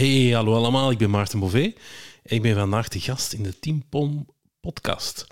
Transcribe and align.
Hey, 0.00 0.30
hallo 0.34 0.54
allemaal, 0.54 0.90
ik 0.90 0.98
ben 0.98 1.10
Maarten 1.10 1.38
Bové. 1.38 1.72
Ik 2.22 2.42
ben 2.42 2.54
vandaag 2.54 2.88
de 2.88 3.00
gast 3.00 3.32
in 3.32 3.42
de 3.42 3.58
Team 3.58 3.82
Pom 3.88 4.26
podcast. 4.60 5.26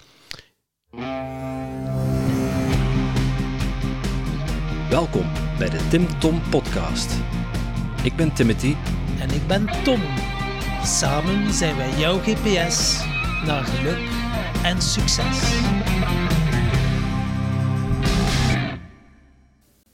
Welkom 4.91 5.27
bij 5.59 5.69
de 5.69 5.89
Tim 5.91 6.19
Tom 6.19 6.43
podcast. 6.51 7.12
Ik 8.03 8.17
ben 8.17 8.35
Timothy 8.35 8.75
En 9.19 9.31
ik 9.31 9.46
ben 9.46 9.67
Tom. 9.85 10.00
Samen 10.85 11.53
zijn 11.53 11.77
wij 11.77 11.98
jouw 11.98 12.19
GPS 12.19 13.05
naar 13.45 13.64
geluk 13.64 14.09
en 14.62 14.82
succes. 14.82 15.39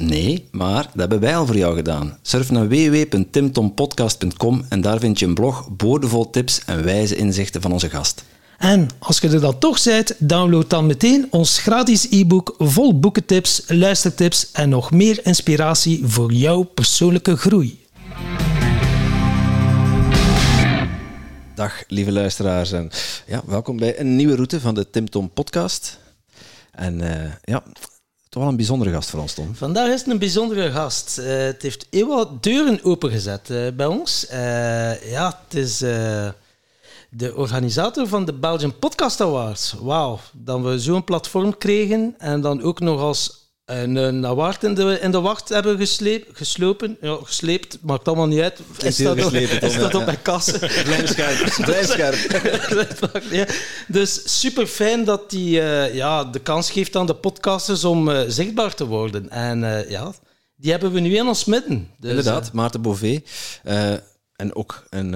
Nee, 0.00 0.48
maar 0.50 0.82
dat 0.82 0.94
hebben 0.94 1.20
wij 1.20 1.36
al 1.36 1.46
voor 1.46 1.56
jou 1.56 1.76
gedaan. 1.76 2.18
Surf 2.22 2.50
naar 2.50 2.68
www.timtompodcast.com 2.68 4.64
en 4.68 4.80
daar 4.80 4.98
vind 4.98 5.18
je 5.18 5.26
een 5.26 5.34
blog 5.34 5.68
boordevol 5.76 6.30
tips 6.30 6.64
en 6.64 6.84
wijze 6.84 7.16
inzichten 7.16 7.60
van 7.60 7.72
onze 7.72 7.90
gast. 7.90 8.24
En 8.58 8.88
als 8.98 9.18
je 9.18 9.28
er 9.28 9.40
dan 9.40 9.58
toch 9.58 9.82
bent, 9.84 10.14
download 10.18 10.70
dan 10.70 10.86
meteen 10.86 11.26
ons 11.30 11.58
gratis 11.58 12.06
e-book 12.10 12.54
vol 12.58 12.98
boekentips, 12.98 13.62
luistertips 13.66 14.50
en 14.52 14.68
nog 14.68 14.90
meer 14.90 15.26
inspiratie 15.26 16.06
voor 16.06 16.32
jouw 16.32 16.62
persoonlijke 16.62 17.36
groei. 17.36 17.86
Dag 21.54 21.82
lieve 21.86 22.12
luisteraars 22.12 22.72
en 22.72 22.90
ja, 23.26 23.42
welkom 23.46 23.76
bij 23.76 24.00
een 24.00 24.16
nieuwe 24.16 24.34
route 24.34 24.60
van 24.60 24.74
de 24.74 24.90
Tim 24.90 25.10
Tom 25.10 25.30
podcast. 25.30 25.98
En 26.70 27.00
uh, 27.02 27.32
ja, 27.42 27.62
toch 28.30 28.42
wel 28.42 28.50
een 28.50 28.56
bijzondere 28.56 28.90
gast 28.90 29.10
voor 29.10 29.20
ons, 29.20 29.34
Tom. 29.34 29.54
Vandaag 29.54 29.88
is 29.88 30.00
het 30.00 30.10
een 30.10 30.18
bijzondere 30.18 30.70
gast. 30.70 31.18
Uh, 31.18 31.26
het 31.26 31.62
heeft 31.62 31.86
heel 31.90 32.06
wat 32.06 32.42
deuren 32.42 32.84
opengezet 32.84 33.48
uh, 33.50 33.68
bij 33.72 33.86
ons. 33.86 34.26
ja, 35.04 35.40
het 35.48 35.54
is 35.58 35.78
de 35.78 37.34
organisator 37.34 38.08
van 38.08 38.24
de 38.24 38.32
Belgian 38.32 38.78
Podcast 38.78 39.20
Awards. 39.20 39.74
Wauw, 39.80 40.18
dat 40.32 40.60
we 40.60 40.78
zo'n 40.78 41.04
platform 41.04 41.58
kregen 41.58 42.14
en 42.18 42.40
dan 42.40 42.62
ook 42.62 42.80
nog 42.80 43.00
als 43.00 43.39
een, 43.70 43.96
een 43.96 44.26
award 44.26 44.64
in 44.64 44.74
de, 44.74 44.98
in 45.00 45.10
de 45.10 45.20
wacht 45.20 45.48
hebben 45.48 45.78
gesleep, 45.78 46.28
geslopen. 46.32 46.96
Ja, 47.00 47.18
gesleept, 47.22 47.78
maakt 47.82 48.08
allemaal 48.08 48.26
niet 48.26 48.40
uit. 48.40 48.60
Is 48.82 48.96
dat, 48.96 49.20
geslepen, 49.20 49.56
op, 49.56 49.62
is 49.62 49.76
dat 49.76 49.94
op 49.94 50.04
mijn 50.04 50.22
kassen? 50.22 50.58
Blijf 50.84 51.16
ja. 53.30 53.46
Dus 53.88 54.40
super 54.40 54.66
fijn 54.66 55.04
dat 55.04 55.30
hij 55.30 55.40
uh, 55.40 55.94
ja, 55.94 56.24
de 56.24 56.38
kans 56.38 56.70
geeft 56.70 56.96
aan 56.96 57.06
de 57.06 57.14
podcasters 57.14 57.84
om 57.84 58.08
uh, 58.08 58.20
zichtbaar 58.26 58.74
te 58.74 58.86
worden. 58.86 59.30
En 59.30 59.62
uh, 59.62 59.90
ja, 59.90 60.12
die 60.56 60.70
hebben 60.70 60.92
we 60.92 61.00
nu 61.00 61.16
in 61.16 61.26
ons 61.26 61.44
midden. 61.44 61.90
Dus, 61.98 62.10
Inderdaad, 62.10 62.52
Maarten 62.52 62.82
Bové. 62.82 63.22
en 64.36 64.54
ook 64.54 64.84
een 64.90 65.10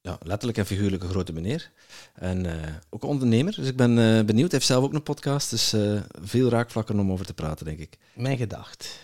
ja, 0.00 0.18
letterlijk 0.22 0.58
en 0.58 0.66
figuurlijk 0.66 1.02
een 1.02 1.08
grote 1.08 1.32
meneer. 1.32 1.70
En 2.16 2.44
uh, 2.44 2.52
ook 2.90 3.04
ondernemer. 3.04 3.54
Dus 3.54 3.68
ik 3.68 3.76
ben 3.76 3.90
uh, 3.90 4.24
benieuwd. 4.24 4.50
Hij 4.50 4.58
heeft 4.58 4.66
zelf 4.66 4.84
ook 4.84 4.92
een 4.92 5.02
podcast. 5.02 5.50
Dus 5.50 5.74
uh, 5.74 6.00
veel 6.22 6.48
raakvlakken 6.48 6.98
om 6.98 7.12
over 7.12 7.26
te 7.26 7.34
praten, 7.34 7.64
denk 7.64 7.78
ik. 7.78 7.98
Mijn 8.14 8.36
gedacht. 8.36 8.98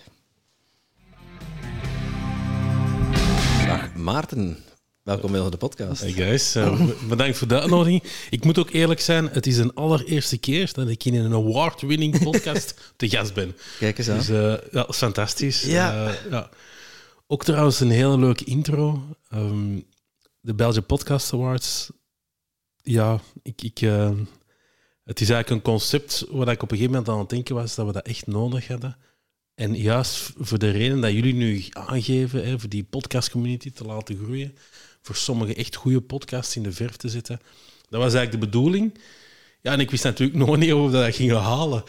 Dag 3.66 3.94
Maarten. 3.94 4.58
Welkom 5.02 5.32
bij 5.32 5.50
de 5.50 5.56
podcast. 5.56 6.00
Hey 6.00 6.12
guys, 6.12 6.52
bedankt 7.08 7.36
voor 7.36 7.48
de 7.48 7.60
uitnodiging. 7.60 8.02
Ik 8.30 8.44
moet 8.44 8.58
ook 8.58 8.70
eerlijk 8.70 9.00
zijn, 9.00 9.28
het 9.28 9.46
is 9.46 9.58
een 9.58 9.74
allereerste 9.74 10.38
keer 10.38 10.70
dat 10.72 10.88
ik 10.88 11.04
in 11.04 11.14
een 11.14 11.32
award-winning 11.32 12.22
podcast 12.22 12.74
te 12.96 13.08
gast 13.08 13.34
ben. 13.34 13.56
Kijk 13.78 13.98
eens 13.98 14.08
aan. 14.08 14.16
Dus 14.16 14.26
ja, 14.26 14.60
dat 14.70 14.88
is 14.88 14.96
fantastisch. 14.96 15.62
Ja. 15.62 16.14
ja. 16.30 16.48
Ook 17.26 17.44
trouwens 17.44 17.80
een 17.80 17.90
hele 17.90 18.18
leuke 18.18 18.44
intro. 18.44 19.02
Um, 19.34 19.84
de 20.40 20.54
Belgian 20.54 20.86
Podcast 20.86 21.32
Awards, 21.32 21.90
ja, 22.82 23.20
ik, 23.42 23.62
ik, 23.62 23.80
uh, 23.80 24.10
het 25.04 25.20
is 25.20 25.30
eigenlijk 25.30 25.50
een 25.50 25.72
concept 25.72 26.26
waar 26.30 26.48
ik 26.48 26.62
op 26.62 26.70
een 26.70 26.76
gegeven 26.76 26.90
moment 26.90 27.08
aan 27.08 27.18
het 27.18 27.28
denken 27.28 27.54
was 27.54 27.74
dat 27.74 27.86
we 27.86 27.92
dat 27.92 28.06
echt 28.06 28.26
nodig 28.26 28.68
hadden. 28.68 28.96
En 29.54 29.76
juist 29.76 30.32
voor 30.36 30.58
de 30.58 30.70
reden 30.70 31.00
dat 31.00 31.12
jullie 31.12 31.34
nu 31.34 31.64
aangeven, 31.70 32.46
hè, 32.46 32.58
voor 32.58 32.68
die 32.68 32.84
podcastcommunity 32.84 33.72
te 33.72 33.84
laten 33.84 34.16
groeien, 34.16 34.56
voor 35.00 35.16
sommige 35.16 35.54
echt 35.54 35.76
goede 35.76 36.00
podcasts 36.00 36.56
in 36.56 36.62
de 36.62 36.72
verf 36.72 36.96
te 36.96 37.08
zetten, 37.08 37.40
dat 37.88 38.00
was 38.00 38.14
eigenlijk 38.14 38.30
de 38.30 38.50
bedoeling. 38.50 38.98
Ja, 39.60 39.72
en 39.72 39.80
ik 39.80 39.90
wist 39.90 40.04
natuurlijk 40.04 40.38
nog 40.46 40.56
niet 40.56 40.72
of 40.72 40.90
we 40.90 40.92
dat 40.92 41.14
gingen 41.14 41.40
halen. 41.40 41.84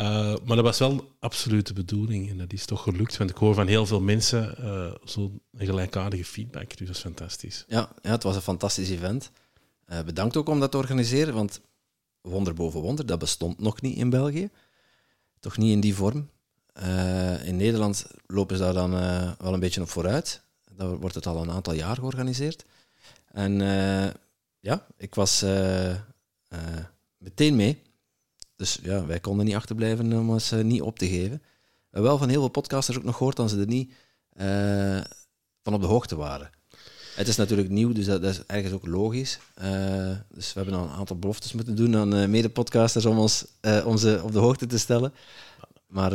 Uh, 0.00 0.34
maar 0.44 0.56
dat 0.56 0.64
was 0.64 0.78
wel 0.78 1.16
absoluut 1.20 1.66
de 1.66 1.72
bedoeling 1.72 2.30
en 2.30 2.38
dat 2.38 2.52
is 2.52 2.64
toch 2.64 2.82
gelukt. 2.82 3.16
Want 3.16 3.30
ik 3.30 3.36
hoor 3.36 3.54
van 3.54 3.66
heel 3.66 3.86
veel 3.86 4.00
mensen 4.00 4.54
uh, 4.60 4.94
zo'n 5.04 5.40
gelijkaardige 5.56 6.24
feedback, 6.24 6.76
dus 6.76 6.86
dat 6.86 6.96
is 6.96 7.02
fantastisch. 7.02 7.64
Ja, 7.68 7.92
ja 8.02 8.10
het 8.10 8.22
was 8.22 8.34
een 8.36 8.42
fantastisch 8.42 8.90
event. 8.90 9.30
Uh, 9.88 10.02
bedankt 10.02 10.36
ook 10.36 10.48
om 10.48 10.60
dat 10.60 10.70
te 10.70 10.76
organiseren, 10.76 11.34
want 11.34 11.60
wonder 12.20 12.54
boven 12.54 12.80
wonder, 12.80 13.06
dat 13.06 13.18
bestond 13.18 13.58
nog 13.58 13.80
niet 13.80 13.96
in 13.96 14.10
België. 14.10 14.50
Toch 15.40 15.56
niet 15.56 15.72
in 15.72 15.80
die 15.80 15.94
vorm. 15.94 16.30
in 17.44 17.56
Nederland 17.56 18.06
lopen 18.26 18.56
ze 18.56 18.62
daar 18.62 18.74
dan 18.74 18.90
wel 19.38 19.52
een 19.52 19.60
beetje 19.60 19.80
op 19.80 19.88
vooruit. 19.88 20.42
Daar 20.72 20.96
wordt 20.96 21.14
het 21.14 21.26
al 21.26 21.42
een 21.42 21.50
aantal 21.50 21.74
jaar 21.74 21.96
georganiseerd. 21.96 22.64
En 23.32 23.58
ja, 24.60 24.86
ik 24.96 25.14
was 25.14 25.40
meteen 27.18 27.56
mee. 27.56 27.82
Dus 28.56 28.78
ja, 28.82 29.06
wij 29.06 29.20
konden 29.20 29.46
niet 29.46 29.54
achterblijven 29.54 30.12
om 30.12 30.30
ons 30.30 30.50
niet 30.50 30.82
op 30.82 30.98
te 30.98 31.08
geven. 31.08 31.42
Wel 31.90 32.18
van 32.18 32.28
heel 32.28 32.40
veel 32.40 32.48
podcasters 32.48 32.96
ook 32.96 33.04
nog 33.04 33.16
gehoord 33.16 33.36
dat 33.36 33.50
ze 33.50 33.60
er 33.60 33.66
niet 33.66 33.92
van 35.62 35.74
op 35.74 35.80
de 35.80 35.86
hoogte 35.86 36.16
waren. 36.16 36.50
Het 37.14 37.28
is 37.28 37.36
natuurlijk 37.36 37.68
nieuw, 37.68 37.92
dus 37.92 38.06
dat, 38.06 38.22
dat 38.22 38.30
is 38.30 38.42
ergens 38.46 38.72
ook 38.72 38.86
logisch. 38.86 39.38
dus 40.34 40.52
we 40.52 40.60
hebben 40.60 40.74
al 40.74 40.84
een 40.84 40.90
aantal 40.90 41.18
beloftes 41.18 41.52
moeten 41.52 41.74
doen 41.74 41.96
aan 41.96 42.30
mede-podcasters 42.30 43.04
om, 43.06 43.18
ons, 43.18 43.44
om 43.84 43.96
ze 43.96 44.20
op 44.22 44.32
de 44.32 44.38
hoogte 44.38 44.66
te 44.66 44.78
stellen. 44.78 45.12
Maar 45.86 46.12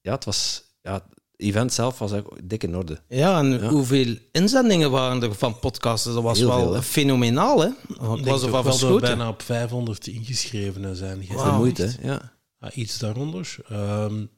ja, 0.00 0.12
het 0.14 0.24
was... 0.24 0.68
Ja, 0.82 1.02
event 1.40 1.72
zelf 1.72 1.98
was 1.98 2.12
ook 2.12 2.38
dik 2.42 2.62
in 2.62 2.76
orde. 2.76 2.98
Ja, 3.08 3.38
en 3.38 3.50
ja. 3.50 3.68
hoeveel 3.68 4.16
inzendingen 4.32 4.90
waren 4.90 5.22
er 5.22 5.34
van 5.34 5.58
podcasters? 5.58 6.14
Dat 6.14 6.22
was 6.22 6.38
Heel 6.38 6.48
wel 6.48 6.72
veel, 6.72 6.82
fenomenaal, 6.82 7.60
hè? 7.60 7.68
Het 7.88 8.24
was 8.24 8.42
er 8.42 8.50
wel 8.50 8.62
dat 8.62 9.00
bijna 9.00 9.28
op 9.28 9.42
500 9.42 10.06
ingeschrevenen 10.06 10.96
zijn. 10.96 11.26
Wow, 11.28 11.44
de 11.44 11.50
moeite, 11.52 11.94
ja. 12.02 12.32
ja. 12.60 12.72
Iets 12.72 12.98
daaronder. 12.98 13.56
Um, 13.72 14.30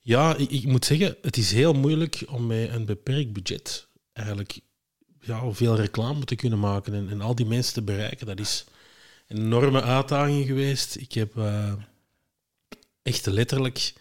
ja, 0.00 0.36
ik, 0.36 0.50
ik, 0.50 0.66
moet 0.66 0.84
zeggen, 0.84 1.16
het 1.22 1.36
is 1.36 1.52
heel 1.52 1.72
moeilijk 1.72 2.24
om 2.28 2.46
met 2.46 2.72
een 2.72 2.84
beperkt 2.84 3.32
budget 3.32 3.88
eigenlijk 4.12 4.60
ja, 5.22 5.52
veel 5.52 5.76
reclame 5.76 6.24
te 6.24 6.36
kunnen 6.36 6.58
maken 6.58 6.94
en, 6.94 7.10
en 7.10 7.20
al 7.20 7.34
die 7.34 7.46
mensen 7.46 7.74
te 7.74 7.82
bereiken. 7.82 8.26
Dat 8.26 8.40
is 8.40 8.64
een 9.28 9.36
enorme 9.36 9.82
uitdaging 9.82 10.46
geweest. 10.46 10.96
Ik 10.96 11.12
heb 11.12 11.36
uh, 11.36 11.72
echt 13.02 13.26
letterlijk 13.26 13.92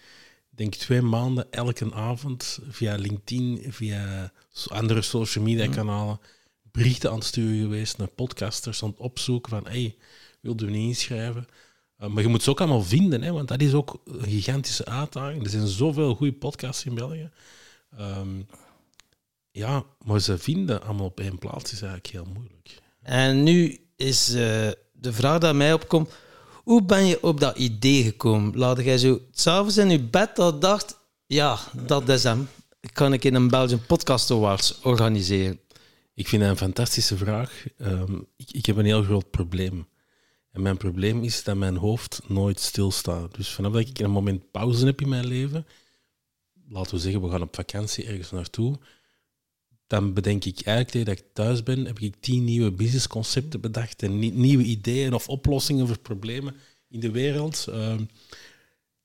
denk 0.49 0.75
twee 0.75 1.01
maanden 1.01 1.51
elke 1.51 1.93
avond 1.93 2.59
via 2.69 2.95
LinkedIn, 2.95 3.65
via 3.69 4.31
andere 4.67 5.01
social 5.01 5.43
media 5.43 5.65
mhm. 5.65 5.73
kanalen, 5.73 6.19
berichten 6.71 7.09
aan 7.09 7.17
het 7.17 7.25
sturen 7.25 7.61
geweest 7.61 7.97
naar 7.97 8.07
podcasters, 8.07 8.83
aan 8.83 8.89
het 8.89 8.99
opzoeken 8.99 9.51
van 9.51 9.67
hey, 9.67 9.95
wilden 10.39 10.65
we 10.65 10.71
niet 10.71 10.87
inschrijven? 10.87 11.47
Uh, 11.99 12.07
maar 12.07 12.23
je 12.23 12.29
moet 12.29 12.43
ze 12.43 12.49
ook 12.49 12.59
allemaal 12.59 12.83
vinden, 12.83 13.21
hè, 13.21 13.31
want 13.31 13.47
dat 13.47 13.61
is 13.61 13.73
ook 13.73 14.01
een 14.05 14.23
gigantische 14.23 14.85
uitdaging. 14.85 15.43
Er 15.43 15.49
zijn 15.49 15.67
zoveel 15.67 16.15
goede 16.15 16.33
podcasts 16.33 16.85
in 16.85 16.95
België. 16.95 17.29
Um, 17.99 18.47
ja, 19.51 19.83
maar 20.05 20.19
ze 20.19 20.37
vinden 20.37 20.83
allemaal 20.83 21.05
op 21.05 21.19
één 21.19 21.37
plaats 21.37 21.71
is 21.71 21.81
eigenlijk 21.81 22.13
heel 22.13 22.33
moeilijk. 22.33 22.81
En 23.01 23.43
nu 23.43 23.79
is 23.95 24.29
uh, 24.29 24.35
de 24.93 25.13
vraag 25.13 25.39
die 25.39 25.53
mij 25.53 25.73
opkomt 25.73 26.09
hoe 26.63 26.83
ben 26.83 27.05
je 27.05 27.23
op 27.23 27.39
dat 27.39 27.57
idee 27.57 28.03
gekomen? 28.03 28.57
Laat 28.57 28.83
jij 28.83 28.97
zo 28.97 29.21
s'avonds 29.31 29.77
in 29.77 29.89
je 29.89 29.99
bed 29.99 30.35
dat 30.35 30.61
dacht, 30.61 30.97
ja, 31.25 31.59
dat 31.85 32.09
is 32.09 32.23
hem. 32.23 32.47
Kan 32.93 33.13
ik 33.13 33.23
in 33.23 33.35
een 33.35 33.47
Belgian 33.47 33.85
Podcast 33.85 34.31
Awards 34.31 34.81
organiseren? 34.81 35.59
Ik 36.13 36.27
vind 36.27 36.41
dat 36.41 36.51
een 36.51 36.57
fantastische 36.57 37.17
vraag. 37.17 37.65
Um, 37.77 38.27
ik, 38.35 38.51
ik 38.51 38.65
heb 38.65 38.77
een 38.77 38.85
heel 38.85 39.03
groot 39.03 39.29
probleem. 39.31 39.87
En 40.51 40.61
mijn 40.61 40.77
probleem 40.77 41.23
is 41.23 41.43
dat 41.43 41.55
mijn 41.55 41.75
hoofd 41.75 42.21
nooit 42.27 42.59
stilstaat. 42.59 43.35
Dus 43.35 43.49
vanaf 43.49 43.71
dat 43.71 43.87
ik 43.87 43.99
een 43.99 44.11
moment 44.11 44.51
pauze 44.51 44.85
heb 44.85 45.01
in 45.01 45.09
mijn 45.09 45.27
leven, 45.27 45.67
laten 46.67 46.95
we 46.95 47.01
zeggen, 47.01 47.21
we 47.21 47.29
gaan 47.29 47.41
op 47.41 47.55
vakantie 47.55 48.05
ergens 48.05 48.31
naartoe, 48.31 48.77
dan 49.91 50.13
bedenk 50.13 50.45
ik 50.45 50.61
eigenlijk 50.61 51.05
dat 51.05 51.17
ik 51.17 51.23
thuis 51.33 51.63
ben, 51.63 51.85
heb 51.85 51.99
ik 51.99 52.15
tien 52.19 52.43
nieuwe 52.43 52.71
businessconcepten 52.71 53.61
bedacht 53.61 54.03
en 54.03 54.19
nieuwe 54.19 54.63
ideeën 54.63 55.13
of 55.13 55.29
oplossingen 55.29 55.87
voor 55.87 55.99
problemen. 55.99 56.55
in 56.89 56.99
de 56.99 57.11
wereld. 57.11 57.67
Ehm, 57.69 58.03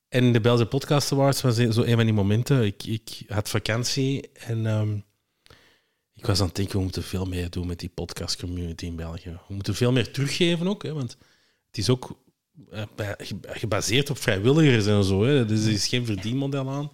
en 0.09 0.33
de 0.33 0.41
Belgische 0.41 0.69
Podcast 0.69 1.13
Awards 1.13 1.43
was 1.43 1.57
zo 1.57 1.83
een 1.83 1.97
van 1.97 2.05
die 2.05 2.15
momenten. 2.15 2.65
Ik, 2.65 2.85
ik 2.85 3.23
had 3.29 3.49
vakantie 3.49 4.31
en 4.33 4.67
ehm, 4.67 4.97
ik 6.13 6.27
was 6.27 6.41
aan 6.41 6.47
het 6.47 6.57
denken, 6.57 6.77
we 6.77 6.83
moeten 6.83 7.03
veel 7.03 7.25
meer 7.25 7.51
doen 7.51 7.67
met 7.67 7.81
die 7.81 7.89
podcast 7.89 8.37
community 8.41 8.85
in 8.85 8.97
België. 8.97 9.39
We 9.49 9.55
moeten 9.55 9.75
veel 9.75 9.93
meer 9.93 10.13
teruggeven 10.13 10.69
ook, 10.69 10.83
hè, 10.83 10.93
want 10.93 11.17
het 11.67 11.79
is 11.79 11.89
ook 11.89 12.19
eh, 12.71 13.13
gebaseerd 13.43 14.11
op 14.11 14.19
vrijwilligers 14.19 14.87
en 14.87 15.05
zo. 15.05 15.25
Hè. 15.25 15.45
Dus 15.45 15.65
er 15.65 15.73
is 15.73 15.89
geen 15.89 16.07
verdienmodel 16.07 16.71
aan. 16.71 16.91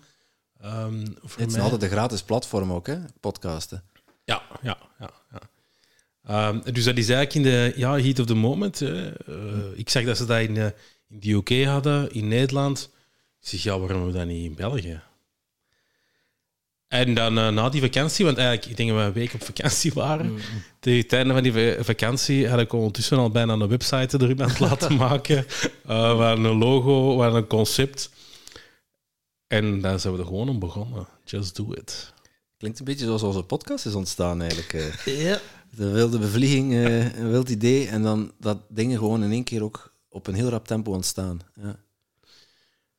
Ehm, 0.63 1.07
voor 1.23 1.41
Het 1.41 1.49
is 1.49 1.55
mij- 1.55 1.63
altijd 1.63 1.83
een 1.83 1.89
gratis 1.89 2.23
platform 2.23 2.73
ook, 2.73 2.87
hè? 2.87 2.97
Podcasten. 3.21 3.83
ja, 4.25 4.43
ja, 4.63 4.79
ja. 4.99 5.11
ja. 5.33 5.41
Ehm, 6.27 6.73
dus 6.73 6.85
dat 6.85 6.97
is 6.97 7.09
eigenlijk 7.09 7.35
in 7.35 7.43
de 7.43 7.73
ja, 7.77 7.99
heat 7.99 8.19
of 8.19 8.27
the 8.27 8.35
moment. 8.35 8.79
Hè. 8.79 9.09
Eh, 9.11 9.35
ik 9.75 9.89
zag 9.91 10.05
dat 10.05 10.17
ze 10.17 10.25
dat 10.25 10.41
in, 10.41 10.57
eh, 10.57 10.65
in 11.09 11.21
de 11.21 11.31
UK 11.33 11.65
hadden, 11.65 12.13
in 12.13 12.29
Nederland. 12.29 12.91
Ik 13.41 13.49
zeg, 13.49 13.63
ja, 13.63 13.71
waarom 13.79 13.89
hebben 13.89 14.07
we 14.13 14.19
dat 14.19 14.27
niet 14.27 14.45
in 14.45 14.55
België? 14.55 15.01
En 16.89 17.15
dan 17.15 17.39
eh, 17.39 17.49
na 17.49 17.69
die 17.69 17.81
vakantie, 17.81 18.25
want 18.25 18.37
eigenlijk, 18.37 18.71
ik 18.71 18.77
denk 18.77 18.89
dat 18.89 18.99
we 18.99 19.05
een 19.05 19.13
week 19.13 19.35
op 19.35 19.45
vakantie 19.45 19.93
waren. 19.93 20.39
Tegen 20.81 21.01
het 21.03 21.13
einde 21.13 21.33
van 21.33 21.43
die 21.43 21.53
va- 21.53 21.83
vakantie 21.85 22.49
had 22.49 22.61
ik 22.61 22.73
ondertussen 22.73 23.19
al 23.19 23.31
bijna 23.31 23.53
een 23.53 23.69
website 23.69 24.19
er 24.19 24.29
iemand 24.29 24.59
laten 24.61 24.97
maken. 25.07 25.37
Eh 25.87 26.17
we 26.17 26.23
hadden 26.23 26.45
een 26.45 26.59
logo, 26.59 27.17
we 27.17 27.23
hadden 27.23 27.41
een 27.41 27.47
concept. 27.49 28.11
En 29.53 29.81
daar 29.81 30.01
zijn 30.01 30.13
we 30.13 30.19
er 30.19 30.27
gewoon 30.27 30.49
om 30.49 30.59
begonnen. 30.59 31.07
Just 31.25 31.57
do 31.57 31.73
it. 31.73 32.13
Klinkt 32.57 32.79
een 32.79 32.85
beetje 32.85 33.05
zoals 33.07 33.23
onze 33.23 33.43
podcast 33.43 33.87
is 33.87 33.95
ontstaan 33.95 34.41
eigenlijk. 34.41 34.73
eh. 34.73 35.07
Ja. 35.25 35.41
De 35.77 35.91
wilde 35.91 36.19
bevlieging, 36.19 36.73
eh, 36.73 37.17
een 37.19 37.31
wild 37.31 37.49
idee 37.49 37.89
en 37.89 38.03
dan 38.03 38.33
dat 38.39 38.59
dingen 38.69 38.99
gewoon 38.99 39.23
in 39.25 39.31
één 39.33 39.45
keer 39.45 39.63
ook 39.63 39.95
op 40.09 40.27
een 40.27 40.35
heel 40.35 40.49
rap 40.49 40.67
tempo 40.67 40.93
ontstaan. 40.93 41.41
Ja. 41.63 41.77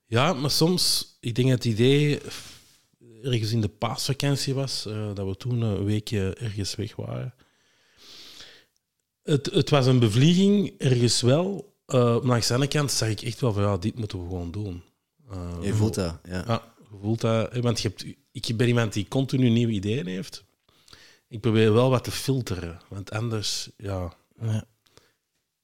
Ja, 0.06 0.34
maar 0.34 0.52
soms, 0.52 1.16
ik 1.20 1.36
denk 1.36 1.50
dat 1.50 1.64
het 1.64 1.74
idee 1.74 2.20
ergens 3.24 3.52
in 3.52 3.62
de 3.62 3.68
paasvakantie 3.70 4.54
was, 4.54 4.86
eh, 4.86 5.14
dat 5.14 5.28
we 5.28 5.36
toen 5.38 5.62
een 5.62 5.86
weekje 5.86 6.34
ergens 6.34 6.76
weg 6.76 6.96
waren. 6.96 7.34
Het, 9.24 9.46
het 9.46 9.70
was 9.70 9.86
een 9.86 10.00
bevlieging, 10.00 10.74
ergens 10.78 11.22
wel. 11.22 11.76
eh 11.86 12.22
maar 12.22 12.36
aan 12.36 12.40
de 12.48 12.54
andere 12.54 12.68
kant 12.72 12.92
zag 12.92 13.10
ik 13.10 13.22
echt 13.22 13.40
wel 13.42 13.54
van, 13.54 13.64
ja, 13.64 13.78
dit 13.78 13.96
moeten 14.00 14.20
we 14.22 14.28
gewoon 14.28 14.52
doen. 14.52 14.84
Eh, 15.32 15.58
Je 15.62 15.74
voelt 15.74 15.94
dat, 15.96 16.20
ja. 16.24 16.44
Ja, 16.48 16.64
je 16.92 16.98
voelt 17.02 17.22
dat. 17.22 17.54
hè, 17.54 17.62
Want 17.62 17.82
je 17.82 17.88
hebt, 17.88 18.06
ik 18.32 18.58
ben 18.58 18.68
iemand 18.68 18.94
die 18.94 19.08
continu 19.08 19.50
nieuwe 19.50 19.72
ideeën 19.74 20.08
heeft. 20.08 20.44
Ik 21.28 21.42
probeer 21.42 21.74
wel 21.74 21.90
wat 21.90 22.04
te 22.04 22.12
filteren, 22.12 22.80
want 22.90 23.12
anders, 23.12 23.70
ja, 23.78 24.14
Ja. 24.42 24.64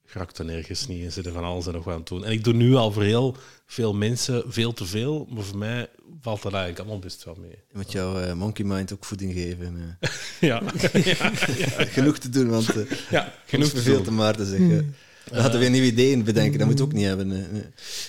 raakt 0.04 0.38
er 0.38 0.44
nergens 0.44 0.86
niet 0.86 1.04
en 1.04 1.12
zitten 1.12 1.32
van 1.32 1.44
alles 1.44 1.66
en 1.66 1.72
nog 1.72 1.84
wat 1.84 1.92
aan 1.94 2.00
het 2.00 2.08
doen. 2.08 2.24
En 2.24 2.32
ik 2.32 2.44
doe 2.44 2.54
nu 2.54 2.74
al 2.74 2.92
voor 2.92 3.02
heel 3.02 3.36
veel 3.66 3.94
mensen 3.94 4.42
veel 4.46 4.72
te 4.72 4.84
veel, 4.86 5.26
maar 5.30 5.42
voor 5.44 5.58
mij 5.58 5.88
valt 6.20 6.42
dat 6.42 6.52
eigenlijk 6.52 6.80
allemaal 6.80 6.98
best 6.98 7.24
wel 7.24 7.34
mee. 7.40 7.50
Je 7.50 7.72
moet 7.76 7.92
jouw 7.92 8.20
eh, 8.20 8.32
monkey 8.34 8.64
mind 8.64 8.92
ook 8.92 9.04
voeding 9.04 9.32
geven. 9.32 9.96
eh. 10.00 10.08
Ja, 10.50 10.62
ja, 10.80 10.90
ja, 11.04 11.30
Genoeg 11.96 12.18
te 12.18 12.28
doen, 12.28 12.48
want 12.48 12.76
eh 12.76 12.90
ja 13.10 13.34
genoeg 13.46 13.68
verveelt 13.68 14.04
de 14.04 14.10
Maarten 14.10 14.46
zich. 14.46 14.58
eh. 14.70 14.78
Dan 15.24 15.40
hadden 15.40 15.52
we 15.52 15.58
weer 15.58 15.70
nieuwe 15.70 15.86
ideeën 15.86 16.24
bedenken, 16.24 16.58
dat 16.58 16.68
moet 16.68 16.78
je 16.78 16.84
ook 16.84 16.92
niet 16.92 17.04
hebben. 17.04 17.54
eh. 17.54 17.60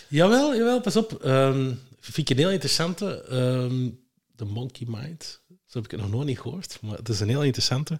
Jawel, 0.07 0.55
jawel, 0.55 0.81
pas 0.81 0.95
op. 0.95 1.23
Ehm 1.23 1.73
vind 1.99 2.29
ik 2.29 2.29
een 2.29 2.43
heel 2.43 2.51
interessante. 2.51 3.21
ehm 3.23 3.89
de 4.35 4.45
Monkey 4.45 4.87
Mind. 4.89 5.41
Zo 5.47 5.77
heb 5.77 5.85
ik 5.85 5.91
het 5.91 5.99
nog 5.99 6.09
nooit 6.25 6.39
gehoord, 6.39 6.77
maar 6.81 6.97
het 6.97 7.09
is 7.09 7.19
een 7.19 7.29
heel 7.29 7.43
interessante. 7.43 7.99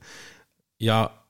Ja, 0.76 1.26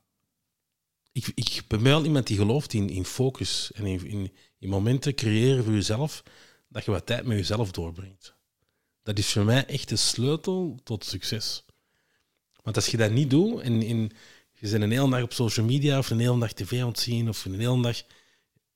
ik, 1.11 1.31
ik 1.35 1.63
ben 1.67 1.83
wel 1.83 2.05
iemand 2.05 2.27
die 2.27 2.37
gelooft 2.37 2.73
in, 2.73 2.89
in 2.89 3.05
focus 3.05 3.71
en 3.73 3.85
in, 3.85 4.05
in, 4.05 4.31
in 4.59 4.69
momenten 4.69 5.15
creëren 5.15 5.63
voor 5.63 5.73
jezelf, 5.73 6.23
dat 6.69 6.85
je 6.85 6.91
wat 6.91 7.05
tijd 7.05 7.25
met 7.25 7.37
jezelf 7.37 7.71
doorbrengt. 7.71 8.35
Dat 9.03 9.17
is 9.17 9.31
voor 9.31 9.45
mij 9.45 9.65
echt 9.65 9.89
de 9.89 9.95
sleutel 9.95 10.79
tot 10.83 11.05
succes. 11.05 11.65
Want 12.63 12.75
als 12.75 12.87
je 12.87 12.97
dat 12.97 13.11
niet 13.11 13.29
doet 13.29 13.61
en, 13.61 13.81
en 13.81 14.11
je 14.61 14.69
bent 14.69 14.83
een 14.83 14.91
hele 14.91 15.09
dag 15.09 15.21
op 15.21 15.33
social 15.33 15.65
media 15.65 15.97
of 15.97 16.09
een 16.09 16.19
hele 16.19 16.39
dag 16.39 16.53
tv 16.53 16.81
aan 16.81 16.87
het 16.87 16.99
zien 16.99 17.29
of 17.29 17.45
een 17.45 17.59
hele 17.59 17.81
dag 17.81 18.01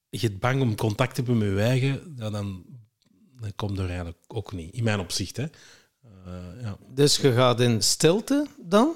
je 0.10 0.28
bent 0.28 0.40
bang 0.40 0.62
om 0.62 0.76
contact 0.76 1.16
te 1.16 1.22
hebben 1.22 1.38
met 1.38 1.58
je 1.58 1.64
eigen, 1.64 2.16
dan, 2.16 2.32
dan 3.40 3.56
komt 3.56 3.78
er 3.78 3.88
eigenlijk 3.88 4.18
ook 4.28 4.52
niet. 4.52 4.74
In 4.74 4.84
mijn 4.84 5.00
opzicht, 5.00 5.38
hè. 5.38 5.44
Eh, 5.44 6.62
ja. 6.62 6.78
Dus 6.88 7.18
je 7.18 7.34
gaat 7.34 7.60
in 7.60 7.82
stilte 7.82 8.48
dan. 8.58 8.94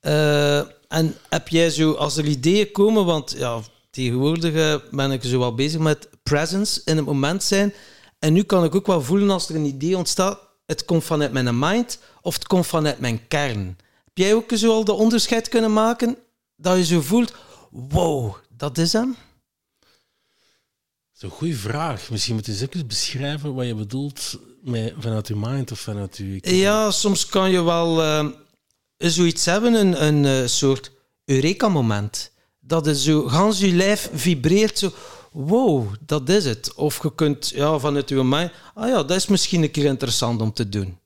Eh, 0.00 0.58
en 0.88 1.14
heb 1.28 1.48
jij 1.48 1.70
zo, 1.70 1.92
als 1.92 2.16
er 2.16 2.24
ideeën 2.24 2.72
komen, 2.72 3.04
want 3.04 3.34
ja, 3.38 3.60
tegenwoordig 3.90 4.54
eh, 4.54 4.76
ben 4.90 5.10
ik 5.10 5.22
zo 5.22 5.38
wel 5.38 5.54
bezig 5.54 5.80
met 5.80 6.08
presence 6.22 6.80
in 6.84 6.96
het 6.96 7.06
moment 7.06 7.42
zijn. 7.42 7.74
En 8.18 8.32
nu 8.32 8.42
kan 8.42 8.64
ik 8.64 8.74
ook 8.74 8.86
wel 8.86 9.02
voelen 9.02 9.30
als 9.30 9.48
er 9.48 9.54
een 9.54 9.64
idee 9.64 9.96
ontstaat, 9.96 10.38
het 10.66 10.84
komt 10.84 11.04
vanuit 11.04 11.32
mijn 11.32 11.58
mind 11.58 11.98
of 12.22 12.34
het 12.34 12.46
komt 12.46 12.66
vanuit 12.66 13.00
mijn 13.00 13.28
kern. 13.28 13.76
Heb 14.16 14.24
jij 14.24 14.34
ook 14.34 14.50
zo 14.54 14.72
al 14.72 14.84
de 14.84 14.92
onderscheid 14.92 15.48
kunnen 15.48 15.72
maken 15.72 16.16
dat 16.56 16.76
je 16.76 16.84
zo 16.84 17.00
voelt, 17.00 17.34
wow, 17.70 18.34
dat 18.50 18.78
is 18.78 18.92
hem? 18.92 19.16
Dat 19.80 21.16
is 21.16 21.22
een 21.22 21.30
goede 21.30 21.54
vraag. 21.56 22.10
Misschien 22.10 22.34
moet 22.34 22.46
je 22.46 22.68
eens 22.72 22.86
beschrijven 22.86 23.54
wat 23.54 23.66
je 23.66 23.74
bedoelt 23.74 24.38
met, 24.62 24.94
vanuit 24.98 25.28
je 25.28 25.36
mind 25.36 25.72
of 25.72 25.80
vanuit 25.80 26.16
je... 26.16 26.38
Ja, 26.56 26.90
soms 26.90 27.26
kan 27.26 27.50
je 27.50 27.62
wel 27.62 28.02
eh, 28.02 28.26
zoiets 28.96 29.44
hebben, 29.44 29.74
een, 29.74 30.04
een 30.04 30.42
eh, 30.42 30.48
soort 30.48 30.90
Eureka-moment. 31.24 32.32
Dat 32.60 32.86
het 32.86 32.98
zo, 32.98 33.28
gans 33.28 33.60
je 33.60 33.72
lijf 33.72 34.10
vibreert 34.12 34.78
zo, 34.78 34.92
wow, 35.32 35.94
dat 36.06 36.28
is 36.28 36.44
het. 36.44 36.74
Of 36.74 37.02
je 37.02 37.14
kunt 37.14 37.48
ja, 37.48 37.78
vanuit 37.78 38.08
je 38.08 38.24
mind, 38.24 38.52
ah 38.74 38.88
ja, 38.88 39.02
dat 39.02 39.16
is 39.16 39.26
misschien 39.26 39.62
een 39.62 39.70
keer 39.70 39.84
interessant 39.84 40.40
om 40.40 40.52
te 40.52 40.68
doen. 40.68 40.98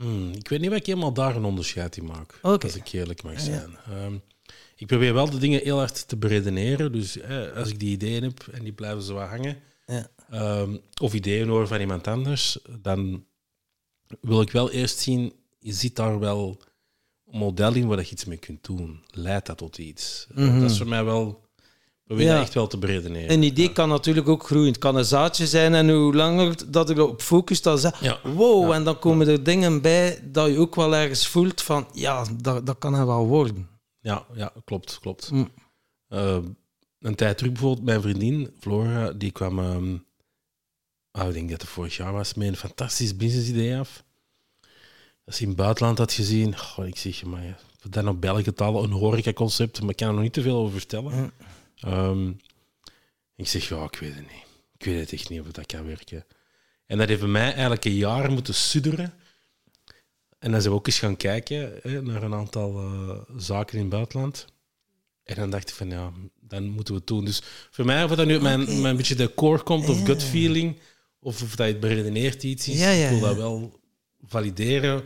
Hmm, 0.00 0.32
ik 0.32 0.48
weet 0.48 0.60
niet 0.60 0.68
wat 0.70 0.78
ik 0.78 0.86
helemaal 0.86 1.12
daar 1.12 1.36
een 1.36 1.44
onderscheid 1.44 1.96
in 1.96 2.04
maak, 2.04 2.38
als 2.42 2.76
ik 2.76 2.92
eerlijk 2.92 3.22
mag 3.22 3.40
zijn. 3.40 3.76
Ehm, 3.88 4.14
ik 4.76 4.86
probeer 4.86 5.14
wel 5.14 5.30
de 5.30 5.38
dingen 5.38 5.60
heel 5.62 5.78
hard 5.78 6.08
te 6.08 6.16
beredeneren. 6.16 6.92
Dus 6.92 7.16
eh, 7.18 7.52
als 7.56 7.68
ik 7.68 7.78
die 7.78 7.90
ideeën 7.90 8.22
heb 8.22 8.46
en 8.52 8.62
die 8.62 8.72
blijven 8.72 9.02
zo 9.02 9.14
wat 9.14 9.28
hangen, 9.28 9.56
Ja. 9.86 10.10
ehm, 10.30 10.76
of 11.00 11.14
ideeën 11.14 11.48
hoor 11.48 11.66
van 11.66 11.80
iemand 11.80 12.06
anders, 12.06 12.58
dan 12.80 13.24
wil 14.20 14.40
ik 14.40 14.50
wel 14.50 14.70
eerst 14.70 14.98
zien, 14.98 15.32
je 15.58 15.72
ziet 15.72 15.96
daar 15.96 16.18
wel 16.18 16.62
een 17.30 17.38
model 17.38 17.74
in 17.74 17.86
waar 17.86 17.98
je 17.98 18.10
iets 18.10 18.24
mee 18.24 18.38
kunt 18.38 18.64
doen. 18.64 19.04
Leidt 19.10 19.46
dat 19.46 19.58
tot 19.58 19.78
iets? 19.78 20.26
Mhm. 20.34 20.60
Dat 20.60 20.70
is 20.70 20.78
voor 20.78 20.88
mij 20.88 21.04
wel... 21.04 21.48
Probeer 22.10 22.26
Ja. 22.26 22.40
echt 22.40 22.54
wel 22.54 22.66
te 22.66 22.78
beredeneren. 22.78 23.32
Een 23.32 23.42
idee 23.42 23.72
kan 23.72 23.88
natuurlijk 23.88 24.28
ook 24.28 24.44
groeien. 24.44 24.66
Het 24.68 24.78
kan 24.78 24.96
een 24.96 25.04
zaadje 25.04 25.46
zijn 25.46 25.74
en 25.74 25.90
hoe 25.90 26.14
langer 26.14 26.70
dat 26.70 26.90
ik 26.90 26.96
erop 26.96 27.22
focust, 27.22 27.64
dan 27.64 27.78
zeg 27.78 28.00
Ja. 28.00 28.18
wow, 28.22 28.72
en 28.72 28.84
dan 28.84 28.98
komen 28.98 29.28
er 29.28 29.42
dingen 29.42 29.82
bij 29.82 30.20
dat 30.24 30.48
je 30.50 30.58
ook 30.58 30.74
wel 30.74 30.94
ergens 30.94 31.26
voelt 31.26 31.62
van, 31.62 31.88
ja, 31.92 32.24
dat, 32.36 32.66
dat 32.66 32.78
kan 32.78 32.94
er 32.94 33.06
wel 33.06 33.26
worden. 33.26 33.68
Ja, 34.00 34.26
ja 34.34 34.52
klopt, 34.64 34.98
klopt. 35.00 35.30
Mm. 35.30 35.48
Eh, 36.08 36.38
een 37.00 37.14
tijd 37.14 37.38
terug 37.38 37.52
bijvoorbeeld, 37.52 37.84
mijn 37.86 38.00
vriendin 38.00 38.54
Flora, 38.60 39.12
die 39.12 39.30
kwam, 39.30 39.58
ehm, 39.58 39.96
ah, 41.10 41.28
ik 41.28 41.34
denk 41.34 41.50
dat 41.50 41.60
het 41.60 41.70
vorig 41.70 41.96
jaar 41.96 42.12
was, 42.12 42.34
met 42.34 42.48
een 42.48 42.56
fantastisch 42.56 43.16
businessidee 43.16 43.76
af. 43.78 44.04
Dat 45.24 45.34
ze 45.34 45.42
in 45.42 45.48
het 45.48 45.56
buitenland 45.56 45.98
had 45.98 46.12
gezien. 46.12 46.58
Goh, 46.58 46.86
ik 46.86 46.96
zeg, 46.96 47.24
maar 47.24 47.60
dan 47.88 48.08
op 48.08 48.20
België 48.20 48.52
taal 48.52 48.84
een 48.84 48.90
horecaconcept, 48.92 49.80
maar 49.80 49.90
ik 49.90 49.96
kan 49.96 50.08
er 50.08 50.14
nog 50.14 50.22
niet 50.22 50.32
te 50.32 50.42
veel 50.42 50.56
over 50.56 50.78
vertellen. 50.78 51.12
Mm. 51.14 51.30
Ehm, 51.80 52.28
ik 53.36 53.48
zeg, 53.48 53.68
ja, 53.68 53.84
ik 53.84 53.96
weet 53.98 54.14
het 54.14 54.20
niet. 54.32 54.44
Ik 54.78 54.84
weet 54.84 55.00
het 55.00 55.12
echt 55.12 55.28
niet 55.28 55.40
of 55.40 55.46
dat 55.50 55.66
kan 55.66 55.86
werken. 55.86 56.24
En 56.86 56.98
dat 56.98 57.08
heeft 57.08 57.22
mij 57.22 57.52
eigenlijk 57.52 57.84
een 57.84 57.94
jaar 57.94 58.30
moeten 58.30 58.54
sudderen. 58.54 59.14
En 60.38 60.50
dan 60.50 60.60
zijn 60.60 60.72
we 60.72 60.78
ook 60.78 60.86
eens 60.86 60.98
gaan 60.98 61.16
kijken 61.16 61.72
hè, 61.82 62.02
naar 62.02 62.22
een 62.22 62.34
aantal 62.34 62.78
eh, 62.78 63.36
zaken 63.36 63.74
in 63.74 63.80
het 63.80 63.90
buitenland. 63.90 64.46
En 65.24 65.36
dan 65.36 65.50
dacht 65.50 65.68
ik 65.68 65.74
van, 65.74 65.90
ja, 65.90 66.12
dan 66.40 66.68
moeten 66.68 66.94
we 66.94 66.98
het 67.00 67.08
doen. 67.08 67.24
Dus 67.24 67.42
voor 67.70 67.84
mij, 67.84 68.04
of 68.04 68.10
dat 68.10 68.26
nu 68.26 68.32
uit 68.32 68.42
mijn, 68.42 68.80
mijn 68.80 68.96
beetje 68.96 69.14
de 69.14 69.34
core 69.34 69.62
komt, 69.62 69.88
of 69.88 69.98
Ja. 69.98 70.04
gut 70.04 70.22
feeling, 70.24 70.78
of 71.18 71.42
of 71.42 71.56
dat 71.56 71.66
je 71.66 71.72
het 71.72 71.80
beredeneerd 71.80 72.42
iets 72.42 72.68
is, 72.68 72.78
Ja, 72.78 72.90
ja, 72.90 73.04
ik 73.04 73.10
wil 73.10 73.20
dat 73.20 73.36
wel 73.36 73.80
valideren 74.26 75.02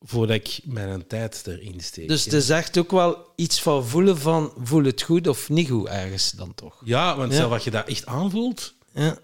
voordat 0.00 0.36
ik 0.36 0.58
mijn 0.64 1.06
tijd 1.06 1.42
erin 1.46 1.80
steek. 1.80 2.08
Dus 2.08 2.24
het 2.24 2.32
is 2.32 2.48
echt 2.50 2.78
ook 2.78 2.90
wel 2.90 3.32
iets 3.36 3.60
van 3.62 3.86
voelen 3.86 4.18
van, 4.18 4.52
voel 4.62 4.84
het 4.84 5.02
goed 5.02 5.26
of 5.28 5.48
niet 5.48 5.68
goed 5.68 5.88
ergens 5.88 6.30
dan 6.30 6.54
toch? 6.54 6.82
Ja, 6.84 7.16
want 7.16 7.30
Ja. 7.32 7.36
zelf 7.38 7.52
als 7.52 7.64
je 7.64 7.70
dat 7.70 7.88
echt 7.88 8.06
aanvoelt, 8.06 8.74
Ja. 8.94 9.18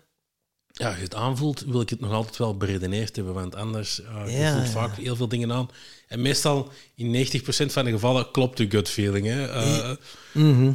ja, 0.72 0.86
als 0.88 0.96
je 0.96 1.02
het 1.02 1.14
aanvoelt, 1.14 1.60
wil 1.66 1.80
ik 1.80 1.90
het 1.90 2.00
nog 2.00 2.12
altijd 2.12 2.36
wel 2.36 2.56
beredeneerd 2.56 3.16
hebben, 3.16 3.34
want 3.34 3.54
anders 3.54 4.00
uh, 4.00 4.22
je 4.26 4.32
Ja, 4.38 4.54
voelt 4.56 4.68
vaak 4.68 4.96
heel 4.96 5.16
veel 5.16 5.28
dingen 5.28 5.52
aan. 5.52 5.68
En 6.08 6.22
meestal, 6.22 6.70
in 6.94 7.10
90% 7.10 7.72
van 7.72 7.84
de 7.84 7.90
gevallen, 7.90 8.30
klopt 8.30 8.56
de 8.56 8.70
gut 8.70 8.88
feeling. 8.88 9.26
Hè? 9.26 9.46
Eh, 9.48 9.90
Mhm. 10.32 10.72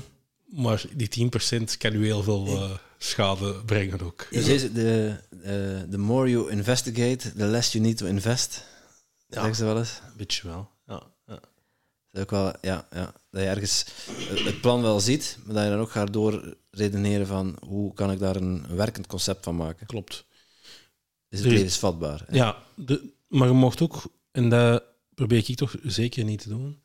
Maar 0.47 0.83
die 0.95 1.07
10% 1.07 1.77
kan 1.77 1.93
u 1.93 2.05
heel 2.05 2.23
veel 2.23 2.45
eh, 2.47 2.71
schade 2.97 3.53
brengen 3.65 4.01
ook. 4.01 4.27
Dus 4.31 4.45
deze, 4.45 4.71
de, 4.71 5.15
eh, 5.43 5.51
the 5.91 5.97
more 5.97 6.29
you 6.29 6.51
investigate, 6.51 7.33
the 7.33 7.45
less 7.45 7.71
you 7.71 7.83
need 7.83 7.97
to 7.97 8.05
invest. 8.05 8.63
Ja. 9.27 9.33
Zeggen 9.35 9.55
ze 9.55 9.63
wel 9.65 9.77
eens. 9.77 9.99
Een 10.05 10.17
beetje 10.17 10.47
wel. 10.47 10.69
Ja, 10.85 11.03
ja. 11.25 11.39
Dat, 12.11 12.21
ook 12.21 12.29
wel, 12.29 12.53
ja, 12.61 12.87
ja, 12.91 13.13
dat 13.29 13.41
je 13.41 13.47
ergens 13.47 13.85
het 14.29 14.61
plan 14.61 14.81
wel 14.81 14.99
ziet, 14.99 15.37
maar 15.45 15.55
dat 15.55 15.63
je 15.63 15.69
dan 15.69 15.79
ook 15.79 15.91
gaat 15.91 16.13
doorredeneren 16.13 17.27
van 17.27 17.57
hoe 17.65 17.93
kan 17.93 18.11
ik 18.11 18.19
daar 18.19 18.35
een 18.35 18.75
werkend 18.75 19.07
concept 19.07 19.43
van 19.43 19.55
maken. 19.55 19.87
Klopt. 19.87 20.25
Is 21.29 21.37
het 21.39 21.47
is- 21.47 21.53
levensvatbaar? 21.53 22.23
hè? 22.27 22.35
Ja, 22.35 22.63
de, 22.75 23.13
maar 23.27 23.47
je 23.47 23.53
mocht 23.53 23.81
ook, 23.81 24.03
en 24.31 24.49
dat 24.49 24.83
probeer 25.15 25.49
ik 25.49 25.55
toch 25.55 25.75
zeker 25.83 26.23
niet 26.23 26.41
te 26.41 26.49
doen, 26.49 26.81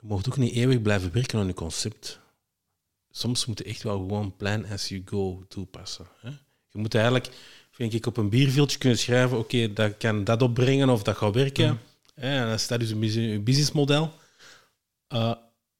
je 0.00 0.06
mocht 0.06 0.28
ook 0.28 0.36
niet 0.36 0.54
eeuwig 0.54 0.82
blijven 0.82 1.12
werken 1.12 1.38
aan 1.38 1.46
je 1.46 1.54
concept. 1.54 2.20
Soms 3.10 3.46
moet 3.46 3.58
je 3.58 3.64
echt 3.64 3.82
wel 3.82 3.98
gewoon 3.98 4.36
plan 4.36 4.66
as 4.66 4.88
you 4.88 5.02
go 5.04 5.44
toepassen. 5.48 6.06
Hè? 6.20 6.28
Je 6.68 6.78
moet 6.78 6.94
eigenlijk, 6.94 7.30
vind 7.78 7.94
ik, 7.94 8.06
op 8.06 8.16
een 8.16 8.28
bierviltje 8.28 8.78
kunnen 8.78 8.98
schrijven, 8.98 9.38
oké, 9.38 9.72
dat 9.72 9.96
kan 9.96 10.24
dat 10.24 10.42
opbrengen 10.42 10.88
of 10.88 11.02
dat 11.02 11.16
gaat 11.16 11.34
werken. 11.34 11.80
Hè, 12.14 12.40
en 12.40 12.48
dan 12.48 12.58
staat 12.58 12.80
dus 12.80 12.90
een 12.90 13.00
bus- 13.00 13.14
een 13.14 13.44
businessmodel. 13.44 14.12
Uh, 15.14 15.34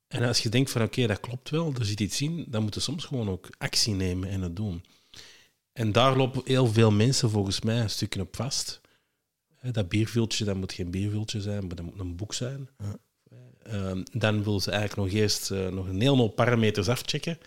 en 0.09 0.23
als 0.23 0.43
je 0.43 0.49
denkt 0.49 0.71
van, 0.71 0.83
oké, 0.83 1.07
dat 1.07 1.21
klopt 1.21 1.51
wel, 1.51 1.75
er 1.79 1.85
zit 1.85 2.01
iets 2.01 2.21
in, 2.21 2.45
dan 2.49 2.63
moet 2.63 2.75
je 2.75 2.81
soms 2.81 3.05
gewoon 3.05 3.29
ook 3.29 3.49
actie 3.59 3.95
nemen 3.95 4.29
en 4.29 4.41
het 4.41 4.57
doen. 4.57 4.85
En 5.73 5.93
daar 5.93 6.17
lopen 6.17 6.43
heel 6.45 6.67
veel 6.67 6.91
mensen 6.91 7.31
volgens 7.31 7.61
mij 7.61 7.81
een 7.81 7.91
stukje 7.91 8.21
op 8.21 8.37
vast. 8.37 8.81
Dat 9.73 9.89
bierviltje, 9.89 10.45
dat 10.45 10.57
moet 10.57 10.73
geen 10.73 10.91
bierviltje 10.91 11.41
zijn, 11.41 11.67
maar 11.67 11.77
dat 11.77 11.85
moet 11.85 11.99
een 11.99 12.17
boek 12.17 12.35
zijn. 12.35 12.69
Ehm, 13.63 14.03
dan 14.13 14.45
willen 14.45 14.61
ze 14.61 14.71
eigenlijk 14.71 15.11
nog 15.11 15.21
eerst 15.21 15.51
eh, 15.51 15.69
nog 15.69 15.87
een 15.89 16.07
hoop 16.07 16.37
parameters 16.37 16.89
afchecken. 16.89 17.39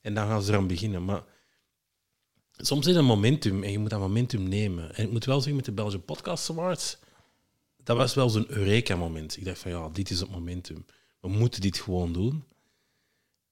En 0.00 0.14
dan 0.14 0.26
gaan 0.26 0.42
ze 0.42 0.52
eraan 0.52 0.66
beginnen. 0.66 1.04
Maar 1.04 1.22
soms 2.58 2.80
is 2.86 2.92
het 2.92 2.96
een 2.96 3.04
momentum 3.04 3.62
en 3.64 3.70
je 3.70 3.78
moet 3.78 3.90
dat 3.90 4.00
momentum 4.00 4.48
nemen. 4.48 4.94
En 4.94 5.04
ik 5.04 5.10
moet 5.10 5.24
wel 5.24 5.36
zeggen, 5.36 5.56
met 5.56 5.64
de 5.64 5.72
Belgian 5.72 6.04
Podcast 6.04 6.50
Awards, 6.50 6.98
dat 7.82 7.96
was 7.96 8.14
wel 8.14 8.28
zo'n 8.30 8.50
Eureka-moment. 8.50 9.36
Ik 9.36 9.44
dacht 9.44 9.58
van, 9.58 9.70
ja, 9.70 9.88
dit 9.88 10.10
is 10.10 10.20
het 10.20 10.30
momentum. 10.30 10.84
We 11.20 11.28
moeten 11.28 11.60
dit 11.60 11.78
gewoon 11.78 12.12
doen. 12.12 12.44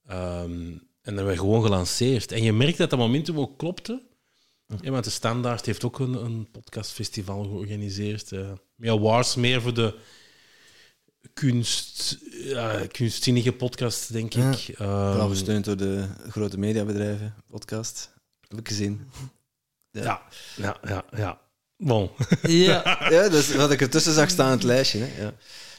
Ehm, 0.06 0.72
en 1.02 1.14
dan 1.14 1.24
werd 1.24 1.28
we 1.28 1.36
gewoon 1.36 1.62
gelanceerd. 1.62 2.32
En 2.32 2.42
je 2.42 2.52
merkt 2.52 2.78
dat 2.78 2.90
dat 2.90 2.98
momentum 2.98 3.38
ook 3.38 3.58
klopte. 3.58 4.02
Ja, 4.80 4.90
want 4.90 5.04
de 5.04 5.10
Standaard 5.10 5.66
heeft 5.66 5.84
ook 5.84 5.98
een, 5.98 6.24
een 6.24 6.48
podcastfestival 6.50 7.42
georganiseerd. 7.42 8.32
eh 8.32 8.52
met 8.74 8.90
awards 8.90 9.34
meer 9.34 9.62
voor 9.62 9.74
de 9.74 9.94
kunst, 11.34 12.18
kunstzinnige 12.92 13.52
podcast, 13.52 14.12
denk 14.12 14.32
Ja. 14.32 14.50
ik. 14.50 14.58
Vooral 14.76 15.28
gesteund 15.28 15.64
door 15.64 15.76
de 15.76 16.06
grote 16.28 16.58
mediabedrijven, 16.58 17.34
podcast. 17.48 18.14
Heb 18.48 18.58
ik 18.58 18.68
gezien. 18.68 19.10
ja, 19.90 20.22
ja, 20.56 20.76
ja, 20.88 21.04
ja. 21.16 21.38
Bon. 21.76 22.10
Ja, 22.42 22.82
Ja, 23.10 23.22
dat 23.22 23.32
is 23.32 23.54
wat 23.54 23.70
ik 23.70 23.80
ertussen 23.80 24.12
zag 24.12 24.30
staan 24.30 24.46
in 24.46 24.52
het 24.52 24.62
lijstje. 24.62 24.98
Hè. 24.98 25.22
Ja. 25.22 25.32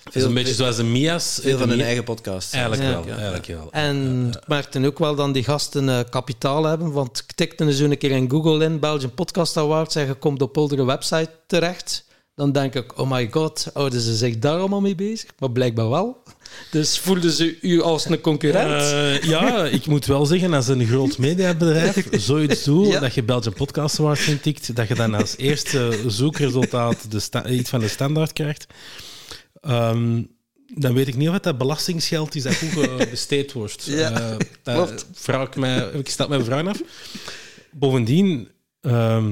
Het 0.04 0.16
is 0.16 0.24
een 0.24 0.34
beetje 0.34 0.54
zoals 0.54 0.76
de 0.76 0.84
Mia's. 0.84 1.40
veel 1.42 1.58
van 1.58 1.70
hun 1.70 1.82
eigen 1.82 2.04
podcast. 2.04 2.54
Eigenlijk 2.54 2.84
Ja. 2.84 2.90
wel, 2.94 3.06
Ja. 3.08 3.16
eigenlijk 3.16 3.46
wel. 3.46 3.72
en 3.72 4.28
ik 4.42 4.48
merkte 4.48 4.86
ook 4.86 5.00
wel 5.00 5.16
dat 5.16 5.34
die 5.34 5.44
gasten 5.44 5.90
eh, 5.90 6.00
kapitaal 6.10 6.64
hebben, 6.64 6.92
want 6.92 7.18
ik 7.20 7.32
tikte 7.32 7.66
eens 7.66 7.80
een 7.80 7.98
keer 7.98 8.12
in 8.12 8.30
Google 8.30 8.64
in, 8.66 8.80
Belgian 8.80 9.14
Podcast 9.14 9.58
Awards, 9.58 9.96
en 9.96 10.06
je 10.08 10.14
komt 10.14 10.42
op 10.42 10.58
oudere 10.58 10.86
website 10.86 11.30
terecht. 11.48 12.06
Dan 12.36 12.52
denk 12.52 12.76
ik, 12.76 12.98
oh 13.00 13.12
my 13.12 13.28
god, 13.32 13.68
houden 13.74 14.02
ze 14.02 14.16
zich 14.16 14.40
daar 14.40 14.60
allemaal 14.60 14.82
mee 14.82 14.96
bezig? 14.96 15.30
Maar 15.40 15.52
blijkbaar 15.52 15.90
wel. 15.90 16.24
Dus 16.72 17.00
voelden 17.00 17.32
ze 17.32 17.58
u 17.62 17.82
als 17.82 18.06
een 18.06 18.22
concurrent? 18.22 18.82
Eh, 18.82 19.22
ja, 19.30 19.66
ik 19.66 19.86
moet 19.86 20.06
wel 20.06 20.26
zeggen, 20.26 20.54
als 20.54 20.68
een 20.68 20.88
groot 20.88 21.18
mediabedrijf 21.18 22.08
zoiets 22.28 22.64
doet, 22.64 22.88
Ja. 22.88 23.00
dat 23.00 23.14
je 23.14 23.24
Belgian 23.24 23.54
Podcast 23.54 24.00
Awards 24.00 24.28
intikt, 24.28 24.76
dat 24.76 24.88
je 24.88 24.96
dan 24.96 25.14
als 25.14 25.38
eerste 25.38 26.00
zoekresultaat 26.08 27.12
de 27.12 27.50
iets 27.56 27.70
van 27.70 27.80
de 27.80 27.88
standaard 27.88 28.34
krijgt, 28.34 28.66
ehm, 29.62 30.22
dan 30.76 30.94
weet 30.94 31.08
ik 31.08 31.16
niet 31.16 31.30
of 31.30 31.40
dat 31.40 31.58
belastingsgeld 31.58 32.36
is 32.36 32.44
dat 32.44 32.56
goed 32.56 32.98
besteed 33.10 33.54
wordt. 33.54 33.84
Ja, 33.86 34.12
Eh, 34.12 34.36
dat 34.64 34.76
klopt. 34.76 35.06
vraag 35.14 35.48
ik, 35.48 35.56
mij, 35.56 35.90
ik 35.94 36.10
stel 36.10 36.28
mijn 36.28 36.44
vraag 36.44 36.66
af. 36.68 36.82
Bovendien, 37.72 38.48
ehm, 38.82 39.32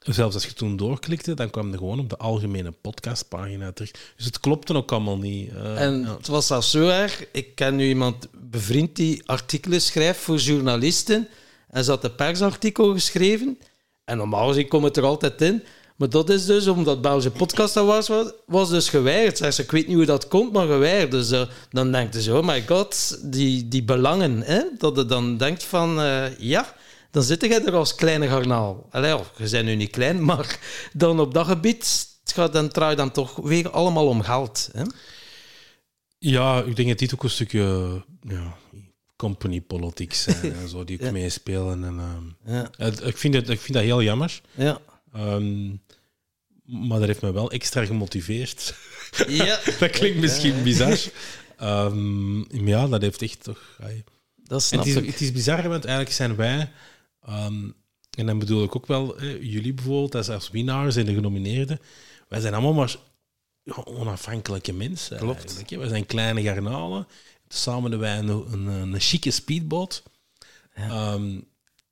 zelfs 0.00 0.34
als 0.34 0.44
je 0.44 0.52
toen 0.52 0.76
doorklikte, 0.76 1.34
dan 1.34 1.50
kwam 1.50 1.72
er 1.72 1.78
gewoon 1.78 1.98
op 1.98 2.08
de 2.08 2.16
algemene 2.16 2.70
podcastpagina 2.80 3.72
terug. 3.72 3.90
Dus 4.16 4.26
het 4.26 4.40
klopte 4.40 4.74
ook 4.74 4.92
allemaal 4.92 5.18
niet. 5.18 5.50
eh, 5.50 5.82
En 5.82 6.00
ja. 6.00 6.16
het 6.16 6.26
was 6.26 6.46
zelfs 6.46 6.70
zo 6.70 6.88
erg. 6.88 7.24
Ik 7.32 7.54
ken 7.54 7.76
nu 7.76 7.88
iemand 7.88 8.28
bevriend 8.50 8.96
die 8.96 9.22
artikelen 9.26 9.80
schrijft 9.80 10.20
voor 10.20 10.36
journalisten. 10.36 11.28
En 11.68 11.84
ze 11.84 11.90
had 11.90 12.04
een 12.04 12.14
persartikel 12.14 12.92
geschreven. 12.92 13.58
En 14.04 14.16
normaal 14.16 14.48
gezien 14.48 14.68
komt 14.68 14.84
het 14.84 14.96
er 14.96 15.04
altijd 15.04 15.40
in. 15.40 15.62
Maar 15.96 16.10
dat 16.10 16.30
is 16.30 16.46
dus 16.46 16.66
omdat 16.66 17.00
Belgische 17.02 17.30
Podcast 17.30 17.76
Awards 17.76 18.08
was, 18.08 18.32
was 18.46 18.68
dus 18.70 18.88
geweigerd. 18.88 19.38
Zeg 19.38 19.52
ze, 19.54 19.62
ik 19.62 19.70
weet 19.70 19.86
niet 19.86 19.96
hoe 19.96 20.04
dat 20.04 20.28
komt, 20.28 20.52
maar 20.52 20.66
geweigerd. 20.66 21.10
Dus 21.10 21.30
eh, 21.30 21.42
dan 21.70 21.92
denkt 21.92 22.16
zo, 22.22 22.38
oh 22.38 22.46
my 22.46 22.64
god, 22.66 23.18
die, 23.22 23.68
die 23.68 23.82
belangen. 23.84 24.42
Hè? 24.42 24.62
Dat 24.78 24.96
je 24.96 25.06
dan 25.06 25.36
denkt 25.36 25.62
van, 25.64 26.00
eh, 26.00 26.38
ja, 26.38 26.74
dan 27.10 27.22
zit 27.22 27.40
jij 27.40 27.64
er 27.64 27.74
als 27.74 27.94
kleine 27.94 28.28
garnaal. 28.28 28.86
Allee, 28.90 29.10
ja, 29.10 29.22
je 29.36 29.50
bent 29.50 29.64
nu 29.64 29.74
niet 29.74 29.90
klein, 29.90 30.24
maar 30.30 30.58
dan 30.92 31.20
op 31.20 31.34
dat 31.34 31.46
gebied 31.46 32.08
het 32.22 32.32
gaat 32.32 32.52
dan 32.52 32.68
draait 32.68 32.96
dan 32.96 33.10
toch 33.10 33.36
weer 33.36 33.70
allemaal 33.70 34.06
om 34.06 34.22
geld. 34.22 34.68
Hè? 34.72 34.82
Ja, 36.18 36.62
ik 36.62 36.76
denk 36.76 36.88
dat 36.88 36.98
dit 36.98 37.14
ook 37.14 37.22
een 37.22 37.30
stukje 37.30 38.02
ja, 38.22 38.56
company 39.16 39.60
politics 39.60 40.22
zijn 40.22 40.52
en 40.62 40.68
zo, 40.68 40.84
die 40.84 40.98
ook 40.98 41.04
Ja. 41.06 41.12
meespelen. 41.12 41.84
En, 41.84 41.98
ehm, 41.98 42.54
Ja. 42.54 42.70
het- 42.76 43.06
ik, 43.06 43.16
vind 43.18 43.34
het, 43.34 43.48
ik 43.48 43.60
vind 43.60 43.72
dat 43.74 43.82
heel 43.82 44.02
jammer. 44.02 44.40
Ja. 44.54 44.80
Ehm, 45.12 45.68
maar 46.64 46.98
dat 46.98 47.06
heeft 47.06 47.22
me 47.22 47.32
wel 47.32 47.50
extra 47.50 47.84
gemotiveerd. 47.84 48.74
ja, 49.28 49.58
dat 49.80 49.90
klinkt 49.90 50.18
misschien 50.20 50.62
bizar. 50.62 50.98
Maar 51.58 51.92
ja, 52.64 52.86
dat 52.88 53.02
heeft 53.02 53.22
echt 53.22 53.42
toch... 53.44 53.78
ai. 53.82 54.04
dat 54.36 54.62
snap 54.62 54.84
het, 54.84 54.88
is, 54.88 55.02
ik. 55.02 55.06
het 55.06 55.20
is 55.20 55.32
bizar, 55.32 55.68
want 55.68 55.84
eigenlijk 55.84 56.14
zijn 56.16 56.36
wij... 56.36 56.70
ehm, 57.26 57.70
en 58.18 58.26
dan 58.26 58.38
bedoel 58.38 58.62
ik 58.64 58.76
ook 58.76 58.86
wel 58.86 59.22
jullie 59.24 59.74
bijvoorbeeld 59.74 60.14
als, 60.14 60.28
als 60.28 60.50
winnaars 60.50 60.96
en 60.96 61.04
de 61.04 61.14
genomineerden. 61.14 61.78
Wij 62.28 62.40
zijn 62.40 62.52
allemaal 62.54 62.72
maar 62.74 62.96
ja, 63.62 63.74
onafhankelijke 63.84 64.72
mensen. 64.72 65.18
Klopt. 65.18 65.64
Wij 65.76 65.88
zijn 65.88 66.06
kleine 66.06 66.42
garnalen. 66.42 67.06
Samen 67.48 67.90
hebben 67.90 68.00
wij 68.00 68.18
een, 68.18 68.28
een, 68.28 68.66
een 68.66 69.00
chique 69.00 69.30
speedboot. 69.30 70.02
Ehm, 70.74 71.38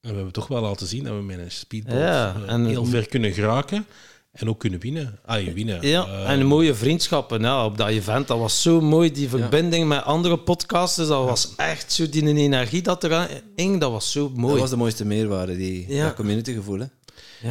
en 0.00 0.10
we 0.10 0.14
hebben 0.14 0.32
toch 0.32 0.46
wel 0.46 0.62
laten 0.62 0.86
zien 0.86 1.04
dat 1.04 1.16
we 1.16 1.22
met 1.22 1.38
een 1.38 1.50
speedboot 1.50 1.98
Ja, 1.98 2.34
eh, 2.34 2.52
en- 2.52 2.64
heel 2.66 2.84
ver 2.84 3.08
kunnen 3.08 3.32
geraken. 3.32 3.86
En 4.32 4.48
ook 4.48 4.58
kunnen 4.60 4.80
winnen. 4.80 5.18
Ah, 5.24 5.42
je 5.44 5.52
winnen. 5.52 5.86
Ja, 5.86 6.06
Eh, 6.06 6.30
en 6.30 6.46
mooie 6.46 6.74
vriendschappen 6.74 7.40
ja, 7.40 7.64
op 7.64 7.76
dat 7.76 7.88
event. 7.88 8.28
Dat 8.28 8.38
was 8.38 8.62
zo 8.62 8.80
mooi, 8.80 9.12
die 9.12 9.28
verbinding 9.28 9.88
met 9.88 10.02
andere 10.02 10.38
podcasters. 10.38 11.08
Dat 11.08 11.24
was 11.24 11.54
echt 11.56 11.92
zo, 11.92 12.08
die 12.08 12.26
energie 12.36 12.82
dat 12.82 13.04
eraan 13.04 13.28
hing, 13.56 13.80
dat 13.80 13.90
was 13.90 14.12
zo 14.12 14.30
mooi. 14.34 14.52
Dat 14.52 14.60
was 14.60 14.70
de 14.70 14.76
mooiste 14.76 15.04
meerwaarde, 15.04 15.56
die 15.56 15.84
Ja. 15.88 16.04
dat 16.04 16.14
communitygevoel. 16.14 16.78
Hè. 16.78 16.86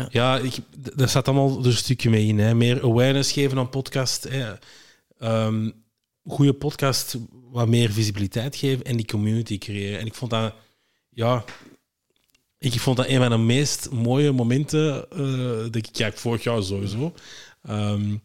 Ja, 0.09 0.37
ik, 0.37 0.53
d- 0.53 0.97
daar 0.97 1.09
staat 1.09 1.27
allemaal 1.27 1.59
er 1.59 1.65
een 1.65 1.73
stukje 1.73 2.09
mee 2.09 2.25
in. 2.27 2.39
Hè. 2.39 2.53
Meer 2.55 2.83
awareness 2.83 3.31
geven 3.31 3.57
aan 3.57 3.69
podcast. 3.69 4.23
Hè. 4.29 4.53
Ehm, 5.19 5.69
goede 6.25 6.53
podcast, 6.53 7.17
wat 7.51 7.67
meer 7.67 7.91
visibiliteit 7.91 8.55
geven 8.55 8.85
en 8.85 8.95
die 8.97 9.05
community 9.05 9.57
creëren. 9.57 9.99
En 9.99 10.05
ik 10.05 10.13
vond 10.13 10.31
dat, 10.31 10.53
ja, 11.09 11.43
ik 12.59 12.79
vond 12.79 12.97
dat 12.97 13.07
een 13.07 13.17
van 13.17 13.29
de 13.29 13.37
meest 13.37 13.89
mooie 13.91 14.31
momenten. 14.31 15.05
eh 15.11 15.71
denk 15.71 15.87
ik, 15.87 15.95
ja, 15.95 16.11
vorig 16.15 16.43
jaar 16.43 16.63
sowieso. 16.63 17.13
Ehm, 17.67 18.15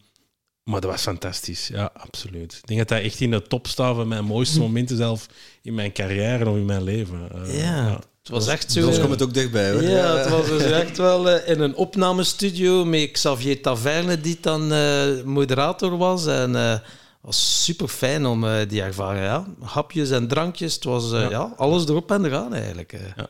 maar 0.62 0.80
dat 0.80 0.90
was 0.90 1.02
fantastisch, 1.02 1.68
ja, 1.68 1.90
absoluut. 1.96 2.52
Ik 2.52 2.66
denk 2.66 2.78
dat 2.78 2.88
dat 2.88 3.00
echt 3.00 3.20
in 3.20 3.30
de 3.30 3.42
top 3.42 3.66
staat 3.66 3.96
van 3.96 4.08
mijn 4.08 4.24
mooiste 4.24 4.58
momenten 4.58 4.96
zelf 4.96 5.26
in 5.62 5.74
mijn 5.74 5.92
carrière 5.92 6.48
of 6.50 6.56
in 6.56 6.64
mijn 6.64 6.82
leven. 6.82 7.28
Eh, 7.46 7.60
ja, 7.62 7.92
het 8.22 8.28
was 8.30 8.46
echt 8.46 8.72
zo... 8.72 8.80
Soms 8.80 8.98
komt 8.98 9.10
het 9.10 9.22
ook 9.22 9.34
dichtbij, 9.34 9.72
hoor. 9.72 9.82
Ja, 9.82 10.16
het 10.16 10.28
was 10.28 10.46
dus 10.46 10.62
echt 10.82 10.96
wel 10.96 11.30
eh, 11.30 11.48
in 11.54 11.60
een 11.60 11.74
opnamestudio 11.74 12.84
met 12.84 13.10
Xavier 13.10 13.62
Taverne, 13.62 14.20
die 14.20 14.38
dan 14.40 14.72
eh, 14.72 15.22
moderator 15.24 15.96
was. 15.96 16.26
En 16.26 16.56
eh, 16.56 16.70
het 16.70 16.82
was 17.20 17.64
super 17.64 17.88
fijn 17.88 18.26
om 18.26 18.46
die 18.68 18.82
ervaring. 18.82 19.24
Ja. 19.24 19.46
Hapjes 19.60 20.10
en 20.10 20.28
drankjes, 20.28 20.74
het 20.74 20.84
was 20.84 21.12
eh, 21.12 21.30
ja. 21.30 21.52
alles 21.56 21.86
erop 21.88 22.10
en 22.10 22.24
eraan 22.24 22.54
eigenlijk. 22.54 22.92
eh. 22.92 23.24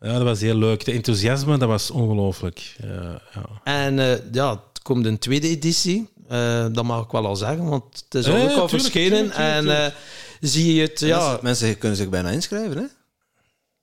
Ja, 0.00 0.12
dat 0.12 0.22
was 0.22 0.40
heel 0.40 0.54
leuk. 0.56 0.84
De 0.84 0.92
enthousiasme, 0.92 1.58
dat 1.58 1.68
was 1.68 1.90
ongelooflijk. 1.90 2.76
Ja, 2.82 3.20
ja. 3.34 3.60
En 3.64 3.98
eh, 3.98 4.32
ja, 4.32 4.50
het 4.50 4.82
komt 4.82 5.06
een 5.06 5.18
tweede 5.18 5.48
editie. 5.48 6.08
Eh, 6.28 6.66
dat 6.72 6.84
mag 6.84 7.04
ik 7.04 7.10
wel 7.10 7.26
al 7.26 7.36
zeggen, 7.36 7.64
want 7.68 8.04
het 8.04 8.14
is 8.14 8.26
Eh, 8.26 8.32
ook 8.34 8.38
al 8.40 8.46
tuurlijk, 8.48 8.70
verschenen. 8.70 9.10
tuurlijk, 9.10 9.34
tuurlijk, 9.34 9.68
en 9.68 9.84
eh, 9.86 9.92
zie 10.40 10.74
je 10.74 10.80
het, 10.82 11.00
ja, 11.00 11.18
Mensen, 11.18 11.38
mensen 11.42 11.78
kunnen 11.78 11.98
zich 11.98 12.08
bijna 12.08 12.30
inschrijven, 12.30 12.76
hè? 12.76 12.84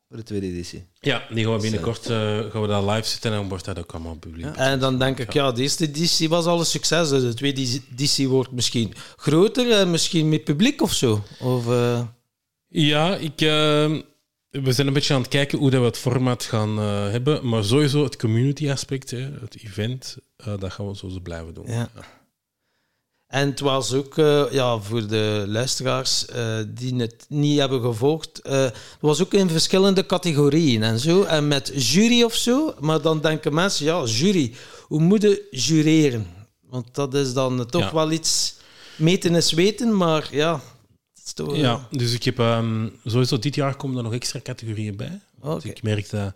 Voor 0.07 0.17
de 0.17 0.23
tweede 0.23 0.47
editie. 0.47 0.85
Ja, 0.99 1.23
die 1.29 1.43
gaan 1.45 1.53
we 1.55 1.61
binnenkort 1.61 2.05
eh, 2.09 2.17
gaan 2.51 2.61
we 2.61 2.67
dat 2.67 2.83
live 2.83 3.07
zetten 3.07 3.31
en 3.31 3.37
dan 3.37 3.49
wordt 3.49 3.65
dat 3.65 3.79
ook 3.79 3.91
allemaal 3.93 4.15
publiek. 4.15 4.45
Ja. 4.45 4.55
En 4.55 4.79
dan 4.79 4.99
denk 4.99 5.19
ik, 5.19 5.33
ja, 5.33 5.51
de 5.51 5.61
eerste 5.61 5.83
editie 5.83 6.29
was 6.29 6.45
al 6.45 6.59
een 6.59 6.65
succes. 6.65 7.09
Dus 7.09 7.21
de 7.21 7.33
tweede 7.33 7.61
editie 7.91 8.29
wordt 8.29 8.51
misschien 8.51 8.93
groter, 9.15 9.71
en 9.71 9.91
misschien 9.91 10.29
met 10.29 10.43
publiek 10.43 10.81
of 10.81 10.93
zo. 10.93 11.23
Of, 11.39 11.67
eh, 11.69 12.01
Ja, 12.67 13.15
ik, 13.15 13.41
we 14.61 14.71
zijn 14.71 14.87
een 14.87 14.93
beetje 14.93 15.13
aan 15.13 15.19
het 15.21 15.29
kijken 15.29 15.57
hoe 15.57 15.69
dat 15.69 15.79
we 15.79 15.85
het 15.85 15.97
format 15.97 16.43
gaan 16.43 16.79
eh, 16.79 17.09
hebben. 17.11 17.47
Maar 17.49 17.63
sowieso 17.63 18.03
het 18.03 18.17
community 18.17 18.71
aspect, 18.71 19.11
hè, 19.11 19.29
het 19.41 19.57
event, 19.63 20.17
eh, 20.35 20.53
dat 20.59 20.71
gaan 20.71 20.87
we 20.87 20.95
sowieso 20.95 21.21
blijven 21.21 21.53
doen. 21.53 21.65
Ja. 21.67 21.89
En 23.27 23.49
het 23.49 23.59
was 23.59 23.93
ook, 23.93 24.17
eh, 24.17 24.51
ja, 24.51 24.79
voor 24.79 25.07
de 25.07 25.43
luisteraars 25.47 26.25
die 26.67 26.95
het 26.95 27.25
niet 27.29 27.59
hebben 27.59 27.81
gevolgd, 27.81 28.39
het 28.43 28.75
was 28.99 29.21
ook 29.21 29.33
in 29.33 29.49
verschillende 29.49 30.05
categorieën 30.05 30.83
en 30.83 30.99
zo. 30.99 31.23
En 31.23 31.47
met 31.47 31.71
jury 31.75 32.23
of 32.23 32.35
zo. 32.35 32.73
Maar 32.79 33.01
dan 33.01 33.21
denken 33.21 33.53
mensen, 33.53 33.85
ja, 33.85 34.03
jury, 34.03 34.53
hoe 34.81 34.99
moet 35.01 35.21
je 35.21 35.47
jureren? 35.51 36.27
Want 36.69 36.95
dat 36.95 37.13
is 37.13 37.33
dan 37.33 37.65
toch 37.65 37.81
Ja. 37.81 37.93
wel 37.93 38.11
iets, 38.11 38.55
meten 38.95 39.35
is 39.35 39.51
weten, 39.51 39.97
maar 39.97 40.27
ja. 40.31 40.61
Toch, 41.31 41.55
Ja, 41.55 41.87
dus 41.91 42.13
ik 42.13 42.23
heb 42.23 42.39
ehm, 42.39 42.87
sowieso 43.05 43.39
dit 43.39 43.55
jaar 43.55 43.75
komen 43.75 43.97
er 43.97 44.03
nog 44.03 44.13
extra 44.13 44.39
categorieën 44.43 44.95
bij. 44.95 45.19
Dus 45.41 45.63
ik 45.63 45.83
merk 45.83 46.09
dat, 46.09 46.33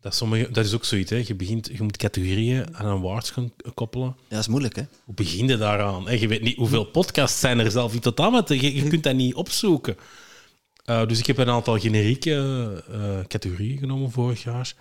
dat 0.00 0.14
sommige... 0.14 0.50
Dat 0.50 0.64
is 0.64 0.74
ook 0.74 0.84
zoiets, 0.84 1.10
hè. 1.10 1.22
Je, 1.26 1.34
begint, 1.34 1.70
je 1.72 1.82
moet 1.82 1.96
categorieën 1.96 2.76
aan 2.76 2.86
een 2.86 2.98
awards 2.98 3.30
gaan 3.30 3.52
koppelen. 3.74 4.16
Ja, 4.18 4.24
dat 4.28 4.38
is 4.38 4.48
moeilijk, 4.48 4.76
hè? 4.76 4.82
Hoe 5.04 5.14
begin 5.14 5.48
je 5.48 5.56
daaraan? 5.56 6.08
En 6.08 6.20
je 6.20 6.28
weet 6.28 6.42
niet 6.42 6.56
hoeveel 6.56 6.84
podcasts 6.84 7.40
zijn 7.40 7.58
er 7.58 7.70
zelf 7.70 7.94
in 7.94 8.00
totaal, 8.00 8.30
maar 8.30 8.54
je, 8.54 8.74
je 8.74 8.88
kunt 8.88 9.02
dat 9.02 9.14
niet 9.14 9.34
opzoeken. 9.34 9.96
Eh, 10.84 11.06
dus 11.06 11.18
ik 11.18 11.26
heb 11.26 11.38
een 11.38 11.50
aantal 11.50 11.78
generieke 11.78 12.32
eh, 12.90 13.24
categorieën 13.26 13.78
genomen 13.78 14.10
vorig 14.10 14.42
jaar. 14.42 14.74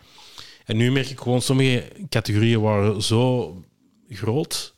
En 0.65 0.77
nu 0.77 0.91
merk 0.91 1.09
ik 1.09 1.19
gewoon, 1.19 1.41
sommige 1.41 1.91
categorieën 2.09 2.61
waren 2.61 3.01
zo 3.01 3.55
groot. 4.09 4.74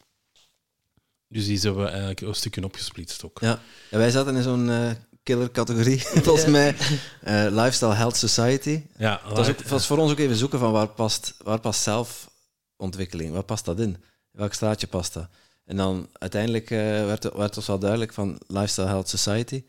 Dus 1.28 1.46
die 1.46 1.58
zijn 1.58 1.76
we 1.76 1.86
eigenlijk 1.88 2.22
een 2.22 2.34
stukje 2.36 2.64
opgesplitst 2.64 3.24
ook. 3.24 3.40
Ja. 3.42 3.62
ja 3.92 3.98
wij 3.98 4.12
zaten 4.12 4.36
in 4.36 4.44
zo'n 4.44 4.70
eh, 4.70 4.92
killer-categorie, 5.24 6.00
volgens 6.28 6.46
mij. 6.46 6.76
Eh, 7.22 7.46
Lifestyle 7.50 7.94
Health 7.94 8.16
Society. 8.18 8.82
Ja, 8.98 9.22
Het 9.24 9.38
was, 9.38 9.50
ook, 9.50 9.58
het 9.58 9.70
was 9.70 9.86
voor 9.86 9.98
ons 9.98 10.12
ook 10.12 10.20
even 10.20 10.36
zoeken 10.36 10.60
van 10.60 10.72
waar 10.72 10.88
past, 10.88 11.34
waar 11.44 11.60
past 11.60 11.82
zelfontwikkeling, 11.82 13.32
waar 13.34 13.44
past 13.44 13.66
dat 13.66 13.80
in? 13.80 13.98
Welk 14.32 14.54
straatje 14.54 14.88
past 14.88 15.14
dat? 15.14 15.28
En 15.66 15.76
dan 15.78 16.10
uiteindelijk 16.14 16.72
eh, 16.72 16.78
werd, 17.06 17.24
het- 17.24 17.34
werd 17.34 17.58
ons 17.58 17.68
wel 17.68 17.80
duidelijk 17.80 18.14
van 18.14 18.40
Lifestyle 18.48 18.88
Health 18.88 19.10
Society. 19.10 19.64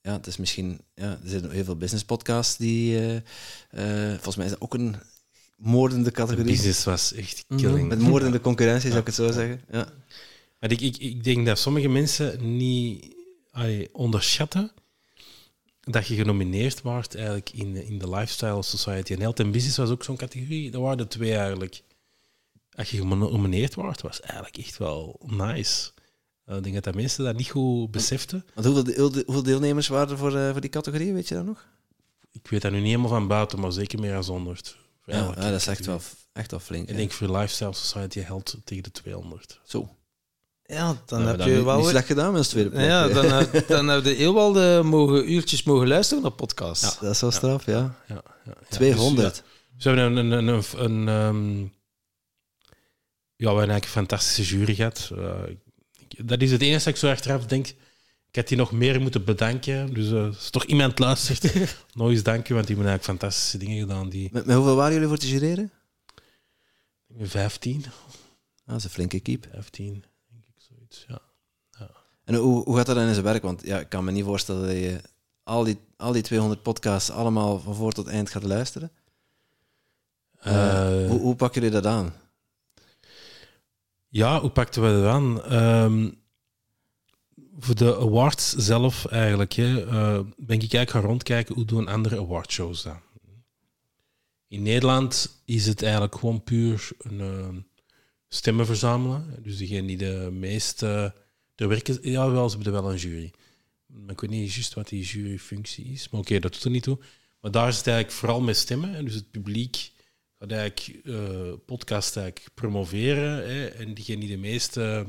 Ja, 0.00 0.12
het 0.12 0.26
is 0.26 0.36
misschien, 0.36 0.80
ja, 0.94 1.04
er 1.10 1.18
zijn 1.24 1.50
heel 1.50 1.64
veel 1.64 1.76
business 1.76 2.04
podcasts 2.04 2.56
die, 2.56 2.98
eh, 2.98 3.16
eh, 4.06 4.12
volgens 4.14 4.36
mij 4.36 4.44
is 4.44 4.50
dat 4.50 4.60
ook 4.60 4.74
een 4.74 4.96
moordende 5.56 6.04
de 6.04 6.10
categorie. 6.10 6.44
business 6.52 6.84
was 6.84 7.12
echt 7.12 7.44
killing. 7.56 7.88
Met 7.88 7.98
moordende 7.98 8.40
concurrentie, 8.40 8.88
zou 8.88 9.00
ik 9.00 9.06
het 9.06 9.14
zo 9.14 9.32
zeggen. 9.32 9.60
Ja. 9.70 9.86
Maar 10.58 10.70
ik, 10.72 10.80
ik, 10.80 10.96
ik 10.96 11.24
denk 11.24 11.46
dat 11.46 11.58
sommige 11.58 11.88
mensen 11.88 12.56
niet 12.56 13.14
allee, 13.50 13.88
onderschatten 13.94 14.70
dat 15.80 16.06
je 16.06 16.14
genomineerd 16.14 16.82
wordt 16.82 17.14
eigenlijk 17.14 17.50
in, 17.50 17.72
de- 17.72 17.84
in 17.86 17.98
de 17.98 18.10
Lifestyle 18.10 18.62
Society. 18.62 19.12
En 19.12 19.20
Health 19.20 19.40
and 19.40 19.52
Business 19.52 19.76
was 19.76 19.90
ook 19.90 20.04
zo'n 20.04 20.16
categorie. 20.16 20.70
Dat 20.70 20.80
waren 20.82 20.98
de 20.98 21.06
twee 21.08 21.34
eigenlijk. 21.36 21.82
Als 22.70 22.90
je 22.90 22.96
genomineerd 22.96 23.74
wordt, 23.74 24.00
was 24.02 24.20
eigenlijk 24.20 24.56
echt 24.58 24.76
wel 24.78 25.20
nice. 25.26 25.90
Eh, 26.44 26.56
Ik 26.56 26.62
denk 26.62 26.74
dat, 26.74 26.84
dat 26.84 26.94
mensen 26.94 27.24
dat 27.24 27.36
niet 27.36 27.50
goed 27.50 27.90
beseften. 27.90 28.44
Want 28.54 28.66
hoeveel, 28.66 29.10
de- 29.10 29.22
hoeveel 29.26 29.42
deelnemers 29.42 29.88
waren 29.88 30.10
er 30.10 30.18
voor, 30.18 30.36
eh, 30.36 30.50
voor 30.52 30.60
die 30.60 30.70
categorie, 30.70 31.12
weet 31.12 31.28
je 31.28 31.34
dat 31.34 31.44
nog? 31.44 31.66
Ik 32.32 32.46
weet 32.50 32.62
dat 32.62 32.70
nu 32.72 32.78
niet 32.78 32.86
helemaal 32.86 33.08
van 33.08 33.26
buiten, 33.28 33.60
maar 33.60 33.72
zeker 33.72 33.98
meer 34.00 34.12
dan 34.12 34.24
100. 34.24 34.76
Voor 35.00 35.12
Ja, 35.14 35.18
ja, 35.36 35.50
dat 35.50 35.60
is 35.60 35.66
echt 35.66 35.86
wel, 35.86 36.00
echt 36.32 36.50
wel 36.50 36.60
flink. 36.60 36.88
Ik 36.88 36.96
denk 36.96 37.12
voor 37.12 37.36
Lifestyle 37.36 37.74
Society 37.74 38.20
helpt 38.20 38.56
tegen 38.64 38.82
de 38.82 38.90
200. 38.90 39.60
Zo. 39.64 39.96
Ja, 40.72 41.02
dan 41.06 41.22
Nou, 41.22 41.38
heb 41.38 41.46
je 41.48 41.64
wel... 41.64 41.78
Niet 41.78 41.86
slecht 41.88 42.06
gedaan 42.06 42.28
met 42.30 42.38
ons 42.38 42.48
tweede 42.48 42.70
plek. 42.70 42.84
Ja, 42.84 43.08
dan, 43.08 43.24
heb- 43.32 43.68
dan 43.68 43.88
heb 43.88 44.04
je 44.04 44.10
heel 44.10 44.34
wel 44.34 44.52
de 44.52 44.80
mogen, 44.84 45.32
uurtjes 45.32 45.62
mogen 45.62 45.88
luisteren 45.88 46.22
naar 46.22 46.32
podcast. 46.32 46.82
Ja. 46.82 46.94
Dat 47.00 47.14
is 47.14 47.20
wel 47.20 47.30
straf, 47.30 47.66
ja. 47.66 47.72
Ja, 47.78 47.94
ja, 48.14 48.22
ja. 48.44 48.54
200. 48.68 49.42
Dus, 49.74 49.84
ja, 49.84 49.94
we 49.94 50.00
hebben 50.00 50.16
een, 50.18 50.30
een, 50.30 50.46
een, 50.48 50.64
een, 50.76 51.08
ehm, 51.08 51.58
ja, 53.36 53.52
we 53.52 53.58
hebben 53.58 53.58
eigenlijk 53.58 53.84
een 53.84 53.90
fantastische 53.90 54.56
jury 54.56 54.74
gehad. 54.74 55.10
Eh, 55.16 55.42
dat 56.24 56.40
is 56.42 56.50
het 56.50 56.62
enige 56.62 56.78
dat 56.84 56.86
ik 56.86 56.96
zo 56.96 57.10
achteraf 57.10 57.46
denk. 57.46 57.66
Ik 58.28 58.36
had 58.36 58.48
die 58.48 58.56
nog 58.56 58.72
meer 58.72 59.00
moeten 59.00 59.24
bedanken. 59.24 59.94
Dus 59.94 60.10
eh, 60.10 60.24
als 60.26 60.50
toch 60.50 60.64
iemand 60.64 60.98
luistert, 60.98 61.42
nog 61.94 62.08
eens 62.10 62.22
danken, 62.22 62.54
want 62.54 62.66
die 62.66 62.76
hebben 62.76 62.92
eigenlijk 62.92 63.04
fantastische 63.20 63.58
dingen 63.58 63.78
gedaan. 63.80 64.08
Die 64.08 64.28
Met, 64.32 64.46
met 64.46 64.56
hoeveel 64.56 64.76
waren 64.76 64.92
jullie 64.92 65.08
voor 65.08 65.18
te 65.18 65.28
jureren? 65.28 65.70
15, 67.20 67.84
Ah, 67.86 67.92
dat 68.74 68.76
is 68.76 68.84
een 68.84 68.90
flinke 68.90 69.20
keep. 69.20 69.46
15, 69.52 70.04
zoiets. 70.88 71.04
Ja. 71.08 71.20
En 72.24 72.34
hoe, 72.34 72.64
hoe 72.64 72.76
gaat 72.76 72.86
dat 72.86 72.96
dan 72.96 73.06
in 73.06 73.12
zijn 73.12 73.24
werk? 73.24 73.42
Want 73.42 73.62
ja, 73.64 73.78
ik 73.80 73.88
kan 73.88 74.04
me 74.04 74.10
niet 74.10 74.24
voorstellen 74.24 74.66
dat 74.66 74.76
je 74.76 75.00
al 75.42 75.64
die, 75.64 75.78
al 75.96 76.12
die 76.12 76.22
200 76.22 76.62
podcasts 76.62 77.10
allemaal 77.10 77.60
van 77.60 77.74
voor 77.74 77.92
tot 77.92 78.06
eind 78.06 78.30
gaat 78.30 78.42
luisteren. 78.42 78.90
Eh, 80.38 81.02
Eh, 81.02 81.08
hoe, 81.08 81.20
hoe 81.20 81.36
pakken 81.36 81.62
jullie 81.62 81.80
dat 81.80 81.92
aan? 81.92 82.12
Ja, 84.08 84.40
hoe 84.40 84.50
pakten 84.50 84.82
we 84.82 85.02
dat 85.02 85.12
aan? 85.12 85.42
Ehm, 85.44 86.10
voor 87.58 87.74
de 87.74 87.96
awards 87.96 88.54
zelf 88.54 89.06
eigenlijk, 89.06 89.52
hè, 89.52 89.86
eh, 89.86 90.20
ben 90.36 90.56
ik 90.56 90.60
eigenlijk 90.60 90.90
gaan 90.90 91.02
rondkijken 91.02 91.54
hoe 91.54 91.64
doen 91.64 91.88
andere 91.88 92.18
awardshows 92.18 92.82
dat. 92.82 92.96
In 94.48 94.62
Nederland 94.62 95.42
is 95.44 95.66
het 95.66 95.82
eigenlijk 95.82 96.14
gewoon 96.14 96.42
puur 96.44 96.90
een 96.98 97.20
eh, 97.20 97.48
stemmen 98.28 98.66
verzamelen. 98.66 99.36
Dus 99.42 99.56
degene 99.56 99.86
die 99.86 99.96
de 99.96 100.28
meeste... 100.32 101.14
Er 101.54 101.68
werken, 101.68 102.10
ja, 102.10 102.30
wel, 102.30 102.48
ze 102.48 102.54
hebben 102.54 102.72
wel 102.82 102.90
een 102.90 102.98
jury. 102.98 103.32
Maar 103.86 104.10
ik 104.10 104.20
weet 104.20 104.30
niet 104.30 104.54
juist 104.54 104.74
wat 104.74 104.88
die 104.88 105.04
juryfunctie 105.04 105.84
is. 105.84 106.08
Maar 106.08 106.20
oké, 106.20 106.38
dat 106.38 106.52
doet 106.52 106.64
er 106.64 106.70
niet 106.70 106.82
toe. 106.82 106.98
Maar 107.40 107.50
daar 107.50 107.68
is 107.68 107.76
het 107.76 107.86
eigenlijk 107.86 108.18
vooral 108.18 108.40
met 108.40 108.56
stemmen. 108.56 108.92
hè. 108.94 109.02
Dus 109.02 109.14
het 109.14 109.30
publiek 109.30 109.92
gaat 110.38 110.52
eigenlijk 110.52 111.06
eh 111.06 111.52
podcast 111.66 112.16
eigenlijk 112.16 112.54
promoveren. 112.54 113.48
Hè, 113.48 113.66
en 113.66 113.94
diegene 113.94 114.20
die 114.20 114.28
de 114.28 114.36
meeste 114.36 115.06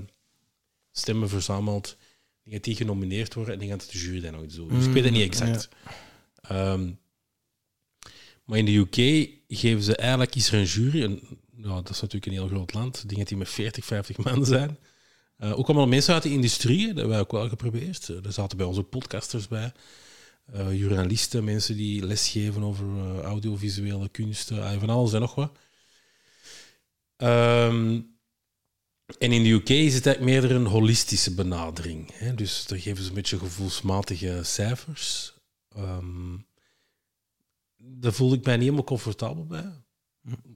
stemmen 0.92 1.30
verzamelt, 1.30 1.98
die 2.44 2.54
gaat 2.54 2.64
die 2.64 2.76
genomineerd 2.76 3.34
worden 3.34 3.54
en 3.54 3.60
die 3.60 3.70
gaat 3.70 3.92
de 3.92 3.98
jury 3.98 4.22
dan 4.22 4.34
nog 4.34 4.46
doen. 4.46 4.68
Dus 4.68 4.86
ik 4.86 4.92
weet 4.92 5.04
het 5.04 5.14
niet 5.14 5.22
exact. 5.22 5.70
Ehm, 6.42 6.92
maar 8.44 8.58
in 8.58 8.66
de 8.66 8.76
UK 8.76 9.30
geven 9.48 9.84
ze 9.84 9.96
eigenlijk, 9.96 10.36
is 10.36 10.48
er 10.48 10.60
een 10.60 10.66
jury, 10.66 11.04
en 11.04 11.22
ja, 11.62 11.76
dat 11.76 11.90
is 11.90 12.02
natuurlijk 12.02 12.26
een 12.26 12.32
heel 12.32 12.48
groot 12.48 12.74
land, 12.74 13.08
dat 13.08 13.28
die 13.28 13.38
met 13.38 13.50
40, 13.50 13.86
50 13.86 14.18
man 14.26 14.46
zijn. 14.46 14.78
Eh, 15.38 15.60
ook 15.60 15.68
allemaal 15.68 15.88
mensen 15.88 16.14
uit 16.14 16.24
de 16.24 16.32
industrie, 16.32 16.78
dat 16.78 16.96
hebben 16.96 17.10
wij 17.10 17.20
ook 17.20 17.32
wel 17.32 17.50
geprobeerd. 17.50 18.10
Eh, 18.10 18.26
Er 18.26 18.34
zaten 18.34 18.58
bij 18.58 18.66
ook 18.66 18.84
podcasters 18.84 19.48
bij, 19.48 19.74
eh, 20.46 20.80
journalisten, 20.80 21.44
mensen 21.44 21.76
die 21.76 22.06
lesgeven 22.06 22.64
over 22.64 23.22
audiovisuele 23.22 24.10
kunsten, 24.10 24.80
van 24.80 24.90
alles 24.90 25.14
en 25.14 25.20
nog 25.20 25.36
wat. 25.36 25.58
Ehm, 27.16 28.02
en 29.18 29.32
in 29.32 29.44
de 29.44 29.50
UK 29.50 29.70
is 29.70 29.94
het 29.94 30.06
eigenlijk 30.06 30.42
meer 30.42 30.52
een 30.52 30.66
holistische 30.66 31.34
benadering. 31.34 32.12
Hè? 32.14 32.34
Dus 32.36 32.66
daar 32.66 32.80
geven 32.80 33.04
ze 33.04 33.10
een 33.10 33.16
beetje 33.16 33.40
gevoelsmatige 33.40 34.40
cijfers. 34.44 35.34
Ehm 35.76 36.36
daar 37.80 38.14
voelde 38.14 38.36
ik 38.36 38.46
mij 38.46 38.54
niet 38.54 38.64
helemaal 38.64 38.84
comfortabel 38.84 39.46
bij, 39.46 39.74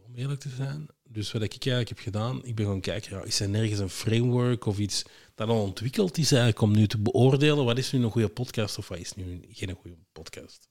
om 0.06 0.16
eerlijk 0.16 0.40
te 0.40 0.50
zijn. 0.50 0.88
Dus 1.14 1.32
wat 1.32 1.42
ik 1.42 1.52
eigenlijk 1.52 1.90
heb 1.90 2.00
gedaan, 2.00 2.46
ik 2.46 2.56
ben 2.56 2.66
gaan 2.66 2.82
kijken, 2.82 3.18
ja, 3.18 3.24
is 3.24 3.40
er 3.40 3.50
nergens 3.50 3.80
een 3.80 3.90
framework 3.90 4.66
of 4.66 4.80
iets 4.80 5.04
dat 5.36 5.48
al 5.48 5.62
ontwikkeld 5.62 6.18
is 6.18 6.32
eigenlijk 6.32 6.62
om 6.62 6.72
nu 6.72 6.88
te 6.88 6.98
beoordelen 6.98 7.66
wat 7.66 7.78
is 7.78 7.92
nu 7.92 8.04
een 8.04 8.12
goede 8.12 8.30
podcast 8.30 8.78
of 8.78 8.88
wat 8.88 8.98
is 8.98 9.14
nu 9.14 9.42
geen 9.50 9.76
goede 9.82 9.98
podcast. 10.12 10.70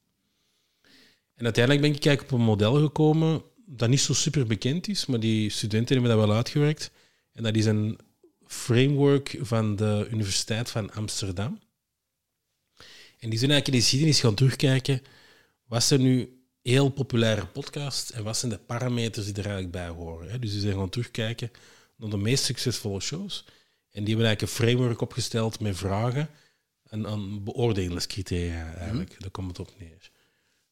En 1.34 1.44
uiteindelijk 1.44 1.84
ben 1.84 1.94
ik 1.94 2.06
eigenlijk 2.06 2.34
op 2.34 2.38
een 2.38 2.44
model 2.44 2.74
gekomen 2.74 3.42
dat 3.66 3.88
niet 3.88 4.00
zo 4.00 4.12
super 4.12 4.46
bekend 4.46 4.88
is, 4.88 5.06
maar 5.06 5.20
die 5.20 5.50
studenten 5.50 5.96
hebben 5.96 6.16
dat 6.16 6.26
wel 6.26 6.36
uitgewerkt. 6.36 6.90
En 7.32 7.42
dat 7.42 7.56
is 7.56 7.64
een 7.64 7.98
framework 8.46 9.38
van 9.40 9.76
de 9.76 10.08
Universiteit 10.10 10.70
van 10.70 10.92
Amsterdam. 10.92 11.60
En 13.18 13.30
die 13.30 13.38
zijn 13.38 13.50
eigenlijk 13.50 13.66
in 13.66 13.72
de 13.72 13.80
geschiedenis 13.80 14.20
gaan 14.20 14.34
terugkijken. 14.34 15.02
Wat 15.66 15.84
zijn 15.84 16.02
nu 16.02 16.41
heel 16.62 16.88
populaire 16.88 17.46
podcasts 17.46 18.12
en 18.12 18.24
wat 18.24 18.36
zijn 18.36 18.52
de 18.52 18.58
parameters 18.58 19.24
die 19.24 19.34
er 19.34 19.44
eigenlijk 19.44 19.72
bij 19.72 19.88
horen? 19.88 20.30
Hè? 20.30 20.38
Dus 20.38 20.50
die 20.50 20.60
zijn 20.60 20.76
gaan 20.76 20.88
terugkijken 20.88 21.50
naar 21.96 22.10
de 22.10 22.16
meest 22.16 22.44
succesvolle 22.44 23.00
shows. 23.00 23.44
En 23.90 24.04
die 24.04 24.14
hebben 24.14 24.26
eigenlijk 24.26 24.40
een 24.40 24.66
framework 24.66 25.00
opgesteld 25.00 25.60
met 25.60 25.76
vragen 25.76 26.28
en 26.88 27.06
aan 27.06 27.44
beoordelingscriteria 27.44 28.74
eigenlijk. 28.74 29.16
Daar 29.18 29.30
komt 29.30 29.48
het 29.48 29.58
op 29.58 29.74
neer. 29.78 30.10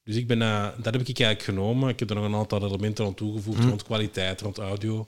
Dus 0.05 0.17
ik 0.17 0.27
ben, 0.27 0.43
eh, 0.43 0.69
dat 0.77 0.95
heb 0.95 1.09
ik 1.09 1.19
eigenlijk 1.19 1.43
genomen. 1.43 1.89
Ik 1.89 1.99
heb 1.99 2.11
er 2.11 2.17
nog 2.17 2.25
een 2.25 2.35
aantal 2.35 2.65
elementen 2.65 3.05
aan 3.05 3.15
toegevoegd 3.15 3.65
rond 3.65 3.83
kwaliteit, 3.83 4.41
rond 4.41 4.59
audio. 4.59 5.07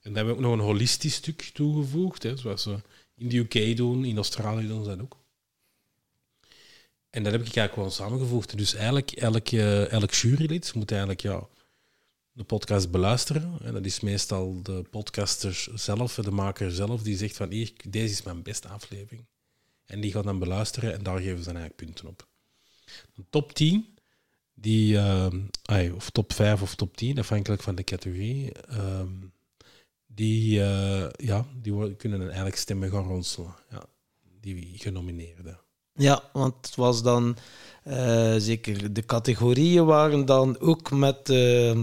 En 0.00 0.12
daar 0.12 0.24
hebben 0.24 0.34
we 0.34 0.40
ook 0.40 0.40
nog 0.40 0.52
een 0.52 0.72
holistisch 0.72 1.14
stuk 1.14 1.50
toegevoegd, 1.54 2.22
hè, 2.22 2.36
zoals 2.36 2.62
ze 2.62 2.78
in 3.16 3.28
de 3.28 3.36
UK 3.36 3.76
doen, 3.76 4.04
in 4.04 4.16
Australië 4.16 4.66
doen 4.66 4.84
ze 4.84 4.90
dat 4.90 5.00
ook. 5.00 5.19
En 7.10 7.22
dat 7.22 7.32
heb 7.32 7.40
ik 7.40 7.56
eigenlijk 7.56 7.72
gewoon 7.72 7.92
samengevoegd. 7.92 8.56
Dus 8.56 8.74
eigenlijk, 8.74 9.10
elk, 9.10 9.48
eh, 9.48 9.92
elk 9.92 10.12
jurylid 10.12 10.74
moet 10.74 10.90
eigenlijk 10.90 11.20
ja, 11.20 11.48
de 12.32 12.44
podcast 12.44 12.90
beluisteren. 12.90 13.58
En 13.62 13.72
dat 13.72 13.84
is 13.84 14.00
meestal 14.00 14.62
de 14.62 14.84
podcaster 14.90 15.68
zelf, 15.74 16.14
de 16.14 16.30
maker 16.30 16.72
zelf, 16.72 17.02
die 17.02 17.16
zegt 17.16 17.36
van 17.36 17.50
hier, 17.50 17.72
deze 17.88 18.12
is 18.12 18.22
mijn 18.22 18.42
beste 18.42 18.68
aflevering. 18.68 19.26
En 19.86 20.00
die 20.00 20.12
gaat 20.12 20.24
dan 20.24 20.38
beluisteren 20.38 20.92
en 20.92 21.02
daar 21.02 21.18
geven 21.18 21.38
ze 21.38 21.44
dan 21.44 21.56
eigenlijk 21.56 21.76
punten 21.76 22.08
op. 22.08 22.28
De 23.14 23.24
top 23.30 23.52
10, 23.52 23.98
die, 24.54 24.98
ai, 25.62 25.90
of 25.92 26.10
top 26.10 26.32
5 26.32 26.62
of 26.62 26.74
top 26.74 26.96
10, 26.96 27.18
afhankelijk 27.18 27.62
van 27.62 27.74
de 27.74 27.84
categorie, 27.84 28.52
ehm, 28.52 29.12
die, 30.06 30.62
eh, 30.62 31.08
ja, 31.16 31.46
die 31.62 31.96
kunnen 31.96 32.18
dan 32.18 32.28
eigenlijk 32.28 32.56
stemmen 32.56 32.90
gaan 32.90 33.06
ronselen. 33.06 33.54
Ja, 33.70 33.86
die 34.40 34.78
genomineerden. 34.78 35.60
Ja, 36.00 36.22
want 36.32 36.54
het 36.60 36.76
was 36.76 37.02
dan 37.02 37.36
eh, 37.84 38.34
zeker 38.38 38.92
de 38.92 39.04
categorieën 39.04 39.84
waren 39.84 40.24
dan 40.24 40.60
ook 40.60 40.90
met 40.90 41.30
eh, 41.30 41.78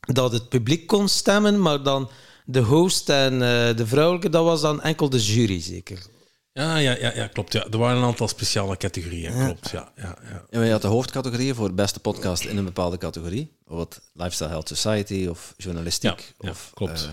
dat 0.00 0.32
het 0.32 0.48
publiek 0.48 0.86
kon 0.86 1.08
stemmen, 1.08 1.60
maar 1.60 1.82
dan 1.82 2.10
de 2.44 2.60
host 2.60 3.08
en 3.08 3.32
eh, 3.32 3.76
de 3.76 3.86
vrouwelijke, 3.86 4.28
dat 4.28 4.44
was 4.44 4.60
dan 4.60 4.82
enkel 4.82 5.10
de 5.10 5.18
jury 5.18 5.60
zeker. 5.60 6.06
Ja, 6.52 6.76
ja, 6.76 6.96
ja, 7.00 7.12
ja 7.14 7.26
klopt. 7.26 7.52
Ja. 7.52 7.66
Er 7.70 7.78
waren 7.78 7.96
een 7.96 8.04
aantal 8.04 8.28
speciale 8.28 8.76
categorieën. 8.76 9.32
Klopt, 9.32 9.70
ja. 9.70 9.92
ja, 9.96 10.18
ja. 10.22 10.46
Ja, 10.50 10.58
maar 10.58 10.64
je 10.64 10.72
had 10.72 10.82
de 10.82 10.88
hoofdcategorieën 10.88 11.54
voor 11.54 11.74
beste 11.74 12.00
podcast 12.00 12.44
in 12.44 12.56
een 12.56 12.64
bepaalde 12.64 12.98
categorie. 12.98 13.56
Bijvoorbeeld 13.58 14.00
Lifestyle 14.12 14.48
Health 14.48 14.68
Society 14.68 15.26
of 15.30 15.54
journalistiek. 15.56 16.20
Ja, 16.20 16.34
ja, 16.38 16.50
of, 16.50 16.70
klopt. 16.74 16.92
Dus 16.92 17.10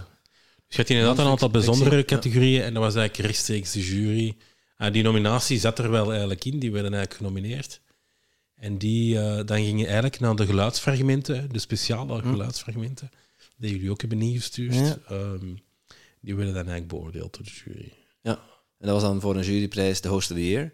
je 0.68 0.78
had 0.78 0.90
inderdaad 0.90 1.18
een 1.18 1.32
aantal 1.32 1.50
bijzondere 1.50 2.06
categorieën 2.06 2.62
en 2.62 2.74
dat 2.74 2.84
was 2.84 2.96
eigenlijk 2.96 3.28
rechtstreeks 3.28 3.72
de 3.72 3.86
jury. 3.86 4.38
Ah, 4.78 4.94
die 4.94 5.04
nominatie 5.04 5.60
zat 5.60 5.80
er 5.80 5.92
wel 5.92 6.10
eigenlijk 6.10 6.46
in, 6.46 6.60
die 6.60 6.72
werden 6.72 6.94
eigenlijk 6.94 7.24
genomineerd. 7.24 7.82
En 8.56 8.78
die, 8.78 9.20
eh, 9.20 9.46
dan 9.46 9.58
gingen 9.58 9.86
eigenlijk 9.86 10.20
naar 10.20 10.36
de 10.36 10.46
geluidsfragmenten, 10.46 11.52
de 11.52 11.60
speciale 11.60 12.22
geluidsfragmenten, 12.22 13.12
die 13.58 13.72
jullie 13.72 13.92
ook 13.92 14.02
hebben 14.02 14.22
ingestuurd. 14.22 14.76
Ja. 14.76 14.98
Ehm, 15.08 15.56
die 16.20 16.36
werden 16.36 16.54
dan 16.54 16.68
eigenlijk 16.68 16.88
beoordeeld 16.88 17.34
door 17.34 17.44
de 17.44 17.52
jury. 17.52 17.94
ja. 18.22 18.40
En 18.78 18.92
dat 18.92 19.02
was 19.02 19.10
dan 19.10 19.22
voor 19.22 19.36
een 19.36 19.44
juryprijs 19.44 20.02
de 20.02 20.08
Host 20.08 20.32
of 20.32 20.38
the 20.38 20.50
Year. 20.50 20.74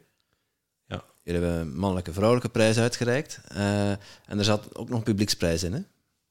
Ja. 0.86 1.04
Jullie 1.24 1.42
hebben 1.42 1.60
een 1.60 1.76
mannelijke 1.76 2.10
en 2.10 2.16
vrouwelijke 2.16 2.52
prijs 2.52 2.78
uitgereikt. 2.78 3.42
Eh, 3.48 3.90
en 3.92 4.38
er 4.38 4.44
zat 4.44 4.76
ook 4.76 4.90
nog 4.90 4.98
een 4.98 5.04
publieksprijs 5.04 5.64
in, 5.64 5.74
hè? 5.74 5.80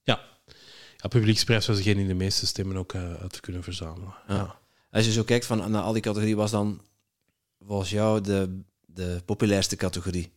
Ja. 0.02 0.20
ja, 0.96 1.08
publieksprijs 1.08 1.66
was 1.66 1.76
degene 1.76 1.94
die 1.94 2.06
de 2.06 2.14
meeste 2.14 2.46
stemmen 2.46 2.76
ook 2.76 2.92
eh, 2.92 3.14
uit 3.14 3.40
kunnen 3.40 3.62
verzamelen. 3.62 4.14
Ja. 4.28 4.34
Ja. 4.34 4.58
Als 4.90 5.04
je 5.04 5.12
zo 5.12 5.22
kijkt 5.22 5.46
van, 5.46 5.70
naar 5.70 5.82
al 5.82 5.92
die 5.92 6.02
categorieën, 6.02 6.36
was 6.36 6.50
dan 6.50 6.80
volgens 7.66 7.90
jou 7.90 8.20
de, 8.20 8.60
de 8.86 9.22
populairste 9.24 9.76
categorie 9.76 10.32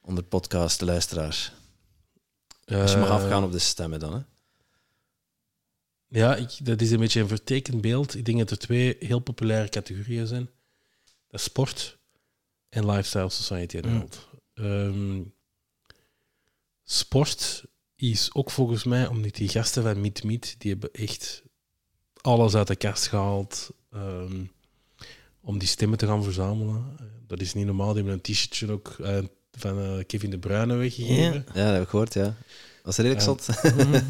onder 0.00 0.24
podcast 0.24 0.80
luisteraars? 0.80 1.52
Als 2.64 2.90
je 2.92 2.96
mag 2.98 3.08
Eh, 3.08 3.14
afgaan 3.14 3.44
op 3.44 3.52
de 3.52 3.58
stemmen 3.58 4.00
dan, 4.00 4.12
hè? 4.14 4.20
Ja, 6.08 6.36
ik, 6.36 6.64
dat 6.64 6.80
is 6.80 6.90
een 6.90 6.98
beetje 6.98 7.20
een 7.20 7.28
vertekend 7.28 7.80
beeld. 7.80 8.14
Ik 8.14 8.24
denk 8.24 8.38
dat 8.38 8.50
er 8.50 8.58
twee 8.58 8.96
heel 9.00 9.18
populaire 9.20 9.68
categorieën 9.68 10.26
zijn. 10.26 10.50
Dat 11.28 11.40
is 11.40 11.46
sport 11.46 11.98
en 12.68 12.86
lifestyle 12.90 13.28
society 13.30 13.76
and 13.76 13.86
Mm. 13.86 13.92
health. 13.96 14.28
Ehm, 14.54 15.22
sport 16.84 17.64
is 17.96 18.34
ook 18.34 18.50
volgens 18.50 18.84
mij, 18.84 19.06
omdat 19.06 19.34
die 19.34 19.48
gasten 19.48 19.82
van 19.82 20.00
Meet 20.00 20.24
Meet, 20.24 20.54
die 20.60 20.70
hebben 20.70 20.92
echt 20.92 21.42
alles 22.20 22.54
uit 22.54 22.66
de 22.66 22.76
kast 22.76 23.06
gehaald 23.06 23.70
ehm, 23.90 24.44
om 25.42 25.58
die 25.58 25.68
stemmen 25.68 25.98
te 25.98 26.06
gaan 26.06 26.24
verzamelen. 26.24 26.94
Eh, 26.98 27.06
Dat 27.26 27.40
is 27.40 27.54
niet 27.54 27.66
normaal. 27.66 27.86
Die 27.92 27.96
hebben 27.96 28.12
een 28.12 28.20
t-shirtje 28.20 28.70
ook 28.70 28.96
eh, 29.02 29.18
van 29.52 29.78
eh, 29.80 30.04
Kevin 30.06 30.30
De 30.30 30.38
Bruyne 30.38 30.74
weggegeven. 30.74 31.44
Ja, 31.54 31.64
dat 31.64 31.72
heb 31.72 31.82
ik 31.82 31.88
gehoord, 31.88 32.14
ja. 32.14 32.34
Was 32.82 32.96
redelijk 32.96 33.20
Ja. 33.20 33.26
zot. 33.26 33.48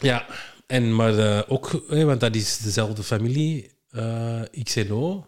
Ja, 0.00 0.26
en 0.66 0.94
maar 0.94 1.18
eh, 1.18 1.42
ook, 1.52 1.70
want 1.88 2.20
dat 2.20 2.34
is 2.34 2.58
dezelfde 2.58 3.02
familie, 3.02 3.70
eh 3.90 4.42
XNO. 4.62 5.26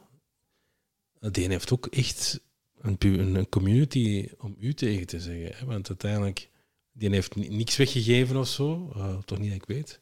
Die 1.20 1.48
heeft 1.48 1.72
ook 1.72 1.86
echt 1.86 2.40
een, 2.80 2.96
een, 3.34 3.48
community 3.48 4.28
om 4.38 4.56
u 4.60 4.74
tegen 4.74 5.06
te 5.06 5.20
zeggen. 5.20 5.52
Hè, 5.56 5.66
want 5.66 5.88
uiteindelijk, 5.88 6.48
die 6.92 7.10
heeft 7.10 7.36
ni- 7.36 7.48
niks 7.48 7.76
weggegeven 7.76 8.36
of 8.36 8.48
zo, 8.48 8.92
eh, 8.94 9.18
toch 9.18 9.38
niet 9.38 9.50
dat 9.52 9.60
ik 9.62 9.66
weet. 9.66 10.00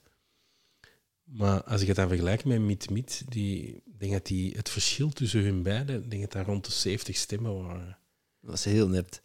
Maar 1.33 1.63
als 1.63 1.81
ik 1.81 1.87
het 1.87 1.97
dan 1.97 2.09
vergelijk 2.09 2.45
met 2.45 2.61
Meet 2.61 2.91
Meet, 2.91 3.23
die, 3.29 3.83
denk 3.99 4.13
dat 4.13 4.27
die, 4.27 4.53
het 4.57 4.69
verschil 4.69 5.11
tussen 5.11 5.41
hun 5.43 5.63
beiden, 5.63 6.03
ik 6.03 6.11
denk 6.11 6.23
dat 6.23 6.33
daar 6.33 6.45
rond 6.45 6.65
de 6.65 6.73
70 6.73 7.17
stemmen 7.17 7.63
waren. 7.63 7.99
Dat 8.41 8.51
was 8.51 8.65
heel 8.65 8.89
nipt. 8.89 9.23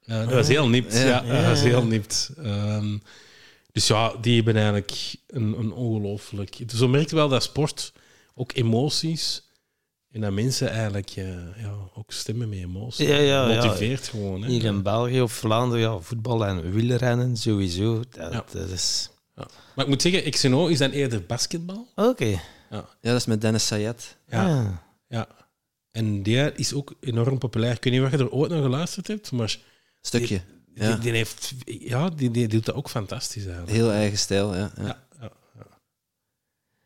Ja, 0.00 0.24
dat 0.24 0.32
was 0.32 0.48
heel 0.48 0.68
nipt. 0.68 0.92
Ja. 0.92 1.04
Ja, 1.04 1.22
Ja, 1.24 1.40
dat 1.40 1.50
was 1.50 1.60
heel 1.60 1.84
nipt. 1.84 2.30
Ehm, 2.36 2.98
dus 3.72 3.86
ja, 3.86 4.14
die 4.20 4.34
hebben 4.34 4.56
eigenlijk 4.56 5.14
een, 5.26 5.58
een 5.58 5.72
ongelooflijk... 5.72 6.58
Zo 6.66 6.88
merk 6.88 7.10
je 7.10 7.16
wel 7.16 7.28
dat 7.28 7.42
sport 7.42 7.92
ook 8.34 8.54
emoties... 8.54 9.42
En 10.10 10.20
dat 10.20 10.32
mensen 10.32 10.70
eigenlijk 10.70 11.10
eh, 11.10 11.26
ja, 11.62 11.74
ook 11.94 12.12
stemmen 12.12 12.48
met 12.48 12.58
emoties. 12.58 13.06
Ja, 13.06 13.16
ja, 13.16 13.50
ja. 13.50 13.64
Motiveert 13.64 14.08
gewoon. 14.08 14.42
Hè. 14.42 14.48
Hier 14.48 14.64
in 14.64 14.82
België 14.82 15.20
of 15.20 15.32
Vlaanderen, 15.32 15.84
ja, 15.84 15.98
voetbal 15.98 16.46
en 16.46 16.72
wielrennen 16.72 17.36
sowieso. 17.36 18.02
Dat, 18.10 18.32
Ja. 18.32 18.44
dat 18.52 18.68
is... 18.68 19.08
Ja. 19.36 19.46
Maar 19.74 19.84
ik 19.84 19.90
moet 19.90 20.02
zeggen, 20.02 20.30
XNO 20.30 20.66
is 20.66 20.78
dan 20.78 20.90
eerder 20.90 21.22
basketbal. 21.26 21.88
Oké. 21.94 22.24
Ja. 22.24 22.38
Ja, 22.70 22.86
dat 23.00 23.16
is 23.16 23.26
met 23.26 23.40
Dennis 23.40 23.66
Sayed. 23.66 24.16
Ja. 24.28 24.58
Ah. 24.60 24.66
ja. 25.08 25.26
En 25.90 26.22
die 26.22 26.52
is 26.52 26.74
ook 26.74 26.94
enorm 27.00 27.38
populair. 27.38 27.72
Ik 27.72 27.84
weet 27.84 27.92
niet 27.92 28.02
of 28.02 28.10
je 28.10 28.16
er 28.16 28.30
ooit 28.30 28.50
naar 28.50 28.62
geluisterd 28.62 29.06
hebt, 29.06 29.32
maar 29.32 29.58
Stukje. 30.00 30.40
die, 30.74 30.84
Ja. 30.84 30.96
die, 30.96 31.10
heeft, 31.12 31.52
ja, 31.64 32.08
die, 32.10 32.30
die 32.30 32.48
doet 32.48 32.64
dat 32.64 32.74
ook 32.74 32.88
fantastisch 32.90 33.42
eigenlijk. 33.44 33.72
Heel 33.76 33.90
eigen 33.90 34.18
stijl, 34.18 34.54
ja. 34.54 34.72
ja. 34.76 34.82
Ja, 35.20 35.30
ja. 35.58 35.66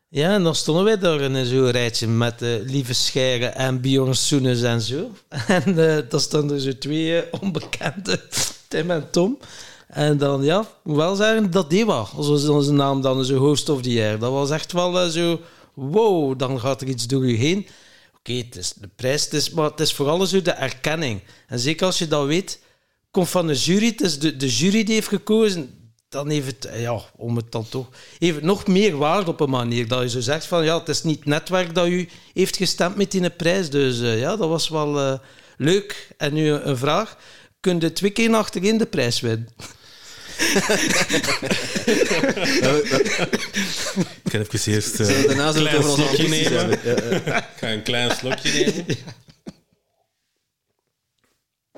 Ja, 0.09 0.33
en 0.33 0.43
dan 0.43 0.55
stonden 0.55 0.83
wij 0.83 0.97
daar 0.97 1.21
in 1.21 1.45
zo'n 1.45 1.69
rijtje 1.71 2.07
met 2.07 2.41
eh, 2.41 2.49
Lieve 2.61 2.93
Scheire 2.93 3.45
en 3.45 3.81
Bjorn 3.81 4.15
Soenes 4.15 4.61
en 4.61 4.81
zo. 4.81 5.11
En 5.47 5.63
eh 5.67 6.09
daar 6.09 6.19
stonden 6.21 6.55
er 6.55 6.61
zo 6.61 6.77
twee 6.77 7.21
eh, 7.21 7.41
onbekende, 7.41 8.21
Tim 8.67 8.91
en 8.91 9.09
Tom. 9.11 9.37
En 9.89 10.17
dan, 10.17 10.43
ja, 10.43 10.65
wel 10.83 11.15
zeggen, 11.15 11.51
dat. 11.51 11.73
Als 11.87 12.27
was 12.27 12.47
onze 12.47 12.71
naam 12.71 13.01
dan 13.01 13.25
zo 13.25 13.35
host 13.35 13.69
of 13.69 13.81
the 13.81 13.91
year. 13.91 14.19
Dat 14.19 14.31
was 14.31 14.49
echt 14.49 14.71
wel 14.71 14.99
eh, 14.99 15.07
zo, 15.07 15.41
wow, 15.73 16.39
dan 16.39 16.59
gaat 16.59 16.81
er 16.81 16.87
iets 16.87 17.07
door 17.07 17.27
je 17.27 17.37
heen. 17.37 17.67
Oké, 18.17 18.33
het 18.33 18.55
is 18.55 18.73
de 18.73 18.89
prijs, 18.95 19.23
het 19.23 19.33
is, 19.33 19.49
maar 19.49 19.69
het 19.69 19.79
is 19.79 19.93
vooral 19.93 20.25
zo 20.25 20.41
de 20.41 20.51
erkenning. 20.51 21.21
En 21.47 21.59
zeker 21.59 21.85
als 21.85 21.97
je 21.97 22.07
dat 22.07 22.25
weet, 22.25 22.59
komt 23.11 23.29
van 23.29 23.47
de 23.47 23.53
jury, 23.53 23.87
het 23.87 24.01
is 24.01 24.19
de, 24.19 24.37
de 24.37 24.47
jury 24.47 24.83
die 24.83 24.93
heeft 24.93 25.07
gekozen, 25.07 25.91
dan 26.09 26.29
heeft 26.29 26.45
het, 26.45 26.65
eh, 26.65 26.81
ja, 26.81 27.01
om 27.15 27.35
het 27.35 27.51
dan 27.51 27.69
toch, 27.69 27.89
het 28.19 28.41
nog 28.41 28.67
meer 28.67 28.97
waarde 28.97 29.31
op 29.31 29.39
een 29.39 29.49
manier. 29.49 29.87
Dat 29.87 30.01
je 30.01 30.09
zo 30.09 30.19
zegt 30.19 30.45
van, 30.45 30.63
ja, 30.63 30.79
het 30.79 30.89
is 30.89 31.03
niet 31.03 31.19
het 31.19 31.25
netwerk 31.25 31.75
dat 31.75 31.87
u 31.87 32.09
heeft 32.33 32.57
gestemd 32.57 32.95
met 32.95 33.11
die 33.11 33.29
prijs. 33.29 33.69
Dus 33.69 34.01
eh, 34.01 34.19
ja, 34.19 34.35
dat 34.35 34.49
was 34.49 34.69
wel 34.69 35.19
leuk. 35.57 36.13
En 36.17 36.33
nu 36.33 36.49
een 36.49 36.77
vraag, 36.77 37.17
kun 37.59 37.79
je 37.79 37.93
twee 37.93 38.11
keer 38.11 38.33
achterin 38.33 38.77
de 38.77 38.85
prijs 38.85 39.19
winnen? 39.19 39.47
Ik 44.23 44.31
ga 44.31 44.39
even 44.39 44.73
eerst 44.73 44.95
Zullen 44.95 45.21
we 45.21 45.23
daarna 45.27 45.51
zo 45.51 45.65
een 45.65 45.83
slokje 45.83 46.27
nemen. 46.27 46.71
Ik 46.71 47.45
ga 47.55 47.71
een 47.71 47.83
klein 47.83 48.11
slokje 48.15 48.51
nemen. 48.51 48.97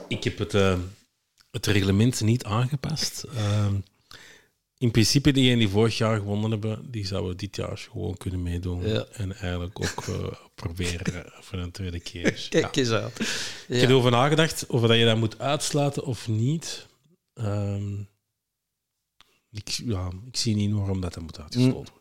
Ik 0.07 0.23
heb 0.23 0.37
het, 0.37 0.53
eh, 0.53 0.79
het 1.51 1.65
reglement 1.65 2.21
niet 2.21 2.43
aangepast. 2.43 3.25
Ehm, 3.35 3.75
in 4.77 4.91
principe, 4.91 5.31
diegenen 5.31 5.59
die 5.59 5.69
vorig 5.69 5.97
jaar 5.97 6.17
gewonnen 6.17 6.51
hebben, 6.51 6.91
die 6.91 7.05
zouden 7.05 7.37
dit 7.37 7.55
jaar 7.55 7.77
gewoon 7.77 8.17
kunnen 8.17 8.43
meedoen. 8.43 8.87
Ja. 8.87 9.05
En 9.11 9.35
eigenlijk 9.35 9.79
ook 9.79 10.07
eh, 10.07 10.31
proberen 10.55 11.25
voor 11.39 11.59
een 11.59 11.71
tweede 11.71 11.99
keer. 11.99 12.45
Kijk 12.49 12.75
eens 12.75 12.91
aan. 12.91 13.11
Ik 13.67 13.79
heb 13.79 13.89
erover 13.89 14.11
nagedacht 14.11 14.65
of 14.65 14.81
dat 14.81 14.97
je 14.97 15.05
dat 15.05 15.17
moet 15.17 15.39
uitsluiten 15.39 16.05
of 16.05 16.27
niet. 16.27 16.87
Ehm, 17.33 17.93
ik, 19.51 19.69
ja, 19.69 20.09
ik 20.27 20.37
zie 20.37 20.55
niet 20.55 20.71
waarom 20.71 21.01
dat, 21.01 21.13
dat 21.13 21.23
moet 21.23 21.39
uitgesloten 21.39 21.73
worden. 21.73 21.93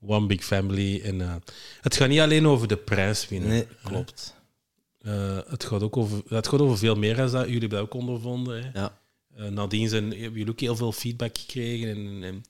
One 0.00 0.26
big 0.26 0.44
family. 0.44 1.00
En, 1.00 1.20
eh, 1.20 1.34
het 1.80 1.96
gaat 1.96 2.08
niet 2.08 2.20
alleen 2.20 2.46
over 2.46 2.68
de 2.68 2.76
prijs 2.76 3.28
winnen. 3.28 3.48
Nee, 3.48 3.66
klopt. 3.82 4.34
Eh, 5.00 5.38
het, 5.46 5.64
gaat 5.64 5.82
ook 5.82 5.96
over, 5.96 6.22
het 6.28 6.48
gaat 6.48 6.60
over 6.60 6.78
veel 6.78 6.94
meer 6.94 7.16
dan 7.16 7.30
dat. 7.30 7.44
Jullie 7.44 7.60
hebben 7.60 7.78
dat 7.78 7.80
ook 7.80 7.94
ondervonden. 7.94 8.62
Hè. 8.62 8.80
Ja. 8.80 8.98
Eh, 9.34 9.46
nadien 9.46 9.88
zijn, 9.88 10.04
hebben 10.04 10.38
jullie 10.38 10.50
ook 10.50 10.60
heel 10.60 10.76
veel 10.76 10.92
feedback 10.92 11.38
gekregen. 11.38 11.88
En, 11.88 12.22
en, 12.22 12.44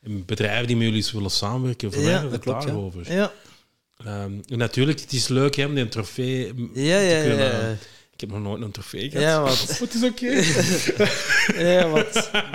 en 0.00 0.24
bedrijven 0.24 0.66
die 0.66 0.76
met 0.76 0.86
jullie 0.86 1.08
willen 1.12 1.30
samenwerken, 1.30 1.92
voor 1.92 2.02
Ja, 2.02 2.20
mij 2.20 2.30
dat 2.30 2.40
klopt, 2.40 2.62
ja. 2.62 2.66
daarover. 2.68 3.12
Ja, 3.12 3.32
Ehm, 3.96 4.32
en 4.48 4.58
natuurlijk, 4.58 5.00
het 5.00 5.12
is 5.12 5.28
leuk 5.28 5.56
hè, 5.56 5.64
om 5.64 5.74
die 5.74 5.88
trofee 5.88 6.46
ja, 6.74 6.98
te 6.98 7.04
ja. 7.04 7.22
kunnen... 7.22 7.78
Ik 8.16 8.22
heb 8.22 8.30
nog 8.30 8.40
nooit 8.42 8.62
een 8.62 8.70
trofee 8.70 9.10
gehad. 9.10 9.26
Ja, 9.26 9.42
want, 9.42 9.78
Het 9.78 9.94
is 9.94 10.02
oké. 10.04 10.30
ja, 11.62 11.88
want 11.88 12.12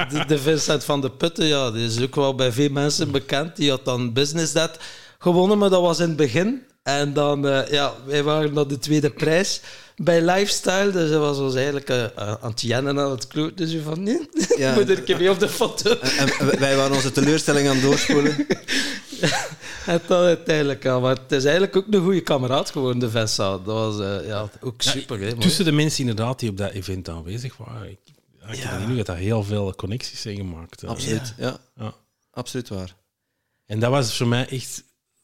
de, 0.09 0.23
de 0.27 0.37
Vincent 0.39 0.83
van 0.83 1.01
de 1.01 1.11
Putten, 1.11 1.45
ja, 1.45 1.71
die 1.71 1.85
is 1.85 2.01
ook 2.01 2.15
wel 2.15 2.35
bij 2.35 2.51
veel 2.51 2.69
mensen 2.69 3.11
bekend. 3.11 3.55
Die 3.55 3.69
had 3.69 3.85
dan 3.85 4.13
Business 4.13 4.51
That 4.51 4.77
gewonnen, 5.19 5.57
maar 5.57 5.69
dat 5.69 5.81
was 5.81 5.99
in 5.99 6.07
het 6.07 6.15
begin. 6.17 6.61
En 6.83 7.13
dan, 7.13 7.47
eh, 7.47 7.71
ja, 7.71 7.93
wij 8.05 8.23
waren 8.23 8.53
dan 8.53 8.67
de 8.67 8.79
tweede 8.79 9.09
prijs 9.09 9.61
bij 9.95 10.21
Lifestyle. 10.21 10.91
Dus 10.91 11.09
dat 11.09 11.19
was 11.19 11.37
ons 11.37 11.55
eigenlijk 11.55 11.89
eh, 11.89 12.05
aan 12.15 12.49
het 12.49 12.61
jennen 12.61 12.99
aan 12.99 13.11
het 13.11 13.27
kloot. 13.27 13.57
Dus 13.57 13.71
je 13.71 13.81
van, 13.81 14.03
nee, 14.03 14.29
Ja. 14.57 14.73
moet 14.73 14.89
er 14.89 14.97
een 14.97 15.03
keer 15.03 15.17
mee 15.17 15.29
op 15.29 15.39
de 15.39 15.49
foto. 15.49 15.89
En, 15.99 16.27
en 16.39 16.59
wij 16.59 16.75
waren 16.75 16.95
onze 16.95 17.11
teleurstelling 17.11 17.67
aan 17.67 17.73
het 17.75 17.83
doorspoelen. 17.83 18.35
En 19.85 20.01
dan 20.07 20.23
uiteindelijk, 20.23 20.83
ja. 20.83 20.99
Maar 20.99 21.15
het 21.15 21.31
is 21.31 21.43
eigenlijk 21.43 21.75
ook 21.75 21.85
een 21.89 22.03
goede 22.03 22.21
kameraad 22.21 22.69
geworden, 22.71 22.99
de 22.99 23.09
Vincent. 23.09 23.65
Dat 23.65 23.75
was 23.75 23.99
eh, 23.99 24.27
ja, 24.27 24.49
ook 24.61 24.81
Ja, 24.81 24.91
super. 24.91 25.19
hè. 25.19 25.33
Tussen 25.33 25.65
de 25.65 25.71
mensen 25.71 25.99
inderdaad 25.99 26.39
die 26.39 26.49
op 26.49 26.57
dat 26.57 26.71
event 26.71 27.09
aanwezig 27.09 27.57
waren, 27.57 27.89
ik, 27.91 27.99
ja, 28.39 28.47
ik 28.47 28.55
Ja. 28.55 28.69
heb 28.79 28.97
dat 28.97 29.07
er 29.07 29.15
heel 29.15 29.43
veel 29.43 29.75
connecties 29.75 30.21
zijn 30.21 30.35
gemaakt. 30.35 30.81
hè. 30.81 30.87
Absoluut, 30.87 31.33
ja. 31.37 31.57
Ja. 31.75 31.93
Absoluut 32.31 32.69
waar. 32.69 32.95
En 33.65 33.79
dat 33.79 33.89
was 33.91 34.17
voor 34.17 34.27
mij 34.27 34.47
echt 34.49 34.83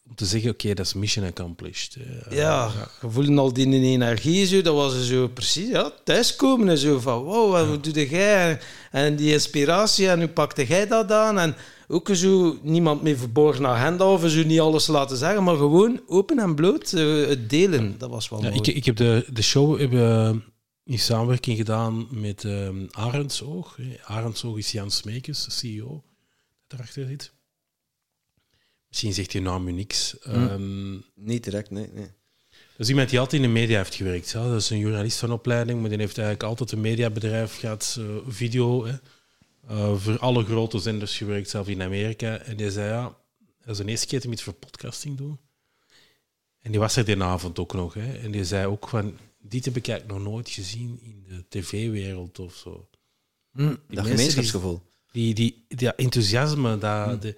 om 0.10 0.16
te 0.16 0.26
zeggen, 0.26 0.50
oké, 0.52 0.74
dat 0.74 0.86
is 0.86 0.94
mission 0.94 1.26
accomplished. 1.26 1.96
Eh, 1.96 2.38
Ja, 2.38 2.72
je 3.02 3.10
voelde 3.10 3.38
al 3.38 3.54
die 3.54 3.74
energie 3.74 4.46
zo. 4.46 4.62
Dat 4.62 4.76
was 4.76 5.08
zo 5.08 5.28
precies, 5.28 5.68
ja, 5.70 5.92
thuiskomen 6.04 6.70
en 6.70 6.78
zo 6.78 7.00
van, 7.00 7.24
wow, 7.24 7.52
wat 7.52 7.68
wat 7.68 7.84
doe 7.84 8.10
jij? 8.10 8.60
En 8.92 9.16
die 9.16 9.32
inspiratie, 9.32 10.10
en 10.10 10.20
hoe 10.20 10.30
pakte 10.30 10.66
jij 10.66 10.88
dat 10.88 11.12
aan? 11.12 11.40
En 11.40 11.56
ook 11.88 12.10
zo 12.14 12.58
niemand 12.62 13.02
meer 13.02 13.18
verborgen 13.18 13.66
agenda 13.68 14.12
of 14.12 14.30
zo 14.30 14.44
niet 14.44 14.60
alles 14.60 14.88
laten 14.88 15.18
zeggen, 15.18 15.44
maar 15.44 15.56
gewoon 15.56 16.02
open 16.08 16.40
en 16.40 16.56
bloot 16.56 16.94
eh, 16.94 17.28
het 17.28 17.50
delen. 17.50 17.96
Dat 17.98 18.10
was 18.10 18.30
wel 18.30 18.42
Ja, 18.44 18.50
mooi. 18.50 18.60
ik, 18.60 18.68
ik 18.68 18.86
heb 18.86 18.96
de, 18.96 19.26
de 19.34 19.42
show 19.42 19.80
hebben 19.80 20.44
in 20.84 21.00
samenwerking 21.00 21.58
gedaan 21.58 22.08
met 22.12 22.44
ehm 22.46 22.86
Arendsoog. 22.92 23.78
Arendsoog 24.04 24.58
is 24.58 24.72
Jan 24.72 24.92
Smekes, 24.92 25.46
de 25.46 25.52
CEO, 25.52 26.04
dat 26.68 26.80
erachter 26.80 27.08
zit. 27.08 27.32
Misschien 28.98 29.16
zegt 29.26 29.34
hij 29.34 29.42
naam 29.42 29.68
u 29.68 29.72
niks. 29.72 30.20
Ehm, 30.20 30.94
Niet 31.16 31.44
direct, 31.44 31.70
nee. 31.70 31.88
nee. 31.94 32.06
dat 32.50 32.78
is 32.78 32.90
iemand 32.90 33.10
die 33.10 33.20
altijd 33.20 33.42
in 33.42 33.48
de 33.48 33.54
media 33.60 33.78
heeft 33.78 33.96
gewerkt. 33.96 34.30
Ja. 34.30 34.48
Dat 34.50 34.62
is 34.62 34.70
een 34.70 34.80
journalist 34.80 35.18
van 35.20 35.32
opleiding, 35.32 35.80
maar 35.80 35.90
die 35.90 36.00
heeft 36.00 36.18
eigenlijk 36.18 36.50
altijd 36.50 36.72
een 36.72 36.82
mediabedrijf 36.82 37.60
gehad, 37.60 37.96
eh, 38.00 38.06
video, 38.28 38.86
hè. 38.86 38.96
Eh, 39.68 39.96
voor 39.96 40.20
alle 40.20 40.44
grote 40.46 40.80
zenders 40.80 41.18
gewerkt, 41.18 41.50
zelfs 41.50 41.70
in 41.70 41.82
Amerika. 41.82 42.38
En 42.38 42.58
die 42.58 42.72
zei, 42.72 42.90
ja, 42.92 43.18
dat 43.66 43.80
is 43.80 43.86
de 43.86 43.92
eerste 43.92 44.08
keer 44.08 44.22
dat 44.30 44.42
voor 44.42 44.54
podcasting 44.54 45.18
doen. 45.18 45.40
En 46.62 46.72
die 46.72 46.80
was 46.80 46.96
er 46.96 47.06
die 47.06 47.24
avond 47.24 47.60
ook 47.60 47.74
nog. 47.74 47.94
Hè. 47.94 48.18
En 48.18 48.32
die 48.32 48.46
zei 48.46 48.66
ook 48.66 48.88
van, 48.88 49.18
dit 49.40 49.66
heb 49.66 49.76
ik 49.76 49.88
eigenlijk 49.88 50.20
nog 50.20 50.30
nooit 50.32 50.50
gezien 50.50 51.00
in 51.02 51.24
de 51.28 51.46
tv-wereld 51.50 52.40
of 52.40 52.56
zo. 52.56 52.90
Hm. 53.52 53.68
Die 53.68 53.78
Dat 53.90 54.06
die- 54.06 54.14
gemeenschapsgevoel. 54.14 54.82
die, 55.12 55.34
die, 55.34 55.66
dat 55.68 55.96
enthousiasme, 55.96 56.78
dat, 56.78 57.22
de, 57.22 57.36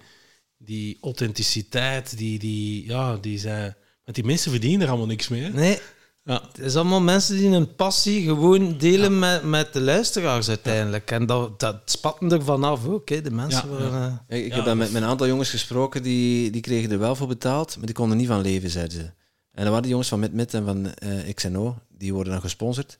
die 0.64 0.98
authenticiteit, 1.00 2.18
die, 2.18 2.38
die, 2.38 2.86
ja, 2.86 3.16
die 3.16 3.38
zijn... 3.38 3.74
Want 4.04 4.16
die 4.16 4.24
mensen 4.24 4.50
verdienen 4.50 4.80
er 4.80 4.88
allemaal 4.88 5.06
niks 5.06 5.28
mee. 5.28 5.42
hè. 5.42 5.48
Nee, 5.50 5.78
Ja. 6.24 6.42
het 6.48 6.58
is 6.58 6.76
allemaal 6.76 7.00
mensen 7.00 7.36
die 7.36 7.48
hun 7.50 7.74
passie 7.74 8.22
gewoon 8.24 8.78
delen 8.78 9.18
met, 9.18 9.42
met 9.42 9.72
de 9.72 9.80
luisteraars 9.80 10.48
uiteindelijk. 10.48 11.10
En 11.10 11.26
dat, 11.26 11.60
dat 11.60 11.76
spatten 11.84 12.32
er 12.32 12.44
vanaf 12.44 12.86
ook, 12.86 13.08
hè, 13.08 13.20
de 13.22 13.30
mensen. 13.30 13.70
Ja. 13.78 14.22
eh, 14.28 14.38
Ik, 14.38 14.44
ik 14.44 14.50
Ja, 14.50 14.56
heb 14.56 14.64
dan 14.64 14.76
met, 14.78 14.92
met 14.92 15.02
een 15.02 15.08
aantal 15.08 15.26
jongens 15.26 15.50
gesproken, 15.50 16.02
die, 16.02 16.50
die 16.50 16.60
kregen 16.60 16.90
er 16.90 16.98
wel 16.98 17.16
voor 17.16 17.26
betaald, 17.28 17.76
maar 17.76 17.86
die 17.86 17.94
konden 17.94 18.16
niet 18.16 18.26
van 18.26 18.40
leven, 18.40 18.70
zeiden 18.70 18.98
ze. 18.98 19.04
En 19.52 19.62
dan 19.62 19.66
waren 19.66 19.82
die 19.82 19.90
jongens 19.90 20.08
van 20.08 20.20
MidMid 20.20 20.54
en 20.54 20.64
van 20.64 20.94
eh 20.94 21.34
XNO, 21.34 21.78
die 21.98 22.12
worden 22.14 22.32
dan 22.32 22.42
gesponsord. 22.42 22.98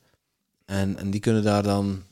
En, 0.66 0.98
en 0.98 1.10
die 1.10 1.20
kunnen 1.20 1.42
daar 1.42 1.62
dan... 1.62 2.02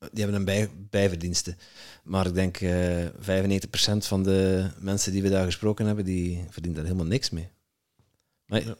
Die 0.00 0.22
hebben 0.22 0.34
een 0.34 0.44
bij, 0.44 0.70
bijverdiensten. 0.90 1.58
Maar 2.02 2.26
ik 2.26 2.34
denk 2.34 2.56
eh 2.60 3.06
95% 3.06 4.06
van 4.06 4.22
de 4.22 4.70
mensen 4.78 5.12
die 5.12 5.22
we 5.22 5.28
daar 5.28 5.44
gesproken 5.44 5.86
hebben, 5.86 6.04
die 6.04 6.44
verdient 6.50 6.74
daar 6.74 6.84
helemaal 6.84 7.06
niks 7.06 7.30
mee. 7.30 7.48
Maar 8.46 8.64
Ja. 8.64 8.74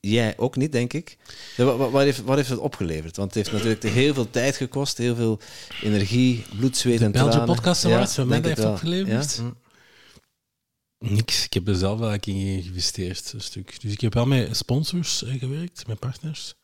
jij 0.00 0.34
ook 0.38 0.56
niet, 0.56 0.72
denk 0.72 0.92
ik. 0.92 1.16
Ja, 1.56 1.64
wa- 1.64 1.76
wa- 1.76 1.90
Wat 1.90 2.02
heeft, 2.02 2.22
wat 2.22 2.36
heeft 2.36 2.48
het 2.48 2.58
opgeleverd? 2.58 3.16
Want 3.16 3.34
het 3.34 3.36
heeft 3.44 3.56
natuurlijk 3.64 3.94
heel 3.94 4.14
veel 4.14 4.30
tijd 4.30 4.56
gekost, 4.56 4.98
heel 4.98 5.14
veel 5.16 5.40
energie, 5.82 6.44
bloed, 6.56 6.76
zweet 6.76 7.00
en 7.00 7.12
Belgian 7.12 7.30
tranen. 7.32 7.54
Podcast 7.54 7.84
Awards, 7.84 8.16
wat 8.16 8.26
mij 8.26 8.36
het 8.36 8.46
heeft 8.46 8.58
wel. 8.58 8.70
opgeleverd? 8.72 9.36
Ja? 9.36 9.52
Niks. 10.98 11.44
Ik 11.44 11.52
heb 11.52 11.68
er 11.68 11.74
zelf 11.76 11.98
wel 11.98 12.12
in 12.12 12.22
geïnvesteerd, 12.22 13.32
een 13.32 13.40
stuk. 13.40 13.80
Dus 13.80 13.92
ik 13.92 14.00
heb 14.00 14.14
wel 14.14 14.26
met 14.26 14.56
sponsors 14.56 15.24
eh, 15.24 15.38
gewerkt, 15.38 15.86
met 15.86 15.98
partners. 15.98 16.54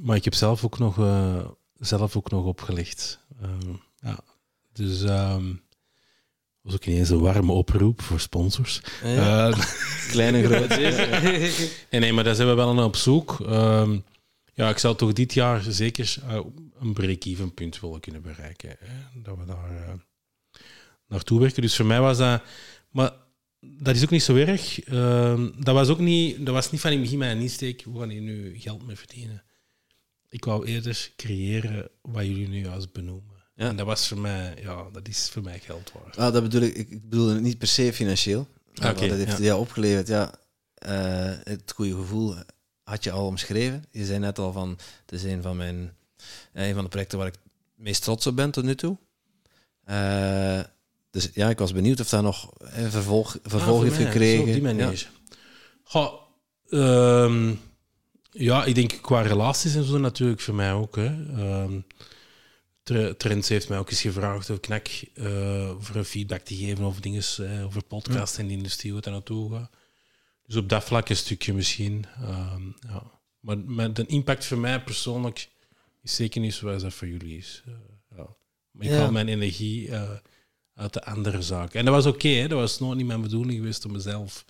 Maar 0.00 0.16
ik 0.16 0.24
heb 0.24 0.34
zelf 0.34 0.64
ook 0.64 0.78
nog, 0.78 0.98
eh, 0.98 1.48
zelf 1.80 2.16
ook 2.16 2.30
nog 2.30 2.44
opgelegd. 2.44 3.20
Ehm, 3.40 3.72
ja. 4.00 4.18
Dus 4.72 5.02
ehm 5.02 5.52
was 6.62 6.74
ook 6.74 6.84
ineens 6.84 7.10
een 7.10 7.20
warme 7.20 7.52
oproep 7.52 8.02
voor 8.02 8.20
sponsors. 8.20 8.80
ja. 9.02 9.48
Eh, 9.48 9.58
Klein 10.10 10.34
en 10.34 10.44
groot. 10.44 10.68
Nee, 11.90 12.00
nee, 12.00 12.12
maar 12.12 12.24
daar 12.24 12.34
zijn 12.34 12.48
we 12.48 12.54
wel 12.54 12.68
aan 12.68 12.84
op 12.84 12.96
zoek. 12.96 13.40
Ehm, 13.40 13.98
ja, 14.54 14.68
ik 14.68 14.78
zou 14.78 14.96
toch 14.96 15.12
dit 15.12 15.34
jaar 15.34 15.62
zeker 15.68 16.16
eh, 16.28 16.40
een 16.80 16.92
break-even 16.92 17.54
punt 17.54 17.80
willen 17.80 18.00
kunnen 18.00 18.22
bereiken. 18.22 18.76
Hè? 18.78 19.20
Dat 19.22 19.38
we 19.38 19.44
daar 19.44 19.70
eh, 19.70 19.94
naartoe 21.06 21.40
werken. 21.40 21.62
Dus 21.62 21.76
voor 21.76 21.86
mij 21.86 22.00
was 22.00 22.18
dat... 22.18 22.42
Maar 22.90 23.12
dat 23.60 23.96
is 23.96 24.02
ook 24.02 24.10
niet 24.10 24.22
zo 24.22 24.36
erg. 24.36 24.74
Dat, 25.58 25.74
was 25.74 25.88
ook 25.88 25.98
niet, 25.98 26.46
dat 26.46 26.54
was 26.54 26.70
niet 26.70 26.80
van 26.80 26.90
in 26.90 26.96
het 26.96 27.04
begin 27.04 27.18
mijn 27.18 27.40
insteek. 27.40 27.82
Hoe 27.82 28.00
gaan 28.00 28.08
hier 28.08 28.20
nu 28.20 28.58
geld 28.58 28.86
mee 28.86 28.96
verdienen? 28.96 29.42
Ik 30.30 30.44
wou 30.44 30.66
eerder 30.66 31.10
creëren 31.16 31.88
wat 32.02 32.24
jullie 32.26 32.48
nu 32.48 32.66
als 32.68 32.92
benoemen. 32.92 33.36
Ja. 33.54 33.68
En 33.68 33.76
dat 33.76 33.86
was 33.86 34.08
voor 34.08 34.18
mij... 34.18 34.54
Ja, 34.62 34.84
dat 34.92 35.08
is 35.08 35.28
voor 35.32 35.42
mij 35.42 35.58
geld 35.58 35.92
waard. 35.92 36.16
Ah, 36.16 36.32
dat 36.32 36.42
bedoel 36.42 36.62
ik, 36.62 36.76
ik 36.76 37.08
bedoel 37.08 37.28
het 37.28 37.40
niet 37.40 37.58
per 37.58 37.68
se 37.68 37.92
financieel. 37.92 38.46
Maar 38.74 38.90
Oké, 38.90 39.00
wat 39.00 39.18
het 39.18 39.26
heeft 39.26 39.38
ja. 39.38 39.44
ja. 39.44 39.58
opgeleverd, 39.58 40.08
ja, 40.08 40.34
eh, 40.74 41.32
het 41.44 41.72
goede 41.74 41.94
gevoel 41.94 42.34
had 42.82 43.04
je 43.04 43.10
al 43.10 43.26
omschreven. 43.26 43.84
Je 43.90 44.04
zei 44.04 44.18
net 44.18 44.38
al 44.38 44.52
van, 44.52 44.78
het 45.06 45.12
is 45.12 45.22
een 45.22 45.42
van 45.42 45.56
mijn, 45.56 45.94
eh, 46.52 46.68
een 46.68 46.74
van 46.74 46.82
de 46.84 46.90
projecten 46.90 47.18
waar 47.18 47.26
ik 47.26 47.32
het 47.32 47.52
meest 47.74 48.02
trots 48.02 48.26
op 48.26 48.36
ben 48.36 48.50
tot 48.50 48.64
nu 48.64 48.74
toe. 48.74 48.96
Eh, 49.84 50.60
dus 51.10 51.28
ja, 51.34 51.48
ik 51.48 51.58
was 51.58 51.72
benieuwd 51.72 52.00
of 52.00 52.08
daar 52.08 52.22
nog 52.22 52.50
een 52.58 52.90
vervolg, 52.90 53.38
vervolg 53.42 53.76
Ah, 53.78 53.82
heeft 53.82 53.98
mij, 53.98 54.06
gekregen. 54.10 54.36
zo 54.36 54.40
op 54.42 54.52
die 54.52 54.62
Ja. 54.62 54.74
manier. 54.74 55.10
Goh, 55.82 56.12
ehm, 56.68 57.54
ja, 58.30 58.64
ik 58.64 58.74
denk 58.74 58.98
qua 59.02 59.20
relaties 59.20 59.74
en 59.74 59.84
zo 59.84 59.98
natuurlijk 59.98 60.40
voor 60.40 60.54
mij 60.54 60.72
ook. 60.72 60.96
Hè. 60.96 61.34
Ehm, 61.36 61.80
Tre- 62.82 63.14
Trends 63.14 63.48
heeft 63.48 63.68
mij 63.68 63.78
ook 63.78 63.90
eens 63.90 64.00
gevraagd 64.00 64.50
of 64.50 64.60
Knak 64.60 64.88
eh, 65.14 65.74
voor 65.78 65.96
een 65.96 66.04
feedback 66.04 66.40
te 66.40 66.56
geven 66.56 66.84
over 66.84 67.02
dingen, 67.02 67.22
eh, 67.38 67.64
over 67.64 67.82
podcast 67.84 68.38
en 68.38 68.46
de 68.46 68.52
industrie, 68.52 68.92
wat 68.92 69.04
daar 69.04 69.12
naartoe 69.12 69.52
gaat. 69.52 69.70
Dus 70.46 70.56
op 70.56 70.68
dat 70.68 70.84
vlak 70.84 71.08
een 71.08 71.16
stukje 71.16 71.52
misschien. 71.52 72.04
Ehm, 72.22 72.62
ja. 72.88 73.02
Maar 73.40 73.58
met 73.58 73.96
de 73.96 74.06
impact 74.06 74.44
voor 74.46 74.58
mij 74.58 74.82
persoonlijk 74.82 75.48
is 76.02 76.14
zeker 76.14 76.40
niet 76.40 76.54
zoals 76.54 76.82
dat 76.82 76.94
voor 76.94 77.08
jullie 77.08 77.36
is. 77.36 77.62
Eh, 77.66 77.72
ja. 78.16 78.26
Maar 78.70 78.86
ik 78.86 78.92
haal 78.92 79.12
mijn 79.12 79.28
energie 79.28 79.90
uit 80.74 80.92
de 80.92 81.04
andere 81.04 81.42
zaken. 81.42 81.78
En 81.78 81.84
dat 81.84 81.94
was 81.94 82.06
oké, 82.06 82.46
dat 82.48 82.58
was 82.58 82.78
nooit 82.78 82.96
niet 82.96 83.06
mijn 83.06 83.20
bedoeling 83.20 83.58
geweest 83.58 83.84
om 83.84 83.92
mezelf 83.92 84.44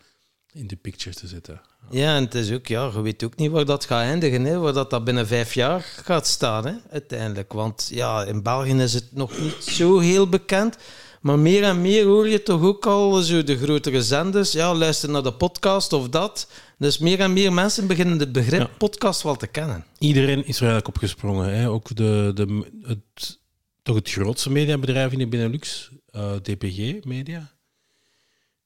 in 0.52 0.66
de 0.66 0.76
picture 0.76 1.16
te 1.16 1.26
zetten. 1.26 1.60
Ja, 1.90 2.16
en 2.16 2.24
het 2.24 2.34
is 2.34 2.52
ook, 2.52 2.66
ja, 2.66 2.90
je 2.94 3.00
weet 3.00 3.24
ook 3.24 3.36
niet 3.36 3.50
waar 3.50 3.64
dat 3.64 3.84
gaat 3.84 4.02
eindigen, 4.02 4.44
hè, 4.44 4.58
waar 4.58 4.72
dat, 4.72 4.90
dat 4.90 5.04
binnen 5.04 5.26
vijf 5.26 5.54
jaar 5.54 5.80
gaat 5.80 6.26
staan, 6.26 6.66
hè, 6.66 6.72
uiteindelijk. 6.90 7.52
Want 7.52 7.88
ja, 7.92 8.24
in 8.24 8.42
België 8.42 8.74
is 8.74 8.92
het 8.94 9.06
nog 9.12 9.40
niet 9.40 9.64
zo 9.64 9.98
heel 9.98 10.28
bekend. 10.28 10.76
Maar 11.20 11.38
meer 11.38 11.62
en 11.62 11.80
meer 11.80 12.04
hoor 12.04 12.28
je 12.28 12.42
toch 12.42 12.62
ook 12.62 12.86
al 12.86 13.12
zo 13.20 13.42
de 13.42 13.56
grotere 13.58 14.02
zenders, 14.02 14.52
ja, 14.52 14.74
luister 14.74 15.10
naar 15.10 15.22
de 15.22 15.32
podcast 15.32 15.92
of 15.92 16.08
dat. 16.08 16.50
Dus 16.78 16.98
meer 16.98 17.20
en 17.20 17.32
meer 17.32 17.52
mensen 17.52 17.86
beginnen 17.86 18.18
het 18.18 18.32
begrip 18.32 18.60
Ja. 18.60 18.70
podcast 18.78 19.22
wel 19.22 19.36
te 19.36 19.46
kennen. 19.46 19.84
Iedereen 19.98 20.38
is 20.38 20.56
er 20.56 20.62
eigenlijk 20.62 20.88
opgesprongen. 20.88 21.54
Hè. 21.54 21.70
Ook 21.70 21.96
de, 21.96 22.30
de, 22.34 22.66
het, 22.82 23.38
toch 23.82 23.96
het 23.96 24.10
grootste 24.10 24.50
mediabedrijf 24.50 25.12
in 25.12 25.18
de 25.18 25.26
Benelux, 25.28 25.90
eh, 26.10 26.32
DPG 26.42 27.04
Media. 27.04 27.50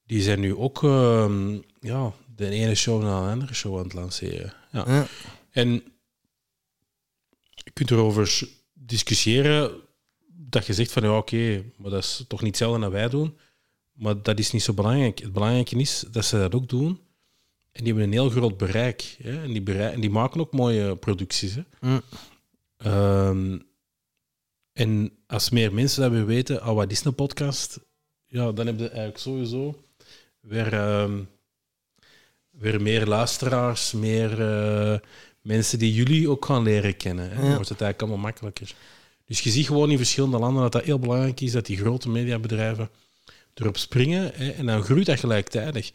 Die 0.07 0.23
zijn 0.23 0.40
nu 0.40 0.55
ook 0.55 0.83
ehm, 0.83 1.59
ja, 1.81 2.12
de 2.37 2.49
ene 2.49 2.75
show 2.75 3.03
na 3.03 3.25
de 3.25 3.31
andere 3.31 3.55
show 3.55 3.79
aan 3.79 3.85
het 3.85 3.93
lanceren. 3.93 4.55
Ja. 4.73 4.85
Ja. 4.87 5.07
En 5.51 5.69
je 7.51 7.71
kunt 7.73 7.90
erover 7.90 8.49
discussiëren 8.73 9.71
dat 10.27 10.67
je 10.67 10.75
zegt 10.75 10.93
van 10.93 11.03
ja, 11.03 11.17
oké, 11.17 11.64
maar 11.77 11.90
dat 11.90 12.03
is 12.03 12.25
toch 12.29 12.40
niet 12.40 12.49
hetzelfde 12.49 12.81
dat 12.81 12.90
wij 12.90 13.09
doen. 13.09 13.37
Maar 13.93 14.23
dat 14.23 14.38
is 14.38 14.51
niet 14.51 14.62
zo 14.62 14.73
belangrijk. 14.73 15.19
Het 15.19 15.33
belangrijke 15.33 15.77
is 15.77 16.05
dat 16.11 16.25
ze 16.25 16.37
dat 16.37 16.55
ook 16.55 16.69
doen. 16.69 17.01
En 17.73 17.85
die 17.85 17.87
hebben 17.87 18.05
een 18.05 18.12
heel 18.12 18.31
groot 18.31 18.57
bereik. 18.57 19.17
Hè? 19.23 19.43
En, 19.43 19.53
die 19.53 19.62
bereik 19.62 19.95
en 19.95 20.01
die 20.01 20.11
maken 20.11 20.40
ook 20.40 20.53
mooie 20.53 20.97
producties. 20.97 21.55
Hè? 21.55 21.62
Mm. 21.81 22.01
Ehm, 22.77 23.59
en 24.73 25.12
als 25.27 25.51
meer 25.51 25.75
mensen 25.75 26.03
dat 26.03 26.11
we 26.11 26.25
weten, 26.25 26.67
oh, 26.67 26.75
wat 26.75 26.90
is 26.90 27.05
een 27.05 27.14
podcast? 27.14 27.81
Ja, 28.27 28.53
dan 28.53 28.67
heb 28.67 28.79
je 28.79 28.88
eigenlijk 28.88 29.19
sowieso 29.19 29.84
weer, 30.47 30.73
ehm, 30.73 31.23
weer 32.51 32.83
meer 32.83 33.07
luisteraars, 33.07 33.93
meer 33.93 34.41
eh, 34.41 34.99
mensen 35.41 35.79
die 35.79 35.95
jullie 35.95 36.31
ook 36.31 36.45
gaan 36.45 36.63
leren 36.63 36.97
kennen. 36.97 37.31
Hè? 37.31 37.37
Dan 37.37 37.55
wordt 37.55 37.69
het 37.69 37.81
eigenlijk 37.81 38.01
allemaal 38.01 38.31
makkelijker. 38.31 38.75
Dus 39.25 39.41
je 39.41 39.51
ziet 39.51 39.67
gewoon 39.67 39.91
in 39.91 39.97
verschillende 39.97 40.39
landen 40.39 40.63
dat 40.63 40.73
dat 40.73 40.85
heel 40.85 40.99
belangrijk 40.99 41.41
is, 41.41 41.53
dat 41.53 41.67
die 41.67 41.77
grote 41.77 42.09
mediabedrijven 42.09 42.91
erop 43.55 43.77
springen. 43.77 44.31
Hè? 44.35 44.51
En 44.51 44.67
dan 44.67 44.83
groeit 44.83 45.07
dat 45.07 45.19
gelijktijdig. 45.19 45.89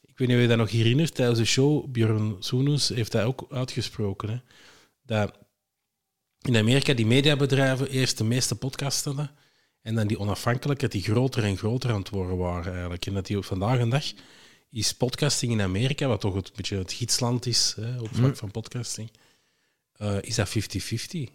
Ik 0.00 0.18
weet 0.18 0.28
niet 0.28 0.36
of 0.36 0.42
je 0.42 0.48
dat 0.48 0.58
nog 0.58 0.70
herinnert, 0.70 1.14
tijdens 1.14 1.38
de 1.38 1.44
show, 1.44 1.86
Björn 1.86 2.36
Soenens 2.38 2.88
heeft 2.88 3.12
dat 3.12 3.24
ook 3.24 3.46
uitgesproken. 3.50 4.28
Hè? 4.28 4.36
Dat 5.02 5.32
in 6.40 6.56
Amerika 6.56 6.94
die 6.94 7.06
mediabedrijven 7.06 7.90
eerst 7.90 8.18
de 8.18 8.24
meeste 8.24 8.54
podcasts 8.54 9.04
hadden 9.04 9.30
en 9.82 9.94
dan 9.94 10.06
die 10.06 10.18
onafhankelijke, 10.18 10.88
die 10.88 11.02
groter 11.02 11.44
en 11.44 11.56
groter 11.56 11.90
aan 11.90 11.98
het 11.98 12.08
worden 12.08 12.36
waren 12.36 12.72
eigenlijk. 12.72 13.06
En 13.06 13.14
dat 13.14 13.26
die 13.26 13.36
op 13.36 13.44
vandaag 13.44 13.78
een 13.78 13.88
dag 13.88 14.04
is 14.70 14.94
podcasting 14.94 15.52
in 15.52 15.60
Amerika, 15.60 16.06
wat 16.06 16.20
toch 16.20 16.34
het 16.34 16.52
beetje 16.54 16.76
het 16.76 16.92
gidsland 16.92 17.46
is 17.46 17.74
hè, 17.76 18.00
op 18.00 18.08
vlak 18.14 18.30
Mm. 18.30 18.36
van 18.36 18.50
podcasting, 18.50 19.10
eh, 19.92 20.16
is 20.20 20.34
dat 20.34 20.48
50-50. 20.48 21.28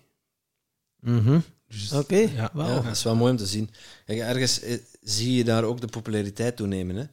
Mhm. 0.99 1.39
Dus, 1.67 1.91
Oké, 1.93 2.15
ja. 2.17 2.49
wauw. 2.53 2.75
Ja, 2.75 2.81
dat 2.81 2.95
is 2.95 3.03
wel 3.03 3.15
mooi 3.15 3.31
om 3.31 3.37
te 3.37 3.45
zien. 3.47 3.69
Kijk, 4.05 4.19
ergens 4.19 4.59
eh, 4.59 4.77
zie 5.01 5.33
je 5.33 5.43
daar 5.43 5.63
ook 5.63 5.81
de 5.81 5.87
populariteit 5.87 6.55
toenemen. 6.55 6.95
Hè? 6.95 7.05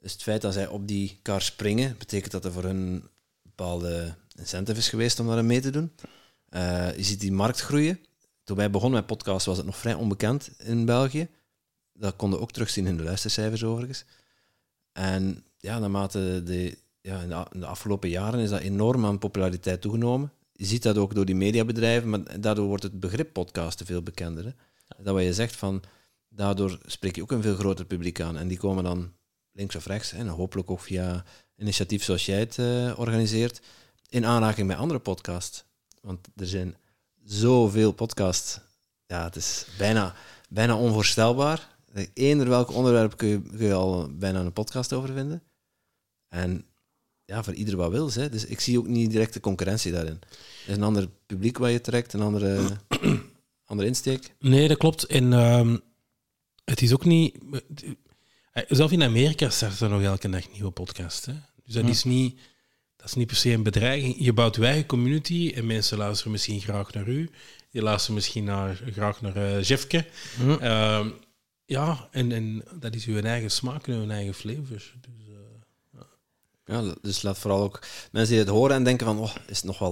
Dus 0.00 0.12
het 0.12 0.22
feit 0.22 0.40
dat 0.42 0.52
zij 0.52 0.66
op 0.66 0.88
die 0.88 1.18
kar 1.22 1.42
springen, 1.42 1.94
betekent 1.98 2.32
dat 2.32 2.44
er 2.44 2.52
voor 2.52 2.62
hun 2.62 2.76
een 2.76 3.08
bepaalde 3.42 4.14
incentive 4.36 4.78
is 4.78 4.88
geweest 4.88 5.20
om 5.20 5.26
daar 5.26 5.38
aan 5.38 5.46
mee 5.46 5.60
te 5.60 5.70
doen. 5.70 5.92
Eh, 6.48 6.96
je 6.96 7.02
ziet 7.04 7.20
die 7.20 7.32
markt 7.32 7.60
groeien. 7.60 8.00
Toen 8.48 8.56
wij 8.56 8.70
begonnen 8.70 8.98
met 8.98 9.08
podcast 9.08 9.46
was 9.46 9.56
het 9.56 9.66
nog 9.66 9.76
vrij 9.76 9.94
onbekend 9.94 10.50
in 10.58 10.84
België. 10.84 11.28
Dat 11.92 12.16
konden 12.16 12.38
we 12.38 12.44
ook 12.44 12.52
terugzien 12.52 12.86
in 12.86 12.96
de 12.96 13.02
luistercijfers 13.02 13.64
overigens. 13.64 14.04
En 14.92 15.44
ja, 15.58 15.78
naarmate 15.78 16.42
de, 16.44 16.78
ja, 17.00 17.46
de, 17.52 17.66
afgelopen 17.66 18.08
jaren 18.08 18.40
is 18.40 18.50
dat 18.50 18.60
enorm 18.60 19.06
aan 19.06 19.18
populariteit 19.18 19.80
toegenomen. 19.80 20.32
Je 20.52 20.64
ziet 20.64 20.82
dat 20.82 20.96
ook 20.96 21.14
door 21.14 21.24
die 21.24 21.34
mediabedrijven, 21.34 22.10
maar 22.10 22.40
daardoor 22.40 22.66
wordt 22.66 22.82
het 22.82 23.00
begrip 23.00 23.32
podcast 23.32 23.82
veel 23.84 24.02
bekender. 24.02 24.54
Dat 24.96 25.14
wat 25.14 25.22
je 25.22 25.34
zegt 25.34 25.56
van, 25.56 25.82
daardoor 26.28 26.78
spreek 26.86 27.16
je 27.16 27.22
ook 27.22 27.32
een 27.32 27.42
veel 27.42 27.56
groter 27.56 27.84
publiek 27.84 28.20
aan. 28.20 28.36
En 28.36 28.48
die 28.48 28.58
komen 28.58 28.84
dan 28.84 29.12
links 29.52 29.76
of 29.76 29.86
rechts, 29.86 30.12
en 30.12 30.28
hopelijk 30.28 30.70
ook 30.70 30.80
via 30.80 31.24
initiatief 31.56 32.02
zoals 32.02 32.26
jij 32.26 32.38
het 32.38 32.58
eh, 32.58 32.98
organiseert, 32.98 33.60
in 34.08 34.24
aanraking 34.24 34.66
met 34.66 34.76
andere 34.76 35.00
podcasts. 35.00 35.64
Want 36.00 36.28
er 36.36 36.46
zijn 36.46 36.76
zoveel 37.28 37.92
podcasts. 37.92 38.60
Ja, 39.06 39.24
het 39.24 39.36
is 39.36 39.66
bijna, 39.78 40.14
bijna 40.48 40.76
onvoorstelbaar. 40.76 41.76
Eender 42.14 42.48
welk 42.48 42.70
onderwerp 42.72 43.16
kun 43.16 43.28
je, 43.28 43.42
kun 43.42 43.66
je 43.66 43.72
al 43.72 44.10
bijna 44.18 44.40
een 44.40 44.52
podcast 44.52 44.92
over 44.92 45.12
vinden. 45.12 45.42
En 46.28 46.64
ja, 47.24 47.42
voor 47.42 47.54
ieder 47.54 47.76
wat 47.76 47.90
wil. 47.90 48.12
Hè. 48.12 48.28
Dus 48.28 48.44
ik 48.44 48.60
zie 48.60 48.78
ook 48.78 48.86
niet 48.86 49.10
direct 49.10 49.32
de 49.32 49.40
concurrentie 49.40 49.92
daarin. 49.92 50.18
Er 50.64 50.68
is 50.70 50.76
een 50.76 50.82
ander 50.82 51.08
publiek 51.26 51.58
waar 51.58 51.70
je 51.70 51.80
trekt, 51.80 52.12
een 52.12 52.20
andere, 52.20 52.60
andere 53.70 53.88
insteek. 53.88 54.34
Nee, 54.38 54.68
dat 54.68 54.76
klopt. 54.78 55.04
En 55.04 55.32
ehm, 55.32 55.76
het 56.64 56.82
is 56.82 56.92
ook 56.92 57.04
niet... 57.04 57.38
eh, 58.52 58.62
Zelf 58.68 58.90
in 58.92 59.02
Amerika 59.02 59.50
starten 59.50 59.86
er 59.86 59.92
nog 59.92 60.02
elke 60.02 60.28
dag 60.30 60.50
nieuwe 60.52 60.70
podcasts. 60.70 61.26
Hè? 61.26 61.32
Dus 61.64 61.74
dat 61.74 61.88
is 61.88 62.04
niet... 62.04 62.40
Dat 62.98 63.06
is 63.06 63.14
niet 63.14 63.26
per 63.26 63.36
se 63.36 63.50
een 63.50 63.62
bedreiging. 63.62 64.14
Je 64.18 64.32
bouwt 64.32 64.56
je 64.56 64.64
eigen 64.64 64.86
community 64.86 65.52
en 65.54 65.66
mensen 65.66 65.98
luisteren 65.98 66.32
misschien 66.32 66.60
graag 66.60 66.92
naar 66.92 67.08
u. 67.08 67.30
Die 67.70 67.82
luisteren 67.82 68.14
misschien 68.14 68.44
naar, 68.44 68.80
graag 68.92 69.20
naar 69.20 69.36
eh 69.36 69.62
Jeffke. 69.62 70.06
Ehm, 70.60 71.08
ja, 71.64 72.08
en, 72.10 72.32
en 72.32 72.62
dat 72.80 72.94
is 72.94 73.04
uw 73.04 73.20
eigen 73.20 73.50
smaak 73.50 73.86
en 73.86 73.94
uw 73.94 74.10
eigen 74.10 74.34
flavors. 74.34 74.94
Dus, 75.00 75.26
eh, 75.94 76.00
Ja, 76.64 76.94
dus 77.02 77.22
laat 77.22 77.38
vooral 77.38 77.62
ook 77.62 77.82
mensen 78.12 78.30
die 78.34 78.44
het 78.44 78.52
horen 78.52 78.76
en 78.76 78.84
denken 78.84 79.06
van, 79.06 79.18
oh, 79.18 79.34
is 79.46 79.56
het 79.56 79.64
nog 79.64 79.78
wel, 79.78 79.90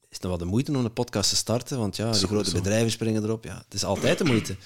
is 0.00 0.08
het 0.10 0.20
nog 0.22 0.30
wel 0.30 0.38
de 0.40 0.44
moeite 0.44 0.72
om 0.72 0.84
een 0.84 0.92
podcast 0.92 1.30
te 1.30 1.36
starten? 1.36 1.78
Want 1.78 1.96
ja, 1.96 2.10
die 2.12 2.26
grote 2.26 2.52
bedrijven 2.52 2.90
springen 2.90 3.22
erop. 3.24 3.44
Ja, 3.44 3.62
het 3.64 3.74
is 3.74 3.84
altijd 3.84 4.18
de 4.18 4.24
moeite. 4.24 4.56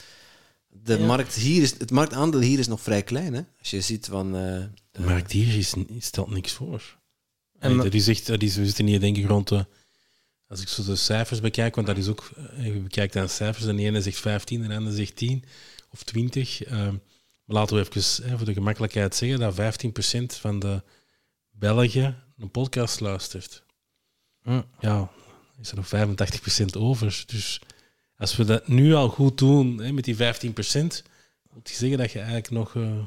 De 0.69 0.99
markt 0.99 1.35
hier 1.35 1.63
is, 1.63 1.79
het 1.79 1.91
marktaandeel 1.91 2.41
hier 2.41 2.59
is 2.59 2.67
nog 2.69 2.81
vrij 2.81 3.03
klein. 3.03 3.35
Hè? 3.35 3.41
Als 3.59 3.71
je 3.71 3.81
ziet 3.81 4.07
van... 4.07 4.27
eh, 4.37 4.65
de 4.91 5.01
markt 5.01 5.33
hier 5.33 5.57
is, 5.59 5.75
stelt 5.99 6.31
niks 6.31 6.53
voor. 6.53 6.99
En 7.65 7.71
En 7.71 7.77
ma- 7.77 7.83
dat 7.83 7.95
is 7.95 8.09
echt, 8.09 8.27
dat 8.27 8.43
is, 8.43 8.57
we 8.57 8.65
zitten 8.67 8.87
hier 8.87 9.01
denk 9.01 9.17
ik 9.17 9.27
rond 9.27 9.49
de, 9.49 9.67
als 10.49 10.61
ik 10.61 10.69
zo 10.69 10.85
de 10.85 10.97
cijfers 10.97 11.41
bekijk, 11.41 11.75
want 11.75 11.87
dat 11.87 11.97
is 11.97 12.09
ook, 12.09 12.31
eh, 12.57 12.65
je 12.67 12.73
bekijkt 12.81 13.17
aan 13.17 13.29
cijfers, 13.29 13.67
en 13.67 13.77
de 13.77 13.83
ene 13.83 14.03
zegt 14.03 14.19
15 14.19 14.63
en 14.63 14.69
de 14.69 14.75
andere 14.77 14.97
zegt 14.97 15.17
10 15.17 15.45
of 15.91 16.03
20. 16.03 16.63
ehm, 16.65 16.93
maar 17.45 17.57
laten 17.57 17.77
we 17.77 17.89
even 17.91 18.29
hè, 18.29 18.37
voor 18.37 18.47
de 18.47 18.53
gemakkelijkheid 18.53 19.15
zeggen 19.15 19.39
dat 19.39 19.55
15% 19.55 20.37
van 20.37 20.59
de 20.59 20.83
Belgen 21.51 22.23
een 22.39 22.51
podcast 22.51 23.01
luistert. 23.01 23.63
Ja. 24.43 24.67
Ja, 24.81 25.11
is 25.61 25.71
er 25.71 25.77
nog 25.77 25.87
85% 25.87 26.77
over. 26.77 27.23
Dus 27.27 27.61
als 28.17 28.37
we 28.37 28.45
dat 28.45 28.69
nu 28.69 28.95
al 28.95 29.09
goed 29.09 29.39
doen 29.39 29.79
hè, 29.79 29.93
met 29.93 30.05
die 30.05 30.17
15%, 30.17 30.19
wil 30.19 31.61
je 31.63 31.75
zeggen 31.75 31.99
dat 31.99 32.13
je 32.13 32.19
eigenlijk 32.19 32.51
nog 32.51 32.77
eh 32.77 32.99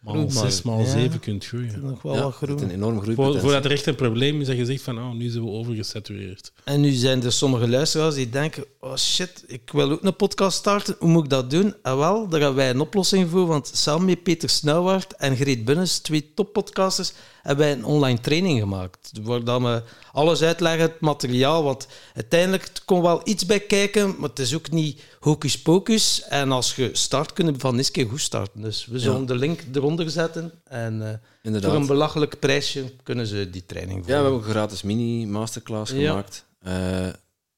maar. 0.00 0.30
6, 0.30 0.62
maal 0.62 0.78
Ja. 0.80 0.84
7 0.90 1.20
kunt 1.20 1.46
groeien. 1.46 1.80
nog 1.82 2.02
wel 2.02 2.14
ja, 2.14 2.22
wat 2.22 2.40
het 2.40 2.50
groen. 2.50 2.62
een 2.62 2.70
enorme 2.70 2.94
Voor, 2.94 3.02
groeipotentie. 3.02 3.40
voordat 3.40 3.64
er 3.64 3.70
echt 3.70 3.86
een 3.86 3.94
probleem 3.94 4.40
is 4.40 4.46
dat 4.46 4.56
je 4.56 4.64
zegt 4.64 4.82
van 4.82 4.98
oh, 4.98 5.12
nu 5.12 5.28
zijn 5.28 5.44
we 5.44 5.50
overgesatureerd. 5.50 6.52
En 6.64 6.80
nu 6.80 6.90
zijn 6.92 7.22
er 7.24 7.32
sommige 7.32 7.68
luisteraars 7.68 8.14
die 8.14 8.28
denken: 8.30 8.64
oh 8.80 8.96
shit, 8.96 9.44
ik 9.46 9.70
wil 9.72 9.90
ook 9.90 10.02
een 10.02 10.16
podcast 10.16 10.58
starten. 10.58 10.96
Hoe 10.98 11.08
moet 11.08 11.24
ik 11.24 11.30
dat 11.30 11.50
doen? 11.50 11.74
En 11.82 11.98
wel, 11.98 12.28
daar 12.28 12.40
hebben 12.40 12.58
wij 12.58 12.70
een 12.70 12.80
oplossing 12.80 13.30
voor. 13.30 13.46
Want 13.46 13.70
samen 13.74 14.04
met 14.06 14.22
Peter 14.22 14.48
Snauwaard 14.48 15.16
en 15.16 15.36
Greet 15.36 15.64
Bunnes, 15.64 15.98
twee 15.98 16.30
toppodcasters, 16.34 17.12
hebben 17.42 17.64
wij 17.66 17.74
een 17.74 17.84
online 17.84 18.20
training 18.20 18.60
gemaakt. 18.60 19.10
Waar 19.22 19.44
dan 19.44 19.62
we 19.62 19.82
alles 20.12 20.42
uitleggen, 20.42 20.80
het 20.82 21.00
materiaal. 21.00 21.62
Want 21.62 21.86
uiteindelijk 22.14 22.62
het 22.68 22.84
komt 22.84 23.02
wel 23.02 23.20
iets 23.24 23.46
bij 23.46 23.60
kijken, 23.60 24.14
maar 24.18 24.28
het 24.28 24.38
is 24.38 24.54
ook 24.54 24.70
niet 24.70 25.02
hocus 25.20 25.62
pocus. 25.62 26.22
En 26.22 26.52
als 26.52 26.76
je 26.76 26.90
start, 26.92 27.32
kun 27.32 27.46
je 27.46 27.54
van 27.58 27.82
keer 27.92 28.08
goed 28.08 28.20
starten. 28.20 28.60
Dus 28.62 28.86
we 28.86 28.98
zullen 28.98 29.26
de 29.26 29.34
link 29.34 29.60
eronder 29.74 30.10
zetten. 30.10 30.52
En 30.64 31.20
eh, 31.42 31.62
voor 31.62 31.74
een 31.74 31.86
belachelijk 31.86 32.38
prijsje 32.38 32.92
kunnen 33.02 33.26
ze 33.26 33.50
die 33.50 33.66
training 33.66 33.98
Ja, 33.98 34.04
we 34.04 34.06
volgen. 34.06 34.22
hebben 34.24 34.40
ook 34.40 34.46
een 34.46 34.50
gratis 34.60 34.82
mini-masterclass 34.82 35.92
Ja. 35.92 36.08
gemaakt. 36.08 36.44
Eh, 36.60 37.06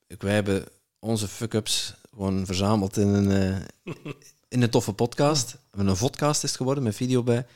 ik, 0.06 0.22
wij 0.22 0.34
hebben 0.34 0.64
onze 0.98 1.28
fuck-ups 1.28 1.94
gewoon 2.14 2.46
verzameld 2.46 2.96
in 2.96 3.08
een, 3.08 3.30
eh, 3.30 3.94
in 4.48 4.62
een 4.62 4.70
toffe 4.70 4.92
podcast. 4.92 5.56
Een 5.70 5.96
vodcast 5.96 6.44
is 6.44 6.56
geworden, 6.56 6.82
met 6.84 6.94
video 6.94 7.22
bij. 7.22 7.46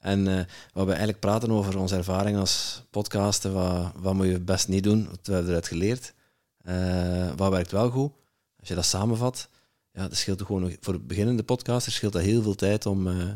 En 0.00 0.28
eh 0.28 0.44
waar 0.72 0.84
we 0.84 0.90
eigenlijk 0.90 1.20
praten 1.20 1.50
over 1.50 1.78
onze 1.78 1.96
ervaring 1.96 2.36
als 2.36 2.82
podcaster. 2.90 3.52
Wat, 3.52 3.92
wat 3.96 4.14
moet 4.14 4.26
je 4.26 4.40
best 4.40 4.68
niet 4.68 4.82
doen? 4.82 5.08
Wat 5.10 5.26
hebben 5.26 5.42
we 5.44 5.48
eruit 5.48 5.68
geleerd? 5.68 6.14
Eh, 6.62 7.32
wat 7.36 7.50
werkt 7.50 7.70
wel 7.70 7.90
goed? 7.90 8.12
Als 8.58 8.68
je 8.68 8.74
dat 8.74 8.84
samenvat, 8.84 9.48
ja, 9.92 10.08
dat 10.08 10.16
scheelt 10.16 10.42
gewoon 10.42 10.76
voor 10.80 11.00
beginnende 11.00 11.42
podcasters 11.42 11.94
scheelt 11.94 12.12
dat 12.12 12.22
heel 12.22 12.42
veel 12.42 12.54
tijd 12.54 12.86
om 12.86 13.06
eh, 13.08 13.28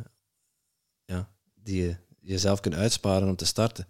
ja, 1.04 1.28
die 1.54 1.82
je 1.82 1.96
jezelf 2.20 2.60
kunt 2.60 2.74
uitsparen 2.74 3.28
om 3.28 3.36
te 3.36 3.46
starten. 3.46 3.86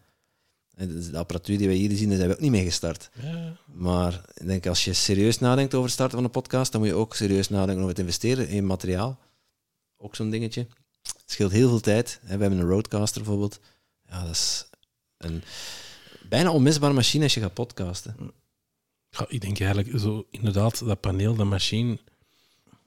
En 0.74 0.88
de 0.88 1.10
de 1.10 1.18
apparatuur 1.18 1.58
die 1.58 1.66
wij 1.66 1.76
hier 1.76 1.96
zien, 1.96 2.08
daar 2.08 2.16
zijn 2.16 2.28
we 2.28 2.34
ook 2.34 2.40
niet 2.40 2.50
mee 2.50 2.64
gestart. 2.64 3.10
Ja. 3.22 3.56
Maar 3.66 4.24
ik 4.34 4.46
denk, 4.46 4.66
als 4.66 4.84
je 4.84 4.92
serieus 4.92 5.38
nadenkt 5.38 5.72
over 5.74 5.84
het 5.84 5.94
starten 5.94 6.16
van 6.16 6.24
een 6.24 6.30
podcast, 6.30 6.72
dan 6.72 6.80
moet 6.80 6.90
je 6.90 6.96
ook 6.96 7.14
serieus 7.14 7.48
nadenken 7.48 7.76
over 7.76 7.88
het 7.88 7.98
investeren 7.98 8.48
in 8.48 8.66
materiaal. 8.66 9.18
Ook 9.96 10.14
zo'n 10.14 10.30
dingetje. 10.30 10.66
Het 11.24 11.32
scheelt 11.32 11.52
heel 11.52 11.68
veel 11.68 11.80
tijd. 11.80 12.20
We 12.22 12.28
hebben 12.28 12.52
een 12.52 12.68
roadcaster 12.68 13.22
bijvoorbeeld. 13.22 13.60
Ja, 14.08 14.20
dat 14.22 14.30
is 14.30 14.66
een 15.18 15.42
bijna 16.28 16.50
onmisbare 16.52 16.92
machine 16.92 17.24
als 17.24 17.34
je 17.34 17.40
gaat 17.40 17.54
podcasten. 17.54 18.16
Ja, 19.10 19.24
ik 19.28 19.40
denk 19.40 19.60
eigenlijk 19.60 19.98
zo, 20.00 20.26
inderdaad, 20.30 20.84
dat 20.86 21.00
paneel, 21.00 21.34
de 21.34 21.44
machine, 21.44 21.98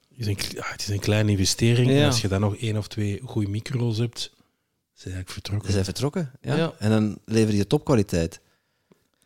is 0.10 0.28
een, 0.28 0.38
ja, 0.50 0.64
het 0.66 0.82
is 0.82 0.88
een 0.88 1.00
kleine 1.00 1.32
investering. 1.32 1.90
Ja. 1.90 1.98
En 2.00 2.06
als 2.06 2.22
je 2.22 2.28
dan 2.28 2.42
nog 2.42 2.56
één 2.56 2.78
of 2.78 2.88
twee 2.88 3.22
goede 3.26 3.50
micro's 3.50 3.98
hebt, 3.98 4.22
het 4.24 5.06
eigenlijk 5.06 5.30
vertrokken. 5.30 5.68
Ze 5.68 5.74
zijn 5.74 5.86
vertrokken. 5.86 6.32
Ja. 6.42 6.56
Ja. 6.56 6.74
En 6.80 6.90
dan 6.90 7.18
lever 7.26 7.54
je 7.54 7.68
topkwaliteit. 7.68 8.40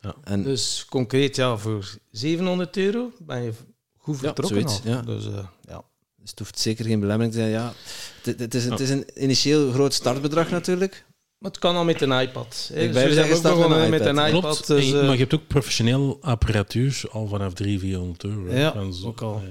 Ja. 0.02 0.16
En 0.24 0.44
Dus 0.44 0.86
concreet, 0.90 1.36
ja, 1.36 1.58
voor 1.58 1.98
700 2.12 2.78
euro 2.78 3.12
ben 3.20 3.42
je 3.44 3.54
goed 3.98 4.18
vertrokken 4.18 4.70
zoiets, 4.70 4.86
al. 4.86 4.92
ja. 4.92 5.02
Dus, 5.02 5.26
eh, 5.26 5.48
ja. 5.68 5.84
Dus 6.32 6.40
het 6.40 6.40
hoeft 6.40 6.60
zeker 6.60 6.86
geen 6.86 7.00
belemmering 7.00 7.34
te 7.34 7.40
zijn. 7.40 7.52
Ja, 7.52 7.74
het, 8.24 8.40
het, 8.40 8.54
is, 8.56 8.66
het 8.66 8.80
is 8.80 8.90
een 8.90 9.06
initieel 9.24 9.72
groot 9.72 9.94
startbedrag 9.94 10.50
natuurlijk. 10.50 11.06
Maar 11.38 11.52
het 11.52 11.60
kan 11.60 11.76
al 11.76 11.84
met 11.84 12.02
een 12.02 12.12
iPad. 12.12 12.70
hè. 12.74 12.80
Ik 12.80 12.92
ben 12.94 13.14
zijn 13.14 13.28
we 13.28 13.36
ook 13.36 13.42
met 13.44 13.54
begonnen 13.54 13.84
een 13.84 13.90
met 13.90 14.06
een 14.06 14.18
iPad. 14.18 14.40
Klopt, 14.42 14.68
dus, 14.68 14.86
eh, 14.94 15.02
maar 15.02 15.12
je 15.14 15.18
hebt 15.20 15.34
ook 15.34 15.48
professioneel 15.48 16.18
apparatuur 16.22 17.02
al 17.12 17.28
vanaf 17.28 17.54
300, 17.54 17.82
400 17.82 18.24
euro. 18.24 18.54
Ja, 18.54 18.92
zo- 18.92 19.08
ook 19.08 19.22
al. 19.22 19.42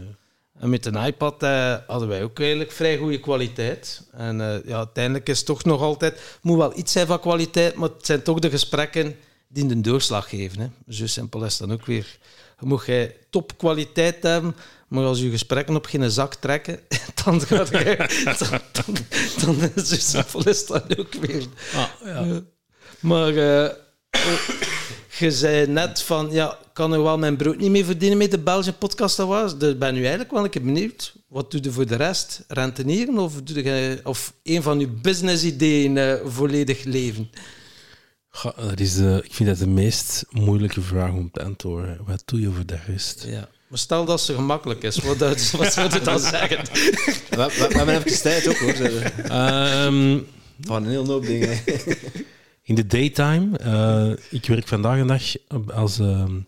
En 0.59 0.71
met 0.71 0.87
een 0.87 0.95
iPad 0.97 1.43
eh, 1.43 1.75
hadden 1.87 2.09
wij 2.09 2.23
ook 2.23 2.38
eigenlijk 2.40 2.73
vrij 2.73 2.97
goede 2.97 3.21
kwaliteit. 3.21 4.03
En 4.12 4.40
eh, 4.40 4.64
ja, 4.69 4.77
uiteindelijk 4.77 5.29
is 5.29 5.37
het 5.37 5.47
toch 5.47 5.64
nog 5.64 5.81
altijd... 5.81 6.12
Het 6.12 6.38
moet 6.43 6.57
wel 6.59 6.79
iets 6.79 6.93
zijn 6.93 7.07
van 7.07 7.21
kwaliteit, 7.21 7.75
maar 7.75 7.88
het 7.88 8.07
zijn 8.07 8.23
toch 8.23 8.38
de 8.38 8.51
gesprekken 8.51 9.16
die 9.49 9.66
de 9.66 9.81
doorslag 9.81 10.29
geven. 10.29 10.61
Hè. 10.61 10.95
Zo 10.95 11.07
simpel 11.07 11.45
is 11.45 11.57
dan 11.57 11.73
ook 11.73 11.87
weer. 11.87 12.19
Je 12.61 12.66
moet 12.66 12.87
jij 12.87 13.16
topkwaliteit 13.31 14.23
hebben, 14.23 14.57
maar 14.90 15.05
als 15.05 15.20
je 15.20 15.31
gesprekken 15.31 15.76
op 15.76 15.87
geen 15.87 16.11
zak 16.11 16.35
trekken, 16.35 16.81
dan 17.24 17.40
gaat 17.40 17.68
je... 17.68 17.96
Dan, 18.38 18.61
dan, 18.72 19.57
dan 20.33 20.44
is 20.44 20.66
dat 20.66 20.98
ook 20.98 21.14
weer. 21.14 21.44
ah, 21.74 21.88
ja. 22.05 22.24
Ja. 22.24 22.40
Maar 23.00 23.29
eh, 23.37 23.70
je 25.18 25.31
zei 25.31 25.66
net 25.66 26.03
van, 26.03 26.29
ja, 26.30 26.53
ik 26.53 26.68
kan 26.72 26.93
er 26.93 27.03
wel 27.03 27.18
mijn 27.18 27.36
brood 27.36 27.57
niet 27.57 27.70
mee 27.70 27.84
verdienen 27.84 28.18
met 28.18 28.30
de 28.30 28.38
Belgian 28.38 28.78
Podcast 28.78 29.20
Awards. 29.20 29.59
Dus 29.59 29.78
ben 29.78 29.95
nu 29.95 30.01
eigenlijk 30.01 30.30
wel 30.30 30.45
een 30.45 30.51
keer 30.51 30.62
benieuwd. 30.62 31.14
Wat 31.28 31.51
doe 31.51 31.62
je 31.62 31.72
voor 31.72 31.86
de 31.86 31.97
rest? 31.97 32.45
Rentenieren 32.49 33.18
of, 33.18 33.43
doe 33.43 33.64
je, 33.64 34.01
of 34.05 34.32
een 34.43 34.62
van 34.62 34.80
je 34.80 34.88
business-ideeën 34.88 35.97
eh, 35.97 36.14
volledig 36.24 36.84
leven? 36.84 37.30
Dat 38.43 38.80
is 38.80 38.95
de, 38.95 39.20
ik 39.24 39.34
vind 39.34 39.49
dat 39.49 39.59
de 39.59 39.66
meest 39.66 40.24
moeilijke 40.30 40.80
vraag 40.80 41.12
om 41.12 41.30
te 41.30 41.45
antwoorden. 41.45 41.99
Wat 42.07 42.22
doe 42.24 42.41
je 42.41 42.51
voor 42.51 42.66
de 42.66 42.78
rest? 42.86 43.24
Ja. 43.28 43.49
Maar 43.71 43.79
stel 43.79 44.05
dat 44.05 44.21
ze 44.21 44.35
gemakkelijk 44.35 44.83
is, 44.83 44.97
wat, 44.99 45.23
uit- 45.23 45.51
wat 45.57 45.73
zou 45.73 45.93
je 45.93 46.01
dan 46.01 46.18
zeggen? 46.21 46.59
We, 47.31 47.37
we, 47.37 47.66
we 47.68 47.77
hebben 47.77 47.97
even 48.05 48.23
tijd 48.23 48.49
ook 48.49 48.57
hoor. 48.57 48.73
Ehm, 48.73 50.18
Van 50.61 50.83
een 50.85 50.91
heel 50.91 51.07
hoop 51.07 51.27
dingen. 51.27 51.59
in 52.62 52.75
de 52.75 52.87
daytime, 52.87 53.59
eh, 53.59 54.12
ik 54.31 54.47
werk 54.47 54.68
vandaag 54.68 54.99
een 54.99 55.07
dag 55.07 55.23
als 55.77 55.99
ehm, 55.99 56.41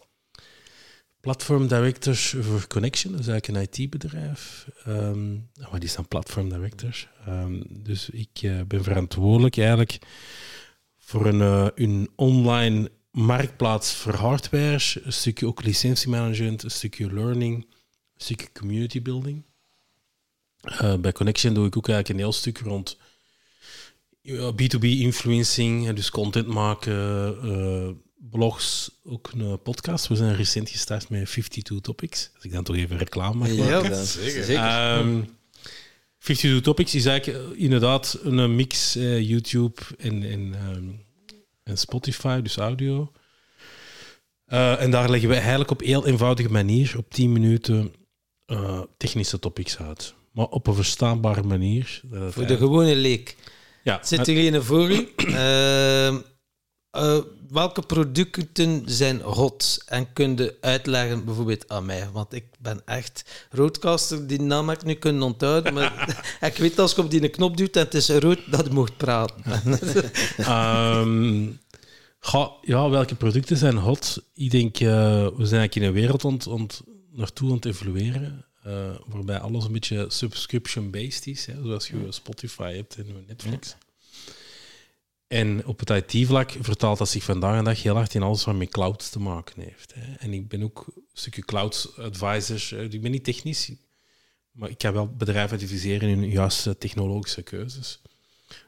platform 1.21 1.67
directors 1.67 2.35
voor 2.41 2.67
Connection, 2.67 3.13
dat 3.13 3.21
is 3.21 3.27
eigenlijk 3.29 3.59
een 3.77 3.83
IT-bedrijf. 3.85 4.67
Ehm 4.85 5.33
maar 5.71 5.81
die 5.81 5.89
staan 5.89 6.09
platform 6.09 6.49
directors. 6.49 7.09
Ehm, 7.27 7.63
dus 7.69 8.11
ik 8.11 8.29
eh, 8.43 8.61
ben 8.67 8.83
verantwoordelijk 8.85 9.57
eigenlijk 9.57 9.99
voor 10.99 11.27
een, 11.27 11.41
eh, 11.41 11.67
een 11.75 12.11
online 12.17 12.91
marktplaats 13.13 13.93
voor 13.95 14.15
hardware, 14.15 15.01
een 15.03 15.13
stukje 15.13 15.47
ook 15.47 15.63
licentiemanagement, 15.65 16.63
een 16.63 16.71
stukje 16.71 17.13
learning, 17.15 17.57
een 17.57 18.25
stukje 18.25 18.49
community 18.53 19.03
building. 19.03 19.43
Eh, 20.61 20.95
bij 20.97 21.13
Connection 21.13 21.55
doe 21.55 21.67
ik 21.67 21.77
ook 21.77 21.89
eigenlijk 21.89 22.19
een 22.19 22.25
heel 22.25 22.35
stuk 22.39 22.59
rond 22.59 22.97
ja, 24.21 24.53
B2B 24.53 24.83
influencing, 24.85 25.87
en 25.89 25.95
dus 25.95 26.11
content 26.11 26.47
maken, 26.47 26.95
eh, 27.43 27.91
blogs, 28.31 28.91
ook 29.05 29.31
een 29.35 29.63
podcast. 29.63 30.07
We 30.09 30.17
zijn 30.17 30.37
recent 30.37 30.71
gestart 30.71 31.09
met 31.09 31.27
52 31.27 31.81
Topics. 31.81 32.31
Als 32.35 32.45
ik 32.45 32.53
dan 32.53 32.65
toch 32.65 32.77
even 32.77 32.99
reclame 32.99 33.35
mag 33.35 33.49
maken. 33.49 33.65
Ja, 33.65 33.83
dat- 33.89 34.07
zeker. 34.07 34.45
zeker. 34.45 34.63
Ehm 34.65 35.23
52 36.19 36.61
Topics 36.61 36.95
is 36.95 37.05
eigenlijk 37.05 37.39
eh, 37.39 37.63
inderdaad 37.63 38.19
een 38.23 38.57
mix 38.57 38.97
eh, 38.97 39.21
YouTube 39.29 39.83
en, 39.99 40.23
en, 40.23 40.55
ehm, 40.55 40.85
en 41.63 41.79
Spotify, 41.79 42.41
dus 42.43 42.57
audio. 42.57 43.13
Eh, 44.45 44.81
en 44.83 44.91
daar 44.91 45.11
leggen 45.11 45.29
we 45.29 45.35
eigenlijk 45.37 45.71
op 45.71 45.81
heel 45.81 46.07
eenvoudige 46.07 46.51
manier, 46.51 46.95
op 46.97 47.11
10 47.11 47.33
minuten, 47.33 47.95
eh, 48.45 48.81
technische 48.97 49.39
topics 49.39 49.79
uit. 49.79 50.15
Maar 50.33 50.47
op 50.47 50.67
een 50.67 50.75
verstaanbare 50.75 51.43
manier. 51.43 52.01
Voor 52.11 52.19
de 52.19 52.25
eigenlijk- 52.25 52.59
gewone 52.59 52.97
leek. 52.97 53.37
ja, 53.85 54.01
Zit 54.03 54.29
er 54.29 54.55
een 54.55 54.63
voor 54.63 54.91
u? 54.91 55.09
Welke 57.53 57.83
producten 57.83 58.83
zijn 58.85 59.21
hot? 59.21 59.85
En 59.87 60.13
kun 60.13 60.37
je 60.37 60.57
uitleggen 60.61 61.25
bijvoorbeeld 61.25 61.69
aan 61.69 61.87
mij? 61.87 62.09
Want 62.13 62.33
ik 62.33 62.45
ben 62.59 62.83
echt 62.85 63.25
roadcaster, 63.51 64.27
die 64.27 64.41
naam 64.41 64.69
heb 64.69 64.79
ik 64.79 64.85
nu 64.85 64.95
kunnen 64.95 65.23
onthouden. 65.23 65.75
Maar 65.75 66.25
ik 66.51 66.57
weet 66.57 66.79
als 66.79 66.95
je 66.95 67.01
op 67.03 67.11
die 67.11 67.29
knop 67.29 67.57
duwt 67.57 67.77
en 67.77 67.83
het 67.85 67.95
is 67.95 68.09
rood, 68.09 68.39
dat 68.51 68.71
mocht 68.71 68.97
praten. 68.97 69.43
Ehm, 70.37 71.51
ga- 72.21 72.53
ja, 72.63 72.89
welke 72.89 73.15
producten 73.15 73.57
zijn 73.57 73.77
hot? 73.77 74.23
Ik 74.35 74.51
denk, 74.51 74.77
eh, 74.81 74.89
we 75.37 75.47
zijn 75.47 75.61
eigenlijk 75.61 75.75
in 75.75 75.83
een 75.83 75.93
wereld 75.93 76.25
ont, 76.25 76.47
ont, 76.47 76.83
naartoe 77.13 77.49
aan 77.49 77.55
het 77.55 77.65
evolueren, 77.65 78.45
eh, 78.63 78.91
waarbij 79.07 79.39
alles 79.39 79.65
een 79.65 79.73
beetje 79.73 80.05
subscription-based 80.09 81.27
is, 81.27 81.47
hè, 81.47 81.55
zoals 81.63 81.89
je 81.89 82.07
Spotify 82.09 82.75
hebt 82.75 82.97
en 82.97 83.25
Netflix. 83.27 83.77
En 85.33 85.67
op 85.67 85.79
het 85.87 86.13
IT-vlak 86.13 86.51
vertaalt 86.61 86.99
dat 86.99 87.09
zich 87.09 87.23
vandaag 87.25 87.59
de 87.59 87.65
dag 87.65 87.83
heel 87.83 87.95
hard 87.95 88.15
in 88.15 88.23
alles 88.23 88.45
wat 88.45 88.55
met 88.55 88.69
cloud 88.69 89.13
te 89.13 89.19
maken 89.19 89.63
heeft. 89.63 89.95
Hè. 89.95 90.15
En 90.15 90.33
ik 90.33 90.49
ben 90.49 90.63
ook 90.63 90.85
een 90.97 91.03
stukje 91.13 91.43
cloud 91.45 91.93
advisor. 91.97 92.79
eh, 92.79 92.93
Ik 92.93 93.01
ben 93.03 93.11
niet 93.11 93.25
technisch, 93.25 93.73
maar 94.51 94.71
ik 94.71 94.79
kan 94.79 94.93
wel 94.93 95.09
bedrijven 95.17 95.57
adviseren 95.59 96.09
in 96.09 96.19
hun 96.19 96.31
juiste 96.31 96.79
technologische 96.79 97.43
keuzes. 97.43 98.01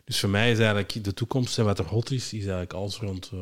Dus 0.04 0.20
voor 0.20 0.28
mij 0.28 0.50
is 0.50 0.58
eigenlijk 0.58 1.04
de 1.04 1.14
toekomst 1.14 1.58
en 1.58 1.64
wat 1.64 1.78
er 1.78 1.84
hot 1.84 2.10
is, 2.10 2.24
is 2.24 2.38
eigenlijk 2.40 2.72
alles 2.72 2.96
rond 2.96 3.30
eh, 3.32 3.38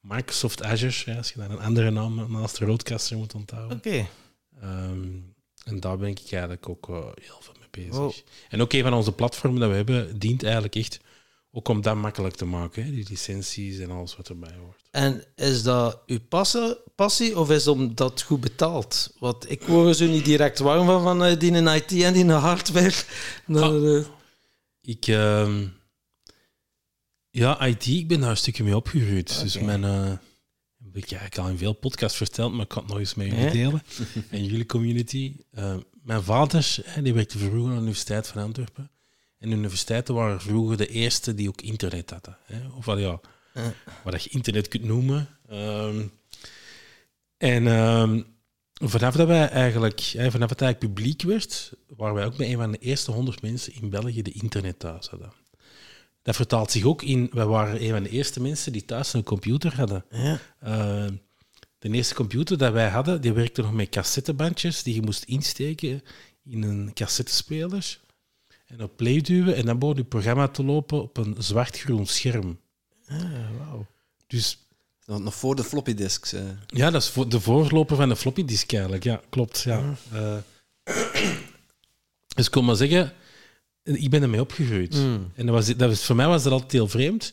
Microsoft 0.00 0.62
Azure. 0.62 1.16
Als 1.16 1.32
je 1.32 1.38
daar 1.38 1.50
een 1.50 1.60
andere 1.60 1.90
naam 1.90 2.32
naast 2.32 2.58
de 2.58 2.64
Roadcaster 2.64 3.16
moet 3.16 3.34
onthouden. 3.34 3.76
Oké. 3.76 4.06
Ehm, 4.60 5.08
en 5.64 5.80
daar 5.80 5.98
ben 5.98 6.08
ik 6.08 6.18
eigenlijk 6.30 6.68
ook 6.68 6.88
eh, 6.88 6.96
heel 7.20 7.40
veel 7.40 7.54
mee 7.58 7.84
bezig. 7.86 7.98
Oh. 8.00 8.12
En 8.48 8.60
ook 8.60 8.72
een 8.72 8.82
van 8.82 8.92
onze 8.94 9.12
platformen 9.12 9.60
dat 9.60 9.70
we 9.70 9.76
hebben, 9.76 10.18
dient 10.18 10.42
eigenlijk 10.42 10.74
echt 10.74 11.00
ook 11.52 11.68
om 11.68 11.80
dat 11.80 11.96
makkelijk 11.96 12.34
te 12.34 12.44
maken. 12.44 12.84
Hè? 12.84 12.90
Die 12.90 13.06
licenties 13.08 13.78
en 13.78 13.90
alles 13.90 14.16
wat 14.16 14.28
erbij 14.28 14.54
hoort. 14.60 14.82
En 14.90 15.24
is 15.34 15.62
dat 15.62 16.02
uw 16.06 16.20
passie, 16.28 16.76
passie 16.94 17.38
of 17.38 17.50
is 17.50 17.66
omdat 17.66 18.22
goed 18.22 18.40
betaalt? 18.40 19.14
Want 19.18 19.50
ik 19.50 19.62
word 19.62 19.88
er 19.88 19.94
zo 19.94 20.06
niet 20.06 20.24
direct 20.24 20.58
warm 20.58 20.86
van, 20.86 21.02
van 21.02 21.24
eh, 21.24 21.38
die 21.38 21.52
in 21.52 21.66
IT 21.66 21.92
en 21.92 22.12
die 22.12 22.22
in 22.22 22.30
hardware. 22.30 22.94
Dan, 23.46 23.86
eh, 23.86 24.04
Ik, 24.80 25.06
ehm, 25.06 25.66
ja, 27.30 27.66
IT, 27.66 27.86
ik 27.86 28.08
ben 28.08 28.20
daar 28.20 28.30
een 28.30 28.36
stukje 28.36 28.64
mee 28.64 28.76
opgegroeid. 28.76 29.40
Dus 29.40 29.56
Oké. 29.56 29.64
mijn, 29.64 29.84
eh, 29.84 30.16
heb 30.84 30.96
ik 30.96 31.10
eigenlijk 31.10 31.38
al 31.38 31.48
in 31.48 31.58
veel 31.58 31.72
podcasts 31.72 32.16
verteld, 32.16 32.52
maar 32.52 32.62
ik 32.62 32.68
kan 32.68 32.82
het 32.82 32.90
nog 32.90 32.98
eens 32.98 33.14
met 33.14 33.26
jullie 33.26 33.50
delen. 33.50 33.82
en 34.30 34.44
jullie 34.44 34.66
community. 34.66 35.36
Mijn 36.02 36.22
vader, 36.22 36.76
die 37.02 37.14
werkte 37.14 37.38
vroeger 37.38 37.62
aan 37.70 37.74
de 37.74 37.80
Universiteit 37.80 38.26
van 38.26 38.42
Antwerpen. 38.42 38.90
En 39.40 39.50
universiteiten 39.50 40.14
waren 40.14 40.40
vroeger 40.40 40.76
de 40.76 40.88
eerste 40.88 41.34
die 41.34 41.48
ook 41.48 41.60
internet 41.60 42.10
hadden. 42.10 42.36
Hè? 42.44 42.68
Of 42.76 42.84
wat, 42.84 42.98
ja, 42.98 43.20
wat 44.04 44.12
dat 44.12 44.22
je 44.22 44.30
internet 44.30 44.68
kunt 44.68 44.84
noemen. 44.84 45.28
Ehm, 45.48 46.02
en 47.36 47.66
ehm, 47.66 48.22
vanaf 48.72 49.16
dat 49.16 49.26
wij 49.26 49.48
eigenlijk, 49.48 50.00
hè, 50.00 50.30
vanaf 50.30 50.50
het 50.50 50.60
eigenlijk 50.60 50.94
publiek 50.94 51.22
werd, 51.22 51.72
waren 51.96 52.14
wij 52.14 52.24
ook 52.24 52.36
met 52.36 52.48
een 52.48 52.56
van 52.56 52.70
de 52.70 52.78
eerste 52.78 53.10
honderd 53.10 53.42
mensen 53.42 53.74
in 53.74 53.90
België 53.90 54.22
die 54.22 54.40
internet 54.42 54.78
thuis 54.78 55.08
hadden. 55.08 55.32
Dat 56.22 56.36
vertaalt 56.36 56.70
zich 56.70 56.84
ook 56.84 57.02
in, 57.02 57.30
wij 57.32 57.46
waren 57.46 57.82
een 57.82 57.90
van 57.90 58.02
de 58.02 58.10
eerste 58.10 58.40
mensen 58.40 58.72
die 58.72 58.84
thuis 58.84 59.12
een 59.12 59.22
computer 59.22 59.76
hadden. 59.76 60.04
ja. 60.10 60.40
Eh, 60.58 61.06
de 61.78 61.90
eerste 61.90 62.14
computer 62.14 62.58
dat 62.58 62.72
wij 62.72 62.88
hadden, 62.88 63.20
die 63.20 63.32
werkte 63.32 63.62
nog 63.62 63.72
met 63.72 63.88
cassettebandjes 63.88 64.82
die 64.82 64.94
je 64.94 65.02
moest 65.02 65.24
insteken 65.24 66.02
in 66.44 66.62
een 66.62 66.90
cassettespeler 66.94 68.00
en 68.70 68.82
op 68.82 68.96
play 68.96 69.20
duwen 69.20 69.56
en 69.56 69.64
dan 69.66 69.78
begon 69.78 69.96
je 69.96 70.04
programma 70.04 70.48
te 70.48 70.64
lopen 70.64 71.02
op 71.02 71.16
een 71.16 71.36
zwart-groen 71.38 72.06
scherm. 72.06 72.58
Ah, 73.08 73.18
wauw. 73.58 73.86
Dus 74.26 74.58
Nog 75.06 75.34
voor 75.34 75.56
de 75.56 75.64
floppy 75.64 75.94
disks. 75.94 76.32
eh. 76.32 76.42
ja, 76.66 76.90
dat 76.90 77.02
is 77.02 77.08
voor 77.08 77.28
de 77.28 77.40
voorloper 77.40 77.96
van 77.96 78.08
de 78.08 78.16
floppy 78.16 78.44
disk 78.44 78.72
eigenlijk. 78.72 79.04
Ja, 79.04 79.20
klopt. 79.30 79.60
Ja. 79.60 79.94
Eh, 80.12 80.36
dus 82.36 82.46
ik 82.46 82.50
kon 82.50 82.64
maar 82.64 82.76
zeggen, 82.76 83.12
ik 83.82 84.10
ben 84.10 84.22
ermee 84.22 84.40
opgegroeid. 84.40 84.94
Mm. 84.94 85.32
En 85.34 85.46
dat 85.46 85.54
was, 85.54 85.66
dat 85.66 85.88
was, 85.88 86.04
voor 86.04 86.16
mij 86.16 86.26
was 86.26 86.42
dat 86.42 86.52
altijd 86.52 86.72
heel 86.72 86.88
vreemd. 86.88 87.32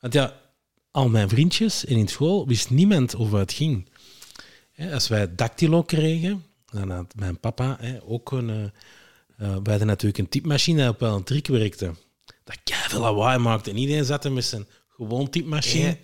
Want 0.00 0.12
ja, 0.12 0.40
al 0.90 1.08
mijn 1.08 1.28
vriendjes 1.28 1.84
en 1.84 1.96
in 1.96 2.08
school 2.08 2.46
wist 2.46 2.70
niemand 2.70 3.16
over 3.16 3.30
wat 3.32 3.40
het 3.40 3.52
ging. 3.52 3.88
Hè, 4.72 4.92
als 4.94 5.08
wij 5.08 5.34
dactylo 5.34 5.82
kregen, 5.82 6.44
dan 6.70 6.90
had 6.90 7.14
mijn 7.16 7.38
papa 7.40 7.76
hè, 7.80 8.02
ook 8.02 8.32
een... 8.32 8.72
eh, 9.38 9.48
wij 9.48 9.62
hadden 9.64 9.86
natuurlijk 9.86 10.18
een 10.18 10.28
typemachine 10.28 10.88
op 10.88 11.00
wel 11.00 11.16
een 11.16 11.24
trick 11.24 11.46
werkte. 11.46 11.94
Dat 12.44 12.58
veel 12.64 13.00
lawaai 13.00 13.38
maakte. 13.38 13.70
En 13.70 13.76
iedereen 13.76 14.04
zat 14.04 14.24
er 14.24 14.32
met 14.32 14.44
zijn 14.44 14.66
gewoon 14.88 15.30
typemachine. 15.30 15.98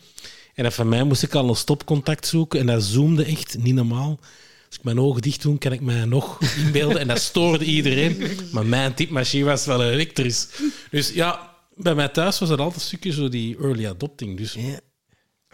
En 0.54 0.64
dat 0.64 0.74
van 0.74 0.88
mij 0.88 1.04
moest 1.04 1.22
ik 1.22 1.34
al 1.34 1.48
een 1.48 1.56
stopcontact 1.56 2.26
zoeken. 2.26 2.60
En 2.60 2.66
dat 2.66 2.82
zoomde 2.82 3.24
echt 3.24 3.58
niet 3.58 3.74
normaal. 3.74 4.18
Als 4.66 4.76
ik 4.76 4.84
mijn 4.84 5.00
ogen 5.00 5.22
dicht 5.22 5.42
doe, 5.42 5.58
kan 5.58 5.72
ik 5.72 5.80
mij 5.80 6.04
nog 6.04 6.40
inbeelden. 6.64 7.00
En 7.00 7.08
dat 7.08 7.20
stoorde 7.20 7.64
iedereen. 7.64 8.38
Maar 8.52 8.66
mijn 8.66 8.94
typemachine 8.94 9.44
was 9.44 9.66
wel 9.66 9.84
elektrisch. 9.84 10.48
Dus 10.90 11.12
ja, 11.12 11.56
bij 11.74 11.94
mij 11.94 12.08
thuis 12.08 12.38
was 12.38 12.48
het 12.48 12.58
altijd 12.58 12.80
een 12.80 12.86
stukje 12.86 13.12
zo 13.12 13.28
die 13.28 13.58
early 13.58 13.86
adopting. 13.86 14.36
Dus 14.36 14.56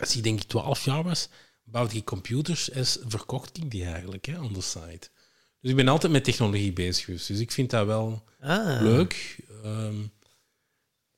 als 0.00 0.16
ik 0.16 0.22
denk 0.22 0.40
ik 0.40 0.48
12 0.48 0.84
jaar 0.84 1.02
was, 1.02 1.28
bouwde 1.64 1.96
ik 1.96 2.04
computers 2.04 2.70
en 2.70 2.86
verkocht 3.06 3.56
ik 3.56 3.70
die 3.70 3.84
eigenlijk 3.84 4.26
hè, 4.26 4.40
on 4.40 4.52
the 4.52 4.62
side. 4.62 5.08
Dus 5.60 5.70
ik 5.70 5.76
ben 5.76 5.88
altijd 5.88 6.12
met 6.12 6.24
technologie 6.24 6.72
bezig 6.72 7.04
geweest. 7.04 7.26
Dus 7.28 7.38
ik 7.40 7.52
vind 7.52 7.70
dat 7.70 7.86
wel 7.86 8.22
Ah. 8.40 8.80
leuk. 8.82 9.36
Ehm, 9.64 9.94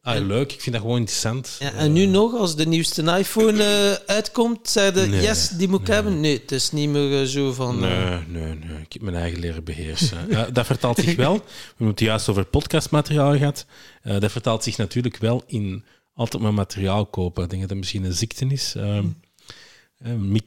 ah, 0.01 0.27
leuk, 0.27 0.53
ik 0.53 0.61
vind 0.61 0.75
dat 0.75 0.85
gewoon 0.85 0.99
interessant. 0.99 1.57
Ja, 1.59 1.73
en 1.73 1.93
nu 1.93 2.07
nog, 2.07 2.35
als 2.35 2.57
de 2.57 2.67
nieuwste 2.67 3.03
iPhone 3.19 3.63
eh, 3.65 4.15
uitkomt, 4.15 4.69
zeiden 4.69 5.11
Nee, 5.11 5.21
yes, 5.23 5.49
die 5.49 5.69
moet 5.69 5.81
ik 5.81 5.87
hebben. 5.87 6.21
Nee, 6.21 6.39
het 6.39 6.53
is 6.53 6.71
niet 6.71 6.89
meer 6.89 7.21
eh, 7.21 7.27
zo 7.27 7.53
van... 7.53 7.85
eh, 7.85 8.09
Nee, 8.11 8.43
nee, 8.43 8.55
nee. 8.55 8.81
Ik 8.81 8.93
heb 8.93 9.03
mijn 9.03 9.17
eigen 9.17 9.41
leren 9.41 9.65
beheersen. 9.65 10.19
Ja, 10.31 10.51
dat 10.51 10.67
vertaalt 10.67 10.99
zich 10.99 11.17
wel. 11.17 11.35
We 11.35 11.43
hebben 11.69 11.87
het 11.87 12.01
juist 12.01 12.29
over 12.29 12.45
podcastmateriaal 12.45 13.37
gehad. 13.37 13.67
Eh, 14.03 14.21
dat 14.21 14.33
vertaalt 14.33 14.63
zich 14.65 14.77
natuurlijk 14.77 15.17
wel 15.17 15.43
in 15.47 15.85
altijd 16.15 16.43
maar 16.43 16.55
materiaal 16.55 17.07
kopen. 17.07 17.43
Ik 17.45 17.49
denk 17.49 17.61
dat 17.61 17.71
dat 17.71 17.79
misschien 17.79 18.05
een 18.05 18.13
ziekte 18.13 18.47
is. 18.47 18.75
Ehm, 18.77 18.87
eh, 18.87 19.03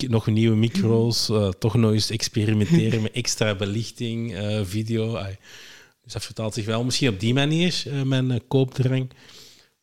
nog 0.07 0.27
nieuwe 0.27 0.55
micro's. 0.55 1.29
eh, 1.29 1.49
toch 1.49 1.75
nog 1.75 1.91
eens 1.91 2.09
experimenteren 2.09 3.01
met 3.01 3.11
extra 3.11 3.55
belichting, 3.55 4.35
eh, 4.35 4.59
video. 4.63 5.13
Dus 6.03 6.13
dat 6.13 6.25
vertaalt 6.25 6.53
zich 6.53 6.65
wel 6.65 6.83
misschien 6.83 7.09
op 7.09 7.19
die 7.19 7.33
manier, 7.33 7.83
eh, 7.85 8.01
mijn 8.01 8.47
koopdrang. 8.47 9.09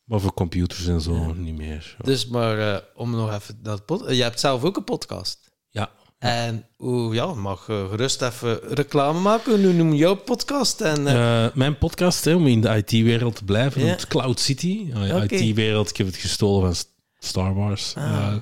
Maar 0.03 0.19
voor 0.19 0.33
computers 0.33 0.87
en 0.87 1.01
zo 1.01 1.33
niet 1.33 1.57
meer. 1.57 1.95
Dus 2.01 2.27
maar 2.27 2.83
om 2.95 3.11
nog 3.11 3.33
even 3.33 3.59
dat 3.61 3.83
je 4.07 4.23
hebt 4.23 4.39
zelf 4.39 4.63
ook 4.63 4.77
een 4.77 4.83
podcast. 4.83 5.51
Ja. 5.69 5.91
En 6.19 6.67
hoe 6.75 7.13
ja, 7.13 7.33
mag 7.33 7.63
gerust 7.63 8.21
even 8.21 8.59
reclame 8.59 9.19
maken. 9.19 9.61
Nu 9.61 9.73
noem 9.73 9.91
je 9.91 9.97
jouw 9.97 10.15
podcast. 10.15 10.81
En, 10.81 11.03
mijn 11.53 11.77
podcast, 11.77 12.25
hè, 12.25 12.35
om 12.35 12.47
in 12.47 12.61
de 12.61 12.69
IT-wereld 12.75 13.35
te 13.35 13.43
blijven, 13.43 13.81
Ja. 13.81 13.87
noemt 13.87 14.07
Cloud 14.07 14.39
City. 14.39 14.91
Ah. 14.93 15.23
IT-wereld, 15.23 15.89
ik 15.89 15.97
heb 15.97 16.07
het 16.07 16.15
gestolen 16.15 16.61
van 16.75 16.92
Star 17.25 17.53
Wars. 17.55 17.93
Ah. 17.97 18.03
Eh, 18.03 18.33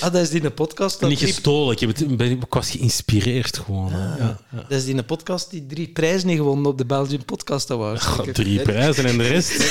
ah, 0.00 0.12
dat 0.12 0.22
is 0.22 0.30
die 0.30 0.44
een 0.44 0.54
podcast. 0.54 1.00
Dat 1.00 1.08
niet 1.08 1.18
drie- 1.18 1.32
gestolen, 1.32 1.72
ik, 1.72 1.80
heb 1.80 1.88
het, 1.96 2.16
ben, 2.16 2.30
ik 2.30 2.44
was 2.48 2.70
geïnspireerd 2.70 3.58
gewoon. 3.58 3.86
Ah. 3.86 4.18
Ja, 4.18 4.38
ja. 4.52 4.64
Dat 4.68 4.78
is 4.78 4.84
die 4.84 4.94
een 4.94 5.04
podcast 5.04 5.50
die 5.50 5.66
drie 5.66 5.88
prijzen 5.88 6.28
heeft 6.28 6.40
gewonnen 6.40 6.66
op 6.66 6.78
de 6.78 6.84
Belgian 6.84 7.24
Podcast 7.24 7.70
Awards. 7.70 8.06
Drie 8.32 8.60
prijzen 8.60 9.04
en 9.04 9.18
de 9.18 9.26
rest. 9.28 9.70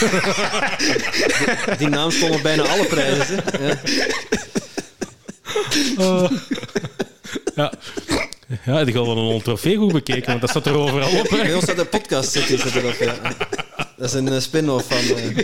Die 1.80 1.88
naam 1.88 2.12
stond 2.12 2.36
op 2.36 2.42
bijna 2.42 2.64
alle 2.64 2.86
prijzen. 2.86 3.44
hè. 3.52 3.68
Ja. 3.68 3.78
Oh. 5.98 6.32
ja. 7.56 7.74
Ja, 8.66 8.84
die 8.84 8.94
wel 8.94 9.18
een 9.18 9.42
trofee 9.42 9.78
goed 9.78 9.92
bekeken, 9.94 10.28
want 10.28 10.42
dat 10.42 10.50
staat 10.50 10.66
er 10.66 10.74
overal 10.74 11.20
op. 11.20 11.28
Bij 11.30 11.54
ons 11.54 11.64
staat 11.64 11.76
de 11.76 11.86
podcast 11.86 12.32
zit 12.32 12.44
hier, 12.44 12.60
zit 12.60 12.76
erop, 12.76 12.96
ja. 13.00 13.16
Dat 13.98 14.08
is 14.10 14.14
een 14.14 14.28
eh, 14.28 14.40
spin-off 14.40 14.88
van... 14.88 15.16
eh, 15.18 15.38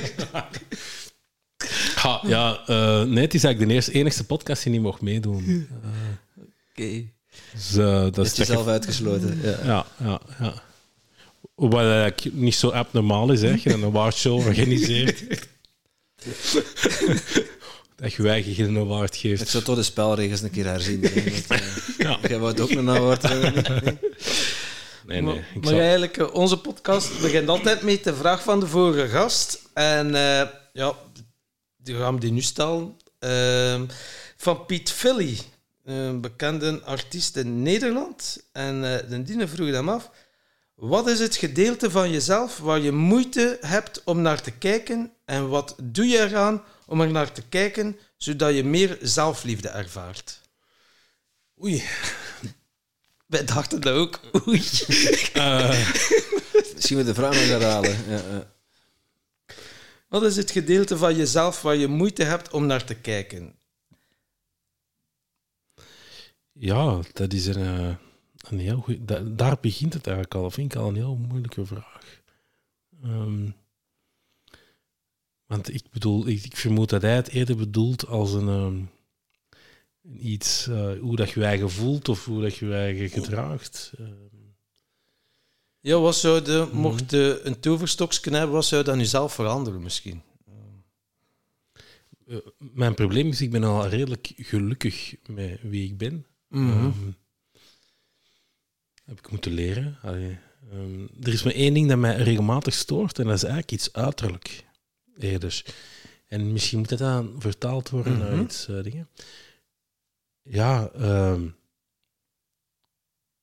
Ja, 2.07 2.21
ja 2.23 2.59
eh, 2.65 3.03
nee, 3.03 3.23
het 3.23 3.33
is 3.33 3.43
eigenlijk 3.43 3.67
de 3.67 3.73
eerste, 3.73 3.91
enigste 3.91 4.23
podcast 4.23 4.63
die 4.63 4.71
niet 4.71 4.81
mocht 4.81 5.01
meedoen. 5.01 5.67
Oké. 6.71 7.03
Dus, 7.53 7.75
eh, 7.77 7.85
dat 8.01 8.15
Dat 8.15 8.25
is 8.25 8.35
jezelf 8.35 8.67
uitgesloten. 8.67 9.39
Ja. 9.43 9.59
Ja, 9.63 9.85
ja, 10.03 10.19
ja. 10.39 10.53
Wat 11.55 11.73
eigenlijk 11.81 12.33
niet 12.33 12.55
zo 12.55 12.69
abnormaal 12.69 13.31
is, 13.31 13.41
hè. 13.41 13.55
Je 13.63 13.73
een 13.73 13.83
awardshow 13.83 14.45
organiseert. 14.47 15.23
dat 17.95 18.13
je 18.13 18.21
wij 18.23 18.43
geen 18.43 18.77
award 18.77 19.13
Ik 19.13 19.19
geeft. 19.19 19.47
zou 19.47 19.63
toch 19.63 19.75
de 19.75 19.83
spelregels 19.83 20.41
een 20.41 20.51
keer 20.51 20.65
herzien. 20.65 21.01
Dat, 21.47 21.61
Ja. 21.97 22.17
Jij 22.27 22.39
wou 22.39 22.51
het 22.51 22.59
ook 22.61 22.69
een 22.69 22.89
award 22.89 23.21
hebben? 23.21 23.53
Nee, 25.07 25.21
nee. 25.21 25.35
Ik 25.35 25.61
maar 25.63 25.69
zal- 25.69 25.79
eigenlijk, 25.79 26.33
onze 26.35 26.57
podcast 26.57 27.21
begint 27.21 27.47
altijd 27.49 27.81
met 27.81 28.03
de 28.03 28.15
vraag 28.15 28.43
van 28.43 28.59
de 28.59 28.67
vorige 28.67 29.07
gast. 29.07 29.61
En 29.73 30.07
ja, 30.73 30.93
die 31.87 31.95
gaan 31.95 32.13
we 32.13 32.19
die 32.19 32.31
nu 32.31 32.41
stellen. 32.41 32.97
Ehm, 33.19 33.85
van 34.37 34.65
Piet 34.65 34.91
Philly, 34.91 35.39
een 35.83 36.21
bekende 36.21 36.81
artiest 36.83 37.35
in 37.35 37.61
Nederland. 37.61 38.43
En 38.51 38.75
eh 38.83 39.09
de 39.09 39.23
diene 39.23 39.47
vroeg 39.47 39.71
hem 39.71 39.89
af. 39.89 40.11
Wat 40.75 41.07
is 41.07 41.19
het 41.19 41.35
gedeelte 41.35 41.91
van 41.91 42.11
jezelf 42.11 42.57
waar 42.57 42.79
je 42.79 42.91
moeite 42.91 43.57
hebt 43.61 44.01
om 44.03 44.21
naar 44.21 44.41
te 44.41 44.51
kijken? 44.51 45.11
En 45.25 45.49
wat 45.49 45.75
doe 45.83 46.05
je 46.05 46.19
eraan 46.19 46.63
om 46.85 47.01
er 47.01 47.11
naar 47.11 47.31
te 47.31 47.41
kijken, 47.49 47.97
zodat 48.17 48.55
je 48.55 48.63
meer 48.63 48.97
zelfliefde 49.01 49.69
ervaart? 49.69 50.41
Oei. 51.63 51.83
Wij 53.33 53.43
dachten 53.45 53.81
dat 53.81 53.93
ook. 53.93 54.19
Oei. 54.47 54.63
Eh, 55.33 55.89
Misschien 56.73 56.97
we 56.97 57.03
de 57.03 57.13
vraag 57.13 57.33
nog 57.33 57.47
herhalen. 57.47 57.97
Ja, 58.07 58.15
ja. 58.15 58.55
Wat 60.07 60.23
is 60.23 60.35
het 60.35 60.51
gedeelte 60.51 60.97
van 60.97 61.15
jezelf 61.15 61.61
waar 61.61 61.75
je 61.75 61.87
moeite 61.87 62.23
hebt 62.23 62.51
om 62.51 62.65
naar 62.65 62.83
te 62.85 62.95
kijken? 62.95 63.55
ja, 66.59 67.01
dat 67.13 67.33
is 67.33 67.45
een, 67.45 67.63
eh, 67.63 67.95
een 68.49 68.59
heel 68.59 68.79
goed. 68.79 68.97
Daar 69.37 69.57
begint 69.61 69.93
het 69.93 70.07
eigenlijk 70.07 70.35
al. 70.35 70.51
Vind 70.51 70.73
ik 70.73 70.79
al 70.79 70.87
een 70.87 70.95
heel 70.95 71.15
moeilijke 71.15 71.65
vraag. 71.65 72.21
Ehm, 73.03 73.49
want 75.45 75.73
ik 75.73 75.83
bedoel, 75.91 76.27
ik, 76.27 76.43
ik 76.43 76.55
vermoed 76.55 76.89
dat 76.89 77.01
hij 77.01 77.15
het 77.15 77.27
eerder 77.29 77.55
bedoelt 77.55 78.07
als 78.07 78.33
een. 78.33 78.47
ehm, 78.47 78.83
iets, 80.17 80.67
eh, 80.67 80.99
hoe 80.99 81.15
dat 81.15 81.29
je 81.29 81.39
je 81.39 81.45
eigen 81.45 81.69
voelt 81.71 82.09
of 82.09 82.25
hoe 82.25 82.41
dat 82.41 82.55
je 82.55 82.65
je 82.65 82.73
eigen 82.73 83.09
gedraagt. 83.09 83.93
Ehm, 83.97 84.26
Ja, 85.87 85.99
wat 85.99 86.15
zou 86.15 86.51
je, 86.51 86.69
mocht 86.71 87.11
je 87.11 87.39
een 87.43 87.59
toverstokje 87.59 88.31
hebben, 88.31 88.51
wat 88.55 88.65
zou 88.65 88.81
je 88.81 88.87
dan 88.87 88.97
jezelf 88.97 89.33
veranderen 89.33 89.81
misschien? 89.81 90.21
Eh, 92.27 92.37
mijn 92.57 92.93
probleem 92.93 93.27
is, 93.27 93.41
ik 93.41 93.51
ben 93.51 93.63
al 93.63 93.87
redelijk 93.87 94.31
gelukkig 94.35 95.15
met 95.27 95.59
wie 95.61 95.85
ik 95.85 95.97
ben. 95.97 96.25
Mhm. 96.47 96.69
Ehm, 96.69 97.11
heb 99.05 99.17
ik 99.19 99.31
moeten 99.31 99.51
leren. 99.53 99.97
Allee, 100.01 100.37
ehm, 100.71 101.01
er 101.21 101.33
is 101.33 101.43
maar 101.43 101.53
één 101.53 101.73
ding 101.73 101.87
dat 101.89 101.97
mij 101.97 102.15
regelmatig 102.15 102.73
stoort, 102.73 103.19
en 103.19 103.25
dat 103.25 103.35
is 103.35 103.43
eigenlijk 103.43 103.71
iets 103.71 103.93
uiterlijk. 103.93 104.65
Eerder. 105.17 105.65
En 106.27 106.51
misschien 106.51 106.79
moet 106.79 106.89
dat 106.89 106.99
dan 106.99 107.35
vertaald 107.39 107.89
worden 107.89 108.17
naar 108.17 108.31
Mhm. 108.33 108.43
iets 108.43 108.67
eh, 108.67 108.83
dingen. 108.83 109.09
Ja, 110.41 110.89
ehm, 110.89 111.47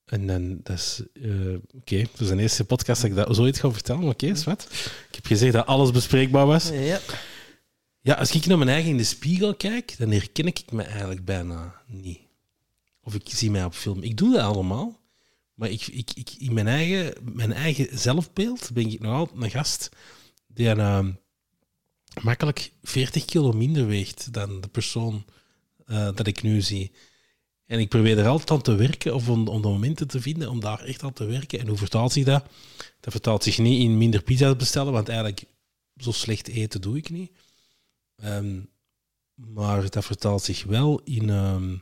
en 0.05 0.27
dan, 0.27 0.61
dat 0.63 0.77
is... 0.77 1.03
eh, 1.15 1.55
Oké, 1.75 1.97
dat 2.11 2.21
is 2.21 2.29
de 2.29 2.41
eerste 2.41 2.65
podcast 2.65 3.01
dat 3.03 3.11
ik 3.11 3.17
dat 3.17 3.37
zoiets 3.37 3.61
ga 3.61 3.71
vertellen. 3.71 4.09
Oké, 4.09 4.27
is 4.27 4.45
wat. 4.45 4.69
Ik 5.09 5.15
heb 5.15 5.27
gezegd 5.27 5.53
dat 5.53 5.67
alles 5.67 5.91
bespreekbaar 5.91 6.47
was. 6.47 6.69
Ja. 6.69 7.01
Ja, 8.01 8.15
als 8.15 8.31
ik 8.35 8.47
naar 8.47 8.59
mijn 8.59 8.71
eigen 8.71 8.91
in 8.91 8.97
de 8.97 9.05
spiegel 9.05 9.55
kijk, 9.55 9.95
dan 9.99 10.11
herken 10.11 10.47
ik 10.47 10.73
me 10.73 10.83
eigenlijk 10.83 11.25
bijna 11.25 11.75
niet. 11.87 12.19
Of 13.03 13.15
ik 13.15 13.23
zie 13.29 13.51
mij 13.51 13.65
op 13.65 13.75
film. 13.75 14.03
Ik 14.03 14.17
doe 14.17 14.33
dat 14.33 14.41
allemaal. 14.43 15.01
Maar 15.55 15.71
ik, 15.71 15.87
ik, 15.87 16.11
ik, 16.15 16.31
in 16.39 16.53
mijn 16.55 16.67
eigen, 16.67 17.15
mijn 17.35 17.53
eigen 17.53 17.99
zelfbeeld 17.99 18.71
ben 18.73 18.91
ik 18.91 19.01
nog 19.01 19.13
altijd 19.13 19.43
een 19.43 19.51
gast 19.51 19.89
die 20.47 20.69
ehm, 20.69 21.13
makkelijk 22.23 22.73
40 22.83 23.25
kilo 23.25 23.53
minder 23.53 23.87
weegt 23.87 24.33
dan 24.33 24.61
de 24.61 24.69
persoon 24.69 25.25
eh, 25.87 26.09
dat 26.15 26.27
ik 26.27 26.43
nu 26.43 26.61
zie. 26.61 26.93
En 27.75 27.81
ik 27.81 27.89
probeer 27.89 28.19
er 28.19 28.27
altijd 28.27 28.51
aan 28.51 28.63
te 28.63 28.75
werken, 28.75 29.15
of 29.15 29.29
om, 29.29 29.49
om 29.49 29.63
de 29.63 29.69
momenten 29.69 30.09
te 30.09 30.21
vinden 30.21 30.51
om 30.51 30.61
daar 30.61 30.81
echt 30.81 31.03
aan 31.03 31.13
te 31.13 31.25
werken. 31.25 31.59
En 31.59 31.69
hoe 31.69 31.77
vertaalt 31.77 32.13
zich 32.13 32.25
dat? 32.25 32.47
Dat 33.01 33.13
vertaalt 33.13 33.43
zich 33.43 33.59
niet 33.59 33.83
in 33.83 33.99
minder 33.99 34.23
pizza's 34.23 34.57
bestellen, 34.57 34.93
want 34.93 35.09
eigenlijk 35.09 35.45
zo 35.97 36.13
slecht 36.13 36.49
eten 36.49 36.81
doe 36.81 36.97
ik 36.97 37.11
niet. 37.11 37.33
Ehm, 38.17 38.61
maar 39.35 39.91
dat 39.91 40.05
vertaalt 40.05 40.43
zich 40.43 40.65
wel 40.65 41.01
in 41.05 41.31
ehm, 41.31 41.77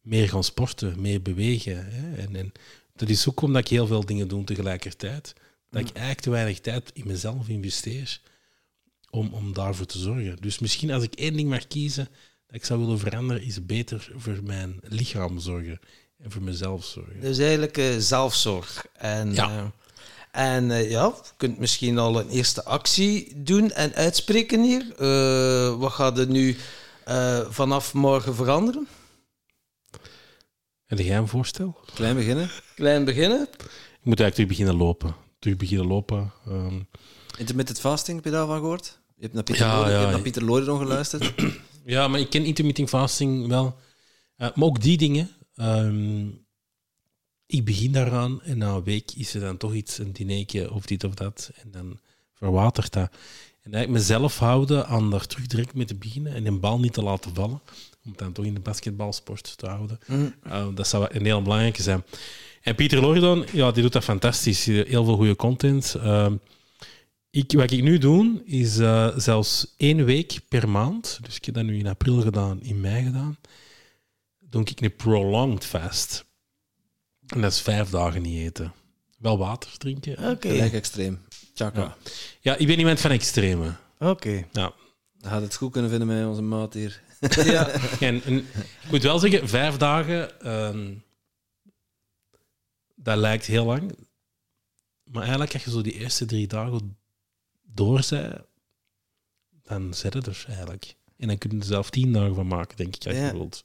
meer 0.00 0.28
gaan 0.28 0.44
sporten, 0.44 1.00
meer 1.00 1.22
bewegen. 1.22 1.92
Hè? 1.92 2.16
En, 2.16 2.36
en 2.36 2.52
dat 2.92 3.08
is 3.08 3.28
ook 3.28 3.40
omdat 3.40 3.62
ik 3.62 3.68
heel 3.68 3.86
veel 3.86 4.04
dingen 4.06 4.28
doe 4.28 4.44
tegelijkertijd. 4.44 5.34
Dat 5.70 5.80
ik 5.80 5.90
eigenlijk 5.90 6.20
te 6.20 6.30
weinig 6.30 6.60
tijd 6.60 6.90
in 6.94 7.06
mezelf 7.06 7.48
investeer 7.48 8.20
om, 9.10 9.34
om 9.34 9.52
daarvoor 9.52 9.86
te 9.86 9.98
zorgen. 9.98 10.36
Dus 10.40 10.58
misschien 10.58 10.90
als 10.90 11.02
ik 11.02 11.14
één 11.14 11.36
ding 11.36 11.48
mag 11.48 11.66
kiezen 11.66 12.08
dat 12.46 12.56
ik 12.56 12.64
zou 12.64 12.80
willen 12.80 12.98
veranderen, 12.98 13.42
is 13.42 13.66
beter 13.66 14.12
voor 14.16 14.38
mijn 14.42 14.80
lichaam 14.82 15.38
zorgen 15.38 15.80
en 16.22 16.30
voor 16.30 16.42
mezelf 16.42 16.84
zorgen. 16.84 17.20
Dus 17.20 17.38
eigenlijk 17.38 17.78
eh, 17.78 17.96
zelfzorg. 17.98 18.86
En, 18.92 19.34
Ja. 19.34 19.48
eh, 19.50 19.64
en 20.54 20.70
eh, 20.70 20.90
ja, 20.90 21.04
je 21.04 21.30
kunt 21.36 21.58
misschien 21.58 21.98
al 21.98 22.20
een 22.20 22.28
eerste 22.28 22.64
actie 22.64 23.32
doen 23.42 23.70
en 23.72 23.94
uitspreken 23.94 24.62
hier. 24.62 24.92
Eh, 24.98 25.78
wat 25.78 25.92
gaat 25.92 26.18
er 26.18 26.26
nu 26.28 26.56
eh, 27.04 27.40
vanaf 27.50 27.94
morgen 27.94 28.34
veranderen? 28.34 28.86
Heb 30.86 30.98
jij 30.98 31.16
een 31.16 31.28
voorstel? 31.28 31.78
Klein 31.94 32.16
beginnen. 32.16 32.50
Klein 32.74 33.04
beginnen. 33.04 33.42
Ik 33.42 34.12
moet 34.12 34.20
eigenlijk 34.20 34.34
terug 34.34 34.48
beginnen 34.48 34.76
lopen. 34.76 35.14
Terug 35.38 35.56
beginnen 35.56 35.86
lopen. 35.86 36.32
ehm, 36.46 36.80
Intermittent 37.38 37.80
fasting, 37.80 38.16
heb 38.16 38.24
je 38.24 38.30
daarvan 38.30 38.58
gehoord? 38.58 38.98
Je 39.16 39.22
hebt 39.22 39.34
naar 39.34 39.42
Pieter, 39.42 39.66
Ja, 39.66 39.84
je 39.86 39.92
ja. 39.92 39.98
hebt 40.00 40.10
naar 40.12 40.20
Pieter 40.20 40.44
Loriron 40.44 40.78
geluisterd. 40.78 41.32
Ja, 41.86 42.08
maar 42.08 42.20
ik 42.20 42.30
ken 42.30 42.44
intermittent 42.44 42.88
fasting 42.88 43.46
wel. 43.48 43.76
Eh, 44.36 44.48
maar 44.54 44.68
ook 44.68 44.82
die 44.82 44.96
dingen. 44.96 45.30
ehm, 45.54 46.26
ik 47.46 47.64
begin 47.64 47.92
daaraan 47.92 48.42
en 48.42 48.58
na 48.58 48.74
een 48.74 48.84
week 48.84 49.10
is 49.16 49.34
er 49.34 49.40
dan 49.40 49.56
toch 49.56 49.74
iets, 49.74 49.98
een 49.98 50.12
dinertje 50.12 50.72
of 50.72 50.86
dit 50.86 51.04
of 51.04 51.14
dat. 51.14 51.50
En 51.62 51.70
dan 51.70 51.98
verwatert 52.34 52.92
dat. 52.92 53.10
En 53.62 53.72
eigenlijk 53.74 53.90
mezelf 53.90 54.38
houden 54.38 54.86
aan 54.86 55.10
daar 55.10 55.26
terug 55.26 55.46
direct 55.46 55.74
mee 55.74 55.84
te 55.86 55.94
beginnen 55.94 56.34
en 56.34 56.46
een 56.46 56.60
bal 56.60 56.80
niet 56.80 56.92
te 56.92 57.02
laten 57.02 57.34
vallen. 57.34 57.60
Om 58.04 58.10
het 58.10 58.18
dan 58.18 58.32
toch 58.32 58.44
in 58.44 58.54
de 58.54 58.60
basketbalsport 58.60 59.58
te 59.58 59.66
houden. 59.66 59.98
Eh, 60.42 60.66
dat 60.74 60.88
zou 60.88 61.06
een 61.10 61.24
heel 61.24 61.42
belangrijke 61.42 61.82
zijn. 61.82 62.04
En 62.62 62.74
Pieter 62.74 63.00
Loridon, 63.00 63.44
ja, 63.52 63.70
die 63.70 63.82
doet 63.82 63.92
dat 63.92 64.04
fantastisch. 64.04 64.64
Heel 64.64 65.04
veel 65.04 65.16
goede 65.16 65.36
content. 65.36 65.94
Ehm, 65.94 66.36
ik, 67.36 67.52
wat 67.52 67.70
ik 67.70 67.82
nu 67.82 67.98
doe, 67.98 68.42
is 68.44 68.78
eh, 68.78 69.18
zelfs 69.18 69.74
één 69.76 70.04
week 70.04 70.40
per 70.48 70.68
maand. 70.68 71.18
Dus 71.22 71.36
ik 71.36 71.44
heb 71.44 71.54
dat 71.54 71.64
nu 71.64 71.78
in 71.78 71.86
april 71.86 72.20
gedaan, 72.20 72.62
in 72.62 72.80
mei 72.80 73.04
gedaan. 73.04 73.36
Doe 74.38 74.64
ik 74.64 74.80
een 74.80 74.96
prolonged 74.96 75.64
fast. 75.64 76.24
En 77.26 77.40
dat 77.40 77.52
is 77.52 77.60
vijf 77.60 77.90
dagen 77.90 78.22
niet 78.22 78.38
eten. 78.38 78.72
Wel 79.18 79.38
water 79.38 79.78
drinken. 79.78 80.30
Oké. 80.30 80.48
Gelijk 80.48 80.72
extreem. 80.72 81.20
Tjaka. 81.54 81.80
Ja. 81.80 81.96
Ja, 82.40 82.56
ik 82.56 82.66
ben 82.66 82.78
iemand 82.78 83.00
van 83.00 83.10
extreme. 83.10 83.74
Oké. 83.98 84.46
Ja. 84.52 84.72
Dan 85.18 85.30
gaat 85.30 85.42
het 85.42 85.56
goed 85.56 85.72
kunnen 85.72 85.90
vinden 85.90 86.08
met 86.08 86.26
onze 86.26 86.42
maat 86.42 86.74
hier. 86.74 87.00
Ja. 87.44 87.68
En, 88.00 88.22
en 88.22 88.36
ik 88.82 88.90
moet 88.90 89.02
wel 89.02 89.18
zeggen, 89.18 89.48
vijf 89.48 89.76
dagen, 89.76 90.40
ehm, 90.40 90.94
dat 92.94 93.16
lijkt 93.16 93.46
heel 93.46 93.64
lang. 93.64 93.96
Maar 95.04 95.22
eigenlijk, 95.22 95.52
als 95.52 95.64
je 95.64 95.70
zo 95.70 95.80
die 95.80 95.98
eerste 95.98 96.24
drie 96.24 96.46
dagen 96.46 96.96
door 97.76 98.02
bent, 98.10 98.34
dan 99.62 99.94
zit 99.94 100.14
het 100.14 100.26
er 100.26 100.44
eigenlijk. 100.48 100.94
En 101.18 101.28
dan 101.28 101.38
kun 101.38 101.50
je 101.50 101.56
er 101.58 101.64
zelf 101.64 101.90
tien 101.90 102.12
dagen 102.12 102.34
van 102.34 102.46
maken, 102.46 102.76
denk 102.76 102.96
ik, 102.96 103.06
als 103.06 103.16
Ja. 103.16 103.26
je 103.26 103.32
wilt. 103.32 103.62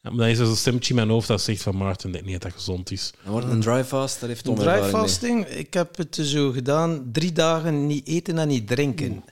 Ja, 0.00 0.10
maar 0.10 0.18
dan 0.18 0.28
is 0.28 0.38
er 0.38 0.46
zo'n 0.46 0.56
stemmetje 0.56 0.90
in 0.90 0.96
mijn 0.96 1.08
hoofd 1.08 1.28
dat 1.28 1.40
zegt 1.40 1.62
van 1.62 1.76
Maarten, 1.76 2.12
denk 2.12 2.24
niet 2.24 2.32
dat 2.32 2.42
dat 2.42 2.52
gezond 2.52 2.90
is. 2.90 3.12
Dan 3.22 3.32
wordt 3.32 3.46
het 3.46 3.54
een 3.54 3.60
dry 3.60 3.84
fast, 3.84 4.20
heeft 4.20 4.44
Tom 4.44 4.54
Dry 4.54 4.82
fasting, 4.82 5.46
ik 5.46 5.74
heb 5.74 5.96
het 5.96 6.18
zo 6.22 6.50
gedaan, 6.50 7.08
drie 7.12 7.32
dagen 7.32 7.86
niet 7.86 8.06
eten 8.06 8.38
en 8.38 8.48
niet 8.48 8.66
drinken. 8.66 9.24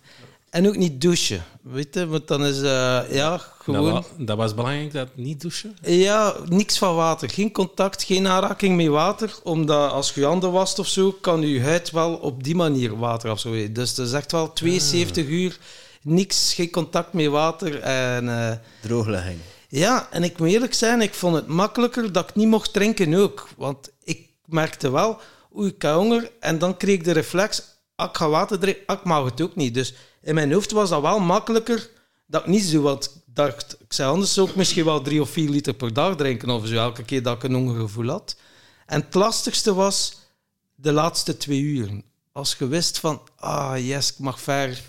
En 0.52 0.66
ook 0.68 0.76
niet 0.76 1.00
douchen, 1.00 1.44
weet 1.62 1.94
je, 1.94 2.06
want 2.06 2.28
dan 2.28 2.44
is, 2.44 2.56
eh, 2.62 3.00
ja, 3.10 3.30
Dat, 3.30 3.46
gewoon... 3.58 3.92
wa- 3.92 4.02
dat 4.18 4.36
was 4.36 4.54
belangrijk, 4.54 4.92
dat 4.92 5.08
niet 5.14 5.40
douchen. 5.40 5.76
Ja, 5.82 6.34
niks 6.48 6.78
van 6.78 6.94
water. 6.94 7.30
Geen 7.30 7.52
contact, 7.52 8.02
geen 8.02 8.26
aanraking 8.28 8.76
met 8.76 8.86
water. 8.86 9.34
Omdat 9.42 9.90
als 9.90 10.12
je 10.14 10.20
je 10.20 10.26
handen 10.26 10.52
wast 10.52 10.78
of 10.78 10.86
zo, 10.86 11.12
kan 11.20 11.40
je 11.48 11.60
huid 11.62 11.90
wel 11.90 12.14
op 12.14 12.44
die 12.44 12.54
manier 12.54 12.98
water 12.98 13.30
afzoeken. 13.30 13.72
Dus 13.72 13.94
dat 13.94 14.06
is 14.06 14.12
echt 14.12 14.32
wel 14.32 14.52
72 14.52 15.26
uur, 15.26 15.58
niks, 16.02 16.54
geen 16.54 16.70
contact 16.70 17.12
met 17.12 17.26
water. 17.26 17.80
En 17.80 18.28
eh, 18.48 18.56
Drooglegging. 18.82 19.38
Ja, 19.68 20.08
en 20.10 20.22
ik 20.22 20.38
moet 20.38 20.48
eerlijk 20.48 20.74
zijn, 20.74 21.00
ik 21.00 21.14
vond 21.14 21.34
het 21.34 21.46
makkelijker 21.46 22.12
dat 22.12 22.28
ik 22.28 22.34
niet 22.34 22.48
mocht 22.48 22.72
drinken 22.72 23.14
ook. 23.14 23.48
Want 23.56 23.90
ik 24.04 24.28
merkte 24.44 24.90
wel, 24.90 25.18
oei, 25.56 25.68
ik 25.68 25.82
heb 25.82 25.94
honger. 25.94 26.30
En 26.40 26.58
dan 26.58 26.76
kreeg 26.76 26.94
ik 26.94 27.04
de 27.04 27.12
reflex, 27.12 27.62
ah, 27.96 28.08
ik 28.08 28.16
ga 28.16 28.28
water 28.28 28.58
drinken, 28.58 28.82
ah, 28.86 28.98
ik 28.98 29.04
mag 29.04 29.24
het 29.24 29.40
ook 29.40 29.56
niet. 29.56 29.74
Dus 29.74 29.94
in 30.22 30.34
mijn 30.34 30.52
hoofd 30.52 30.70
was 30.70 30.88
dat 30.88 31.02
wel 31.02 31.18
makkelijker 31.18 31.90
dat 32.26 32.40
ik 32.40 32.46
niet 32.46 32.62
zo 32.62 32.80
wat 32.80 33.22
dacht. 33.26 33.76
Ik 33.80 33.92
zei 33.92 34.10
anders 34.10 34.38
ook 34.38 34.54
misschien 34.54 34.84
wel 34.84 35.02
drie 35.02 35.20
of 35.20 35.30
vier 35.30 35.48
liter 35.48 35.74
per 35.74 35.92
dag 35.92 36.16
drinken 36.16 36.50
of 36.50 36.66
zo, 36.66 36.74
elke 36.74 37.04
keer 37.04 37.22
dat 37.22 37.36
ik 37.36 37.42
een 37.42 37.54
hongergevoel 37.54 38.08
had. 38.08 38.36
En 38.86 39.00
het 39.00 39.14
lastigste 39.14 39.74
was 39.74 40.18
de 40.74 40.92
laatste 40.92 41.36
twee 41.36 41.60
uur. 41.60 42.02
Als 42.32 42.56
je 42.58 42.68
wist 42.68 42.98
van, 42.98 43.20
ah 43.36 43.86
yes, 43.86 44.12
ik 44.12 44.18
mag 44.18 44.40
ver 44.40 44.82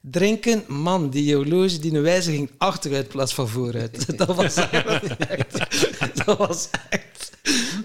drinken. 0.00 0.64
Man, 0.66 1.10
die 1.10 1.34
horloge, 1.34 1.78
die 1.78 1.94
een 1.94 2.02
wijze 2.02 2.30
ging 2.30 2.50
achteruit 2.58 3.04
in 3.04 3.10
plaats 3.10 3.34
van 3.34 3.48
vooruit. 3.48 4.06
Dat 4.18 4.34
was 4.34 4.56
echt... 4.56 6.26
Dat 6.26 6.38
was 6.38 6.68
echt... 6.88 7.30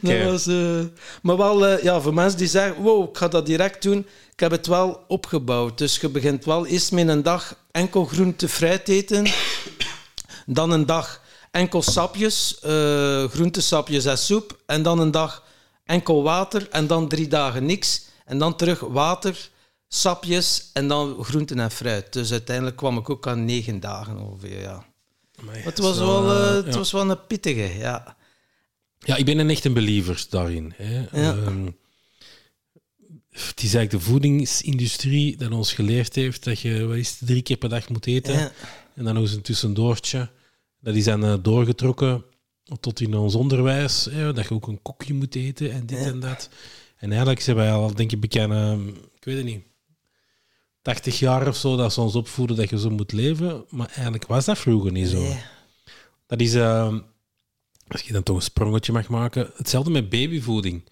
Dat 0.01 0.23
was, 0.23 0.47
eh, 0.47 0.83
maar 1.21 1.37
wel, 1.37 1.65
eh, 1.65 1.83
ja, 1.83 2.01
voor 2.01 2.13
mensen 2.13 2.37
die 2.37 2.47
zeggen, 2.47 2.81
wow, 2.81 3.09
ik 3.09 3.17
ga 3.17 3.27
dat 3.27 3.45
direct 3.45 3.81
doen. 3.81 3.97
Ik 4.33 4.39
heb 4.39 4.51
het 4.51 4.67
wel 4.67 5.03
opgebouwd. 5.07 5.77
Dus 5.77 5.97
je 5.97 6.09
begint 6.09 6.45
wel 6.45 6.65
eerst 6.65 6.91
met 6.91 7.07
een 7.07 7.23
dag 7.23 7.57
enkel 7.71 8.05
groente, 8.05 8.49
fruit 8.49 8.87
eten. 8.87 9.27
Dan 10.45 10.71
een 10.71 10.85
dag 10.85 11.21
enkel 11.51 11.81
sapjes, 11.81 12.59
eh 12.59 13.23
groentesapjes 13.23 14.05
en 14.05 14.17
soep. 14.17 14.57
En 14.65 14.83
dan 14.83 14.99
een 14.99 15.11
dag 15.11 15.43
enkel 15.85 16.23
water. 16.23 16.67
En 16.71 16.87
dan 16.87 17.07
drie 17.07 17.27
dagen 17.27 17.65
niks. 17.65 18.03
En 18.25 18.37
dan 18.37 18.55
terug 18.55 18.79
water, 18.79 19.49
sapjes 19.87 20.69
en 20.73 20.87
dan 20.87 21.23
groenten 21.23 21.59
en 21.59 21.71
fruit. 21.71 22.13
Dus 22.13 22.31
uiteindelijk 22.31 22.75
kwam 22.75 22.97
ik 22.97 23.09
ook 23.09 23.27
aan 23.27 23.45
negen 23.45 23.79
dagen 23.79 24.17
ongeveer, 24.19 24.59
ja. 24.59 24.85
Amai, 25.39 25.61
Het 25.61 25.77
was, 25.77 25.97
zo, 25.97 26.05
wel, 26.05 26.35
eh, 26.37 26.47
eh, 26.49 26.55
het 26.55 26.65
ja. 26.73 26.77
was 26.77 26.91
wel 26.91 27.09
een 27.09 27.25
pittige, 27.27 27.77
ja. 27.77 28.17
Ja, 28.99 29.15
ik 29.15 29.25
ben 29.25 29.37
een 29.37 29.49
echt 29.49 29.65
een 29.65 29.73
believer 29.73 30.25
daarin. 30.29 30.73
Hè. 30.75 30.97
Ja. 30.99 31.35
Ehm, 31.35 31.65
het 33.29 33.63
is 33.63 33.73
eigenlijk 33.73 33.91
de 33.91 33.99
voedingsindustrie 34.11 35.37
dat 35.37 35.51
ons 35.51 35.73
geleerd 35.73 36.15
heeft 36.15 36.43
dat 36.43 36.59
je 36.59 36.85
wat 36.85 36.97
is 36.97 37.09
het, 37.09 37.27
drie 37.27 37.41
keer 37.41 37.57
per 37.57 37.69
dag 37.69 37.89
moet 37.89 38.07
eten. 38.07 38.33
ja. 38.33 38.51
En 38.95 39.03
dan 39.03 39.13
nog 39.13 39.23
eens 39.23 39.33
een 39.33 39.41
tussendoortje. 39.41 40.29
Dat 40.79 40.95
is 40.95 41.03
dan 41.03 41.23
eh, 41.23 41.33
doorgetrokken 41.41 42.23
tot 42.79 43.01
in 43.01 43.15
ons 43.15 43.35
onderwijs. 43.35 44.05
Hè, 44.11 44.33
dat 44.33 44.47
je 44.47 44.53
ook 44.53 44.67
een 44.67 44.81
kokje 44.81 45.13
moet 45.13 45.35
eten 45.35 45.71
en 45.71 45.85
dit 45.85 45.99
Ja. 45.99 46.05
en 46.05 46.19
dat. 46.19 46.49
En 46.97 47.09
eigenlijk 47.09 47.41
zijn 47.41 47.55
wij 47.55 47.71
al, 47.71 47.93
denk 47.95 48.11
ik, 48.11 48.19
bekend, 48.19 48.51
eh, 48.51 48.77
ik 49.15 49.23
weet 49.23 49.35
het 49.35 49.45
niet, 49.45 49.63
80 50.85 51.19
jaar 51.19 51.47
of 51.47 51.55
zo 51.55 51.75
dat 51.75 51.93
ze 51.93 52.01
ons 52.01 52.15
opvoeden 52.15 52.55
dat 52.55 52.69
je 52.69 52.79
zo 52.79 52.89
moet 52.89 53.11
leven. 53.11 53.65
Maar 53.69 53.87
eigenlijk 53.87 54.25
was 54.27 54.45
dat 54.45 54.57
vroeger 54.57 54.91
niet 54.91 55.07
zo. 55.07 55.21
Nee. 55.21 55.41
Dat 56.27 56.39
is, 56.39 56.53
eh, 56.53 56.95
als 57.87 58.01
je 58.01 58.13
dan 58.13 58.23
toch 58.23 58.35
een 58.35 58.41
sprongetje 58.41 58.91
mag 58.91 59.07
maken, 59.09 59.51
hetzelfde 59.55 59.91
met 59.91 60.09
babyvoeding. 60.09 60.83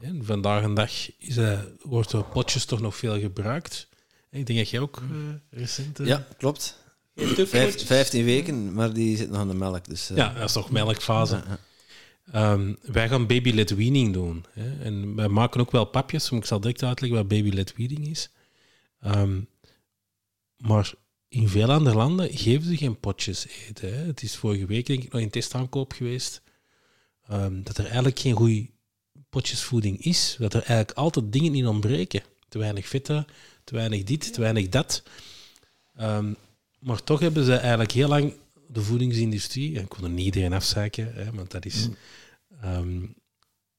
Ja, 0.00 0.10
vandaag 0.22 0.62
en 0.62 0.74
dag 0.74 0.90
is, 1.18 1.36
eh, 1.36 1.58
wordt 1.82 2.12
er 2.12 2.22
potjes 2.24 2.64
toch 2.64 2.80
nog 2.80 2.96
veel 2.96 3.20
gebruikt. 3.20 3.88
Ik 4.30 4.46
denk 4.46 4.58
dat 4.58 4.70
jij 4.70 4.80
ook 4.80 4.96
eh, 4.96 5.58
recent... 5.60 6.00
eh, 6.00 6.06
Ja, 6.06 6.26
klopt. 6.38 6.78
heeft 7.14 7.40
ook 7.40 7.48
Vijf, 7.48 7.64
potjes. 7.70 7.88
15 7.88 8.24
weken, 8.24 8.72
maar 8.74 8.92
die 8.92 9.16
zit 9.16 9.30
nog 9.30 9.38
aan 9.38 9.48
de 9.48 9.54
melk. 9.54 9.84
Dus, 9.88 10.10
eh, 10.10 10.16
Ja, 10.16 10.32
dat 10.32 10.44
is 10.44 10.52
toch 10.52 10.70
melkfase. 10.70 11.34
ja, 11.34 11.44
ja. 11.48 11.58
Ehm, 12.32 12.74
wij 12.82 13.08
gaan 13.08 13.26
baby-led 13.26 13.70
weaning 13.74 14.12
doen. 14.12 14.44
Hè? 14.52 14.82
En 14.82 15.14
wij 15.14 15.28
maken 15.28 15.60
ook 15.60 15.70
wel 15.70 15.84
papjes, 15.84 16.30
maar 16.30 16.40
ik 16.40 16.46
zal 16.46 16.60
direct 16.60 16.82
uitleggen 16.82 17.18
wat 17.18 17.28
baby-led 17.28 17.74
weaning 17.76 18.06
is. 18.08 18.30
Ehm, 19.04 19.40
maar 20.56 20.92
in 21.28 21.48
veel 21.48 21.72
andere 21.72 21.96
landen 21.96 22.36
geven 22.36 22.66
ze 22.66 22.76
geen 22.76 23.00
potjes 23.00 23.46
eten. 23.68 23.94
Hè? 23.94 24.04
Het 24.04 24.22
is 24.22 24.36
vorige 24.36 24.66
week 24.66 24.86
denk 24.86 25.02
ik 25.02 25.12
nog 25.12 25.20
in 25.20 25.30
testaankoop 25.30 25.92
geweest 25.92 26.42
ehm, 27.28 27.62
dat 27.62 27.78
er 27.78 27.84
eigenlijk 27.84 28.18
geen 28.18 28.34
goede 28.34 28.66
potjesvoeding 29.30 30.04
is. 30.04 30.36
Dat 30.38 30.54
er 30.54 30.62
eigenlijk 30.62 30.98
altijd 30.98 31.32
dingen 31.32 31.54
in 31.54 31.66
ontbreken. 31.66 32.22
Te 32.48 32.58
weinig 32.58 32.88
vetten, 32.88 33.26
te 33.64 33.74
weinig 33.74 34.02
dit, 34.02 34.32
te 34.32 34.40
weinig 34.40 34.68
dat. 34.68 35.02
Ehm, 35.96 36.32
maar 36.78 37.02
toch 37.04 37.20
hebben 37.20 37.44
ze 37.44 37.54
eigenlijk 37.54 37.92
heel 37.92 38.08
lang 38.08 38.34
de 38.68 38.82
voedingsindustrie, 38.82 39.76
en 39.76 39.84
ik 39.84 39.94
wil 39.94 40.04
er 40.04 40.10
niet 40.10 40.24
iedereen 40.24 40.52
afzeiken, 40.52 41.14
hè, 41.14 41.32
want 41.32 41.50
dat 41.50 41.64
is... 41.64 41.88
ehm, 42.60 43.06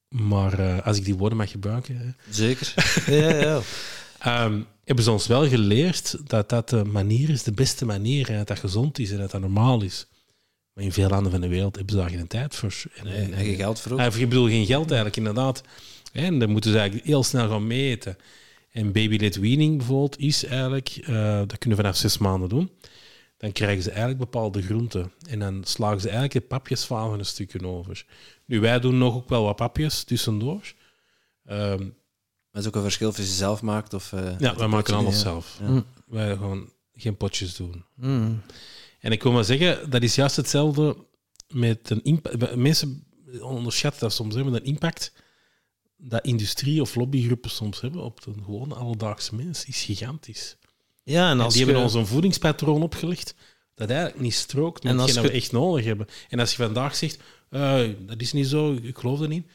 maar 0.08 0.58
eh, 0.58 0.86
als 0.86 0.96
ik 0.96 1.04
die 1.04 1.14
woorden 1.14 1.38
mag 1.38 1.50
gebruiken, 1.50 1.96
hè, 1.96 2.32
Zeker. 2.32 2.74
Ja, 3.06 3.34
ja. 3.34 3.60
ehm, 4.18 4.60
hebben 4.84 5.04
ze 5.04 5.10
ons 5.10 5.26
wel 5.26 5.48
geleerd 5.48 6.16
dat 6.28 6.48
dat 6.48 6.68
de 6.68 6.84
manier 6.84 7.28
is, 7.30 7.42
de 7.42 7.52
beste 7.52 7.84
manier, 7.84 8.28
en 8.30 8.36
dat 8.36 8.46
dat 8.46 8.58
gezond 8.58 8.98
is 8.98 9.10
en 9.10 9.18
dat 9.18 9.30
dat 9.30 9.40
normaal 9.40 9.82
is. 9.82 10.06
Maar 10.72 10.84
in 10.84 10.92
veel 10.92 11.08
landen 11.08 11.32
van 11.32 11.40
de 11.40 11.48
wereld 11.48 11.76
hebben 11.76 11.94
ze 11.94 12.00
daar 12.00 12.10
geen 12.10 12.26
tijd 12.26 12.54
voor. 12.54 12.74
En, 12.94 13.06
en- 13.06 13.32
En 13.32 13.44
geen 13.44 13.56
geld 13.56 13.80
voor 13.80 13.92
ook. 13.92 13.98
Ah, 13.98 14.14
ik 14.16 14.28
bedoel, 14.28 14.46
geen 14.48 14.66
geld 14.66 14.86
eigenlijk, 14.86 15.16
inderdaad. 15.16 15.62
En 16.12 16.38
dan 16.38 16.50
moeten 16.50 16.70
ze 16.70 16.78
eigenlijk 16.78 17.06
heel 17.08 17.22
snel 17.22 17.48
gaan 17.48 17.66
meten. 17.66 18.16
En 18.72 18.92
baby-led 18.92 19.36
weaning 19.36 19.76
bijvoorbeeld 19.76 20.18
is 20.18 20.44
eigenlijk, 20.44 20.88
eh, 20.88 21.38
dat 21.38 21.58
kunnen 21.58 21.78
we 21.78 21.84
vanaf 21.84 21.96
zes 21.96 22.18
maanden 22.18 22.48
doen. 22.48 22.70
Dan 23.36 23.52
krijgen 23.52 23.82
ze 23.82 23.90
eigenlijk 23.90 24.18
bepaalde 24.18 24.62
groenten. 24.62 25.12
En 25.28 25.38
dan 25.38 25.60
slagen 25.64 26.00
ze 26.00 26.08
eigenlijk 26.08 26.32
de 26.40 26.40
papjes 26.54 26.84
van 26.84 27.18
een 27.18 27.24
stukje 27.26 27.66
over. 27.66 28.04
Nu, 28.44 28.60
wij 28.60 28.80
doen 28.80 28.98
nog 28.98 29.14
ook 29.14 29.28
wel 29.28 29.42
wat 29.42 29.56
papjes 29.56 30.04
tussendoor. 30.04 30.72
Ehm, 32.56 32.62
Dat 32.62 32.62
is 32.62 32.66
ook 32.68 32.74
een 32.74 32.82
verschil 32.82 33.08
of 33.08 33.16
je 33.16 33.24
ze 33.26 33.32
zelf 33.34 33.62
maakt 33.62 33.94
of... 33.94 34.12
eh, 34.12 34.38
ja, 34.38 34.56
wij 34.56 34.66
maken 34.68 34.94
alles 34.94 35.14
ja. 35.14 35.20
zelf. 35.20 35.58
Ja. 35.60 35.84
Wij 36.06 36.36
gaan 36.36 36.68
geen 36.92 37.16
potjes 37.16 37.56
doen. 37.56 37.84
Mm. 37.94 38.42
En 39.00 39.12
ik 39.12 39.22
wil 39.22 39.32
maar 39.32 39.44
zeggen, 39.44 39.90
dat 39.90 40.02
is 40.02 40.14
juist 40.14 40.36
hetzelfde 40.36 40.96
met 41.48 41.90
een 41.90 42.04
impact. 42.04 42.56
Mensen 42.56 43.06
onderschatten 43.40 44.00
dat 44.00 44.12
soms, 44.12 44.34
hè, 44.34 44.44
met 44.44 44.54
een 44.54 44.64
impact 44.64 45.12
dat 45.96 46.24
industrie 46.24 46.80
of 46.80 46.94
lobbygroepen 46.94 47.50
soms 47.50 47.80
hebben 47.80 48.02
op 48.02 48.22
de 48.22 48.32
gewone 48.44 48.74
alledaagse 48.74 49.34
mens, 49.34 49.64
is 49.64 49.82
gigantisch. 49.82 50.56
Ja, 51.02 51.24
en 51.30 51.38
En 51.38 51.44
als 51.44 51.54
die 51.54 51.64
hebben 51.64 51.82
ons 51.82 51.94
een 51.94 52.06
voedingspatroon 52.06 52.82
opgelegd 52.82 53.34
dat 53.74 53.90
eigenlijk 53.90 54.20
niet 54.20 54.34
strookt 54.34 54.82
met 54.82 54.96
dat 54.96 55.12
we 55.14 55.20
je- 55.22 55.30
echt 55.30 55.52
nodig 55.52 55.84
hebben. 55.84 56.06
En 56.28 56.38
als 56.38 56.50
je 56.50 56.56
vandaag 56.62 56.96
zegt, 56.96 57.18
eh, 57.50 57.80
dat 58.00 58.20
is 58.20 58.32
niet 58.32 58.46
zo, 58.46 58.72
ik 58.72 58.98
geloof 58.98 59.20
er 59.20 59.28
niet, 59.28 59.46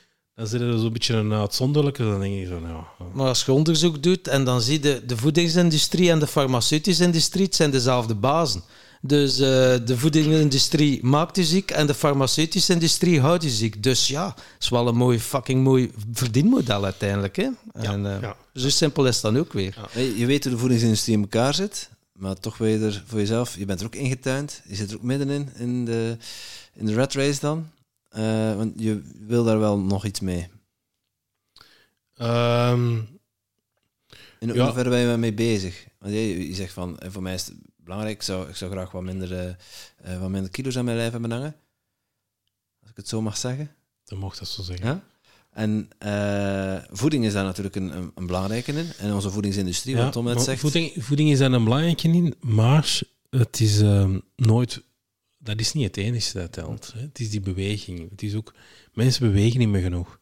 dan 0.41 0.49
zit 0.49 0.61
er 0.61 0.79
zo'n 0.79 0.93
beetje 0.93 1.13
een 1.13 1.33
uitzonderlijke, 1.33 2.03
dan 2.03 2.19
denk 2.19 2.33
je 2.33 2.45
zo, 2.45 2.59
nou... 2.59 2.73
ja. 2.73 3.05
Maar 3.13 3.27
als 3.27 3.43
je 3.45 3.51
onderzoek 3.51 4.03
doet 4.03 4.27
en 4.27 4.43
dan 4.43 4.61
zie 4.61 4.83
je 4.83 5.05
de 5.05 5.17
voedingsindustrie 5.17 6.11
en 6.11 6.19
de 6.19 6.27
farmaceutische 6.27 7.03
industrie, 7.03 7.45
het 7.45 7.55
zijn 7.55 7.71
dezelfde 7.71 8.15
bazen. 8.15 8.61
Dus 9.01 9.33
eh, 9.33 9.39
de 9.85 9.97
voedingsindustrie 9.97 11.05
maakt 11.05 11.35
je 11.35 11.43
ziek 11.43 11.71
en 11.71 11.87
de 11.87 11.93
farmaceutische 11.93 12.73
industrie 12.73 13.19
houdt 13.19 13.43
je 13.43 13.49
ziek. 13.49 13.83
Dus 13.83 14.07
ja, 14.07 14.25
het 14.25 14.43
is 14.59 14.69
wel 14.69 14.87
een 14.87 14.95
mooi, 14.95 15.19
fucking 15.19 15.63
mooi 15.63 15.91
verdienmodel 16.13 16.83
uiteindelijk. 16.83 17.35
Hè? 17.35 17.49
En, 17.73 18.05
eh, 18.05 18.21
ja. 18.21 18.35
Zo 18.53 18.69
simpel 18.69 19.07
is 19.07 19.13
het 19.13 19.23
dan 19.23 19.37
ook 19.37 19.53
weer. 19.53 19.75
Je 20.17 20.25
weet 20.25 20.43
hoe 20.43 20.53
de 20.53 20.59
voedingsindustrie 20.59 21.15
in 21.15 21.21
elkaar 21.21 21.53
zit, 21.53 21.89
maar 22.13 22.39
toch 22.39 22.57
wil 22.57 22.67
je 22.67 22.85
er 22.85 23.03
voor 23.07 23.19
jezelf... 23.19 23.57
Je 23.57 23.65
bent 23.65 23.79
er 23.79 23.85
ook 23.85 23.95
ingetuind, 23.95 24.61
je 24.67 24.75
zit 24.75 24.89
er 24.89 24.95
ook 24.95 25.03
middenin, 25.03 25.49
in 25.57 25.85
de, 25.85 26.17
in 26.73 26.85
de 26.85 26.93
rat 26.93 27.13
race 27.13 27.39
dan. 27.39 27.69
Eh, 28.12 28.55
want 28.55 28.74
je 28.76 29.01
wil 29.20 29.43
daar 29.43 29.59
wel 29.59 29.80
nog 29.80 30.05
iets 30.05 30.20
mee. 30.20 30.47
Ehm, 32.16 32.95
In 34.39 34.53
Ja. 34.53 34.64
hoeverre 34.66 34.89
ben 34.89 34.99
je 34.99 35.18
mee 35.18 35.34
bezig? 35.34 35.88
Want 35.99 36.14
je, 36.14 36.47
je 36.47 36.55
zegt 36.55 36.74
van, 36.74 36.99
eh, 36.99 37.12
voor 37.12 37.22
mij 37.22 37.34
is 37.34 37.45
het 37.45 37.55
belangrijk, 37.76 38.16
ik 38.16 38.22
zou, 38.22 38.49
ik 38.49 38.55
zou 38.55 38.72
graag 38.72 38.91
wat 38.91 39.01
minder, 39.01 39.57
eh, 39.97 40.20
wat 40.20 40.30
minder 40.30 40.51
kilo's 40.51 40.78
aan 40.78 40.86
mijn 40.86 40.97
lijf 40.97 41.12
hebben 41.12 41.32
hangen. 41.32 41.55
Als 42.82 42.89
ik 42.89 42.95
het 42.95 43.07
zo 43.07 43.22
mag 43.22 43.38
zeggen. 43.38 43.76
dan 44.05 44.20
mocht 44.20 44.39
dat 44.39 44.47
zo 44.47 44.62
zeggen. 44.64 44.86
Ja? 44.86 45.03
En 45.51 45.89
voeding 46.91 47.26
is 47.26 47.34
daar 47.34 47.43
natuurlijk 47.43 47.76
een, 47.76 47.97
een, 47.97 48.12
een 48.16 48.26
belangrijke 48.26 48.72
in. 48.74 48.91
En 48.97 49.14
onze 49.14 49.30
voedingsindustrie, 49.30 49.95
wat 49.97 50.12
Tom 50.12 50.26
net 50.26 50.41
zegt. 50.41 50.59
Voeding, 50.59 50.91
voeding 50.97 51.30
is 51.32 51.39
daar 51.39 51.51
een 51.51 51.64
belangrijke 51.64 52.07
in, 52.07 52.36
maar 52.39 53.01
het 53.30 53.59
is 53.59 53.82
ehm, 53.82 54.20
nooit... 54.36 54.84
Dat 55.43 55.59
is 55.59 55.73
niet 55.73 55.85
het 55.85 55.97
enige 55.97 56.37
dat 56.37 56.51
telt. 56.51 56.91
Hè. 56.93 57.01
Het 57.01 57.19
is 57.19 57.29
die 57.29 57.41
beweging. 57.41 58.09
Het 58.09 58.21
is 58.21 58.35
ook... 58.35 58.53
Mensen 58.93 59.27
bewegen 59.27 59.59
niet 59.59 59.69
meer 59.69 59.81
genoeg. 59.81 60.19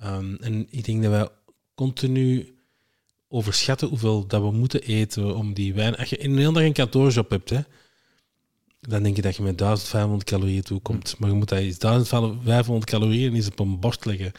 Ehm, 0.00 0.34
en 0.34 0.66
ik 0.70 0.84
denk 0.84 1.02
dat 1.02 1.10
wij 1.10 1.28
continu 1.74 2.58
overschatten 3.28 3.88
hoeveel 3.88 4.26
dat 4.26 4.42
we 4.42 4.50
moeten 4.50 4.82
eten 4.82 5.36
om 5.36 5.54
die 5.54 5.74
wijn... 5.74 5.96
Als 5.96 6.08
je 6.08 6.16
in 6.16 6.30
een 6.30 6.38
hele 6.38 6.52
dag 6.52 6.62
een 6.62 6.72
kantoorjob 6.72 7.30
hebt, 7.30 7.50
hè, 7.50 7.60
dan 8.80 9.02
denk 9.02 9.16
je 9.16 9.22
dat 9.22 9.36
je 9.36 9.42
met 9.42 9.58
1500 9.58 10.28
calorieën 10.28 10.62
toekomt. 10.62 11.18
Maar 11.18 11.28
je 11.28 11.34
moet 11.34 11.48
dat 11.48 11.58
eens 11.58 11.78
1500 11.78 12.84
calorieën 12.90 13.34
eens 13.34 13.46
op 13.46 13.58
een 13.58 13.80
bord 13.80 14.04
leggen. 14.04 14.32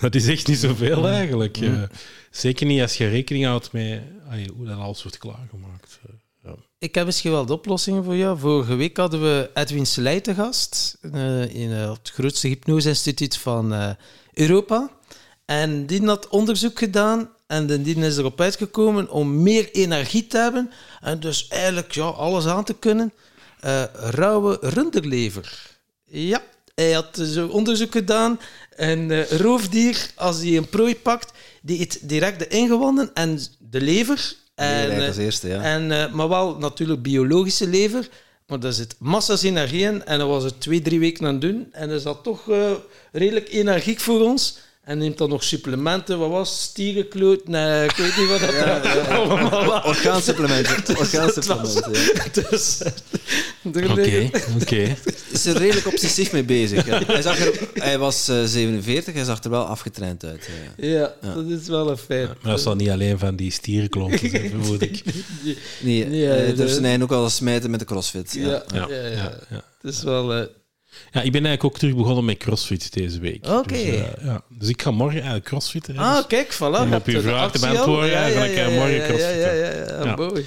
Dat 0.00 0.14
is 0.14 0.26
echt 0.26 0.46
niet 0.46 0.58
zoveel 0.58 1.08
eigenlijk. 1.08 1.56
eh. 1.56 1.82
zeker 2.30 2.66
niet 2.66 2.80
als 2.80 2.96
je 2.96 3.08
rekening 3.08 3.44
houdt 3.44 3.72
met 3.72 4.02
hoe 4.56 4.66
dat 4.66 4.78
alles 4.78 5.02
wordt 5.02 5.18
klaargemaakt. 5.18 6.00
Ik 6.80 6.94
heb 6.94 7.06
misschien 7.06 7.30
wel 7.30 7.46
de 7.46 7.52
oplossingen 7.52 8.04
voor 8.04 8.16
jou. 8.16 8.38
Vorige 8.38 8.74
week 8.74 8.96
hadden 8.96 9.20
we 9.20 9.50
Edwin 9.54 9.86
Selei 9.86 10.20
gast 10.24 10.98
eh, 11.12 11.54
in 11.54 11.72
eh, 11.72 11.90
het 11.90 12.10
grootste 12.10 12.48
hypnoseinstituut 12.48 13.36
van 13.36 13.72
eh, 13.72 13.90
Europa. 14.32 14.90
En 15.44 15.86
die 15.86 16.06
had 16.06 16.28
onderzoek 16.28 16.78
gedaan 16.78 17.30
en 17.46 17.82
die 17.82 17.96
is 17.96 18.16
erop 18.16 18.40
uitgekomen 18.40 19.10
om 19.10 19.42
meer 19.42 19.70
energie 19.70 20.26
te 20.26 20.38
hebben 20.38 20.70
en 21.00 21.20
dus 21.20 21.48
eigenlijk 21.48 21.92
ja, 21.92 22.04
alles 22.04 22.46
aan 22.46 22.64
te 22.64 22.74
kunnen. 22.74 23.12
rauwe 23.92 24.58
runderlever. 24.60 25.76
Ja, 26.04 26.42
hij 26.74 26.92
had 26.92 27.20
zo 27.22 27.46
onderzoek 27.46 27.92
gedaan. 27.92 28.40
Een 28.76 29.24
roofdier, 29.26 30.10
als 30.14 30.38
hij 30.38 30.56
een 30.56 30.68
prooi 30.68 30.96
pakt, 30.96 31.32
die 31.62 31.80
eet 31.80 32.08
direct 32.08 32.38
de 32.38 32.48
ingewanden 32.48 33.14
en 33.14 33.40
de 33.58 33.80
lever. 33.80 34.36
En, 34.58 35.00
eh, 35.00 35.06
als 35.06 35.16
eerste, 35.16 35.48
ja. 35.48 35.62
en, 35.62 35.92
eh, 35.92 36.12
maar 36.12 36.28
wel 36.28 36.56
natuurlijk 36.58 37.02
biologische 37.02 37.66
lever. 37.66 38.08
Maar 38.46 38.60
daar 38.60 38.72
zit 38.72 38.94
massa's 38.98 39.42
energie 39.42 39.82
in. 39.82 40.04
En 40.04 40.18
dat 40.18 40.28
was 40.28 40.44
het 40.44 40.60
twee, 40.60 40.80
drie 40.80 41.00
weken 41.00 41.26
aan 41.26 41.32
het 41.32 41.40
doen. 41.40 41.68
En 41.72 41.90
is 41.90 42.02
dat 42.02 42.22
toch 42.22 42.50
eh, 42.50 42.70
redelijk 43.12 43.48
energiek 43.48 44.00
voor 44.00 44.20
ons. 44.20 44.58
En 44.88 44.98
neemt 44.98 45.18
dan 45.18 45.28
nog 45.28 45.44
supplementen. 45.44 46.18
Wat 46.18 46.30
was 46.30 46.50
het? 46.50 46.58
Stierenkloot? 46.58 47.48
Nee, 47.48 47.84
ik 47.84 47.96
weet 47.96 48.16
niet 48.16 48.28
wat 48.28 48.40
dat 48.40 48.54
allemaal 49.08 49.64
was. 49.64 49.84
Orgaansupplementen. 49.84 50.96
Orgaansupplementen, 50.98 51.92
ja. 51.92 52.24
Dus, 52.50 52.82
eh, 52.82 52.92
Oké, 53.90 54.30
oké. 54.62 54.96
is 55.30 55.46
er 55.46 55.56
redelijk 55.56 55.86
obsessief 55.86 56.32
mee 56.32 56.44
bezig. 56.44 56.86
Ja. 56.86 57.02
Hij, 57.06 57.22
zag 57.22 57.38
er, 57.38 57.68
hij 57.74 57.98
was 57.98 58.28
eh, 58.28 58.42
47, 58.44 59.14
hij 59.14 59.24
zag 59.24 59.44
er 59.44 59.50
wel 59.50 59.64
afgetraind 59.64 60.24
uit. 60.24 60.48
Ja, 60.76 61.14
dat 61.34 61.46
is 61.60 61.68
wel 61.68 61.90
een 61.90 61.96
feit. 61.96 62.26
Maar 62.42 62.52
dat 62.52 62.60
zal 62.60 62.74
niet 62.76 62.90
alleen 62.90 63.18
van 63.18 63.36
die 63.36 63.50
stierenklontjes 63.52 64.30
zijn, 64.30 64.48
vermoed 64.48 64.82
ik. 64.82 65.02
Nee, 65.80 66.06
Nee, 66.06 66.26
hij 66.26 66.54
durft 66.54 66.74
zijn 66.74 67.02
ook 67.02 67.12
al 67.12 67.30
smijten 67.30 67.70
met 67.70 67.80
de 67.80 67.86
crossfit. 67.86 68.32
Ja. 68.32 68.46
Ja, 68.46 68.62
ja, 68.74 68.86
Ja, 68.88 68.96
ja, 68.96 69.08
ja, 69.10 69.38
ja. 69.50 69.64
Het 69.80 69.94
is 69.94 70.02
wel... 70.02 70.34
eh, 70.34 70.42
Ja, 71.12 71.22
ik 71.22 71.32
ben 71.32 71.44
eigenlijk 71.46 71.64
ook 71.64 71.78
terug 71.78 71.94
begonnen 71.94 72.24
met 72.24 72.36
crossfit 72.36 72.92
deze 72.92 73.20
week. 73.20 73.46
Oké. 73.46 73.68
Dus, 73.68 73.80
eh, 73.82 74.24
ja. 74.24 74.42
dus 74.48 74.68
ik 74.68 74.82
ga 74.82 74.90
morgen 74.90 75.16
eigenlijk 75.16 75.44
crossfitten. 75.44 75.96
Ah, 75.98 76.26
kijk, 76.26 76.54
voilà. 76.54 76.80
Om 76.80 76.88
je 76.88 76.94
op 76.94 77.04
de 77.04 77.20
vraag 77.20 77.52
te 77.52 77.58
beantwoorden, 77.58 78.10
Ja, 78.10 78.28
ga 78.28 78.44
ik, 78.44 78.70
morgen 78.70 78.90
ja, 78.90 79.02
ja, 79.02 79.06
crossfitten. 79.06 79.56
Ja, 79.56 80.04
ja, 80.04 80.16
mooi. 80.16 80.44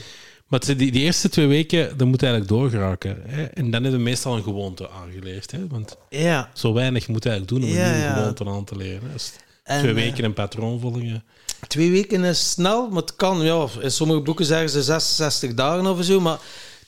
Maar 0.52 0.60
die, 0.60 0.76
die 0.76 1.02
eerste 1.02 1.30
twee 1.30 1.48
weken, 1.48 1.98
dat 1.98 2.08
moet 2.08 2.24
eigenlijk 2.24 2.52
doorgeraken. 2.52 3.18
Hè? 3.28 3.44
En 3.44 3.72
dan 3.72 3.82
hebben 3.84 3.92
we 3.92 3.98
meestal 4.10 4.36
een 4.36 4.44
gewoonte 4.44 4.90
aangeleerd. 4.90 5.52
Hè? 5.52 5.68
Want 5.68 5.98
Ja. 6.10 6.50
zo 6.54 6.74
weinig 6.74 7.08
moet 7.08 7.24
je 7.24 7.30
eigenlijk 7.30 7.62
doen 7.62 7.70
om 7.72 7.78
een 7.78 7.92
nieuwe 7.92 8.14
gewoonte 8.16 8.46
aan 8.46 8.66
te 8.66 8.76
leren. 8.76 9.10
Dus 9.14 9.32
En, 9.64 9.80
twee 9.80 9.90
eh, 9.94 9.98
weken 9.98 10.24
een 10.24 10.34
patroon 10.34 10.80
volgen. 10.80 11.24
Twee 11.68 11.92
weken 11.92 12.24
is 12.24 12.50
snel, 12.52 12.90
maar 12.90 13.02
het 13.02 13.16
kan. 13.16 13.42
Ja, 13.46 13.68
in 13.80 13.92
sommige 13.92 14.22
boeken 14.22 14.46
zeggen 14.46 14.70
ze 14.70 14.82
66 14.84 15.54
dagen 15.54 15.86
of 15.86 16.04
zo, 16.04 16.20
maar 16.20 16.38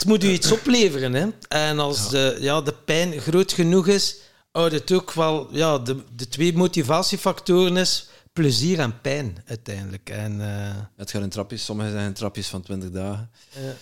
het 0.04 0.12
moet 0.12 0.24
u 0.24 0.30
iets 0.34 0.52
opleveren. 0.52 1.14
Hè? 1.14 1.28
En 1.48 1.80
als 1.80 2.10
de, 2.10 2.38
ja, 2.40 2.62
de 2.62 2.74
pijn 2.86 3.20
groot 3.22 3.52
genoeg 3.54 3.88
is, 3.88 4.16
houdt 4.52 4.74
het 4.74 4.92
ook 4.92 5.14
wel... 5.14 5.48
Ja, 5.52 5.78
de, 5.78 5.98
de 6.16 6.28
twee 6.28 6.54
motivatiefactoren 6.58 7.78
is 7.78 8.08
plezier 8.34 8.80
en 8.80 9.02
pijn, 9.02 9.38
uiteindelijk. 9.46 10.10
En, 10.10 10.42
eh, 10.42 10.76
Het 10.98 11.12
gaat 11.12 11.22
in 11.22 11.30
trapjes, 11.30 11.66
sommige 11.66 11.92
zijn 11.92 12.06
in 12.08 12.14
trapjes 12.14 12.48
van 12.48 12.62
20 12.62 12.92
dagen. 12.92 13.30
ja. 13.50 13.60
Dat 13.62 13.74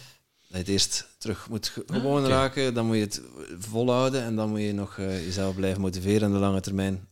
je 0.51 0.57
het 0.57 0.67
eerst 0.67 1.07
terug 1.17 1.47
moet 1.49 1.67
ge- 1.67 1.83
gewoon 1.87 2.27
raken, 2.27 2.73
dan 2.73 2.85
moet 2.85 2.95
je 2.95 3.01
het 3.01 3.21
volhouden 3.59 4.23
en 4.23 4.35
dan 4.35 4.49
moet 4.49 4.61
je 4.61 4.73
nog 4.73 4.97
eh, 4.97 5.25
jezelf 5.25 5.55
blijven 5.55 5.81
motiveren 5.81 6.23
aan 6.27 6.33
de 6.33 6.39
lange 6.39 6.61
termijn. 6.61 7.07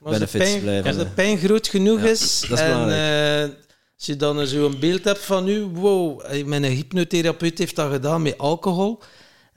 Maar 0.00 0.12
als 0.12 0.18
de, 0.20 0.26
benefits 0.26 0.50
pijn, 0.50 0.60
blijven, 0.62 0.86
als 0.86 0.96
de 0.96 1.04
eh. 1.04 1.14
pijn 1.14 1.38
groot 1.38 1.68
genoeg 1.68 2.00
Ja, 2.00 2.08
is, 2.08 2.40
dat 2.40 2.58
is 2.58 2.64
en 2.64 2.70
belangrijk. 2.72 3.56
Als 3.96 4.06
je 4.06 4.16
dan 4.16 4.46
zo'n 4.46 4.78
beeld 4.80 5.04
hebt 5.04 5.24
van 5.24 5.48
u, 5.48 5.62
wow, 5.62 6.22
mijn 6.44 6.64
hypnotherapeut 6.64 7.58
heeft 7.58 7.76
dat 7.76 7.92
gedaan 7.92 8.22
met 8.22 8.38
alcohol. 8.38 9.02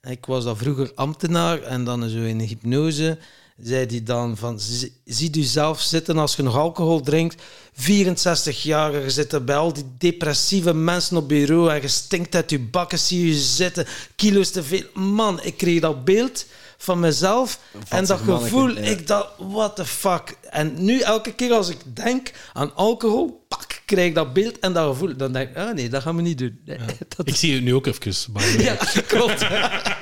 Ik 0.01 0.25
was 0.25 0.43
dan 0.43 0.57
vroeger 0.57 0.91
ambtenaar 0.95 1.61
en 1.61 1.83
dan 1.83 2.09
zo 2.09 2.17
in 2.17 2.39
hypnose 2.39 3.17
zei 3.61 3.85
hij 3.85 4.03
dan 4.03 4.37
van, 4.37 4.59
zie 5.05 5.37
u 5.37 5.41
zelf 5.41 5.81
zitten 5.81 6.17
als 6.17 6.35
je 6.35 6.43
nog 6.43 6.55
alcohol 6.57 7.01
drinkt, 7.01 7.43
64 7.73 8.63
jaar, 8.63 9.03
je 9.03 9.09
zit 9.09 9.33
er 9.33 9.43
bij 9.43 9.55
al 9.55 9.73
die 9.73 9.85
depressieve 9.97 10.73
mensen 10.73 11.17
op 11.17 11.27
bureau 11.27 11.71
en 11.71 11.81
je 11.81 11.87
stinkt 11.87 12.35
uit 12.35 12.49
je 12.49 12.59
bakken, 12.59 12.99
zie 12.99 13.27
je 13.27 13.33
zitten, 13.33 13.85
kilo's 14.15 14.51
te 14.51 14.63
veel. 14.63 14.83
Man, 14.93 15.43
ik 15.43 15.57
kreeg 15.57 15.81
dat 15.81 16.05
beeld 16.05 16.45
van 16.77 16.99
mezelf 16.99 17.59
en 17.89 18.05
dat 18.05 18.19
gevoel, 18.19 18.75
ik 18.75 19.07
dacht, 19.07 19.27
what 19.37 19.75
the 19.75 19.85
fuck. 19.85 20.37
En 20.49 20.73
nu 20.83 20.99
elke 20.99 21.33
keer 21.33 21.51
als 21.51 21.69
ik 21.69 21.77
denk 21.83 22.31
aan 22.53 22.75
alcohol, 22.75 23.45
pak, 23.47 23.81
krijg 23.85 24.07
ik 24.07 24.15
dat 24.15 24.33
beeld 24.33 24.59
en 24.59 24.73
dat 24.73 24.87
gevoel. 24.87 25.17
Dan 25.17 25.31
denk 25.31 25.49
ik, 25.49 25.57
ah 25.57 25.73
nee, 25.73 25.89
dat 25.89 26.01
gaan 26.01 26.15
we 26.15 26.21
niet 26.21 26.37
doen. 26.37 26.59
Nee, 26.65 26.77
dat 27.15 27.27
Ik 27.27 27.35
zie 27.35 27.53
het 27.53 27.63
nu 27.63 27.73
ook 27.73 27.87
even. 27.87 28.15
way. 28.33 28.61
ja, 28.61 28.77
klopt. 29.07 29.41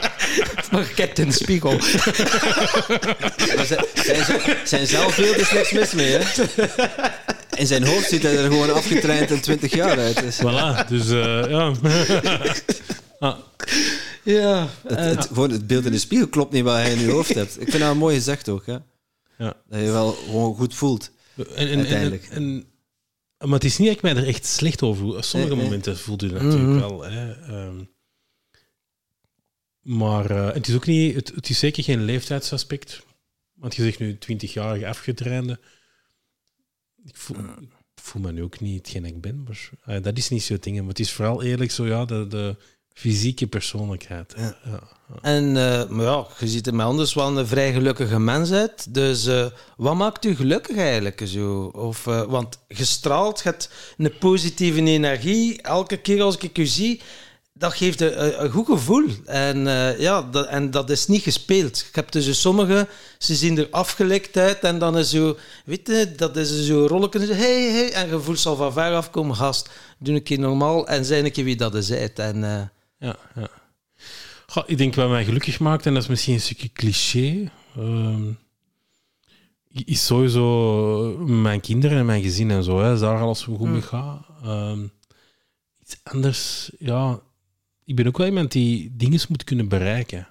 maar 0.72 0.86
kijk 0.96 1.18
in 1.18 1.28
de 1.28 1.34
spiegel. 1.34 1.72
Maar 3.56 3.66
zijn, 3.94 4.26
zijn, 4.64 4.88
zelfbeeld 4.88 5.38
is 5.38 5.52
niks 5.52 5.72
mis 5.72 5.94
mee, 5.94 6.18
hè? 6.18 6.44
In 7.56 7.68
zijn 7.68 7.86
hoofd 7.86 8.10
ziet 8.10 8.24
hij 8.24 8.38
er 8.38 8.52
gewoon 8.52 8.74
afgetraind 8.74 9.32
in 9.32 9.42
20 9.42 9.74
jaar 9.74 9.98
uit. 10.00 10.20
Dus 10.20 10.40
Voilà, 10.40 10.88
dus 10.88 11.10
eh, 11.10 11.50
ja. 11.50 11.72
ah, 13.20 13.38
Ja, 14.26 14.68
het, 14.88 15.00
het, 15.00 15.26
gewoon 15.28 15.50
het 15.52 15.68
beeld 15.68 15.86
in 15.86 15.92
de 15.92 15.98
spiegel 15.98 16.28
klopt 16.28 16.52
niet 16.54 16.64
wat 16.64 16.74
hij 16.76 16.92
in 16.94 17.00
je 17.00 17.10
hoofd 17.12 17.34
hebt. 17.34 17.62
Ik 17.62 17.70
vind 17.70 17.84
dat 17.84 17.96
mooi 17.96 18.16
gezegd 18.16 18.50
ook, 18.50 18.66
hè? 18.66 18.78
ja. 19.38 19.62
Dat 19.68 19.80
je 19.80 19.92
wel 19.92 20.12
gewoon 20.12 20.56
goed 20.56 20.74
voelt. 20.76 21.12
En, 21.36 21.46
en, 21.56 21.68
en, 21.68 21.78
Uiteindelijk. 21.78 22.24
en- 22.28 22.66
maar 23.38 23.50
het 23.54 23.64
is 23.64 23.78
niet 23.78 23.88
dat 23.88 23.96
ik 23.98 24.02
mij 24.04 24.16
er 24.16 24.28
echt 24.28 24.46
slecht 24.46 24.82
over 24.82 25.02
voel. 25.02 25.22
Sommige 25.22 25.38
Nee, 25.52 25.62
nee. 25.62 25.64
momenten 25.70 25.98
voelt 25.98 26.22
u 26.24 26.28
dat 26.30 26.42
natuurlijk 26.42 26.70
Mhm. 26.70 26.80
wel. 26.80 27.02
Hè. 27.04 27.32
Ehm, 27.34 27.84
maar 29.82 30.30
eh, 30.32 30.54
het 30.54 30.68
is 30.68 30.76
ook 30.76 30.86
niet, 30.86 31.16
het, 31.16 31.32
het 31.36 31.50
is 31.50 31.60
zeker 31.60 31.84
geen 31.84 32.04
leeftijdsaspect. 32.04 33.04
Want 33.54 33.76
je 33.76 33.84
zegt 33.84 34.00
nu 34.00 34.18
20-jarige 34.20 34.88
afgetrainde. 34.88 35.60
Ik 37.04 37.16
voel, 37.16 37.38
ik 37.96 38.02
voel 38.02 38.22
me 38.22 38.32
nu 38.32 38.44
ook 38.44 38.60
niet 38.60 38.78
hetgeen 38.78 39.06
ik 39.06 39.22
ben. 39.22 39.44
Maar, 39.44 39.70
eh, 39.86 40.04
dat 40.04 40.18
is 40.18 40.30
niet 40.30 40.44
zo'n 40.44 40.58
ding. 40.60 40.78
Maar 40.80 40.88
het 40.88 41.00
is 41.00 41.12
vooral 41.12 41.44
eerlijk 41.44 41.72
zo, 41.72 41.86
ja, 41.88 42.06
de, 42.06 42.28
de 42.28 42.56
fysieke 42.96 43.48
persoonlijkheid. 43.48 44.34
Ja. 44.38 44.56
Ja. 44.66 44.80
En 45.22 45.58
eh, 45.58 45.88
maar 45.90 46.06
ja, 46.06 46.28
je 46.40 46.48
ziet 46.48 46.68
er 46.68 46.76
mij 46.76 46.86
anders 46.86 47.14
wel 47.14 47.38
een 47.38 47.48
vrij 47.48 47.74
gelukkige 47.74 48.20
mens 48.20 48.52
uit. 48.52 48.94
Dus 48.94 49.26
eh, 49.26 49.46
wat 49.78 49.96
maakt 49.96 50.26
u 50.26 50.36
gelukkig 50.36 50.78
eigenlijk 50.78 51.22
zo? 51.26 51.64
Of, 51.64 52.08
eh, 52.08 52.22
want 52.22 52.58
gestraald, 52.68 53.38
je 53.38 53.50
hebt 53.50 53.70
een 53.98 54.18
positieve 54.20 54.82
energie. 54.82 55.62
Elke 55.62 55.98
keer 55.98 56.22
als 56.22 56.38
ik 56.38 56.58
u 56.58 56.66
zie, 56.66 57.02
dat 57.54 57.74
geeft 57.74 58.02
een, 58.02 58.44
een 58.44 58.50
goed 58.52 58.66
gevoel. 58.66 59.06
En, 59.26 59.58
ja, 60.00 60.22
dat, 60.22 60.48
en 60.48 60.72
dat 60.72 60.90
is 60.90 61.08
niet 61.08 61.22
gespeeld. 61.22 61.86
Ik 61.90 61.96
heb 61.96 62.12
dus 62.12 62.42
sommigen, 62.42 62.88
ze 63.18 63.36
zien 63.36 63.58
er 63.58 63.68
afgelekt 63.72 64.38
uit 64.38 64.60
en 64.60 64.80
dan 64.80 64.98
is 64.98 65.10
zo, 65.10 65.38
weet 65.66 65.88
je, 65.88 66.14
dat 66.16 66.38
is 66.38 66.66
zo 66.66 66.86
rolletje. 66.86 67.20
en 67.20 67.28
zo, 67.28 67.34
Hey, 67.34 67.72
hey, 67.72 67.92
en 67.92 68.10
je 68.10 68.20
voelt 68.20 68.40
zal 68.40 68.56
van 68.56 68.74
ver 68.74 68.96
afkomen, 68.96 69.36
gast. 69.36 69.70
Doe 70.00 70.16
een 70.16 70.24
keer 70.24 70.40
normaal 70.40 70.88
en 70.88 71.06
zijn 71.06 71.26
een 71.26 71.32
keer 71.32 71.44
wie 71.44 71.56
dat 71.56 71.76
is. 71.76 71.92
uit. 71.92 72.20
En, 72.20 72.44
eh, 72.44 72.62
Ja, 73.06 73.18
ja. 73.36 73.50
Goh, 74.48 74.64
ik 74.68 74.78
denk 74.78 74.96
wat 74.96 75.10
mij 75.10 75.26
gelukkig 75.26 75.60
maakt, 75.60 75.86
en 75.86 75.94
dat 75.94 76.04
is 76.04 76.10
misschien 76.10 76.34
een 76.34 76.42
stukje 76.42 76.72
cliché, 76.72 77.52
ehm, 77.76 78.32
is 79.70 80.06
sowieso 80.06 81.18
mijn 81.18 81.62
kinderen 81.62 81.98
en 81.98 82.06
mijn 82.06 82.22
gezin 82.22 82.52
en 82.52 82.64
zo. 82.64 82.80
Hè. 82.80 82.94
Is 82.94 83.00
daar 83.00 83.20
alles 83.20 83.44
goed 83.44 83.60
mee 83.60 83.82
gaat. 83.82 84.26
Ehm, 84.44 84.88
iets 85.82 86.00
anders, 86.04 86.72
ja. 86.80 87.20
Ik 87.84 87.96
ben 87.96 88.08
ook 88.08 88.18
wel 88.18 88.28
iemand 88.28 88.52
die 88.52 88.96
dingen 88.96 89.20
moet 89.30 89.44
kunnen 89.44 89.68
bereiken. 89.68 90.28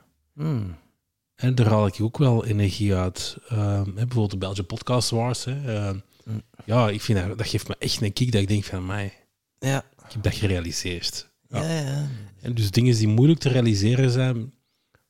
En 1.34 1.54
daar 1.54 1.68
haal 1.68 1.86
ik 1.86 2.00
ook 2.00 2.18
wel 2.18 2.44
energie 2.44 2.94
uit. 2.94 3.36
Ehm, 3.48 3.94
bijvoorbeeld 3.94 4.30
de 4.30 4.36
Belgian 4.36 4.66
Podcast 4.66 5.10
Wars. 5.10 5.44
Hè. 5.44 5.92
Mm. 5.92 6.42
Ja, 6.64 6.88
ik 6.88 7.02
vind 7.02 7.18
dat, 7.18 7.38
dat 7.38 7.48
geeft 7.48 7.68
me 7.68 7.76
echt 7.78 8.02
een 8.02 8.12
kick 8.12 8.32
dat 8.32 8.40
ik 8.40 8.48
denk 8.48 8.64
van 8.64 8.86
mij. 8.86 9.12
Ja. 9.58 9.78
Ik 9.78 10.12
heb 10.12 10.22
dat 10.22 10.34
gerealiseerd. 10.34 11.32
Ja. 11.62 11.80
Ja. 11.80 12.08
En 12.40 12.54
dus 12.54 12.70
dingen 12.70 12.96
die 12.96 13.08
moeilijk 13.08 13.40
te 13.40 13.48
realiseren 13.48 14.10
zijn, 14.10 14.52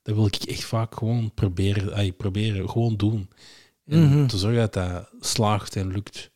dat 0.02 0.14
wil 0.14 0.26
ik 0.26 0.34
echt 0.34 0.64
vaak 0.64 0.94
gewoon 0.94 1.30
proberen, 1.34 1.94
ay, 1.94 2.12
proberen 2.12 2.70
gewoon 2.70 2.96
doen. 2.96 3.28
En 3.86 4.02
Mhm. 4.08 4.26
te 4.26 4.38
zorgen 4.38 4.60
dat 4.60 4.72
dat 4.72 5.08
slaagt 5.20 5.76
en 5.76 5.92
lukt. 5.92 6.30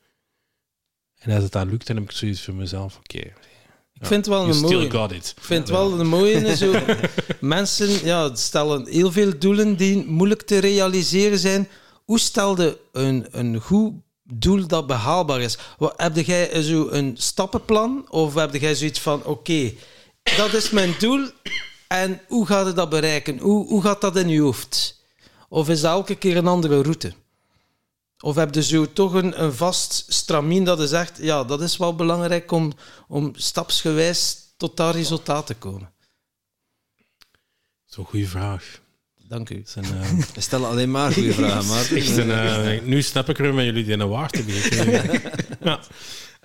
En 1.19 1.35
als 1.35 1.43
het 1.43 1.53
dan 1.53 1.69
lukt, 1.71 1.87
dan 1.87 1.97
heb 1.97 2.05
ik 2.05 2.11
zoiets 2.11 2.43
voor 2.45 2.55
mezelf, 2.55 2.97
oké, 2.97 3.19
Ik 3.19 4.07
vind 4.07 4.27
het 4.27 4.35
wel 4.35 4.49
een 4.49 4.61
mooie. 4.61 4.87
Ik 5.15 5.33
vind 5.41 5.61
het 5.61 5.69
wel 5.69 6.01
een 6.01 6.07
mooie. 6.09 6.57
Zo. 6.57 6.75
Mensen 7.41 8.05
ja, 8.07 8.35
stellen 8.35 8.87
heel 8.89 9.13
veel 9.13 9.39
doelen 9.39 9.77
die 9.77 10.05
moeilijk 10.07 10.43
te 10.43 10.59
realiseren 10.59 11.39
zijn. 11.39 11.69
Hoe 12.05 12.19
stelde 12.19 12.79
een, 12.93 13.27
een 13.31 13.61
goed 13.61 13.93
doel 14.23 14.67
dat 14.67 14.87
behaalbaar 14.87 15.41
is? 15.41 15.59
Wat, 15.79 15.95
heb 15.97 16.17
jij 16.17 16.63
zo 16.63 16.89
een 16.89 17.15
stappenplan? 17.17 18.07
Of 18.11 18.35
heb 18.35 18.55
jij 18.55 18.75
zoiets 18.75 19.01
van: 19.01 19.25
oké, 19.25 19.73
dat 20.37 20.55
is 20.55 20.71
mijn 20.71 20.95
doel 20.99 21.31
en 21.89 22.21
hoe 22.27 22.47
gaat 22.47 22.67
het 22.67 22.77
dat 22.77 22.89
bereiken? 22.91 23.39
Hoe, 23.39 23.67
hoe 23.67 23.83
gaat 23.83 24.01
dat 24.01 24.17
in 24.17 24.29
je 24.29 24.41
hoofd? 24.41 25.03
Of 25.49 25.69
is 25.69 25.81
dat 25.81 25.93
elke 25.93 26.15
keer 26.15 26.37
een 26.37 26.47
andere 26.47 26.83
route? 26.83 27.13
Of 28.21 28.35
heb 28.37 28.55
je 28.55 28.63
zo 28.63 28.93
toch 28.93 29.13
een, 29.13 29.43
een 29.43 29.53
vast 29.53 30.05
stramien 30.09 30.65
dat 30.65 30.79
je 30.79 30.87
zegt, 30.87 31.19
ja, 31.21 31.45
dat 31.45 31.61
is 31.63 31.77
wel 31.77 31.95
belangrijk 31.95 32.51
om, 32.51 32.73
om 33.09 33.33
stapsgewijs 33.37 34.37
tot 34.57 34.77
dat 34.77 34.95
resultaat 34.95 35.47
te 35.47 35.55
komen? 35.55 35.93
Zo'n 37.85 38.05
goede 38.05 38.27
vraag. 38.27 38.81
Dank 39.29 39.51
u. 39.51 39.55
Dat 39.57 39.67
is 39.67 39.75
een, 39.75 40.01
eh, 40.01 40.11
We 40.35 40.41
stellen 40.41 40.69
alleen 40.69 40.91
maar 40.91 41.13
goede 41.13 41.33
vragen, 41.33 41.67
Maarten. 41.75 41.97
echt 41.97 42.17
een, 42.17 42.31
eh, 42.31 42.83
nu 42.83 43.03
snap 43.03 43.29
ik 43.29 43.39
er 43.39 43.55
met 43.55 43.65
jullie 43.65 43.85
die 43.85 43.93
een 43.95 44.09
waard 44.09 44.33
te 44.33 44.43
beginnen. 44.43 45.23
ja. 45.63 45.81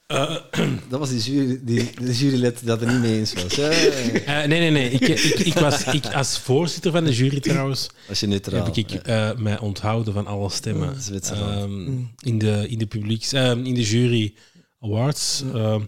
Eh, 0.08 0.36
Dat 0.90 1.00
was 1.00 1.10
die, 1.10 1.20
jury, 1.20 1.60
die 1.64 1.92
de 2.02 2.14
jurylid 2.14 2.66
dat 2.66 2.82
er 2.82 2.92
niet 2.92 3.00
mee 3.02 3.18
eens 3.18 3.34
was. 3.34 3.58
Eh, 3.58 4.46
nee, 4.46 4.48
nee, 4.48 4.70
nee. 4.72 4.90
Ik, 4.90 5.08
ik, 5.08 5.40
ik 5.40 5.54
was, 5.54 5.84
ik, 5.84 6.06
als 6.06 6.40
voorzitter 6.40 6.92
van 6.92 7.04
de 7.04 7.14
jury 7.14 7.40
trouwens, 7.40 7.90
Als 8.10 8.20
je 8.20 8.28
neutraal. 8.28 8.66
heb 8.66 8.76
ik 8.76 8.90
ja. 8.90 9.02
eh, 9.02 9.38
mij 9.38 9.60
onthouden 9.60 10.14
van 10.14 10.28
alle 10.28 10.50
stemmen. 10.50 10.96
Ehm, 11.24 11.98
in, 12.20 12.38
de, 12.38 12.66
in, 12.68 12.78
de 12.78 12.86
publieks, 12.88 13.34
ehm, 13.34 13.66
in 13.66 13.74
de 13.74 13.84
jury 13.84 14.36
awards. 14.80 15.44
Ehm, 15.54 15.82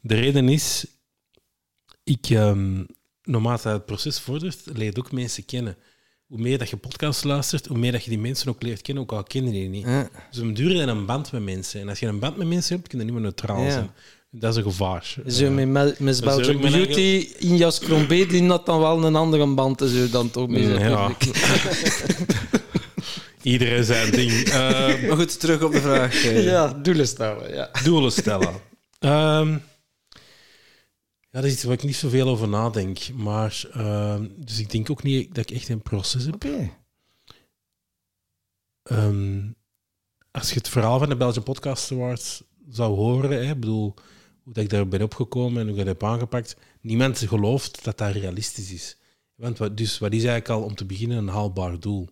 de 0.00 0.14
reden 0.14 0.48
is, 0.48 0.84
ik, 2.04 2.26
ehm, 2.30 2.84
naarmate 3.22 3.68
het 3.68 3.86
proces 3.86 4.20
vordert, 4.20 4.60
leer 4.64 4.84
je 4.84 4.96
ook 4.98 5.12
mensen 5.12 5.44
kennen. 5.44 5.76
Hoe 6.34 6.42
meer 6.42 6.58
dat 6.58 6.70
je 6.70 6.76
podcast 6.76 7.24
luistert, 7.24 7.66
hoe 7.66 7.78
meer 7.78 7.92
dat 7.92 8.04
je 8.04 8.10
die 8.10 8.18
mensen 8.18 8.48
ook 8.48 8.62
leert 8.62 8.82
kennen, 8.82 9.02
ook 9.02 9.12
al 9.12 9.22
kennen 9.22 9.52
die 9.52 9.62
je 9.62 9.68
niet. 9.68 9.84
Ja. 9.86 10.08
Dus 10.30 10.40
we 10.40 10.52
duren 10.52 10.88
een 10.88 11.06
band 11.06 11.32
met 11.32 11.42
mensen. 11.42 11.80
En 11.80 11.88
als 11.88 11.98
je 11.98 12.06
een 12.06 12.18
band 12.18 12.36
met 12.36 12.46
mensen 12.46 12.76
hebt, 12.76 12.88
kun 12.88 12.98
je 12.98 13.04
niet 13.04 13.12
meer 13.14 13.22
neutraal 13.22 13.62
Ja. 13.62 13.70
zijn. 13.70 13.90
Dat 14.30 14.50
is 14.50 14.56
een 14.56 14.62
gevaar. 14.62 15.14
Zo 15.26 15.50
met 15.50 15.68
mijn 15.68 16.20
Beauty, 16.60 17.28
Injas 17.38 17.78
Crombé, 17.78 18.26
die 18.26 18.48
had 18.48 18.66
dan 18.66 18.78
wel 18.80 19.04
een 19.04 19.16
andere 19.16 19.46
band, 19.46 19.80
zo 19.80 20.08
dan 20.10 20.30
toch 20.30 20.48
mee 20.48 20.64
zijn 20.64 20.90
Ja. 20.90 21.08
publiek. 21.08 21.44
iedereen 23.42 23.84
zijn 23.84 24.10
ding. 24.10 24.52
Maar 25.08 25.16
goed, 25.16 25.40
terug 25.40 25.62
op 25.62 25.72
de 25.72 25.80
vraag. 25.80 26.14
eh. 26.24 26.44
Ja, 26.44 26.72
doelen 26.82 27.06
stellen, 27.06 27.54
ja. 27.54 27.70
doelen 27.84 28.12
stellen. 28.12 28.52
Ehm, 28.98 29.56
ja, 31.34 31.40
dat 31.40 31.44
is 31.44 31.52
iets 31.52 31.62
waar 31.62 31.72
ik 31.72 31.82
niet 31.82 31.96
zoveel 31.96 32.28
over 32.28 32.48
nadenk. 32.48 33.12
Maar, 33.12 33.64
ehm, 33.72 34.28
dus 34.36 34.58
ik 34.58 34.70
denk 34.70 34.90
ook 34.90 35.02
niet 35.02 35.34
dat 35.34 35.50
ik 35.50 35.56
echt 35.56 35.68
een 35.68 35.82
proces 35.82 36.24
heb. 36.24 36.34
Oké. 36.34 36.70
Ehm, 38.82 39.50
als 40.30 40.48
je 40.48 40.54
het 40.54 40.68
verhaal 40.68 40.98
van 40.98 41.08
de 41.08 41.16
Belgian 41.16 41.44
Podcast 41.44 41.92
Awards 41.92 42.42
zou 42.68 42.94
horen, 42.96 43.30
hè, 43.30 43.50
ik 43.50 43.60
bedoel, 43.60 43.94
hoe 44.42 44.52
dat 44.52 44.64
ik 44.64 44.70
daar 44.70 44.88
ben 44.88 45.02
opgekomen 45.02 45.60
en 45.60 45.68
hoe 45.68 45.78
ik 45.78 45.84
dat 45.84 45.86
heb 45.86 46.04
aangepakt, 46.04 46.56
niemand 46.80 47.18
gelooft 47.18 47.84
dat 47.84 47.98
dat 47.98 48.12
realistisch 48.12 48.72
is. 48.72 48.96
Want 49.34 49.58
wat, 49.58 49.76
dus 49.76 49.98
wat 49.98 50.12
is 50.12 50.24
eigenlijk 50.24 50.48
al 50.48 50.62
om 50.62 50.74
te 50.74 50.84
beginnen 50.84 51.18
een 51.18 51.28
haalbaar 51.28 51.80
doel? 51.80 52.08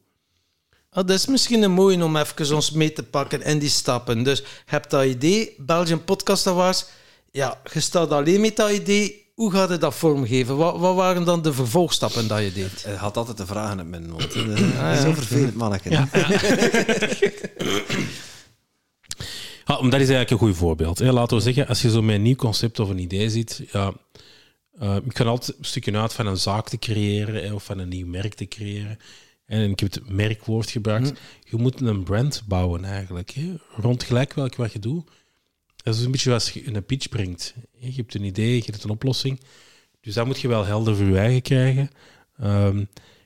Ah, 0.90 1.06
dat 1.06 1.18
is 1.18 1.26
misschien 1.26 1.62
een 1.62 1.72
mooie 1.72 2.04
om 2.04 2.16
even 2.16 2.54
ons 2.54 2.70
mee 2.70 2.92
te 2.92 3.02
pakken 3.02 3.42
en 3.42 3.58
die 3.58 3.68
stappen. 3.68 4.22
Dus 4.22 4.38
je 4.38 4.46
hebt 4.64 4.90
dat 4.90 5.04
idee, 5.04 5.54
Belgian 5.58 6.04
Podcast 6.04 6.46
Awards. 6.46 6.86
Ja, 7.32 7.60
je 7.72 7.80
staat 7.80 8.10
alleen 8.10 8.40
met 8.40 8.56
dat 8.56 8.70
idee. 8.70 9.30
Hoe 9.34 9.50
gaat 9.50 9.70
je 9.70 9.78
dat 9.78 9.94
vormgeven? 9.94 10.56
Wat, 10.56 10.78
wat 10.78 10.94
waren 10.94 11.24
dan 11.24 11.42
de 11.42 11.52
vervolgstappen 11.52 12.28
dat 12.28 12.42
je 12.42 12.52
deed? 12.52 12.84
Hij 12.84 12.94
had 12.94 13.16
altijd 13.16 13.36
de 13.36 13.46
vragen 13.46 13.78
in 13.78 13.90
mijn 13.90 14.10
mond. 14.10 14.32
Dat 14.34 14.58
is 14.58 15.00
Zo 15.00 15.12
vervelend, 15.12 15.54
manneke. 15.54 15.90
Ja, 15.90 16.08
maar 19.80 19.90
dat 19.90 20.00
is 20.00 20.08
eigenlijk 20.08 20.30
een 20.30 20.38
goed 20.38 20.56
voorbeeld. 20.56 20.98
Hè. 20.98 21.12
Laten 21.12 21.36
we 21.36 21.42
zeggen, 21.42 21.68
als 21.68 21.82
je 21.82 21.90
zo 21.90 22.02
met 22.02 22.14
een 22.14 22.22
nieuw 22.22 22.34
concept 22.34 22.80
of 22.80 22.88
een 22.88 22.98
idee 22.98 23.30
ziet, 23.30 23.62
ja, 23.72 23.92
eh, 24.78 24.96
ik 25.04 25.16
ga 25.16 25.24
altijd 25.24 25.58
een 25.58 25.64
stukje 25.64 25.98
uit 25.98 26.12
van 26.12 26.26
een 26.26 26.36
zaak 26.36 26.68
te 26.68 26.78
creëren 26.78 27.44
hè, 27.44 27.52
of 27.52 27.64
van 27.64 27.78
een 27.78 27.88
nieuw 27.88 28.06
merk 28.06 28.34
te 28.34 28.46
creëren. 28.46 28.98
En 29.46 29.70
ik 29.70 29.80
heb 29.80 29.92
het 29.92 30.10
merkwoord 30.10 30.70
gebruikt. 30.70 31.20
Je 31.44 31.56
moet 31.56 31.80
een 31.80 32.02
brand 32.02 32.42
bouwen 32.46 32.84
eigenlijk. 32.84 33.30
Hè. 33.30 33.54
Rond 33.76 34.02
gelijk 34.02 34.32
welk 34.32 34.56
wat 34.56 34.72
je 34.72 34.78
doet. 34.78 35.10
Dat 35.82 35.94
is 35.94 36.02
een 36.04 36.10
beetje 36.10 36.32
als 36.32 36.50
je 36.50 36.66
een 36.74 36.84
pitch 36.84 37.08
brengt. 37.08 37.54
Je 37.76 37.92
hebt 37.92 38.14
een 38.14 38.24
idee, 38.24 38.56
je 38.56 38.62
hebt 38.66 38.84
een 38.84 38.90
oplossing. 38.90 39.40
Dus 40.00 40.14
dat 40.14 40.26
moet 40.26 40.40
je 40.40 40.48
wel 40.48 40.64
helder 40.64 40.96
voor 40.96 41.06
je 41.06 41.18
eigen 41.18 41.42
krijgen. 41.42 41.90
Ehm, 42.38 42.84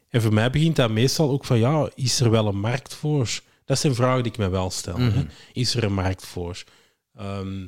en 0.09 0.23
voor 0.23 0.33
mij 0.33 0.51
begint 0.51 0.77
dat 0.77 0.91
meestal 0.91 1.31
ook 1.31 1.45
van, 1.45 1.59
ja, 1.59 1.91
is 1.95 2.21
er 2.21 2.31
wel 2.31 2.47
een 2.47 2.61
markt 2.61 2.95
voor? 2.95 3.41
Dat 3.65 3.79
zijn 3.79 3.95
vragen 3.95 4.23
die 4.23 4.33
ik 4.33 4.39
me 4.39 4.49
wel 4.49 4.71
stel. 4.71 4.99
hè. 4.99 5.27
Is 5.53 5.75
er 5.75 5.85
een 5.85 5.95
markt 5.95 6.27
voor? 6.27 6.63
Ehm, 7.15 7.67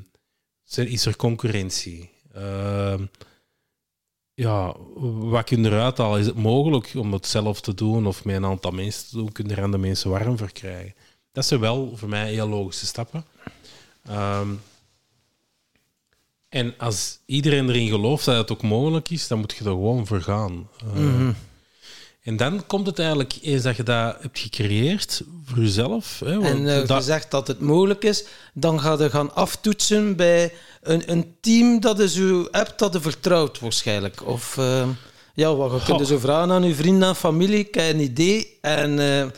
is 0.75 1.07
er 1.07 1.17
concurrentie? 1.17 2.11
Ehm, 2.33 3.05
ja, 4.35 4.75
wat 5.19 5.45
kun 5.45 5.63
je 5.63 5.69
eruit 5.71 5.99
halen? 5.99 6.21
Is 6.21 6.27
het 6.27 6.37
mogelijk 6.37 6.93
om 6.97 7.13
het 7.13 7.27
zelf 7.27 7.61
te 7.61 7.75
doen 7.75 8.07
of 8.07 8.25
met 8.25 8.37
een 8.37 8.45
aantal 8.45 8.71
mensen 8.71 9.09
te 9.09 9.17
doen? 9.17 9.33
Kun 9.33 9.49
je 9.49 9.55
er 9.55 9.63
aan 9.63 9.71
de 9.71 9.79
mensen 9.79 10.11
warm 10.11 10.39
voor 10.39 10.53
krijgen? 10.53 10.95
Dat 11.33 11.47
zijn 11.47 11.61
wel 11.61 11.97
voor 11.97 12.09
mij 12.09 12.33
heel 12.33 12.49
logische 12.49 12.87
stappen. 12.87 13.25
Ehm, 14.05 14.49
en 16.49 16.75
als 16.79 17.19
iedereen 17.27 17.69
erin 17.69 17.89
gelooft 17.89 18.25
dat 18.25 18.37
het 18.37 18.51
ook 18.53 18.63
mogelijk 18.63 19.11
is, 19.11 19.29
dan 19.29 19.39
moet 19.39 19.53
je 19.53 19.59
er 19.65 19.71
gewoon 19.71 20.07
voor 20.07 20.21
gaan. 20.23 20.69
Eh, 20.95 21.29
En 22.23 22.37
dan 22.37 22.67
komt 22.67 22.87
het 22.87 22.99
eigenlijk 22.99 23.39
eens 23.43 23.63
dat 23.63 23.77
je 23.77 23.83
dat 23.83 24.17
hebt 24.23 24.39
gecreëerd 24.39 25.23
voor 25.45 25.59
jezelf. 25.59 26.21
Hè, 26.25 26.41
En 26.43 26.69
eh, 26.69 26.87
dat- 26.87 26.99
je 26.99 27.05
zegt 27.05 27.31
dat 27.31 27.47
het 27.47 27.61
mogelijk 27.61 28.05
is, 28.05 28.25
dan 28.55 28.81
ga 28.81 28.93
je 28.99 29.11
gaan 29.11 29.35
aftoetsen 29.35 30.17
bij 30.17 30.53
een, 30.83 31.11
een 31.13 31.35
team 31.41 31.81
dat 31.81 31.99
je 31.99 32.09
zo 32.09 32.49
hebt, 32.51 32.79
dat 32.79 32.93
je 32.93 33.01
vertrouwt 33.01 33.59
waarschijnlijk. 33.61 34.27
Of 34.27 34.59
eh, 34.59 34.89
ja, 35.35 35.55
wat 35.55 35.71
je 35.71 35.77
kunt 35.85 35.99
Goh. 35.99 36.07
zo 36.07 36.19
vragen 36.19 36.51
aan 36.51 36.63
je 36.63 36.75
vrienden 36.75 37.09
en 37.09 37.17
familie, 37.17 37.59
ik 37.59 37.75
heb 37.75 37.95
een 37.95 38.01
idee. 38.01 38.59
En 38.61 39.33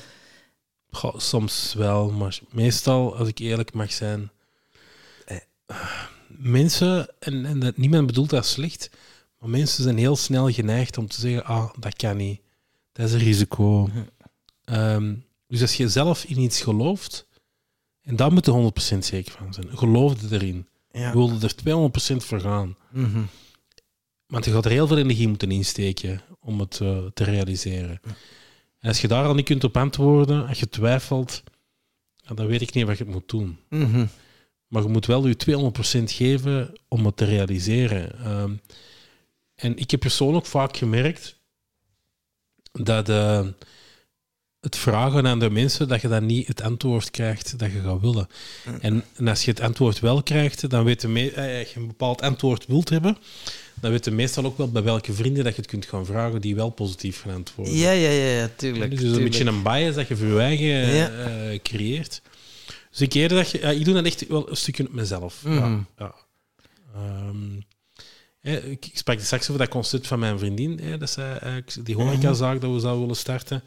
Goh, 0.90 1.18
soms 1.18 1.74
wel, 1.76 2.10
maar 2.10 2.38
meestal, 2.50 3.16
als 3.16 3.28
ik 3.28 3.38
eerlijk 3.38 3.72
mag 3.72 3.92
zijn, 3.92 4.30
eh, 5.26 5.36
mensen, 6.42 7.08
en, 7.18 7.44
en 7.44 7.58
dat, 7.58 7.76
niemand 7.76 8.06
bedoelt 8.06 8.30
dat 8.30 8.46
slecht, 8.46 8.90
maar 9.38 9.48
mensen 9.50 9.82
zijn 9.82 9.98
heel 9.98 10.16
snel 10.16 10.50
geneigd 10.50 10.98
om 10.98 11.06
te 11.06 11.20
zeggen, 11.20 11.44
ah, 11.44 11.70
dat 11.78 11.96
kan 11.96 12.16
niet, 12.16 12.40
dat 12.92 13.06
is 13.06 13.12
een 13.12 13.18
risico. 13.18 13.90
Ehm, 14.64 15.14
dus 15.46 15.60
als 15.60 15.76
je 15.76 15.88
zelf 15.88 16.24
in 16.24 16.38
iets 16.38 16.60
gelooft, 16.60 17.26
en 18.02 18.16
daar 18.16 18.32
moet 18.32 18.46
je 18.46 18.52
100% 18.52 19.04
zeker 19.04 19.32
van 19.32 19.54
zijn, 19.54 19.78
geloof 19.78 20.22
er 20.22 20.32
erin. 20.32 20.66
ja. 20.92 21.06
Je 21.08 21.12
wilde 21.12 21.46
er 21.46 21.54
200% 21.54 22.24
voor 22.24 22.40
gaan. 22.40 22.76
Mhm. 22.90 23.22
Want 24.26 24.44
je 24.44 24.52
gaat 24.52 24.64
er 24.64 24.70
heel 24.70 24.86
veel 24.86 24.98
energie 24.98 25.28
moeten 25.28 25.50
insteken 25.50 26.20
om 26.40 26.60
het 26.60 26.80
eh, 26.80 26.98
te 27.14 27.24
realiseren. 27.24 28.00
En 28.78 28.88
als 28.88 29.00
je 29.00 29.08
daar 29.08 29.24
al 29.24 29.34
niet 29.34 29.44
kunt 29.44 29.64
op 29.64 29.76
antwoorden, 29.76 30.46
als 30.46 30.60
je 30.60 30.68
twijfelt, 30.68 31.42
dan 32.34 32.46
weet 32.46 32.60
ik 32.60 32.74
niet 32.74 32.86
wat 32.86 32.98
je 32.98 33.04
moet 33.04 33.28
doen. 33.28 33.58
Mhm. 33.68 34.06
Maar 34.70 34.82
je 34.82 34.88
moet 34.88 35.06
wel 35.06 35.26
je 35.26 35.36
200% 36.00 36.02
geven 36.12 36.72
om 36.88 37.06
het 37.06 37.16
te 37.16 37.24
realiseren. 37.24 38.18
Ehm, 38.24 38.52
en 39.54 39.76
ik 39.76 39.90
heb 39.90 40.00
persoonlijk 40.00 40.46
vaak 40.46 40.76
gemerkt 40.76 41.38
dat 42.72 43.08
eh, 43.08 43.46
het 44.60 44.76
vragen 44.76 45.26
aan 45.26 45.38
de 45.38 45.50
mensen, 45.50 45.88
dat 45.88 46.00
je 46.00 46.08
dan 46.08 46.26
niet 46.26 46.46
het 46.46 46.62
antwoord 46.62 47.10
krijgt 47.10 47.58
dat 47.58 47.72
je 47.72 47.80
gaat 47.80 48.00
willen. 48.00 48.28
En, 48.80 49.04
en 49.16 49.28
als 49.28 49.44
je 49.44 49.50
het 49.50 49.60
antwoord 49.60 50.00
wel 50.00 50.22
krijgt, 50.22 50.70
dan 50.70 50.84
weet 50.84 51.02
je, 51.02 51.08
me- 51.08 51.30
eh, 51.30 51.58
als 51.58 51.72
je 51.72 51.80
een 51.80 51.86
bepaald 51.86 52.22
antwoord 52.22 52.66
wilt 52.66 52.88
hebben, 52.88 53.16
dan 53.74 53.90
weet 53.90 54.04
je 54.04 54.10
meestal 54.10 54.44
ook 54.44 54.56
wel 54.58 54.70
bij 54.70 54.82
welke 54.82 55.12
vrienden 55.12 55.44
dat 55.44 55.54
je 55.54 55.60
het 55.60 55.70
kunt 55.70 55.86
gaan 55.86 56.06
vragen 56.06 56.40
die 56.40 56.54
wel 56.54 56.70
positief 56.70 57.20
gaan 57.20 57.34
antwoorden. 57.34 57.74
Ja, 57.74 57.90
ja, 57.90 58.08
ja, 58.10 58.26
ja, 58.40 58.50
tuurlijk. 58.56 58.90
Dus 58.90 59.00
een 59.00 59.06
tuurlijk. 59.06 59.30
beetje 59.30 59.44
een 59.46 59.62
bias 59.62 59.94
dat 59.94 60.08
je 60.08 60.16
voor 60.16 60.26
je 60.26 60.38
eigen 60.40 60.66
Ja. 60.94 61.10
eh, 61.10 61.58
creëert. 61.62 62.22
Dus 62.90 63.00
ik 63.00 63.12
eerder 63.12 63.36
dat 63.38 63.50
je, 63.50 63.60
ja, 63.60 63.68
ik 63.70 63.84
doe 63.84 63.94
dat 63.94 64.04
echt 64.04 64.26
wel 64.28 64.50
een 64.50 64.56
stukje 64.56 64.86
op 64.86 64.92
mezelf. 64.92 65.42
Mhm. 65.44 65.54
Ja, 65.56 65.84
ja. 65.98 66.14
Ehm, 66.94 67.60
hè, 68.40 68.56
ik, 68.58 68.86
ik 68.86 68.98
sprak 68.98 69.20
straks 69.20 69.48
over 69.48 69.58
dat 69.58 69.68
concept 69.68 70.06
van 70.06 70.18
mijn 70.18 70.38
vriendin, 70.38 70.78
hè, 70.82 70.98
dat 70.98 71.10
zij 71.10 71.62
die 71.82 71.94
horecazaak 71.94 72.60
dat 72.60 72.72
we 72.72 72.78
zouden 72.80 73.00
willen 73.00 73.16
starten. 73.16 73.62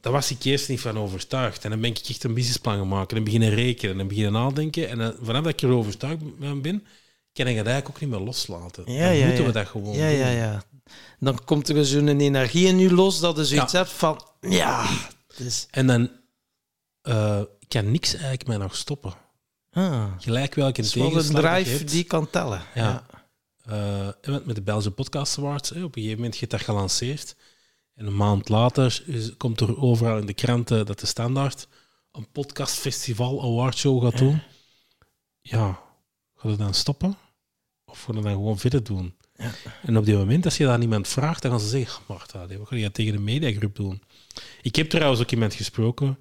Daar 0.00 0.12
was 0.12 0.30
ik 0.30 0.42
eerst 0.44 0.68
niet 0.68 0.80
van 0.80 0.98
overtuigd. 0.98 1.64
En 1.64 1.70
dan 1.70 1.80
ben 1.80 1.90
ik 1.90 1.98
echt 2.08 2.24
een 2.24 2.34
businessplan 2.34 2.88
maken 2.88 3.16
en 3.16 3.24
beginnen 3.24 3.50
rekenen 3.54 4.00
en 4.00 4.08
beginnen 4.08 4.32
nadenken. 4.32 4.88
En 4.88 4.98
dan, 4.98 5.14
vanaf 5.22 5.42
dat 5.42 5.52
ik 5.52 5.62
er 5.62 5.68
overtuigd 5.70 6.22
van 6.40 6.60
ben, 6.62 6.86
kan 7.32 7.46
ik 7.46 7.56
het 7.56 7.66
eigenlijk 7.66 7.88
ook 7.88 8.00
niet 8.00 8.10
meer 8.10 8.18
loslaten. 8.26 8.84
Ja, 8.92 9.06
dan 9.06 9.16
ja, 9.16 9.24
moeten 9.26 9.42
ja. 9.44 9.48
we 9.50 9.52
dat 9.58 9.66
gewoon 9.68 9.94
Ja, 9.96 10.08
doen. 10.08 10.16
ja, 10.18 10.28
ja. 10.30 10.62
Dan 11.18 11.44
komt 11.44 11.68
er 11.68 11.86
zo'n 11.86 12.20
energie 12.20 12.66
in 12.66 12.78
je 12.78 12.92
los 12.94 13.20
dat 13.20 13.36
je 13.36 13.44
zoiets 13.44 13.72
Ja. 13.72 13.78
hebt 13.78 13.90
van, 13.90 14.24
ja, 14.40 14.88
is... 15.36 15.66
En 15.70 15.86
dan 15.86 16.10
eh, 17.02 17.42
kan 17.80 17.90
niks 17.90 18.12
eigenlijk 18.12 18.46
mij 18.46 18.56
nog 18.56 18.76
stoppen. 18.76 19.14
Ah, 19.72 20.12
Gelijk 20.18 20.54
welke 20.54 20.82
een 20.82 21.12
dat 21.12 21.26
je 21.26 21.32
drive 21.32 21.84
die 21.84 22.04
kan 22.04 22.30
tellen. 22.30 22.62
Ja. 22.74 23.06
Eh, 23.64 24.06
en 24.06 24.42
met- 24.44 24.54
de 24.54 24.62
Belgische 24.62 24.90
Podcast 24.90 25.38
Awards, 25.38 25.70
hè, 25.70 25.82
op 25.84 25.96
een 25.96 26.02
gegeven 26.02 26.16
moment 26.22 26.38
je 26.38 26.46
dat 26.46 26.60
gelanceerd. 26.60 27.36
En 27.94 28.06
een 28.06 28.16
maand 28.16 28.48
later 28.48 29.02
is, 29.06 29.36
komt 29.36 29.60
er 29.60 29.80
overal 29.80 30.18
in 30.18 30.26
de 30.26 30.34
kranten 30.34 30.86
dat 30.86 31.00
de 31.00 31.06
standaard 31.06 31.68
een 32.12 32.30
podcastfestival 32.32 33.42
awardshow 33.42 34.02
gaat 34.04 34.18
doen. 34.18 34.42
Ja, 35.40 35.80
gaat 36.36 36.50
het 36.50 36.58
dan 36.58 36.74
stoppen? 36.74 37.16
Of 37.84 38.02
gaan 38.04 38.14
we 38.14 38.22
dan 38.22 38.32
gewoon 38.32 38.58
verder 38.58 38.84
doen? 38.84 39.14
En 39.82 39.96
op 39.96 40.04
dit 40.04 40.16
moment, 40.16 40.44
als 40.44 40.56
je 40.56 40.64
daar 40.64 40.78
niemand 40.78 41.08
vraagt, 41.08 41.42
dan 41.42 41.50
gaan 41.50 41.60
ze 41.60 41.68
zeggen, 41.68 42.00
"Ah, 42.02 42.08
Marta, 42.08 42.46
wat 42.58 42.68
ga 42.68 42.76
je 42.76 42.90
tegen 42.90 43.12
de 43.12 43.18
mediagroep 43.20 43.76
doen? 43.76 44.02
Ik 44.62 44.76
heb 44.76 44.88
trouwens 44.90 45.20
ook 45.20 45.30
iemand 45.30 45.54
gesproken 45.54 46.18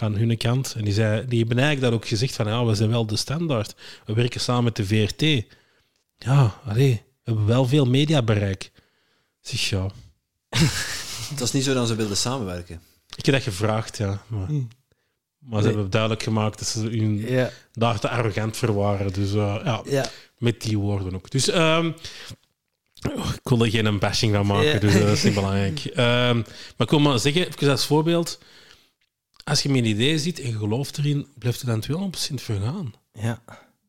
van 0.00 0.14
hun 0.16 0.36
kant. 0.36 0.74
En 0.76 0.84
die, 0.84 0.92
zei, 0.92 1.26
die 1.26 1.38
hebben 1.38 1.58
eigenlijk 1.58 1.92
dat 1.92 2.00
ook 2.02 2.08
gezegd 2.08 2.34
van, 2.34 2.46
ja, 2.46 2.64
we 2.64 2.74
zijn 2.74 2.90
wel 2.90 3.06
de 3.06 3.16
standaard. 3.16 3.74
We 4.06 4.12
werken 4.12 4.40
samen 4.40 4.64
met 4.64 4.76
de 4.76 4.86
VRT. 4.86 5.44
Ja, 6.16 6.60
allee, 6.66 7.02
we 7.04 7.20
hebben 7.24 7.46
wel 7.46 7.66
veel 7.66 7.84
mediabereik. 7.86 8.70
Zeg 9.40 9.60
ja. 9.60 9.86
Het 11.30 11.38
was 11.40 11.52
niet 11.52 11.64
zo 11.64 11.74
dat 11.74 11.88
ze 11.88 11.94
wilden 11.94 12.16
samenwerken. 12.16 12.82
Ik 13.16 13.24
heb 13.26 13.34
dat 13.34 13.44
gevraagd, 13.44 13.96
ja. 13.96 14.22
Maar 14.26 14.48
Maar 14.48 15.60
ze 15.60 15.66
Nee. 15.66 15.74
hebben 15.74 15.90
duidelijk 15.90 16.22
gemaakt 16.22 16.58
dat 16.58 16.68
ze 16.68 16.80
hun 16.80 17.16
Ja, 17.18 17.50
daar 17.72 17.98
te 18.00 18.08
arrogant 18.08 18.56
voor 18.56 18.74
waren. 18.74 19.12
Dus 19.12 19.32
eh, 19.32 19.60
ja, 19.64 19.82
ja. 19.84 20.06
met 20.38 20.60
die 20.62 20.78
woorden 20.78 21.14
ook. 21.14 21.30
Dus 21.30 21.48
ehm, 21.48 21.90
oh, 23.16 23.28
ik 23.34 23.48
wil 23.48 23.64
er 23.64 23.70
geen 23.70 23.98
bashing 23.98 24.34
van 24.34 24.46
maken, 24.46 24.72
Ja. 24.72 24.78
dus 24.78 24.94
eh, 24.94 25.00
dat 25.00 25.08
is 25.16 25.22
niet 25.22 25.34
belangrijk. 25.34 25.84
Ehm, 25.94 26.36
maar 26.36 26.86
ik 26.86 26.90
wil 26.90 26.98
maar 27.00 27.18
zeggen, 27.18 27.46
even 27.46 27.70
als 27.70 27.86
voorbeeld, 27.86 28.38
als 29.50 29.62
je 29.62 29.68
met 29.68 29.78
een 29.78 29.84
idee 29.90 30.18
ziet 30.18 30.40
en 30.40 30.46
je 30.48 30.56
gelooft 30.58 30.98
erin, 30.98 31.26
blijft 31.38 31.60
er 31.60 31.66
dan 31.66 32.12
200% 32.30 32.34
voor 32.34 32.56
gaan. 32.56 32.94
ja. 33.12 33.42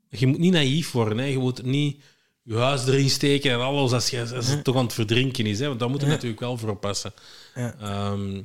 Je 0.09 0.28
moet 0.28 0.38
niet 0.39 0.51
naïef 0.53 0.91
worden. 0.91 1.18
Hè. 1.18 1.24
Je 1.26 1.38
moet 1.38 1.64
niet 1.64 2.01
je 2.43 2.55
huis 2.55 2.86
erin 2.88 3.09
steken 3.09 3.51
en 3.51 3.59
alles 3.59 3.91
als, 3.91 4.09
je, 4.09 4.34
als 4.36 4.47
het 4.47 4.64
toch 4.64 4.76
aan 4.76 4.84
het 4.84 4.93
verdrinken 4.93 5.45
is. 5.45 5.59
Hè. 5.59 5.68
Want 5.68 5.80
daar 5.80 5.89
moet 5.89 5.99
je 5.99 6.05
Ja. 6.05 6.12
natuurlijk 6.12 6.39
wel 6.39 6.57
voor 6.57 6.70
oppassen. 6.70 7.14
Ja. 7.55 7.76
Ehm, 7.80 8.41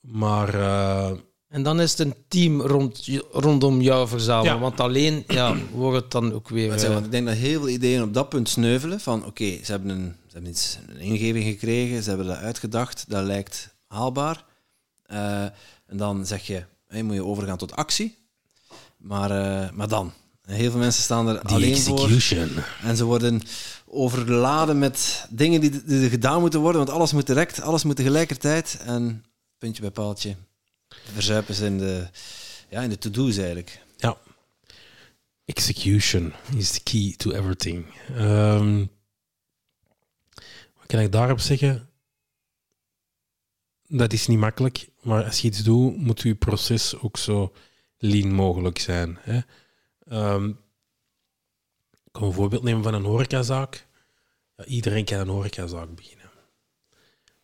maar 0.00 0.54
eh, 0.54 1.10
En 1.48 1.62
dan 1.62 1.80
is 1.80 1.90
het 1.90 2.00
een 2.00 2.14
team 2.28 2.60
rond, 2.60 3.08
rondom 3.32 3.80
jou 3.80 4.08
verzamelen. 4.08 4.54
Ja. 4.54 4.60
Want 4.60 4.80
alleen 4.80 5.24
ja, 5.28 5.56
wordt 5.72 6.02
het 6.02 6.10
dan 6.10 6.32
ook 6.32 6.48
weer... 6.48 6.68
Maar 6.68 6.76
het 6.76 6.86
eh, 6.86 6.92
want 6.92 7.04
ik 7.04 7.10
denk 7.10 7.26
dat 7.26 7.36
heel 7.36 7.58
veel 7.60 7.68
ideeën 7.68 8.02
op 8.02 8.14
dat 8.14 8.28
punt 8.28 8.48
sneuvelen. 8.48 9.00
Van 9.00 9.24
oké, 9.24 9.44
ze 9.64 9.70
hebben, 9.70 9.90
een, 9.90 10.14
ze 10.26 10.32
hebben 10.32 10.50
iets, 10.50 10.78
een 10.88 10.98
ingeving 11.00 11.44
gekregen, 11.44 12.02
ze 12.02 12.08
hebben 12.08 12.26
dat 12.26 12.36
uitgedacht, 12.36 13.04
dat 13.08 13.24
lijkt 13.24 13.74
haalbaar. 13.86 14.44
Eh, 15.02 15.44
en 15.88 15.96
dan 15.96 16.26
zeg 16.26 16.46
je, 16.46 16.64
hey, 16.86 17.02
moet 17.02 17.14
je 17.14 17.24
overgaan 17.24 17.58
tot 17.58 17.76
actie. 17.76 18.18
Maar, 18.96 19.30
eh, 19.30 19.70
maar 19.70 19.88
dan, 19.88 20.12
heel 20.42 20.70
veel 20.70 20.80
mensen 20.80 21.02
staan 21.02 21.28
er 21.28 21.40
die 21.46 21.54
alleen 21.54 21.76
voor. 21.76 21.98
execution. 21.98 22.50
En 22.82 22.96
ze 22.96 23.04
worden 23.04 23.42
overladen 23.86 24.78
met 24.78 25.26
dingen 25.30 25.60
die, 25.60 25.84
die 25.84 26.08
gedaan 26.08 26.40
moeten 26.40 26.60
worden, 26.60 26.84
want 26.84 26.96
alles 26.96 27.12
moet 27.12 27.26
direct, 27.26 27.60
alles 27.60 27.84
moet 27.84 27.96
tegelijkertijd. 27.96 28.78
En 28.84 29.24
puntje 29.58 29.82
bij 29.82 29.90
paaltje 29.90 30.36
verzuipen 31.12 31.54
ze 31.54 31.64
in 31.66 31.78
de, 31.78 32.08
ja, 32.68 32.80
in 32.80 32.90
de 32.90 32.98
to-do's 32.98 33.36
eigenlijk. 33.36 33.82
Ja. 33.96 34.16
Execution 35.44 36.32
is 36.56 36.70
the 36.70 36.80
key 36.82 37.14
to 37.16 37.30
everything. 37.30 37.86
Ehm, 38.16 38.78
wat 40.76 40.86
kan 40.86 41.00
ik 41.00 41.12
daarop 41.12 41.40
zeggen? 41.40 41.88
Dat 43.86 44.12
is 44.12 44.26
niet 44.26 44.38
makkelijk, 44.38 44.88
maar 45.08 45.24
als 45.24 45.40
je 45.40 45.48
iets 45.48 45.62
doet, 45.62 45.96
moet 45.96 46.20
je 46.20 46.34
proces 46.34 46.98
ook 46.98 47.16
zo 47.16 47.52
lean 47.98 48.32
mogelijk 48.32 48.78
zijn. 48.78 49.18
Hè? 49.20 49.40
Ehm, 50.08 50.48
ik 52.04 52.12
kan 52.12 52.22
een 52.22 52.32
voorbeeld 52.32 52.62
nemen 52.62 52.82
van 52.82 52.94
een 52.94 53.04
horecazaak. 53.04 53.86
Ja, 54.56 54.64
iedereen 54.64 55.04
kan 55.04 55.18
een 55.18 55.28
horecazaak 55.28 55.94
beginnen. 55.94 56.30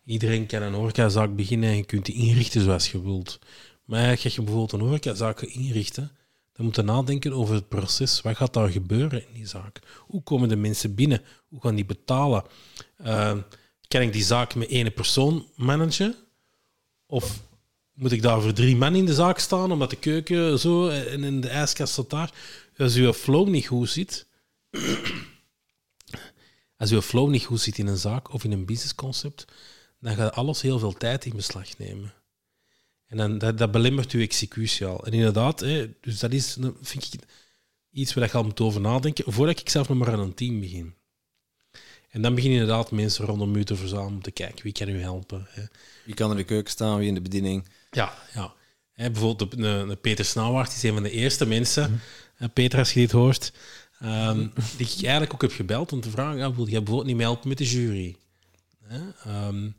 Iedereen 0.03 0.45
kan 0.45 0.61
een 0.61 0.73
horecazaak 0.73 1.35
beginnen 1.35 1.69
en 1.69 1.75
je 1.75 1.85
kunt 1.85 2.05
die 2.05 2.15
inrichten 2.15 2.61
zoals 2.61 2.91
je 2.91 3.01
wilt. 3.01 3.39
Maar 3.85 4.09
als 4.09 4.21
je 4.21 4.41
bijvoorbeeld 4.41 4.71
een 4.71 4.87
horecazaak 4.87 5.41
inrichten, 5.41 6.11
dan 6.53 6.65
moet 6.65 6.75
je 6.75 6.81
nadenken 6.81 7.33
over 7.33 7.55
het 7.55 7.67
proces. 7.67 8.21
Wat 8.21 8.35
gaat 8.35 8.53
daar 8.53 8.69
gebeuren 8.69 9.27
in 9.27 9.33
die 9.33 9.47
zaak? 9.47 9.79
Hoe 9.99 10.23
komen 10.23 10.49
de 10.49 10.55
mensen 10.55 10.95
binnen? 10.95 11.21
Hoe 11.47 11.61
gaan 11.61 11.75
die 11.75 11.85
betalen? 11.85 12.43
Eh, 12.97 13.37
kan 13.87 14.01
ik 14.01 14.13
die 14.13 14.23
zaak 14.23 14.55
met 14.55 14.67
één 14.67 14.93
persoon 14.93 15.45
managen? 15.55 16.15
Of 17.05 17.43
moet 17.95 18.11
ik 18.11 18.21
daar 18.21 18.41
voor 18.41 18.53
drie 18.53 18.75
man 18.75 18.95
in 18.95 19.05
de 19.05 19.13
zaak 19.13 19.39
staan, 19.39 19.71
omdat 19.71 19.89
de 19.89 19.95
keuken 19.95 20.59
zo 20.59 20.87
en 20.87 21.23
in 21.23 21.41
de 21.41 21.49
ijskast 21.49 21.93
staat 21.93 22.09
daar? 22.09 22.33
Als 22.77 22.95
je 22.95 23.13
flow 23.13 23.47
niet 23.47 23.67
goed 23.67 23.89
zit, 23.89 24.27
als 26.77 26.89
je 26.89 27.01
flow 27.01 27.29
niet 27.29 27.45
goed 27.45 27.61
zit 27.61 27.77
in 27.77 27.87
een 27.87 27.97
zaak 27.97 28.33
of 28.33 28.43
in 28.43 28.51
een 28.51 28.65
businessconcept, 28.65 29.45
dan 29.99 30.15
gaat 30.15 30.33
alles 30.33 30.61
heel 30.61 30.79
veel 30.79 30.93
tijd 30.93 31.25
in 31.25 31.35
beslag 31.35 31.77
nemen. 31.77 32.13
En 33.07 33.17
dan, 33.17 33.37
dat, 33.37 33.57
dat 33.57 33.71
belemmert 33.71 34.11
je 34.11 34.19
executie 34.19 34.85
al. 34.85 35.05
En 35.05 35.13
inderdaad, 35.13 35.59
hè, 35.59 35.89
dus 36.01 36.19
dat 36.19 36.31
is, 36.31 36.57
vind 36.81 37.13
ik, 37.13 37.19
iets 37.91 38.13
waar 38.13 38.25
je 38.25 38.31
al 38.31 38.43
moet 38.43 38.61
over 38.61 38.81
nadenken, 38.81 39.33
voordat 39.33 39.59
ik 39.59 39.69
zelf 39.69 39.89
nog 39.89 39.97
maar 39.97 40.11
aan 40.11 40.19
een 40.19 40.33
team 40.33 40.59
begin. 40.59 40.93
En 42.09 42.21
dan 42.21 42.35
begin 42.35 42.51
je 42.51 42.59
inderdaad 42.59 42.91
mensen 42.91 43.25
rondom 43.25 43.55
u 43.55 43.63
te 43.63 43.75
verzamelen 43.75 44.13
om 44.13 44.21
te 44.21 44.31
kijken 44.31 44.63
wie 44.63 44.71
kan 44.71 44.89
u 44.89 45.01
helpen. 45.01 45.47
Hè. 45.49 45.63
Wie 46.05 46.13
kan 46.13 46.31
in 46.31 46.37
de 46.37 46.43
keuken 46.43 46.71
staan, 46.71 46.97
wie 46.97 47.07
in 47.07 47.13
de 47.13 47.21
bediening. 47.21 47.67
Ja, 47.91 48.13
ja. 48.33 48.53
Bijvoorbeeld 48.95 49.51
de, 49.51 49.57
de- 49.57 49.85
de 49.87 49.95
Peter 49.95 50.25
Snauwaard 50.25 50.75
is 50.75 50.83
een 50.83 50.93
van 50.93 51.03
de 51.03 51.11
eerste 51.11 51.45
mensen, 51.45 52.01
hè, 52.35 52.49
Peter 52.49 52.79
als 52.79 52.93
je 52.93 52.99
dit 52.99 53.11
hoort, 53.11 53.53
ehm, 53.99 54.47
die 54.77 54.87
ik 54.87 55.03
eigenlijk 55.03 55.33
ook 55.33 55.41
heb 55.41 55.51
gebeld 55.51 55.91
om 55.93 56.01
te 56.01 56.09
vragen, 56.09 56.37
ja, 56.37 56.53
wil 56.55 56.67
jij 56.67 56.77
bijvoorbeeld 56.77 57.07
niet 57.07 57.15
mee 57.15 57.25
helpen 57.25 57.49
met 57.49 57.57
de 57.57 57.65
jury? 57.69 58.15
Ehm, 59.23 59.69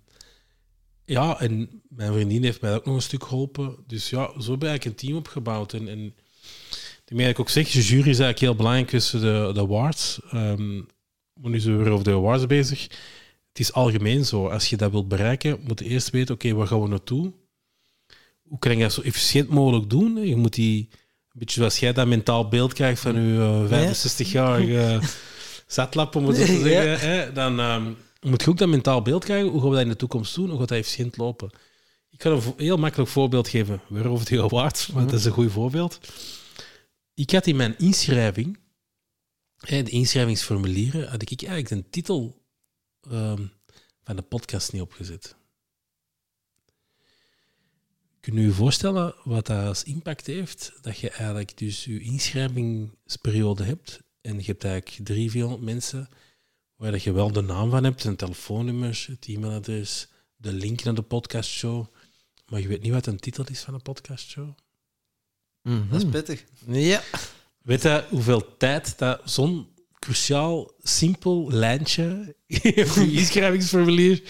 ja, 1.05 1.41
en 1.41 1.83
mijn 1.89 2.13
vriendin 2.13 2.43
heeft 2.43 2.61
mij 2.61 2.75
ook 2.75 2.85
nog 2.85 2.95
een 2.95 3.03
stuk 3.03 3.25
geholpen. 3.25 3.77
Dus 3.87 4.11
ja, 4.11 4.27
zo 4.41 4.51
heb 4.51 4.63
ik 4.63 4.69
eigenlijk 4.69 4.85
een 4.85 4.95
team 4.95 5.17
opgebouwd. 5.17 5.73
En, 5.73 5.89
en 5.89 6.15
daarmee 7.05 7.29
ik 7.29 7.41
ook 7.41 7.49
zeg, 7.51 7.71
de 7.71 7.83
jury 7.83 7.99
is 8.01 8.07
eigenlijk 8.19 8.39
heel 8.39 8.55
belangrijk 8.55 8.89
tussen 8.89 9.21
de, 9.21 9.51
de 9.55 9.61
awards. 9.61 10.19
Maar 10.31 11.51
nu 11.51 11.61
zijn 11.61 11.77
we 11.77 11.83
weer 11.83 11.93
over 11.93 12.05
de 12.05 12.11
awards 12.13 12.47
bezig. 12.47 12.83
Het 13.49 13.59
is 13.59 13.73
algemeen 13.73 14.25
zo. 14.25 14.49
Als 14.49 14.71
je 14.71 14.77
dat 14.77 14.91
wilt 14.91 15.09
bereiken, 15.09 15.59
moet 15.63 15.79
je 15.79 15.85
eerst 15.85 16.11
weten, 16.11 16.35
oké, 16.35 16.53
waar 16.53 16.67
gaan 16.67 16.83
we 16.83 16.89
naartoe? 16.89 17.33
Hoe 18.49 18.59
kan 18.59 18.77
je 18.77 18.83
dat 18.83 18.93
zo 18.93 19.01
efficiënt 19.01 19.49
mogelijk 19.49 19.91
doen? 19.91 20.17
Je 20.27 20.37
moet 20.37 20.55
die, 20.55 20.89
een 20.93 21.39
beetje 21.39 21.59
zoals 21.61 21.79
jij 21.79 21.93
dat 21.93 22.07
mentaal 22.07 22.49
beeld 22.49 22.73
krijgt 22.73 23.01
van 23.01 23.21
je 23.23 23.67
eh, 23.71 23.95
65-jarige 23.95 25.01
zatlap, 25.67 26.15
om 26.15 26.27
het 26.27 26.37
zo 26.37 26.45
te 26.45 26.53
Ja. 26.53 26.83
zeggen, 26.83 27.09
hè, 27.11 27.33
dan 27.33 27.61
ehm, 27.61 27.93
moet 28.21 28.43
je 28.43 28.51
ook 28.51 28.59
dat 28.59 28.69
mentaal 28.69 29.03
beeld 29.03 29.25
krijgen. 29.25 29.49
Hoe 29.49 29.61
gaan 29.61 29.69
we 29.69 29.75
dat 29.75 29.85
in 29.85 29.91
de 29.91 29.97
toekomst 29.97 30.35
doen? 30.35 30.51
Hoe 30.51 30.59
gaat 30.59 30.69
dat 30.69 30.79
efficiënt 30.79 31.17
lopen? 31.17 31.51
Ik 32.11 32.23
ga 32.23 32.31
een 32.31 32.43
heel 32.57 32.77
makkelijk 32.77 33.11
voorbeeld 33.11 33.49
geven. 33.49 33.81
Weer 33.89 34.09
over 34.09 34.27
die 34.27 34.43
awards, 34.43 34.87
want 34.87 35.11
dat 35.11 35.19
is 35.19 35.25
een 35.25 35.33
goed 35.33 35.53
voorbeeld. 35.53 35.99
Ik 37.15 37.31
had 37.31 37.47
in 37.47 37.57
mijn 37.57 37.75
inschrijving, 37.79 38.59
hè, 39.57 39.83
de 39.83 39.91
inschrijvingsformulieren, 39.91 41.09
had 41.09 41.23
ik 41.23 41.43
eigenlijk 41.43 41.69
de 41.85 41.91
titel 41.91 42.43
ehm, 43.11 43.43
van 44.05 44.17
de 44.17 44.23
podcast 44.23 44.73
niet 44.73 44.83
opgezet. 44.83 45.37
Kun 48.27 48.35
je 48.35 48.43
je 48.43 48.53
voorstellen 48.53 49.15
wat 49.25 49.47
dat 49.47 49.67
als 49.67 49.83
impact 49.83 50.27
heeft? 50.27 50.73
Dat 50.81 50.99
je 50.99 51.11
eigenlijk 51.11 51.59
dus 51.59 51.85
je 51.85 52.01
inschrijvingsperiode 52.01 53.65
hebt 53.65 54.01
en 54.21 54.39
je 54.39 54.45
hebt 54.45 54.65
eigenlijk 54.65 55.05
drie, 55.05 55.31
vierhonderd 55.31 55.63
mensen 55.63 56.09
waar 56.77 56.93
dat 56.93 57.03
je 57.03 57.13
wel 57.13 57.33
de 57.33 57.41
naam 57.41 57.71
van 57.71 57.85
hebt, 57.85 58.05
een 58.05 58.17
telefoonnummer, 58.17 59.07
het 59.09 59.27
e-mailadres, 59.27 60.09
de 60.37 60.53
link 60.53 60.83
naar 60.83 60.95
de 60.95 61.03
podcastshow, 61.03 61.87
maar 62.49 62.61
je 62.61 62.69
weet 62.69 62.83
niet 62.83 62.93
wat 62.93 63.07
een 63.07 63.19
titel 63.19 63.45
is 63.51 63.61
van 63.61 63.75
een 63.75 63.83
podcastshow. 63.83 64.49
mhm. 65.63 65.89
Dat 65.91 66.03
is 66.03 66.09
pittig. 66.11 66.45
Ja. 66.67 67.03
Weet 67.63 67.83
je 67.83 68.05
hoeveel 68.09 68.57
tijd 68.57 68.99
dat 68.99 69.21
zo'n 69.25 69.69
cruciaal, 69.99 70.73
simpel 70.83 71.51
lijntje 71.51 72.35
op 72.49 72.63
je 72.63 73.13
inschrijvingsformulier, 73.21 74.23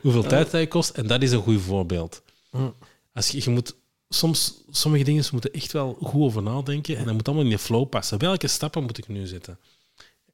hoeveel 0.00 0.24
tijd 0.24 0.50
dat 0.50 0.60
je 0.60 0.68
kost? 0.68 0.90
En 0.90 1.06
dat 1.06 1.22
is 1.22 1.32
een 1.32 1.42
goed 1.42 1.60
voorbeeld. 1.60 2.22
Mm. 2.50 2.74
Als 3.12 3.28
je, 3.28 3.40
je 3.44 3.50
moet 3.50 3.74
soms, 4.08 4.54
sommige 4.70 5.04
dingen 5.04 5.24
moeten 5.32 5.52
echt 5.52 5.72
wel 5.72 5.96
goed 6.02 6.22
over 6.22 6.42
nadenken 6.42 6.96
en 6.96 7.04
dat 7.04 7.14
moet 7.14 7.26
allemaal 7.26 7.44
in 7.44 7.50
de 7.50 7.58
flow 7.58 7.88
passen. 7.88 8.18
Welke 8.18 8.46
stappen 8.46 8.82
moet 8.82 8.98
ik 8.98 9.08
nu 9.08 9.26
zetten? 9.26 9.58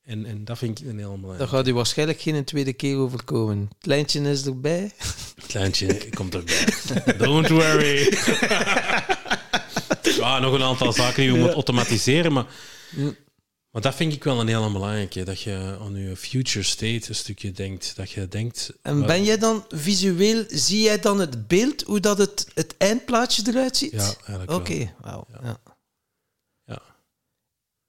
En, 0.02 0.26
en 0.26 0.44
dat 0.44 0.58
vind 0.58 0.80
ik 0.80 0.86
een 0.86 0.98
heel 0.98 1.08
Daar 1.08 1.18
belangrijk. 1.20 1.50
gaat 1.50 1.68
u 1.68 1.74
waarschijnlijk 1.74 2.20
geen 2.20 2.44
tweede 2.44 2.72
keer 2.72 2.96
overkomen. 2.96 3.70
Het 3.78 3.86
lijntje 3.86 4.20
is 4.20 4.46
erbij. 4.46 4.92
Het 5.42 5.54
lijntje 5.54 6.08
komt 6.10 6.34
erbij. 6.34 6.64
Don't 7.18 7.48
worry. 7.48 8.02
ja, 10.18 10.38
nog 10.38 10.52
een 10.52 10.62
aantal 10.62 10.92
zaken 10.92 11.22
die 11.22 11.32
je 11.32 11.38
moet 11.38 11.52
automatiseren, 11.52 12.32
maar. 12.32 12.46
Maar 13.76 13.84
dat 13.84 13.94
vind 13.94 14.12
ik 14.12 14.24
wel 14.24 14.40
een 14.40 14.48
heel 14.48 14.72
belangrijke. 14.72 15.22
Dat 15.22 15.40
je 15.40 15.76
aan 15.80 15.96
je 15.96 16.16
future 16.16 16.64
state 16.64 17.08
een 17.08 17.14
stukje 17.14 17.52
denkt. 17.52 17.96
Dat 17.96 18.10
je 18.10 18.28
denkt... 18.28 18.72
En 18.82 19.06
ben 19.06 19.24
jij 19.24 19.38
dan 19.38 19.64
visueel, 19.68 20.44
zie 20.48 20.82
jij 20.82 20.98
dan 20.98 21.20
het 21.20 21.46
beeld, 21.46 21.82
hoe 21.82 22.00
dat 22.00 22.18
het, 22.18 22.46
het 22.54 22.74
eindplaatje 22.78 23.42
eruit 23.46 23.76
ziet? 23.76 23.92
Ja, 23.92 23.98
eigenlijk 23.98 24.50
Oké, 24.50 24.76
wel. 24.76 24.88
wauw. 25.00 25.26
Ja. 25.32 25.40
Ja. 25.42 25.58
Ja. 26.64 26.82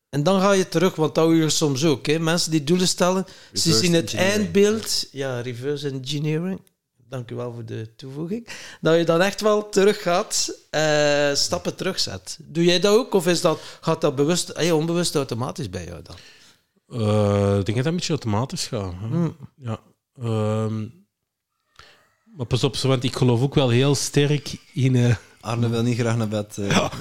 En 0.09 0.23
dan 0.23 0.41
ga 0.41 0.51
je 0.51 0.67
terug, 0.67 0.95
want 0.95 1.15
dat 1.15 1.25
hoor 1.25 1.35
je 1.35 1.49
soms 1.49 1.85
ook. 1.85 2.05
Hè. 2.05 2.19
Mensen 2.19 2.51
die 2.51 2.63
doelen 2.63 2.87
stellen, 2.87 3.25
ze 3.53 3.73
zien 3.73 3.93
het 3.93 4.13
eindbeeld. 4.13 5.07
Ja, 5.11 5.41
reverse 5.41 5.89
engineering. 5.89 6.61
Dank 7.09 7.31
u 7.31 7.35
wel 7.35 7.53
voor 7.53 7.65
de 7.65 7.89
toevoeging. 7.95 8.47
Dat 8.81 8.97
je 8.97 9.03
dan 9.03 9.21
echt 9.21 9.41
wel 9.41 9.69
terug 9.69 10.01
gaat, 10.01 10.57
eh, 10.69 11.33
stappen 11.33 11.75
terugzet. 11.75 12.39
Doe 12.41 12.63
jij 12.63 12.79
dat 12.79 12.95
ook? 12.95 13.13
Of 13.13 13.27
is 13.27 13.41
dat, 13.41 13.59
gaat 13.81 14.01
dat 14.01 14.15
bewust, 14.15 14.49
eh, 14.49 14.75
onbewust 14.75 15.15
automatisch 15.15 15.69
bij 15.69 15.85
jou 15.85 16.01
dan? 16.01 16.15
Eh, 17.01 17.57
ik 17.59 17.65
denk 17.65 17.65
dat 17.65 17.75
dat 17.75 17.85
een 17.85 17.95
beetje 17.95 18.09
automatisch 18.13 18.67
gaat. 18.67 18.93
hè. 18.99 19.07
Hm. 19.07 19.29
Ja. 19.55 19.79
Ehm, 20.21 20.85
maar 22.35 22.45
pas 22.47 22.63
op, 22.63 22.77
want 22.77 23.03
ik 23.03 23.15
geloof 23.15 23.41
ook 23.41 23.55
wel 23.55 23.69
heel 23.69 23.95
sterk 23.95 24.55
in... 24.73 24.95
eh, 24.95 25.15
Arne 25.41 25.69
wil 25.69 25.83
niet 25.83 25.97
graag 25.99 26.17
naar 26.17 26.27
bed. 26.27 26.57
eh. 26.57 26.77
Ah, 26.77 26.99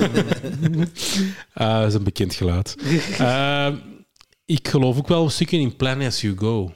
dat 1.80 1.88
is 1.88 1.94
een 1.94 2.04
bekend 2.04 2.34
geluid. 2.34 2.76
Ehm, 3.18 3.76
ik 4.44 4.68
geloof 4.68 4.96
ook 4.98 5.08
wel 5.08 5.24
een 5.24 5.30
stukje 5.30 5.58
in 5.58 5.76
plan 5.76 6.00
as 6.02 6.20
you 6.20 6.36
go. 6.38 6.72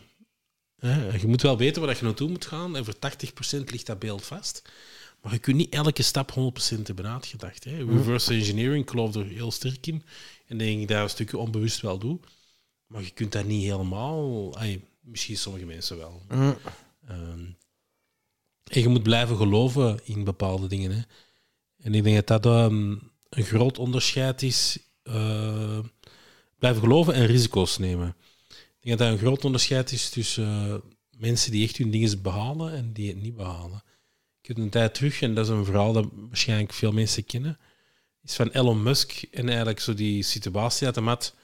Je 1.20 1.26
moet 1.26 1.42
wel 1.42 1.56
weten 1.56 1.82
waar 1.82 1.96
je 1.96 2.04
naartoe 2.04 2.28
moet 2.28 2.46
gaan. 2.46 2.76
En 2.76 2.84
voor 2.84 2.94
80% 2.94 3.64
ligt 3.64 3.86
dat 3.86 3.98
beeld 3.98 4.24
vast. 4.24 4.62
Maar 5.22 5.32
je 5.32 5.38
kunt 5.38 5.56
niet 5.56 5.72
elke 5.74 6.02
stap 6.02 6.30
100% 6.30 6.82
hebben 6.82 7.06
uitgedacht. 7.06 7.64
Hè. 7.64 7.84
Reverse 7.84 8.32
engineering, 8.34 8.82
ik 8.84 8.90
geloof 8.90 9.14
er 9.14 9.26
heel 9.26 9.50
sterk 9.50 9.86
in. 9.86 10.02
En 10.46 10.58
denk 10.58 10.80
ik 10.80 10.88
dat 10.88 11.02
een 11.02 11.10
stukje 11.10 11.38
onbewust 11.38 11.80
wel 11.80 11.98
doe. 11.98 12.18
Maar 12.86 13.02
je 13.02 13.10
kunt 13.10 13.32
dat 13.32 13.44
niet 13.44 13.62
helemaal... 13.62 14.56
ay, 14.56 14.80
misschien 15.00 15.36
sommige 15.36 15.64
mensen 15.64 15.96
wel. 15.96 16.22
Mm. 16.28 16.56
Ehm, 17.08 17.44
en 18.64 18.80
je 18.80 18.88
moet 18.88 19.02
blijven 19.02 19.36
geloven 19.36 20.00
in 20.04 20.24
bepaalde 20.24 20.66
dingen. 20.66 20.90
Hè. 20.90 21.00
En 21.82 21.94
ik 21.94 22.02
denk 22.04 22.26
dat 22.26 22.42
dat 22.42 22.54
ehm, 22.54 22.90
een 23.28 23.44
groot 23.44 23.78
onderscheid 23.78 24.42
is. 24.42 24.78
eh, 25.02 25.78
blijven 26.58 26.82
geloven 26.82 27.14
en 27.14 27.26
risico's 27.26 27.78
nemen. 27.78 28.16
Ik 28.80 28.86
denk 28.86 28.98
dat 28.98 29.08
dat 29.08 29.16
een 29.16 29.24
groot 29.24 29.44
onderscheid 29.44 29.92
is 29.92 30.08
tussen 30.08 30.44
eh, 30.44 30.74
mensen 31.18 31.50
die 31.50 31.64
echt 31.64 31.76
hun 31.76 31.90
dingen 31.90 32.22
behalen 32.22 32.72
en 32.74 32.92
die 32.92 33.08
het 33.08 33.22
niet 33.22 33.36
behalen. 33.36 33.82
Ik 34.42 34.48
heb 34.48 34.56
een 34.56 34.70
tijd 34.70 34.94
terug, 34.94 35.22
en 35.22 35.34
dat 35.34 35.44
is 35.44 35.50
een 35.50 35.64
verhaal 35.64 35.92
dat 35.92 36.08
waarschijnlijk 36.12 36.72
veel 36.72 36.92
mensen 36.92 37.24
kennen, 37.24 37.58
is 38.22 38.34
van 38.34 38.50
Elon 38.50 38.82
Musk 38.82 39.22
en 39.22 39.48
eigenlijk 39.48 39.80
zo 39.80 39.94
die 39.94 40.22
situatie 40.22 40.86
dat 40.86 40.94
hij 40.94 41.04
had 41.04 41.34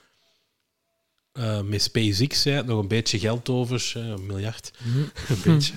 eh, 1.32 1.62
met 1.62 1.82
SpaceX, 1.82 2.45
hè, 2.45 2.64
nog 2.64 2.80
een 2.80 2.89
beetje 2.89 3.18
geld 3.18 3.49
over, 3.49 3.91
hè, 3.95 4.01
een 4.01 4.26
miljard, 4.26 4.70
een 5.28 5.41
beetje. 5.45 5.72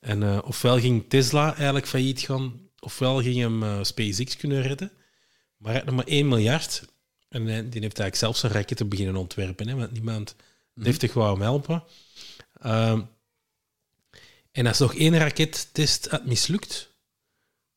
En 0.00 0.22
eh, 0.22 0.38
ofwel 0.44 0.80
ging 0.80 1.04
Tesla 1.08 1.54
eigenlijk 1.54 1.86
failliet 1.86 2.20
gaan, 2.20 2.60
ofwel 2.78 3.22
ging 3.22 3.36
hem 3.36 3.62
eh, 3.62 3.78
SpaceX 3.82 4.36
kunnen 4.36 4.62
redden. 4.62 4.92
Maar 5.56 5.70
hij 5.72 5.80
had 5.80 5.90
nog 5.90 5.96
maar 5.96 6.14
1 6.14 6.28
miljard. 6.28 6.84
En 7.28 7.44
die 7.44 7.52
heeft 7.54 7.72
eigenlijk 7.72 8.16
zelfs 8.16 8.42
een 8.42 8.50
raket 8.50 8.76
te 8.76 8.84
beginnen 8.84 9.16
ontwerpen, 9.16 9.68
hè, 9.68 9.74
want 9.74 9.92
niemand 9.92 10.34
deftig 10.82 11.12
wou 11.12 11.32
hem 11.32 11.42
helpen. 11.42 11.84
Ehm, 12.60 13.02
en 14.50 14.66
als 14.66 14.78
nog 14.78 14.94
één 14.94 15.18
rakettest 15.18 16.06
had 16.06 16.26
mislukt, 16.26 16.90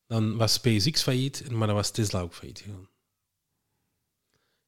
dan 0.07 0.37
was 0.37 0.53
SpaceX 0.53 1.01
failliet, 1.01 1.49
maar 1.51 1.67
dan 1.67 1.75
was 1.75 1.91
Tesla 1.91 2.21
ook 2.21 2.33
failliet 2.33 2.59
gegaan. 2.59 2.87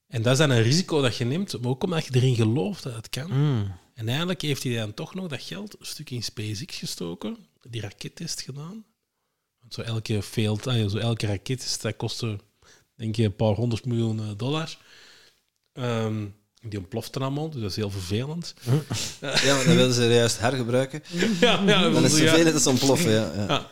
En 0.07 0.21
dat 0.21 0.31
is 0.31 0.37
dan 0.37 0.49
een 0.49 0.61
risico 0.61 1.01
dat 1.01 1.17
je 1.17 1.25
neemt, 1.25 1.61
maar 1.61 1.69
ook 1.69 1.83
omdat 1.83 2.05
je 2.05 2.15
erin 2.15 2.35
gelooft 2.35 2.83
dat 2.83 2.95
het 2.95 3.09
kan. 3.09 3.31
Mm. 3.31 3.77
En 3.93 4.07
eigenlijk 4.07 4.41
heeft 4.41 4.63
hij 4.63 4.75
dan 4.75 4.93
toch 4.93 5.13
nog 5.13 5.27
dat 5.27 5.41
geld 5.41 5.79
een 5.79 5.85
stuk 5.85 6.09
in 6.09 6.23
SpaceX 6.23 6.77
gestoken, 6.77 7.37
die 7.61 7.81
rakettest 7.81 8.41
gedaan. 8.41 8.85
Want 9.59 9.73
zo 9.73 9.81
elke 9.81 10.21
failed, 10.21 10.67
ah 10.67 10.89
zo 10.89 10.97
elke 10.97 11.25
rakettest, 11.27 11.81
dat 11.81 11.95
kostte 11.95 12.39
denk 12.95 13.15
je 13.15 13.23
een 13.23 13.35
paar 13.35 13.53
honderd 13.53 13.85
miljoen 13.85 14.19
eh, 14.19 14.31
dollar. 14.37 14.77
Ehm, 15.71 16.27
die 16.69 16.79
ontplofte 16.79 17.19
allemaal, 17.19 17.49
dus 17.49 17.61
dat 17.61 17.69
is 17.69 17.75
heel 17.75 17.89
vervelend. 17.89 18.53
Ja, 19.21 19.55
maar 19.55 19.65
dan 19.65 19.75
willen 19.75 19.93
ze 19.93 20.03
juist 20.05 20.39
hergebruiken. 20.39 21.03
ja, 21.39 21.61
ja, 21.65 21.89
Dan 21.89 22.03
is 22.03 22.11
het 22.11 22.21
ja. 22.21 22.27
vervelend 22.27 22.53
dat 22.53 22.61
ze 22.61 22.69
ontploffen. 22.69 23.11
Ja, 23.11 23.31
ja. 23.35 23.45
Ja. 23.47 23.69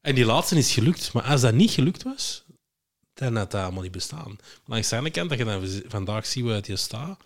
En 0.00 0.14
die 0.14 0.24
laatste 0.24 0.56
is 0.56 0.72
gelukt. 0.72 1.12
Maar 1.12 1.22
als 1.22 1.40
dat 1.40 1.54
niet 1.54 1.70
gelukt 1.70 2.02
was, 2.02 2.44
dan 3.14 3.36
had 3.36 3.50
dat 3.50 3.62
allemaal 3.62 3.82
niet 3.82 3.92
bestaan. 3.92 4.28
Maar 4.38 4.60
langs 4.66 4.88
de 4.88 4.96
andere 4.96 5.14
kant, 5.14 5.28
dat 5.30 5.38
je 5.38 5.44
dan 5.44 5.82
vandaag 5.90 6.26
ziet 6.26 6.44
waar 6.44 6.54
het 6.54 6.66
je 6.66 6.76
staat, 6.76 7.18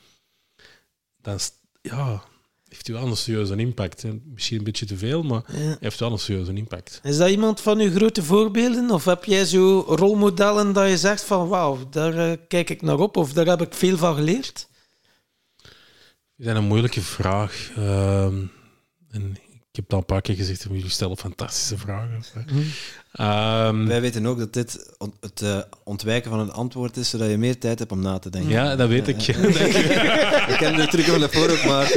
dan 1.22 1.38
ja, 1.82 2.22
heeft 2.68 2.86
hij 2.86 2.96
wel 2.96 3.06
een 3.06 3.16
serieuze 3.16 3.56
impact. 3.56 4.02
hè. 4.02 4.20
Misschien 4.24 4.58
een 4.58 4.64
beetje 4.64 4.86
te 4.86 4.96
veel, 4.96 5.22
maar 5.22 5.42
Ja. 5.52 5.76
heeft 5.80 6.00
wel 6.00 6.12
een 6.12 6.18
serieuze 6.18 6.52
impact. 6.52 7.00
Is 7.02 7.16
dat 7.16 7.28
iemand 7.30 7.60
van 7.60 7.78
uw 7.80 7.90
grote 7.94 8.22
voorbeelden? 8.22 8.90
Of 8.90 9.04
heb 9.04 9.24
jij 9.24 9.44
zo 9.44 9.80
rolmodellen 9.88 10.72
dat 10.72 10.88
je 10.88 10.98
zegt 10.98 11.22
van 11.22 11.48
wauw, 11.48 11.88
daar 11.90 12.14
eh, 12.30 12.36
kijk 12.48 12.70
ik 12.70 12.82
naar 12.82 12.98
op 12.98 13.16
of 13.16 13.32
daar 13.32 13.46
heb 13.46 13.60
ik 13.62 13.74
veel 13.74 13.96
van 13.96 14.14
geleerd? 14.14 14.68
Is 16.38 16.46
een 16.46 16.64
moeilijke 16.64 17.00
vraag. 17.02 17.70
Ehm, 17.76 18.42
en 19.10 19.30
ik 19.50 19.82
heb 19.82 19.84
het 19.84 19.92
al 19.92 19.98
een 19.98 20.04
paar 20.04 20.20
keer 20.20 20.34
gezegd, 20.34 20.62
jullie 20.62 20.88
stellen 20.88 21.16
fantastische 21.16 21.78
vragen. 21.78 22.22
Ehm, 23.12 23.86
Wij 23.86 24.00
weten 24.00 24.26
ook 24.26 24.38
dat 24.38 24.52
dit 24.52 24.94
on- 24.98 25.14
het 25.20 25.42
eh, 25.42 25.58
ontwijken 25.84 26.30
van 26.30 26.40
een 26.40 26.50
antwoord 26.52 26.96
is, 26.96 27.10
zodat 27.10 27.30
je 27.30 27.36
meer 27.38 27.58
tijd 27.58 27.78
hebt 27.78 27.92
om 27.92 28.00
na 28.00 28.18
te 28.18 28.30
denken. 28.30 28.50
ja, 28.50 28.76
dat 28.76 28.88
weet 28.88 29.08
ik. 29.08 29.22
Ik 29.26 30.56
ken 30.58 30.76
de 30.76 30.86
truc 30.90 31.04
van 31.04 31.20
de 31.20 31.28
voor 31.28 31.50
ook, 31.50 31.64
maar... 31.64 31.92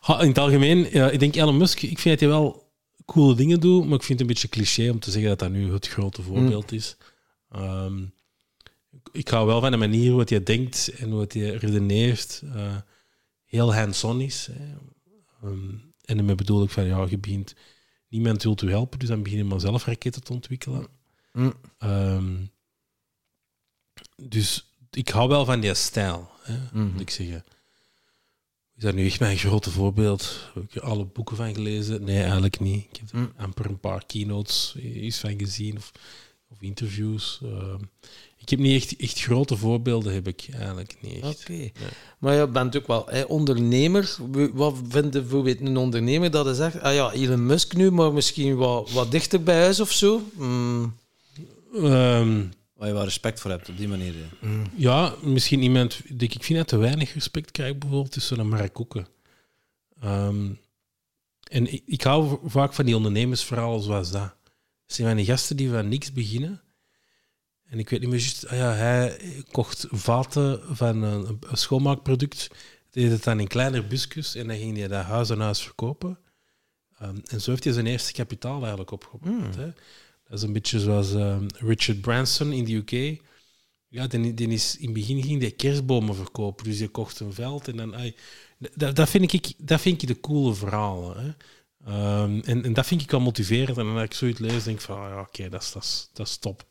Ha, 0.00 0.20
in 0.20 0.28
het 0.28 0.38
algemeen, 0.38 0.88
ja, 0.92 1.10
ik 1.10 1.18
denk 1.20 1.36
Elon 1.36 1.56
Musk, 1.56 1.82
ik 1.82 1.98
vind 1.98 2.20
dat 2.20 2.28
hij 2.28 2.38
wel 2.38 2.64
coole 3.04 3.34
dingen 3.34 3.60
doet, 3.60 3.84
maar 3.84 3.94
ik 3.98 4.02
vind 4.02 4.18
het 4.18 4.20
een 4.20 4.26
beetje 4.34 4.48
cliché 4.48 4.90
om 4.90 4.98
te 4.98 5.10
zeggen 5.10 5.30
dat 5.30 5.38
dat 5.38 5.50
nu 5.50 5.72
het 5.72 5.88
grote 5.88 6.22
voorbeeld 6.22 6.72
is. 6.72 6.96
Ehm, 7.50 7.94
ik 9.16 9.28
hou 9.28 9.46
wel 9.46 9.60
van 9.60 9.70
de 9.70 9.76
manier 9.76 10.12
hoe 10.12 10.24
hij 10.26 10.42
denkt 10.42 10.88
en 10.98 11.10
hoe 11.10 11.24
hij 11.28 11.50
redeneert. 11.50 12.42
eh, 12.54 12.76
heel 13.44 13.74
hands-on 13.74 14.20
is. 14.20 14.48
Hè. 14.52 14.74
Ehm, 15.42 15.68
en 16.04 16.16
daarmee 16.16 16.34
bedoel 16.34 16.62
ik 16.62 16.70
van, 16.70 16.84
ja, 16.84 17.06
je 17.08 17.18
begint... 17.18 17.54
Niemand 18.08 18.42
wil 18.42 18.56
u 18.64 18.70
helpen, 18.70 18.98
dus 18.98 19.08
dan 19.08 19.22
begin 19.22 19.38
je 19.38 19.44
maar 19.44 19.60
zelf 19.60 19.84
raketten 19.84 20.22
te 20.24 20.32
ontwikkelen. 20.32 20.86
Mm. 21.32 21.54
Ehm, 21.78 22.34
dus 24.16 24.70
ik 24.90 25.08
hou 25.08 25.28
wel 25.28 25.44
van 25.44 25.60
die 25.60 25.74
stijl, 25.74 26.30
hè, 26.42 26.56
Mhm. 26.72 26.90
moet 26.92 27.00
ik 27.00 27.10
zeggen. 27.10 27.44
Is 28.76 28.82
dat 28.82 28.94
nu 28.94 29.06
echt 29.06 29.20
mijn 29.20 29.36
grote 29.38 29.70
voorbeeld? 29.70 30.50
Heb 30.54 30.62
ik 30.62 30.74
er 30.74 30.82
alle 30.82 31.04
boeken 31.04 31.36
van 31.36 31.54
gelezen? 31.54 32.04
Nee, 32.04 32.22
eigenlijk 32.22 32.60
niet. 32.60 32.84
Ik 32.90 32.96
heb 32.96 33.12
er 33.12 33.18
Mm. 33.18 33.32
amper 33.36 33.66
een 33.66 33.80
paar 33.80 34.06
keynotes 34.06 34.76
iets 34.76 35.18
van 35.18 35.38
gezien 35.38 35.76
of, 35.76 35.92
of 36.48 36.62
interviews. 36.62 37.40
Ehm, 37.42 37.80
ik 38.38 38.48
heb 38.48 38.58
niet 38.58 38.82
echt, 38.82 38.96
echt 38.96 39.20
grote 39.20 39.56
voorbeelden, 39.56 40.14
heb 40.14 40.26
ik 40.28 40.48
eigenlijk 40.52 40.96
niet 41.00 41.22
echt. 41.24 41.40
Oké. 41.40 41.70
Maar 42.18 42.34
je 42.34 42.48
bent 42.48 42.76
ook 42.76 42.86
wel 42.86 43.06
hè, 43.08 43.22
ondernemer. 43.22 44.16
Wat 44.54 44.74
vindt 44.88 45.10
bijvoorbeeld 45.10 45.60
een 45.60 45.76
ondernemer 45.76 46.30
dat 46.30 46.44
hij 46.44 46.54
zegt, 46.54 46.80
ah 46.80 46.94
ja, 46.94 47.12
Elon 47.12 47.46
Musk 47.46 47.76
nu, 47.76 47.90
maar 47.90 48.12
misschien 48.12 48.56
wat, 48.56 48.90
wat 48.90 49.10
dichter 49.10 49.42
bij 49.42 49.60
huis 49.60 49.80
of 49.80 49.92
zo? 49.92 50.22
Mm. 50.34 50.94
Ehm, 51.74 52.44
Waar 52.74 52.88
je 52.88 52.94
wel 52.94 53.04
respect 53.04 53.40
voor 53.40 53.50
hebt, 53.50 53.68
op 53.68 53.76
die 53.76 53.88
manier. 53.88 54.14
ja. 54.14 54.48
Ja, 54.76 55.14
misschien 55.22 55.62
iemand... 55.62 56.00
die- 56.08 56.28
Ik 56.30 56.42
vind 56.44 56.58
dat 56.58 56.68
te 56.68 56.76
weinig 56.76 57.14
respect 57.14 57.50
krijgt, 57.50 57.78
bijvoorbeeld 57.78 58.12
tussen 58.12 58.38
een 58.38 58.48
Mark 58.48 58.72
Koeken. 58.72 59.06
Ehm, 60.00 60.48
en 61.50 61.72
ik, 61.72 61.82
ik 61.86 62.02
hou 62.02 62.38
vaak 62.44 62.72
van 62.74 62.84
die 62.84 62.96
ondernemersverhalen 62.96 63.82
zoals 63.82 64.10
dat. 64.10 64.34
Het 64.86 64.94
zijn 64.94 65.08
van 65.08 65.16
die 65.16 65.26
gasten 65.26 65.56
die 65.56 65.70
van 65.70 65.88
niks 65.88 66.12
beginnen. 66.12 66.60
En 67.66 67.78
ik 67.78 67.90
weet 67.90 68.00
niet 68.00 68.08
meer 68.08 68.18
juist... 68.18 68.46
ah 68.46 68.56
ja, 68.56 68.72
hij 68.72 69.18
kocht 69.50 69.86
vaten 69.90 70.76
van 70.76 71.02
een, 71.02 71.38
een 71.40 71.56
schoonmaakproduct, 71.56 72.50
deed 72.90 73.10
het 73.10 73.24
dan 73.24 73.40
in 73.40 73.46
kleiner 73.46 73.86
busjes 73.86 74.34
en 74.34 74.46
dan 74.46 74.56
ging 74.56 74.76
hij 74.76 74.88
dat 74.88 75.04
huis 75.04 75.30
aan 75.30 75.40
huis 75.40 75.62
verkopen. 75.62 76.18
Ehm, 76.98 77.16
en 77.26 77.40
zo 77.40 77.50
heeft 77.50 77.64
hij 77.64 77.72
zijn 77.72 77.86
eerste 77.86 78.12
kapitaal 78.12 78.60
eigenlijk 78.60 78.90
opgebouwd. 78.90 79.54
Hè. 79.54 79.72
Dat 80.28 80.38
is 80.38 80.42
een 80.42 80.52
beetje 80.52 80.80
zoals 80.80 81.14
ehm, 81.14 81.46
Richard 81.54 82.00
Branson 82.00 82.52
in 82.52 82.64
de 82.64 82.74
UK. 82.74 83.20
Ja, 83.88 84.06
die, 84.06 84.34
die 84.34 84.48
is, 84.48 84.76
in 84.76 84.84
het 84.84 84.94
begin 84.94 85.22
ging 85.22 85.40
die 85.40 85.50
kerstbomen 85.50 86.14
verkopen. 86.14 86.64
Dus 86.64 86.78
je 86.78 86.88
kocht 86.88 87.20
een 87.20 87.32
veld 87.32 87.68
en 87.68 87.76
dan... 87.76 87.94
dat, 88.74 88.96
dat, 88.96 89.08
vind 89.08 89.32
ik, 89.32 89.52
dat 89.58 89.80
vind 89.80 90.02
ik 90.02 90.08
de 90.08 90.20
coole 90.20 90.54
verhalen. 90.54 91.16
Hè. 91.16 91.32
Ehm, 91.92 92.40
en, 92.44 92.64
en 92.64 92.72
dat 92.72 92.86
vind 92.86 93.02
ik 93.02 93.10
wel 93.10 93.20
motiverend. 93.20 93.78
En 93.78 93.84
dan 93.84 93.94
als 93.94 94.04
ik 94.04 94.14
zoiets 94.14 94.38
lees, 94.38 94.64
denk 94.64 94.76
ik 94.76 94.84
van... 94.84 94.98
ah 94.98 95.08
ja, 95.08 95.20
oké, 95.20 95.48
dat, 95.48 95.62
is, 95.62 95.72
dat, 95.72 95.82
is, 95.82 96.10
dat 96.12 96.26
is 96.26 96.36
top. 96.36 96.66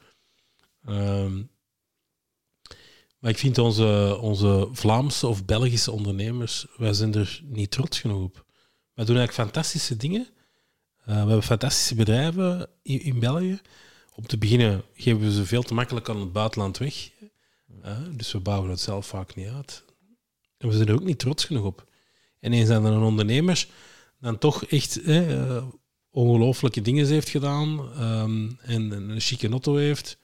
Ehm, 0.86 1.44
maar 3.20 3.32
ik 3.32 3.38
vind 3.38 3.58
onze, 3.58 4.18
onze 4.22 4.70
Vlaamse 4.72 5.28
of 5.28 5.46
Belgische 5.46 5.92
ondernemers... 5.92 6.66
wij 6.78 6.94
zijn 6.94 7.16
er 7.16 7.42
niet 7.44 7.72
trots 7.72 8.00
genoeg 8.00 8.24
op. 8.24 8.46
Wij 8.94 9.06
doen 9.06 9.18
eigenlijk 9.18 9.50
fantastische 9.50 9.98
dingen. 9.98 10.28
Eh, 10.98 11.06
we 11.06 11.14
hebben 11.14 11.44
fantastische 11.44 11.96
bedrijven 11.96 12.70
in, 12.82 13.20
België. 13.20 13.60
Om 14.16 14.28
te 14.28 14.38
beginnen 14.38 14.84
geven 14.94 15.22
we 15.22 15.34
ze 15.34 15.46
veel 15.46 15.64
te 15.64 15.74
makkelijk 15.74 16.10
aan 16.10 16.20
het 16.20 16.32
buitenland 16.32 16.78
weg. 16.78 17.10
Eh, 17.82 17.98
dus 18.12 18.32
we 18.32 18.40
bouwen 18.40 18.70
het 18.70 18.80
zelf 18.80 19.08
vaak 19.08 19.36
niet 19.36 19.48
uit. 19.48 19.84
En 20.58 20.68
we 20.68 20.76
zijn 20.76 20.88
er 20.88 20.94
ook 20.94 21.04
niet 21.04 21.20
trots 21.20 21.46
genoeg 21.46 21.66
op. 21.66 21.88
En 22.40 22.54
eens 22.54 22.70
dat 22.70 22.84
een 22.84 23.02
ondernemer 23.02 23.68
dan 24.20 24.38
toch 24.38 24.66
echt 24.66 25.02
eh, 25.02 25.64
ongelooflijke 26.10 26.82
dingen 26.82 27.08
heeft 27.08 27.30
gedaan 27.30 27.80
ehm, 27.80 28.50
en 28.62 28.92
een, 28.92 29.20
chique 29.20 29.50
auto 29.50 29.76
heeft, 29.76 30.18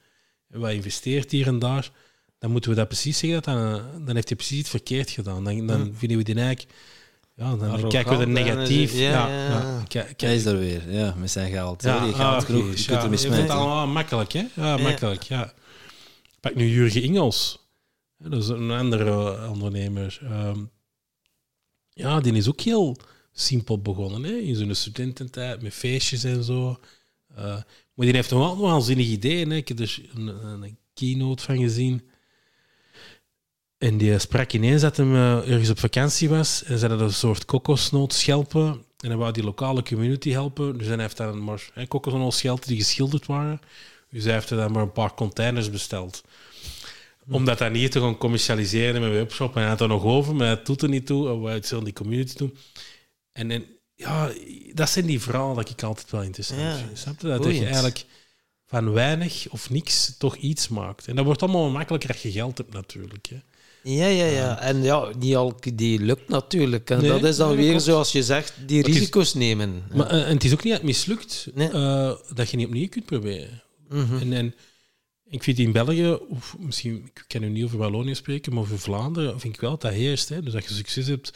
wat 0.52 0.72
investeert 0.72 1.32
hier 1.32 1.48
en 1.48 1.60
daar, 1.60 1.92
dan 2.40 2.52
moeten 2.52 2.70
we 2.70 2.76
dat 2.76 2.88
precies 2.88 3.18
zeggen. 3.18 3.42
Dat 3.42 3.54
dan, 3.56 4.06
dan 4.06 4.16
heeft 4.16 4.28
hij 4.28 4.38
precies 4.38 4.60
iets 4.60 4.70
verkeerd 4.70 5.10
gedaan. 5.10 5.44
Dan, 5.44 5.68
dan 5.68 5.94
vinden 5.96 6.18
we 6.18 6.24
die 6.24 6.36
eigenlijk... 6.36 6.74
Ja, 7.36 7.50
dan 7.56 7.62
Arrogant, 7.70 7.94
kijken 7.94 8.12
we 8.18 8.18
er 8.24 8.28
hè, 8.28 8.34
negatief. 8.34 8.94
ja, 8.94 9.28
Ja, 9.28 9.28
ja, 9.28 9.50
ja. 9.50 9.84
Kijk- 9.88 10.22
Hij 10.22 10.36
is 10.36 10.46
er 10.46 10.58
weer, 10.60 10.92
ja, 10.92 11.16
met 11.18 11.32
zijn 11.32 11.52
geld. 11.52 11.84
ja, 11.84 11.96
ah, 11.98 12.16
geld 12.16 12.44
oké, 12.44 12.46
genoeg, 12.46 12.76
je 12.76 12.82
ja, 12.82 12.86
kunt 12.88 13.02
ermee 13.04 13.20
je 13.20 13.24
vindt 13.28 13.38
het 13.38 13.50
allemaal 13.50 13.88
makkelijk, 13.88 14.32
hè? 14.32 14.46
Ja, 14.56 14.78
makkelijk, 14.78 15.24
ja. 15.24 15.54
Pak 16.40 16.56
nu 16.56 16.68
Jurgen 16.70 17.02
Ingels. 17.04 17.60
Ja, 18.18 18.30
Dat 18.30 18.42
is 18.44 18.48
een 18.48 18.72
andere 18.72 19.36
eh, 19.36 19.52
ondernemer. 19.52 20.20
Ehm, 20.24 20.60
ja, 21.90 22.20
die 22.20 22.34
is 22.34 22.48
ook 22.50 22.62
heel 22.62 22.98
simpel 23.32 23.82
begonnen, 23.82 24.24
hè? 24.24 24.32
In 24.32 24.56
zijn 24.56 24.76
studententijd, 24.76 25.62
met 25.62 25.74
feestjes 25.74 26.24
en 26.24 26.44
zo. 26.44 26.80
Eh, 27.36 27.58
maar 28.02 28.10
die 28.10 28.20
heeft 28.20 28.32
wel 28.32 28.58
waanzinnig 28.58 29.08
ideeën, 29.08 29.50
hè? 29.50 29.56
Ik 29.56 29.68
heb 29.68 29.80
er 29.80 30.02
een, 30.14 30.28
een, 30.28 30.62
een 30.62 30.78
keynote 30.94 31.44
van 31.44 31.58
gezien. 31.58 32.10
En 33.78 33.98
die 33.98 34.20
sprak 34.20 34.54
ineens 34.54 34.82
dat 34.82 34.98
hij 34.98 35.06
ergens 35.06 35.70
op 35.70 35.80
vakantie 35.80 36.30
was 36.30 36.64
en 36.64 36.78
ze 36.78 36.88
hadden 36.88 37.08
een 37.08 37.14
soort 37.14 37.46
kokosnootschelpen 37.46 38.86
En 38.98 39.08
hij 39.08 39.16
wou 39.16 39.32
die 39.32 39.44
lokale 39.44 39.84
community 39.84 40.30
helpen. 40.30 40.78
Dus 40.78 40.88
hij 40.88 40.98
heeft 40.98 41.18
dan 41.18 41.44
maar 41.44 41.70
hè, 41.74 41.88
kokosnolschelten 41.88 42.68
die 42.68 42.78
geschilderd 42.78 43.26
waren. 43.26 43.62
Dus 44.10 44.24
hij 44.24 44.34
heeft 44.34 44.50
er 44.50 44.58
dan 44.58 44.72
maar 44.72 44.82
een 44.82 44.92
paar 44.92 45.14
containers 45.14 45.70
besteld. 45.70 46.24
Om 47.30 47.46
dat 47.46 47.58
dan 47.58 47.72
niet 47.72 47.92
te 47.92 48.00
gaan 48.00 48.18
commercialiseren 48.18 49.02
met 49.02 49.12
webshop. 49.12 49.56
En 49.56 49.62
hij 49.62 49.70
had 49.70 49.82
er 49.82 49.88
nog 49.88 50.04
over, 50.04 50.36
maar 50.36 50.50
het 50.50 50.66
doet 50.66 50.82
er 50.82 50.90
niet 50.90 51.06
toe. 51.06 51.30
Of 51.30 51.50
het 51.50 51.68
zal 51.68 51.84
die 51.84 51.94
community 51.94 52.38
doen. 52.38 52.58
En, 53.32 53.52
en 53.52 53.66
ja, 54.02 54.32
dat 54.74 54.90
zijn 54.90 55.06
die 55.06 55.20
verhalen 55.22 55.56
dat 55.56 55.70
ik 55.70 55.84
altijd 55.84 56.12
wel 56.12 56.22
interessant 56.24 56.60
Ja, 56.62 56.76
vind. 56.76 56.98
Snap 56.98 57.22
je? 57.22 57.28
Dat, 57.28 57.44
dat 57.44 57.56
je 57.56 57.64
eigenlijk 57.66 58.06
van 58.66 58.92
weinig 58.92 59.48
of 59.50 59.70
niks 59.70 60.16
toch 60.18 60.36
iets 60.36 60.68
maakt. 60.68 61.08
En 61.08 61.16
dat 61.16 61.26
wordt 61.26 61.42
allemaal 61.42 61.70
makkelijker 61.70 62.10
als 62.10 62.22
je 62.22 62.32
geld 62.32 62.58
hebt 62.58 62.74
natuurlijk. 62.74 63.28
Hè. 63.30 63.38
Ja, 63.84 64.06
ja, 64.08 64.26
ja. 64.26 64.60
En 64.60 64.84
ja, 64.84 65.10
niet 65.20 65.34
elke 65.34 65.76
die 65.76 66.00
lukt 66.00 66.30
natuurlijk. 66.30 66.90
En 66.90 67.02
Nee, 67.02 67.10
dat 67.10 67.24
is 67.24 67.36
dan 67.38 67.56
nee, 67.56 67.68
weer, 67.70 67.80
zoals 67.80 68.12
je 68.12 68.24
zegt, 68.24 68.54
die 68.66 68.84
is- 68.84 68.94
risico's 68.94 69.34
nemen. 69.34 69.84
Maar, 69.94 70.08
eh, 70.10 70.28
en 70.28 70.34
het 70.34 70.44
is 70.44 70.54
ook 70.54 70.64
niet 70.64 70.74
dat 70.74 70.82
het 70.82 70.90
mislukt 70.90 71.48
Nee. 71.54 71.70
eh, 71.70 72.12
dat 72.34 72.50
je 72.50 72.58
niet 72.58 72.66
opnieuw 72.68 72.88
kunt 72.90 73.06
proberen. 73.06 73.64
Mhm. 73.90 74.18
En, 74.18 74.34
en 74.34 74.56
ik 75.30 75.44
vind 75.44 75.60
in 75.60 75.72
België, 75.72 76.18
of 76.30 76.56
misschien, 76.60 76.96
ik 77.14 77.24
kan 77.28 77.42
nu 77.42 77.50
niet 77.50 77.64
over 77.64 77.78
Wallonië 77.78 78.16
spreken, 78.16 78.54
maar 78.54 78.62
over 78.64 78.80
Vlaanderen 78.80 79.40
vind 79.40 79.54
ik 79.54 79.62
wel 79.62 79.70
dat 79.70 79.82
dat 79.82 79.92
heerst. 79.92 80.30
Hè. 80.30 80.42
Dus 80.42 80.54
dat 80.54 80.64
je 80.68 80.74
succes 80.74 81.08
hebt, 81.08 81.32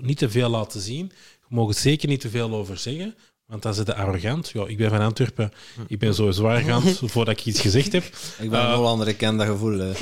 niet 0.00 0.18
te 0.18 0.30
veel 0.30 0.48
laten 0.48 0.80
zien. 0.80 1.12
Je 1.48 1.54
mag 1.54 1.68
er 1.68 1.74
zeker 1.74 2.08
niet 2.08 2.20
te 2.20 2.28
veel 2.28 2.54
over 2.54 2.78
zeggen, 2.78 3.14
want 3.46 3.62
dan 3.62 3.74
zit 3.74 3.86
je 3.86 3.94
arrogant. 3.94 4.50
Ja, 4.54 4.66
ik 4.66 4.76
ben 4.76 4.90
van 4.90 5.00
Antwerpen, 5.00 5.52
ik 5.88 5.98
ben 5.98 6.14
zo 6.14 6.30
zwaar 6.30 6.56
arrogant 6.56 6.98
voordat 7.12 7.38
ik 7.38 7.44
iets 7.46 7.60
gezegd 7.60 7.92
heb. 7.92 8.04
Ik 8.38 8.50
ben 8.50 8.60
Eh, 8.60 8.68
een 8.68 8.74
Hollander, 8.74 9.08
ik 9.08 9.16
ken 9.16 9.36
dat 9.36 9.46
gevoel. 9.46 9.80
Ah 9.80 9.92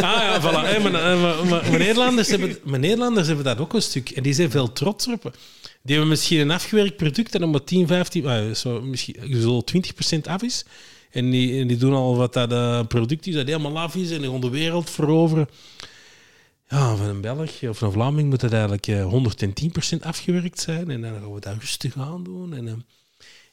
ja, 0.00 0.40
voilà. 0.42 0.68
Eh, 0.74 1.50
maar 1.50 1.70
Nederlanders 1.78 2.28
hebben, 2.28 2.58
maar 2.64 2.78
Nederlanders 2.78 3.26
hebben 3.26 3.44
dat 3.44 3.58
ook 3.58 3.72
een 3.74 3.82
stuk. 3.82 4.10
En 4.10 4.22
die 4.22 4.32
zijn 4.34 4.50
veel 4.50 4.72
trotser 4.72 5.12
op. 5.12 5.22
Die 5.82 5.94
hebben 5.94 6.08
misschien 6.08 6.40
een 6.40 6.50
afgewerkt 6.50 6.96
product 6.96 7.34
en 7.34 7.50
maar 7.50 7.64
10, 7.64 7.86
15, 7.86 8.26
ah, 8.26 8.54
zo, 8.54 8.80
misschien 8.80 9.40
zo 9.40 9.62
20% 10.16 10.18
af 10.28 10.42
is. 10.42 10.64
En 11.10 11.30
die, 11.30 11.60
en 11.60 11.66
die 11.66 11.76
doen 11.76 11.92
al 11.94 12.16
wat 12.16 12.32
dat 12.32 12.52
eh, 12.52 12.80
product 12.88 13.26
is, 13.26 13.34
dat 13.34 13.46
helemaal 13.46 13.78
af 13.78 13.94
is 13.94 14.10
en 14.10 14.20
die 14.20 14.30
gaan 14.30 14.40
de 14.40 14.50
wereld 14.50 14.90
veroveren. 14.90 15.48
Ja, 16.68 16.96
van 16.96 17.06
een 17.06 17.20
Belg 17.20 17.62
of 17.62 17.80
een 17.80 17.92
Vlaming 17.92 18.28
moet 18.28 18.40
dat 18.40 18.52
eigenlijk 18.52 18.86
eh, 18.86 19.12
110% 19.96 20.02
afgewerkt 20.02 20.60
zijn. 20.60 20.90
En 20.90 21.00
dan 21.00 21.12
gaan 21.14 21.34
we 21.34 21.40
dat 21.40 21.56
rustig 21.58 21.96
aan 21.98 22.24
doen. 22.24 22.54
En, 22.54 22.68
eh, 22.68 22.74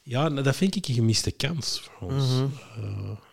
ja, 0.02 0.28
nou, 0.28 0.42
dat 0.42 0.56
vind 0.56 0.76
ik 0.76 0.88
een 0.88 0.94
gemiste 0.94 1.30
kans 1.30 1.80
voor 1.80 2.08
ons. 2.10 2.28
Mhm. 2.28 2.46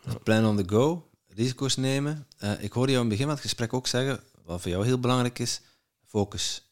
Eh, 0.05 0.15
Plan 0.23 0.45
on 0.45 0.57
the 0.57 0.63
go, 0.67 1.09
risico's 1.27 1.75
nemen. 1.75 2.27
Eh, 2.37 2.63
ik 2.63 2.71
hoorde 2.71 2.91
jou 2.91 3.03
in 3.03 3.09
het 3.09 3.19
begin 3.19 3.25
van 3.25 3.33
het 3.33 3.43
gesprek 3.43 3.73
ook 3.73 3.87
zeggen, 3.87 4.19
wat 4.45 4.61
voor 4.61 4.71
jou 4.71 4.85
heel 4.85 4.99
belangrijk 4.99 5.39
is, 5.39 5.61
focus. 6.05 6.63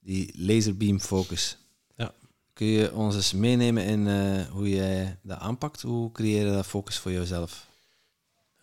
Die 0.00 0.32
laserbeam 0.36 1.00
focus. 1.00 1.56
Ja. 1.96 2.12
Kun 2.52 2.66
je 2.66 2.94
ons 2.94 3.14
eens 3.14 3.32
meenemen 3.32 3.84
in 3.84 4.08
eh, 4.08 4.46
hoe 4.50 4.68
jij 4.68 5.18
dat 5.22 5.38
aanpakt? 5.38 5.82
Hoe 5.82 6.12
creëer 6.12 6.46
je 6.46 6.52
dat 6.52 6.66
focus 6.66 6.98
voor 6.98 7.12
jezelf? 7.12 7.66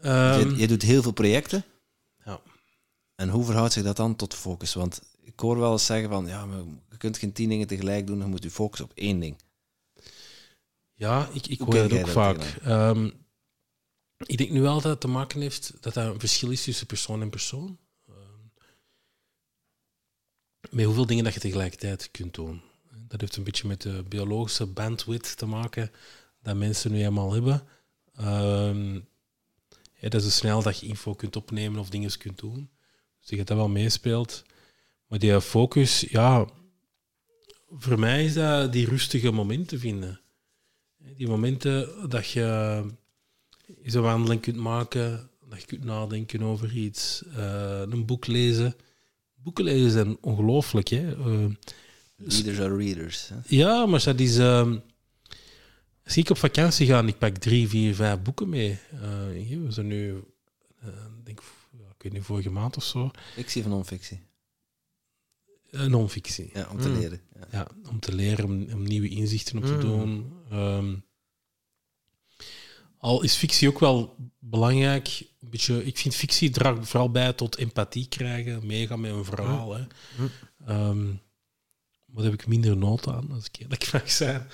ehm, 0.02 0.50
je, 0.50 0.56
je 0.58 0.68
doet 0.68 0.82
heel 0.82 1.02
veel 1.02 1.12
projecten. 1.12 1.64
En 3.24 3.30
hoe 3.30 3.46
verhoudt 3.46 3.74
zich 3.74 3.84
dat 3.84 3.96
dan 3.96 4.16
tot 4.16 4.34
focus? 4.34 4.74
Want 4.74 5.02
ik 5.22 5.40
hoor 5.40 5.60
wel 5.60 5.72
eens 5.72 5.86
zeggen 5.86 6.10
van, 6.10 6.28
ja, 6.28 6.46
maar 6.46 6.58
je 6.90 6.98
kunt 6.98 7.18
geen 7.18 7.34
tien 7.34 7.50
dingen 7.50 7.68
tegelijk 7.68 8.08
doen, 8.08 8.18
je 8.18 8.26
moet 8.26 8.44
je 8.44 8.52
focussen 8.52 8.86
op 8.86 8.92
één 8.96 9.20
ding. 9.20 9.42
Ja, 10.94 11.30
ik, 11.34 11.48
ik 11.48 11.60
hoor 11.60 11.74
dat 11.74 11.84
ook 11.84 12.00
dat 12.00 12.10
vaak. 12.10 12.60
Ehm, 12.64 13.10
ik 14.18 14.38
denk 14.38 14.50
nu 14.50 14.62
wel 14.62 14.74
dat 14.74 14.92
het 14.92 15.00
te 15.00 15.08
maken 15.08 15.42
heeft 15.42 15.74
dat 15.82 15.94
dat 15.94 16.14
een 16.14 16.20
verschil 16.20 16.52
is 16.52 16.64
tussen 16.64 16.88
persoon 16.88 17.22
en 17.22 17.30
persoon. 17.30 17.78
Ehm, 18.08 18.46
met 20.70 20.86
hoeveel 20.86 21.06
dingen 21.06 21.24
dat 21.24 21.34
je 21.34 21.40
tegelijkertijd 21.40 22.12
kunt 22.12 22.34
doen. 22.34 22.62
Dat 23.08 23.22
heeft 23.22 23.36
een 23.36 23.44
beetje 23.44 23.68
met 23.68 23.82
de 23.82 24.04
biologische 24.08 24.66
bandwidth 24.66 25.38
te 25.38 25.46
maken 25.46 25.92
dat 26.42 26.56
mensen 26.56 26.92
nu 26.92 27.04
eenmaal 27.04 27.34
hebben. 27.34 27.68
Ehm, 28.16 28.94
ja, 29.94 30.10
dat 30.10 30.14
is 30.14 30.24
hoe 30.24 30.32
snel 30.32 30.62
dat 30.62 30.80
je 30.80 30.88
info 30.88 31.14
kunt 31.14 31.36
opnemen 31.36 31.80
of 31.80 31.90
dingen 31.90 32.18
kunt 32.18 32.40
doen. 32.40 32.70
Dus 33.24 33.32
ik 33.32 33.38
dat 33.38 33.48
dat 33.48 33.58
wel 33.58 33.70
meespeelt. 33.70 34.44
Maar 35.08 35.20
die 35.20 35.42
focus, 35.42 36.00
ja, 36.00 36.48
voor 37.70 38.00
mij 38.00 38.26
is 38.26 38.34
dat 38.34 38.72
die 38.74 38.88
rustige 38.88 39.32
momenten 39.32 39.80
vinden. 39.80 40.22
Die 41.18 41.28
momenten 41.28 42.10
dat 42.10 42.30
je 42.30 42.82
eens 43.84 43.94
een 43.94 44.02
wandeling 44.02 44.42
kunt 44.42 44.56
maken, 44.58 45.30
dat 45.50 45.60
je 45.62 45.66
kunt 45.68 45.84
nadenken 45.84 46.42
over 46.42 46.78
iets, 46.78 47.24
eh, 47.36 47.82
een 47.90 48.06
boek 48.06 48.28
lezen. 48.28 48.76
Boeken 49.36 49.64
lezen 49.64 49.92
zijn 49.92 50.18
ongelooflijk. 50.22 50.88
Hè? 50.88 51.12
Eh, 51.12 51.46
Leaders 52.16 52.60
are 52.60 52.76
readers. 52.78 53.30
Hè? 53.30 53.36
ja, 53.48 53.86
maar 53.86 54.04
dat 54.04 54.20
is. 54.20 54.38
ehm, 54.38 54.78
als 56.06 56.18
ik 56.18 56.30
op 56.30 56.38
vakantie 56.38 56.88
ga 56.88 56.98
en 56.98 57.08
ik 57.08 57.18
pak 57.18 57.38
drie, 57.38 57.68
vier, 57.68 57.96
vijf 57.96 58.22
boeken 58.22 58.50
mee. 58.50 58.80
eh, 58.92 59.60
we 59.60 59.66
zijn 59.72 59.88
nu, 59.88 60.24
eh, 60.80 60.88
denk, 61.24 61.42
ik 62.04 62.10
weet 62.10 62.18
niet, 62.20 62.28
vorige 62.28 62.50
maand 62.50 62.78
of 62.78 62.84
zo. 62.84 63.12
Fictie 63.34 63.62
van 63.62 63.72
non-fictie. 63.72 64.22
Uh, 65.72 65.86
non-fictie. 65.86 66.50
Ja, 66.54 66.68
om 66.72 66.80
te 66.80 66.88
Mm. 66.90 67.00
leren. 67.00 67.22
Ja. 67.36 67.48
Ja, 67.52 67.68
om 67.90 68.00
te 68.00 68.14
leren, 68.16 68.46
om, 68.46 68.68
om 68.74 68.84
nieuwe 68.84 69.10
inzichten 69.10 69.58
op 69.58 69.66
te 69.66 69.74
Mm. 69.74 69.80
doen. 69.80 70.34
Ehm, 70.50 70.96
al 72.98 73.22
is 73.24 73.36
fictie 73.36 73.68
ook 73.68 73.80
wel 73.80 74.16
belangrijk. 74.40 75.26
Een 75.40 75.50
beetje, 75.50 75.86
ik 75.86 75.98
vind 75.98 76.16
fictie 76.16 76.50
draagt 76.50 76.88
vooral 76.88 77.12
bij 77.12 77.34
tot 77.34 77.58
empathie 77.58 78.08
krijgen, 78.08 78.66
meegaan 78.66 79.00
met 79.02 79.12
een 79.12 79.26
verhaal. 79.26 79.74
Hè. 79.74 79.82
Mm. 80.18 80.30
Ehm, 80.66 81.06
maar 82.06 82.24
daar 82.24 82.32
heb 82.32 82.42
ik 82.42 82.48
minder 82.48 82.78
nood 82.78 83.08
aan, 83.08 83.32
als 83.32 83.46
ik 83.46 83.56
eerlijk 83.60 83.92
mag 83.94 84.12
zijn. 84.12 84.48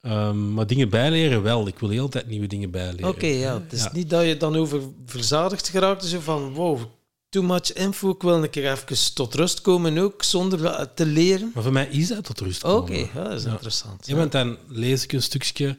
Ehm, 0.00 0.52
maar 0.54 0.66
dingen 0.66 0.88
bijleren 0.88 1.42
wel. 1.42 1.66
Ik 1.66 1.78
wil 1.78 1.88
heel 1.88 2.04
de 2.04 2.10
tijd 2.10 2.26
nieuwe 2.28 2.46
dingen 2.46 2.70
bijleren. 2.70 3.08
Oké, 3.08 3.26
ja. 3.26 3.60
Het 3.60 3.72
is 3.72 3.82
Ja. 3.82 3.90
niet 3.92 4.10
dat 4.10 4.24
je 4.24 4.36
dan 4.36 4.56
over 4.56 4.80
verzadigd 5.06 5.68
geraakt. 5.68 6.04
Zo 6.04 6.20
van, 6.20 6.52
wow, 6.54 6.80
too 7.28 7.42
much 7.42 7.72
info. 7.72 8.10
Ik 8.10 8.22
wil 8.22 8.42
een 8.42 8.50
keer 8.50 8.70
even 8.72 9.14
tot 9.14 9.34
rust 9.34 9.60
komen 9.60 9.98
ook, 9.98 10.22
zonder 10.22 10.88
te 10.94 11.06
leren. 11.06 11.50
Maar 11.54 11.62
voor 11.62 11.72
mij 11.72 11.86
is 11.86 12.08
dat 12.08 12.24
tot 12.24 12.40
rust 12.40 12.64
Oké, 12.64 12.92
komen. 12.92 13.10
ja, 13.14 13.24
dat 13.24 13.38
is 13.38 13.44
Ja. 13.44 13.50
interessant. 13.50 14.06
Ja, 14.06 14.14
want 14.16 14.32
dan 14.32 14.56
lees 14.68 15.04
ik 15.04 15.12
een 15.12 15.22
stukje. 15.22 15.76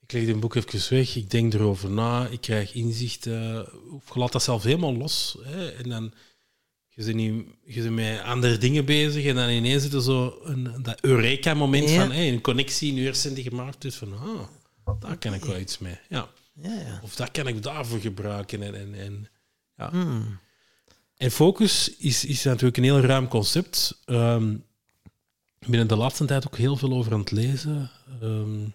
Ik 0.00 0.12
leg 0.12 0.26
een 0.26 0.40
boek 0.40 0.54
even 0.54 0.94
weg, 0.96 1.16
ik 1.16 1.30
denk 1.30 1.54
erover 1.54 1.90
na, 1.90 2.26
ik 2.26 2.40
krijg 2.40 2.72
inzichten. 2.74 3.66
Of 3.92 4.14
je 4.14 4.18
laat 4.18 4.32
dat 4.32 4.42
zelf 4.42 4.62
helemaal 4.62 4.96
los. 4.96 5.36
Hè, 5.42 5.68
en 5.70 5.88
dan 5.88 6.12
je 6.94 7.04
bent, 7.04 7.16
niet, 7.16 7.44
je 7.64 7.82
bent 7.82 7.94
met 7.94 8.20
andere 8.20 8.58
dingen 8.58 8.84
bezig 8.84 9.24
en 9.24 9.34
dan 9.34 9.48
ineens 9.48 9.82
zit 9.82 9.92
er 9.92 10.02
zo 10.02 10.38
een, 10.42 10.82
dat 10.82 11.00
Eureka-moment 11.00 11.90
Ja. 11.90 12.00
van 12.00 12.10
hey, 12.12 12.28
een 12.32 12.40
connectie 12.40 12.88
in 12.90 12.94
je 12.96 13.04
hersenen 13.04 13.34
die 13.34 13.44
gemaakt 13.44 13.84
is 13.84 13.94
van 13.96 14.12
ah, 14.12 15.00
daar 15.00 15.18
kan 15.18 15.34
ik 15.34 15.44
wel 15.44 15.58
iets 15.58 15.78
mee. 15.78 15.98
Ja. 16.08 16.28
Ja, 16.62 16.72
ja. 16.80 17.00
Of 17.02 17.14
dat 17.16 17.30
kan 17.30 17.46
ik 17.46 17.62
daarvoor 17.62 18.00
gebruiken. 18.00 18.62
En, 18.62 18.74
en, 18.74 18.94
en, 18.94 19.28
ja. 19.76 19.90
Hmm. 19.90 20.38
En 21.16 21.30
focus 21.30 21.96
is, 21.96 22.24
is 22.24 22.42
natuurlijk 22.44 22.76
een 22.76 22.82
heel 22.82 23.00
ruim 23.00 23.28
concept. 23.28 24.00
Ehm, 24.04 24.52
ik 25.58 25.68
ben 25.68 25.86
de 25.88 25.96
laatste 25.96 26.24
tijd 26.24 26.46
ook 26.46 26.56
heel 26.56 26.76
veel 26.76 26.92
over 26.92 27.12
aan 27.12 27.20
het 27.20 27.30
lezen. 27.30 27.90
ehm, 28.20 28.68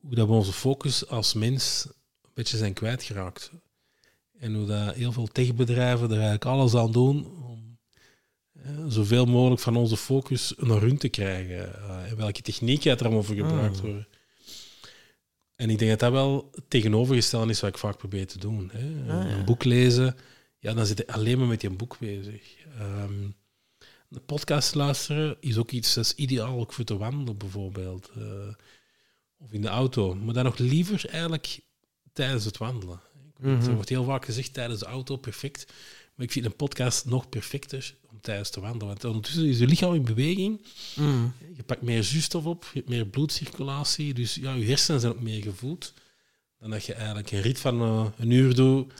hoe 0.00 0.14
dat 0.14 0.26
we 0.26 0.32
onze 0.32 0.52
focus 0.52 1.08
als 1.08 1.34
mens 1.34 1.86
een 2.22 2.30
beetje 2.34 2.56
zijn 2.56 2.72
kwijtgeraakt. 2.72 3.50
En 4.42 4.54
hoe 4.54 4.66
dat 4.66 4.94
heel 4.94 5.12
veel 5.12 5.26
techbedrijven 5.26 6.06
er 6.06 6.12
eigenlijk 6.12 6.44
alles 6.44 6.74
aan 6.74 6.92
doen 6.92 7.26
om 7.42 7.78
eh, 8.52 8.70
zoveel 8.88 9.24
mogelijk 9.26 9.60
van 9.60 9.76
onze 9.76 9.96
focus 9.96 10.54
naar 10.56 10.80
hun 10.80 10.96
te 10.98 11.08
krijgen. 11.08 11.74
Eh, 11.74 12.10
en 12.10 12.16
welke 12.16 12.42
technieken 12.42 12.90
er 12.92 13.04
allemaal 13.04 13.22
voor 13.22 13.34
gebruikt 13.34 13.76
Ah. 13.76 13.82
worden. 13.82 14.08
En 15.56 15.70
ik 15.70 15.78
denk 15.78 15.90
dat 15.90 16.00
dat 16.00 16.12
wel 16.12 16.48
het 16.54 16.64
tegenovergestelde 16.70 17.50
is 17.50 17.60
wat 17.60 17.70
ik 17.70 17.78
vaak 17.78 17.96
probeer 17.98 18.26
te 18.26 18.38
doen. 18.38 18.70
Hè. 18.72 19.12
Ah, 19.12 19.28
ja. 19.30 19.36
Een 19.36 19.44
boek 19.44 19.64
lezen, 19.64 20.16
ja, 20.58 20.74
dan 20.74 20.86
zit 20.86 20.98
je 20.98 21.06
alleen 21.06 21.38
maar 21.38 21.46
met 21.48 21.62
je 21.62 21.70
boek 21.70 21.96
bezig. 21.98 22.56
Ehm, 22.78 23.28
de 24.08 24.20
podcast 24.20 24.74
luisteren 24.74 25.36
is 25.40 25.56
ook 25.58 25.70
iets 25.70 25.94
dat 25.94 26.04
is 26.04 26.14
ideaal 26.14 26.58
ook 26.60 26.72
voor 26.72 26.84
te 26.84 26.96
wandelen, 26.96 27.36
bijvoorbeeld. 27.38 28.10
eh, 28.16 28.22
of 29.38 29.52
in 29.52 29.62
de 29.62 29.68
auto. 29.68 30.14
Maar 30.14 30.34
dan 30.34 30.44
nog 30.44 30.58
liever 30.58 31.08
eigenlijk 31.08 31.60
tijdens 32.12 32.44
het 32.44 32.58
wandelen. 32.58 33.00
Mhm. 33.42 33.68
Er 33.68 33.74
wordt 33.74 33.88
heel 33.88 34.04
vaak 34.04 34.24
gezegd 34.24 34.54
tijdens 34.54 34.80
de 34.80 34.86
auto, 34.86 35.16
perfect. 35.16 35.72
Maar 36.14 36.26
ik 36.26 36.32
vind 36.32 36.44
een 36.44 36.56
podcast 36.56 37.04
nog 37.04 37.28
perfecter 37.28 37.94
om 38.10 38.18
tijdens 38.20 38.50
te 38.50 38.60
wandelen. 38.60 38.86
Want 38.86 39.04
ondertussen 39.04 39.46
is 39.46 39.58
je 39.58 39.66
lichaam 39.66 39.94
in 39.94 40.04
beweging. 40.04 40.60
Hmm. 40.94 41.32
Je 41.56 41.62
pakt 41.62 41.82
meer 41.82 42.02
zuurstof 42.04 42.44
op, 42.44 42.62
je 42.72 42.78
hebt 42.78 42.88
meer 42.90 43.06
bloedcirculatie. 43.06 44.14
Dus 44.14 44.34
ja, 44.34 44.52
je 44.54 44.64
hersenen 44.66 45.00
zijn 45.00 45.12
ook 45.12 45.20
meer 45.20 45.42
gevoed. 45.42 45.92
Dan 46.58 46.70
dat 46.70 46.84
je 46.84 46.92
eigenlijk 46.94 47.30
een 47.30 47.40
rit 47.40 47.58
van 47.60 47.80
eh, 47.82 48.06
een 48.18 48.30
uur 48.30 48.54
doet 48.54 48.92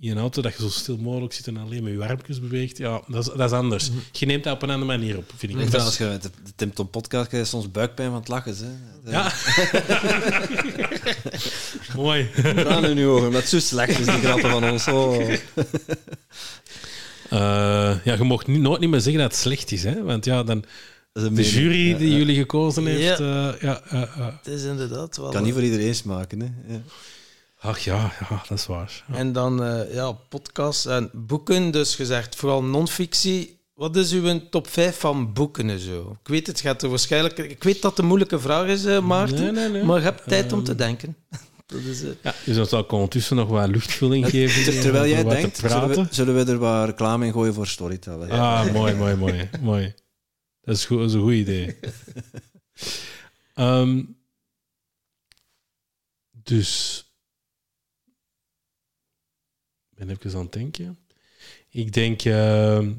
in 0.00 0.10
een 0.10 0.18
auto, 0.18 0.42
dat 0.42 0.52
je 0.56 0.62
zo 0.62 0.68
stil 0.68 0.96
mogelijk 0.96 1.32
zit 1.32 1.46
en 1.46 1.56
alleen 1.56 1.82
met 1.82 1.92
je 1.92 2.06
armpjes 2.06 2.40
beweegt. 2.40 2.76
Ja, 2.78 3.02
dat 3.08 3.26
is, 3.28 3.34
dat 3.34 3.50
is 3.50 3.56
anders. 3.56 3.90
Je 4.12 4.26
neemt 4.26 4.44
dat 4.44 4.54
op 4.54 4.62
een 4.62 4.70
andere 4.70 4.98
manier 4.98 5.16
op, 5.16 5.32
vind 5.36 5.52
ik. 5.52 5.58
Ik 5.58 5.66
is- 5.66 5.74
als 5.74 5.98
je 5.98 6.04
met 6.04 6.22
de, 6.22 6.30
de 6.44 6.52
Tim 6.56 6.72
Tom 6.74 6.90
podcast 6.90 7.28
krijg 7.28 7.42
je 7.44 7.48
soms 7.48 7.70
buikpijn 7.70 8.08
van 8.10 8.18
het 8.18 8.28
lachen. 8.28 8.56
Hè. 8.56 8.64
De- 9.04 9.10
Ja. 9.10 9.32
Mooi. 11.96 12.28
Tranen 12.56 12.90
in 12.90 12.96
je 12.96 13.06
ogen, 13.06 13.32
is 13.32 13.48
zo 13.50 13.58
slecht 13.58 13.98
is 13.98 14.06
die 14.06 14.14
grappen 14.18 14.50
van 14.50 14.70
ons. 14.70 14.88
Oh. 14.88 15.32
Eh, 17.30 18.04
ja, 18.04 18.14
je 18.14 18.22
mocht 18.22 18.46
niet, 18.46 18.60
nooit 18.60 18.80
niet 18.80 18.90
meer 18.90 19.00
zeggen 19.00 19.22
dat 19.22 19.30
het 19.30 19.40
slecht 19.40 19.72
is. 19.72 19.82
Hè? 19.84 20.02
Want 20.02 20.24
ja, 20.24 20.42
dan, 20.42 20.64
De 21.12 21.20
mening. 21.20 21.46
jury 21.46 21.96
die 21.96 22.10
ja. 22.10 22.16
jullie 22.16 22.36
gekozen 22.36 22.86
heeft. 22.86 23.18
Ja. 23.18 23.52
eh, 23.54 23.60
ja, 23.60 23.82
ja. 23.90 24.40
Het 24.42 24.54
is 24.54 24.62
inderdaad 24.64 25.16
wel... 25.16 25.30
Kan 25.30 25.42
niet 25.42 25.52
voor 25.52 25.62
iedereen 25.62 25.94
smaken, 25.94 26.40
hè. 26.40 26.74
Ja. 26.74 26.80
Ach 27.60 27.78
ja, 27.78 28.12
ja, 28.30 28.42
dat 28.48 28.58
is 28.58 28.66
waar. 28.66 29.04
Ja. 29.08 29.14
En 29.14 29.32
dan 29.32 29.64
eh, 29.64 29.94
ja, 29.94 30.12
podcasts 30.12 30.86
en 30.86 31.10
boeken. 31.12 31.70
Dus 31.70 31.94
gezegd 31.94 32.36
vooral 32.36 32.62
non-fictie. 32.62 33.58
Wat 33.74 33.96
is 33.96 34.12
uw 34.12 34.40
top 34.50 34.68
5 34.68 34.98
van 34.98 35.32
boeken 35.32 35.70
en 35.70 35.78
zo? 35.78 36.16
Ik 36.22 36.28
weet 36.28 36.46
het 36.46 36.60
gaat 36.60 36.82
er 36.82 36.88
waarschijnlijk... 36.88 37.38
Ik 37.38 37.62
weet 37.62 37.82
dat 37.82 37.90
het 37.90 38.00
een 38.00 38.06
moeilijke 38.06 38.38
vraag 38.40 38.66
is, 38.66 38.84
eh, 38.84 39.00
Maarten. 39.00 39.40
Nee, 39.42 39.50
nee, 39.52 39.68
nee. 39.68 39.84
Maar 39.84 39.98
je 39.98 40.04
hebt 40.04 40.28
tijd 40.28 40.52
om 40.52 40.62
te 40.64 40.70
Ehm, 40.70 40.78
denken. 40.78 41.16
Dat 41.66 41.80
is, 41.80 42.02
eh, 42.02 42.10
Ja, 42.22 42.34
dus 42.44 42.56
dan 42.56 42.66
zal 42.66 42.82
ondertussen 42.84 43.36
nog 43.36 43.48
wat 43.48 43.68
luchtvulling 43.68 44.26
geven. 44.30 44.64
Ter- 44.64 44.80
Terwijl 44.82 45.06
jij 45.06 45.24
denkt, 45.24 45.56
zullen 45.56 45.88
we, 45.88 46.06
zullen 46.10 46.34
we 46.44 46.52
er 46.52 46.58
wat 46.58 46.86
reclame 46.88 47.26
in 47.26 47.32
gooien 47.32 47.54
voor 47.54 47.66
Storyteller? 47.66 48.28
Ja. 48.28 48.60
Ah, 48.64 48.72
mooi, 48.72 48.94
mooi, 48.94 49.14
mooi, 49.14 49.48
mooi. 49.60 49.94
Dat 50.60 50.76
is, 50.76 50.84
goed, 50.84 50.98
dat 50.98 51.08
is 51.08 51.14
een 51.14 51.20
goed 51.20 51.32
idee. 51.32 51.76
Ehm, 53.54 54.02
dus. 56.30 57.00
Ik 59.90 59.96
ben 60.06 60.10
even 60.10 60.34
aan 60.38 60.44
het 60.44 60.52
denken. 60.52 60.98
Ik 61.68 61.92
denk. 61.92 62.22
ehm, 62.24 62.92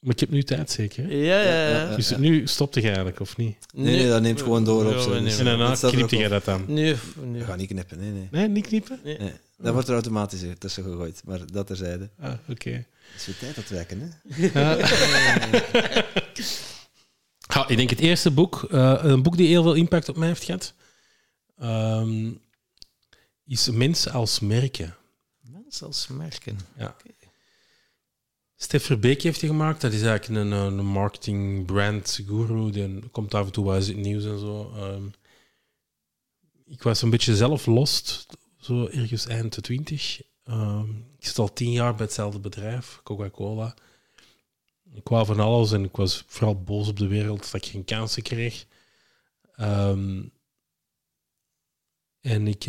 maar 0.00 0.12
ik 0.14 0.20
heb 0.20 0.30
nu 0.30 0.42
tijd 0.42 0.70
zeker. 0.70 1.16
ja, 1.16 1.42
ja, 1.42 1.68
Ja, 1.90 1.96
Dus 1.96 2.16
nu 2.16 2.46
stopte 2.46 2.80
je 2.80 2.86
eigenlijk, 2.86 3.20
of 3.20 3.36
niet? 3.36 3.56
Nee, 3.74 3.96
nee, 3.96 4.08
dat 4.08 4.22
neemt 4.22 4.42
gewoon 4.42 4.64
door 4.64 4.86
op 4.86 4.98
zo. 5.00 5.10
Dus- 5.10 5.36
nemen- 5.38 5.38
En 5.38 5.44
daarna 5.44 5.90
knipte 5.90 6.16
jij 6.16 6.28
dat 6.28 6.48
aan. 6.48 6.64
Nee, 6.66 6.94
nee. 7.22 7.40
We 7.40 7.46
gaan 7.46 7.58
niet 7.58 7.68
knippen, 7.68 7.98
nee, 7.98 8.10
nee. 8.10 8.28
Nee, 8.30 8.48
niet 8.48 8.66
knippen? 8.66 9.00
nee. 9.04 9.18
nee. 9.18 9.32
Dat 9.58 9.72
wordt 9.72 9.88
er 9.88 9.94
automatisch 9.94 10.40
tussen 10.58 10.82
gegooid, 10.84 11.22
maar 11.24 11.40
dat 11.52 11.66
terzijde. 11.66 12.08
Ah, 12.20 12.32
oké. 12.48 12.70
Het 12.70 12.86
is 13.16 13.26
weer 13.26 13.36
tijd 13.38 13.54
dat 13.54 13.68
werken, 13.68 14.00
hè? 14.00 14.60
Ja. 14.60 14.76
Ja, 17.54 17.68
ik 17.68 17.76
denk 17.76 17.90
het 17.90 17.98
eerste 18.00 18.30
boek, 18.30 18.66
eh, 18.70 18.98
een 19.02 19.22
boek 19.22 19.36
die 19.36 19.46
heel 19.48 19.62
veel 19.62 19.74
impact 19.74 20.08
op 20.08 20.16
mij 20.16 20.28
heeft 20.28 20.44
gehad, 20.44 20.74
ehm, 21.58 22.30
is 23.46 23.70
Mensen 23.70 24.12
als 24.12 24.40
Merken. 24.40 24.94
Mensen 25.40 25.86
als 25.86 26.06
merken. 26.08 26.58
Ja. 26.76 26.96
Stef 28.62 28.84
Verbeek 28.84 29.22
heeft 29.22 29.40
die 29.40 29.48
gemaakt. 29.48 29.80
Dat 29.80 29.92
is 29.92 30.02
eigenlijk 30.02 30.40
een, 30.40 30.52
een 30.52 30.86
marketing 30.86 31.66
brand 31.66 32.20
guru. 32.26 32.70
Die 32.70 33.08
komt 33.08 33.34
af 33.34 33.46
en 33.46 33.52
toe 33.52 33.64
wel 33.64 33.76
eens 33.76 33.88
in 33.88 33.94
het 33.94 34.04
nieuws 34.04 34.24
en 34.24 34.38
zo. 34.38 34.72
Ehm, 34.76 35.06
ik 36.66 36.82
was 36.82 37.02
een 37.02 37.10
beetje 37.10 37.36
zelf 37.36 37.66
lost, 37.66 38.26
zo 38.58 38.86
ergens 38.86 39.26
eind 39.26 39.54
de 39.54 39.60
twintig. 39.60 40.22
Ehm, 40.44 40.90
ik 40.90 41.26
zit 41.26 41.38
al 41.38 41.52
tien 41.52 41.72
jaar 41.72 41.94
bij 41.94 42.04
hetzelfde 42.04 42.38
bedrijf, 42.38 43.00
Coca-Cola. 43.02 43.74
Ik 44.94 45.08
wou 45.08 45.26
van 45.26 45.40
alles 45.40 45.72
en 45.72 45.84
ik 45.84 45.96
was 45.96 46.24
vooral 46.26 46.62
boos 46.62 46.88
op 46.88 46.98
de 46.98 47.06
wereld 47.06 47.50
dat 47.50 47.64
ik 47.64 47.70
geen 47.70 47.84
kansen 47.84 48.22
kreeg. 48.22 48.66
Ehm, 49.54 50.22
en 52.20 52.46
ik, 52.46 52.64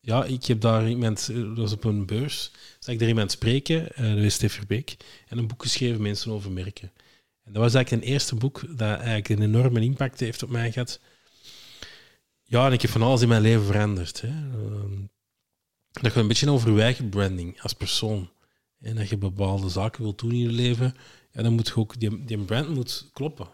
ja, 0.00 0.24
ik 0.24 0.44
heb 0.44 0.60
daar 0.60 0.88
iemand, 0.88 1.26
dat 1.34 1.56
was 1.56 1.72
op 1.72 1.84
een 1.84 2.06
beurs, 2.06 2.50
zag 2.84 2.94
ik 2.94 3.00
daar 3.00 3.08
iemand 3.08 3.30
spreken, 3.30 3.94
eh, 3.94 4.14
dat 4.14 4.24
is 4.24 4.34
Stef 4.34 4.52
Verbeek, 4.52 4.96
en 5.28 5.38
een 5.38 5.46
boek 5.46 5.62
geschreven, 5.62 6.02
Mensen 6.02 6.32
over 6.32 6.50
merken. 6.50 6.92
En 7.44 7.52
dat 7.52 7.62
was 7.62 7.74
eigenlijk 7.74 8.04
een 8.04 8.12
eerste 8.12 8.34
boek 8.34 8.60
dat 8.68 8.98
eigenlijk 8.98 9.28
een 9.28 9.42
enorme 9.42 9.80
impact 9.80 10.20
heeft 10.20 10.42
op 10.42 10.48
mij 10.48 10.72
gehad. 10.72 11.00
Ja, 12.42 12.66
en 12.66 12.72
ik 12.72 12.82
heb 12.82 12.90
van 12.90 13.02
alles 13.02 13.22
in 13.22 13.28
mijn 13.28 13.42
leven 13.42 13.64
veranderd. 13.64 14.20
Hè. 14.20 14.28
Ehm, 14.28 15.00
dat 15.92 16.12
gaat 16.12 16.16
een 16.16 16.28
beetje 16.28 16.50
over 16.50 16.72
je 16.72 16.82
eigen 16.82 17.08
branding 17.08 17.60
als 17.60 17.72
persoon. 17.72 18.30
En 18.80 18.96
dat 18.96 19.08
je 19.08 19.16
bepaalde 19.16 19.68
zaken 19.68 20.02
wilt 20.02 20.18
doen 20.18 20.30
in 20.30 20.38
je 20.38 20.52
leven, 20.52 20.94
ja, 21.32 21.42
dan 21.42 21.52
moet 21.52 21.68
je 21.68 21.76
ook, 21.76 22.00
die, 22.00 22.24
die 22.24 22.38
brand 22.38 22.68
moet 22.68 23.10
kloppen. 23.12 23.48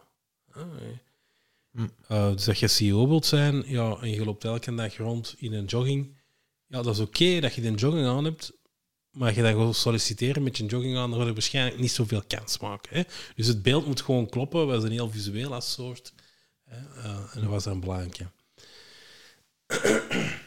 Eh, 2.07 2.33
dus 2.33 2.45
dat 2.45 2.59
je 2.59 2.69
CEO 2.69 3.09
wilt 3.09 3.27
zijn, 3.27 3.63
ja, 3.67 3.97
en 4.01 4.11
je 4.11 4.25
loopt 4.25 4.45
elke 4.45 4.75
dag 4.75 4.97
rond 4.97 5.35
in 5.39 5.53
een 5.53 5.65
jogging, 5.65 6.17
ja, 6.67 6.83
dat 6.83 6.95
is 6.95 7.01
oké 7.01 7.41
dat 7.41 7.55
je 7.55 7.67
een 7.67 7.75
jogging 7.75 8.07
aan 8.07 8.25
hebt, 8.25 8.53
maar 9.11 9.35
je 9.35 9.43
dan 9.43 9.67
gaat 9.67 9.77
solliciteren 9.77 10.43
met 10.43 10.57
je 10.57 10.67
jogging 10.67 10.97
aan, 10.97 11.11
dan 11.11 11.21
ga 11.21 11.27
je 11.27 11.33
waarschijnlijk 11.33 11.79
niet 11.79 11.91
zoveel 11.91 12.23
kans 12.27 12.59
maken. 12.59 13.07
Dus 13.35 13.47
het 13.47 13.63
beeld 13.63 13.87
moet 13.87 14.01
gewoon 14.01 14.29
kloppen. 14.29 14.69
We 14.69 14.81
zijn 14.81 14.93
heel 14.93 15.11
visueel 15.11 15.55
als 15.55 15.73
soort. 15.73 16.13
Eh, 16.65 17.35
en 17.35 17.41
dat 17.41 17.51
was 17.51 17.65
een 17.65 17.81
belangrijke. 17.81 18.31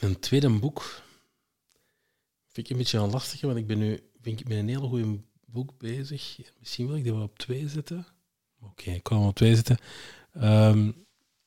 Een 0.00 0.20
tweede 0.20 0.58
boek 0.58 1.02
vind 2.48 2.66
ik 2.66 2.72
een 2.72 2.76
beetje 2.76 2.98
een 2.98 3.10
lastige, 3.10 3.46
want 3.46 3.58
ik 3.58 3.66
ben 3.66 3.78
nu 3.78 4.10
vind 4.22 4.40
ik 4.40 4.48
met 4.48 4.58
een 4.58 4.68
heel 4.68 4.88
goed 4.88 5.20
boek 5.44 5.78
bezig. 5.78 6.38
Misschien 6.58 6.86
wil 6.86 6.96
ik 6.96 7.02
die 7.02 7.12
wel 7.12 7.22
op 7.22 7.38
twee 7.38 7.68
zetten. 7.68 8.06
Oké, 8.60 8.90
ik 8.90 9.02
kan 9.02 9.26
op 9.26 9.34
twee 9.34 9.54
zetten. 9.54 9.78
Ehm 10.32 10.90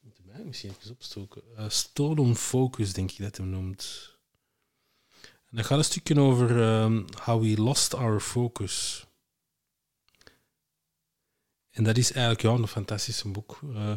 moet 0.01 0.17
ik 0.39 0.45
misschien 0.45 0.69
even 0.69 0.91
opstoken. 0.91 1.41
Eh, 1.55 1.69
Stolen 1.69 2.35
Focus, 2.35 2.93
denk 2.93 3.11
ik 3.11 3.17
dat 3.17 3.37
hem 3.37 3.49
noemt. 3.49 4.12
En 5.53 5.59
dat 5.59 5.67
gaat 5.67 5.77
een 5.77 5.83
stukje 5.83 6.19
over 6.19 6.61
ehm, 6.61 7.03
how 7.23 7.41
we 7.41 7.61
lost 7.61 7.93
our 7.93 8.19
focus. 8.19 9.05
En 11.69 11.83
dat 11.83 11.97
is 11.97 12.11
eigenlijk 12.11 12.41
ja, 12.41 12.49
een 12.51 12.67
fantastisch 12.67 13.23
boek. 13.23 13.59
Eh, 13.73 13.93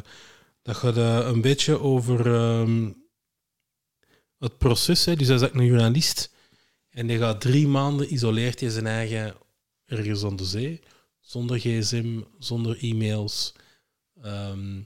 dat 0.61 0.75
gaat 0.75 0.97
eh, 0.97 1.27
een 1.27 1.41
beetje 1.41 1.79
over 1.79 2.33
ehm, 2.35 2.91
het 4.37 4.57
proces. 4.57 5.05
Hè. 5.05 5.15
Dus 5.15 5.27
hij 5.27 5.35
is 5.35 5.41
een 5.41 5.65
journalist. 5.65 6.33
En 6.89 7.07
die 7.07 7.17
gaat 7.17 7.41
drie 7.41 7.67
maanden 7.67 8.13
isoleert 8.13 8.59
hij 8.59 8.69
zijn 8.69 8.87
eigen 8.87 9.35
ergens 9.85 10.23
aan 10.23 10.35
de 10.35 10.45
zee. 10.45 10.81
Zonder 11.19 11.59
gsm, 11.59 12.21
zonder 12.39 12.77
e-mails. 12.83 13.53
Ehm, 14.21 14.81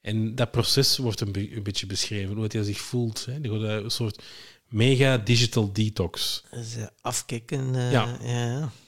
en 0.00 0.34
dat 0.34 0.50
proces 0.50 0.96
wordt 0.96 1.20
een, 1.20 1.32
be- 1.32 1.56
een 1.56 1.62
beetje 1.62 1.86
beschreven, 1.86 2.36
hoe 2.36 2.46
hij 2.48 2.62
zich 2.62 2.80
voelt. 2.80 3.24
Hè. 3.24 3.40
Die 3.40 3.50
gaat 3.50 3.82
een 3.82 3.90
soort 3.90 4.22
mega 4.68 5.16
digital 5.18 5.72
detox. 5.72 6.42
Dus, 6.50 6.76
eh, 6.76 6.84
afkicken. 7.00 7.74
eh, 7.74 7.92
Ja. 7.92 8.18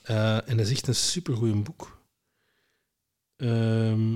Eh, 0.03 0.49
en 0.49 0.57
dat 0.57 0.65
is 0.65 0.71
echt 0.71 0.87
een 0.87 0.95
supergoeie 0.95 1.55
boek. 1.55 1.99
Ehm, 3.37 4.11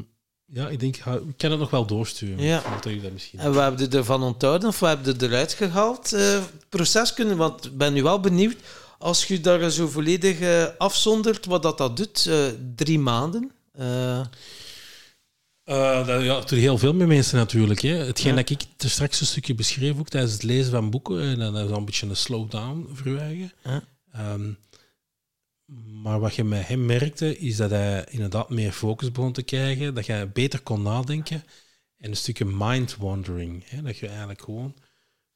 ja, 0.46 0.70
ik 0.70 0.80
denk, 0.80 0.96
ik 0.96 1.38
kan 1.38 1.52
het 1.52 1.60
nog 1.60 1.70
wel 1.70 1.86
doorsturen. 1.86 2.44
Ja. 2.44 2.76
Ik 2.84 3.02
dat 3.04 3.12
misschien... 3.12 3.40
En 3.40 3.54
we 3.54 3.60
hebben 3.60 3.90
je 3.90 3.98
ervan 3.98 4.24
onthouden 4.24 4.68
of 4.70 4.80
we 4.80 4.88
hebben 4.88 5.16
je 5.20 5.28
eruit 5.28 5.54
gehaald? 5.54 6.14
eh, 6.14 6.34
het 6.34 6.70
proces 6.70 7.14
kunnen, 7.14 7.38
want 7.38 7.66
ik 7.66 7.78
ben 7.78 7.94
nu 7.94 8.04
wel 8.04 8.20
benieuwd. 8.20 8.58
Als 8.98 9.26
je 9.26 9.42
daar 9.42 9.70
zo 9.70 9.88
volledig 9.88 10.68
afzondert, 10.78 11.46
wat 11.46 11.64
dat, 11.64 11.78
dat 11.78 11.98
doet, 11.98 12.30
drie 12.76 13.00
maanden. 13.00 13.52
Eh, 15.64 16.08
dat, 16.08 16.24
ja, 16.24 16.40
dat 16.40 16.50
je 16.50 16.56
heel 16.56 16.78
veel 16.78 16.94
met 16.94 17.08
mensen 17.08 17.38
natuurlijk. 17.38 17.80
Hè. 17.80 17.90
Hetgeen 17.96 18.36
Ja. 18.36 18.42
dat 18.42 18.50
ik 18.50 18.62
er 18.78 18.90
straks 18.90 19.20
een 19.20 19.26
stukje 19.26 19.56
beschreef, 19.56 20.00
ook 20.00 20.10
tijdens 20.10 20.34
het 20.34 20.44
lezen 20.44 20.72
van 20.72 20.90
boeken, 20.90 21.22
en 21.22 21.40
dan 21.40 21.58
is 21.58 21.68
dat 21.68 21.78
een 21.78 21.86
beetje 21.86 22.08
een 22.08 22.16
slowdown 22.16 22.90
voor 22.94 23.12
je 23.12 23.18
eigen. 23.20 23.52
Ja. 23.64 23.84
Ehm, 24.12 24.52
maar 26.02 26.20
wat 26.20 26.36
je 26.36 26.44
met 26.44 26.68
hem 26.68 26.86
merkte, 26.86 27.38
is 27.38 27.56
dat 27.56 27.70
hij 27.70 28.06
inderdaad 28.10 28.50
meer 28.50 28.72
focus 28.72 29.12
begon 29.12 29.32
te 29.32 29.44
krijgen, 29.44 29.94
dat 29.94 30.06
hij 30.06 30.30
beter 30.30 30.62
kon 30.62 30.82
nadenken 30.82 31.44
en 31.98 32.10
een 32.10 32.18
stukje 32.18 32.46
mind 32.46 32.98
wandering. 32.98 33.64
Hè. 33.70 33.82
Dat 33.82 33.98
je 33.98 34.08
eigenlijk 34.08 34.42
gewoon 34.42 34.76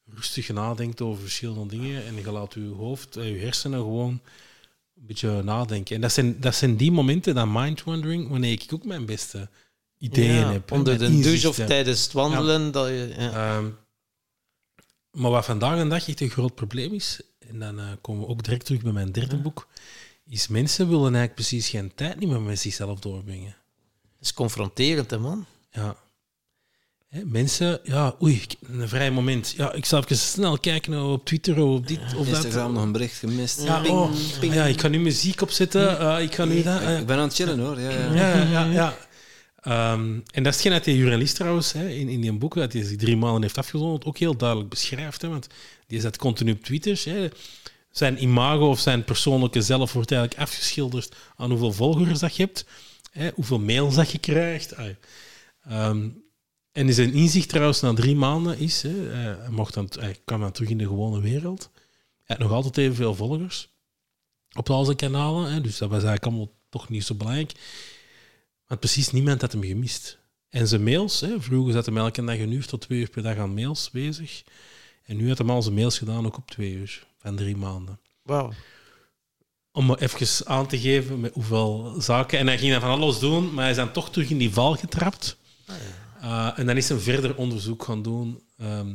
rustig 0.05 0.49
nadenkt 0.49 1.01
over 1.01 1.21
verschillende 1.21 1.67
dingen 1.67 2.05
en 2.05 2.15
je 2.15 2.31
laat 2.31 2.53
je 2.53 2.73
hoofd, 2.77 3.13
je 3.13 3.21
hersenen 3.21 3.79
gewoon 3.79 4.21
een 4.95 5.05
beetje 5.05 5.43
nadenken. 5.43 5.95
En 5.95 6.01
dat 6.01 6.11
zijn, 6.11 6.39
dat 6.39 6.55
zijn 6.55 6.75
die 6.75 6.91
momenten, 6.91 7.35
dat 7.35 7.47
mind 7.49 7.83
wandering, 7.83 8.29
wanneer 8.29 8.51
ik 8.51 8.73
ook 8.73 8.85
mijn 8.85 9.05
beste 9.05 9.49
ideeën 9.97 10.51
ja, 10.51 10.61
onder 10.69 10.97
de 10.97 11.19
douche 11.21 11.49
of 11.49 11.55
tijdens 11.55 12.03
het 12.03 12.11
wandelen. 12.11 12.71
Dat 12.71 12.87
je, 12.87 13.13
ja. 13.17 13.31
Ehm, 13.55 13.65
maar 15.11 15.31
wat 15.31 15.45
vandaag 15.45 15.79
een 15.79 15.89
dag 15.89 16.07
echt 16.07 16.21
een 16.21 16.29
groot 16.29 16.55
probleem 16.55 16.93
is, 16.93 17.21
en 17.49 17.59
dan 17.59 17.79
eh, 17.79 17.85
komen 18.01 18.21
we 18.21 18.27
ook 18.27 18.43
direct 18.43 18.65
terug 18.65 18.81
bij 18.81 18.91
mijn 18.91 19.11
derde 19.11 19.37
boek, 19.37 19.67
is 20.29 20.47
mensen 20.47 20.87
willen 20.87 21.03
eigenlijk 21.03 21.33
precies 21.35 21.69
geen 21.69 21.91
tijd 21.95 22.19
niet 22.19 22.29
meer 22.29 22.41
met 22.41 22.59
zichzelf 22.59 22.99
doorbrengen. 22.99 23.55
Dat 24.01 24.21
is 24.21 24.33
confronterend, 24.33 25.11
hè, 25.11 25.17
man. 25.19 25.45
Ja. 25.71 25.95
Hè, 27.09 27.25
mensen, 27.25 27.79
ja, 27.83 28.15
oei, 28.21 28.41
een 28.67 28.89
vrij 28.89 29.11
moment. 29.11 29.53
Ja, 29.57 29.71
ik 29.73 29.85
zal 29.85 30.03
even 30.03 30.17
snel 30.17 30.57
kijken 30.59 31.03
op 31.03 31.25
Twitter 31.25 31.57
of 31.63 31.77
op 31.77 31.87
dit 31.87 31.99
of 31.99 32.11
dat. 32.11 32.43
Instagram 32.43 32.73
nog 32.73 32.83
een 32.83 32.91
bericht 32.91 33.17
gemist. 33.17 33.61
Ja, 33.63 33.79
Ping, 33.79 33.93
oh, 33.97 34.11
ping. 34.39 34.53
ja, 34.53 34.65
ik 34.65 34.81
ga 34.81 34.87
nu 34.87 34.99
muziek 34.99 35.41
opzetten. 35.41 35.99
eh, 35.99 36.21
ik 36.23 36.35
ga 36.35 36.45
nu 36.45 36.61
dat. 36.63 36.81
eh, 36.81 36.99
Ik 36.99 37.05
ben 37.05 37.17
aan 37.17 37.23
het 37.23 37.33
chillen 37.33 37.59
hoor. 37.59 37.79
Ja, 37.79 37.89
ja. 37.89 38.13
ja, 38.43 38.63
ja, 38.65 38.97
Ehm, 39.65 40.19
en 40.31 40.43
dat 40.43 40.45
is 40.45 40.53
hetgeen 40.53 40.71
dat 40.71 40.83
die 40.83 40.97
journalist 40.97 41.35
trouwens 41.35 41.71
hè, 41.71 41.89
in, 41.89 42.09
in 42.09 42.21
die 42.21 42.33
boek, 42.33 42.55
dat 42.55 42.73
hij 42.73 42.83
zich 42.83 42.97
drie 42.97 43.17
maanden 43.17 43.41
heeft 43.41 43.57
afgezonderd, 43.57 44.05
ook 44.05 44.17
heel 44.17 44.37
duidelijk 44.37 44.69
beschrijft. 44.69 45.21
Hè, 45.21 45.27
want 45.27 45.47
die 45.87 45.99
zet 45.99 46.17
continu 46.17 46.51
op 46.51 46.63
Twitter. 46.63 47.01
Hè. 47.03 47.27
Zijn 47.89 48.23
imago 48.23 48.69
of 48.69 48.79
zijn 48.79 49.03
persoonlijke 49.03 49.61
zelf 49.61 49.93
wordt 49.93 50.11
eigenlijk 50.11 50.41
afgeschilderd 50.41 51.15
aan 51.35 51.49
hoeveel 51.49 51.71
volgers 51.71 52.19
dat 52.19 52.35
je 52.35 52.43
hebt, 52.43 52.65
hè, 53.11 53.31
hoeveel 53.35 53.59
mails 53.59 53.95
dat 53.95 54.11
je 54.11 54.17
krijgt. 54.17 54.75
Ehm, 55.61 56.09
en 56.71 56.93
zijn 56.93 57.13
inzicht 57.13 57.49
trouwens 57.49 57.81
na 57.81 57.93
drie 57.93 58.15
maanden 58.15 58.59
is, 58.59 58.81
hè, 58.81 58.89
hij, 58.89 59.49
mocht 59.49 59.73
dan, 59.73 59.89
hij 59.99 60.17
kwam 60.25 60.39
dan 60.39 60.51
terug 60.51 60.69
in 60.69 60.77
de 60.77 60.87
gewone 60.87 61.21
wereld. 61.21 61.69
Hij 62.23 62.35
had 62.37 62.39
nog 62.39 62.51
altijd 62.51 62.77
evenveel 62.77 63.15
volgers 63.15 63.69
op 64.55 64.69
al 64.69 64.85
zijn 64.85 64.97
kanalen, 64.97 65.51
hè, 65.51 65.61
dus 65.61 65.77
dat 65.77 65.89
was 65.89 66.03
eigenlijk 66.03 66.25
allemaal 66.25 66.55
toch 66.69 66.89
niet 66.89 67.03
zo 67.03 67.15
belangrijk. 67.15 67.51
Want 68.67 68.79
precies 68.79 69.11
niemand 69.11 69.41
had 69.41 69.51
hem 69.51 69.63
gemist. 69.63 70.19
En 70.49 70.67
zijn 70.67 70.83
mails, 70.83 71.19
hè, 71.19 71.41
vroeger 71.41 71.73
zat 71.73 71.85
hij 71.85 71.95
elke 71.95 72.25
dag 72.25 72.37
een 72.39 72.51
uur 72.51 72.65
tot 72.65 72.81
twee 72.81 72.99
uur 72.99 73.09
per 73.09 73.23
dag 73.23 73.37
aan 73.37 73.53
mails 73.53 73.89
bezig. 73.91 74.43
En 75.03 75.17
nu 75.17 75.27
had 75.27 75.37
hij 75.37 75.47
al 75.47 75.61
zijn 75.61 75.75
mails 75.75 75.97
gedaan, 75.97 76.25
ook 76.25 76.37
op 76.37 76.51
twee 76.51 76.71
uur 76.73 77.07
van 77.17 77.35
drie 77.35 77.55
maanden. 77.57 77.99
Wauw. 78.21 78.51
Om 79.71 79.93
even 79.93 80.47
aan 80.47 80.67
te 80.67 80.79
geven 80.79 81.19
met 81.19 81.33
hoeveel 81.33 81.95
zaken. 82.01 82.39
En 82.39 82.47
hij 82.47 82.57
ging 82.57 82.71
dan 82.71 82.81
van 82.81 82.89
alles 82.89 83.19
doen, 83.19 83.53
maar 83.53 83.61
hij 83.61 83.71
is 83.71 83.77
dan 83.77 83.91
toch 83.91 84.11
terug 84.11 84.29
in 84.29 84.37
die 84.37 84.51
val 84.53 84.75
getrapt. 84.75 85.37
Uh, 86.21 86.59
en 86.59 86.65
dan 86.65 86.77
is 86.77 86.89
hij 86.89 86.97
verder 86.97 87.35
onderzoek 87.35 87.83
gaan 87.83 88.01
doen. 88.01 88.43
ehm, 88.57 88.93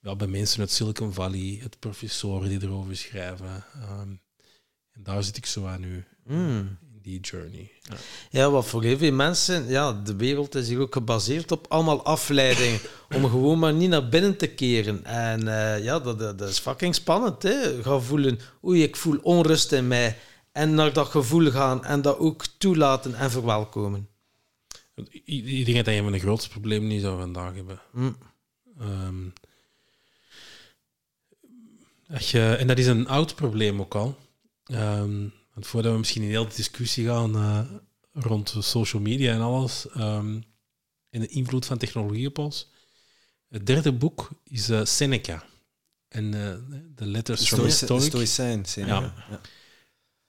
ja, 0.00 0.16
bij 0.16 0.26
mensen 0.26 0.60
uit 0.60 0.70
Silicon 0.70 1.12
Valley, 1.12 1.58
het 1.62 1.78
professoren 1.78 2.48
die 2.48 2.62
erover 2.62 2.96
schrijven. 2.96 3.64
Ehm, 3.74 4.10
en 4.92 5.02
daar 5.02 5.22
zit 5.24 5.36
ik 5.36 5.46
zo 5.46 5.66
aan 5.66 5.80
nu, 5.80 6.04
Hmm. 6.26 6.78
Die 7.08 7.20
journey. 7.20 7.70
Ja. 7.82 7.96
Ja, 8.30 8.50
wat 8.50 8.66
voor 8.66 8.82
heel 8.82 8.98
veel 8.98 9.12
mensen, 9.12 9.68
ja, 9.68 9.92
de 9.92 10.16
wereld 10.16 10.54
is 10.54 10.68
hier 10.68 10.80
ook 10.80 10.92
gebaseerd 10.92 11.52
op 11.52 11.66
allemaal 11.68 12.04
afleidingen. 12.04 12.80
om 13.16 13.24
gewoon 13.30 13.58
maar 13.58 13.72
niet 13.72 13.88
naar 13.88 14.08
binnen 14.08 14.36
te 14.36 14.46
keren. 14.46 15.04
En 15.04 15.48
eh, 15.48 15.84
ja, 15.84 15.98
dat, 15.98 16.18
dat, 16.18 16.40
is 16.40 16.58
fucking 16.58 16.94
spannend. 16.94 17.42
Hè? 17.42 17.82
Ga 17.82 17.98
voelen, 17.98 18.38
oei, 18.64 18.82
ik 18.82 18.96
voel 18.96 19.18
onrust 19.22 19.72
in 19.72 19.88
mij. 19.88 20.16
En 20.52 20.74
naar 20.74 20.92
dat 20.92 21.08
gevoel 21.08 21.50
gaan 21.50 21.84
en 21.84 22.02
dat 22.02 22.18
ook 22.18 22.44
toelaten 22.58 23.14
en 23.14 23.30
verwelkomen. 23.30 24.08
Ik 24.94 25.46
ik 25.46 25.64
denk 25.64 25.76
dat 25.76 25.94
een 25.94 26.02
van 26.02 26.12
de 26.12 26.18
grootste 26.18 26.48
problemen 26.48 26.88
we 26.88 27.18
vandaag 27.18 27.54
hebben. 27.54 27.80
Hm. 27.92 28.12
Ehm, 28.80 29.24
je, 32.18 32.56
en 32.58 32.66
dat 32.66 32.78
is 32.78 32.86
een 32.86 33.08
oud 33.08 33.34
probleem 33.34 33.80
ook 33.80 33.94
al. 33.94 34.16
Ehm, 34.64 35.26
want 35.58 35.70
voordat 35.70 35.92
we 35.92 35.98
misschien 35.98 36.22
in 36.22 36.28
heel 36.28 36.48
de 36.48 36.54
discussie 36.54 37.06
gaan 37.06 37.34
eh, 37.34 37.60
rond 38.12 38.54
social 38.58 39.02
media 39.02 39.32
en 39.34 39.40
alles, 39.40 39.88
ehm, 39.88 40.40
en 41.10 41.20
de 41.20 41.26
invloed 41.26 41.66
van 41.66 41.78
technologie 41.78 42.26
op 42.28 42.38
ons. 42.38 42.70
Het 43.48 43.66
derde 43.66 43.92
boek 43.92 44.30
is 44.44 44.68
eh, 44.68 44.84
Seneca. 44.84 45.44
En 46.08 46.24
eh, 46.34 46.56
de 46.94 47.06
Letters 47.06 47.48
from 47.48 47.58
a 47.64 47.68
Stoïci- 47.68 47.84
Stoic. 47.84 48.02
Stoïcijn. 48.02 48.64
Seneca. 48.64 49.00
Ja. 49.00 49.14
Ja. 49.30 49.40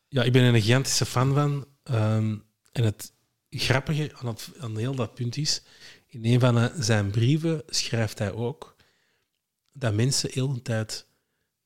Ja, 0.08 0.24
ik 0.24 0.32
ben 0.32 0.44
er 0.44 0.54
een 0.54 0.62
gigantische 0.62 1.06
fan 1.06 1.34
van. 1.34 1.68
Ehm, 1.84 2.38
en 2.72 2.84
het 2.84 3.14
grappige 3.50 4.12
aan, 4.16 4.28
het, 4.28 4.50
aan 4.60 4.78
heel 4.78 4.96
dat 4.96 5.14
punt 5.14 5.38
is, 5.38 5.62
in 6.08 6.26
een 6.26 6.40
van 6.40 6.72
zijn 6.80 7.12
brieven 7.12 7.64
schrijft 7.68 8.20
hij 8.20 8.32
ook 8.32 8.76
dat 9.72 9.94
mensen 9.94 10.30
heel 10.34 10.54
de 10.54 10.62
tijd 10.62 11.08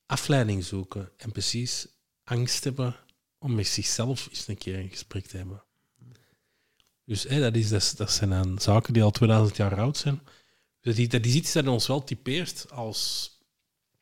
afleiding 0.05 0.63
zoeken 0.63 1.11
en 1.17 1.31
precies 1.31 1.87
angst 2.23 2.63
hebben 2.63 2.95
om 3.43 3.55
met 3.55 3.67
zichzelf 3.67 4.27
eens 4.29 4.47
een 4.47 4.57
keer 4.57 4.79
een 4.79 4.89
gesprek 4.89 5.25
te 5.25 5.37
hebben. 5.37 5.63
Dus 7.05 7.21
dat, 7.21 7.55
is, 7.55 7.69
dat, 7.69 7.93
dat 7.97 8.11
zijn 8.11 8.29
dan 8.29 8.59
zaken 8.59 8.93
die 8.93 9.03
al 9.03 9.11
2000 9.11 9.57
jaar 9.57 9.79
oud 9.79 9.97
zijn. 9.97 10.21
Dus 10.81 10.95
die, 10.95 11.07
dat 11.07 11.25
is 11.25 11.33
iets 11.33 11.51
dat 11.51 11.67
ons 11.67 11.87
wel 11.87 12.03
typeert 12.03 12.71
als 12.71 13.31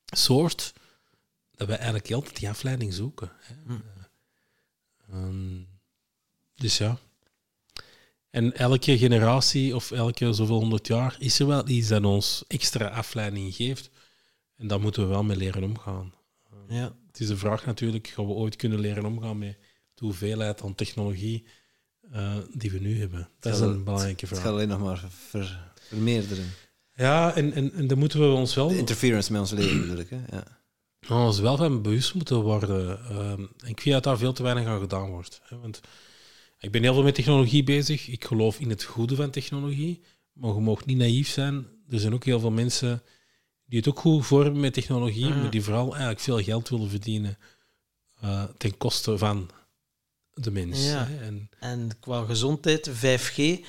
soort, 0.05 0.73
dat 1.51 1.67
wij 1.67 1.75
eigenlijk 1.75 2.07
heel 2.07 2.19
de 2.19 2.25
tijd 2.25 2.39
die 2.39 2.49
afleiding 2.49 2.93
zoeken. 2.93 3.31
Hè. 3.39 3.75
Ehm, 5.11 5.61
dus 6.55 6.77
ja. 6.77 6.97
En 8.29 8.53
elke 8.53 8.97
generatie 8.97 9.75
of 9.75 9.91
elke 9.91 10.33
zoveel 10.33 10.59
honderd 10.59 10.87
jaar 10.87 11.15
is 11.19 11.39
er 11.39 11.47
wel 11.47 11.67
iets 11.67 11.87
dat 11.87 12.03
ons 12.03 12.43
extra 12.47 12.87
afleiding 12.87 13.55
geeft. 13.55 13.89
En 14.57 14.67
daar 14.67 14.81
moeten 14.81 15.03
we 15.03 15.09
wel 15.09 15.23
mee 15.23 15.37
leren 15.37 15.63
omgaan. 15.63 16.13
Ja. 16.71 16.95
Het 17.07 17.19
is 17.19 17.27
de 17.27 17.37
vraag 17.37 17.65
natuurlijk, 17.65 18.07
gaan 18.07 18.27
we 18.27 18.33
ooit 18.33 18.55
kunnen 18.55 18.79
leren 18.79 19.05
omgaan 19.05 19.37
met 19.37 19.57
de 19.93 20.05
hoeveelheid 20.05 20.61
aan 20.61 20.75
technologie 20.75 21.45
eh, 22.11 22.37
die 22.53 22.71
we 22.71 22.79
nu 22.79 22.99
hebben? 22.99 23.29
Dat 23.39 23.53
is 23.53 23.59
een 23.59 23.83
belangrijke 23.83 24.19
Het 24.19 24.27
vraag. 24.27 24.41
gaat 24.41 24.51
alleen 24.53 24.67
nog 24.67 24.79
maar 24.79 25.05
ver, 25.09 25.71
vermeerderen. 25.81 26.45
Ja, 26.95 27.35
en, 27.35 27.53
en, 27.53 27.73
en 27.73 27.87
daar 27.87 27.97
moeten 27.97 28.19
we 28.19 28.25
ons 28.25 28.55
wel, 28.55 28.67
De 28.67 28.77
interference 28.77 29.31
met 29.31 29.41
ons 29.41 29.51
leven 29.51 29.77
natuurlijk. 29.77 30.09
Hè? 30.09 30.19
Ja. 31.07 31.25
ons 31.25 31.39
wel 31.39 31.57
van 31.57 31.81
bewust 31.81 32.13
moeten 32.13 32.41
worden. 32.41 32.99
Ehm, 32.99 33.41
en 33.57 33.69
ik 33.69 33.81
vind 33.81 33.95
dat 33.95 34.03
daar 34.03 34.17
veel 34.17 34.33
te 34.33 34.43
weinig 34.43 34.65
aan 34.65 34.79
gedaan 34.79 35.09
wordt. 35.09 35.41
Hè, 35.43 35.59
want 35.59 35.81
ik 36.59 36.71
ben 36.71 36.81
heel 36.81 36.93
veel 36.93 37.03
met 37.03 37.15
technologie 37.15 37.63
bezig. 37.63 38.07
Ik 38.07 38.25
geloof 38.25 38.59
in 38.59 38.69
het 38.69 38.83
goede 38.83 39.15
van 39.15 39.29
technologie. 39.29 40.01
Maar 40.33 40.53
je 40.53 40.59
mag 40.59 40.85
niet 40.85 40.97
naïef 40.97 41.27
zijn. 41.27 41.65
Er 41.89 41.99
zijn 41.99 42.13
ook 42.13 42.25
heel 42.25 42.39
veel 42.39 42.51
mensen 42.51 43.01
die 43.71 43.79
het 43.79 43.89
ook 43.89 43.99
goed 43.99 44.25
vormen 44.25 44.59
met 44.59 44.73
technologie, 44.73 45.29
maar 45.29 45.49
die 45.49 45.63
vooral 45.63 45.89
eigenlijk 45.89 46.19
veel 46.19 46.43
geld 46.43 46.69
willen 46.69 46.89
verdienen 46.89 47.37
eh, 48.21 48.43
ten 48.57 48.77
koste 48.77 49.17
van 49.17 49.49
de 50.33 50.51
mens. 50.51 50.85
Ja. 50.85 51.07
hè. 51.07 51.25
En, 51.25 51.49
En 51.59 51.89
qua 51.99 52.25
gezondheid, 52.25 52.89
5G. 52.89 53.37
Ik 53.37 53.65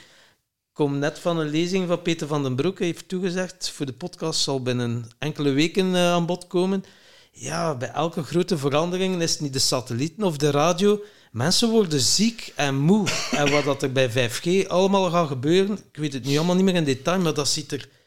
kom 0.73 0.99
net 0.99 1.19
van 1.19 1.39
een 1.39 1.49
lezing 1.49 1.89
van 1.89 2.03
Peter 2.03 2.27
van 2.27 2.43
den 2.43 2.57
Broek. 2.57 2.79
Hij 2.79 2.87
heeft 2.87 3.09
toegezegd, 3.09 3.71
voor 3.71 3.87
de 3.87 3.93
podcast 3.93 4.41
zal 4.41 4.63
binnen 4.63 5.11
enkele 5.19 5.51
weken 5.51 5.95
eh, 5.95 6.13
aan 6.13 6.27
bod 6.27 6.47
komen. 6.47 6.85
Ja, 7.33 7.75
bij 7.75 7.91
elke 7.91 8.23
grote 8.23 8.59
verandering 8.59 9.23
is 9.23 9.33
het 9.33 9.41
niet 9.41 9.53
de 9.53 9.59
satellieten 9.59 10.25
of 10.25 10.37
de 10.37 10.51
radio. 10.51 11.03
Mensen 11.31 11.69
worden 11.71 12.01
ziek 12.01 12.53
en 12.57 12.77
moe. 12.77 13.09
en 13.31 13.51
wat 13.51 13.65
dat 13.65 13.83
er 13.83 13.93
bij 13.93 14.31
5G 14.31 14.67
allemaal 14.69 15.11
gaat 15.11 15.29
gebeuren, 15.29 15.79
ik 15.93 15.97
weet 15.97 16.13
het 16.13 16.25
nu 16.25 16.37
allemaal 16.37 16.57
niet 16.57 16.65
meer 16.65 16.75
in 16.75 16.85
detail, 16.85 17.21
maar 17.21 17.35
dat 17.35 17.49
ziet 17.49 17.73
er... 17.73 18.01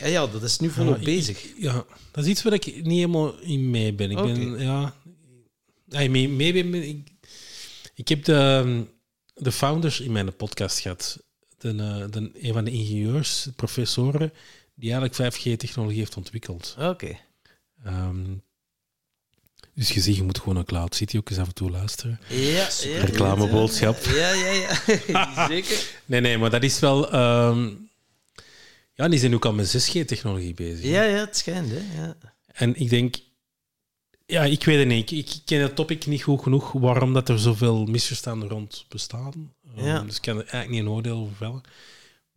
Ja, 0.00 0.06
ja 0.06 0.26
dat 0.26 0.42
is 0.42 0.58
nu 0.58 0.70
volop 0.70 0.92
Ja, 0.94 0.98
ik- 0.98 1.04
bezig. 1.04 1.46
Ja, 1.56 1.84
dat 2.10 2.24
is 2.24 2.30
iets 2.30 2.42
waar 2.42 2.52
ik 2.52 2.66
niet 2.66 2.84
helemaal 2.86 3.38
in 3.40 3.70
mee 3.70 3.92
ben. 3.92 4.10
Ik 4.10 4.16
ben, 4.16 4.58
ja... 4.58 4.94
ja 5.88 6.08
mee, 6.08 6.28
mee 6.28 6.52
ben, 6.52 6.74
ik, 6.74 7.08
ik 7.94 8.08
heb 8.08 8.24
de, 8.24 8.84
de 9.34 9.52
founders 9.52 10.00
in 10.00 10.12
mijn 10.12 10.36
podcast 10.36 10.78
gehad. 10.78 11.18
De, 11.58 11.68
eh, 11.68 12.04
de, 12.10 12.30
een 12.40 12.52
van 12.52 12.64
de 12.64 12.70
ingenieurs, 12.70 13.48
professoren, 13.56 14.32
die 14.74 14.92
eigenlijk 14.92 15.34
5G-technologie 15.34 15.98
heeft 15.98 16.16
ontwikkeld. 16.16 16.76
Oké. 16.78 17.18
Ehm, 17.84 18.24
dus 19.74 19.90
je 19.92 20.00
ziet, 20.00 20.16
je 20.16 20.22
moet 20.22 20.38
gewoon 20.38 20.54
naar 20.54 20.64
Cloud 20.64 20.94
City 20.94 21.16
ook 21.16 21.30
eens 21.30 21.38
af 21.38 21.46
en 21.46 21.54
toe 21.54 21.70
luisteren. 21.70 22.20
Ja, 22.28 22.68
ja, 22.82 23.04
Reclameboodschap. 23.04 24.04
Ja, 24.04 24.32
ja, 24.32 24.50
ja. 25.06 25.46
Zeker. 25.48 25.86
Nee, 26.04 26.20
nee, 26.20 26.38
maar 26.38 26.50
dat 26.50 26.62
is 26.62 26.78
wel... 26.78 27.10
ehm, 27.10 27.68
ja, 28.94 29.08
die 29.08 29.18
zijn 29.18 29.34
ook 29.34 29.44
al 29.44 29.52
met 29.52 29.76
6G-technologie 29.90 30.54
bezig. 30.54 30.84
Ja, 30.84 31.02
ja, 31.02 31.16
het 31.18 31.36
schijnt, 31.36 31.70
hè. 31.70 32.02
Ja. 32.02 32.16
En 32.46 32.74
ik 32.76 32.88
denk, 32.90 33.14
ja, 34.26 34.42
ik 34.44 34.64
weet 34.64 34.78
het 34.78 34.88
niet. 34.88 35.10
Ik, 35.10 35.18
ik 35.30 35.42
ken 35.44 35.60
het 35.60 35.74
topic 35.76 36.06
niet 36.06 36.22
goed 36.22 36.42
genoeg 36.42 36.72
waarom 36.72 37.12
dat 37.12 37.28
er 37.28 37.38
zoveel 37.38 37.84
misverstanden 37.84 38.48
rond 38.48 38.84
bestaan. 38.88 39.54
Um, 39.76 39.84
Ja. 39.84 40.00
Dus 40.02 40.16
ik 40.16 40.22
kan 40.22 40.36
er 40.36 40.42
eigenlijk 40.46 40.70
niet 40.70 40.80
een 40.80 40.88
oordeel 40.96 41.16
over 41.18 41.36
vellen. 41.36 41.60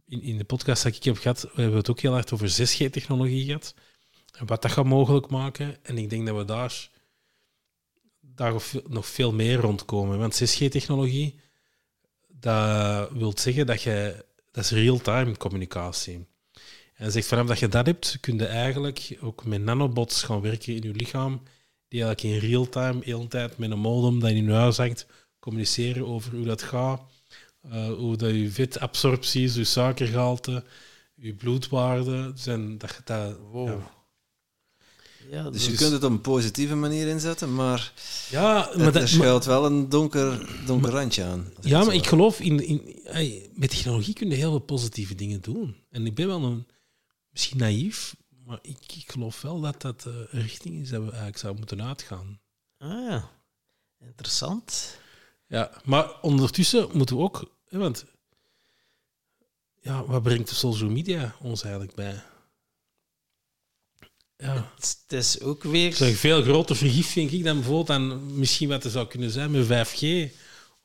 In, 0.07 0.21
in 0.21 0.37
de 0.37 0.43
podcast 0.43 0.83
die 0.83 0.93
ik 0.93 1.03
heb 1.03 1.17
gehad, 1.17 1.41
we 1.41 1.61
hebben 1.61 1.77
het 1.77 1.89
ook 1.89 1.99
heel 1.99 2.11
hard 2.11 2.31
over 2.33 2.49
6G-technologie 2.49 3.45
gehad. 3.45 3.73
En 4.37 4.45
wat 4.45 4.61
dat 4.61 4.71
gaat 4.71 4.85
mogelijk 4.85 5.27
maken. 5.29 5.77
En 5.83 5.97
ik 5.97 6.09
denk 6.09 6.25
dat 6.27 6.37
we 6.37 6.45
daar, 6.45 6.89
daar 8.21 8.51
nog 8.51 8.63
veel- 8.63 8.83
nog 8.87 9.05
veel 9.07 9.33
meer 9.33 9.55
rondkomen. 9.59 10.19
Want 10.19 10.41
6G-technologie, 10.41 11.39
dat 12.27 13.09
wil 13.11 13.33
zeggen 13.37 13.65
dat 13.65 13.81
je... 13.81 14.25
Dat 14.51 14.63
is 14.63 14.71
real-time 14.71 15.37
communicatie. 15.37 16.25
En 16.95 17.03
hij 17.03 17.11
zegt, 17.11 17.27
vanaf 17.27 17.47
dat 17.47 17.59
je 17.59 17.67
dat 17.67 17.85
hebt, 17.85 18.17
kun 18.21 18.37
je 18.37 18.45
eigenlijk 18.45 19.17
ook 19.21 19.45
met 19.45 19.61
nanobots 19.63 20.23
gaan 20.23 20.41
werken 20.41 20.75
in 20.75 20.81
je 20.81 20.93
lichaam, 20.93 21.41
die 21.87 22.03
eigenlijk 22.03 22.43
in 22.43 22.49
real 22.49 22.69
time, 22.69 22.99
de 22.99 23.05
hele 23.05 23.27
tijd 23.27 23.57
met 23.57 23.71
een 23.71 23.79
modem 23.79 24.19
dat 24.19 24.29
in 24.29 24.45
je 24.45 24.51
huis 24.51 24.77
hangt, 24.77 25.05
communiceren 25.39 26.07
over 26.07 26.35
hoe 26.35 26.45
dat 26.45 26.61
gaat, 26.61 27.01
eh, 27.61 27.87
hoe 27.93 28.15
dat 28.17 28.29
je 28.31 28.51
vetabsorptie 28.51 29.43
is, 29.43 29.55
je 29.55 29.63
suikergehalte, 29.63 30.63
je 31.15 31.33
bloedwaarde. 31.33 32.31
Zijn, 32.35 32.77
dat, 32.77 33.01
dat, 33.03 33.37
ja. 33.53 33.93
Ja, 35.31 35.49
Dus 35.49 35.65
je 35.65 35.71
is- 35.71 35.77
kunt 35.77 35.91
het 35.91 36.03
op 36.03 36.11
een 36.11 36.21
positieve 36.21 36.75
manier 36.75 37.07
inzetten, 37.07 37.55
maar, 37.55 37.93
ja, 38.29 38.69
maar, 38.77 38.85
er 38.87 38.93
maar, 38.93 39.07
schuilt 39.07 39.45
wel 39.45 39.65
een 39.65 39.89
donker, 39.89 40.49
donker 40.65 40.91
randje 40.91 41.23
aan. 41.23 41.51
ja, 41.61 41.77
maar 41.77 41.85
zo 41.85 41.91
ik 41.99 42.07
geloof 42.07 42.39
in, 42.39 42.65
in 42.67 42.99
hey, 43.03 43.49
met 43.53 43.69
technologie 43.69 44.13
kun 44.13 44.29
je 44.29 44.35
heel 44.35 44.49
veel 44.49 44.59
positieve 44.59 45.15
dingen 45.15 45.41
doen. 45.41 45.75
En 45.89 46.05
ik 46.05 46.15
ben 46.15 46.27
wel 46.27 46.43
een, 46.43 46.65
misschien 47.35 47.57
naïef, 47.57 48.15
maar 48.45 48.59
ik, 48.61 48.93
ik 48.95 49.11
geloof 49.11 49.41
wel 49.41 49.61
dat 49.61 49.81
dat 49.81 50.01
de 50.01 50.27
richting 50.31 50.81
is 50.81 50.89
dat 50.89 50.99
we 50.99 51.07
eigenlijk 51.07 51.37
zouden 51.37 51.61
moeten 51.67 51.87
uitgaan. 51.87 52.39
Ah 52.77 53.09
ja, 53.09 53.31
interessant. 53.99 54.97
Ja, 55.47 55.81
maar 55.83 56.21
ondertussen 56.21 56.89
moeten 56.93 57.15
we 57.15 57.21
ook, 57.21 57.55
hè, 57.67 57.77
want 57.77 58.05
ja, 59.81 60.05
wat 60.05 60.23
brengt 60.23 60.49
de 60.49 60.55
social 60.55 60.89
media 60.89 61.35
ons 61.41 61.63
eigenlijk 61.63 61.95
bij? 61.95 62.23
Ja, 64.37 64.71
Het 64.75 65.05
is 65.07 65.41
ook 65.41 65.63
weer... 65.63 65.89
het 65.91 66.01
is 66.01 66.07
een 66.09 66.15
veel 66.15 66.43
groter 66.43 66.75
vergif, 66.75 67.13
denk 67.13 67.31
ik, 67.31 67.43
dan 67.43 67.55
bijvoorbeeld 67.55 67.87
dan 67.87 68.37
misschien 68.37 68.69
wat 68.69 68.83
er 68.83 68.91
zou 68.91 69.07
kunnen 69.07 69.31
zijn 69.31 69.51
met 69.51 69.65
5G 69.65 70.31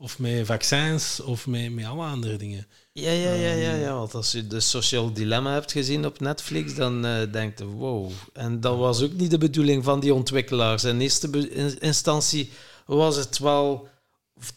of 0.01 0.19
met 0.19 0.47
vaccins 0.47 1.21
of 1.21 1.47
met, 1.47 1.73
met 1.73 1.85
alle 1.85 2.05
andere 2.05 2.37
dingen. 2.37 2.67
Ja, 2.93 3.11
ja, 3.11 3.33
ja, 3.33 3.53
ja, 3.53 3.75
ja. 3.75 3.95
Want 3.95 4.15
als 4.15 4.33
je 4.33 4.47
de 4.47 4.61
Social 4.61 5.13
Dilemma 5.13 5.53
hebt 5.53 5.73
gezien 5.73 6.07
op 6.07 6.21
Netflix, 6.21 6.75
dan 6.75 7.05
eh 7.07 7.33
denkt 7.33 7.59
je, 7.59 7.65
wow. 7.65 8.11
En 8.33 8.61
dat 8.61 8.77
was 8.79 9.03
ook 9.03 9.13
niet 9.13 9.31
de 9.31 9.39
bedoeling 9.39 9.85
van 9.85 10.01
die 10.01 10.15
ontwikkelaars. 10.15 10.85
In 10.85 11.01
eerste 11.01 11.29
in- 11.51 11.81
instantie 11.81 12.51
was 12.87 13.17
het 13.17 13.39
wel 13.39 13.89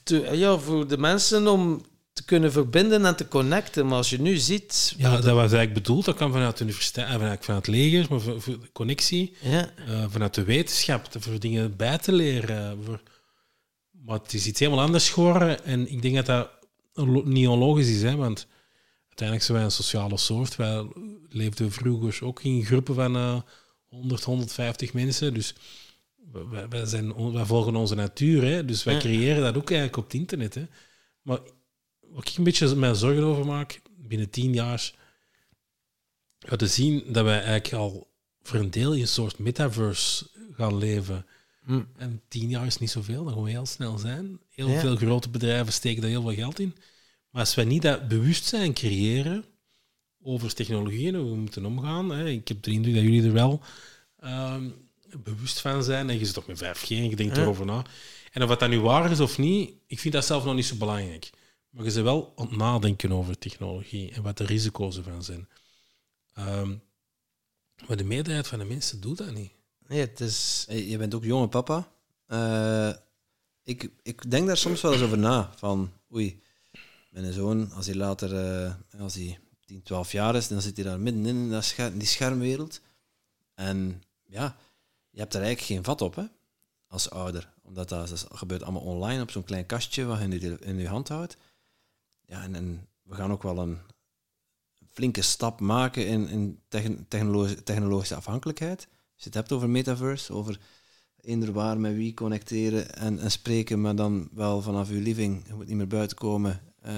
te- 0.04 0.30
ja, 0.32 0.58
voor 0.58 0.88
de 0.88 0.98
mensen 0.98 1.48
om 1.48 1.82
te 2.14 2.26
kunnen 2.26 2.52
verbinden 2.52 3.06
en 3.06 3.16
te 3.16 3.28
connecten. 3.28 3.86
Maar 3.88 3.98
als 3.98 4.10
je 4.10 4.22
nu 4.22 4.38
ziet... 4.38 4.94
Ja, 4.98 5.12
dat 5.12 5.24
was 5.24 5.36
eigenlijk 5.38 5.74
bedoeld. 5.74 6.06
Dat 6.06 6.16
kan 6.16 6.32
vanuit 6.32 6.58
de 6.58 6.64
universiteit, 6.64 7.08
eh, 7.08 7.14
vanuit, 7.14 7.46
vanuit 7.46 7.66
het 7.66 7.76
leger, 7.76 8.06
maar 8.10 8.20
voor, 8.20 8.42
voor 8.42 8.60
de 8.60 8.72
connectie, 8.74 9.36
Ja, 9.42 9.70
eh, 9.88 10.06
vanuit 10.10 10.34
de 10.34 10.44
wetenschap, 10.44 11.06
te- 11.06 11.22
voor 11.22 11.40
dingen 11.40 11.76
bij 11.76 11.98
te 11.98 12.12
leren. 12.12 12.78
Voor, 12.86 13.02
maar 14.06 14.20
het 14.20 14.34
is 14.34 14.48
iets 14.48 14.60
helemaal 14.60 14.86
anders 14.86 15.10
geworden. 15.10 15.64
En 15.64 15.92
ik 15.92 16.02
denk 16.02 16.16
dat 16.16 16.26
dat 16.26 17.26
niet 17.26 17.48
onlogisch 17.48 17.90
is, 17.90 18.02
hè, 18.02 18.16
want 18.16 18.48
uiteindelijk 19.08 19.46
zijn 19.46 19.58
wij 19.58 19.66
een 19.66 19.72
sociale 19.72 20.18
soort. 20.18 20.56
Wij 20.56 20.88
leefden 21.30 21.72
vroeger 21.72 22.26
ook 22.26 22.44
in 22.44 22.66
groepen 22.66 22.96
van 22.96 23.16
eh 23.16 23.42
100, 23.94 24.24
150 24.24 24.94
mensen. 24.94 25.34
Dus 25.34 25.56
wij, 26.32 26.68
wij, 26.68 26.86
zijn, 26.86 27.32
wij 27.32 27.46
volgen 27.46 27.76
onze 27.76 27.96
natuur. 27.96 28.44
Hè, 28.44 28.66
dus 28.66 28.84
wij 28.84 28.98
creëren 28.98 29.42
dat 29.42 29.58
ook 29.58 29.70
eigenlijk 29.70 29.98
op 29.98 30.04
het 30.04 30.14
internet. 30.14 30.54
Hè. 30.54 30.68
Maar 31.22 31.40
wat 32.00 32.30
ik 32.30 32.38
een 32.38 32.44
beetje 32.44 32.76
mij 32.76 32.94
zorgen 32.94 33.24
over 33.24 33.46
maak, 33.46 33.82
binnen 33.98 34.30
tien 34.30 34.54
jaar 34.54 34.94
ja, 36.38 36.56
te 36.56 36.68
zien 36.68 37.04
dat 37.08 37.24
wij 37.24 37.42
eigenlijk 37.42 37.74
al 37.74 38.12
voor 38.42 38.60
een 38.60 38.72
deel 38.72 38.94
in 38.94 39.02
een 39.02 39.08
soort 39.08 39.40
metaverse 39.40 40.30
gaan 40.52 40.78
leven. 40.78 41.26
Hm. 41.66 41.82
En 41.98 42.22
tien 42.28 42.50
jaar 42.50 42.66
is 42.66 42.78
niet 42.78 42.92
zoveel, 42.92 43.24
dat 43.24 43.34
gaan 43.34 43.44
we 43.44 43.50
heel 43.50 43.66
snel 43.66 43.98
zijn. 43.98 44.40
Heel 44.50 44.70
Ja. 44.70 44.80
veel 44.80 44.96
grote 44.96 45.30
bedrijven 45.30 45.74
steken 45.74 46.02
daar 46.02 46.10
heel 46.12 46.22
veel 46.22 46.34
geld 46.34 46.60
in. 46.60 46.76
Maar 47.30 47.42
als 47.42 47.56
wij 47.56 47.66
niet 47.66 47.82
dat 47.82 48.08
bewustzijn 48.08 48.74
creëren 48.74 49.46
over 50.22 50.54
technologieën 50.54 51.14
en 51.16 51.22
hoe 51.22 51.30
we 51.32 51.38
moeten 51.38 51.66
omgaan, 51.66 52.10
hè, 52.10 52.30
ik 52.30 52.48
heb 52.48 52.64
de 52.64 52.72
indruk 52.72 52.94
dat 52.94 53.04
jullie 53.04 53.24
er 53.24 53.34
wel 53.34 53.62
ehm, 54.20 54.70
bewust 55.24 55.60
van 55.60 55.84
zijn. 55.84 56.10
En 56.10 56.20
je 56.20 56.26
zit 56.26 56.34
toch 56.34 56.48
met 56.48 56.58
5G 56.58 56.90
en 56.90 57.10
je 57.10 57.16
denkt 57.16 57.36
Ja. 57.36 57.42
erover 57.42 57.66
na. 57.66 57.86
En 58.32 58.44
of 58.44 58.56
dat 58.58 58.70
nu 58.70 58.80
waar 58.80 59.12
is 59.12 59.20
of 59.20 59.38
niet, 59.38 59.72
ik 59.88 60.00
vind 60.00 60.14
dat 60.14 60.26
zelf 60.26 60.46
nog 60.46 60.56
niet 60.56 60.66
zo 60.66 60.76
belangrijk. 60.76 61.30
Maar 61.70 61.86
je 61.86 61.92
bent 61.92 62.04
wel 62.06 62.34
aan 62.36 62.48
het 62.48 62.56
nadenken 62.58 63.12
over 63.12 63.38
technologie 63.38 64.12
en 64.12 64.22
wat 64.24 64.38
de 64.38 64.46
risico's 64.46 64.98
ervan 64.98 65.24
zijn. 65.24 65.48
Ehm, 66.34 66.76
maar 67.88 67.98
de 67.98 68.04
meerderheid 68.04 68.48
van 68.48 68.60
de 68.60 68.66
mensen 68.66 69.02
doet 69.02 69.18
dat 69.18 69.32
niet. 69.32 69.52
Nee, 69.88 70.00
het 70.00 70.20
is... 70.20 70.66
Je 70.70 70.98
bent 70.98 71.14
ook 71.14 71.24
jonge 71.24 71.48
papa. 71.48 71.88
Eh, 72.26 72.94
ik, 73.64 73.90
ik 74.02 74.32
denk 74.32 74.48
daar 74.48 74.58
soms 74.58 74.82
wel 74.82 74.94
eens 74.94 75.02
over 75.02 75.18
na. 75.18 75.54
Van, 75.56 75.92
oei, 76.14 76.42
mijn 77.10 77.34
zoon, 77.34 77.72
als 77.72 77.86
hij 77.86 77.96
later, 77.96 78.36
eh, 78.36 78.74
als 79.00 79.16
hij 79.16 79.40
10, 79.66 79.84
12 79.84 80.12
jaar 80.12 80.36
is, 80.36 80.48
dan 80.48 80.62
zit 80.62 80.76
hij 80.76 80.86
daar 80.86 81.00
middenin 81.00 81.36
in 81.36 81.50
dat 81.50 81.74
in 81.78 81.98
die 81.98 82.08
schermwereld. 82.08 82.82
En 83.54 84.04
ja, 84.24 84.56
je 85.10 85.20
hebt 85.20 85.34
er 85.34 85.42
eigenlijk 85.42 85.72
geen 85.74 85.84
vat 85.84 86.02
op, 86.02 86.16
hè, 86.16 86.24
als 86.88 87.10
ouder. 87.10 87.54
Omdat 87.62 87.90
dat, 87.90 88.26
gebeurt 88.32 88.64
allemaal 88.64 88.82
online 88.82 89.22
op 89.22 89.32
zo'n 89.32 89.44
klein 89.44 89.66
kastje 89.66 90.06
wat 90.06 90.18
je 90.20 90.24
in 90.24 90.40
je, 90.40 90.58
in 90.60 90.78
je 90.78 90.88
hand 90.88 91.08
houdt. 91.08 91.38
Ja, 92.26 92.44
en, 92.44 92.88
we 93.04 93.16
gaan 93.16 93.32
ook 93.32 93.44
wel 93.44 93.58
een 93.58 93.78
flinke 94.90 95.22
stap 95.22 95.60
maken 95.60 96.08
in, 96.08 96.28
in 96.28 96.62
techn- 96.68 97.06
technologische, 97.08 97.64
technologische 97.64 98.16
afhankelijkheid. 98.16 98.88
Je 99.24 99.30
het 99.30 99.34
hebt 99.34 99.52
over 99.52 99.70
metaverse, 99.70 100.34
over 100.34 100.60
eender 101.22 101.52
waar 101.52 101.80
met 101.80 101.96
wie 101.96 102.14
connecteren 102.14 102.96
en, 102.96 103.20
en 103.20 103.32
spreken, 103.32 103.82
maar 103.82 103.96
dan 103.96 104.30
wel 104.34 104.62
vanaf 104.62 104.90
je 104.90 104.96
living, 104.96 105.44
je 105.48 105.54
moet 105.54 105.68
niet 105.68 105.76
meer 105.78 105.88
buiten 105.88 106.18
komen, 106.18 106.62
eh, 106.82 106.94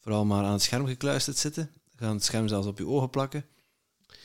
vooral 0.00 0.24
maar 0.24 0.44
aan 0.44 0.52
het 0.52 0.62
scherm 0.62 0.86
gekluisterd 0.86 1.36
zitten. 1.36 1.70
Gaan 1.96 2.14
het 2.14 2.24
scherm 2.24 2.48
zelfs 2.48 2.66
op 2.66 2.78
je 2.78 2.86
ogen 2.86 3.10
plakken. 3.10 3.44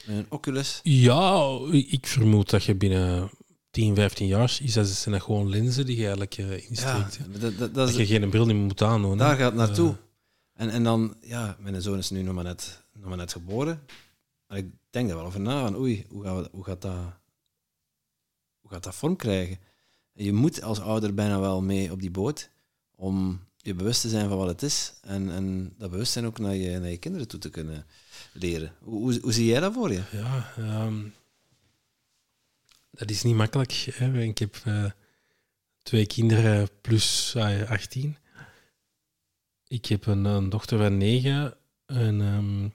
Met 0.06 0.18
een 0.18 0.26
Oculus. 0.30 0.80
Ja, 0.84 1.58
ik 1.72 2.08
vermoed 2.08 2.50
dat 2.50 2.64
je 2.64 2.76
binnen 2.76 3.30
10, 3.72 3.96
15 3.96 4.28
jaar 4.28 4.58
is 4.62 4.74
dat, 4.74 4.88
zijn 4.88 5.16
dat 5.16 5.24
gewoon 5.24 5.50
lenzen 5.50 5.86
die 5.86 5.96
je 5.96 6.02
eigenlijk 6.02 6.38
eh, 6.38 6.50
Ja, 6.50 6.64
insteekt. 6.70 7.18
hè. 7.18 7.40
dat, 7.40 7.58
dat, 7.58 7.74
dat 7.74 7.90
is, 7.90 7.96
je 7.96 8.06
geen 8.06 8.30
bril 8.30 8.46
niet 8.46 8.56
meer 8.56 8.66
moet 8.66 8.82
aandoen. 8.82 9.18
daar 9.18 9.36
gaat 9.36 9.46
het 9.52 9.56
naartoe. 9.56 9.90
Eh, 9.90 9.96
En, 10.66 10.70
en 10.70 10.84
dan, 10.84 11.16
ja, 11.22 11.58
mijn 11.60 11.82
zoon 11.82 11.98
is 11.98 12.10
nu 12.10 12.22
nog 12.22 12.36
maar 12.36 12.44
net, 12.44 12.84
nog 12.94 13.08
maar 13.08 13.18
net 13.18 13.32
geboren. 13.32 13.82
Maar 14.48 14.58
ik 14.58 14.72
denk 14.90 15.08
daar 15.08 15.18
wel 15.18 15.26
over 15.26 15.40
na, 15.40 15.62
van 15.62 15.78
oei, 15.78 16.06
hoe, 16.10 16.24
gaan 16.24 16.38
we, 16.38 16.50
hoe, 16.52 16.64
gaat 16.64 16.82
dat, 16.82 17.14
hoe 18.60 18.72
gaat 18.72 18.84
dat 18.84 18.96
vorm 18.96 19.16
krijgen? 19.16 19.60
En 20.14 20.24
je 20.24 20.34
moet 20.34 20.62
als 20.62 20.80
ouder 20.80 21.14
bijna 21.14 21.40
wel 21.40 21.62
mee 21.62 21.92
op 21.92 22.02
die 22.02 22.12
boot 22.12 22.50
om 22.96 23.46
je 23.58 23.74
bewust 23.74 24.02
te 24.02 24.10
zijn 24.10 24.30
van 24.30 24.38
wat 24.38 24.48
het 24.48 24.62
is. 24.62 24.94
En, 25.02 25.32
en 25.32 25.74
dat 25.78 25.92
bewustzijn 25.92 26.26
ook 26.26 26.40
naar 26.40 26.56
je, 26.56 26.80
naar 26.80 26.90
je 26.90 26.98
kinderen 26.98 27.28
toe 27.28 27.40
te 27.40 27.50
kunnen 27.50 27.86
leren. 28.34 28.76
Hoe, 28.80 29.20
hoe, 29.20 29.32
zie 29.32 29.46
jij 29.46 29.60
dat 29.60 29.74
voor 29.74 29.92
je? 29.92 30.02
Ja, 30.12 30.54
ehm, 30.58 31.04
dat 32.92 33.10
is 33.10 33.24
niet 33.24 33.36
makkelijk. 33.36 33.72
Hè. 33.72 34.22
Ik 34.22 34.38
heb 34.38 34.62
eh, 34.64 34.92
twee 35.84 36.06
kinderen 36.06 36.70
plus 36.82 37.34
eh, 37.36 37.70
18. 37.70 38.18
Ik 39.68 39.86
heb 39.86 40.06
een, 40.06 40.26
een 40.26 40.50
dochter 40.50 40.78
van 40.78 40.98
9 40.98 41.58
en 41.86 42.22
ehm, 42.22 42.70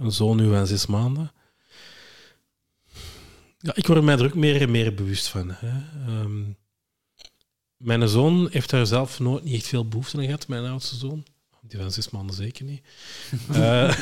een 0.00 0.12
zoon 0.12 0.36
nu 0.36 0.50
van 0.50 0.66
6 0.66 0.86
maanden. 0.86 1.32
Ja, 3.58 3.74
ik 3.74 3.86
word 3.86 4.02
mij 4.02 4.18
er 4.18 4.24
ook 4.24 4.34
meer 4.34 4.60
en 4.60 4.70
meer 4.70 4.94
bewust 4.94 5.28
van. 5.28 5.50
Hè. 5.50 5.68
Ehm, 6.06 6.42
mijn 7.76 8.08
zoon 8.08 8.48
heeft 8.50 8.70
daar 8.70 8.86
zelf 8.86 9.18
nooit 9.18 9.44
niet 9.44 9.54
echt 9.54 9.66
veel 9.66 9.88
behoefte 9.88 10.16
aan 10.16 10.24
gehad, 10.24 10.48
mijn 10.48 10.64
oudste 10.64 10.96
zoon. 10.96 11.24
Die 11.62 11.78
van 11.78 11.92
zes 11.92 12.10
maanden 12.10 12.36
zeker 12.36 12.64
niet. 12.64 12.82
Eh, 13.52 13.94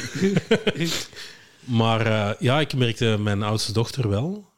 maar 1.64 2.06
eh, 2.06 2.40
ja, 2.40 2.60
ik 2.60 2.74
merkte 2.74 3.16
mijn 3.18 3.42
oudste 3.42 3.72
dochter 3.72 4.08
wel. 4.08 4.52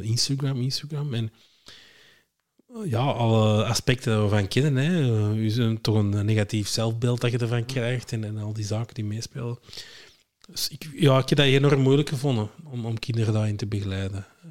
Instagram, 0.00 0.60
Instagram. 0.60 1.14
En 1.14 1.32
eh, 2.68 2.90
ja, 2.90 3.02
alle 3.02 3.64
aspecten 3.64 4.12
ervan 4.12 4.48
kennen. 4.48 4.76
Hè. 4.84 5.34
Is 5.34 5.56
een, 5.56 5.80
toch 5.80 5.94
een 5.94 6.24
negatief 6.24 6.68
zelfbeeld 6.68 7.20
dat 7.20 7.30
je 7.30 7.38
ervan 7.38 7.66
krijgt 7.66 8.12
en, 8.12 8.24
en 8.24 8.38
al 8.38 8.52
die 8.52 8.64
zaken 8.64 8.94
die 8.94 9.04
meespelen. 9.04 9.58
Dus 10.50 10.68
ik, 10.68 10.88
ja, 10.94 11.18
ik 11.18 11.28
heb 11.28 11.38
dat 11.38 11.46
enorm 11.46 11.80
moeilijk 11.80 12.08
gevonden 12.08 12.50
om, 12.64 12.86
om 12.86 12.98
kinderen 12.98 13.32
daarin 13.34 13.56
te 13.56 13.66
begeleiden. 13.66 14.26
Eh, 14.42 14.50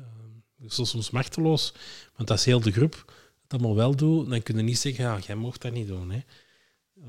dus 0.58 0.76
dat 0.76 0.86
is 0.86 0.92
soms 0.92 1.10
machteloos, 1.10 1.74
want 2.16 2.32
als 2.32 2.46
heel 2.46 2.60
de 2.60 2.72
groep 2.72 3.14
het 3.42 3.54
allemaal 3.54 3.76
wel 3.76 3.96
doet, 3.96 4.30
dan 4.30 4.44
kun 4.44 4.58
je 4.58 4.64
niet 4.64 4.80
zeggen, 4.80 5.04
ja, 5.04 5.20
jij 5.28 5.36
mocht 5.36 5.62
dat 5.62 5.74
niet 5.74 5.88
doen. 5.88 6.12
Hè. 6.12 6.20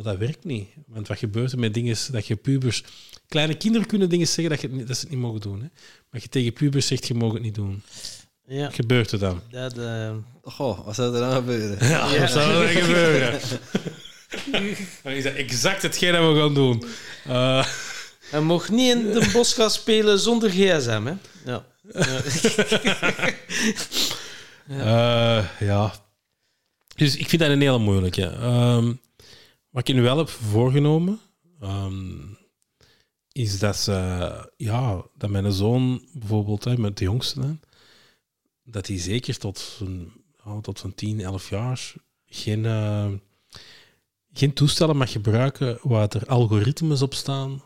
Dat 0.03 0.19
werkt 0.19 0.45
niet. 0.45 0.69
Want 0.87 1.09
wat 1.09 1.19
gebeurt 1.19 1.53
er 1.53 1.59
met 1.59 1.75
dingen 1.75 1.97
dat 2.13 2.27
je 2.27 2.37
pubers... 2.37 2.85
Kleine 3.29 3.55
kinderen 3.57 3.87
kunnen 3.87 4.09
dingen 4.09 4.27
zeggen 4.29 4.49
dat, 4.49 4.61
je 4.61 4.85
dat 4.85 4.97
ze 4.97 5.03
het 5.03 5.11
niet 5.11 5.19
mogen 5.21 5.41
doen. 5.41 5.61
Hè. 5.61 5.67
Maar 6.11 6.21
je 6.21 6.29
tegen 6.29 6.53
pubers 6.53 6.87
zegt, 6.87 7.07
je 7.07 7.15
mag 7.15 7.33
het 7.33 7.43
niet 7.43 7.55
doen. 7.55 7.83
Ja, 8.47 8.65
Wat 8.65 8.75
gebeurt 8.75 9.13
er 9.13 9.19
dan? 9.19 9.41
dat... 9.51 9.79
eh, 9.79 10.15
Goh, 10.43 10.85
wat 10.85 10.95
zou 10.95 11.15
er 11.15 11.21
dan 11.21 11.33
gebeuren? 11.35 11.87
Ja, 11.89 12.19
wat 12.21 12.31
zou 12.31 12.53
er 12.53 12.73
dan 12.75 12.83
gebeuren? 12.83 13.41
Dan 15.03 15.13
is 15.13 15.23
dat 15.25 15.35
exact 15.35 15.83
hetgeen 15.83 16.13
dat 16.13 16.33
we 16.33 16.39
gaan 16.41 16.55
doen. 16.55 16.85
Eh, 17.25 17.67
Hij 18.31 18.41
mocht 18.41 18.71
niet 18.71 18.97
in 18.97 19.13
de 19.13 19.31
bos 19.33 19.55
gaan 19.55 19.71
spelen 19.71 20.19
zonder 20.19 20.51
gsm, 20.51 21.05
hè? 21.05 21.15
Ja. 21.45 21.65
ja. 24.67 25.39
Eh, 25.39 25.61
ja. 25.61 25.95
Dus 26.97 27.17
ik 27.17 27.29
vind 27.29 27.43
dat 27.43 27.51
een 27.51 27.61
hele 27.61 27.79
moeilijke. 27.79 28.27
Ehm 28.27 28.93
wat 29.71 29.89
ik 29.89 29.95
nu 29.95 30.03
wel 30.03 30.19
heb 30.19 30.29
voorgenomen, 30.29 31.21
ehm, 31.61 32.19
is 33.33 33.59
dat, 33.59 33.77
ze, 33.77 34.51
ja, 34.57 35.05
dat 35.15 35.31
mijn 35.31 35.53
zoon 35.53 36.09
bijvoorbeeld, 36.13 36.65
hè, 36.65 36.77
met 36.77 36.99
de 36.99 37.05
jongste, 37.05 37.41
hè, 37.41 37.53
dat 38.63 38.87
hij 38.87 38.99
zeker 38.99 39.39
tot 39.39 39.59
zijn, 39.59 40.13
ja, 40.45 40.61
tot 40.61 40.79
zijn 40.79 40.95
10, 40.95 41.21
11 41.21 41.49
jaar 41.49 41.93
geen, 42.27 42.67
eh, 42.67 43.09
geen 44.33 44.53
toestellen 44.53 44.97
mag 44.97 45.13
gebruiken 45.13 45.79
waar 45.83 46.09
er 46.09 46.27
algoritmes 46.27 47.03
op 47.03 47.15
staan. 47.15 47.63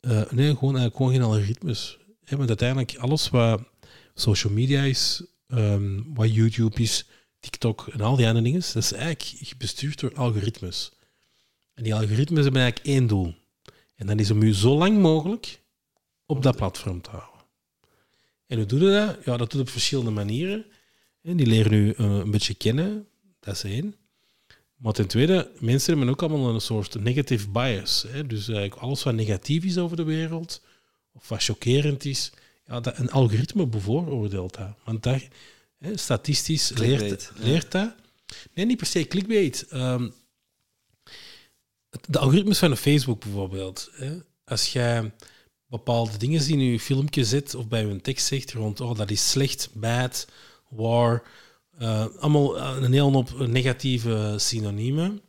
Eh, 0.00 0.30
nee, 0.30 0.54
gewoon, 0.54 0.76
eigenlijk 0.76 0.96
gewoon 0.96 1.12
geen 1.12 1.22
algoritmes. 1.22 1.98
Want 2.28 2.48
uiteindelijk 2.48 2.96
alles 2.96 3.30
wat 3.30 3.62
social 4.14 4.52
media 4.52 4.82
is, 4.82 5.22
ehm, 5.46 6.02
wat 6.14 6.34
YouTube 6.34 6.82
is, 6.82 7.06
TikTok 7.40 7.88
en 7.88 8.00
al 8.00 8.16
die 8.16 8.26
andere 8.26 8.44
dingen, 8.44 8.60
dat 8.60 8.82
is 8.82 8.92
eigenlijk 8.92 9.54
bestuurd 9.58 10.00
door 10.00 10.14
algoritmes. 10.14 10.92
En 11.74 11.82
die 11.82 11.94
algoritmes 11.94 12.44
hebben 12.44 12.62
eigenlijk 12.62 12.90
één 12.90 13.06
doel. 13.06 13.34
En 13.94 14.06
dat 14.06 14.20
is 14.20 14.30
om 14.30 14.42
u 14.42 14.54
zo 14.54 14.76
lang 14.76 14.98
mogelijk 14.98 15.62
op 16.26 16.42
dat 16.42 16.56
platform 16.56 17.00
te 17.00 17.10
houden. 17.10 17.46
En 18.46 18.56
hoe 18.56 18.66
doe 18.66 18.80
je 18.80 19.06
dat? 19.06 19.24
Ja, 19.24 19.36
dat 19.36 19.50
doet 19.50 19.60
op 19.60 19.68
verschillende 19.68 20.10
manieren. 20.10 20.66
En 21.22 21.36
die 21.36 21.46
leren 21.46 21.72
u 21.72 21.90
eh, 21.90 22.06
een 22.06 22.30
beetje 22.30 22.54
kennen, 22.54 23.08
dat 23.40 23.54
is 23.54 23.64
één. 23.64 23.94
Maar 24.78 24.92
ten 24.92 25.06
tweede, 25.06 25.50
mensen 25.60 25.96
hebben 25.96 26.14
ook 26.14 26.22
allemaal 26.22 26.54
een 26.54 26.60
soort 26.60 27.00
negative 27.00 27.48
bias. 27.48 28.04
Hè? 28.08 28.26
Dus 28.26 28.48
eigenlijk 28.48 28.82
alles 28.82 29.02
wat 29.02 29.14
negatief 29.14 29.64
is 29.64 29.78
over 29.78 29.96
de 29.96 30.02
wereld, 30.02 30.62
of 31.12 31.28
wat 31.28 31.44
chockerend 31.44 32.04
is, 32.04 32.32
ja, 32.66 32.80
dat 32.80 32.98
een 32.98 33.10
algoritme 33.10 33.66
bevooroordeelt 33.66 34.54
dat. 34.54 34.74
Want 34.84 35.02
dat, 35.02 35.22
hè, 35.78 35.96
statistisch 35.96 36.68
leert, 36.68 37.32
ja. 37.34 37.42
leert 37.44 37.72
dat. 37.72 37.94
Nee, 38.54 38.66
niet 38.66 38.76
per 38.76 38.86
se 38.86 39.04
clickbait. 39.04 39.66
Het- 41.90 42.06
de 42.08 42.18
algoritmes 42.18 42.58
van 42.58 42.76
Facebook 42.76 43.20
bijvoorbeeld. 43.20 43.90
Hè, 43.92 44.18
als 44.44 44.72
jij 44.72 45.12
bepaalde 45.66 46.16
dingen 46.16 46.48
in 46.48 46.60
je 46.60 46.80
filmpje 46.80 47.24
zet 47.24 47.54
of 47.54 47.68
bij 47.68 47.86
je 47.86 48.00
tekst 48.00 48.26
zegt 48.26 48.52
rond 48.52 48.80
oh, 48.80 48.96
dat 48.96 49.10
is 49.10 49.30
slecht, 49.30 49.68
bad, 49.72 50.28
war, 50.68 51.22
eh, 51.78 52.06
allemaal 52.18 52.58
eh, 52.58 52.76
een 52.80 52.92
heel 52.92 53.12
hoop 53.12 53.38
negatieve 53.38 54.34
synoniemen, 54.36 55.20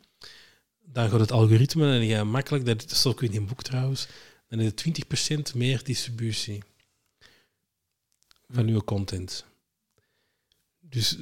dan 0.85 1.09
gaat 1.09 1.19
het 1.19 1.31
algoritme 1.31 1.91
en 1.91 2.05
je 2.05 2.23
makkelijk, 2.23 2.65
dat 2.65 2.83
staat 2.87 3.05
ook 3.05 3.21
in 3.21 3.35
een 3.35 3.45
boek 3.45 3.63
trouwens, 3.63 4.07
dan 4.47 4.59
is 4.59 4.65
het 4.65 5.51
20% 5.51 5.55
meer 5.55 5.83
distributie 5.83 6.63
van 8.47 8.67
uw 8.67 8.81
content. 8.81 9.45
Dus 10.79 11.17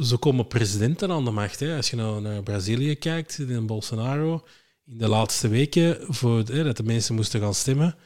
zo 0.00 0.16
komen 0.16 0.46
presidenten 0.46 1.10
aan 1.10 1.24
de 1.24 1.30
macht. 1.30 1.60
Hè. 1.60 1.76
Als 1.76 1.90
je 1.90 1.96
nou 1.96 2.20
naar 2.20 2.42
Brazilië 2.42 2.94
kijkt, 2.94 3.38
in 3.38 3.66
Bolsonaro, 3.66 4.44
in 4.84 4.98
de 4.98 5.08
laatste 5.08 5.48
weken, 5.48 6.14
voor, 6.14 6.42
hè, 6.42 6.64
dat 6.64 6.76
de 6.76 6.82
mensen 6.82 7.14
moesten 7.14 7.40
gaan 7.40 7.54
stemmen, 7.54 7.96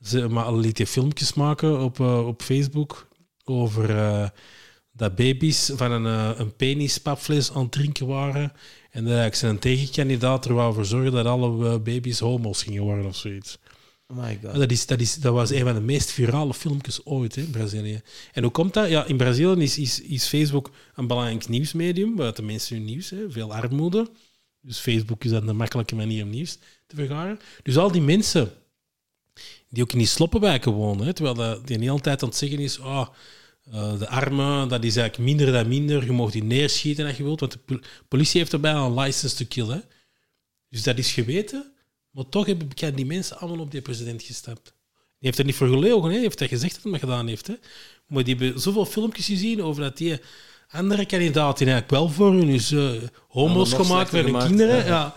ze 0.00 0.28
maar 0.28 0.54
liet 0.54 0.78
hij 0.78 0.86
filmpjes 0.86 1.34
maken 1.34 1.80
op, 1.80 2.00
eh, 2.00 2.26
op 2.26 2.42
Facebook 2.42 3.08
over 3.44 3.90
dat 5.02 5.14
baby's 5.14 5.70
van 5.74 5.90
een, 5.90 6.06
eh, 6.06 6.38
een 6.38 6.56
penispapfles 6.56 7.52
aan 7.52 7.62
het 7.62 7.72
drinken 7.72 8.06
waren. 8.06 8.52
En 8.90 9.04
dat 9.04 9.12
eigenlijk 9.12 9.34
zijn 9.34 9.58
tegenkandidaat 9.58 10.44
er 10.44 10.54
wou 10.54 10.74
voor 10.74 10.84
zorgen 10.84 11.12
dat 11.12 11.26
alle 11.26 11.68
eh, 11.68 11.78
baby's 11.78 12.18
homo's 12.18 12.62
gingen 12.62 12.82
worden 12.82 13.06
of 13.06 13.16
zoiets. 13.16 13.58
Oh 14.06 14.16
my 14.16 14.38
god. 14.42 14.54
Dat, 14.54 14.70
is, 14.70 14.86
dat, 14.86 15.00
is, 15.00 15.14
dat 15.14 15.32
was 15.32 15.50
een 15.50 15.64
van 15.64 15.74
de 15.74 15.80
meest 15.80 16.10
virale 16.10 16.54
filmpjes 16.54 17.06
ooit 17.06 17.34
hè, 17.34 17.42
in 17.42 17.50
Brazilië. 17.50 18.00
En 18.32 18.42
hoe 18.42 18.52
komt 18.52 18.74
dat? 18.74 18.88
Ja, 18.88 19.04
in 19.04 19.16
Brazilië 19.16 19.62
is, 19.62 19.78
is, 19.78 20.00
is 20.00 20.26
Facebook 20.26 20.70
een 20.94 21.06
belangrijk 21.06 21.48
nieuwsmedium, 21.48 22.16
waar 22.16 22.34
de 22.34 22.42
mensen 22.42 22.76
hun 22.76 22.84
nieuws, 22.84 23.10
hè, 23.10 23.30
veel 23.30 23.54
armoede. 23.54 24.10
Dus 24.60 24.78
Facebook 24.78 25.24
is 25.24 25.30
dan 25.30 25.48
een 25.48 25.56
makkelijke 25.56 25.94
manier 25.94 26.24
om 26.24 26.30
nieuws 26.30 26.58
te 26.86 26.96
vergaren. 26.96 27.40
Dus 27.62 27.76
al 27.76 27.92
die 27.92 28.02
mensen 28.02 28.52
die 29.68 29.82
ook 29.82 29.92
in 29.92 29.98
die 29.98 30.06
sloppenwijken 30.06 30.72
wonen, 30.72 31.06
hè, 31.06 31.12
terwijl 31.12 31.60
die 31.64 31.78
niet 31.78 31.90
altijd 31.90 32.22
aan 32.22 32.28
het 32.28 32.38
zeggen 32.38 32.58
is, 32.58 32.78
oh, 32.78 33.08
eh, 33.70 33.98
de 33.98 34.08
armen, 34.08 34.68
dat 34.68 34.84
is 34.84 34.96
eigenlijk 34.96 35.28
minder 35.28 35.52
dan 35.52 35.68
minder, 35.68 36.04
je 36.04 36.12
mag 36.12 36.30
die 36.30 36.44
neerschieten 36.44 37.06
als 37.06 37.16
je 37.16 37.22
wilt, 37.22 37.40
want 37.40 37.52
de 37.52 37.58
pol- 37.58 37.80
politie 38.08 38.40
heeft 38.40 38.52
erbij 38.52 38.72
een 38.72 38.94
license 38.98 39.36
to 39.36 39.44
kill. 39.48 39.66
Hè. 39.68 39.78
Dus 40.68 40.82
dat 40.82 40.98
is 40.98 41.12
geweten, 41.12 41.72
maar 42.10 42.28
toch 42.28 42.46
hebben 42.46 42.68
die 42.94 43.06
mensen 43.06 43.38
allemaal 43.38 43.60
op 43.64 43.70
die 43.70 43.80
president 43.80 44.22
gestapt. 44.22 44.64
Die 44.64 45.30
heeft 45.30 45.38
er 45.38 45.44
niet 45.44 45.54
voor 45.54 45.68
gelogen, 45.68 46.08
hè. 46.08 46.14
die 46.14 46.22
heeft 46.24 46.38
dat 46.38 46.48
gezegd 46.48 46.74
dat 46.74 46.82
hij 46.82 46.92
dat 46.92 47.00
gedaan 47.00 47.26
heeft. 47.26 47.46
Hè. 47.46 47.54
Maar 48.06 48.24
die 48.24 48.36
hebben 48.36 48.60
zoveel 48.60 48.86
filmpjes 48.86 49.26
gezien 49.26 49.62
over 49.62 49.82
dat 49.82 49.96
die 49.96 50.20
andere 50.68 51.06
kandidaat 51.06 51.58
die 51.58 51.66
eigenlijk 51.66 51.96
wel 51.96 52.08
voor 52.08 52.32
hun 52.32 52.48
is 52.48 52.70
eh, 52.72 52.90
homo's 53.28 53.72
gemaakt 53.72 54.12
met 54.12 54.24
hun 54.24 54.38
kinderen. 54.38 54.76
ja. 54.76 55.14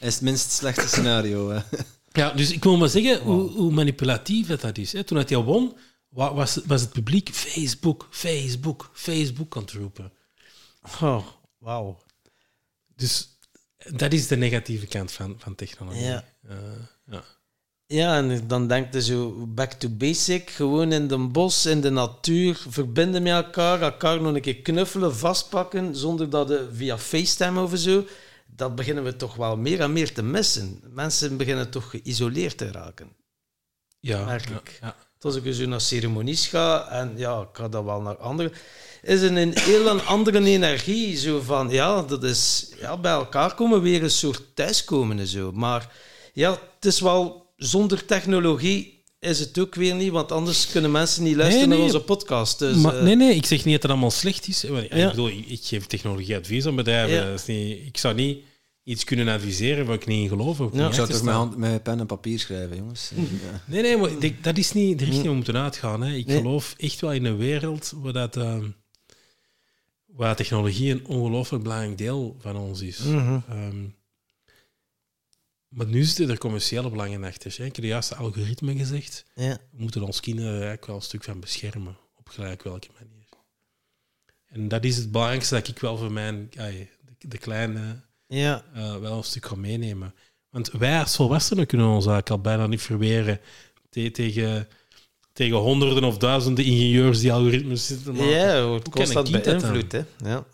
Ja. 0.00 0.06
is 0.06 0.14
het 0.14 0.22
minst 0.22 0.50
slechte 0.52 0.88
scenario. 0.88 1.50
Hè. 1.50 1.60
Ja, 2.12 2.30
dus 2.30 2.52
ik 2.52 2.64
wil 2.64 2.76
maar 2.76 2.88
zeggen 2.88 3.20
hoe, 3.20 3.50
hoe 3.50 3.72
manipulatief 3.72 4.46
dat, 4.46 4.60
dat 4.60 4.78
is. 4.78 4.92
Hè. 4.92 5.04
Toen 5.04 5.18
hij 5.26 5.36
won, 5.36 5.76
wa- 6.08 6.34
was, 6.34 6.60
was 6.66 6.80
het 6.80 6.92
publiek 6.92 7.28
Facebook, 7.30 8.06
Facebook, 8.10 8.90
Facebook 8.92 9.56
aan 9.56 9.62
het 9.62 9.72
roepen. 9.72 10.12
Oh, 11.00 11.26
wauw. 11.58 11.98
Dus 12.96 13.38
dat 13.92 14.12
is 14.12 14.26
de 14.26 14.36
negatieve 14.36 14.86
kant 14.86 15.12
van, 15.12 15.34
van 15.38 15.54
technologie. 15.54 16.02
Ja. 16.02 16.24
Eh, 16.48 16.56
ja. 17.06 17.24
Ja, 17.86 18.16
en 18.16 18.48
dan 18.48 18.66
denkt 18.68 18.94
je 18.94 19.02
zo 19.02 19.46
back 19.46 19.72
to 19.72 19.88
basic. 19.88 20.50
Gewoon 20.50 20.92
in 20.92 21.08
de 21.08 21.18
bos, 21.18 21.66
in 21.66 21.80
de 21.80 21.90
natuur, 21.90 22.64
verbinden 22.68 23.22
met 23.22 23.32
elkaar, 23.32 23.82
elkaar 23.82 24.20
nog 24.20 24.34
een 24.34 24.40
keer 24.40 24.62
knuffelen, 24.62 25.16
vastpakken, 25.16 25.96
zonder 25.96 26.30
dat 26.30 26.48
je 26.48 26.68
via 26.72 26.98
FaceTime 26.98 27.62
of 27.62 27.72
zo. 27.76 28.04
Dat 28.46 28.74
beginnen 28.74 29.04
we 29.04 29.16
toch 29.16 29.34
wel 29.34 29.56
meer 29.56 29.80
en 29.80 29.92
meer 29.92 30.12
te 30.14 30.22
missen. 30.22 30.80
Mensen 30.90 31.36
beginnen 31.36 31.70
toch 31.70 31.90
geïsoleerd 31.90 32.58
te 32.58 32.72
raken. 32.72 33.12
Ja, 34.00 34.34
ja, 34.34 34.62
ja. 34.80 34.96
Als 35.20 35.36
ik 35.36 35.42
dus 35.42 35.58
naar 35.58 35.80
ceremonies 35.80 36.46
ga, 36.46 36.88
en 36.90 37.12
ja, 37.16 37.40
ik 37.40 37.48
ga 37.52 37.68
dat 37.68 37.84
wel 37.84 38.00
naar 38.00 38.16
andere, 38.16 38.52
is 39.02 39.20
er 39.20 39.36
een 39.36 39.58
heel 39.58 39.86
een 39.86 40.04
andere 40.04 40.44
energie. 40.44 41.16
Zo 41.16 41.40
van, 41.40 41.70
ja, 41.70 42.02
dat 42.02 42.24
is 42.24 42.72
ja, 42.80 42.96
bij 42.96 43.12
elkaar 43.12 43.54
komen, 43.54 43.82
weer 43.82 44.02
een 44.02 44.10
soort 44.10 44.42
thuiskomen 44.54 45.18
en 45.18 45.26
zo. 45.26 45.52
Maar 45.52 45.92
ja, 46.32 46.50
het 46.50 46.84
is 46.84 47.00
wel, 47.00 47.52
zonder 47.56 48.04
technologie 48.04 48.98
is 49.20 49.38
het 49.38 49.58
ook 49.58 49.74
weer 49.74 49.94
niet, 49.94 50.10
want 50.10 50.32
anders 50.32 50.66
kunnen 50.66 50.90
mensen 50.90 51.22
niet 51.22 51.36
luisteren 51.36 51.68
Nee, 51.68 51.78
naar 51.78 51.86
onze 51.86 52.00
podcast. 52.00 52.58
Dus, 52.58 52.76
maar, 52.76 52.96
eh, 52.96 53.02
nee, 53.02 53.16
nee, 53.16 53.34
ik 53.34 53.46
zeg 53.46 53.64
niet 53.64 53.74
dat 53.74 53.82
het 53.82 53.90
allemaal 53.90 54.10
slecht 54.10 54.48
is. 54.48 54.60
Ja. 54.60 54.80
Ik 54.80 55.10
bedoel, 55.10 55.28
ik, 55.28 55.46
ik 55.46 55.60
geef 55.62 55.86
technologieadvies 55.86 56.66
aan 56.66 56.76
bedrijven. 56.76 57.16
Ja. 57.16 57.30
Dat 57.30 57.38
is 57.38 57.46
niet, 57.46 57.86
ik 57.86 57.98
zou 57.98 58.14
niet 58.14 58.38
iets 58.88 59.04
kunnen 59.04 59.28
adviseren 59.28 59.86
waar 59.86 59.94
ik 59.94 60.06
niet 60.06 60.22
in 60.22 60.28
geloof. 60.28 60.60
of 60.60 60.72
Ja. 60.72 60.78
niet 60.78 60.88
Ik 60.88 60.94
zou 60.94 61.08
toch 61.08 61.22
met, 61.22 61.34
hand, 61.34 61.56
met 61.56 61.82
pen 61.82 62.00
en 62.00 62.06
papier 62.06 62.38
schrijven, 62.38 62.76
jongens. 62.76 63.10
Ja. 63.16 63.62
Nee, 63.66 63.82
nee, 63.82 63.96
maar 63.96 64.10
ik 64.24 64.44
dat 64.44 64.58
is 64.58 64.72
niet 64.72 64.98
de 64.98 65.04
richting 65.04 65.28
om 65.28 65.34
moeten 65.36 65.56
uitgaan. 65.56 66.00
Hè. 66.02 66.12
Ik 66.14 66.26
Nee. 66.26 66.36
geloof 66.36 66.74
echt 66.76 67.00
wel 67.00 67.12
in 67.12 67.24
een 67.24 67.36
wereld 67.36 67.92
waar, 67.96 68.12
dat, 68.12 68.36
ehm, 68.36 68.70
waar 70.06 70.36
technologie 70.36 70.90
een 70.90 71.06
ongelooflijk 71.06 71.62
belangrijk 71.62 71.98
deel 71.98 72.36
van 72.40 72.56
ons 72.56 72.80
is. 72.80 72.98
mhm. 72.98 73.38
Ehm, 73.48 73.84
maar 75.68 75.86
nu 75.86 76.04
zitten 76.04 76.30
er 76.30 76.38
commerciële 76.38 76.90
belangen 76.90 77.24
achter. 77.24 77.54
hè. 77.56 77.64
Ik 77.64 77.74
heb 77.74 77.84
de 77.84 77.90
juiste 77.90 78.14
algoritme 78.14 78.76
gezegd. 78.76 79.24
ja. 79.34 79.58
We 79.72 79.82
moeten 79.82 80.02
ons 80.02 80.20
kinderen 80.20 80.50
er 80.50 80.56
eigenlijk 80.56 80.86
wel 80.86 80.96
een 80.96 81.02
stuk 81.02 81.24
van 81.24 81.40
beschermen. 81.40 81.96
Op 82.16 82.28
gelijk 82.28 82.62
welke 82.62 82.88
manier. 82.98 83.26
En 84.46 84.68
dat 84.68 84.84
is 84.84 84.96
het 84.96 85.12
belangrijkste 85.12 85.54
dat 85.54 85.68
ik 85.68 85.78
wel 85.78 85.96
voor 85.96 86.12
mijn 86.12 86.48
de 87.18 87.38
kleine 87.38 88.00
ja, 88.28 88.64
eh, 88.74 88.96
wel 88.96 89.16
een 89.16 89.22
stuk 89.24 89.46
gaan 89.46 89.60
meenemen. 89.60 90.14
Want 90.50 90.70
wij 90.70 90.98
als 91.00 91.16
volwassenen 91.16 91.66
kunnen 91.66 91.86
ons 91.86 92.06
eigenlijk 92.06 92.30
al 92.30 92.38
bijna 92.40 92.66
niet 92.66 92.82
verweren 92.82 93.40
te- 93.90 94.10
tegen, 94.10 94.68
tegen 95.32 95.56
honderden 95.56 96.04
of 96.04 96.18
duizenden 96.18 96.64
ingenieurs 96.64 97.20
die 97.20 97.32
algoritmes 97.32 97.86
zitten 97.86 98.04
te 98.06 98.12
maken. 98.12 98.28
ja, 98.36 98.66
Hoe 98.66 98.80
kan 98.90 99.12
dat 99.12 99.30
beïnvloed. 99.30 99.92
Hè? 99.92 100.02
Ja. 100.24 100.44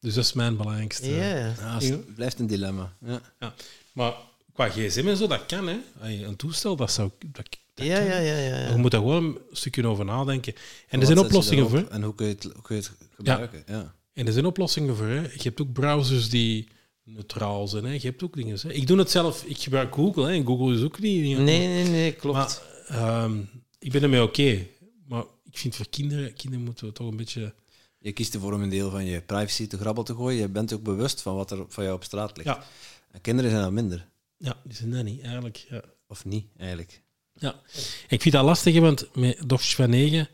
Dus 0.00 0.14
dat 0.14 0.24
is 0.24 0.32
mijn 0.32 0.56
belangrijkste. 0.56 1.08
Ja. 1.10 1.36
Ja, 1.36 1.78
het 1.78 2.14
blijft 2.14 2.38
een 2.38 2.46
dilemma. 2.46 2.92
Ja. 3.38 3.54
Maar 3.92 4.12
qua 4.52 4.68
gsm 4.68 5.08
en 5.08 5.16
zo, 5.16 5.26
dat 5.26 5.46
kan. 5.46 5.66
Hè. 5.68 5.76
Een 6.00 6.36
toestel, 6.36 6.76
dat 6.76 6.92
zou... 6.92 7.10
Dat, 7.32 7.48
dat 7.74 7.86
Ja, 7.86 7.96
kan. 7.98 8.06
ja, 8.06 8.18
ja, 8.18 8.36
ja, 8.36 8.58
ja. 8.58 8.68
Je 8.70 8.76
moet 8.76 8.90
daar 8.90 9.00
gewoon 9.00 9.24
een 9.24 9.38
stukje 9.52 9.86
over 9.86 10.04
nadenken. 10.04 10.54
En 10.88 11.00
er 11.00 11.06
zijn 11.06 11.18
oplossingen 11.18 11.68
voor. 11.70 11.86
En 11.88 12.02
hoe 12.02 12.14
kun 12.14 12.26
je 12.26 12.32
het, 12.34 12.42
hoe 12.42 12.62
kun 12.62 12.76
je 12.76 12.82
het 12.82 12.92
gebruiken? 13.16 13.62
Ja. 13.66 13.94
En 14.18 14.26
er 14.26 14.32
zijn 14.32 14.46
oplossingen 14.46 14.96
voor. 14.96 15.06
Hè. 15.06 15.20
Je 15.20 15.42
hebt 15.42 15.60
ook 15.60 15.72
browsers 15.72 16.28
die 16.30 16.68
neutraal 17.04 17.68
zijn. 17.68 17.84
Hè. 17.84 17.92
Je 17.92 17.98
hebt 18.00 18.22
ook 18.22 18.34
dingen. 18.34 18.58
Hè. 18.62 18.72
Ik 18.72 18.86
doe 18.86 18.98
het 18.98 19.10
zelf. 19.10 19.44
Ik 19.44 19.58
gebruik 19.58 19.94
Google. 19.94 20.24
Hè. 20.26 20.32
En 20.32 20.46
Google 20.46 20.74
is 20.74 20.82
ook 20.82 20.98
niet... 20.98 21.22
niet- 21.22 21.38
Nee, 21.38 21.66
nee, 21.66 21.84
nee, 21.84 22.12
klopt. 22.12 22.36
Maar 22.36 22.58
ehm, 22.88 23.40
ik 23.78 23.92
ben 23.92 24.02
ermee 24.02 24.22
oké. 24.22 24.66
Maar 25.08 25.24
ik 25.44 25.58
vind 25.58 25.76
voor 25.76 25.88
kinderen, 25.88 26.34
kinderen 26.34 26.64
moeten 26.64 26.86
we 26.86 26.92
toch 26.92 27.10
een 27.10 27.16
beetje... 27.16 27.54
Je 27.98 28.12
kiest 28.12 28.34
ervoor 28.34 28.52
om 28.52 28.62
een 28.62 28.68
deel 28.68 28.90
van 28.90 29.04
je 29.04 29.20
privacy 29.20 29.66
te 29.66 29.78
grabbel 29.78 30.04
te 30.04 30.14
gooien. 30.14 30.40
Je 30.40 30.48
bent 30.48 30.72
ook 30.72 30.82
bewust 30.82 31.22
van 31.22 31.34
wat 31.34 31.50
er 31.50 31.64
van 31.68 31.84
jou 31.84 31.96
op 31.96 32.04
straat 32.04 32.36
ligt. 32.36 32.48
Ja. 32.48 32.64
En 33.10 33.20
kinderen 33.20 33.50
zijn 33.50 33.62
dat 33.62 33.72
minder. 33.72 34.08
Ja, 34.36 34.56
die 34.64 34.76
zijn 34.76 34.90
dat 34.90 35.04
niet, 35.04 35.22
eigenlijk. 35.22 35.66
Ja. 35.68 35.82
Of 36.06 36.24
niet, 36.24 36.46
eigenlijk. 36.56 37.02
ja. 37.34 37.60
Ik 38.08 38.22
vind 38.22 38.34
dat 38.34 38.44
lastig, 38.44 38.74
hè, 38.74 38.80
want 38.80 39.08
met 39.14 39.42
dochters 39.46 39.74
van 39.74 39.90
negen... 39.90 40.28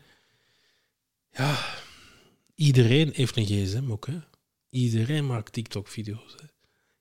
Ja, 1.31 1.65
iedereen 2.55 3.11
heeft 3.13 3.37
een 3.37 3.45
gsm 3.45 3.91
ook, 3.91 4.07
hè. 4.07 4.19
Iedereen 4.69 5.25
maakt 5.25 5.53
TikTok-video's. 5.53 6.35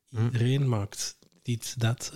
Hm. 0.09 0.24
Iedereen 0.24 0.68
maakt 0.68 1.18
dit, 1.43 1.74
dat. 1.81 2.12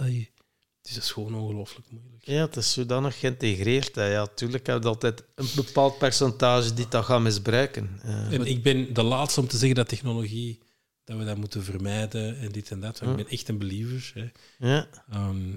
Het 0.83 0.97
is 0.97 1.11
gewoon 1.13 1.35
ongelooflijk 1.35 1.91
moeilijk. 1.91 2.25
Ja, 2.27 2.41
het 2.47 2.57
is 2.57 2.73
zodanig 2.73 3.19
geïntegreerd. 3.19 3.95
Hè. 3.95 4.05
Ja, 4.05 4.27
tuurlijk 4.27 4.67
heb 4.67 4.83
je 4.83 4.89
altijd 4.89 5.25
een 5.35 5.49
bepaald 5.55 5.99
percentage 5.99 6.75
die 6.75 6.89
dat 6.89 7.05
gaat 7.05 7.21
misbruiken. 7.21 8.01
Eh, 8.03 8.33
En 8.33 8.47
ik 8.47 8.63
ben 8.63 8.95
de 8.95 9.03
laatste 9.03 9.41
om 9.41 9.49
te 9.49 9.57
zeggen 9.57 9.77
dat 9.77 9.89
technologie... 9.89 10.59
Dat 11.05 11.19
we 11.19 11.25
dat 11.25 11.37
moeten 11.37 11.65
vermijden 11.65 12.39
en 12.39 12.53
dit 12.53 12.71
en 12.71 12.81
dat. 12.81 12.99
Hm. 12.99 13.11
Ik 13.11 13.17
ben 13.17 13.29
echt 13.29 13.49
een 13.49 13.59
believer. 13.59 14.13
Hè. 14.15 14.29
ja, 14.69 14.89
Ehm, 15.11 15.55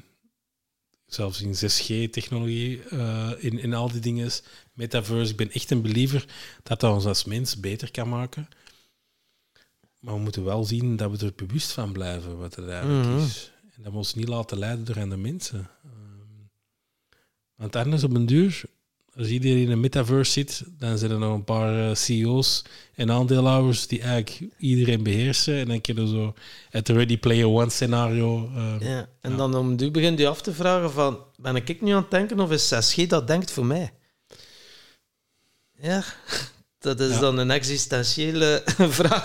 zelfs 1.06 1.42
in 1.42 1.56
6G-technologie, 1.56 2.84
eh, 2.84 3.32
in, 3.38 3.60
in 3.60 3.74
al 3.74 3.92
die 3.92 4.02
dingen, 4.02 4.32
metaverse. 4.82 5.32
Ik 5.32 5.38
ben 5.38 5.52
echt 5.52 5.72
een 5.72 5.82
believer 5.82 6.26
dat 6.64 6.80
dat 6.80 6.94
ons 6.94 7.06
als 7.06 7.26
mens 7.26 7.60
beter 7.60 7.92
kan 7.92 8.10
maken. 8.10 8.48
Maar 10.00 10.14
we 10.14 10.20
moeten 10.20 10.44
wel 10.44 10.64
zien 10.64 10.96
dat 10.96 11.12
we 11.20 11.26
er 11.26 11.34
bewust 11.48 11.72
van 11.72 11.92
blijven 11.92 12.38
wat 12.38 12.56
het 12.56 12.68
eigenlijk 12.68 13.08
Mhm. 13.08 13.18
is. 13.18 13.52
En 13.76 13.82
dat 13.84 13.92
we 13.92 13.98
ons 13.98 14.14
niet 14.16 14.28
laten 14.28 14.58
leiden 14.58 14.86
door 14.86 15.00
andere 15.00 15.22
mensen. 15.22 15.70
Ehm, 15.84 16.46
want 17.56 17.76
anders 17.76 18.04
op 18.04 18.14
een 18.16 18.26
duur, 18.26 18.62
als 19.16 19.28
iedereen 19.28 19.62
in 19.64 19.72
een 19.72 19.80
metaverse 19.80 20.32
zit, 20.32 20.64
dan 20.80 20.98
zijn 20.98 21.12
er 21.12 21.20
nog 21.20 21.34
een 21.34 21.44
paar 21.44 21.90
eh, 21.90 21.96
CEO's 21.96 22.64
en 22.96 23.12
aandeelhouders 23.12 23.88
die 23.88 24.02
eigenlijk 24.02 24.54
iedereen 24.58 25.04
beheersen. 25.04 25.56
En 25.56 25.68
dan 25.68 25.82
kun 25.82 25.96
je 25.96 26.08
zo 26.08 26.34
het 26.70 26.90
Ready 26.90 27.18
Player 27.18 27.48
One 27.48 27.70
scenario. 27.70 28.50
eh, 28.56 28.76
ja. 28.80 29.10
En 29.22 29.32
Ja. 29.32 29.38
dan 29.38 29.56
om 29.56 29.76
nu 29.76 29.92
begint 29.92 30.20
je 30.20 30.28
af 30.28 30.42
te 30.42 30.54
vragen 30.54 30.92
van... 30.92 31.20
Ben 31.38 31.56
ik 31.56 31.82
nu 31.82 31.92
aan 31.92 32.02
het 32.02 32.12
denken 32.12 32.40
of 32.40 32.52
is 32.52 32.68
6G 32.68 33.08
dat 33.08 33.28
denkt 33.28 33.52
voor 33.52 33.66
mij? 33.66 33.92
Ja, 35.82 36.04
dat 36.80 37.00
is 37.00 37.14
Ja. 37.14 37.20
dan 37.20 37.38
een 37.38 37.52
existentiële 37.52 38.64
vraag. 39.00 39.24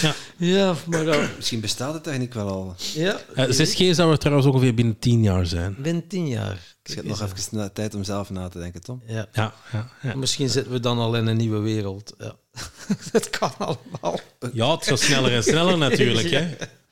Ja. 0.00 0.14
ja, 0.36 0.74
maar 0.86 1.04
dan... 1.04 1.28
Misschien 1.36 1.60
bestaat 1.60 1.92
de 1.94 2.00
techniek 2.00 2.34
wel 2.34 2.48
al. 2.48 2.74
Ja, 2.94 3.20
Eh, 3.34 3.44
6G 3.48 3.94
zou 3.94 4.10
er 4.12 4.18
trouwens 4.18 4.48
ongeveer 4.48 4.74
binnen 4.74 4.98
10 4.98 5.22
jaar 5.22 5.46
zijn. 5.46 5.76
binnen 5.78 6.06
tien 6.06 6.28
jaar. 6.28 6.76
Dus 6.82 6.94
je 6.94 7.02
nog 7.02 7.22
even 7.22 7.36
na- 7.50 7.68
tijd 7.68 7.94
om 7.94 8.04
zelf 8.04 8.30
na 8.30 8.48
te 8.48 8.58
denken, 8.58 8.80
Tom. 8.82 9.02
Ja. 9.06 9.28
Ja, 9.32 9.54
ja, 9.72 9.90
ja. 10.02 10.14
Misschien 10.16 10.48
zitten 10.50 10.72
we 10.72 10.80
dan 10.80 10.98
al 10.98 11.16
in 11.16 11.26
een 11.26 11.36
nieuwe 11.36 11.58
wereld. 11.58 12.14
Ja. 12.18 12.34
dat 13.12 13.30
kan 13.30 13.52
allemaal. 13.58 14.20
ja 14.52 14.70
het 14.74 14.86
gaat 14.86 15.00
sneller 15.00 15.32
en 15.32 15.42
sneller 15.42 15.78
natuurlijk. 15.88 16.30
Hè. 16.30 16.38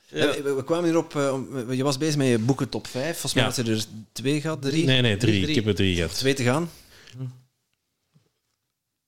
Ja. 0.09 0.25
Eh, 0.25 0.41
We, 0.43 0.63
kwamen 0.65 0.85
hierop, 0.85 1.15
eh, 1.15 1.33
om- 1.33 1.71
je 1.73 1.83
was 1.83 1.97
bezig 1.97 2.15
met 2.15 2.27
je 2.27 2.39
boeken 2.39 2.69
top 2.69 2.87
5. 2.87 3.11
Volgens 3.11 3.33
mij 3.33 3.43
Ja. 3.43 3.49
had 3.49 3.65
je 3.65 3.71
er 3.71 3.83
twee 4.11 4.41
gehad, 4.41 4.61
drie. 4.61 4.85
Nee, 4.85 5.01
nee, 5.01 5.17
drie. 5.17 5.33
Drie. 5.41 5.47
Ik 5.49 5.55
heb 5.55 5.67
er 5.67 5.75
drie 5.75 5.95
gehad. 5.95 6.17
Twee 6.17 6.33
te 6.33 6.43
gaan. 6.43 6.69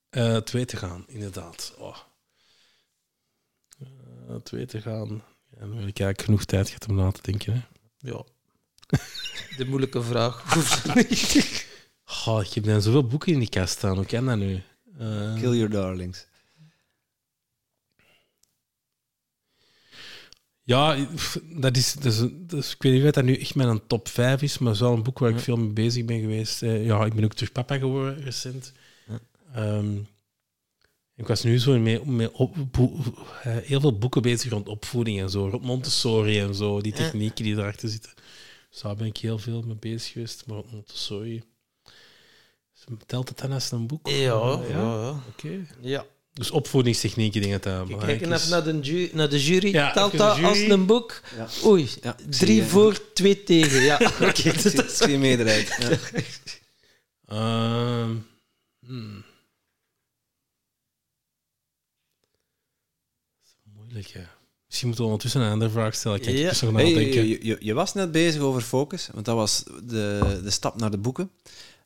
Eh, 0.09 0.37
twee 0.37 0.65
te 0.65 0.77
gaan, 0.77 1.03
inderdaad. 1.07 1.73
Oh. 1.77 1.97
Eh, 3.79 4.35
twee 4.43 4.65
te 4.65 4.81
gaan. 4.81 5.23
Ja, 5.49 5.59
dan 5.59 5.69
heb 5.69 5.87
ik 5.87 5.99
eigenlijk 5.99 6.21
genoeg 6.21 6.45
tijd 6.45 6.67
gehad 6.67 6.87
om 6.89 6.95
na 6.95 7.11
te 7.11 7.21
denken. 7.21 7.53
Hè. 7.53 7.59
Ja. 8.09 8.23
De 9.57 9.65
moeilijke 9.67 10.03
vraag. 10.03 10.43
Hoeft 10.53 10.95
niet. 10.95 11.67
Oh, 12.25 12.43
ik 12.45 12.53
heb 12.53 12.63
dan 12.63 12.81
zoveel 12.81 13.07
boeken 13.07 13.33
in 13.33 13.39
die 13.39 13.49
kast 13.49 13.77
staan. 13.77 13.95
Hoe 13.95 14.05
kan 14.05 14.25
dat 14.25 14.37
nu? 14.37 14.61
Eh, 14.97 15.33
Kill 15.35 15.53
Your 15.53 15.69
Darlings. 15.69 16.27
Ja, 20.63 21.07
dat 21.55 21.77
is, 21.77 21.93
dat 21.93 22.05
is, 22.05 22.17
dat 22.31 22.59
is- 22.63 22.73
ik 22.73 22.81
weet 22.81 22.93
niet 22.93 23.03
of 23.03 23.11
dat 23.11 23.23
nu 23.23 23.35
echt 23.35 23.55
mijn 23.55 23.87
top 23.87 24.07
5 24.07 24.41
is, 24.41 24.57
maar 24.57 24.67
het 24.67 24.75
is 24.81 24.87
wel 24.87 24.93
een 24.93 25.03
boek 25.03 25.19
waar 25.19 25.29
ik 25.29 25.35
Ja. 25.37 25.41
veel 25.41 25.57
mee 25.57 25.69
bezig 25.73 26.05
ben 26.05 26.19
geweest. 26.19 26.59
Ja, 26.59 27.05
ik 27.05 27.13
ben 27.13 27.23
ook 27.23 27.33
terug 27.33 27.51
papa 27.51 27.77
geworden 27.77 28.23
recent. 28.23 28.71
Ehm, 29.53 29.95
ik 31.15 31.27
was 31.27 31.43
nu 31.43 31.59
zo 31.59 31.79
mee, 31.79 32.05
mee 32.05 32.33
op, 32.33 32.55
eh, 33.43 33.57
heel 33.57 33.79
veel 33.79 33.97
boeken 33.97 34.21
bezig 34.21 34.51
rond 34.51 34.67
opvoeding 34.67 35.19
en 35.19 35.29
zo, 35.29 35.47
rond 35.47 35.63
Montessori 35.63 36.39
en 36.39 36.55
zo, 36.55 36.81
die 36.81 36.93
technieken 36.93 37.43
die 37.43 37.55
erachter 37.55 37.89
zitten. 37.89 38.11
Dus 38.69 38.81
daar 38.81 38.95
ben 38.95 39.07
ik 39.07 39.17
heel 39.17 39.37
veel 39.37 39.61
mee 39.61 39.75
bezig 39.75 40.11
geweest, 40.11 40.43
maar 40.45 40.55
rond 40.57 40.71
Montessori. 40.71 41.43
Telt 43.05 43.29
het 43.29 43.37
dan 43.37 43.51
als 43.51 43.71
een 43.71 43.87
boek? 43.87 44.07
Ja, 44.07 44.15
ja, 44.15 44.61
ja. 44.69 45.09
Oké. 45.29 45.65
ja. 45.81 46.05
Dus 46.33 46.51
opvoedingstechnieken, 46.51 47.41
denk 47.41 47.53
ik 47.55 47.63
dat 47.63 47.73
dat 47.73 47.87
Kijk 47.87 47.87
belangrijk 47.99 48.21
even 48.21 48.33
is. 48.33 48.47
naar 48.49 48.63
de, 48.63 48.79
ju- 48.81 49.09
naar 49.13 49.29
de 49.29 49.43
jury. 49.43 49.71
Ja, 49.73 49.91
Telt 49.91 50.17
dat 50.17 50.43
als 50.43 50.59
een 50.59 50.85
boek? 50.85 51.21
Ja. 51.37 51.47
Oei, 51.65 51.89
drie 52.29 52.61
eh, 52.61 52.67
voor, 52.67 53.13
twee 53.13 53.43
tegen. 53.43 53.81
Ja, 53.81 53.95
oké. 54.21 54.25
Ik 54.49 54.59
zie, 54.59 54.71
ik 54.83 54.89
zie 54.89 55.13
een 55.13 55.19
meerderheid. 55.19 55.77
Ja. 55.79 55.97
Ehm, 57.27 58.08
Hè. 64.07 64.21
Misschien 64.65 64.87
moeten 64.87 65.05
we 65.05 65.11
ondertussen 65.11 65.41
een 65.41 65.51
andere 65.51 65.71
vraag 65.71 65.95
stellen. 65.95 66.17
Ik 66.17 66.25
Ja. 66.25 66.51
Hey, 66.59 66.71
nadenken. 66.71 67.27
je, 67.27 67.45
je, 67.45 67.57
je 67.59 67.73
was 67.73 67.93
net 67.93 68.11
bezig 68.11 68.41
over 68.41 68.61
focus, 68.61 69.09
want 69.13 69.25
dat 69.25 69.35
was 69.35 69.63
de, 69.83 70.39
de 70.43 70.49
stap 70.49 70.79
naar 70.79 70.91
de 70.91 70.97
boeken. 70.97 71.31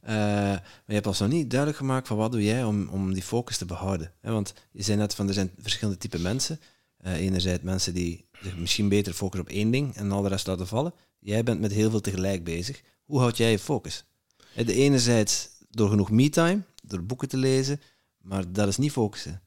Eh, 0.02 0.14
maar 0.14 0.84
je 0.86 0.94
hebt 0.94 1.08
ons 1.08 1.20
nog 1.20 1.30
niet 1.30 1.50
duidelijk 1.50 1.80
gemaakt 1.80 2.08
van 2.08 2.18
wat 2.18 2.32
doe 2.32 2.44
jij 2.44 2.64
om, 2.64 2.88
om 2.88 3.14
die 3.14 3.24
focus 3.24 3.58
te 3.58 3.66
behouden. 3.66 4.12
Hè, 4.20 4.32
want 4.32 4.54
je 4.72 4.84
zei 4.84 4.98
net 4.98 5.16
van 5.16 5.28
er 5.28 5.34
zijn 5.34 5.52
verschillende 5.58 6.00
typen 6.00 6.22
mensen. 6.22 6.60
Eh 6.98 7.14
enerzijds 7.14 7.64
mensen 7.64 7.94
die 7.94 8.26
zich 8.42 8.58
misschien 8.58 8.90
beter 8.90 9.14
focussen 9.14 9.50
op 9.50 9.56
één 9.56 9.72
ding 9.72 9.96
en 9.96 10.12
al 10.12 10.22
de 10.22 10.30
rest 10.30 10.48
laten 10.48 10.68
vallen. 10.68 10.94
Jij 11.20 11.44
bent 11.44 11.60
met 11.60 11.72
heel 11.72 11.90
veel 11.90 12.02
tegelijk 12.02 12.44
bezig. 12.44 12.82
Hoe 13.04 13.20
houd 13.20 13.38
jij 13.38 13.52
je 13.52 13.60
focus? 13.60 14.06
De 14.56 14.74
enerzijds 14.74 15.50
door 15.70 15.90
genoeg 15.90 16.12
me-time, 16.12 16.62
door 16.84 17.04
boeken 17.04 17.28
te 17.28 17.38
lezen, 17.38 17.82
maar 18.18 18.52
dat 18.52 18.68
is 18.68 18.78
niet 18.78 18.92
focussen. 18.92 19.42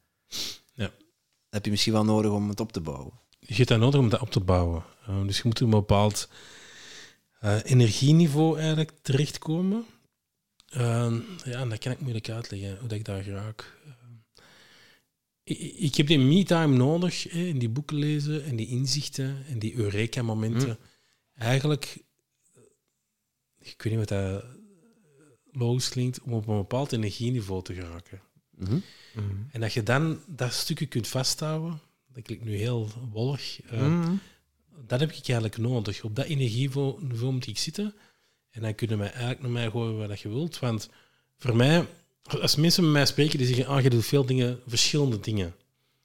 Heb 1.56 1.64
je 1.64 1.70
misschien 1.70 1.92
wel 1.92 2.04
nodig 2.04 2.30
om 2.30 2.48
het 2.48 2.60
op 2.60 2.72
te 2.72 2.80
bouwen. 2.80 3.12
Je 3.38 3.54
hebt 3.54 3.68
dat 3.68 3.78
nodig 3.78 4.00
om 4.00 4.08
dat 4.08 4.20
op 4.20 4.30
te 4.30 4.40
bouwen. 4.40 4.84
Eh, 5.06 5.26
dus 5.26 5.36
je 5.36 5.42
moet 5.44 5.62
op 5.62 5.66
een 5.66 5.70
bepaald 5.70 6.28
eh, 7.40 7.58
energieniveau 7.64 8.58
eigenlijk 8.58 8.92
terechtkomen. 9.02 9.84
Ehm, 10.68 11.20
ja, 11.44 11.60
en 11.60 11.68
dat 11.68 11.78
kan 11.78 11.92
ik 11.92 12.00
moeilijk 12.00 12.30
uitleggen, 12.30 12.78
hoe 12.78 12.88
dat 12.88 12.98
ik 12.98 13.04
daar 13.04 13.22
geraak. 13.22 13.78
Eh, 13.84 13.92
ik, 15.42 15.58
ik 15.76 15.94
heb 15.94 16.06
die 16.06 16.18
me-time 16.18 16.76
nodig, 16.76 17.22
hè, 17.22 17.38
in 17.38 17.58
die 17.58 17.68
boeken 17.68 17.96
lezen 17.96 18.44
en 18.44 18.56
die 18.56 18.68
inzichten 18.68 19.46
en 19.46 19.58
die 19.58 19.74
eureka-momenten. 19.74 20.78
Eigenlijk, 21.34 22.04
eh, 22.54 22.62
ik 23.58 23.82
weet 23.82 23.96
niet 23.96 24.08
wat 24.08 24.18
dat 24.18 24.44
logisch 25.52 25.88
klinkt, 25.88 26.20
om 26.20 26.32
op 26.32 26.48
een 26.48 26.56
bepaald 26.56 26.92
energieniveau 26.92 27.62
te 27.62 27.74
geraken. 27.74 28.20
Mhm. 28.56 28.78
En 29.50 29.60
dat 29.60 29.72
je 29.72 29.82
dan 29.82 30.20
dat 30.26 30.52
stukje 30.52 30.86
kunt 30.86 31.08
vasthouden, 31.08 31.80
dat 32.12 32.22
klinkt 32.22 32.44
nu 32.44 32.56
heel 32.56 32.88
wollig, 33.12 33.60
eh, 33.62 33.80
Mhm. 33.86 34.12
dat 34.86 35.00
heb 35.00 35.08
ik 35.10 35.16
eigenlijk 35.28 35.56
nodig. 35.58 36.02
Op 36.04 36.16
dat 36.16 36.24
energieniveau 36.26 37.04
niveau 37.04 37.32
moet 37.32 37.46
ik 37.46 37.58
zitten. 37.58 37.94
En 38.50 38.62
dan 38.62 38.74
kunnen 38.74 38.98
mij 38.98 39.10
eigenlijk 39.10 39.40
naar 39.42 39.50
mij 39.50 39.70
gooien 39.70 40.08
wat 40.08 40.20
je 40.20 40.28
wilt. 40.28 40.58
Want 40.58 40.88
voor 41.38 41.56
mij, 41.56 41.86
als 42.40 42.56
mensen 42.56 42.82
met 42.82 42.92
mij 42.92 43.06
spreken, 43.06 43.38
die 43.38 43.46
zeggen, 43.46 43.66
ah, 43.66 43.82
je 43.82 43.90
doet 43.90 44.04
veel 44.06 44.26
dingen, 44.26 44.60
verschillende 44.66 45.20
dingen. 45.20 45.54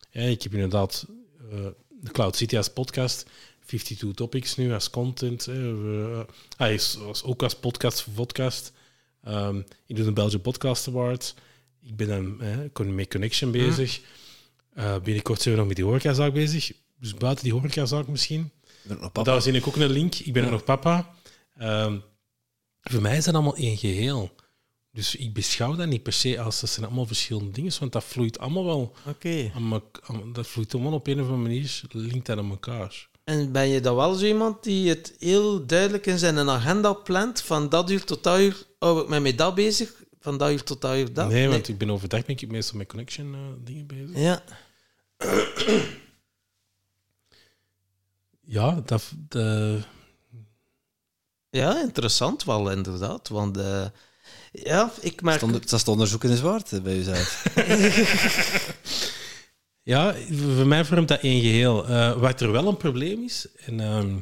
Ja, 0.10 0.22
ik 0.22 0.41
heb 0.41 0.53
inderdaad 0.53 1.06
eh, 1.52 1.68
de 1.90 2.11
Cloud 2.11 2.36
City 2.36 2.57
als 2.57 2.69
podcast, 2.69 3.26
52 3.65 4.14
topics 4.15 4.56
nu 4.56 4.73
als 4.73 4.90
content. 4.90 5.45
hè. 5.45 5.53
We, 5.82 6.26
ah, 6.57 6.72
is, 6.72 6.98
als, 6.98 7.23
ook 7.23 7.44
als 7.44 7.56
podcast 7.56 8.02
voor 8.02 8.14
podcast. 8.14 8.72
Ehm, 9.23 9.61
ik 9.86 9.95
doe 9.95 10.06
de 10.06 10.11
Belgian 10.11 10.41
Podcast 10.41 10.88
Award. 10.88 11.36
Ik 11.91 11.97
ben 11.97 12.07
dan 12.07 12.41
eh, 12.41 12.85
met 12.95 13.09
Connection 13.09 13.51
bezig. 13.51 14.01
Eh, 14.73 14.99
binnenkort 15.03 15.41
zijn 15.41 15.53
we 15.53 15.59
nog 15.59 15.69
met 15.69 15.77
die 15.77 15.85
horecazaak 15.85 16.34
bezig. 16.34 16.72
Dus 16.99 17.13
buiten 17.13 17.43
die 17.43 17.53
horecazaak 17.53 18.07
misschien. 18.07 18.51
Daar 19.23 19.41
zie 19.41 19.53
ik 19.53 19.68
ook 19.68 19.76
een 19.76 19.89
link. 19.91 20.15
Ik 20.15 20.34
ben 20.34 20.41
Ja. 20.41 20.47
ook 20.47 20.53
nog 20.53 20.63
papa. 20.63 21.13
Ehm, 21.57 21.97
voor 22.81 23.01
mij 23.01 23.18
is 23.18 23.26
dat 23.26 23.34
allemaal 23.34 23.55
één 23.55 23.77
geheel. 23.77 24.31
Dus 24.91 25.15
ik 25.15 25.34
beschouw 25.34 25.76
dat 25.76 25.88
niet 25.88 26.03
per 26.03 26.13
se 26.13 26.39
als 26.39 26.59
dat 26.59 26.69
zijn 26.69 26.85
allemaal 26.85 27.05
verschillende 27.05 27.51
dingen, 27.51 27.72
want 27.80 27.91
dat 27.91 28.03
vloeit 28.03 28.39
allemaal 28.39 28.65
wel. 28.65 28.95
Oké. 29.07 29.51
Dat 30.34 30.47
vloeit 30.47 30.73
allemaal 30.73 30.93
op 30.93 31.07
een 31.07 31.19
of 31.22 31.26
andere 31.27 31.41
manier, 31.41 31.81
linkt 31.91 32.26
dat 32.26 32.38
aan 32.38 32.49
elkaar. 32.49 33.09
En 33.23 33.51
ben 33.51 33.68
je 33.68 33.80
dan 33.81 33.95
wel 33.95 34.13
zo 34.13 34.26
iemand 34.26 34.63
die 34.63 34.89
het 34.89 35.15
heel 35.19 35.65
duidelijk 35.65 36.05
in 36.05 36.19
zijn 36.19 36.49
agenda 36.49 36.93
plant? 36.93 37.41
Van 37.41 37.69
dat 37.69 37.89
uur 37.91 38.03
tot 38.03 38.23
dat 38.23 38.39
uur 38.39 38.65
hou 38.80 39.01
ik 39.01 39.07
mij 39.07 39.19
met 39.22 39.38
dat 39.38 39.55
bezig, 39.55 40.03
van 40.22 40.38
dat 40.38 40.52
uur 40.52 40.64
tot 40.64 40.81
dat 40.81 40.98
uur 40.98 41.14
dat? 41.14 41.30
nee, 41.30 41.48
want 41.48 41.68
ik 41.68 41.77
ben 41.77 41.89
overdag 41.89 42.26
ben 42.26 42.35
ik 42.35 42.52
meestal 42.52 42.77
met 42.77 42.88
connection 42.88 43.34
eh, 43.34 43.39
dingen 43.64 43.88
bezig. 43.88 44.18
Ja. 44.18 44.43
Ja, 48.43 48.81
dat, 48.85 49.11
de, 49.27 49.80
ja, 51.49 51.81
interessant 51.81 52.43
wel, 52.43 52.72
inderdaad. 52.72 53.27
Want 53.27 53.57
eh, 53.57 53.85
ja, 54.52 54.91
ik 55.02 55.22
merk... 55.22 55.38
Stond, 55.38 55.69
dat 55.69 55.88
onderzoeken 55.88 56.30
is 56.30 56.41
waard 56.41 56.84
bij 56.84 56.95
jezelf. 56.95 57.43
ja, 59.93 60.15
voor 60.31 60.68
mij 60.68 60.85
vormt 60.85 61.07
dat 61.07 61.22
één 61.22 61.41
geheel. 61.41 61.88
Eh, 61.88 62.19
wat 62.19 62.41
er 62.41 62.52
wel 62.52 62.68
een 62.68 62.77
probleem 62.77 63.23
is, 63.23 63.48
en, 63.65 63.80
ehm, 63.80 64.19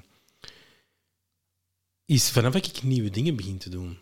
is 2.06 2.30
vanaf 2.30 2.54
dat 2.54 2.66
ik 2.66 2.84
nieuwe 2.84 3.10
dingen 3.10 3.36
begin 3.36 3.58
te 3.58 3.70
doen. 3.70 3.98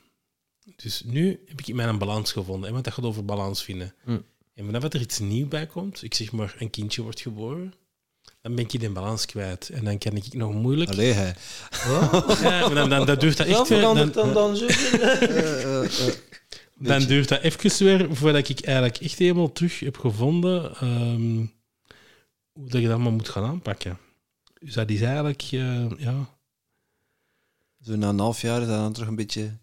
Dus 0.84 1.02
nu 1.06 1.40
heb 1.46 1.62
ik 1.62 1.76
mijn 1.76 1.98
balans 1.98 2.32
gevonden, 2.32 2.66
hè, 2.66 2.72
want 2.72 2.84
dat 2.84 2.94
gaat 2.94 3.06
over 3.06 3.26
balans 3.26 3.64
vinden. 3.64 3.94
Hm. 4.04 4.18
En 4.54 4.66
vanaf 4.66 4.82
dat 4.82 4.94
er 4.94 5.02
iets 5.02 5.20
nieuws 5.20 5.48
bij 5.48 5.68
komt, 5.68 6.04
ik 6.04 6.14
zeg 6.14 6.32
maar 6.32 6.56
een 6.60 6.70
kindje 6.70 7.02
wordt 7.02 7.22
geboren, 7.22 7.74
dan 8.42 8.56
ben 8.56 8.64
ik 8.64 8.80
die 8.80 8.90
balans 8.90 9.26
kwijt. 9.26 9.70
En 9.70 9.84
dan 9.84 9.98
kan 9.98 10.16
ik 10.16 10.34
nog 10.34 10.54
moeilijk... 10.54 10.90
Allee, 10.90 11.12
hij. 11.12 11.36
Ja, 11.88 12.10
maar 12.42 12.76
dan, 12.76 12.90
dan, 12.90 13.06
dat 13.06 13.20
duurt 13.20 13.38
dat 13.38 13.48
echt 13.48 13.68
weer... 13.68 13.82
Dan, 13.82 14.12
dan, 14.12 14.34
dan 14.34 14.56
zo? 14.56 14.68
dan 16.90 17.04
duurt 17.04 17.28
dat 17.28 17.42
even 17.42 17.86
weer 17.86 18.16
voordat 18.16 18.50
ik 18.50 18.62
eigenlijk 18.62 18.98
echt 18.98 19.18
helemaal 19.18 19.52
terug 19.52 19.80
heb 19.80 19.98
gevonden 19.98 20.76
ehm, 20.76 21.46
hoe 22.52 22.70
dat 22.70 22.82
je 22.82 22.82
dat 22.82 22.92
allemaal 22.92 23.12
moet 23.12 23.30
gaan 23.30 23.46
aanpakken. 23.46 23.98
Dus 24.60 24.74
dat 24.74 24.90
is 24.90 25.02
eigenlijk, 25.02 25.42
eh, 25.42 25.90
ja... 25.98 26.36
Zo 27.82 27.96
na 27.96 28.10
een 28.10 28.20
half 28.20 28.42
jaar 28.42 28.62
is 28.62 28.68
dat 28.68 28.78
dan 28.78 28.94
terug 28.94 29.08
een 29.08 29.16
beetje 29.16 29.58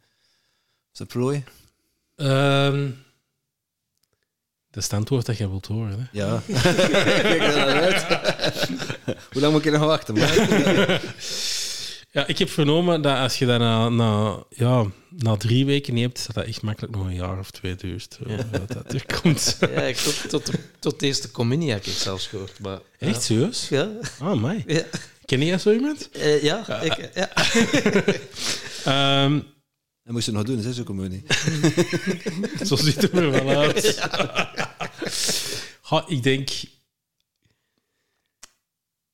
zijn 0.96 1.08
plooi. 1.08 1.44
ehm, 2.16 2.90
dat 4.70 4.82
is 4.82 4.90
het 4.90 4.92
antwoord 4.98 5.26
dat 5.26 5.36
je 5.36 5.48
wilt 5.48 5.66
horen. 5.66 5.98
Hè? 6.00 6.18
Ja. 6.20 6.42
Kijk 6.46 7.42
er 7.42 7.56
naar 7.56 7.82
uit. 7.82 8.06
Hoe 9.32 9.40
lang 9.42 9.52
moet 9.52 9.64
ik 9.66 9.72
nog 9.72 9.80
wachten? 9.84 10.14
Maar... 10.14 11.00
Ja, 12.10 12.26
ik 12.26 12.38
heb 12.38 12.50
vernomen 12.50 13.02
dat 13.02 13.16
als 13.18 13.38
je 13.38 13.46
dat 13.46 13.58
na, 13.58 13.88
na, 13.88 14.42
ja, 14.48 14.84
na 15.08 15.36
drie 15.36 15.66
weken 15.66 15.94
niet 15.94 16.02
hebt, 16.04 16.26
dat 16.26 16.34
dat 16.34 16.44
echt 16.44 16.62
makkelijk 16.62 16.96
nog 16.96 17.06
een 17.06 17.14
jaar 17.14 17.38
of 17.38 17.50
twee 17.50 17.74
duurt. 17.74 18.18
eh, 18.26 18.38
Dat 18.50 18.72
dat 18.72 18.92
er 18.92 19.04
komt. 19.22 19.56
Ja, 19.60 19.80
ik 19.82 19.96
tot, 19.96 20.28
tot, 20.28 20.46
de, 20.46 20.52
tot 20.78 21.00
de 21.00 21.06
eerste 21.06 21.30
communie 21.30 21.70
heb 21.70 21.84
ik 21.84 21.92
zelfs 21.92 22.26
gehoord. 22.26 22.58
Maar, 22.60 22.78
Echt 22.98 23.22
serieus? 23.22 23.68
Ja. 23.68 23.90
Oh, 24.22 24.42
mij. 24.42 24.64
Ja. 24.66 24.82
Ken 25.24 25.40
je 25.40 25.58
zo 25.58 25.72
iemand? 25.72 26.08
Eh, 26.10 26.42
ja, 26.42 26.80
ik, 26.80 27.10
ja. 27.14 27.30
Ehm, 29.24 29.40
Dat 30.04 30.12
moest 30.12 30.26
je 30.26 30.32
nog 30.32 30.44
doen, 30.44 30.58
hè, 30.58 30.72
zo'n 30.72 30.84
communie. 30.84 31.22
Zo 32.66 32.76
ziet 32.76 33.02
het 33.02 33.12
er 33.12 33.30
wel 33.30 33.48
uit. 33.48 33.82
Ja, 35.90 36.04
ik 36.08 36.22
denk... 36.22 36.50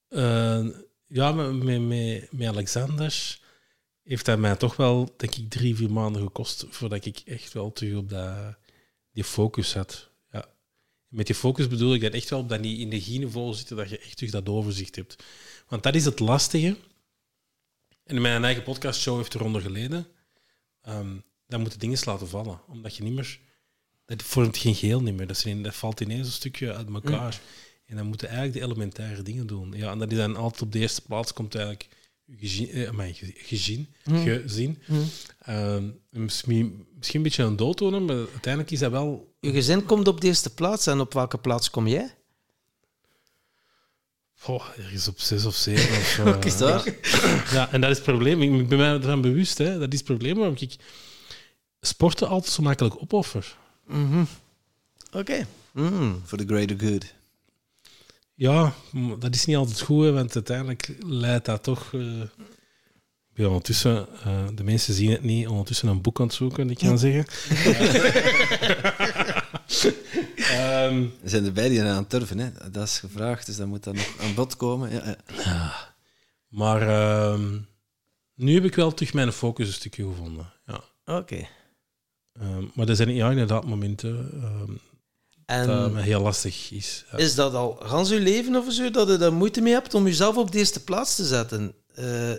eh, 0.09 0.67
ja, 1.07 1.33
met, 1.33 1.83
met, 1.83 2.33
met, 2.33 2.49
Alexander 2.49 3.39
heeft 4.03 4.25
dat 4.25 4.39
mij 4.39 4.57
toch 4.57 4.77
wel, 4.77 5.15
denk 5.17 5.35
ik, 5.35 5.51
drie, 5.51 5.77
vier 5.77 5.91
maanden 5.91 6.23
gekost 6.23 6.65
voordat 6.69 7.05
ik 7.05 7.19
echt 7.25 7.53
wel 7.53 7.73
terug 7.73 7.97
op 7.97 8.09
dat, 8.09 8.57
die 9.12 9.25
focus 9.25 9.75
had. 9.75 10.11
Ja. 10.33 10.49
Met 11.09 11.27
die 11.27 11.35
focus 11.35 11.69
bedoel 11.69 11.95
ik 11.95 12.01
dat 12.01 12.12
echt 12.12 12.31
wel 12.31 12.39
op 12.39 12.49
dat 12.49 12.62
die 12.62 12.79
energieniveau 12.79 13.55
zitten, 13.55 13.77
dat 13.77 13.91
je 13.91 13.99
echt 13.99 14.17
terug 14.17 14.33
dat 14.33 14.49
overzicht 14.49 14.97
hebt. 14.97 15.25
Want 15.69 15.83
dat 15.83 15.95
is 15.95 16.05
het 16.05 16.19
lastige. 16.19 16.77
En 18.05 18.21
mijn 18.21 18.45
eigen 18.45 18.62
podcastshow 18.62 19.17
heeft 19.17 19.35
eronder 19.35 19.62
geleden. 19.62 20.07
Ehm 20.82 21.16
dan 21.47 21.61
moeten 21.61 21.78
dingen 21.78 21.98
laten 22.05 22.28
vallen. 22.28 22.61
Omdat 22.69 22.97
je 22.97 23.02
niet 23.02 23.12
meer... 23.15 23.39
Dat 24.05 24.23
vormt 24.23 24.57
geen 24.59 24.74
geheel 24.74 25.02
niet 25.02 25.16
meer. 25.16 25.27
Dat, 25.27 25.44
dat 25.62 25.74
valt 25.74 26.01
ineens 26.01 26.27
een 26.27 26.32
stukje 26.32 26.74
uit 26.74 26.89
elkaar. 26.89 27.40
En 27.86 27.97
dan 27.97 28.07
moeten 28.07 28.28
eigenlijk 28.28 28.59
de 28.59 28.65
elementaire 28.65 29.23
dingen 29.23 29.47
doen. 29.47 29.73
Ja, 29.77 29.90
en 29.90 29.98
dat 29.98 30.11
is 30.12 30.16
dan 30.19 30.36
altijd 30.36 30.62
op 30.62 30.73
de 30.73 30.78
eerste 30.78 31.01
plaats 31.02 31.32
komt 31.32 31.55
eigenlijk 31.55 31.89
je 32.24 32.36
gezien, 32.39 32.69
eh, 32.70 32.89
amai, 32.89 33.15
ge- 33.15 33.32
gezien, 33.36 33.89
gezien. 34.43 34.78
Ehm, 35.39 35.90
misschien, 36.11 36.86
misschien 36.97 37.16
een 37.19 37.23
beetje 37.23 37.43
een 37.43 37.57
dooddoener, 37.57 38.02
maar 38.02 38.16
uiteindelijk 38.16 38.70
is 38.70 38.78
dat 38.78 38.90
wel 38.90 39.35
Je 39.40 39.51
gezin 39.52 39.85
komt 39.85 40.09
op 40.09 40.20
de 40.20 40.27
eerste 40.27 40.55
plaats 40.55 40.86
en 40.86 41.01
op 41.01 41.12
welke 41.12 41.39
plaats 41.39 41.70
kom 41.70 41.86
jij? 41.89 42.15
Oh, 44.47 44.65
ergens 44.79 45.09
op 45.09 45.21
zes 45.21 45.45
of 45.45 45.55
zeven. 45.55 45.97
Of, 45.99 46.07
zo. 46.17 46.39
Is 46.47 46.57
dat? 46.57 46.85
Ja, 47.53 47.73
en 47.73 47.81
dat 47.81 47.91
is 47.91 47.97
het 47.97 48.07
probleem. 48.07 48.43
Ik 48.43 48.69
ben 48.69 48.79
mij 48.79 48.89
ervan 48.93 49.21
bewust. 49.21 49.59
Hè. 49.59 49.79
Dat 49.79 49.93
is 49.93 49.99
het 49.99 50.09
probleem 50.09 50.37
waarom 50.37 50.55
ik 50.59 50.77
sporten 51.81 52.29
altijd 52.29 52.53
zo 52.53 52.62
makkelijk 52.62 53.01
opoffer. 53.01 53.57
Oké. 55.12 55.47
Mm. 55.73 56.23
For 56.27 56.39
the 56.39 56.45
greater 56.47 56.77
good. 56.79 57.15
Ja, 58.35 58.73
dat 59.19 59.35
is 59.35 59.45
niet 59.45 59.57
altijd 59.57 59.81
goed, 59.81 60.05
hè, 60.05 60.12
want 60.12 60.35
uiteindelijk 60.35 60.95
leidt 61.07 61.45
dat 61.45 61.62
toch... 61.62 61.95
eh, 61.95 62.21
ik 62.21 62.29
ben 63.37 63.47
ondertussen, 63.47 64.07
eh, 64.25 64.45
de 64.55 64.65
mensen 64.65 64.95
zien 64.95 65.11
het 65.11 65.23
niet, 65.23 65.49
ondertussen 65.49 65.89
een 65.89 66.01
boek 66.01 66.21
aan 66.21 66.27
het 66.27 66.35
zoeken, 66.35 66.71
ik 66.71 66.79
kan 66.79 66.99
zeggen. 66.99 67.25
Ehm, 70.51 71.07
We 71.21 71.29
zijn 71.29 71.45
erbij 71.45 71.69
die 71.69 71.83
aan 71.83 71.97
het 71.97 72.09
turven, 72.11 72.39
hè. 72.39 72.51
Dat 72.71 72.87
is 72.87 72.99
gevraagd, 72.99 73.47
dus 73.47 73.57
dat 73.57 73.67
moet 73.67 73.85
dan 73.85 73.95
nog 73.95 74.15
aan 74.21 74.35
bod 74.35 74.57
komen. 74.57 74.93
Ja, 74.93 75.17
ja. 75.45 75.95
maar 76.49 76.89
ehm, 76.89 77.59
nu 78.35 78.55
heb 78.55 78.65
ik 78.65 78.75
wel 78.75 78.95
terug 78.95 79.13
mijn 79.13 79.33
focus 79.33 79.67
een 79.67 79.73
stukje 79.73 80.05
gevonden. 80.05 80.53
Ja. 80.67 80.81
Oké. 81.17 81.47
Ehm, 82.33 82.65
maar 82.75 82.89
er 82.89 82.97
zijn 82.97 83.15
ja, 83.15 83.31
inderdaad 83.31 83.65
momenten 83.65 84.31
En 85.47 85.67
dat 85.67 85.95
heel 85.97 86.21
lastig 86.21 86.71
is. 86.71 87.05
Ja. 87.11 87.19
is 87.19 87.35
dat 87.35 87.55
al 87.55 87.77
gans 87.83 88.11
uw 88.11 88.19
leven 88.19 88.57
of 88.57 88.73
zo, 88.73 88.91
dat 88.91 89.09
je 89.09 89.17
daar 89.17 89.33
moeite 89.33 89.61
mee 89.61 89.73
hebt 89.73 89.95
om 89.95 90.05
jezelf 90.07 90.37
op 90.37 90.53
de 90.53 90.59
eerste 90.59 90.85
plaats 90.85 91.17
te 91.17 91.25
zetten? 91.25 91.75
Eh, 91.95 92.33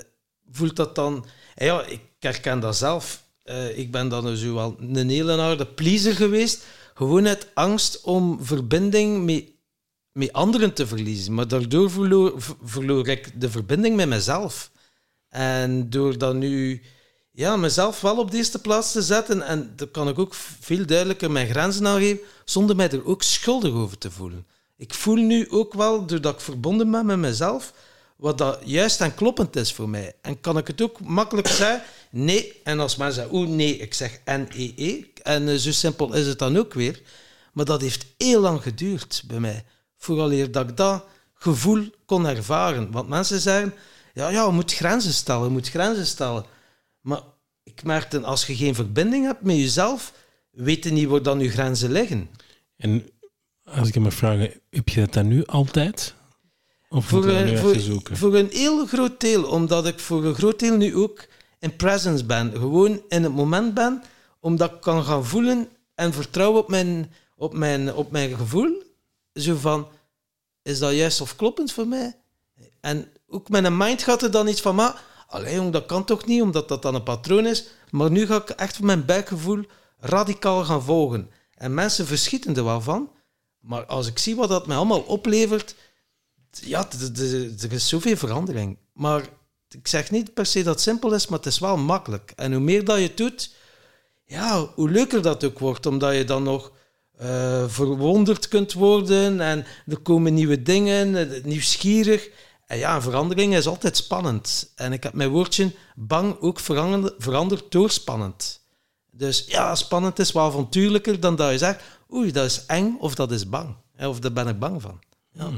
voelt 0.51 0.75
dat 0.75 0.95
dan... 0.95 1.25
Eh, 1.55 1.67
Ja, 1.67 1.85
ik 1.85 2.01
herken 2.19 2.59
dat 2.59 2.77
zelf. 2.77 3.23
Eh, 3.43 3.77
ik 3.77 3.91
ben 3.91 4.09
dan 4.09 4.37
zo 4.37 4.53
wel 4.53 4.75
een 4.79 5.09
hele 5.09 5.37
harde 5.37 5.65
pleaser 5.67 6.15
geweest. 6.15 6.63
Gewoon 7.01 7.27
uit 7.27 7.47
angst 7.53 8.01
om 8.01 8.39
verbinding 8.41 9.25
met, 9.25 9.51
met 10.11 10.33
anderen 10.33 10.73
te 10.73 10.87
verliezen. 10.87 11.33
Maar 11.33 11.47
daardoor 11.47 11.91
verloor, 11.91 12.41
ver- 12.41 12.55
verloor 12.63 13.07
ik 13.07 13.41
de 13.41 13.49
verbinding 13.49 13.95
met 13.95 14.07
mezelf. 14.07 14.71
En 15.29 15.89
door 15.89 16.17
dan 16.17 16.37
nu 16.37 16.81
ja, 17.31 17.55
mezelf 17.55 18.01
wel 18.01 18.17
op 18.17 18.31
de 18.31 18.37
eerste 18.37 18.61
plaats 18.61 18.91
te 18.91 19.01
zetten, 19.01 19.41
en 19.41 19.73
dan 19.75 19.91
kan 19.91 20.07
ik 20.07 20.19
ook 20.19 20.33
veel 20.59 20.85
duidelijker 20.85 21.31
mijn 21.31 21.49
grenzen 21.49 21.87
aangeven, 21.87 22.25
zonder 22.45 22.75
mij 22.75 22.89
er 22.89 23.05
ook 23.05 23.23
schuldig 23.23 23.73
over 23.73 23.97
te 23.97 24.11
voelen. 24.11 24.47
Ik 24.77 24.93
voel 24.93 25.15
nu 25.15 25.49
ook 25.49 25.73
wel, 25.73 26.05
doordat 26.05 26.33
ik 26.33 26.39
verbonden 26.39 26.91
ben 26.91 27.05
met 27.05 27.17
mezelf, 27.17 27.73
wat 28.15 28.37
dat 28.37 28.59
juist 28.65 29.01
en 29.01 29.15
kloppend 29.15 29.55
is 29.55 29.73
voor 29.73 29.89
mij. 29.89 30.13
En 30.21 30.41
kan 30.41 30.57
ik 30.57 30.67
het 30.67 30.81
ook 30.81 30.99
makkelijk 30.99 31.47
zeggen, 31.47 31.81
nee. 32.11 32.59
En 32.63 32.79
als 32.79 32.95
mensen 32.95 33.15
zeggen, 33.21 33.35
oeh 33.39 33.49
nee, 33.49 33.77
ik 33.77 33.93
zeg 33.93 34.19
N-E-E. 34.25 35.03
En 35.23 35.49
eh, 35.49 35.55
zo 35.55 35.71
simpel 35.71 36.13
is 36.13 36.27
het 36.27 36.39
dan 36.39 36.57
ook 36.57 36.73
weer. 36.73 37.01
Maar 37.53 37.65
dat 37.65 37.81
heeft 37.81 38.05
heel 38.17 38.41
lang 38.41 38.61
geduurd 38.61 39.23
bij 39.27 39.39
mij. 39.39 39.65
Vooraleer 39.97 40.51
dat 40.51 40.69
ik 40.69 40.77
dat 40.77 41.05
gevoel 41.33 41.89
kon 42.05 42.27
ervaren. 42.27 42.91
Want 42.91 43.07
mensen 43.09 43.39
zeggen, 43.39 43.73
ja, 44.13 44.29
ja, 44.29 44.45
je 44.45 44.51
moet 44.51 44.73
grenzen 44.73 45.13
stellen, 45.13 45.43
je 45.43 45.49
moet 45.49 45.69
grenzen 45.69 46.05
stellen. 46.05 46.45
Maar 47.01 47.21
ik 47.63 47.83
merkte, 47.83 48.19
als 48.21 48.45
je 48.45 48.55
geen 48.55 48.75
verbinding 48.75 49.25
hebt 49.25 49.41
met 49.41 49.55
jezelf, 49.55 50.13
weet 50.51 50.83
je 50.83 50.91
niet 50.91 51.07
waar 51.07 51.21
dan 51.23 51.39
je 51.39 51.49
grenzen 51.49 51.91
liggen. 51.91 52.29
En 52.77 53.09
als 53.63 53.87
ik 53.87 53.93
je 53.93 53.99
mag 53.99 54.13
vragen, 54.13 54.53
heb 54.69 54.89
je 54.89 54.99
dat 54.99 55.13
dan 55.13 55.27
nu 55.27 55.45
altijd? 55.45 56.13
Of 56.89 57.05
Voor, 57.05 57.27
een- 57.27 57.57
voor, 57.57 57.75
zoeken? 57.79 58.17
voor 58.17 58.35
een 58.35 58.49
heel 58.51 58.85
groot 58.85 59.19
deel, 59.19 59.43
omdat 59.43 59.87
ik 59.87 59.99
voor 59.99 60.25
een 60.25 60.35
groot 60.35 60.59
deel 60.59 60.77
nu 60.77 60.95
ook 60.95 61.25
in 61.61 61.75
presence 61.75 62.25
ben. 62.25 62.51
Gewoon 62.51 63.01
in 63.07 63.23
het 63.23 63.33
moment 63.33 63.73
ben, 63.73 64.03
omdat 64.39 64.71
ik 64.71 64.81
kan 64.81 65.03
gaan 65.03 65.25
voelen 65.25 65.69
en 65.95 66.13
vertrouwen 66.13 66.59
op 66.61 66.69
mijn, 66.69 67.13
op 67.35 67.53
mijn, 67.53 67.93
op 67.93 68.11
mijn 68.11 68.37
gevoel. 68.37 68.83
Zo 69.33 69.55
van, 69.55 69.87
is 70.61 70.79
dat 70.79 70.93
juist 70.93 71.21
of 71.21 71.35
kloppend 71.35 71.71
voor 71.71 71.87
mij? 71.87 72.15
En 72.79 73.11
ook 73.27 73.49
mijn 73.49 73.77
mind 73.77 74.03
gaat 74.03 74.21
er 74.21 74.31
dan 74.31 74.47
iets 74.47 74.61
van, 74.61 74.75
maar 74.75 75.03
allee 75.27 75.55
jong, 75.55 75.71
dat 75.71 75.85
kan 75.85 76.05
toch 76.05 76.25
niet, 76.25 76.41
omdat 76.41 76.67
dat 76.67 76.81
dan 76.81 76.95
een 76.95 77.03
patroon 77.03 77.45
is. 77.45 77.65
Maar 77.89 78.11
nu 78.11 78.25
ga 78.25 78.35
ik 78.35 78.49
echt 78.49 78.81
mijn 78.81 79.05
buikgevoel 79.05 79.65
radicaal 79.97 80.63
gaan 80.63 80.83
volgen. 80.83 81.29
En 81.55 81.73
mensen 81.73 82.07
verschieten 82.07 82.55
er 82.55 82.63
wel 82.63 82.81
van. 82.81 83.11
Maar 83.59 83.85
als 83.85 84.07
ik 84.07 84.19
zie 84.19 84.35
wat 84.35 84.49
dat 84.49 84.67
mij 84.67 84.77
allemaal 84.77 85.01
oplevert, 85.01 85.75
ja, 86.51 86.87
er 87.61 87.71
is 87.71 87.87
zoveel 87.87 88.17
verandering. 88.17 88.77
Maar 88.93 89.29
ik 89.73 89.87
zeg 89.87 90.11
niet 90.11 90.33
per 90.33 90.45
se 90.45 90.63
dat 90.63 90.73
het 90.73 90.83
simpel 90.83 91.13
is, 91.13 91.27
maar 91.27 91.37
het 91.37 91.47
is 91.47 91.59
wel 91.59 91.77
makkelijk. 91.77 92.33
En 92.35 92.51
hoe 92.51 92.61
meer 92.61 92.85
dat 92.85 92.97
je 92.97 93.03
het 93.03 93.17
doet, 93.17 93.53
ja, 94.25 94.67
hoe 94.75 94.89
leuker 94.89 95.21
dat 95.21 95.43
ook 95.43 95.59
wordt, 95.59 95.85
omdat 95.85 96.15
je 96.15 96.23
dan 96.23 96.43
nog 96.43 96.71
eh, 97.17 97.63
verwonderd 97.67 98.47
kunt 98.47 98.73
worden 98.73 99.41
en 99.41 99.65
er 99.87 99.99
komen 99.99 100.33
nieuwe 100.33 100.61
dingen, 100.61 101.15
eh, 101.15 101.43
nieuwsgierig. 101.43 102.29
En 102.65 102.77
ja, 102.77 103.01
verandering 103.01 103.55
is 103.55 103.67
altijd 103.67 103.97
spannend. 103.97 104.71
En 104.75 104.93
ik 104.93 105.03
heb 105.03 105.13
mijn 105.13 105.29
woordje 105.29 105.71
bang 105.95 106.39
ook 106.39 106.59
veranderd, 106.59 107.13
veranderd 107.17 107.71
door 107.71 107.89
spannend. 107.89 108.61
Dus 109.11 109.45
ja, 109.47 109.75
spannend 109.75 110.19
is 110.19 110.31
wel 110.31 110.43
avontuurlijker 110.43 111.19
dan 111.19 111.35
dat 111.35 111.51
je 111.51 111.57
zegt, 111.57 111.83
oei, 112.13 112.31
dat 112.31 112.45
is 112.45 112.65
eng 112.65 112.97
of 112.99 113.15
dat 113.15 113.31
is 113.31 113.49
bang. 113.49 113.75
Hè, 113.95 114.07
Of 114.07 114.19
daar 114.19 114.33
ben 114.33 114.47
ik 114.47 114.59
bang 114.59 114.81
van. 114.81 114.99
Ja. 115.31 115.49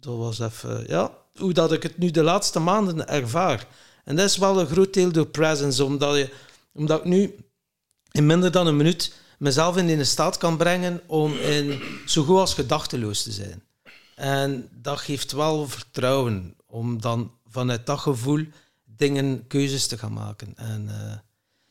Dat 0.00 0.16
was 0.16 0.38
even, 0.38 0.84
ja, 0.88 1.21
hoe 1.38 1.52
dat 1.52 1.72
ik 1.72 1.82
het 1.82 1.98
nu 1.98 2.10
de 2.10 2.22
laatste 2.22 2.58
maanden 2.58 3.08
ervaar. 3.08 3.66
En 4.04 4.16
dat 4.16 4.24
is 4.24 4.36
wel 4.36 4.60
een 4.60 4.66
groot 4.66 4.94
deel 4.94 5.12
door 5.12 5.26
presence, 5.26 5.84
omdat, 5.84 6.16
je, 6.16 6.30
omdat 6.72 6.98
ik 6.98 7.04
nu 7.04 7.34
in 8.10 8.26
minder 8.26 8.50
dan 8.50 8.66
een 8.66 8.76
minuut 8.76 9.14
mezelf 9.38 9.76
in 9.76 9.88
een 9.88 10.06
staat 10.06 10.36
kan 10.36 10.56
brengen 10.56 11.00
om 11.06 11.32
in, 11.32 11.80
zo 12.06 12.24
goed 12.24 12.38
als 12.38 12.54
gedachteloos 12.54 13.22
te 13.22 13.32
zijn. 13.32 13.62
En 14.14 14.68
dat 14.72 15.00
geeft 15.00 15.32
wel 15.32 15.68
vertrouwen 15.68 16.54
om 16.66 17.00
dan 17.00 17.32
vanuit 17.46 17.86
dat 17.86 17.98
gevoel 17.98 18.44
dingen, 18.84 19.46
keuzes 19.46 19.86
te 19.86 19.98
gaan 19.98 20.12
maken. 20.12 20.52
En 20.56 20.88
eh, 20.88 21.18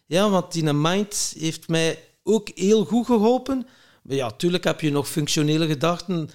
ja, 0.06 0.30
want 0.30 0.52
die 0.52 0.74
mind 0.74 1.34
heeft 1.38 1.68
mij 1.68 2.04
ook 2.24 2.50
heel 2.56 2.86
goed 2.86 3.06
geholpen. 3.06 3.68
Ja, 4.04 4.32
tuurlijk 4.32 4.64
heb 4.64 4.82
je 4.82 4.92
nog 4.92 5.08
functionele 5.08 5.68
gedachten. 5.68 6.30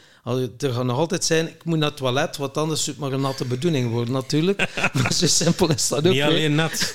Er 0.58 0.72
gaan 0.72 0.86
nog 0.86 0.98
altijd 0.98 1.24
zijn, 1.24 1.48
ik 1.48 1.64
moet 1.64 1.78
naar 1.78 1.88
het 1.88 1.96
toilet, 1.96 2.36
want 2.36 2.56
anders 2.56 2.84
zou 2.84 2.96
het 2.96 3.04
maar 3.04 3.14
een 3.14 3.20
natte 3.20 3.44
bedoeling 3.44 3.90
worden 3.90 4.14
natuurlijk. 4.14 4.68
maar 5.02 5.12
zo 5.12 5.26
simpel 5.26 5.70
is 5.70 5.88
dat 5.88 5.98
ook 5.98 6.12
Niet 6.12 6.22
alleen 6.22 6.54
nat. 6.54 6.94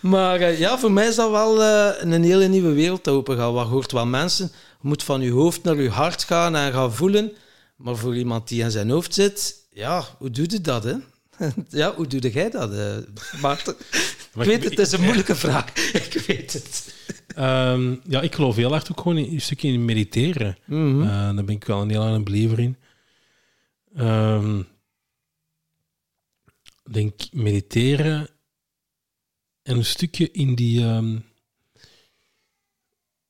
Maar 0.00 0.40
eh, 0.40 0.58
ja, 0.58 0.78
voor 0.78 0.92
mij 0.92 1.06
is 1.06 1.14
dat 1.14 1.30
wel 1.30 1.62
eh, 1.62 2.12
een 2.12 2.22
hele 2.22 2.48
nieuwe 2.48 2.72
wereld 2.72 3.08
open 3.08 3.36
gaan. 3.36 3.52
Wat 3.52 3.66
hoort 3.66 3.92
wel 3.92 4.06
mensen? 4.06 4.50
Je 4.80 4.88
moet 4.88 5.02
van 5.02 5.20
je 5.20 5.30
hoofd 5.30 5.62
naar 5.62 5.82
je 5.82 5.90
hart 5.90 6.24
gaan 6.24 6.56
en 6.56 6.72
gaan 6.72 6.94
voelen. 6.94 7.32
Maar 7.76 7.96
voor 7.96 8.16
iemand 8.16 8.48
die 8.48 8.62
in 8.62 8.70
zijn 8.70 8.90
hoofd 8.90 9.14
zit, 9.14 9.54
ja, 9.70 10.04
hoe 10.18 10.30
doe 10.30 10.46
je 10.48 10.60
dat, 10.60 10.84
hè? 10.84 10.94
ja, 11.80 11.94
hoe 11.94 12.06
doe 12.06 12.32
jij 12.32 12.50
dat, 12.50 12.72
eh 12.72 12.96
Maarten? 13.40 13.76
Maar 14.32 14.46
ik 14.46 14.50
weet 14.50 14.62
het, 14.64 14.78
het 14.78 14.86
is 14.86 14.92
een 14.92 15.04
moeilijke 15.04 15.36
vraag. 15.36 15.72
ik 15.92 16.22
weet 16.26 16.52
het. 16.52 16.84
Ehm, 17.34 17.96
ja, 18.08 18.20
ik 18.20 18.34
geloof 18.34 18.56
heel 18.56 18.70
hard 18.70 18.90
ook 18.90 19.00
gewoon 19.00 19.18
in 19.18 19.32
een 19.34 19.40
stukje 19.40 19.68
in 19.68 19.84
mediteren. 19.84 20.56
Mhm. 20.66 21.02
Eh, 21.02 21.08
daar 21.08 21.44
ben 21.44 21.54
ik 21.54 21.64
wel 21.64 21.82
een 21.82 21.90
heel 21.90 22.02
aan 22.02 22.24
believer 22.24 22.58
in. 22.58 22.76
Ik 26.84 26.92
denk 26.92 27.32
mediteren 27.32 28.28
en 29.62 29.76
een 29.76 29.84
stukje 29.84 30.30
in 30.30 30.54
die, 30.54 30.80
ehm, 30.84 31.18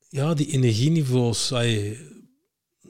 ja, 0.08 0.34
die 0.34 0.46
energieniveaus 0.52 1.52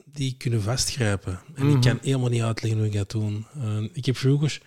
die 0.05 0.35
kunnen 0.37 0.61
vastgrijpen. 0.61 1.41
En 1.55 1.65
Mhm. 1.65 1.75
ik 1.75 1.81
kan 1.81 1.99
helemaal 2.01 2.29
niet 2.29 2.41
uitleggen 2.41 2.79
hoe 2.79 2.89
ik 2.89 2.93
dat 2.95 3.11
doe. 3.11 3.43
Ik 3.93 4.05
heb 4.05 4.17
vroeger 4.17 4.61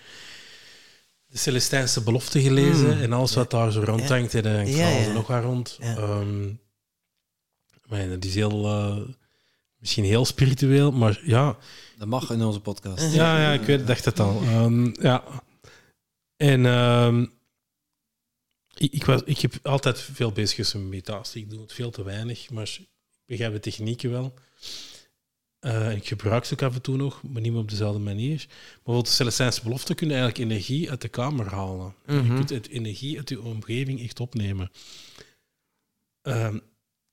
de 1.27 1.39
Celestijnse 1.39 2.03
belofte 2.03 2.41
gelezen 2.41 2.89
Mhm. 2.89 3.03
en 3.03 3.13
alles 3.13 3.35
wat 3.35 3.51
daar 3.51 3.73
zo 3.73 3.81
rondhangt, 3.85 4.35
en 4.35 4.43
daar 4.43 4.57
hangt 4.57 4.75
Ja, 4.75 4.93
alles 4.95 5.07
nog 5.15 5.27
wat 5.27 5.43
rond. 5.43 5.77
Ja. 5.81 5.97
Ehm, 5.97 6.47
maar 7.89 8.03
ja, 8.03 8.09
dat 8.09 8.25
is 8.25 8.35
heel, 8.35 8.65
eh, 8.67 9.01
misschien 9.79 10.05
heel 10.05 10.25
spiritueel, 10.25 10.91
maar 10.93 11.21
ja, 11.25 11.57
Dat 11.99 12.09
mag 12.09 12.31
in 12.31 12.43
onze 12.43 12.61
podcast. 12.61 13.13
ja, 13.15 13.41
ja 13.41 13.53
ik 13.61 13.67
weet, 13.67 13.87
dacht 13.87 14.05
het 14.05 14.21
al. 14.21 14.43
Ehm, 14.43 15.03
ja. 15.03 15.25
En 16.37 16.67
ehm, 16.67 17.23
ik, 18.75 18.93
ik, 18.93 19.05
was, 19.05 19.23
ik 19.25 19.41
heb 19.41 19.55
altijd 19.63 20.01
veel 20.01 20.33
bezig 20.33 20.55
geweest 20.55 20.75
met 20.75 20.83
meditatie. 20.83 21.43
Ik 21.43 21.51
doe 21.51 21.61
het 21.61 21.73
veel 21.73 21.91
te 21.91 22.03
weinig, 22.05 22.51
maar 22.51 22.79
begrijp 23.27 23.53
de 23.53 23.61
technieken 23.61 24.11
wel. 24.11 24.35
Eh, 25.67 25.95
ik 25.97 26.07
gebruik 26.09 26.45
ze 26.45 26.53
ook 26.53 26.63
af 26.63 26.75
en 26.75 26.81
toe 26.81 26.97
nog, 26.97 27.23
maar 27.23 27.43
niet 27.43 27.53
meer 27.53 27.61
op 27.61 27.71
dezelfde 27.71 27.99
manier. 28.01 28.37
Maar 28.49 28.75
bijvoorbeeld 28.75 29.07
de 29.07 29.13
Celestijnse 29.13 29.63
belofte 29.63 29.95
kun 29.95 30.09
je 30.09 30.15
eigenlijk 30.15 30.51
energie 30.51 30.91
uit 30.91 31.01
de 31.01 31.09
kamer 31.09 31.47
halen. 31.47 31.95
Je 32.07 32.13
Mhm. 32.13 32.35
kunt 32.35 32.51
het 32.51 32.69
energie 32.69 33.17
uit 33.17 33.29
je 33.29 33.43
omgeving 33.43 34.03
echt 34.03 34.21
opnemen. 34.21 34.71
Ehm, 36.23 36.59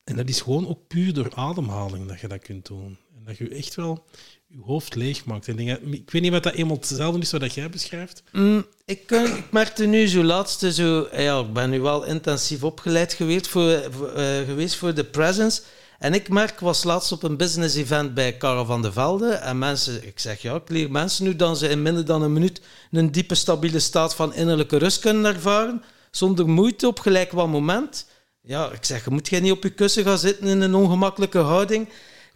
en 0.04 0.16
dat 0.16 0.30
is 0.30 0.42
gewoon 0.42 0.68
ook 0.68 0.88
puur 0.88 1.14
door 1.14 1.36
ademhaling 1.36 2.08
dat 2.08 2.20
je 2.20 2.28
dat 2.28 2.42
kunt 2.42 2.66
doen. 2.66 2.98
En 3.16 3.24
dat 3.26 3.38
je 3.38 3.50
echt 3.50 3.76
wel 3.76 4.06
je 4.48 4.60
hoofd 4.62 4.96
leeg 4.96 5.26
maakt. 5.26 5.48
En 5.48 5.56
dingen, 5.56 5.94
ik 5.94 6.12
weet 6.12 6.22
niet 6.22 6.32
wat 6.32 6.44
dat 6.44 6.54
eenmaal 6.54 6.76
hetzelfde 6.76 7.20
is 7.20 7.32
wat 7.32 7.54
jij 7.54 7.70
beschrijft. 7.70 8.24
Mm, 8.32 8.66
ik, 8.86 9.12
eh, 9.12 9.38
ik 9.38 9.52
merkte 9.52 9.86
nu 9.86 10.08
zo 10.08 10.24
laatste 10.24 10.74
zo... 10.74 11.08
Ja, 11.12 11.40
ik 11.40 11.54
ben 11.54 11.70
nu 11.70 11.82
wel 11.82 12.06
intensief 12.06 12.64
opgeleid 12.64 13.14
geweest 13.14 13.48
voor, 13.48 13.88
voor, 13.92 14.10
eh, 14.12 14.46
geweest 14.46 14.76
voor 14.76 14.94
de 14.94 15.04
presence. 15.04 15.62
En 16.04 16.14
ik 16.14 16.30
merk, 16.30 16.60
was 16.60 16.84
laatst 16.84 17.12
op 17.12 17.24
een 17.24 17.38
business 17.38 17.76
event 17.76 18.14
bij 18.14 18.38
Karel 18.38 18.66
van 18.66 18.82
de 18.82 18.92
Velde. 18.92 19.34
En 19.34 19.58
mensen, 19.58 20.08
ik 20.08 20.20
zeg 20.20 20.42
ja, 20.42 20.56
ik 20.56 20.70
leer 20.70 20.92
mensen 20.92 21.26
nu 21.26 21.36
dan 21.36 21.58
ze 21.58 21.68
in 21.68 21.82
minder 21.82 22.06
dan 22.06 22.22
een 22.22 22.34
minuut 22.34 22.62
een 22.92 23.12
diepe, 23.12 23.36
stabiele 23.36 23.80
staat 23.80 24.16
van 24.16 24.34
innerlijke 24.34 24.78
rust 24.78 25.00
kunnen 25.00 25.34
ervaren. 25.34 25.84
Zonder 26.12 26.50
moeite, 26.50 26.88
op 26.88 27.00
gelijk 27.00 27.32
wat 27.32 27.48
moment. 27.48 28.06
Ja, 28.42 28.72
ik 28.72 28.86
zeg, 28.86 29.04
je 29.04 29.10
moet 29.10 29.30
jij 29.30 29.40
niet 29.40 29.52
op 29.52 29.64
je 29.64 29.70
kussen 29.70 30.04
gaan 30.04 30.18
zitten 30.18 30.48
in 30.48 30.62
een 30.62 30.76
ongemakkelijke 30.76 31.38
houding. 31.40 31.90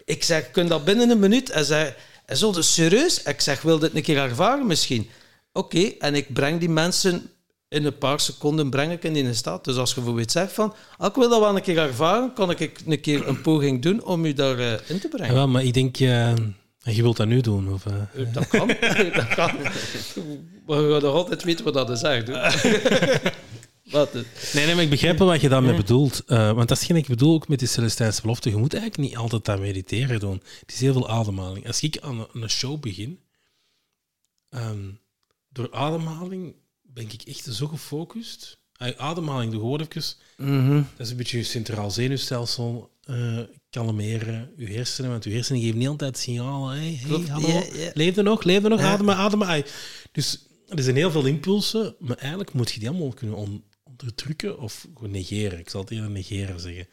Ik 0.06 0.23
zeg, 0.23 0.52
kun 0.52 0.68
dat 0.68 0.85
binnen 0.85 1.10
een 1.10 1.19
minuut? 1.19 1.53
Hij 1.53 1.64
zei, 1.64 1.94
hij 2.26 2.35
zo, 2.35 2.52
serieus? 2.60 3.23
Ik 3.23 3.41
zeg, 3.41 3.61
wil 3.61 3.80
dit 3.80 3.95
een 3.95 4.02
keer 4.02 4.18
ervaren 4.18 4.68
misschien? 4.68 5.10
Oké, 5.52 5.91
en 5.99 6.15
ik 6.15 6.34
breng 6.34 6.60
die 6.60 6.69
mensen 6.69 7.30
in 7.69 7.85
een 7.85 7.98
paar 7.98 8.19
seconden 8.19 8.69
breng 8.69 8.91
ik 8.91 9.03
in 9.03 9.14
die 9.14 9.34
staat. 9.34 9.64
Dus 9.64 9.76
als 9.76 9.89
je 9.89 9.95
bijvoorbeeld 9.95 10.31
zegt 10.31 10.53
van, 10.53 10.73
ah, 10.98 11.07
ik 11.07 11.15
wil 11.15 11.30
dat 11.30 11.39
wel 11.39 11.56
een 11.56 11.61
keer 11.61 11.77
ervaren, 11.77 12.34
kan 12.34 12.49
ik 12.49 12.81
een 12.85 13.02
keer 13.02 13.27
een 13.27 13.41
poging 13.41 13.81
doen 13.81 14.03
om 14.03 14.26
u 14.26 14.34
daarin 14.34 14.80
in 14.88 14.99
te 14.99 15.07
brengen. 15.07 15.35
Ja, 15.35 15.45
maar 15.45 15.64
ik 15.64 15.73
denk, 15.73 15.98
eh, 15.98 16.34
je 16.80 17.02
wilt 17.02 17.18
dat 17.18 17.27
nu 17.27 17.41
doen. 17.41 17.73
Of, 17.73 17.85
eh? 17.85 18.22
Eh, 18.22 18.34
Dat 18.34 18.48
kan. 18.48 18.68
dat 19.14 19.27
kan. 19.27 19.52
Maar 20.65 20.81
je 20.81 20.91
gaat 20.91 21.02
nog 21.02 21.14
altijd 21.14 21.44
weten 21.44 21.65
wat 21.65 21.73
dat 21.73 21.89
is. 21.89 22.02
Wat. 23.91 24.14
Nee, 24.14 24.65
nee, 24.65 24.76
maar 24.76 24.84
ik 24.84 24.89
begrijp 24.89 25.18
wel 25.18 25.27
wat 25.27 25.41
je 25.41 25.49
daarmee 25.49 25.76
bedoelt. 25.76 26.23
Eh, 26.26 26.52
want 26.52 26.68
dat 26.68 26.77
is 26.77 26.85
geen 26.85 26.95
ik 26.95 27.07
bedoel 27.07 27.34
ook 27.34 27.48
met 27.48 27.60
die 27.60 27.68
Celestijnse 27.68 28.22
belofte. 28.22 28.49
Je 28.49 28.56
moet 28.56 28.73
eigenlijk 28.73 29.10
niet 29.10 29.18
altijd 29.18 29.49
aan 29.49 29.60
mediteren 29.60 30.19
doen. 30.19 30.41
Het 30.60 30.72
is 30.73 30.80
heel 30.80 30.94
veel 30.94 31.10
ademhaling. 31.10 31.68
Als 31.68 31.81
ik 31.81 31.99
aan 31.99 32.19
een, 32.19 32.41
een 32.41 32.49
show 32.49 32.80
begin, 32.80 33.19
ehm, 34.49 34.89
door 35.49 35.72
ademhaling 35.72 36.56
ben 36.98 37.11
ik 37.11 37.22
echt 37.22 37.44
zo 37.52 37.68
gefocust. 37.68 38.57
Ademhaling, 38.98 39.52
doe 39.52 39.60
gewoon 39.60 39.82
even. 39.90 40.03
Mhm. 40.38 40.76
Dat 40.98 41.06
is 41.06 41.10
een 41.11 41.18
beetje 41.18 41.38
je 41.38 41.44
centraal 41.44 41.91
zenuwstelsel 41.91 42.91
eh, 43.03 43.40
kalmeren, 43.69 44.52
je 44.57 44.68
hersenen. 44.68 45.11
Want 45.11 45.24
je 45.24 45.32
hersenen 45.32 45.61
geven 45.61 45.78
niet 45.78 45.88
altijd 45.88 46.18
signalen. 46.18 46.78
Hey, 46.78 46.99
hey, 47.07 47.26
hallo, 47.30 47.64
leef 47.94 48.18
er 48.18 48.24
nog, 48.24 48.44
leef 48.44 48.64
er 48.64 48.69
nog, 48.69 48.80
Ja. 48.80 48.91
ademen, 48.91 49.15
ademen. 49.15 49.48
Ai. 49.48 49.64
Dus 50.11 50.40
er 50.68 50.84
zijn 50.84 50.95
heel 50.95 51.11
veel 51.11 51.26
impulsen, 51.26 51.95
maar 51.99 52.18
eigenlijk 52.18 52.53
moet 52.53 52.72
je 52.72 52.80
die 52.80 52.90
allemaal 52.90 53.10
kunnen 53.14 53.36
on- 53.36 53.64
onderdrukken 53.84 54.60
of 54.60 54.88
gewoon 54.94 55.11
negeren. 55.11 55.60
Ik 55.60 55.69
zal 55.69 55.82
het 55.82 55.91
eerder 55.91 56.10
negeren 56.10 56.60
zeggen. 56.60 56.88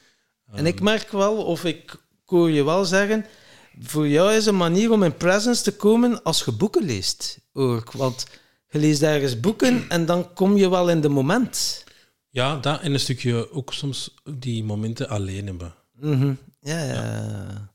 En 0.52 0.66
ik 0.66 0.80
merk 0.80 1.10
wel, 1.10 1.36
of 1.44 1.64
ik 1.64 1.92
ik 2.26 2.30
hoor 2.30 2.50
je 2.50 2.64
wel 2.64 2.84
zeggen, 2.84 3.24
voor 3.80 4.08
jou 4.08 4.32
is 4.34 4.46
een 4.46 4.56
manier 4.56 4.90
om 4.90 5.02
in 5.02 5.16
presence 5.16 5.62
te 5.62 5.76
komen 5.76 6.22
als 6.22 6.44
je 6.44 6.52
boeken 6.52 6.84
leest. 6.84 7.38
Ook. 7.52 7.92
Want 7.92 8.26
je 8.74 8.80
leest 8.80 9.02
ergens 9.02 9.40
boeken 9.40 9.84
en 9.88 10.06
dan 10.06 10.34
kom 10.34 10.56
je 10.56 10.70
wel 10.70 10.90
in 10.90 11.00
de 11.00 11.08
moment. 11.08 11.84
Ja, 12.28 12.56
dat 12.56 12.80
en 12.80 12.92
een 12.92 13.00
stukje 13.00 13.52
ook 13.52 13.72
soms 13.72 14.14
die 14.38 14.64
momenten 14.64 15.08
alleen 15.08 15.46
hebben. 15.46 15.74
Mhm. 16.00 16.32
Ja, 16.60 16.82
ja. 16.84 17.72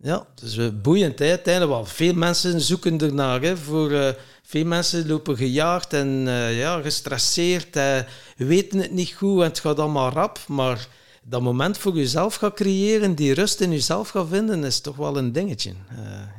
Ja, 0.00 0.26
dus 0.34 0.80
boeiend. 0.80 1.18
Hè? 1.18 1.28
Uiteindelijk 1.28 1.74
wel. 1.74 1.84
Veel 1.84 2.14
mensen 2.14 2.60
zoeken 2.60 2.98
ernaar. 2.98 3.42
Hè? 3.42 3.56
Voor, 3.56 3.90
eh, 3.92 4.12
veel 4.42 4.64
mensen 4.64 5.06
lopen 5.06 5.36
gejaagd 5.36 5.92
en 5.92 6.24
eh, 6.28 6.58
ja, 6.58 6.80
gestresseerd. 6.80 7.76
eh, 7.76 7.98
weten 8.36 8.78
het 8.80 8.90
niet 8.90 9.12
goed 9.12 9.38
en 9.40 9.48
het 9.48 9.58
gaat 9.58 9.78
allemaal 9.78 10.10
rap. 10.10 10.38
Maar 10.48 10.86
dat 11.22 11.42
moment 11.42 11.78
voor 11.78 11.94
jezelf 11.96 12.34
gaan 12.34 12.54
creëren, 12.54 13.14
die 13.14 13.34
rust 13.34 13.60
in 13.60 13.70
jezelf 13.70 14.08
gaan 14.08 14.28
vinden, 14.28 14.64
is 14.64 14.80
toch 14.80 14.96
wel 14.96 15.16
een 15.16 15.32
dingetje. 15.32 15.72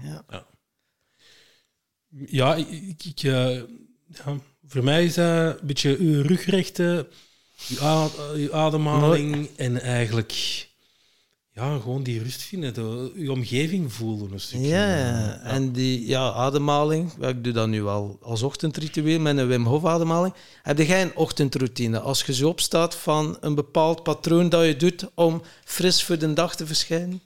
Ja. 0.04 0.46
Ja, 2.26 2.56
ik, 2.56 2.68
ik- 2.70 3.04
ik, 3.06 3.24
eh, 3.24 3.56
ja, 4.08 4.40
voor 4.68 4.84
mij 4.84 5.06
is 5.06 5.14
dat 5.14 5.60
een 5.62 5.68
beetje 5.68 5.98
uw 5.98 6.22
rugrechten, 6.22 7.08
uw, 8.36 8.54
ademhaling 8.54 9.50
en 9.56 9.82
eigenlijk 9.82 10.68
ja, 11.54 11.78
gewoon 11.80 12.04
die 12.04 12.24
rust 12.24 12.42
vinden, 12.42 12.74
de, 12.74 13.12
uw 13.16 13.32
omgeving 13.32 13.94
voelen 13.94 14.32
een 14.32 14.40
stukje. 14.40 14.68
Ja, 14.68 14.96
ja, 14.98 15.40
en 15.42 15.72
die 15.72 16.08
ja, 16.08 16.32
ademhaling, 16.32 17.14
ik 17.14 17.44
doe 17.44 17.54
dat 17.54 17.68
nu 17.68 17.86
al 17.86 18.18
als 18.22 18.42
ochtendritueel 18.42 19.20
met 19.20 19.38
een 19.38 19.48
Wim 19.48 19.66
Hof 19.66 19.86
ademhaling. 19.86 20.34
Heb 20.62 20.78
jij 20.78 21.02
een 21.02 21.16
ochtendroutine? 21.16 22.00
Als 22.00 22.24
je 22.24 22.34
zo 22.34 22.48
opstaat 22.50 22.96
van 22.96 23.38
een 23.42 23.56
bepaald 23.56 24.04
patroon 24.04 24.50
dat 24.50 24.66
je 24.66 24.76
doet 24.76 25.10
om 25.16 25.42
fris 25.66 26.04
voor 26.04 26.18
de 26.18 26.34
dag 26.34 26.56
te 26.56 26.66
verschijnen? 26.68 27.22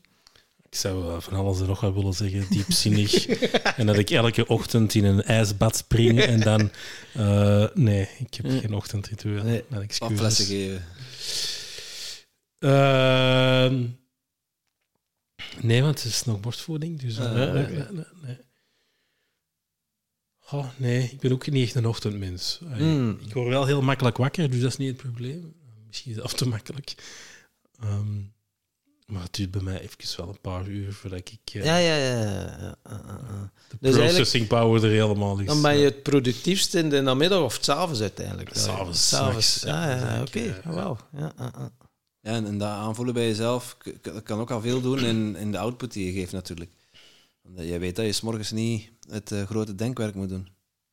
Ik 0.73 0.79
zou 0.79 1.13
eh, 1.13 1.19
van 1.21 1.33
alles 1.33 1.59
en 1.59 1.65
nog 1.67 1.79
wat 1.79 1.93
willen 1.93 2.13
zeggen, 2.13 2.45
diepzinnig. 2.49 3.25
en 3.77 3.85
dat 3.85 3.97
ik 3.97 4.09
elke 4.09 4.47
ochtend 4.47 4.95
in 4.95 5.03
een 5.05 5.23
ijsbad 5.23 5.75
spring 5.75 6.19
en 6.21 6.39
dan... 6.39 6.71
eh, 7.13 7.65
nee, 7.73 8.09
ik 8.19 8.33
heb 8.33 8.45
geen 8.45 8.73
ochtendritueel. 8.73 9.43
Nee. 9.43 9.63
Mijn 9.67 9.81
excuses. 9.81 10.17
flessen 10.19 10.45
geven. 10.45 10.85
Ehm, 12.59 13.85
nee, 15.67 15.81
want 15.81 16.03
het 16.03 16.11
is 16.13 16.23
nog 16.23 16.39
borstvoeding. 16.39 16.99
Dus, 16.99 17.17
eh, 17.17 17.25
Ah, 17.25 17.33
nee, 17.33 17.63
oké. 17.63 17.91
nee, 17.91 18.05
nee. 18.21 18.37
Oh, 20.51 20.67
nee, 20.77 21.03
ik 21.11 21.19
ben 21.19 21.31
ook 21.31 21.49
niet 21.51 21.65
echt 21.65 21.75
een 21.75 21.85
ochtendmens. 21.87 22.59
Ay, 22.71 22.81
Mm. 22.81 23.19
Ik 23.25 23.33
word 23.33 23.47
wel 23.47 23.65
heel 23.65 23.81
makkelijk 23.81 24.17
wakker, 24.17 24.49
dus 24.49 24.61
dat 24.61 24.69
is 24.69 24.77
niet 24.77 24.87
het 24.87 24.97
probleem. 24.97 25.53
Misschien 25.87 26.13
zelf 26.13 26.33
te 26.33 26.47
makkelijk. 26.47 26.95
Ehm, 27.79 28.21
maar 29.13 29.23
het 29.23 29.33
duurt 29.33 29.51
bij 29.51 29.61
mij 29.61 29.79
even 29.81 30.17
wel 30.17 30.29
een 30.29 30.41
paar 30.41 30.67
uur 30.67 30.93
voordat 30.93 31.19
ik 31.19 31.39
eh, 31.53 31.63
Ja, 31.63 31.77
ja, 31.77 31.95
ja. 31.95 32.13
ja, 32.21 32.31
ja, 32.31 32.77
ja, 32.89 32.99
ja. 33.29 33.51
de 33.69 33.77
Dus 33.79 33.95
processing 33.95 34.47
power 34.47 34.83
er 34.83 34.89
helemaal 34.89 35.39
is. 35.39 35.45
Dan 35.47 35.61
ben 35.61 35.77
je 35.77 35.85
het 35.85 36.03
productiefst 36.03 36.73
in 36.75 36.89
de 36.89 37.01
namiddag 37.01 37.41
of 37.43 37.57
s'avonds 37.61 38.01
uiteindelijk. 38.01 38.49
S'avonds, 38.55 39.07
S'avonds. 39.07 39.61
Ja, 39.61 39.95
ja, 39.95 40.21
oké. 40.21 40.39
eh, 40.39 40.73
Wauw. 40.73 40.97
Ja, 41.17 41.33
ja, 41.37 41.51
ja. 41.57 41.71
Ja, 42.19 42.31
en, 42.31 42.45
en 42.45 42.57
dat 42.57 42.69
aanvoelen 42.69 43.13
bij 43.13 43.27
jezelf 43.27 43.77
kan 44.23 44.39
ook 44.39 44.51
al 44.51 44.61
veel 44.61 44.81
doen 44.81 44.99
in, 44.99 45.35
in 45.35 45.51
de 45.51 45.57
output 45.57 45.93
die 45.93 46.05
je 46.05 46.11
geeft 46.19 46.31
natuurlijk. 46.31 46.71
Want 47.41 47.59
eh, 47.59 47.67
jij 47.67 47.79
weet 47.79 47.95
dat 47.95 48.05
je 48.05 48.11
's 48.11 48.21
morgens 48.21 48.51
niet 48.51 48.89
het 49.09 49.31
eh, 49.31 49.43
grote 49.45 49.75
denkwerk 49.75 50.15
moet 50.15 50.29
doen. 50.29 50.47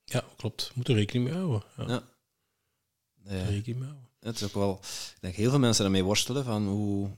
Ja, 0.05 0.25
klopt. 0.37 0.71
Moet 0.75 0.89
er 0.89 0.95
rekening 0.95 1.29
mee 1.29 1.35
houden. 1.39 1.63
Ja, 1.77 1.85
Ja. 1.87 2.03
Rekening 3.45 3.79
mee 3.79 3.89
houden. 3.89 4.09
het 4.21 4.37
is 4.37 4.43
ook 4.43 4.55
wel, 4.55 4.79
ik 5.15 5.21
denk 5.21 5.35
heel 5.35 5.51
veel 5.51 5.59
mensen 5.59 5.83
daarmee 5.83 6.05
worstelen 6.05 6.45
van 6.45 6.67
hoe, 6.67 7.11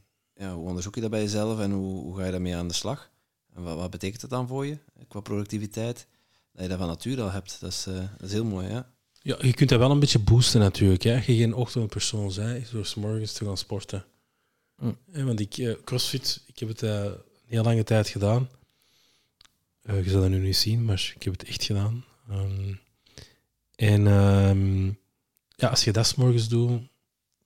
ja, 0.42 0.54
hoe 0.54 0.68
onderzoek 0.68 0.94
je 0.94 1.00
dat 1.00 1.10
bij 1.10 1.20
jezelf 1.20 1.60
en 1.60 1.70
hoe, 1.70 2.02
hoe 2.02 2.16
ga 2.16 2.24
je 2.24 2.30
daarmee 2.30 2.56
aan 2.56 2.68
de 2.68 2.74
slag? 2.74 3.10
En 3.54 3.62
wat, 3.62 3.76
wat 3.76 3.90
betekent 3.90 4.20
dat 4.20 4.30
dan 4.30 4.46
voor 4.48 4.66
je 4.66 4.78
qua 5.08 5.20
productiviteit? 5.20 6.06
Dat 6.52 6.62
je 6.62 6.68
dat 6.68 6.78
van 6.78 6.88
nature 6.88 7.22
al 7.22 7.30
hebt, 7.30 7.60
dat 7.60 7.70
is, 7.70 7.86
eh, 7.86 7.94
dat 7.94 8.26
is 8.28 8.32
heel 8.32 8.44
mooi, 8.44 8.68
ja. 8.68 8.90
Ja, 9.22 9.36
je 9.40 9.54
kunt 9.54 9.68
dat 9.68 9.78
wel 9.78 9.90
een 9.90 10.00
beetje 10.00 10.18
boosten 10.18 10.60
natuurlijk. 10.60 11.02
Hè. 11.02 11.16
Als 11.16 11.26
je 11.26 11.36
geen 11.36 11.54
ochtendpersoon 11.54 12.32
bent, 12.34 12.70
door 12.70 12.86
's 12.86 12.94
morgens 12.94 13.32
te 13.32 13.44
gaan 13.44 13.56
sporten. 13.56 14.04
Hm. 14.76 14.92
Eh, 15.12 15.24
Want 15.24 15.40
ik, 15.40 15.58
eh, 15.58 15.74
crossfit, 15.84 16.42
ik 16.46 16.58
heb 16.58 16.68
het 16.68 16.82
eh, 16.82 17.04
een 17.04 17.14
heel 17.46 17.62
lange 17.62 17.84
tijd 17.84 18.08
gedaan. 18.08 18.48
Eh, 19.82 20.04
je 20.04 20.10
zal 20.10 20.20
dat 20.20 20.30
nu 20.30 20.38
niet 20.38 20.56
zien, 20.56 20.84
maar 20.84 21.12
ik 21.16 21.22
heb 21.22 21.32
het 21.32 21.44
echt 21.44 21.64
gedaan. 21.64 22.04
Ehm, 22.28 22.74
en 23.74 24.06
ehm, 24.06 24.86
ja, 25.56 25.68
als 25.68 25.84
je 25.84 25.92
dat 25.92 26.06
's 26.06 26.14
morgens 26.14 26.48
doet, 26.48 26.82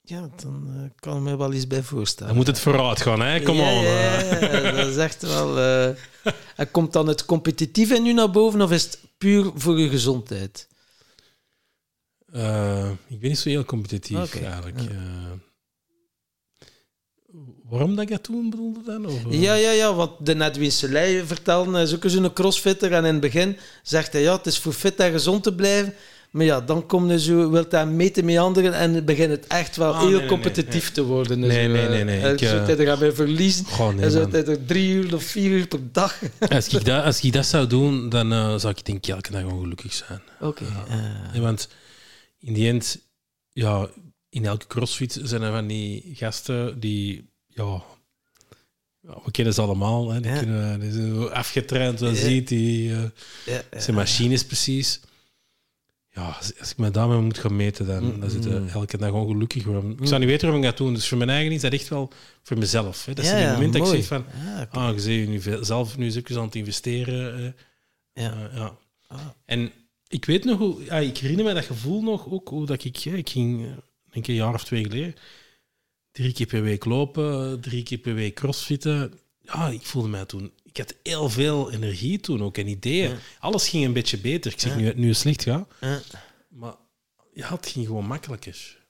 Ja, 0.09 0.31
dan 0.43 0.71
eh, 0.75 0.91
kan 1.01 1.17
ik 1.17 1.23
me 1.23 1.37
wel 1.37 1.53
iets 1.53 1.67
bij 1.67 1.83
voorstellen. 1.83 2.29
dan 2.29 2.37
moet 2.37 2.47
het 2.47 2.59
vooruit 2.59 3.01
gaan. 3.01 3.21
Hè? 3.21 3.41
Kom 3.41 3.57
ja. 3.57 3.71
Ja, 3.71 4.19
eh. 4.19 4.63
ja, 4.63 4.71
dat 4.71 4.87
is 4.87 4.97
echt 4.97 5.23
wel... 5.23 5.59
eh, 5.59 5.87
en 6.57 6.71
komt 6.71 6.93
dan 6.93 7.07
het 7.07 7.25
competitief 7.25 7.91
in 7.91 8.07
u 8.07 8.13
naar 8.13 8.31
boven 8.31 8.63
of 8.63 8.71
is 8.71 8.83
het 8.83 8.99
puur 9.19 9.51
voor 9.55 9.75
uw 9.75 9.89
gezondheid? 9.89 10.69
Ik 13.09 13.21
ben 13.21 13.29
niet 13.29 13.39
zo 13.39 13.49
heel 13.49 13.65
competitief 13.65 14.35
eigenlijk. 14.35 14.79
waarom 17.69 17.95
dat 17.95 18.05
ik 18.05 18.11
dat 18.11 18.23
toen 18.23 18.51
bedoelde 18.51 18.83
dan? 18.85 19.07
Of? 19.07 19.23
Ja, 19.29 19.55
ja, 19.55 19.71
ja, 19.71 19.95
wat 19.95 20.27
de 20.27 20.35
Nedwin 20.35 20.73
Soleil 20.73 21.27
vertelde, 21.27 21.81
is 21.81 21.95
ook 21.95 22.05
zo'n 22.07 22.33
crossfitter 22.33 22.93
en 22.93 23.05
in 23.05 23.13
het 23.13 23.21
begin 23.21 23.57
zegt 23.83 24.13
hij, 24.13 24.23
ja, 24.23 24.37
het 24.37 24.47
is 24.47 24.59
voor 24.59 24.73
fit 24.73 24.97
en 24.97 25.13
gezond 25.13 25.43
te 25.43 25.55
blijven. 25.55 25.95
Maar 26.37 26.45
ja, 26.45 26.61
dan 26.61 26.87
kom 26.87 27.11
je 27.11 27.21
zo, 27.21 27.51
wilt 27.51 27.73
hij 27.73 27.87
meten 27.87 28.25
met 28.25 28.37
anderen 28.37 28.73
en 28.75 29.05
begint 29.05 29.31
het 29.31 29.47
echt 29.47 29.77
wel 29.77 29.93
Ah, 29.95 30.01
heel 30.01 30.19
nee, 30.19 30.27
competitief 30.29 30.83
nee. 30.85 30.93
te 30.93 31.05
worden. 31.05 31.41
Dus, 31.41 31.53
Nee, 31.53 31.69
nee, 31.69 31.83
eh, 31.85 31.91
nee, 31.91 32.05
nee, 32.05 32.21
En 32.21 32.33
ik, 32.33 32.39
zo 32.39 32.45
eh, 32.45 32.79
er 32.79 32.87
gaan 32.87 32.99
bij 32.99 33.13
verliezen. 33.13 33.65
Goh, 33.65 34.03
en 34.03 34.11
zo 34.11 34.29
er 34.31 34.65
drie 34.67 34.89
uur 34.95 35.15
of 35.15 35.23
vier 35.23 35.51
uur 35.51 35.67
per 35.67 35.93
dag. 35.93 36.19
Als 36.49 36.69
ik 36.69 36.85
dat, 36.85 37.05
als 37.05 37.21
ik 37.21 37.33
dat 37.33 37.47
zou 37.47 37.67
doen, 37.67 38.09
dan 38.09 38.33
eh, 38.33 38.59
zou 38.59 38.75
ik 38.77 38.85
denk 38.85 38.99
ik 39.07 39.15
elke 39.15 39.31
dag 39.31 39.45
ongelukkig 39.45 39.93
zijn. 39.93 40.21
Oké. 40.41 40.65
eh, 41.33 41.41
want 41.41 41.69
in 42.39 42.53
die 42.53 42.69
end, 42.69 42.99
ja, 43.53 43.89
in 44.29 44.45
elke 44.47 44.67
crossfit 44.67 45.21
zijn 45.23 45.43
er 45.43 45.53
van 45.53 45.67
die 45.67 46.11
gasten 46.15 46.81
die, 46.81 47.31
ja, 47.47 47.83
we 49.25 49.31
kennen 49.31 49.55
ze 49.55 49.61
allemaal. 49.61 50.11
Hè. 50.11 50.21
Die, 50.21 50.31
Ja. 50.31 50.39
kunnen, 50.39 50.81
die 50.81 50.93
zijn 50.93 51.31
afgetraind, 51.31 52.01
Ja. 52.01 52.15
ziet. 52.15 52.49
Die 52.49 52.93
eh, 52.93 53.03
ja. 53.47 53.81
zijn 53.81 53.97
machines 53.97 54.45
precies. 54.45 55.01
Ja, 56.17 56.23
als, 56.29 56.59
als 56.59 56.71
ik 56.71 56.77
me 56.79 56.91
daarmee 56.91 57.21
moet 57.21 57.39
gaan 57.39 57.57
meten, 57.57 57.87
dan, 57.87 58.05
Mm, 58.05 58.21
dan 58.21 58.31
zit 58.31 58.45
ik 58.47 58.53
mm. 58.53 58.69
elke 58.69 58.97
dag 58.99 59.11
ongelukkig. 59.13 59.65
Ik 59.67 60.07
zou 60.07 60.21
niet 60.21 60.29
weten 60.29 60.41
waarom 60.47 60.57
ik 60.57 60.63
dat 60.63 60.77
doe. 60.77 60.93
Dus 60.93 61.09
voor 61.09 61.19
mijn 61.19 61.31
eigen 61.31 61.53
is 61.53 61.61
dat 61.61 61.73
echt 61.73 61.89
wel 61.89 62.11
voor 62.43 62.59
mezelf. 62.59 63.05
Hè. 63.05 63.15
Dat 63.15 63.25
is 63.25 63.31
Ja, 63.31 63.39
ja, 63.39 63.53
moment 63.53 63.73
dat 63.73 63.83
ik 63.83 63.95
zeg 63.95 64.07
van... 64.07 64.25
Ah, 64.71 64.95
je 64.95 65.01
ziet 65.01 65.29
nu 65.29 65.41
zelf 65.65 65.97
nu 65.97 66.05
eens 66.05 66.37
aan 66.37 66.45
het 66.45 66.55
investeren. 66.55 67.37
eh, 68.15 68.23
Ja. 68.25 68.49
eh, 68.49 68.57
ja. 68.57 68.77
Ah. 69.07 69.21
En 69.45 69.73
ik 70.09 70.25
weet 70.25 70.45
nog 70.45 70.59
hoe... 70.59 70.85
Ja, 70.85 70.97
ik 70.97 71.19
herinner 71.19 71.45
me 71.45 71.55
dat 71.55 71.65
gevoel 71.65 72.03
nog 72.03 72.29
ook, 72.31 72.49
hoe 72.49 72.67
dat 72.67 72.85
ik... 72.85 73.05
ik 73.05 73.29
ging, 73.29 73.65
eh, 73.67 73.71
denk 74.11 74.27
een 74.27 74.35
jaar 74.35 74.55
of 74.55 74.65
twee 74.65 74.83
geleden, 74.83 75.15
drie 76.13 76.33
keer 76.33 76.47
per 76.47 76.63
week 76.63 76.85
lopen, 76.85 77.61
drie 77.61 77.83
keer 77.83 77.99
per 77.99 78.15
week 78.15 78.35
crossfitten. 78.35 79.13
Ja, 79.41 79.69
ik 79.69 79.83
voelde 79.87 80.09
mij 80.09 80.25
toen... 80.25 80.53
Ik 80.79 80.83
had 80.83 80.95
heel 81.03 81.29
veel 81.31 81.71
energie 81.73 82.21
toen 82.21 82.43
ook 82.43 82.59
en 82.59 82.69
ideeën. 82.69 83.11
Ja. 83.11 83.17
Alles 83.39 83.69
ging 83.69 83.85
een 83.85 83.93
beetje 83.93 84.19
beter. 84.19 84.53
Ik 84.53 84.61
zeg 84.61 84.73
Ja. 84.73 84.79
nu, 84.79 84.93
nu 84.97 85.09
het 85.09 85.17
slecht 85.17 85.43
gaat, 85.43 85.69
Ja. 85.81 86.01
maar 86.49 86.75
ja, 87.35 87.49
het 87.51 87.67
ging 87.67 87.87
gewoon 87.87 88.07
makkelijker. 88.07 88.85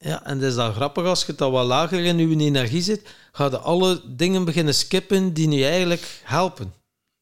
Ja, 0.00 0.24
en 0.24 0.38
het 0.38 0.48
is 0.48 0.54
dan 0.54 0.72
grappig 0.74 1.04
als 1.04 1.24
je 1.26 1.34
dat 1.34 1.50
wat 1.50 1.66
lager 1.66 2.04
in 2.04 2.18
je 2.18 2.44
energie 2.44 2.82
zit, 2.82 3.02
ga 3.32 3.44
je 3.44 3.58
alle 3.58 4.02
dingen 4.06 4.44
beginnen 4.44 4.74
skippen 4.74 5.32
die 5.32 5.50
je 5.50 5.64
eigenlijk 5.66 6.20
helpen. 6.24 6.72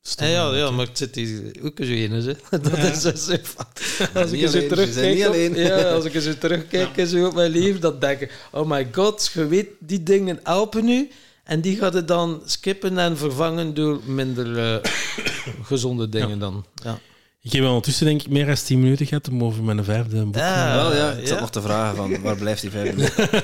Ja, 0.01 0.27
ja, 0.27 0.55
ja, 0.55 0.71
maar 0.71 0.87
het 0.87 0.99
zit 0.99 1.15
hier 1.15 1.53
ook 1.63 1.77
zo 1.77 1.93
in. 1.93 2.13
Hè. 2.13 2.23
Dat 2.51 2.77
Ja. 2.77 2.77
is 2.77 3.01
zo 3.01 3.37
fout. 3.43 3.81
Als 4.15 4.33
ik 4.33 4.43
er 4.43 4.49
zo 4.49 4.67
terugkijk, 4.67 5.19
op, 5.19 5.27
alleen. 5.27 5.55
ja, 5.55 5.83
als 5.95 6.05
ik 6.05 6.21
zo 6.21 6.39
terugkijk 6.39 7.09
zo 7.09 7.27
op 7.27 7.35
mijn 7.35 7.51
leven, 7.51 7.81
dan 7.81 7.99
denk 7.99 8.21
ik, 8.21 8.33
oh 8.53 8.69
my 8.71 8.89
god, 8.93 9.31
je 9.35 9.47
weet, 9.47 9.69
die 9.79 10.03
dingen 10.03 10.41
helpen 10.43 10.85
nu. 10.85 11.11
En 11.47 11.61
die 11.61 11.77
gaat 11.77 11.95
het 11.95 12.09
dan 12.09 12.43
skippen 12.45 12.99
en 12.99 13.17
vervangen 13.17 13.75
door 13.75 14.01
minder 14.05 14.59
eh, 14.59 14.93
gezonde 15.71 16.09
dingen 16.09 16.39
dan. 16.39 16.67
Ja. 16.75 16.99
Ik 17.41 17.53
heb 17.53 17.65
ondertussen 17.65 18.07
denk 18.07 18.23
ik 18.23 18.29
meer 18.29 18.47
dan 18.47 18.55
10 18.55 18.81
minuten 18.81 19.07
gehad 19.07 19.29
om 19.29 19.45
over 19.45 19.63
mijn 19.63 19.85
vijfde 19.85 20.25
boek 20.25 20.35
Ja. 20.35 20.75
Wel 20.75 20.95
ja, 20.95 21.11
ik 21.13 21.27
zat 21.27 21.37
ja. 21.37 21.41
nog 21.41 21.51
te 21.51 21.63
vragen 21.63 21.97
van 21.97 22.23
waar 22.23 22.37
blijft 22.37 22.61
die 22.61 22.71
vijf 22.71 22.95
minuten? 22.95 23.29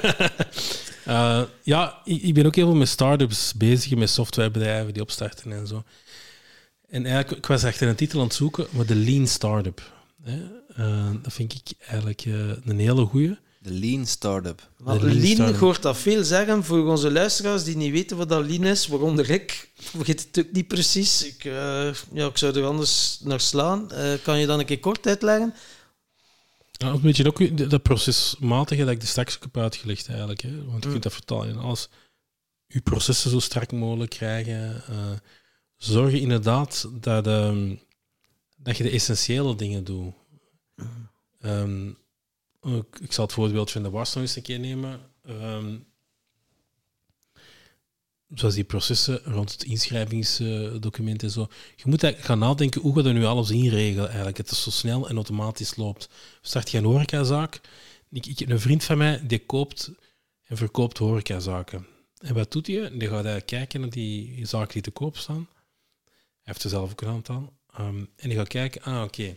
Eh, 1.04 1.42
ja, 1.62 2.00
ik, 2.04 2.22
ik 2.22 2.34
ben 2.34 2.46
ook 2.46 2.54
heel 2.54 2.66
veel 2.66 2.76
met 2.76 2.88
start-ups 2.88 3.54
bezig, 3.54 3.96
met 3.96 4.10
softwarebedrijven 4.10 4.92
die 4.92 5.02
opstarten 5.02 5.52
en 5.52 5.66
zo. 5.66 5.84
En 6.88 7.06
eigenlijk, 7.06 7.36
ik 7.38 7.46
was 7.46 7.64
achter 7.64 7.88
een 7.88 7.94
titel 7.94 8.18
aan 8.20 8.26
het 8.26 8.34
zoeken, 8.34 8.66
maar 8.70 8.86
de 8.86 8.94
Lean 8.94 9.26
Startup. 9.26 9.92
Hè? 10.22 10.40
Eh, 10.76 11.10
dat 11.22 11.32
vind 11.32 11.54
ik 11.54 11.76
eigenlijk 11.86 12.24
eh, 12.24 12.32
een 12.64 12.78
hele 12.78 13.04
goeie. 13.04 13.36
De 13.62 13.70
Lean 13.72 14.06
Startup. 14.06 14.70
Maar 14.78 14.98
De 14.98 15.04
lean 15.04 15.16
lean, 15.16 15.26
startup. 15.34 15.54
ik 15.54 15.60
hoor 15.60 15.80
dat 15.80 15.96
veel 15.98 16.24
zeggen 16.24 16.64
voor 16.64 16.86
onze 16.86 17.10
luisteraars 17.12 17.64
die 17.64 17.76
niet 17.76 17.92
weten 17.92 18.16
wat 18.16 18.28
dat 18.28 18.46
lean 18.46 18.64
is, 18.64 18.86
waaronder 18.86 19.30
ik. 19.30 19.70
Ik 19.92 20.00
weet 20.06 20.26
het 20.32 20.46
ook 20.46 20.52
niet 20.52 20.68
precies. 20.68 21.24
Ik, 21.26 21.44
eh, 21.44 21.94
ja, 22.12 22.26
ik 22.26 22.38
zou 22.38 22.58
er 22.58 22.64
anders 22.66 23.20
naar 23.24 23.40
slaan. 23.40 23.90
Eh, 23.92 24.12
kan 24.22 24.38
je 24.38 24.46
dan 24.46 24.58
een 24.58 24.64
keer 24.66 24.80
kort 24.80 25.06
uitleggen? 25.06 25.54
Ja, 26.72 26.88
een 26.88 27.00
beetje 27.00 27.26
ook 27.26 27.56
de- 27.56 27.66
dat 27.66 27.82
procesmatige 27.82 28.84
dat 28.84 28.94
ik 28.94 29.02
er 29.02 29.08
straks 29.08 29.36
ook 29.36 29.42
heb 29.42 29.56
uitgelegd 29.56 30.08
eigenlijk. 30.08 30.40
Hè? 30.40 30.64
Want 30.64 30.78
je 30.82 30.84
Mm. 30.86 30.90
kunt 30.90 31.02
dat 31.02 31.12
vertalen 31.12 31.48
in 31.48 31.56
alles. 31.58 31.88
Je 32.66 32.80
processen 32.80 33.30
zo 33.30 33.38
strak 33.38 33.72
mogelijk 33.72 34.10
krijgen. 34.10 34.82
eh 34.88 35.12
zorg 35.76 36.12
inderdaad 36.12 36.88
dat, 37.00 37.26
ehm, 37.26 37.74
dat 38.56 38.76
je 38.76 38.82
de 38.82 38.90
essentiële 38.90 39.54
dingen 39.56 39.84
doet. 39.84 40.14
Ehm, 41.40 41.90
ik, 43.00 43.12
zal 43.12 43.24
het 43.24 43.32
voorbeeld 43.32 43.70
van 43.70 43.82
de 43.82 43.90
was 43.90 44.14
nog 44.14 44.22
eens 44.22 44.36
een 44.36 44.42
keer 44.42 44.58
nemen. 44.58 45.00
Ehm, 45.24 45.76
zoals 48.34 48.54
die 48.54 48.64
processen 48.64 49.20
rond 49.24 49.52
het 49.52 49.64
inschrijvingsdocument 49.64 51.22
en 51.22 51.30
zo. 51.30 51.48
Je 51.76 51.82
moet 51.84 52.02
eigenlijk 52.02 52.32
gaan 52.32 52.48
nadenken 52.48 52.80
hoe 52.80 52.94
ga 52.94 53.08
je 53.08 53.14
nu 53.14 53.24
alles 53.24 53.50
inregelen 53.50 54.08
eigenlijk. 54.08 54.36
Het 54.36 54.50
is 54.50 54.62
zo 54.62 54.70
snel 54.70 55.08
en 55.08 55.14
automatisch 55.14 55.76
loopt. 55.76 56.08
Start 56.40 56.70
je 56.70 56.78
een 56.78 56.84
horecazaak. 56.84 57.60
Ik, 58.10 58.26
ik 58.26 58.40
een 58.40 58.60
vriend 58.60 58.84
van 58.84 58.98
mij 58.98 59.26
die 59.26 59.46
koopt 59.46 59.90
en 60.42 60.56
verkoopt 60.56 60.98
horecazaken. 60.98 61.86
En 62.18 62.34
wat 62.34 62.52
doet 62.52 62.66
hij? 62.66 62.90
Die 62.90 63.08
gaat 63.08 63.12
eigenlijk 63.12 63.46
kijken 63.46 63.80
naar 63.80 63.90
die 63.90 64.46
zaken 64.46 64.72
die 64.72 64.82
te 64.82 64.90
koop 64.90 65.16
staan. 65.16 65.48
Hij 66.42 66.52
heeft 66.52 66.64
er 66.64 66.70
zelf 66.70 66.90
ook 66.90 67.00
een 67.00 67.08
aantal. 67.08 67.52
Ehm, 67.72 68.04
en 68.16 68.28
die 68.28 68.36
gaat 68.36 68.48
kijken, 68.48 68.82
ah 68.82 69.02
oké, 69.02 69.36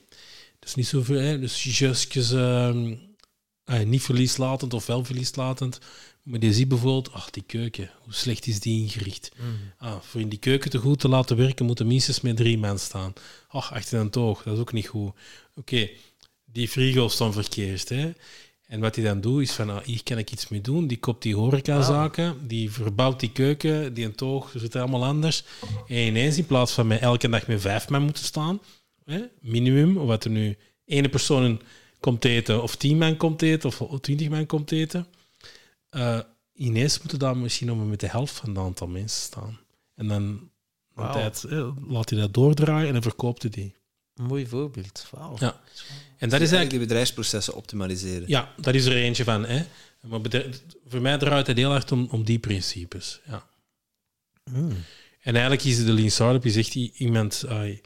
dat 0.60 0.70
is 0.70 0.76
niet 0.76 0.88
zoveel, 0.88 1.20
hè? 1.20 1.40
dus 1.40 1.64
justjes 1.64 2.32
ehm, 2.32 2.96
ah, 3.66 3.86
niet 3.86 4.02
verlieslatend 4.02 4.74
of 4.74 4.86
wel 4.86 5.04
verlieslatend. 5.06 5.80
Maar 6.24 6.40
die 6.40 6.54
ziet 6.54 6.68
bijvoorbeeld, 6.68 7.12
ach 7.12 7.30
die 7.30 7.44
keuken, 7.44 7.90
hoe 8.04 8.14
slecht 8.14 8.48
is 8.48 8.60
die 8.60 8.82
ingericht? 8.82 9.32
Ah, 9.78 10.00
voor 10.02 10.22
in 10.22 10.30
die 10.30 10.40
keuken 10.40 10.70
te 10.70 10.78
goed 10.78 11.00
te 11.00 11.08
laten 11.08 11.38
werken, 11.38 11.66
moeten 11.66 11.88
minstens 11.88 12.22
met 12.22 12.38
drie 12.38 12.58
mensen 12.58 12.88
staan. 12.88 13.14
Ach, 13.48 13.74
achter 13.74 14.00
een 14.00 14.10
toog, 14.10 14.44
dat 14.44 14.54
is 14.54 14.60
ook 14.60 14.74
niet 14.74 14.88
goed. 14.88 15.12
Oké, 15.56 15.90
die 16.46 16.68
frigo's 16.68 17.14
staan 17.14 17.34
verkeerd. 17.34 17.90
Hè? 17.90 18.12
En 18.68 18.80
wat 18.80 18.96
hij 18.96 19.04
dan 19.04 19.22
doet, 19.22 19.42
is 19.42 19.52
van, 19.52 19.70
ah, 19.70 19.84
hier 19.84 20.04
kan 20.04 20.18
ik 20.18 20.32
iets 20.32 20.48
mee 20.48 20.62
doen. 20.62 20.88
Die 20.88 20.98
koopt 20.98 21.24
die 21.24 21.36
horecazaken, 21.36 22.48
die 22.48 22.72
verbouwt 22.72 23.20
die 23.20 23.32
keuken, 23.32 23.94
die 23.94 24.06
een 24.06 24.16
toog, 24.16 24.54
zit 24.56 24.76
allemaal 24.76 25.06
anders. 25.06 25.44
En 25.88 25.98
ineens, 25.98 26.38
in 26.38 26.46
plaats 26.46 26.72
van 26.72 26.88
met 26.88 27.02
elke 27.02 27.30
dag 27.30 27.48
met 27.48 27.62
vijf 27.62 27.90
man 27.90 28.04
moeten 28.04 28.24
staan, 28.24 28.60
hè, 29.04 29.22
minimum, 29.40 29.94
wat 29.94 30.24
er 30.24 30.32
nu 30.32 30.58
ene 30.86 31.10
persoon 31.10 31.62
komt 32.06 32.26
eten, 32.26 32.64
of 32.64 32.76
tien 32.76 32.98
man 32.98 33.18
komt 33.18 33.42
eten, 33.42 33.70
of 33.70 34.00
twintig 34.02 34.30
man 34.30 34.46
komt 34.46 34.72
eten, 34.72 35.08
eh, 35.90 36.20
ineens 36.54 37.00
moeten 37.00 37.20
daar 37.20 37.38
misschien 37.38 37.68
nog 37.68 37.78
maar 37.78 37.86
met 37.86 38.00
de 38.00 38.08
helft 38.08 38.34
van 38.34 38.50
het 38.50 38.58
aantal 38.58 38.88
mensen 38.88 39.22
staan. 39.22 39.60
En 39.96 40.08
dan 40.08 40.50
tijd, 40.96 41.44
eh, 41.44 41.70
laat 41.88 42.10
hij 42.10 42.20
dat 42.20 42.34
doordraaien 42.34 42.88
en 42.88 42.94
dan 42.94 43.02
verkoopt 43.02 43.42
hij 43.42 43.52
die. 43.52 43.76
Een 44.16 44.26
mooi 44.26 44.48
voorbeeld. 44.48 45.08
Wauw. 45.12 45.36
Ja. 45.40 45.48
En 46.18 46.30
dat 46.30 46.42
is 46.42 46.52
eigenlijk 46.52 46.52
eigenlijk 46.52 46.70
die 46.70 46.80
bedrijfsprocessen 46.80 47.56
optimaliseren. 47.56 48.28
ja, 48.28 48.54
dat 48.62 48.76
is 48.76 48.86
er 48.86 48.96
eentje 48.96 49.24
van. 49.24 49.46
Hè. 49.46 49.66
Maar 50.02 50.22
bedrijf- 50.22 50.62
voor 50.88 51.02
mij 51.02 51.18
draait 51.18 51.48
het 51.48 51.58
heel 51.58 51.70
hard 51.70 51.92
om, 51.92 52.08
om 52.12 52.24
die 52.24 52.40
principes. 52.40 53.20
Ja. 53.26 53.48
Mm. 54.52 54.72
En 55.22 55.34
eigenlijk 55.34 55.64
is 55.64 55.86
de 55.86 55.94
Lean 55.94 56.10
Startup 56.10 56.46
is 56.46 56.56
echt 56.56 56.76
iemand 56.76 57.46
ai, 57.48 57.82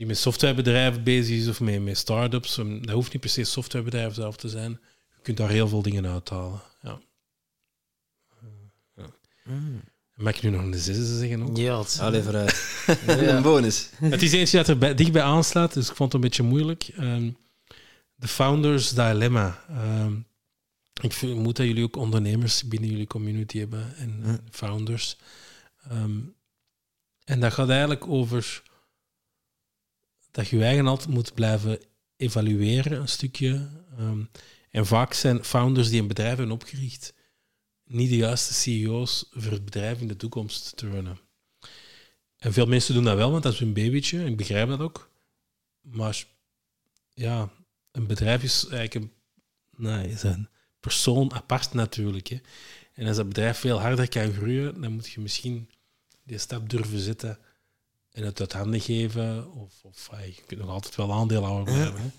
die 0.00 0.08
met 0.08 0.18
softwarebedrijven 0.18 1.02
bezig 1.04 1.36
is 1.36 1.48
of 1.48 1.60
met, 1.60 1.82
met 1.82 1.98
startups. 1.98 2.56
Um, 2.56 2.86
Dat 2.86 2.94
hoeft 2.94 3.12
niet 3.12 3.20
per 3.20 3.30
se 3.30 3.44
softwarebedrijven 3.44 4.14
zelf 4.14 4.36
te 4.36 4.48
zijn. 4.48 4.70
Je 5.16 5.22
kunt 5.22 5.36
daar 5.36 5.48
heel 5.50 5.68
veel 5.68 5.82
dingen 5.82 6.06
uithalen. 6.06 6.60
Ja. 6.82 7.00
Mm. 9.44 9.80
Mag 10.14 10.34
ik 10.36 10.42
nu 10.42 10.50
nog 10.50 10.60
een 10.62 10.74
zesde 10.74 11.18
zeggen? 11.18 11.42
Ook? 11.42 11.56
Ja, 11.56 11.78
het- 11.78 11.98
Allee, 12.00 12.22
vooruit. 12.22 12.84
Ja. 13.06 13.36
een 13.36 13.42
bonus. 13.42 13.90
Het 13.96 14.22
is 14.22 14.32
eentje 14.32 14.56
dat 14.56 14.68
er 14.68 14.78
bij, 14.78 14.94
dichtbij 14.94 15.22
aanslaat, 15.22 15.74
dus 15.74 15.88
ik 15.90 15.94
vond 15.96 16.12
het 16.12 16.22
een 16.22 16.28
beetje 16.28 16.42
moeilijk. 16.42 16.82
Ehm, 16.96 17.30
De 18.14 18.28
Founders 18.28 18.90
Dilemma. 18.90 19.64
Ehm, 19.68 20.12
ik 21.02 21.12
vermoed 21.12 21.56
dat 21.56 21.66
jullie 21.66 21.84
ook 21.84 21.96
ondernemers 21.96 22.68
binnen 22.68 22.90
jullie 22.90 23.06
community 23.06 23.58
hebben 23.58 23.96
en 23.96 24.40
founders. 24.50 25.16
Ehm, 25.88 26.18
en 27.24 27.40
dat 27.40 27.52
gaat 27.52 27.68
eigenlijk 27.68 28.08
over 28.08 28.62
dat 30.30 30.48
je 30.48 30.56
je 30.56 30.64
eigen 30.64 30.86
altijd 30.86 31.08
moet 31.08 31.34
blijven 31.34 31.78
evalueren, 32.16 33.00
een 33.00 33.08
stukje. 33.08 33.68
Ehm, 33.98 34.22
en 34.70 34.86
vaak 34.86 35.12
zijn 35.12 35.44
founders 35.44 35.88
die 35.88 36.00
een 36.00 36.08
bedrijf 36.08 36.36
hebben 36.36 36.54
opgericht 36.54 37.12
niet 37.90 38.08
de 38.08 38.16
juiste 38.16 38.54
CEO's 38.54 39.26
voor 39.30 39.52
het 39.52 39.64
bedrijf 39.64 40.00
in 40.00 40.08
de 40.08 40.16
toekomst 40.16 40.76
te 40.76 40.88
runnen. 40.88 41.18
En 42.36 42.52
veel 42.52 42.66
mensen 42.66 42.94
doen 42.94 43.04
dat 43.04 43.16
wel, 43.16 43.30
want 43.30 43.42
dat 43.42 43.52
is 43.52 43.58
hun 43.58 43.72
babytje. 43.72 44.24
Ik 44.24 44.36
begrijp 44.36 44.68
dat 44.68 44.80
ook. 44.80 45.10
Maar 45.80 46.24
ja, 47.14 47.50
een 47.90 48.06
bedrijf 48.06 48.42
is 48.42 48.66
eigenlijk 48.66 48.94
een, 48.94 49.12
nee, 49.76 50.08
is 50.08 50.22
een 50.22 50.48
persoon 50.80 51.32
apart 51.32 51.72
natuurlijk. 51.72 52.26
Hè. 52.28 52.40
En 52.94 53.06
als 53.06 53.16
dat 53.16 53.28
bedrijf 53.28 53.58
veel 53.58 53.80
harder 53.80 54.08
kan 54.08 54.32
groeien, 54.32 54.80
dan 54.80 54.92
moet 54.92 55.10
je 55.10 55.20
misschien 55.20 55.70
die 56.22 56.38
stap 56.38 56.70
durven 56.70 56.98
zetten 56.98 57.38
en 58.12 58.24
het 58.24 58.40
uit 58.40 58.52
handen 58.52 58.80
geven. 58.80 59.52
Of, 59.52 59.84
of 59.84 60.08
ah, 60.10 60.26
je 60.26 60.42
kunt 60.46 60.60
nog 60.60 60.70
altijd 60.70 60.96
wel 60.96 61.12
aandeelhouder 61.12 61.74
blijven. 61.74 62.00
Hè. 62.00 62.10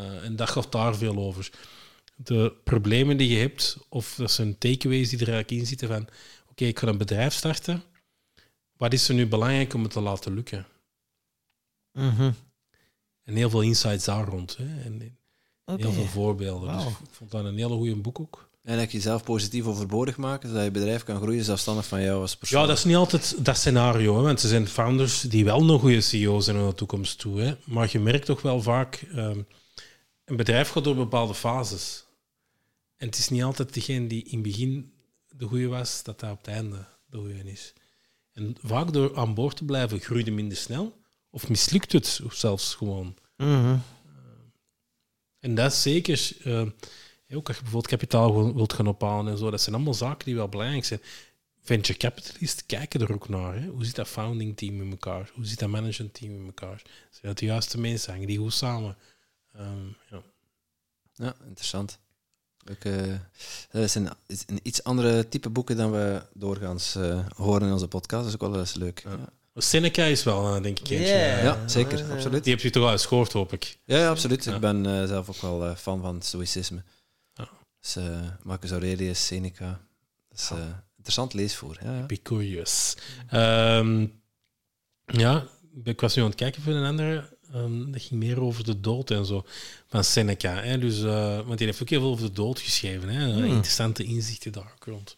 Eh, 0.00 0.24
en 0.24 0.36
dat 0.36 0.50
gaat 0.50 0.72
daar 0.72 0.96
veel 0.96 1.16
over. 1.16 1.50
De 2.16 2.52
problemen 2.64 3.16
die 3.16 3.28
je 3.28 3.38
hebt, 3.38 3.78
of 3.88 4.14
dat 4.14 4.30
zijn 4.30 4.58
takeaways 4.58 5.08
die 5.08 5.18
er 5.18 5.28
eigenlijk 5.28 5.60
in 5.60 5.66
zitten 5.66 5.88
van 5.88 6.08
oké, 6.50 6.64
ik 6.64 6.78
ga 6.78 6.86
een 6.86 6.98
bedrijf 6.98 7.34
starten. 7.34 7.82
Wat 8.76 8.92
is 8.92 9.08
er 9.08 9.14
nu 9.14 9.26
belangrijk 9.26 9.74
om 9.74 9.82
het 9.82 9.92
te 9.92 10.00
laten 10.00 10.34
lukken? 10.34 10.66
Mhm. 11.92 12.32
En 13.22 13.34
heel 13.34 13.50
veel 13.50 13.62
insights 13.62 14.04
daar 14.04 14.28
rond. 14.28 14.56
Hè? 14.56 14.82
En 14.82 15.18
heel 15.64 15.92
veel 15.92 16.06
voorbeelden. 16.06 16.76
Dus 16.76 16.86
ik 16.86 17.10
vond 17.10 17.30
dat 17.30 17.44
een 17.44 17.58
hele 17.58 17.74
goede 17.74 17.96
boek 17.96 18.20
ook. 18.20 18.50
En 18.64 18.76
dat 18.76 18.90
je 18.90 18.96
jezelf 18.96 19.22
positief 19.24 19.66
overbodig 19.66 20.16
maken, 20.16 20.48
zodat 20.48 20.64
je 20.64 20.70
bedrijf 20.70 21.02
kan 21.02 21.20
groeien 21.20 21.44
zelfstandig 21.44 21.86
van 21.86 22.02
jou 22.02 22.20
als 22.20 22.36
persoon. 22.36 22.60
Ja, 22.60 22.66
dat 22.66 22.76
is 22.76 22.84
niet 22.84 22.96
altijd 22.96 23.44
dat 23.44 23.56
scenario. 23.56 24.16
Hè? 24.16 24.22
Want 24.22 24.42
er 24.42 24.48
zijn 24.48 24.68
founders 24.68 25.20
die 25.20 25.44
wel 25.44 25.64
nog 25.64 25.80
goede 25.80 26.00
CEO's 26.00 26.44
zijn 26.44 26.56
naar 26.56 26.66
de 26.66 26.74
toekomst 26.74 27.18
toe. 27.18 27.40
Hè? 27.40 27.54
Maar 27.64 27.88
je 27.92 27.98
merkt 27.98 28.26
toch 28.26 28.42
wel 28.42 28.62
vaak... 28.62 29.06
ehm, 29.14 29.38
een 30.24 30.36
bedrijf 30.36 30.68
gaat 30.68 30.84
door 30.84 30.94
bepaalde 30.94 31.34
fases. 31.34 32.04
En 32.96 33.06
het 33.06 33.18
is 33.18 33.28
niet 33.28 33.42
altijd 33.42 33.74
degene 33.74 34.06
die 34.06 34.24
in 34.24 34.38
het 34.38 34.42
begin 34.42 34.92
de 35.28 35.46
goede 35.46 35.66
was, 35.66 36.02
dat 36.02 36.20
dat 36.20 36.30
op 36.30 36.38
het 36.38 36.54
einde 36.54 36.86
de 37.06 37.16
goede 37.16 37.50
is. 37.50 37.72
En 38.32 38.56
vaak 38.62 38.92
door 38.92 39.16
aan 39.16 39.34
boord 39.34 39.56
te 39.56 39.64
blijven, 39.64 40.00
groeide 40.00 40.30
minder 40.30 40.56
snel. 40.56 40.96
Of 41.30 41.48
mislukt 41.48 41.92
het, 41.92 42.20
of 42.24 42.34
zelfs 42.34 42.74
gewoon. 42.74 43.16
Mhm. 43.36 43.76
En 45.40 45.54
dat 45.54 45.72
is 45.72 45.82
zeker, 45.82 46.36
eh, 46.42 46.62
ook 47.32 47.46
als 47.48 47.56
je 47.56 47.62
bijvoorbeeld 47.62 47.92
kapitaal 47.92 48.34
wil- 48.34 48.54
wilt 48.54 48.72
gaan 48.72 48.86
ophalen 48.86 49.32
en 49.32 49.38
zo, 49.38 49.50
dat 49.50 49.60
zijn 49.60 49.74
allemaal 49.74 49.94
zaken 49.94 50.24
die 50.24 50.34
wel 50.34 50.48
belangrijk 50.48 50.84
zijn. 50.84 51.00
Venture 51.62 51.98
capitalisten 51.98 52.66
kijken 52.66 53.00
er 53.00 53.12
ook 53.12 53.28
naar. 53.28 53.54
Hè. 53.54 53.66
Hoe 53.66 53.84
zit 53.84 53.94
dat 53.94 54.08
founding 54.08 54.56
team 54.56 54.80
in 54.80 54.90
elkaar? 54.90 55.30
Hoe 55.34 55.46
zit 55.46 55.58
dat 55.58 55.68
management 55.68 56.14
team 56.14 56.34
in 56.34 56.46
elkaar? 56.46 56.82
Zijn 57.10 57.22
dat 57.22 57.38
de 57.38 57.44
juiste 57.46 57.80
mensen? 57.80 58.12
Hangen 58.12 58.26
die 58.26 58.38
goed 58.38 58.54
samen? 58.54 58.96
Ehm, 59.54 59.86
ja. 60.10 60.22
Ja, 61.14 61.34
interessant. 61.46 61.98
Ook, 62.70 62.84
eh, 62.84 63.14
dat 63.70 63.82
is 63.82 63.94
een, 63.94 64.08
iets 64.62 64.82
andere 64.84 65.28
type 65.28 65.48
boeken 65.50 65.76
dan 65.76 65.92
we 65.92 66.22
doorgaans 66.32 66.94
eh, 66.94 67.26
horen 67.36 67.66
in 67.66 67.72
onze 67.72 67.88
podcast. 67.88 68.24
Dat 68.24 68.34
is 68.34 68.40
ook 68.40 68.50
wel 68.50 68.60
eens 68.60 68.74
leuk. 68.74 69.02
Ja, 69.04 69.18
Seneca 69.54 70.04
is 70.04 70.22
wel, 70.22 70.56
eh, 70.56 70.62
denk 70.62 70.78
ik, 70.78 70.88
eentje. 70.88 71.14
Ja. 71.14 71.38
ja 71.42 71.68
zeker, 71.68 71.98
ja. 71.98 72.12
absoluut. 72.14 72.44
Die 72.44 72.52
heb 72.52 72.62
je 72.62 72.70
toch 72.70 72.84
al 72.84 72.92
eens 72.92 73.06
gehoord, 73.06 73.32
hoop 73.32 73.52
ik. 73.52 73.78
Ja, 73.84 73.98
ja, 73.98 74.08
absoluut. 74.08 74.44
Ja. 74.44 74.54
Ik 74.54 74.60
ben 74.60 74.86
eh, 74.86 75.06
zelf 75.06 75.28
ook 75.28 75.40
wel 75.40 75.74
fan 75.74 76.00
van 76.00 76.22
stoïcisme. 76.22 76.82
Ja. 77.92 77.92
Dus 77.92 77.96
eh, 77.96 78.20
Marcus 78.42 78.70
Aurelius, 78.70 79.26
Seneca. 79.26 79.80
Dat 80.28 80.38
is 80.38 80.50
eh, 80.50 80.58
interessant 80.96 81.32
leesvoer. 81.34 81.78
Ja, 81.82 81.94
ja. 81.96 82.02
Epicurus. 82.02 82.94
Ehm, 83.28 84.06
ja, 85.06 85.46
ik 85.84 86.00
was 86.00 86.14
nu 86.14 86.22
aan 86.22 86.28
het 86.28 86.38
kijken 86.38 86.62
voor 86.62 86.72
een 86.72 86.86
andere. 86.86 87.32
ehm, 87.52 87.90
dat 87.92 88.02
ging 88.02 88.20
meer 88.20 88.40
over 88.40 88.64
de 88.64 88.80
dood 88.80 89.10
en 89.10 89.26
zo. 89.26 89.44
Van 89.88 90.04
Seneca. 90.04 90.54
Hè? 90.54 90.78
Dus, 90.78 91.02
eh, 91.02 91.40
want 91.46 91.58
die 91.58 91.66
heeft 91.66 91.82
ook 91.82 91.88
heel 91.88 92.00
veel 92.00 92.10
over 92.10 92.26
de 92.26 92.32
dood 92.32 92.60
geschreven. 92.60 93.08
Hè? 93.08 93.32
Hmm. 93.32 93.44
Interessante 93.44 94.04
inzichten 94.04 94.52
daar 94.52 94.72
ook 94.76 94.84
rond. 94.84 95.16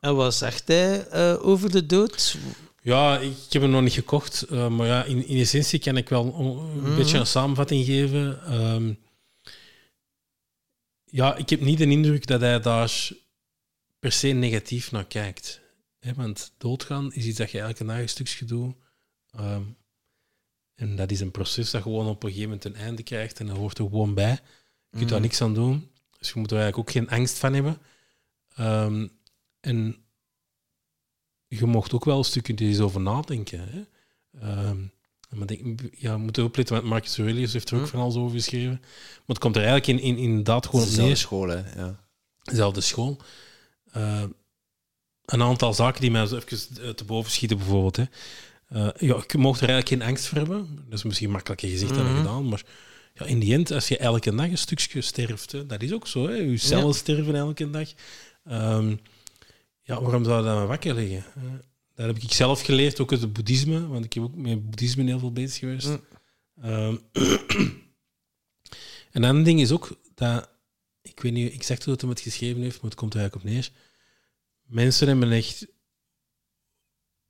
En 0.00 0.14
wat 0.16 0.34
zegt 0.34 0.68
hij 0.68 1.06
eh, 1.08 1.46
over 1.46 1.70
de 1.70 1.86
dood? 1.86 2.36
Ja, 2.82 3.18
ik 3.18 3.32
heb 3.48 3.62
hem 3.62 3.70
nog 3.70 3.82
niet 3.82 3.92
gekocht. 3.92 4.42
eh, 4.42 4.68
maar 4.68 4.86
ja, 4.86 5.04
in, 5.04 5.26
in 5.26 5.38
essentie 5.40 5.78
kan 5.78 5.96
ik 5.96 6.08
wel 6.08 6.34
een 6.38 6.76
Mhm. 6.82 6.96
beetje 6.96 7.18
een 7.18 7.26
samenvatting 7.26 7.84
geven. 7.84 8.42
Ehm, 8.46 8.92
ja, 11.10 11.36
ik 11.36 11.48
heb 11.50 11.60
niet 11.60 11.78
de 11.78 11.86
indruk 11.86 12.26
dat 12.26 12.40
hij 12.40 12.60
daar 12.60 13.10
per 13.98 14.12
se 14.12 14.28
negatief 14.28 14.92
naar 14.92 15.06
kijkt. 15.06 15.60
Want 16.14 16.52
doodgaan 16.58 17.12
is 17.12 17.24
iets 17.24 17.38
dat 17.38 17.50
je 17.50 17.60
elke 17.60 17.84
dag 17.84 17.98
een 17.98 18.08
stukje 18.08 18.44
doet. 18.44 18.74
Ehm, 19.30 19.62
en 20.74 20.96
dat 20.96 21.10
is 21.10 21.20
een 21.20 21.30
proces 21.30 21.70
dat 21.70 21.82
gewoon 21.82 22.06
op 22.06 22.22
een 22.22 22.28
gegeven 22.28 22.48
moment 22.50 22.64
een 22.66 22.74
einde 22.74 23.02
krijgt 23.02 23.40
en 23.40 23.46
dat 23.46 23.56
hoort 23.56 23.78
er 23.78 23.84
gewoon 23.84 24.14
bij. 24.14 24.30
Je 24.90 24.96
kunt 24.96 25.08
daar 25.08 25.18
Mhm. 25.18 25.28
niks 25.28 25.40
aan 25.40 25.54
doen. 25.54 25.90
Dus 26.18 26.28
je 26.32 26.38
moet 26.38 26.50
er 26.50 26.58
eigenlijk 26.58 26.88
ook 26.88 26.94
geen 26.94 27.08
angst 27.10 27.38
van 27.38 27.54
hebben. 27.54 27.78
Ehm, 28.54 29.08
en 29.60 29.96
je 31.46 31.66
mocht 31.66 31.92
ook 31.92 32.04
wel 32.04 32.18
een 32.18 32.24
stukje 32.24 32.54
er 32.54 32.62
eens 32.62 32.80
over 32.80 33.00
nadenken. 33.00 33.68
Hè? 33.68 33.84
Ehm, 34.40 34.86
maar 35.34 35.46
denk, 35.46 35.80
ja, 35.96 36.12
we 36.12 36.18
moeten 36.22 36.44
opletten, 36.44 36.74
want 36.76 36.86
Marcus 36.88 37.18
Aurelius 37.18 37.52
heeft 37.52 37.70
er 37.70 37.76
ook 37.76 37.82
Hm. 37.84 37.88
van 37.88 38.00
alles 38.00 38.14
over 38.16 38.36
geschreven. 38.36 38.78
Maar 38.80 39.22
het 39.26 39.38
komt 39.38 39.56
er 39.56 39.64
eigenlijk 39.64 40.00
in, 40.02 40.08
in, 40.08 40.16
inderdaad 40.22 40.66
gewoon 40.66 40.84
op 40.84 40.90
neer. 40.96 41.16
school, 41.16 41.48
hè. 41.48 41.62
Ja. 41.76 42.00
Dezelfde 42.42 42.80
school. 42.80 43.16
Eh, 43.92 44.22
een 45.24 45.42
aantal 45.42 45.74
zaken 45.74 46.00
die 46.00 46.10
mij 46.10 46.22
even 46.22 46.46
eh, 46.82 46.88
te 46.90 47.04
boven 47.04 47.30
schieten, 47.30 47.56
bijvoorbeeld. 47.56 47.96
Hè. 47.96 48.04
Eh, 48.68 48.88
ja, 49.08 49.22
je 49.26 49.38
mocht 49.38 49.60
er 49.60 49.68
eigenlijk 49.68 49.88
geen 50.02 50.08
angst 50.10 50.26
voor 50.26 50.38
hebben. 50.38 50.84
Dat 50.88 50.98
is 50.98 51.04
misschien 51.04 51.30
makkelijker 51.30 51.68
gezegd 51.68 51.94
dan 51.94 52.06
Mhm. 52.06 52.16
gedaan, 52.16 52.48
maar 52.48 52.62
ja, 53.14 53.24
in 53.24 53.38
die 53.38 53.52
end, 53.54 53.70
als 53.70 53.88
je 53.88 53.98
elke 53.98 54.34
dag 54.34 54.46
een 54.50 54.58
stukje 54.58 55.00
sterft, 55.00 55.52
hè, 55.52 55.66
dat 55.66 55.82
is 55.82 55.92
ook 55.92 56.06
zo. 56.06 56.26
Hè. 56.28 56.34
Je 56.34 56.56
cellen 56.56 56.86
Ja. 56.86 56.92
sterven 56.92 57.34
elke 57.34 57.70
dag. 57.70 57.88
Ehm, 58.44 58.96
ja, 59.82 60.00
waarom 60.02 60.24
zou 60.24 60.44
dat 60.44 60.54
dan 60.54 60.66
wakker 60.66 60.94
liggen? 60.94 61.24
Dat 61.98 62.06
heb 62.06 62.18
ik 62.18 62.32
zelf 62.32 62.60
geleerd, 62.60 63.00
ook 63.00 63.12
uit 63.12 63.20
het 63.20 63.32
boeddhisme, 63.32 63.86
want 63.86 64.04
ik 64.04 64.12
heb 64.12 64.22
ook 64.22 64.34
met 64.34 64.64
boeddhisme 64.64 65.04
heel 65.04 65.18
veel 65.18 65.32
bezig 65.32 65.58
geweest. 65.58 65.88
Mm. 65.88 66.00
Ehm, 66.62 66.96
een 69.12 69.24
ander 69.24 69.44
ding 69.44 69.60
is 69.60 69.72
ook 69.72 69.98
dat, 70.14 70.50
ik 71.02 71.20
weet 71.20 71.32
niet 71.32 71.52
exact 71.52 71.84
hoe 71.84 71.92
het 71.92 72.00
hem 72.00 72.10
het 72.10 72.20
geschreven 72.20 72.62
heeft, 72.62 72.76
maar 72.76 72.90
het 72.90 73.00
komt 73.00 73.14
er 73.14 73.20
eigenlijk 73.20 73.48
op 73.48 73.52
neer. 73.54 73.70
Mensen 74.62 75.08
hebben 75.08 75.32
echt 75.32 75.66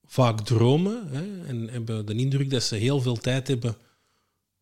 vaak 0.05 0.41
dromen 0.41 1.09
hè, 1.09 1.47
en 1.47 1.69
hebben 1.69 2.07
de 2.07 2.15
indruk 2.15 2.51
dat 2.51 2.63
ze 2.63 2.75
heel 2.77 3.01
veel 3.01 3.17
tijd 3.17 3.49
hebben. 3.49 3.77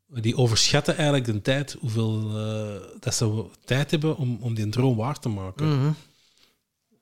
Die 0.06 0.36
overschatten 0.36 0.94
eigenlijk 0.96 1.24
de 1.26 1.42
tijd, 1.42 1.76
hoeveel 1.80 2.38
eh, 2.38 2.98
dat 3.00 3.14
ze 3.14 3.46
tijd 3.64 3.90
hebben 3.90 4.16
om, 4.16 4.38
om 4.40 4.54
die 4.54 4.68
droom 4.68 4.96
waar 4.96 5.18
te 5.18 5.28
maken. 5.28 5.66
Mhm. 5.68 5.92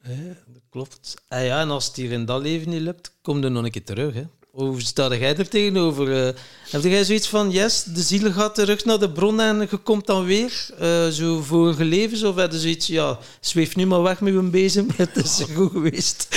Hè? 0.07 0.27
Dat 0.27 0.63
klopt. 0.71 1.15
Ah 1.29 1.45
ja, 1.45 1.61
en 1.61 1.71
als 1.71 1.87
het 1.87 1.97
hier 1.97 2.13
in 2.13 2.25
dat 2.25 2.43
leven 2.43 2.71
niet 2.71 2.81
lukt, 2.81 3.13
kom 3.23 3.45
er 3.45 3.51
nog 3.51 3.65
een 3.65 3.71
keer 3.71 3.85
terug. 3.85 4.15
Hè. 4.15 4.25
Hoe 4.51 4.83
sta 4.83 5.17
jij 5.17 5.37
er 5.37 5.49
tegenover? 5.49 6.27
eh? 6.27 6.35
heb 6.71 6.83
jij 6.83 7.05
zoiets 7.05 7.29
van, 7.29 7.51
yes, 7.51 7.83
de 7.83 8.03
ziel 8.03 8.33
gaat 8.33 8.55
terug 8.55 8.85
naar 8.85 8.99
de 8.99 9.11
bron 9.11 9.41
en 9.41 9.61
je 9.71 9.77
komt 9.77 10.07
dan 10.07 10.25
weer, 10.25 10.67
eh, 10.79 11.09
zo 11.09 11.43
vorige 11.43 11.85
levens? 11.85 12.23
Of 12.23 12.37
heb 12.37 12.53
je 12.53 12.59
zoiets, 12.59 12.87
ja, 12.87 13.19
zweef 13.41 13.77
nu 13.77 13.87
maar 13.87 14.03
weg 14.03 14.21
met 14.21 14.33
je 14.33 14.43
bezem, 14.43 14.89
het 14.97 15.17
is 15.17 15.43
goed 15.55 15.71
geweest. 15.71 16.29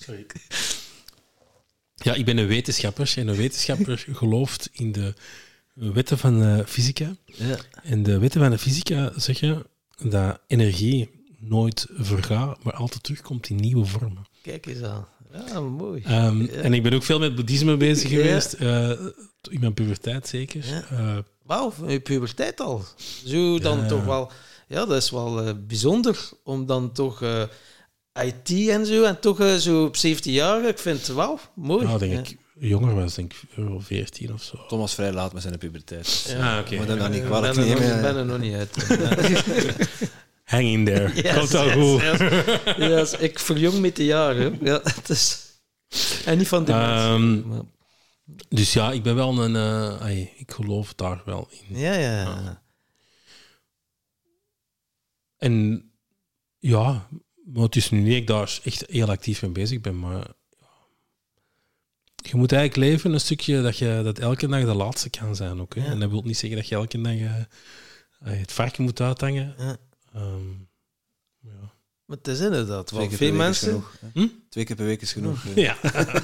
Sorry. 0.00 0.26
Ja, 1.94 2.14
ik 2.14 2.24
ben 2.24 2.36
een 2.38 2.46
wetenschapper 2.46 3.12
en 3.16 3.28
een 3.28 3.36
wetenschapper 3.36 4.06
gelooft 4.12 4.68
in 4.72 4.92
de 4.92 5.14
wetten 5.74 6.18
van 6.18 6.38
de 6.40 6.64
fysica. 6.66 7.16
Ja. 7.24 7.56
En 7.82 8.02
de 8.02 8.18
wetten 8.18 8.40
van 8.40 8.50
de 8.50 8.58
fysica 8.58 9.12
zeggen 9.16 9.66
dat 10.02 10.40
energie 10.46 11.10
nooit 11.38 11.86
vergaat, 11.96 12.64
maar 12.64 12.74
altijd 12.74 13.02
terugkomt 13.02 13.48
in 13.48 13.56
nieuwe 13.56 13.84
vormen. 13.84 14.26
Kijk 14.42 14.66
eens 14.66 14.82
aan. 14.82 15.06
Ja, 15.48 15.60
mooi. 15.60 16.02
Ehm, 16.04 16.40
Ja. 16.42 16.48
En 16.52 16.74
ik 16.74 16.82
ben 16.82 16.92
ook 16.92 17.02
veel 17.02 17.18
met 17.18 17.34
boeddhisme 17.34 17.76
bezig 17.76 18.10
Ja. 18.10 18.16
geweest, 18.16 18.52
eh, 18.52 18.90
in 19.50 19.60
mijn 19.60 19.74
puberteit 19.74 20.28
zeker. 20.28 20.66
Ja. 20.66 20.84
Eh, 20.90 21.16
Wauw, 21.42 21.70
van 21.70 21.88
je 21.90 22.00
puberteit 22.00 22.60
al. 22.60 22.84
Zo 23.26 23.58
dan 23.58 23.86
toch 23.86 24.04
wel... 24.04 24.30
Ja, 24.68 24.84
dat 24.86 25.02
is 25.02 25.10
wel 25.10 25.40
eh, 25.42 25.52
bijzonder 25.66 26.28
om 26.44 26.66
dan 26.66 26.92
toch... 26.92 27.22
eh, 27.22 27.42
IT 28.24 28.68
en 28.68 28.86
zo, 28.86 29.02
en 29.04 29.20
toch 29.20 29.56
zo 29.60 29.84
op 29.84 29.96
17 29.96 30.32
jaar, 30.32 30.68
ik 30.68 30.78
vind 30.78 30.98
het 31.06 31.08
wauw, 31.16 31.38
mooi. 31.54 31.84
nou, 31.86 31.98
denk 31.98 32.12
Ja. 32.12 32.18
ik 32.20 32.36
jonger 32.58 32.94
was, 32.94 33.14
denk 33.14 33.32
ik 33.32 33.42
eh, 33.56 33.74
14 33.78 34.32
of 34.32 34.42
zo. 34.42 34.58
Thomas 34.68 34.94
vrij 34.94 35.12
laat 35.12 35.32
met 35.32 35.42
zijn 35.42 35.58
puberteit. 35.58 36.04
dus, 36.04 36.24
Ja. 36.32 36.54
Ah, 36.56 36.60
oké. 36.60 36.76
Maar 36.76 36.86
dan 36.86 36.98
dan 36.98 37.10
niet 37.10 37.20
Ik 37.20 37.26
kwalijk. 37.26 37.54
Ik 37.56 37.76
ben 37.78 38.16
er 38.16 38.24
nog 38.26 38.38
niet 38.38 38.54
uit. 38.54 38.76
Hang 40.44 40.64
in 40.66 40.84
there. 40.84 41.14
Yes, 41.22 41.34
Komt 41.38 41.54
al 41.54 41.64
yes, 41.66 41.74
goed. 41.74 42.00
yes. 42.76 42.76
Yes, 42.88 43.12
ik 43.20 43.38
verjong 43.38 43.80
met 43.80 43.96
de 43.96 44.04
jaren. 44.04 44.58
Ja, 44.62 44.80
het 44.82 45.08
is... 45.08 45.42
En 46.24 46.38
niet 46.38 46.48
van 46.48 46.64
de 46.64 46.72
Ehm, 46.72 47.30
mensen. 47.30 47.48
maar- 47.48 47.62
Dus 48.48 48.72
ja, 48.72 48.92
ik 48.92 49.02
ben 49.02 49.14
wel 49.14 49.44
een... 49.44 49.56
eh, 50.00 50.20
ik 50.40 50.50
geloof 50.52 50.94
daar 50.94 51.22
wel 51.24 51.48
in. 51.68 51.78
Ja, 51.78 51.94
ja, 51.94 52.20
ja. 52.22 52.62
En 55.36 55.84
ja, 56.58 57.08
maar 57.44 57.62
het 57.62 57.76
is 57.76 57.90
nu 57.90 57.98
niet 58.00 58.10
dat 58.10 58.16
ik 58.20 58.26
daar 58.26 58.58
echt 58.64 58.84
heel 58.88 59.08
actief 59.10 59.42
mee 59.42 59.50
bezig 59.50 59.80
ben, 59.80 59.98
maar 59.98 60.26
je 62.16 62.36
moet 62.36 62.52
eigenlijk 62.52 62.90
leven 62.90 63.12
een 63.12 63.20
stukje 63.20 63.62
dat 63.62 63.78
je 63.78 64.00
dat 64.04 64.18
elke 64.18 64.46
dag 64.48 64.64
de 64.64 64.74
laatste 64.74 65.10
kan 65.10 65.36
zijn 65.36 65.60
ook. 65.60 65.74
Hè? 65.74 65.84
Ja. 65.84 65.90
En 65.90 66.00
dat 66.00 66.10
wil 66.10 66.22
niet 66.22 66.38
zeggen 66.38 66.58
dat 66.58 66.68
je 66.68 66.74
elke 66.74 67.00
dag 67.00 67.12
eh, 67.14 67.34
het 68.20 68.52
varken 68.52 68.82
moet 68.84 69.00
uithangen. 69.00 69.54
Ja. 69.58 69.76
Ehm, 70.14 70.50
ja. 71.40 71.72
Maar 72.04 72.16
het 72.16 72.28
is 72.28 72.40
inderdaad 72.40 72.90
wel. 72.90 73.06
Twee 73.06 73.08
keer 73.08 73.18
per 73.18 73.26
Veel 73.26 73.36
week 73.36 73.40
is 73.40 73.44
mensen, 73.44 73.68
genoeg. 73.68 74.12
Hm? 74.12 74.26
Twee 74.48 74.64
keer 74.64 74.76
per 74.76 74.84
week 74.84 75.02
is 75.02 75.12
genoeg. 75.12 75.44
ja. 75.54 75.76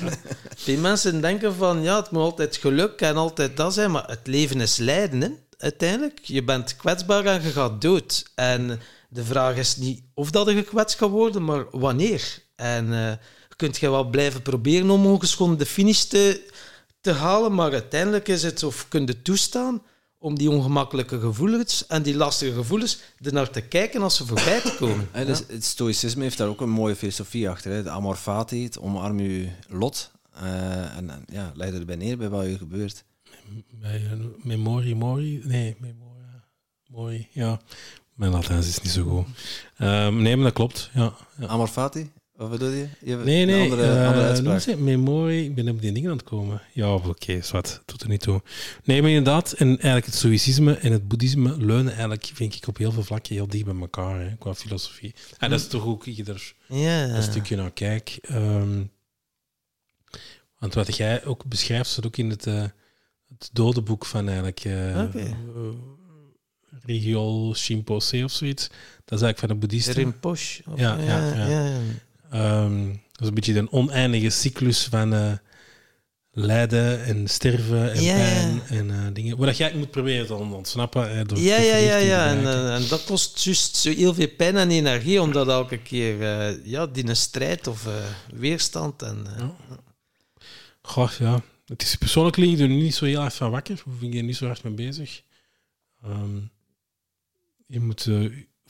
veel 0.57 0.81
mensen 0.81 1.21
denken 1.21 1.55
van 1.55 1.83
ja, 1.83 1.97
het 1.97 2.11
moet 2.11 2.23
altijd 2.23 2.57
geluk 2.57 3.01
en 3.01 3.17
altijd 3.17 3.57
dat 3.57 3.75
zijn, 3.75 3.91
maar 3.91 4.09
het 4.09 4.27
leven 4.27 4.61
is 4.61 4.77
lijden. 4.77 5.21
Hè? 5.21 5.31
Uiteindelijk, 5.57 6.19
je 6.23 6.45
bent 6.45 6.77
kwetsbaar 6.77 7.25
en 7.25 7.43
je 7.43 7.51
gaat 7.51 7.81
dood. 7.81 8.31
En 8.35 8.81
de 9.09 9.25
vraag 9.25 9.57
is 9.57 9.77
niet 9.77 10.03
of 10.15 10.31
dat 10.31 10.49
je 10.49 10.55
gekwetst 10.55 10.99
gaat 10.99 11.11
worden, 11.11 11.45
maar 11.45 11.67
wanneer. 11.71 12.43
En 12.57 12.93
eh, 12.93 13.13
kunt 13.57 13.79
je 13.79 13.91
wel 13.91 14.05
blijven 14.05 14.43
proberen 14.43 14.91
om 14.91 15.07
ongeschonden 15.07 15.59
de 15.59 15.67
finish 15.67 16.03
te, 16.03 16.51
te 17.01 17.13
halen, 17.13 17.55
maar 17.55 17.73
uiteindelijk 17.73 18.29
is 18.29 18.43
het 18.43 18.63
of 18.63 18.89
kun 18.89 19.07
je 19.07 19.23
toestaan 19.23 19.83
om 20.23 20.39
die 20.39 20.51
ongemakkelijke 20.51 21.21
gevoelens 21.21 21.87
en 21.87 22.03
die 22.03 22.17
lastige 22.17 22.53
gevoelens 22.53 23.01
ernaar 23.21 23.51
te 23.51 23.61
kijken 23.61 24.03
als 24.03 24.17
ze 24.17 24.27
voorbij 24.27 24.61
te 24.61 24.77
komen. 24.79 25.09
Hè, 25.13 25.25
dus 25.25 25.43
het 25.49 25.65
stoïcisme 25.65 26.23
heeft 26.23 26.39
daar 26.39 26.49
ook 26.49 26.61
een 26.61 26.71
mooie 26.71 26.97
filosofie 26.97 27.49
achter. 27.49 27.71
Hè. 27.71 27.77
Het 27.77 27.87
amor 27.87 28.17
fati, 28.17 28.65
het 28.65 28.79
omarm 28.79 29.21
je 29.21 29.49
lot. 29.69 30.11
eh, 30.35 30.97
en, 30.97 31.11
en 31.11 31.25
ja, 31.27 31.53
leid 31.55 31.75
erbij 31.75 31.97
neer 31.97 32.17
bij 32.17 32.29
wat 32.29 32.45
je 32.47 32.59
gebeurt. 32.59 33.05
Bij 33.81 34.05
eh, 34.11 34.19
memorie 34.43 34.95
mori? 34.95 35.41
Nee, 35.45 35.77
memoria 35.81 36.45
mori. 36.87 37.29
Ja, 37.33 37.61
mijn 38.15 38.33
Latijns 38.33 38.69
is 38.69 38.81
niet 38.81 38.93
zo 38.93 39.05
goed. 39.05 39.27
Ehm, 39.77 40.23
nee, 40.23 40.37
maar 40.37 40.45
dat 40.45 40.55
klopt. 40.55 40.91
Ja, 40.95 41.15
ja. 41.39 41.47
Amor 41.47 41.69
fati? 41.69 42.11
Wat 42.41 42.51
bedoel 42.51 42.69
je? 42.71 42.89
je 43.05 43.11
hebt 43.11 43.25
Nee, 43.25 43.41
een 43.41 43.47
nee. 43.47 43.63
Andere, 43.63 43.83
eh, 43.83 44.07
andere 44.09 44.27
uitspraak. 44.27 44.61
ze, 44.61 44.77
memorie. 44.77 45.45
Ik 45.45 45.55
ben 45.55 45.69
op 45.69 45.81
die 45.81 45.93
dingen 45.93 46.11
aan 46.11 46.17
het 46.17 46.27
komen. 46.27 46.63
Ja, 46.73 46.95
oké, 46.95 47.43
zwart. 47.43 47.81
Doet 47.85 48.03
er 48.03 48.09
niet 48.09 48.21
toe. 48.21 48.43
Nee, 48.85 49.01
maar 49.03 49.11
inderdaad. 49.11 49.53
En 49.53 49.67
eigenlijk 49.69 50.07
het 50.07 50.15
stoïcisme 50.15 50.75
en 50.75 50.93
het 50.93 51.09
boeddhisme 51.09 51.57
leunen 51.57 51.91
eigenlijk, 51.93 52.31
vind 52.35 52.55
ik, 52.55 52.67
op 52.69 52.77
heel 52.77 52.93
veel 52.93 53.03
vlakken 53.03 53.35
heel 53.35 53.47
dicht 53.49 53.65
bij 53.65 53.75
elkaar, 53.81 54.21
hè, 54.21 54.37
qua 54.37 54.55
filosofie. 54.55 55.15
En 55.39 55.51
dat 55.51 55.61
is 55.61 55.67
toch 55.69 55.85
ook 55.87 56.07
ik 56.07 56.29
er 56.29 56.55
Ja. 56.69 57.09
een 57.09 57.23
stukje 57.23 57.57
naar 57.57 57.71
kijk. 57.73 58.19
Ehm, 58.23 58.83
want 60.59 60.75
wat 60.75 60.97
jij 60.97 61.25
ook 61.25 61.45
beschrijft, 61.45 61.91
staat 61.91 62.07
ook 62.07 62.17
in 62.17 62.31
het, 62.31 62.47
eh 62.47 62.65
het 63.39 63.51
dodenboek 63.53 64.07
van 64.07 64.27
eigenlijk 64.27 64.59
Oké. 64.59 65.19
eh, 66.87 67.55
Shinpoche 67.55 68.25
of 68.25 68.31
zoiets. 68.33 68.67
Dat 69.05 69.19
is 69.19 69.25
eigenlijk 69.25 69.39
van 69.39 69.49
de 69.49 69.55
boeddhisten. 69.55 69.95
Rinpoche. 69.95 70.63
of- 70.71 70.79
Ja, 70.79 70.99
ja, 70.99 71.35
ja. 71.49 71.79
Ehm, 72.31 72.87
dat 72.89 73.21
is 73.21 73.29
een 73.29 73.35
beetje 73.35 73.59
een 73.59 73.73
oneindige 73.73 74.31
cyclus 74.31 74.85
van 74.85 75.15
eh, 75.15 75.33
lijden 76.31 77.05
en 77.05 77.29
sterven 77.29 77.93
en 77.93 78.03
Ja, 78.03 78.17
ja. 78.17 78.25
pijn 78.25 78.61
en 78.69 78.91
eh, 78.91 79.07
dingen. 79.13 79.37
Waar 79.37 79.47
dat 79.47 79.57
jij 79.57 79.75
moet 79.75 79.91
proberen 79.91 80.27
te 80.27 80.35
on- 80.35 80.55
ontsnappen. 80.55 81.11
eh, 81.19 81.25
door 81.27 81.39
Ja, 81.39 81.57
ja, 81.61 81.77
ja, 81.77 81.97
ja. 81.97 82.27
En, 82.27 82.47
eh, 82.47 82.75
en 82.75 82.89
dat 82.89 83.05
kost 83.05 83.43
juist 83.45 83.77
zo 83.77 83.91
heel 83.95 84.15
veel 84.15 84.29
pijn 84.37 84.57
en 84.57 84.71
energie, 84.71 85.21
omdat 85.23 85.49
elke 85.49 85.79
keer 85.79 86.17
ja, 86.69 86.87
die 86.87 87.09
een 87.09 87.17
strijd 87.17 87.67
of 87.67 87.89
weerstand 88.35 89.03
en... 89.03 89.27
Ja. 89.39 89.57
Goh, 90.83 91.11
ja. 91.19 91.43
Het 91.67 91.83
is 91.83 91.95
persoonlijk 91.97 92.37
lig 92.37 92.53
ik 92.53 92.59
er 92.61 92.69
niet 92.69 92.95
zo 92.95 93.05
heel 93.05 93.23
erg 93.23 93.35
van 93.35 93.51
wakker. 93.51 93.83
Of 93.87 94.01
ik 94.03 94.15
er 94.15 94.23
niet 94.23 94.37
zo 94.37 94.47
hard 94.47 94.63
mee 94.63 94.73
bezig. 94.73 95.23
Ehm, 96.03 96.37
je 97.67 97.81
moet 97.81 98.09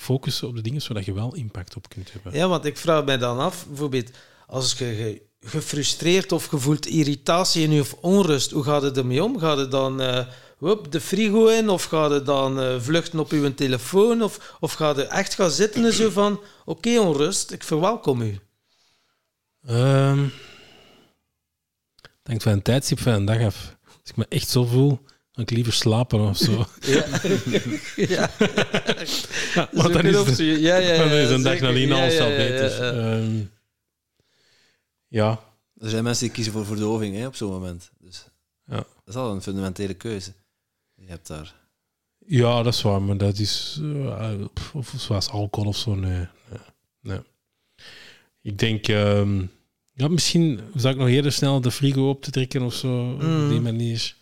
focussen 0.00 0.48
op 0.48 0.54
de 0.54 0.62
dingen 0.62 0.82
zodat 0.82 1.04
je 1.04 1.12
wel 1.12 1.34
impact 1.34 1.76
op 1.76 1.88
kunt 1.88 2.12
hebben. 2.12 2.32
Ja, 2.32 2.48
want 2.48 2.64
ik 2.64 2.76
vraag 2.76 3.04
mij 3.04 3.18
dan 3.18 3.38
af, 3.38 3.66
bijvoorbeeld, 3.66 4.10
als 4.46 4.72
je 4.72 4.76
ge- 4.84 5.22
gefrustreerd 5.40 6.32
of 6.32 6.44
gevoeld 6.44 6.86
irritatie 6.86 7.62
in 7.62 7.70
je 7.70 7.80
of 7.80 7.92
onrust, 8.00 8.50
hoe 8.50 8.62
gaat 8.64 8.82
het 8.82 8.96
ermee 8.96 9.24
om? 9.24 9.38
Gaat 9.38 9.56
het 9.58 9.70
dan 9.70 10.00
eh, 10.00 10.26
de 10.90 11.00
frigo 11.00 11.46
in 11.46 11.68
of 11.68 11.84
gaat 11.84 12.10
het 12.10 12.26
dan 12.26 12.60
eh, 12.60 12.80
vluchten 12.80 13.18
op 13.18 13.30
je 13.30 13.54
telefoon? 13.54 14.22
Of, 14.22 14.56
of 14.60 14.72
gaat 14.72 14.96
het 14.96 15.08
echt 15.08 15.34
gaan 15.34 15.50
zitten 15.50 15.84
en 15.84 15.92
zo 15.92 16.10
van, 16.10 16.40
oké 16.64 16.98
onrust, 17.00 17.50
ik 17.50 17.62
verwelkom 17.62 18.20
u. 18.20 18.38
Ehm 19.66 20.26
hangt 22.30 22.42
van 22.42 22.52
een 22.52 22.62
tijdstip 22.62 23.00
van 23.00 23.12
een 23.12 23.24
dag 23.24 23.40
af. 23.42 23.76
Als 23.84 24.10
ik 24.10 24.16
me 24.16 24.26
echt 24.28 24.48
zo 24.48 24.64
voel, 24.64 24.98
ik 25.34 25.50
liever 25.50 25.72
slapen 25.72 26.20
of 26.20 26.36
zo. 26.36 26.52
Ja, 26.80 27.06
ja. 27.96 28.30
ja, 29.54 29.68
want 29.72 29.92
dan 29.94 30.06
is, 30.06 30.16
het- 30.16 30.38
ja, 30.38 30.76
ja, 30.76 30.96
dan 30.96 31.08
ja, 31.08 31.14
is 31.14 31.30
een 31.30 31.42
dag 31.42 31.60
nadien 31.60 31.88
Ja, 31.88 32.00
alles 32.00 32.14
ja, 32.14 32.24
al 32.24 32.30
ja, 32.30 32.36
beter. 32.36 32.70
ja, 32.84 32.92
ja. 32.92 33.16
Ehm, 33.18 33.40
ja, 35.08 35.40
Er 35.76 35.90
zijn 35.90 36.04
mensen 36.04 36.24
die 36.24 36.34
kiezen 36.34 36.52
voor 36.52 36.66
verdoving 36.66 37.16
hè, 37.16 37.26
op 37.26 37.34
zo'n 37.36 37.50
moment. 37.50 37.90
Dus 37.98 38.24
Ja. 38.64 38.74
dat 38.76 38.86
is 39.06 39.14
al 39.14 39.32
een 39.34 39.42
fundamentele 39.42 39.94
keuze. 39.94 40.32
Je 40.94 41.06
hebt 41.06 41.26
daar... 41.26 41.54
Ja, 42.26 42.62
dat 42.62 42.74
is 42.74 42.82
waar, 42.82 43.02
maar 43.02 43.16
dat 43.16 43.38
is 43.38 43.78
eh, 43.82 44.34
of 44.72 44.94
zoals 44.96 45.28
alcohol 45.28 45.68
of 45.68 45.76
zo. 45.76 45.94
Nee, 45.94 46.26
nee, 46.48 46.58
nee. 47.00 47.18
Ik 48.42 48.58
denk, 48.58 48.88
ehm, 48.88 49.42
ja, 49.92 50.08
misschien 50.08 50.60
zou 50.74 50.94
ik 50.94 51.00
nog 51.00 51.08
eerder 51.08 51.32
snel 51.32 51.60
de 51.60 51.70
frigo 51.70 52.08
op 52.08 52.22
te 52.22 52.30
trekken 52.30 52.62
of 52.62 52.74
zo, 52.74 53.12
op 53.12 53.22
Mm. 53.22 53.48
die 53.48 53.60
manier. 53.60 54.14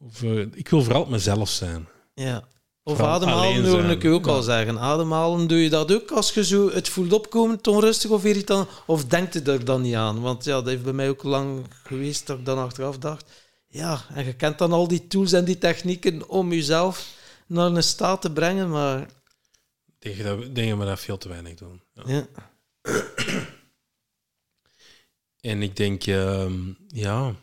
Of, 0.00 0.22
eh, 0.22 0.38
ik 0.38 0.68
wil 0.68 0.82
vooral 0.82 1.04
mezelf 1.06 1.48
zijn. 1.48 1.88
Ja. 2.14 2.48
Of 2.82 2.96
Vooral 2.96 3.14
ademhalen 3.14 3.68
hoorde 3.68 3.92
ik 3.92 4.04
ook 4.04 4.24
Ja. 4.26 4.30
al 4.32 4.42
zeggen. 4.42 4.78
Ademhalen, 4.78 5.46
doe 5.46 5.58
je 5.58 5.70
dat 5.70 5.92
ook 5.94 6.10
als 6.10 6.34
je 6.34 6.44
zo 6.44 6.70
het 6.70 6.88
voelt 6.88 7.12
opkomen, 7.12 7.58
onrustig 7.66 8.10
of 8.10 8.24
irritant? 8.24 8.68
Of 8.86 9.04
denkt 9.04 9.34
je 9.34 9.42
er 9.42 9.64
dan 9.64 9.82
niet 9.82 9.94
aan? 9.94 10.20
Want 10.20 10.44
ja, 10.44 10.52
dat 10.54 10.66
heeft 10.66 10.82
bij 10.82 10.92
mij 10.92 11.08
ook 11.08 11.22
lang 11.22 11.66
geweest 11.82 12.26
dat 12.26 12.38
ik 12.38 12.44
dan 12.44 12.58
achteraf 12.58 12.98
dacht... 12.98 13.30
Ja, 13.66 14.00
en 14.14 14.24
je 14.24 14.32
kent 14.34 14.58
dan 14.58 14.72
al 14.72 14.88
die 14.88 15.06
tools 15.06 15.32
en 15.32 15.44
die 15.44 15.58
technieken 15.58 16.28
om 16.28 16.52
jezelf 16.52 17.06
naar 17.46 17.66
een 17.66 17.82
staat 17.82 18.22
te 18.22 18.32
brengen, 18.32 18.70
maar... 18.70 19.00
Ik 19.98 20.16
denk 20.16 20.22
dat, 20.22 20.54
denk 20.54 20.78
we 20.78 20.84
dat 20.84 21.00
veel 21.00 21.18
te 21.18 21.28
weinig 21.28 21.54
doen. 21.54 21.82
Ja. 21.94 22.02
Ja, 22.06 22.26
En 25.40 25.62
ik 25.62 25.76
denk, 25.76 26.06
ehm, 26.06 26.58
ja. 26.86 27.34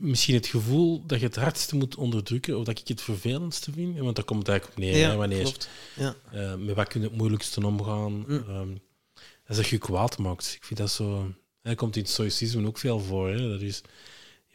Misschien 0.00 0.34
het 0.34 0.46
gevoel 0.46 1.06
dat 1.06 1.20
je 1.20 1.26
het 1.26 1.36
hardste 1.36 1.76
moet 1.76 1.94
onderdrukken, 1.96 2.58
of 2.58 2.64
dat 2.64 2.78
ik 2.78 2.88
het 2.88 3.00
vervelendste 3.02 3.72
vind. 3.72 3.98
Want 3.98 4.16
daar 4.16 4.24
komt 4.24 4.38
het 4.38 4.48
eigenlijk 4.48 4.78
op 4.78 4.84
neer. 4.84 5.08
hè, 5.08 5.16
wanneer, 5.16 5.42
klopt. 5.42 5.68
Ja. 5.96 6.14
eh, 6.32 6.54
met 6.54 6.74
wat 6.74 6.88
kun 6.88 7.00
je 7.00 7.06
het 7.06 7.16
moeilijkste 7.16 7.66
omgaan? 7.66 8.12
Mm. 8.12 8.44
Ehm, 8.48 8.68
dat 9.14 9.48
is 9.48 9.56
dat 9.56 9.66
je 9.66 9.78
kwaad 9.78 10.18
maakt. 10.18 10.52
Ik 10.56 10.64
vind 10.64 10.80
dat 10.80 10.90
zo. 10.90 11.32
Dat 11.62 11.74
komt 11.74 11.96
in 11.96 12.02
het 12.02 12.10
stoïcisme 12.10 12.66
ook 12.66 12.78
veel 12.78 13.00
voor. 13.00 13.28
Hè. 13.28 13.48
Dat, 13.50 13.60
is, 13.60 13.80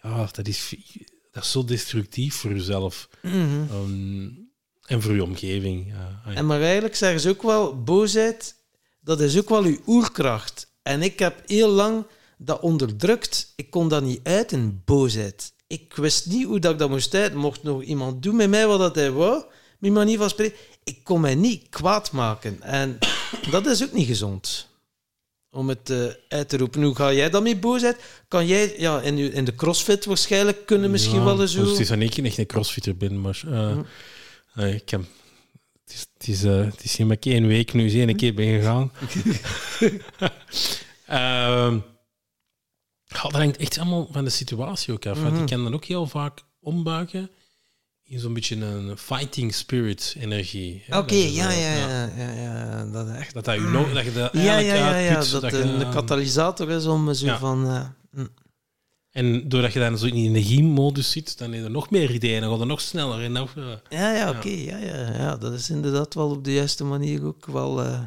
ja, 0.03 0.29
dat, 0.31 0.47
is, 0.47 0.75
dat 1.31 1.43
is 1.43 1.51
zo 1.51 1.65
destructief 1.65 2.35
voor 2.35 2.51
jezelf 2.51 3.09
Mhm. 3.21 3.63
ehm, 3.69 4.29
en 4.85 5.01
voor 5.01 5.13
je 5.13 5.23
omgeving. 5.23 5.87
Ja, 5.87 6.21
Ah, 6.25 6.31
ja. 6.31 6.37
En 6.37 6.45
maar 6.45 6.61
eigenlijk 6.61 6.95
zeggen 6.95 7.19
ze 7.19 7.29
ook 7.29 7.41
wel, 7.43 7.83
boosheid, 7.83 8.55
dat 9.01 9.21
is 9.21 9.37
ook 9.37 9.49
wel 9.49 9.63
uw 9.63 9.79
oerkracht. 9.87 10.67
En 10.83 11.01
ik 11.01 11.19
heb 11.19 11.41
heel 11.45 11.69
lang 11.69 12.05
dat 12.37 12.59
onderdrukt. 12.59 13.53
Ik 13.55 13.69
kon 13.69 13.87
dat 13.87 14.03
niet 14.03 14.19
uiten, 14.23 14.81
boosheid. 14.85 15.53
Ik 15.67 15.95
wist 15.95 16.25
niet 16.25 16.45
hoe 16.45 16.59
dat 16.59 16.71
ik 16.71 16.79
dat 16.79 16.89
moest 16.89 17.13
uiten. 17.13 17.39
Mocht 17.39 17.63
nog 17.63 17.83
iemand 17.83 18.23
doen 18.23 18.35
met 18.35 18.49
mij 18.49 18.67
wat 18.67 18.79
dat 18.79 18.95
hij 18.95 19.11
wou, 19.11 19.43
mijn 19.79 19.93
manier 19.93 20.17
van 20.17 20.29
spreken, 20.29 20.57
ik 20.83 21.03
kon 21.03 21.21
mij 21.21 21.35
niet 21.35 21.69
kwaad 21.69 22.11
maken. 22.11 22.61
En 22.61 22.97
dat 23.51 23.65
is 23.65 23.83
ook 23.83 23.91
niet 23.91 24.07
gezond. 24.07 24.67
Om 25.51 25.69
het 25.69 25.89
eh, 25.89 26.05
uit 26.27 26.49
te 26.49 26.57
roepen. 26.57 26.83
Hoe 26.83 26.95
ga 26.95 27.13
jij 27.13 27.29
dan 27.29 27.43
met 27.43 27.59
boosheid? 27.59 27.97
Kan 28.27 28.47
jij 28.47 28.75
ja, 28.77 29.01
in, 29.01 29.17
in 29.17 29.45
de 29.45 29.55
crossfit 29.55 30.05
waarschijnlijk 30.05 30.65
kunnen 30.65 30.91
misschien 30.91 31.19
Ja, 31.19 31.23
wel 31.23 31.41
eens 31.41 31.53
dus. 31.53 31.69
Het 31.69 31.79
is 31.79 31.87
dat 31.87 31.99
ik 31.99 32.17
echt 32.17 32.37
een 32.37 32.45
crossfitter 32.45 32.97
ben, 32.97 33.21
maar 33.21 33.41
eh, 33.45 33.71
Hm. 33.71 33.81
eh, 34.55 34.73
ik 34.73 34.89
heb, 34.89 35.01
het, 35.83 35.93
is, 35.93 36.05
het, 36.17 36.27
is, 36.27 36.41
het 36.43 36.83
is 36.83 36.97
niet 36.97 37.07
maar 37.07 37.17
één 37.19 37.47
week 37.47 37.73
nu 37.73 37.83
eens 37.83 37.93
één 37.93 38.15
keer 38.15 38.33
ben 38.33 38.59
gegaan. 38.59 38.91
Ehm 41.05 41.79
ja, 43.15 43.21
dat 43.21 43.31
hangt 43.31 43.57
echt 43.57 43.77
allemaal 43.79 44.07
van 44.11 44.23
de 44.23 44.29
situatie 44.29 44.93
ook 44.93 45.05
af. 45.05 45.19
Mhm. 45.19 45.35
ik 45.35 45.45
kan 45.47 45.63
dan 45.63 45.73
ook 45.73 45.85
heel 45.85 46.07
vaak 46.07 46.41
ombuigen 46.59 47.29
in 48.03 48.19
zo'n 48.19 48.33
beetje 48.33 48.65
een 48.65 48.97
fighting 48.97 49.53
spirit 49.53 50.15
energie. 50.19 50.83
Oké, 50.89 51.15
ja, 51.15 51.51
ja, 51.51 51.75
ja, 51.77 52.09
ja, 52.17 52.31
ja, 52.33 52.85
dat 52.85 53.07
is 53.07 53.15
echt 53.15 53.33
Dat, 53.33 53.45
dat, 53.45 53.55
dat 53.93 54.03
je 54.05 54.13
dat 54.13 54.33
Ja, 54.33 54.39
eigenlijk 54.39 54.67
ja, 54.83 54.89
ja, 54.89 54.97
ja, 54.97 55.13
dat, 55.19 55.41
dat 55.41 55.51
de, 55.51 55.57
je- 55.57 55.77
de 55.77 55.89
katalysator 55.89 56.69
is 56.71 56.85
om 56.85 57.13
zo 57.13 57.25
Ja. 57.25 57.37
van... 57.37 57.67
eh, 57.67 57.85
hm. 58.11 58.25
En 59.11 59.49
doordat 59.49 59.73
je 59.73 59.79
dan 59.79 59.97
zo 59.97 60.05
in 60.05 60.13
die 60.13 60.29
energiemodus 60.29 61.11
zit, 61.11 61.37
dan 61.37 61.51
heb 61.51 61.63
je 61.63 61.69
nog 61.69 61.89
meer 61.89 62.11
ideeën. 62.11 62.41
Dan 62.41 62.49
gaat 62.49 62.59
het 62.59 62.67
nog 62.67 62.81
sneller. 62.81 63.23
En 63.23 63.31
nog, 63.31 63.53
eh, 63.55 63.63
ja, 63.89 64.11
ja, 64.13 64.29
oké. 64.29 64.47
ja, 64.49 64.77
ja, 64.77 64.95
ja, 65.17 65.35
dat 65.37 65.53
is 65.53 65.69
inderdaad 65.69 66.13
wel 66.13 66.29
op 66.29 66.43
de 66.43 66.53
juiste 66.53 66.83
manier 66.83 67.25
ook 67.25 67.45
wel 67.45 67.81
eh 67.83 67.99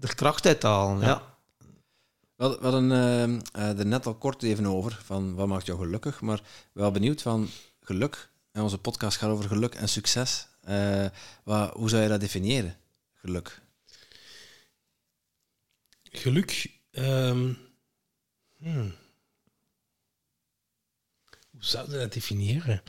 er 0.00 0.14
kracht 0.14 0.46
uit 0.46 0.62
halen. 0.62 1.00
Ja. 1.00 1.27
Ja. 2.38 2.48
We 2.48 2.54
hadden, 2.54 2.62
hadden 2.62 2.92
ehm, 2.92 3.40
eh, 3.52 3.78
er 3.78 3.86
net 3.86 4.06
al 4.06 4.14
kort 4.14 4.42
even 4.42 4.66
over, 4.66 5.00
van 5.04 5.34
wat 5.34 5.46
maakt 5.46 5.66
jou 5.66 5.78
gelukkig, 5.78 6.20
maar 6.20 6.42
wel 6.72 6.90
benieuwd 6.90 7.22
van 7.22 7.48
geluk. 7.80 8.30
En 8.52 8.62
onze 8.62 8.78
podcast 8.78 9.16
gaat 9.16 9.30
over 9.30 9.48
geluk 9.48 9.74
en 9.74 9.88
succes. 9.88 10.48
Eh, 10.60 11.06
hoe 11.72 11.88
zou 11.88 12.02
je 12.02 12.08
dat 12.08 12.20
definiëren, 12.20 12.76
geluk? 13.12 13.60
Geluk. 16.02 16.70
ehm, 16.90 17.52
hmm. 18.56 18.94
Hoe 21.50 21.64
zou 21.64 21.90
je 21.90 21.98
dat 21.98 22.12
definiëren? 22.12 22.82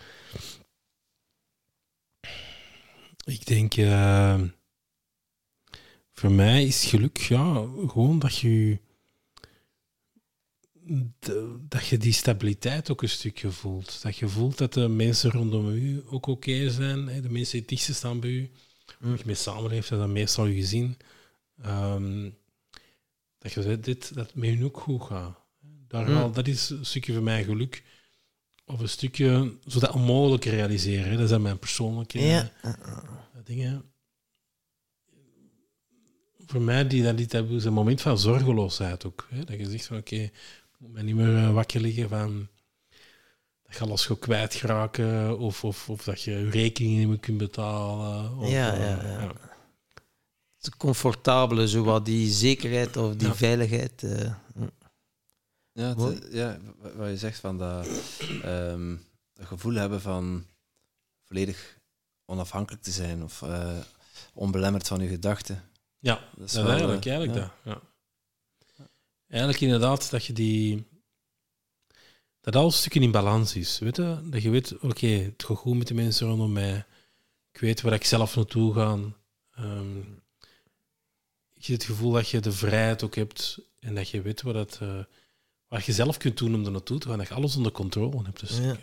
Ik 3.25 3.45
denk, 3.45 3.73
ehm, 3.73 4.47
voor 6.11 6.31
mij 6.31 6.65
is 6.65 6.85
geluk 6.85 7.17
ja, 7.17 7.67
gewoon 7.87 8.19
dat 8.19 8.37
je, 8.37 8.79
de- 11.19 11.57
dat 11.67 11.87
je 11.87 11.97
die 11.97 12.13
stabiliteit 12.13 12.91
ook 12.91 13.01
een 13.01 13.09
stukje 13.09 13.51
voelt. 13.51 14.01
Dat 14.01 14.17
je 14.17 14.27
voelt 14.27 14.57
dat 14.57 14.73
de 14.73 14.87
mensen 14.87 15.31
rondom 15.31 15.69
u 15.69 16.03
ook 16.05 16.25
oké 16.27 16.69
zijn. 16.69 17.07
Hè? 17.07 17.21
De 17.21 17.29
mensen 17.29 17.51
die 17.51 17.59
het 17.59 17.69
dichtst 17.69 17.93
staan 17.95 18.19
bij 18.19 18.29
u. 18.29 18.49
Mm. 18.99 19.15
Je 19.15 19.21
mee 19.25 19.35
samenleeft, 19.35 19.89
dat 19.89 19.99
dat 19.99 20.07
meestal 20.09 20.45
je 20.45 20.55
gezin. 20.55 20.97
Ehm, 21.61 22.29
dat 23.37 23.51
je 23.51 23.61
zegt, 23.61 23.83
dit, 23.83 24.13
dat 24.15 24.25
het 24.25 24.35
met 24.35 24.49
hun 24.49 24.63
ook 24.63 24.79
goed 24.79 25.01
gaat. 25.01 25.37
Daar 25.87 26.09
Mm. 26.09 26.33
dat 26.33 26.47
is 26.47 26.69
een 26.69 26.85
stukje 26.85 27.13
van 27.13 27.23
mijn 27.23 27.43
geluk. 27.43 27.83
Of 28.65 28.79
een 28.79 28.89
stukje, 28.89 29.57
zo 29.67 29.79
dat 29.79 29.91
onmogelijke 29.91 30.49
realiseren. 30.49 31.11
Hè. 31.11 31.17
Dat 31.17 31.27
zijn 31.29 31.41
mijn 31.41 31.59
persoonlijke 31.59 32.19
Ja. 32.19 32.51
eh, 32.61 32.73
dingen. 33.43 33.83
Voor 36.45 36.61
mij 36.61 36.87
die, 36.87 37.03
dat, 37.03 37.17
die, 37.17 37.27
dat 37.27 37.49
is 37.49 37.65
een 37.65 37.73
moment 37.73 38.01
van 38.01 38.19
zorgeloosheid 38.19 39.05
ook. 39.05 39.27
Hè. 39.29 39.43
Dat 39.43 39.57
je 39.59 39.69
zegt 39.69 39.85
van 39.85 39.97
oké, 39.97 40.29
moet 40.79 40.91
mij 40.91 41.01
niet 41.03 41.15
meer 41.15 41.37
eh, 41.37 41.53
wakker 41.53 41.81
liggen 41.81 42.09
van 42.09 42.47
dat 43.63 43.75
je 43.77 43.83
alles 43.83 44.05
gaat 44.05 44.19
kwijtraken 44.19 45.37
of, 45.39 45.63
of, 45.63 45.89
of 45.89 46.03
dat 46.03 46.21
je 46.21 46.31
je 46.31 46.49
rekeningen 46.49 46.99
niet 46.99 47.07
meer 47.07 47.19
kunt 47.19 47.37
betalen. 47.37 48.37
Of, 48.37 48.49
Ja, 48.49 48.73
eh, 48.73 48.79
ja, 48.79 49.21
ja. 49.21 49.31
het 50.59 50.77
comfortabele, 50.77 51.67
zo 51.67 51.83
wat 51.83 52.05
die 52.05 52.29
zekerheid 52.31 52.97
of 52.97 53.15
die 53.15 53.27
Ja. 53.27 53.35
veiligheid. 53.35 54.03
eh. 54.03 54.33
Ja, 55.71 55.95
het, 55.95 56.27
ja, 56.31 56.57
wa- 56.77 56.95
wat 56.95 57.09
je 57.09 57.17
zegt 57.17 57.39
van 57.39 57.57
dat 57.57 57.87
ehm, 58.43 58.95
het 59.33 59.47
gevoel 59.47 59.73
hebben 59.73 60.01
van 60.01 60.45
volledig 61.25 61.77
onafhankelijk 62.25 62.83
te 62.83 62.91
zijn 62.91 63.23
of 63.23 63.41
eh, 63.41 63.77
onbelemmerd 64.33 64.87
van 64.87 65.01
je 65.01 65.07
gedachten. 65.07 65.63
Ja, 65.99 66.19
Dat 66.37 66.47
is 66.47 66.53
wel, 66.53 66.67
eigenlijk, 66.69 67.05
eigenlijk 67.05 67.37
ja. 67.39 67.51
dat. 67.63 67.73
Ja. 67.73 67.81
Eigenlijk 69.29 69.61
inderdaad 69.61 70.09
dat 70.09 70.25
je 70.25 70.33
die... 70.33 70.87
Dat 72.41 72.55
alles 72.55 72.77
stukken 72.77 73.01
in 73.01 73.11
balans 73.11 73.55
is. 73.55 73.79
Weet 73.79 73.95
je? 73.95 74.19
Dat 74.23 74.41
je 74.41 74.49
weet, 74.49 74.79
oké, 74.79 75.07
het 75.07 75.43
gaat 75.43 75.57
goed 75.57 75.77
met 75.77 75.87
de 75.87 75.93
mensen 75.93 76.27
rondom 76.27 76.51
mij. 76.51 76.85
Ik 77.51 77.59
weet 77.59 77.81
waar 77.81 77.93
ik 77.93 78.05
zelf 78.05 78.35
naartoe 78.35 78.73
ga. 78.73 78.97
Ehm, 79.55 79.99
ik 81.53 81.65
heb 81.65 81.77
het 81.77 81.83
gevoel 81.83 82.11
dat 82.11 82.29
je 82.29 82.39
de 82.39 82.51
vrijheid 82.51 83.03
ook 83.03 83.15
hebt 83.15 83.59
en 83.79 83.95
dat 83.95 84.09
je 84.09 84.21
weet 84.21 84.41
wat, 84.41 84.55
het, 84.55 84.77
eh, 84.81 85.03
wat 85.67 85.85
je 85.85 85.93
zelf 85.93 86.17
kunt 86.17 86.37
doen 86.37 86.55
om 86.55 86.65
er 86.65 86.71
naartoe 86.71 86.99
te 86.99 87.07
gaan. 87.07 87.17
Dat 87.17 87.27
je 87.27 87.33
alles 87.33 87.55
onder 87.55 87.71
controle 87.71 88.23
hebt. 88.23 88.39
Dus 88.39 88.57
Ja. 88.57 88.77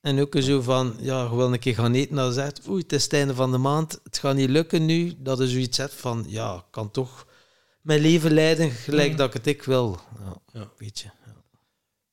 En 0.00 0.20
ook 0.20 0.34
zo 0.38 0.60
van, 0.60 0.96
ja, 1.00 1.22
je 1.22 1.36
wil 1.36 1.52
een 1.52 1.58
keer 1.58 1.74
gaan 1.74 1.94
eten, 1.94 2.16
dan 2.16 2.32
zegt, 2.32 2.68
oei, 2.68 2.82
het 2.82 2.92
is 2.92 3.04
het 3.04 3.12
einde 3.12 3.34
van 3.34 3.50
de 3.50 3.58
maand, 3.58 4.00
het 4.02 4.18
gaat 4.18 4.34
niet 4.34 4.48
lukken 4.48 4.86
nu. 4.86 5.14
Dat 5.18 5.40
is 5.40 5.50
zoiets 5.50 5.76
zet 5.76 5.92
van, 5.94 6.24
ja, 6.28 6.64
kan 6.70 6.90
toch 6.90 7.25
mijn 7.86 8.00
leven 8.00 8.32
leiden 8.32 8.70
gelijk 8.70 9.16
dat 9.16 9.26
ik 9.28 9.32
het 9.32 9.46
ik 9.46 9.62
wil. 9.62 10.00
Ja, 10.24 10.36
Ja. 10.60 10.70
weet 10.78 10.98
je. 11.00 11.04
Ja. 11.26 11.34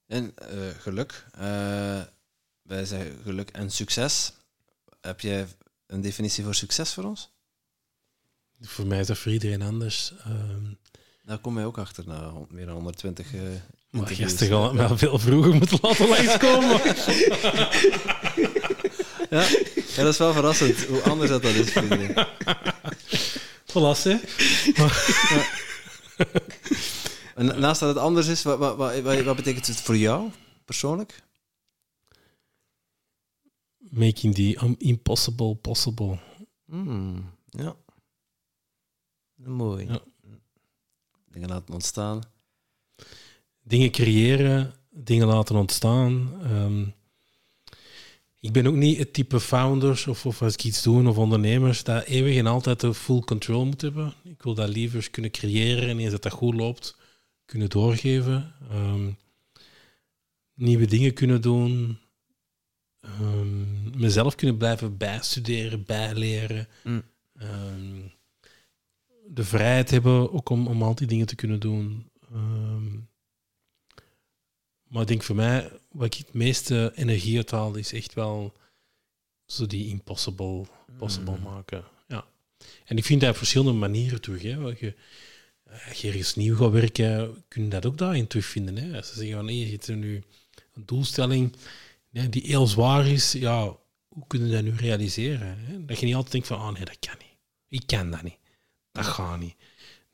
En 0.07 0.33
eh, 0.35 0.47
geluk. 0.79 1.25
eh, 1.31 2.01
wij 2.61 2.85
zeggen 2.85 3.17
geluk 3.23 3.49
en 3.49 3.69
succes. 3.71 4.33
Heb 5.01 5.19
jij 5.19 5.47
een 5.87 6.01
definitie 6.01 6.43
voor 6.43 6.55
succes 6.55 6.93
voor 6.93 7.03
ons? 7.03 7.29
Voor 8.61 8.85
mij 8.87 8.99
is 8.99 9.07
dat 9.07 9.17
voor 9.17 9.31
iedereen 9.31 9.61
anders. 9.61 10.13
Ehm, 10.23 10.63
Daar 11.25 11.37
kom 11.37 11.59
je 11.59 11.65
ook 11.65 11.77
achter 11.77 12.03
na 12.07 12.31
meer 12.49 12.65
dan 12.65 12.75
120 12.75 13.33
eh 13.33 13.41
maar 13.89 14.07
gisteren 14.07 14.71
ik 14.71 14.77
wel 14.77 14.97
veel 14.97 15.19
vroeger 15.19 15.53
moeten 15.53 15.77
laten 15.81 16.07
langskomen. 16.07 16.81
Ja. 19.29 19.41
ja, 19.95 20.03
dat 20.03 20.13
is 20.13 20.17
wel 20.17 20.33
verrassend 20.33 20.83
hoe 20.85 21.01
anders 21.01 21.29
dat, 21.29 21.41
dat 21.43 21.53
is 21.53 21.71
voor 21.71 21.81
iedereen. 21.83 22.13
Voilà. 23.73 23.93
En 27.35 27.45
na- 27.45 27.57
naast 27.57 27.79
dat 27.79 27.89
het 27.89 28.03
anders 28.03 28.27
is, 28.27 28.43
wat, 28.43 28.57
wat, 28.57 28.77
wat, 28.77 29.23
wat 29.23 29.35
betekent 29.35 29.67
het 29.67 29.81
voor 29.81 29.97
jou 29.97 30.31
persoonlijk? 30.65 31.23
Making 33.77 34.35
the 34.35 34.75
impossible 34.77 35.55
possible. 35.55 36.19
Hmm, 36.65 37.31
ja. 37.45 37.75
Mooi. 39.35 39.85
Ja. 39.87 40.01
Dingen 41.31 41.49
laten 41.49 41.73
ontstaan. 41.73 42.21
Dingen 43.61 43.91
creëren, 43.91 44.73
dingen 44.89 45.27
laten 45.27 45.55
ontstaan. 45.55 46.41
Ehm, 46.43 46.85
ik 48.43 48.51
ben 48.51 48.67
ook 48.67 48.75
niet 48.75 48.97
het 48.97 49.13
type 49.13 49.39
founders 49.39 50.07
of, 50.07 50.25
of 50.25 50.41
als 50.41 50.53
ik 50.53 50.63
iets 50.63 50.83
doe 50.83 51.07
of 51.07 51.17
ondernemers 51.17 51.83
dat 51.83 52.05
eeuwig 52.05 52.37
en 52.37 52.45
altijd 52.45 52.79
de 52.79 52.93
full 52.93 53.19
control 53.19 53.65
moet 53.65 53.81
hebben. 53.81 54.13
Ik 54.23 54.43
wil 54.43 54.53
dat 54.53 54.69
liever 54.69 55.09
kunnen 55.09 55.31
creëren 55.31 55.89
en 55.89 55.99
eens 55.99 56.11
dat 56.11 56.21
dat 56.21 56.31
goed 56.31 56.53
loopt, 56.53 56.97
kunnen 57.45 57.69
doorgeven. 57.69 58.53
Ehm, 58.69 59.11
nieuwe 60.53 60.85
dingen 60.85 61.13
kunnen 61.13 61.41
doen. 61.41 61.97
Ehm, 62.99 63.99
mezelf 63.99 64.35
kunnen 64.35 64.57
blijven 64.57 64.97
bijstuderen, 64.97 65.85
bijleren. 65.85 66.67
Mm. 66.83 67.03
Ehm, 67.35 68.01
de 69.27 69.43
vrijheid 69.43 69.89
hebben 69.89 70.33
ook 70.33 70.49
om, 70.49 70.67
om 70.67 70.83
al 70.83 70.95
die 70.95 71.07
dingen 71.07 71.25
te 71.25 71.35
kunnen 71.35 71.59
doen. 71.59 72.11
Maar 74.87 75.01
ik 75.01 75.07
denk 75.07 75.23
voor 75.23 75.35
mij, 75.35 75.71
wat 75.93 76.05
ik 76.05 76.13
het 76.13 76.33
meeste 76.33 76.91
energie 76.95 77.35
uithaal, 77.37 77.75
is 77.75 77.93
echt 77.93 78.13
wel 78.13 78.53
zo 79.45 79.65
die 79.65 79.87
impossible 79.87 80.65
possible 80.97 81.37
Mm. 81.37 81.43
maken. 81.43 81.83
Ja. 82.07 82.25
En 82.85 82.97
ik 82.97 83.05
vind 83.05 83.21
dat 83.21 83.29
op 83.29 83.37
verschillende 83.37 83.71
manieren 83.71 84.21
terug. 84.21 84.41
Hè. 84.41 84.49
Je, 84.49 84.95
als 85.87 86.01
je 86.01 86.07
ergens 86.07 86.35
nieuw 86.35 86.55
gaat 86.55 86.71
werken, 86.71 87.43
kun 87.47 87.63
je 87.63 87.69
dat 87.69 87.85
ook 87.85 87.97
daarin 87.97 88.27
terugvinden. 88.27 88.77
Hè. 88.77 88.97
Als 88.97 89.07
ze 89.07 89.13
zeggen 89.15 89.35
van, 89.35 89.45
nee, 89.45 89.59
je 89.59 89.71
hebt 89.71 89.87
nu 89.87 90.23
een 90.73 90.85
doelstelling 90.85 91.55
die 92.29 92.41
heel 92.45 92.67
zwaar 92.67 93.07
is, 93.07 93.31
ja, 93.31 93.77
hoe 94.07 94.27
kun 94.27 94.45
je 94.45 94.51
dat 94.51 94.63
nu 94.63 94.75
realiseren? 94.75 95.57
Hè? 95.59 95.85
Dat 95.85 95.99
je 95.99 96.05
niet 96.05 96.15
altijd 96.15 96.31
denkt 96.31 96.47
van, 96.47 96.57
oh 96.59 96.71
nee, 96.71 96.85
dat 96.85 96.99
kan 96.99 97.15
niet. 97.19 97.37
Ik 97.81 97.87
kan 97.87 98.11
dat 98.11 98.21
niet. 98.23 98.37
Dat 98.91 99.05
gaat 99.05 99.39
niet. 99.39 99.55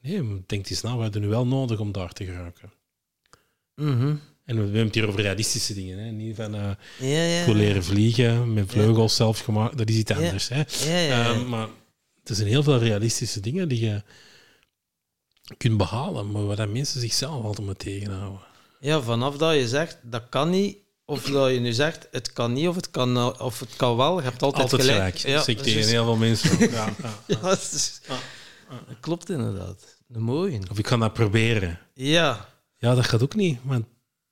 Nee, 0.02 0.44
denk 0.46 0.70
eens 0.70 0.82
na, 0.82 0.96
we 0.96 1.04
hebben 1.04 1.22
nu 1.22 1.28
wel 1.28 1.48
nodig 1.48 1.80
om 1.80 1.92
daar 1.92 2.14
te 2.14 2.26
geraken. 2.26 2.72
Mhm. 3.76 4.16
En 4.50 4.56
we 4.56 4.62
hebben 4.62 4.86
het 4.86 4.96
hier 4.96 5.08
over 5.08 5.22
realistische 5.22 5.74
dingen. 5.74 5.98
Hè? 5.98 6.12
Niet 6.12 6.36
van, 6.36 6.56
eh, 6.56 7.46
Ja, 7.46 7.54
leren 7.54 7.84
vliegen, 7.84 8.54
met 8.54 8.72
vleugels 8.72 9.16
zelf 9.16 9.40
gemaakt. 9.40 9.78
Dat 9.78 9.90
is 9.90 9.96
iets 9.96 10.12
anders. 10.12 10.50
Hè? 10.50 10.62
Ehm, 11.10 11.50
maar 11.50 11.68
er 12.24 12.36
zijn 12.36 12.48
heel 12.48 12.64
veel 12.64 12.78
realistische 12.78 13.40
dingen 13.40 13.68
die 13.68 13.80
je 13.80 14.04
kunt 15.58 15.78
behalen, 15.78 16.32
maar 16.32 16.46
waar 16.46 16.70
mensen 16.70 17.02
zichzelf 17.02 17.44
altijd 17.44 17.68
moeten 17.68 17.88
tegenhouden. 17.88 18.42
Ja, 18.80 19.02
vanaf 19.02 19.38
dat 19.38 19.56
je 19.56 19.68
zegt 19.68 19.98
dat 20.04 20.24
kan 20.30 20.50
niet, 20.50 20.78
of 21.06 21.24
dat 21.24 21.52
je 21.52 21.60
nu 21.60 21.74
zegt 21.74 22.08
het 22.12 22.34
kan 22.34 22.54
niet 22.54 22.68
of 22.68 22.76
het 22.76 22.92
kan, 22.92 23.12
nou- 23.12 23.40
of 23.40 23.60
het 23.60 23.76
kan 23.76 23.98
wel, 23.98 24.18
je 24.18 24.24
hebt 24.24 24.42
altijd, 24.42 24.64
Altijd 24.64 24.82
gelijk. 24.82 25.18
Ja, 25.18 25.34
dat 25.36 25.44
zeg 25.44 25.56
ik 25.56 25.64
dat 25.64 25.74
tegen 25.74 25.90
heel 25.90 26.04
veel 26.04 26.16
mensen. 26.16 26.70
Ja, 26.72 26.94
dat, 27.42 28.02
klopt 29.00 29.30
inderdaad. 29.30 29.98
Een 30.12 30.22
mooie. 30.22 30.60
Of 30.72 30.80
ik 30.80 30.88
ga 30.88 30.98
dat 30.98 31.14
proberen. 31.14 31.80
Ja. 31.94 32.48
Ja, 32.78 32.96
dat 32.96 33.06
gaat 33.06 33.24
ook 33.24 33.36
niet. 33.36 33.60
Want 33.64 33.86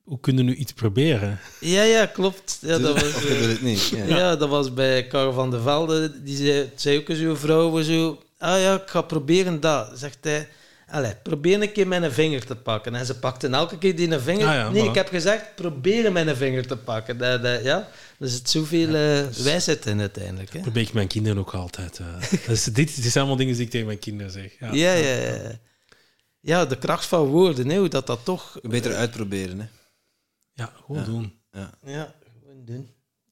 hoe 0.07 0.19
kunnen 0.19 0.45
nu 0.45 0.55
iets 0.55 0.73
proberen? 0.73 1.39
Ja, 1.59 1.83
ja, 1.83 2.05
klopt. 2.05 2.57
Ja, 2.61 2.77
dat 2.77 2.93
was, 2.93 3.03
of 3.03 3.25
eh, 3.25 3.33
je 3.33 3.39
doet 3.41 3.51
het 3.51 3.61
niet. 3.61 3.87
Ja. 3.87 4.05
ja. 4.05 4.35
dat 4.35 4.49
was 4.49 4.73
bij 4.73 5.07
Karel 5.07 5.33
van 5.33 5.51
der 5.51 5.61
Velde. 5.61 6.21
Die 6.23 6.35
zei, 6.37 6.71
zei 6.75 6.97
ook 6.97 7.15
zo'n 7.15 7.37
vrouw 7.37 7.81
zo... 7.81 8.21
Ah 8.37 8.61
ja, 8.61 8.75
ik 8.75 8.87
ga 8.89 9.01
proberen 9.01 9.59
dat. 9.59 9.91
Zegt 9.99 10.17
hij... 10.21 10.47
Allee, 10.89 11.15
probeer 11.23 11.61
een 11.61 11.71
keer 11.71 11.87
mijn 11.87 12.11
vinger 12.11 12.45
te 12.45 12.55
pakken. 12.55 12.95
En 12.95 13.05
ze 13.05 13.19
pakte 13.19 13.47
elke 13.47 13.77
keer 13.77 13.95
die 13.95 14.11
een 14.11 14.21
vinger. 14.21 14.47
Ah 14.47 14.53
ja, 14.53 14.69
nee, 14.69 14.83
voilà. 14.83 14.87
ik 14.87 14.95
heb 14.95 15.07
gezegd, 15.07 15.55
probeer 15.55 16.11
mijn 16.11 16.35
vinger 16.35 16.67
te 16.67 16.77
pakken. 16.77 17.17
Dat, 17.17 17.43
dat, 17.43 17.63
ja, 17.63 17.87
er 18.19 18.27
zit 18.27 18.49
zoveel 18.49 18.87
eh, 18.95 19.25
wijsheid 19.43 19.85
in 19.85 19.99
uiteindelijk. 19.99 20.53
Hè? 20.53 20.59
probeer 20.59 20.81
ik 20.83 20.93
mijn 20.93 21.07
kinderen 21.07 21.37
ook 21.37 21.53
altijd. 21.53 21.99
eh. 21.99 22.21
dat 22.45 22.55
is, 22.55 22.63
dit, 22.79 22.95
dit 22.95 22.95
zijn 22.95 23.13
allemaal 23.15 23.35
dingen 23.35 23.53
die 23.55 23.63
ik 23.63 23.69
tegen 23.69 23.85
mijn 23.87 23.99
kinderen 23.99 24.31
zeg. 24.31 24.51
Ja, 24.59 24.69
Ja, 24.73 24.93
ja, 24.93 25.15
ja. 25.15 25.59
Ja, 26.39 26.65
de 26.65 26.77
kracht 26.77 27.05
van 27.05 27.25
woorden, 27.25 27.69
hè, 27.69 27.77
hoe 27.77 27.89
dat 27.89 28.07
dat 28.07 28.19
toch... 28.23 28.59
Beter 28.61 28.95
uitproberen. 28.95 29.59
Hè. 29.59 29.65
Ja, 30.57 30.71
gewoon 30.85 30.99
Ja. 31.01 31.05
doen. 31.07 31.39
Ja. 31.51 31.69
Ja, 31.85 32.15
gewoon 32.39 32.65
doen. 32.65 32.89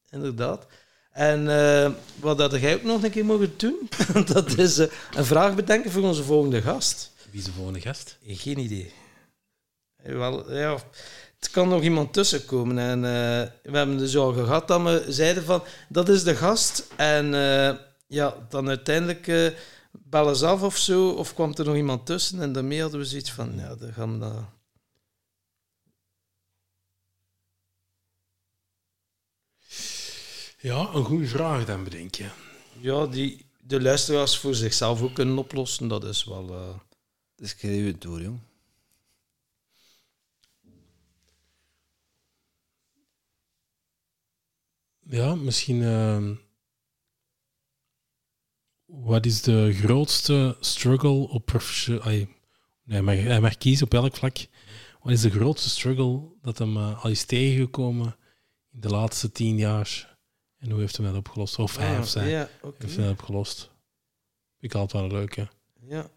Inderdaad. 0.10 0.66
En 1.12 1.50
eh, 1.60 1.92
wat 2.20 2.40
had 2.40 2.52
jij 2.62 2.76
ook 2.76 2.84
nog 2.84 3.04
een 3.04 3.12
keer 3.12 3.26
mogen 3.26 3.54
doen? 3.58 3.90
dat 4.34 4.58
is 4.58 4.78
eh, 4.78 4.88
een 5.14 5.26
vraag 5.26 5.56
bedenken 5.56 5.92
voor 5.92 6.04
onze 6.04 6.24
volgende 6.24 6.62
gast. 6.62 7.12
Wie 7.32 7.40
is 7.40 7.46
de 7.46 7.52
volgende 7.52 7.82
gast? 7.82 8.18
Geen 8.24 8.60
idee. 8.60 8.94
Eh, 9.96 10.16
Wel, 10.16 10.54
ja, 10.54 10.78
het 11.40 11.50
kan 11.52 11.70
nog 11.70 11.82
iemand 11.82 12.14
tussenkomen. 12.14 12.78
En 12.78 12.98
eh, 13.06 13.50
we 13.72 13.78
hebben 13.78 13.98
dus 13.98 14.18
al 14.18 14.34
gehad 14.34 14.68
dat 14.68 14.82
we 14.82 15.06
zeiden 15.08 15.44
van, 15.44 15.64
dat 15.90 16.10
is 16.10 16.24
de 16.24 16.36
gast. 16.36 16.88
En 16.96 17.34
eh, 17.34 17.76
ja, 18.08 18.36
dan 18.50 18.68
uiteindelijk 18.68 19.28
eh, 19.28 19.48
bellen 19.92 20.36
ze 20.36 20.46
af 20.46 20.62
of 20.62 20.78
zo, 20.78 21.10
of 21.10 21.34
kwam 21.34 21.54
er 21.54 21.66
nog 21.66 21.76
iemand 21.76 22.06
tussen. 22.06 22.42
En 22.42 22.52
daarmee 22.54 22.82
hadden 22.82 23.00
we 23.00 23.06
zoiets 23.06 23.32
van, 23.32 23.54
ja, 23.58 23.76
dan 23.76 23.94
gaan 23.94 24.14
we 24.14 24.20
dat... 24.20 24.34
Ja, 30.66 30.90
een 30.94 31.04
goede 31.04 31.28
vraag 31.28 31.66
dan 31.66 31.84
bedenk 31.84 32.16
je. 32.16 32.30
Ja, 32.80 33.06
die 33.08 33.46
de 33.62 33.82
luisteraars 33.82 34.38
voor 34.38 34.56
zichzelf 34.56 35.02
ook 35.02 35.14
kunnen 35.14 35.38
oplossen, 35.38 35.88
dat 35.88 36.04
is 36.04 36.24
wel... 36.24 36.50
eh, 36.54 36.80
Het 37.36 37.46
is 37.46 37.54
geen 37.54 37.98
toer, 37.98 38.22
jong. 38.22 38.40
Ja, 45.00 45.36
misschien. 45.36 45.82
ehm, 45.84 46.36
wat 48.86 49.26
is 49.26 49.42
de 49.42 49.74
grootste 49.74 50.58
struggle 50.60 51.30
op 51.30 51.46
professioneel. 51.46 52.02
Nee, 52.04 52.28
hij 52.88 53.02
mag, 53.02 53.16
hij 53.16 53.42
mag 53.42 53.58
kiezen 53.58 53.86
op 53.86 53.94
elk 53.94 54.16
vlak. 54.16 54.38
Wat 55.02 55.12
is 55.14 55.22
de 55.22 55.30
grootste 55.30 55.70
struggle 55.70 56.22
dat 56.42 56.58
hem 56.58 56.78
eh, 56.78 57.04
al 57.04 57.10
is 57.10 57.26
tegengekomen 57.26 58.16
in 58.72 58.80
de 58.80 58.90
laatste 58.90 59.32
tien 59.32 59.58
jaar? 59.58 60.15
En 60.66 60.72
hoe 60.72 60.80
heeft 60.80 60.98
hij 60.98 61.06
dat 61.06 61.16
opgelost? 61.16 61.60
Of 61.60 61.78
hij 61.78 61.98
of 62.00 62.08
zij 62.08 62.24
Ah, 62.24 62.30
Ja, 62.30 62.50
oké. 62.62 62.76
heeft 62.80 62.96
hij 62.96 63.06
dat 63.06 63.14
opgelost? 63.14 63.70
Ik 64.60 64.74
altijd 64.74 64.92
wel 64.92 65.04
een 65.12 65.18
leuke. 65.18 65.48
Ja. 65.88 66.08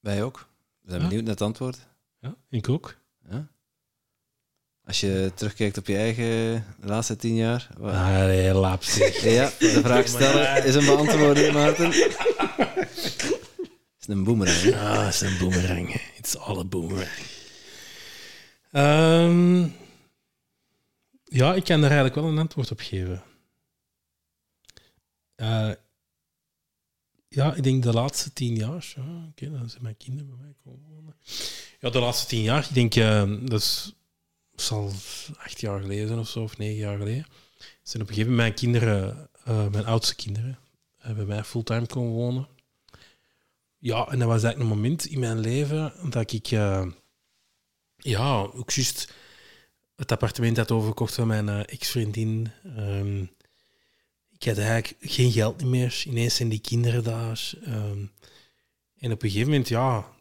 Wij 0.00 0.22
ook. 0.22 0.48
We 0.80 0.88
zijn 0.90 1.00
Ja. 1.02 1.06
benieuwd 1.06 1.24
naar 1.24 1.32
het 1.34 1.42
antwoord. 1.42 1.78
Ja, 2.20 2.34
ik 2.50 2.68
ook. 2.68 2.96
Ja? 3.30 3.46
Als 4.86 5.00
je 5.00 5.32
terugkijkt 5.34 5.78
op 5.78 5.86
je 5.86 5.96
eigen 5.96 6.64
laatste 6.80 7.16
tien 7.16 7.34
jaar. 7.34 7.68
wat- 7.78 7.92
Ah, 7.94 8.06
nee. 8.08 8.42
Ja, 9.32 9.50
de 9.58 9.80
vraag 9.84 10.08
stellen 10.08 10.64
is 10.64 10.74
een 10.74 10.84
beantwoorden, 10.86 11.52
Maarten. 11.52 11.88
is 13.98 14.06
een 14.06 14.24
boomerang. 14.24 14.60
hè? 14.62 14.78
Ah, 14.88 15.04
het 15.04 15.14
is 15.14 15.20
een 15.20 15.38
boomerang. 15.38 15.94
It's 16.16 16.36
all 16.36 16.58
a 16.58 16.64
boomerang. 16.64 17.08
Ehm, 18.70 19.68
ja, 21.34 21.54
ik 21.54 21.64
kan 21.64 21.76
er 21.76 21.84
eigenlijk 21.84 22.14
wel 22.14 22.24
een 22.24 22.38
antwoord 22.38 22.70
op 22.70 22.80
geven. 22.80 23.22
Eh, 25.34 25.70
ja, 27.28 27.54
ik 27.54 27.62
denk 27.62 27.82
de 27.82 27.92
laatste 27.92 28.32
tien 28.32 28.54
jaar. 28.56 28.92
Ja, 28.96 29.26
Oké, 29.28 29.50
dan 29.50 29.70
zijn 29.70 29.82
mijn 29.82 29.96
kinderen 29.96 30.28
bij 30.28 30.38
mij 30.40 30.54
komen 30.64 30.88
wonen. 30.88 31.16
Ja, 31.80 31.90
de 31.90 31.98
laatste 32.00 32.26
tien 32.26 32.42
jaar. 32.42 32.64
Ik 32.68 32.74
denk, 32.74 32.94
eh, 32.94 33.34
dat 33.40 33.60
is, 33.60 33.94
zal 34.54 34.92
acht 35.36 35.60
jaar 35.60 35.80
geleden 35.80 36.06
zijn 36.06 36.18
of 36.18 36.28
zo, 36.28 36.42
of 36.42 36.58
negen 36.58 36.76
jaar 36.76 36.98
geleden. 36.98 37.26
Zijn 37.82 38.02
op 38.02 38.08
een 38.08 38.14
gegeven 38.14 38.36
moment 38.36 38.36
mijn 38.36 38.54
kinderen, 38.54 39.28
eh, 39.44 39.68
mijn 39.68 39.86
oudste 39.86 40.14
kinderen, 40.14 40.58
bij 41.02 41.24
mij 41.24 41.44
fulltime 41.44 41.86
komen 41.86 42.12
wonen. 42.12 42.48
Ja, 43.78 44.06
en 44.06 44.18
dat 44.18 44.28
was 44.28 44.42
eigenlijk 44.42 44.58
een 44.58 44.76
moment 44.76 45.06
in 45.06 45.18
mijn 45.18 45.38
leven 45.38 46.10
dat 46.10 46.32
ik, 46.32 46.46
ja, 47.96 48.40
ook 48.40 48.70
juist 48.70 49.12
het 49.96 50.12
appartement 50.12 50.56
had 50.56 50.70
overgekocht 50.70 51.14
van 51.14 51.26
mijn 51.26 51.48
eh, 51.48 51.60
ex-vriendin. 51.66 52.50
Ehm, 52.76 53.22
ik 54.38 54.44
had 54.44 54.58
eigenlijk 54.58 54.96
geen 55.00 55.32
geld 55.32 55.64
meer. 55.64 56.02
Ineens 56.06 56.34
zijn 56.34 56.48
die 56.48 56.60
kinderen 56.60 57.04
daar. 57.04 57.52
Ehm, 57.64 58.06
en 58.98 59.12
op 59.12 59.22
een 59.22 59.30
gegeven 59.30 59.50
moment, 59.50 59.68
ja, 59.68 60.12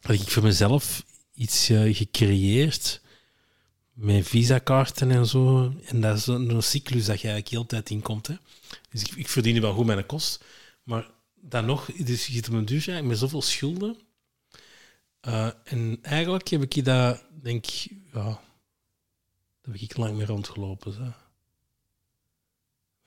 had 0.00 0.14
ik 0.14 0.30
voor 0.30 0.42
mezelf 0.42 1.04
iets 1.34 1.68
eh, 1.68 1.96
gecreëerd 1.96 3.00
met 3.92 4.28
visakaarten 4.28 5.10
en 5.10 5.26
zo. 5.26 5.72
En 5.84 6.00
dat 6.00 6.16
is 6.16 6.26
een 6.26 6.62
cyclus 6.62 7.04
dat 7.04 7.20
je 7.20 7.28
eigenlijk 7.28 7.48
heel 7.48 7.66
tijd 7.66 7.90
in 7.90 8.02
komt. 8.02 8.26
Hè. 8.26 8.34
Dus 8.90 9.02
ik, 9.02 9.14
ik 9.14 9.28
verdien 9.28 9.60
wel 9.60 9.72
goed 9.72 9.86
mijn 9.86 10.06
kost. 10.06 10.44
Maar 10.82 11.10
dan 11.34 11.64
nog, 11.64 11.92
dus 11.92 12.26
je 12.26 12.32
zit 12.32 12.48
op 12.48 12.54
een 12.54 13.06
met 13.06 13.18
zoveel 13.18 13.42
schulden. 13.42 13.96
Eh, 15.20 15.50
en 15.64 15.98
eigenlijk 16.02 16.48
heb 16.48 16.62
ik 16.62 16.84
dat, 16.84 17.24
denk 17.42 17.66
ik, 17.66 17.90
ja, 18.24 18.40
daar 19.60 19.72
heb 19.72 19.74
ik 19.74 19.96
lang 19.96 20.16
mee 20.16 20.26
rondgelopen. 20.26 20.92
Zo. 20.92 21.12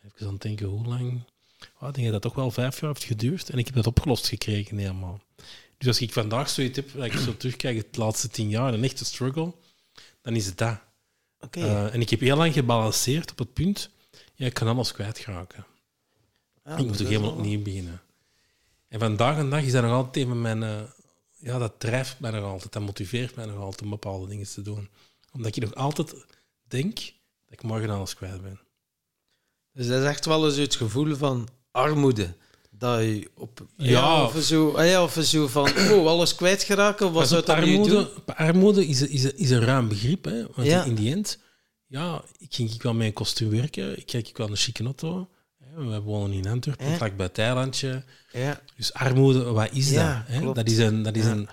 Even 0.06 0.28
aan 0.28 0.34
het 0.34 0.42
denken, 0.42 0.68
hoe 0.68 0.86
lang? 0.86 1.24
Oh, 1.80 1.88
ik 1.88 1.94
denk 1.94 2.12
dat 2.12 2.12
dat 2.12 2.22
toch 2.22 2.34
wel 2.34 2.52
vijf 2.52 2.80
jaar 2.80 2.90
heeft 2.90 3.04
geduurd. 3.04 3.50
En 3.50 3.58
ik 3.58 3.66
heb 3.66 3.76
dat 3.76 3.88
opgelost 3.88 4.28
gekregen 4.28 4.78
helemaal. 4.78 5.22
Dus 5.78 5.88
als 5.88 6.02
ik 6.02 6.14
vandaag 6.14 6.50
zoiets 6.50 6.76
heb, 6.76 6.94
dat 6.94 7.06
ik 7.06 7.14
zo 7.14 7.38
terugkijk, 7.38 7.94
de 7.94 8.00
laatste 8.00 8.30
tien 8.30 8.50
jaar, 8.50 8.74
een 8.74 8.84
echte 8.84 9.06
struggle, 9.06 9.54
dan 10.22 10.36
is 10.36 10.46
het 10.46 10.58
dat. 10.58 10.80
Oké. 11.40 11.60
Eh, 11.60 11.94
en 11.94 12.02
ik 12.02 12.10
heb 12.10 12.20
heel 12.20 12.38
lang 12.38 12.54
gebalanceerd 12.54 13.32
op 13.32 13.38
het 13.38 13.54
punt, 13.54 13.90
ja, 14.36 14.46
ik 14.46 14.54
kan 14.54 14.68
alles 14.68 14.92
kwijtraken. 14.92 15.66
Ja, 16.66 16.78
ik 16.78 16.86
moet 16.86 17.00
is 17.00 17.08
helemaal 17.08 17.32
opnieuw 17.32 17.62
beginnen. 17.62 18.02
En 18.88 19.00
vandaag 19.00 19.38
en 19.38 19.50
dag 19.50 19.64
is 19.64 19.72
dat 19.72 19.84
nog 19.84 19.92
altijd 19.92 20.26
even 20.26 20.42
mijn... 20.42 20.64
eh, 20.64 20.82
ja, 21.40 21.58
dat 21.58 21.74
drijft 21.78 22.20
mij 22.20 22.32
nog 22.32 22.44
altijd. 22.44 22.74
Dat 22.74 22.82
motiveert 22.82 23.36
mij 23.36 23.46
nog 23.46 23.58
altijd 23.60 23.82
om 23.82 23.90
bepaalde 23.90 24.28
dingen 24.28 24.48
te 24.48 24.62
doen. 24.62 24.90
Omdat 25.32 25.56
ik 25.56 25.62
nog 25.64 25.76
altijd 25.76 26.16
denk 26.68 26.96
dat 26.96 27.54
ik 27.60 27.64
morgen 27.64 27.90
alles 27.90 28.16
kwijt 28.16 28.42
ben. 28.42 28.60
Dus 29.74 29.88
dat 29.88 30.02
is 30.02 30.08
echt 30.08 30.26
wel 30.26 30.46
eens 30.46 30.56
het 30.56 30.76
gevoel 30.76 31.16
van 31.16 31.48
armoede. 31.72 32.36
Dat 32.72 33.00
je 33.02 33.30
op... 33.36 33.68
Ja. 33.78 34.24
of 34.24 34.38
zo, 34.42 34.72
ah 34.72 34.88
ja, 34.88 35.04
of 35.04 35.18
zo 35.22 35.48
van, 35.48 35.70
oh, 35.92 36.08
alles 36.08 36.36
kwijtgeraken, 36.36 37.12
wat 37.12 37.28
zou 37.28 37.46
dat 37.46 37.58
nu 37.58 37.64
armoede, 37.64 37.90
doen? 37.94 38.36
armoede 38.36 38.88
is, 38.88 39.02
is, 39.02 39.24
is 39.24 39.50
een 39.50 39.64
ruim 39.64 39.88
begrip. 39.88 40.26
Hè? 40.26 40.42
Want 40.56 40.68
Ja. 40.68 40.84
in 40.84 40.96
die 40.96 41.12
end, 41.12 41.40
ja, 41.86 42.24
ik 42.38 42.56
ging 42.56 42.74
ik 42.74 42.82
wel 42.82 42.94
met 42.94 43.08
een 43.08 43.14
kostuum 43.14 43.50
werken. 43.50 43.98
Ik 43.98 44.06
krijg 44.06 44.30
ik 44.30 44.38
wel 44.38 44.50
een 44.50 44.56
chique 44.56 44.84
auto. 44.84 45.30
We 45.76 46.00
wonen 46.02 46.38
in 46.38 46.48
Antwerpen, 46.48 46.90
Ja. 46.90 46.96
vlakbij 46.98 47.26
het 47.26 47.38
eilandje. 47.38 48.04
Ja, 48.32 48.62
Dus 48.76 48.94
armoede, 48.94 49.44
wat 49.44 49.70
is 49.72 49.90
Ja, 49.90 50.14
dat? 50.28 50.36
Hè? 50.36 50.54
Dat, 50.54 50.68
is 50.70 50.78
een, 50.78 51.02
dat 51.04 51.16
is 51.16 51.24
Ja. 51.24 51.32
een, 51.32 51.50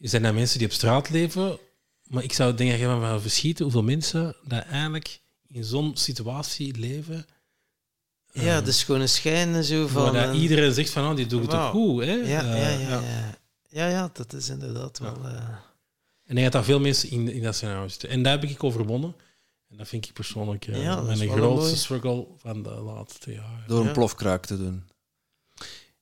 zijn 0.00 0.22
dat 0.22 0.34
mensen 0.34 0.58
die 0.58 0.66
op 0.66 0.72
straat 0.72 1.10
leven. 1.10 1.58
Maar 2.06 2.22
ik 2.22 2.32
zou 2.32 2.54
denken 2.54 2.78
van 2.78 3.00
wel 3.00 3.20
verschieten 3.20 3.64
hoeveel 3.64 3.82
mensen 3.82 4.36
dat 4.44 4.64
eigenlijk 4.64 5.20
in 5.46 5.64
zo'n 5.64 5.96
situatie 5.96 6.78
leven. 6.78 7.26
ja, 8.32 8.54
dat 8.58 8.68
is 8.68 8.82
gewoon 8.84 9.00
een 9.00 9.08
schijn 9.08 9.54
en 9.54 9.64
zo 9.64 9.86
van... 9.86 10.02
waar 10.02 10.12
dat 10.26 10.34
eh, 10.34 10.42
iedereen 10.42 10.72
zegt 10.72 10.90
van, 10.90 11.10
oh, 11.10 11.16
die 11.16 11.26
doet 11.26 11.42
het 11.42 11.50
wauw. 11.52 11.70
goed. 11.70 12.04
Hè? 12.04 12.12
ja, 12.12 12.24
ja, 12.24 12.42
Eh, 12.54 12.80
ja, 12.82 13.00
ja. 13.00 13.38
Ja, 13.68 13.86
ja, 13.88 14.10
dat 14.12 14.32
is 14.32 14.48
inderdaad 14.48 14.98
wel... 14.98 15.16
eh, 15.24 15.34
En 16.24 16.34
denk 16.34 16.42
dat 16.42 16.52
daar 16.52 16.64
veel 16.64 16.80
mensen 16.80 17.10
in, 17.10 17.28
in 17.32 17.42
dat 17.42 17.54
scenario 17.54 17.88
zitten. 17.88 18.08
En 18.08 18.22
daar 18.22 18.40
heb 18.40 18.50
ik 18.50 18.64
overwonnen. 18.64 19.14
En 19.72 19.78
dat 19.78 19.88
vind 19.88 20.06
ik 20.06 20.12
persoonlijk 20.12 20.66
eh, 20.66 20.82
Ja, 20.82 20.96
dat 20.96 21.08
is 21.08 21.18
mijn 21.18 21.28
wel 21.28 21.36
een 21.38 21.42
grootste 21.42 21.64
mooi- 21.66 21.76
struggle 21.76 22.26
van 22.36 22.62
de 22.62 22.70
laatste 22.70 23.32
jaren. 23.32 23.64
Door 23.66 23.80
een 23.80 23.86
Ja. 23.86 23.92
plofkraak 23.92 24.46
te 24.46 24.56
doen. 24.56 24.82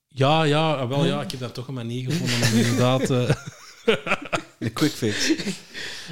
Ja, 0.06 0.42
ja, 0.42 0.72
ah, 0.74 0.88
wel 0.88 1.04
ja, 1.04 1.22
ik 1.22 1.30
heb 1.30 1.40
daar 1.40 1.52
toch 1.52 1.68
een 1.68 1.74
manier 1.74 2.10
gevonden 2.10 2.48
om 2.52 2.56
inderdaad... 2.58 3.10
eh, 3.10 3.30
De 4.58 4.70
quick 4.70 4.92
fix. 4.92 5.26
je, 5.26 5.54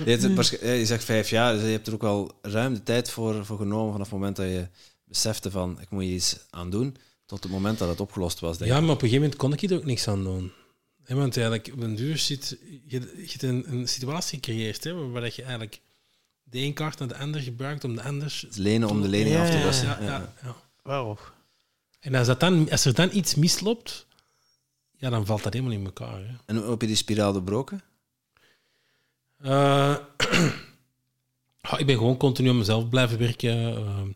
hebt 0.04 0.22
het 0.22 0.34
waarsch- 0.34 0.52
eh, 0.52 0.78
je 0.78 0.86
zegt 0.86 1.04
vijf 1.04 1.30
jaar, 1.30 1.52
dus 1.54 1.62
je 1.62 1.68
hebt 1.68 1.86
er 1.86 1.92
ook 1.94 2.02
wel 2.02 2.32
ruim 2.42 2.74
de 2.74 2.82
tijd 2.82 3.10
voor, 3.10 3.44
voor 3.46 3.56
genomen 3.58 3.92
vanaf 3.92 4.06
het 4.10 4.18
moment 4.18 4.36
dat 4.36 4.46
je 4.46 4.68
besefte 5.04 5.50
van 5.50 5.80
ik 5.80 5.90
moet 5.90 6.02
hier 6.02 6.14
iets 6.14 6.38
aan 6.50 6.70
doen, 6.70 6.96
tot 7.26 7.42
het 7.42 7.52
moment 7.52 7.78
dat 7.78 7.88
het 7.88 8.00
opgelost 8.00 8.40
was. 8.40 8.58
Denk 8.58 8.70
Ja, 8.70 8.76
ik. 8.76 8.82
maar 8.82 8.90
op 8.94 9.02
een 9.02 9.08
gegeven 9.08 9.22
moment 9.22 9.40
kon 9.40 9.52
ik 9.52 9.62
er 9.70 9.76
ook 9.76 9.84
niks 9.84 10.08
aan 10.08 10.24
doen. 10.24 10.52
Hè, 11.04 11.14
want 11.14 11.36
eigenlijk, 11.36 11.70
op 11.74 11.80
een 11.82 11.94
duur 11.94 12.18
zit 12.18 12.56
je, 12.86 13.00
je 13.16 13.26
hebt 13.30 13.42
een, 13.42 13.64
een 13.72 13.88
situatie 13.88 14.34
gecreëerd 14.34 14.84
hè, 14.84 14.94
waarbij 14.94 15.20
dat 15.20 15.34
je 15.34 15.42
eigenlijk 15.42 15.80
de 16.50 16.58
een 16.58 16.72
kaart 16.72 16.98
naar 16.98 17.08
de 17.08 17.16
ander 17.16 17.40
gebruikt 17.40 17.84
om 17.84 17.94
de 17.94 18.02
anders... 18.02 18.40
Het 18.40 18.56
lenen 18.56 18.88
om 18.88 19.02
de 19.02 19.08
lening 19.08 19.34
Ja, 19.34 19.42
af 19.42 19.50
te 19.50 19.56
ja, 19.56 19.64
lossen. 19.64 19.86
Ja, 19.86 20.34
Ja. 20.42 21.16
En 22.00 22.14
als, 22.14 22.26
dat 22.26 22.40
dan, 22.40 22.70
als 22.70 22.84
er 22.84 22.94
dan 22.94 23.10
iets 23.12 23.34
misloopt, 23.34 24.06
ja, 24.96 25.10
dan 25.10 25.26
valt 25.26 25.42
dat 25.42 25.52
helemaal 25.52 25.74
in 25.74 25.84
elkaar. 25.84 26.18
Hè. 26.18 26.34
En 26.46 26.56
hoe 26.56 26.70
heb 26.70 26.80
je 26.80 26.86
die 26.86 26.96
spiraal 26.96 27.32
doorbroken? 27.32 27.82
Eh, 29.38 29.96
ik 31.78 31.86
ben 31.86 31.96
gewoon 31.96 32.16
continu 32.16 32.48
aan 32.48 32.58
mezelf 32.58 32.88
blijven 32.88 33.18
werken. 33.18 33.76
Ehm, 33.76 34.08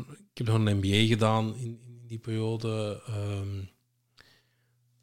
ik 0.00 0.38
heb 0.38 0.46
nog 0.46 0.56
een 0.56 0.76
MBA 0.76 1.06
gedaan 1.06 1.56
in, 1.56 1.80
in 1.86 2.02
die 2.06 2.18
periode. 2.18 3.02
Ehm, 3.06 3.60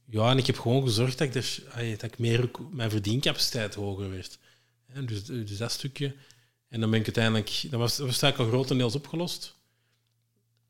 ja, 0.05 0.29
en 0.29 0.37
ik 0.37 0.47
heb 0.47 0.59
gewoon 0.59 0.83
gezorgd 0.83 1.17
dat 1.17 1.27
ik, 1.27 1.35
er, 1.35 1.63
ay, 1.73 1.91
dat 1.91 2.03
ik 2.03 2.19
meer 2.19 2.51
mijn 2.71 2.89
verdiencapaciteit 2.89 3.75
hoger 3.75 4.09
werd. 4.09 4.39
Hè, 4.97 5.05
dus, 5.05 5.23
dus 5.23 5.57
dat 5.57 5.71
stukje. 5.71 6.15
En 6.67 6.79
dan 6.79 6.89
ben 6.89 6.99
ik 6.99 7.05
uiteindelijk... 7.05 7.61
Dat 7.69 7.79
was, 7.79 7.97
dat 7.97 8.05
was 8.05 8.21
eigenlijk 8.21 8.51
al 8.51 8.57
grotendeels 8.57 8.95
opgelost. 8.95 9.55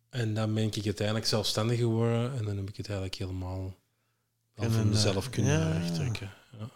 En 0.09 0.33
dan 0.33 0.53
ben 0.53 0.63
ik 0.63 0.85
uiteindelijk 0.85 1.27
zelfstandig 1.27 1.77
geworden. 1.77 2.37
En 2.37 2.45
dan 2.45 2.57
heb 2.57 2.69
ik 2.69 2.77
het 2.77 2.87
eigenlijk 2.87 3.17
helemaal 3.17 3.59
wel 3.59 3.75
Kunnen, 4.53 4.73
voor 4.73 4.85
eh, 4.85 4.89
mezelf 4.89 5.29
kunnen 5.29 5.59
ja. 5.59 5.77
rechtrekken. 5.77 6.33
Ja. 6.59 6.69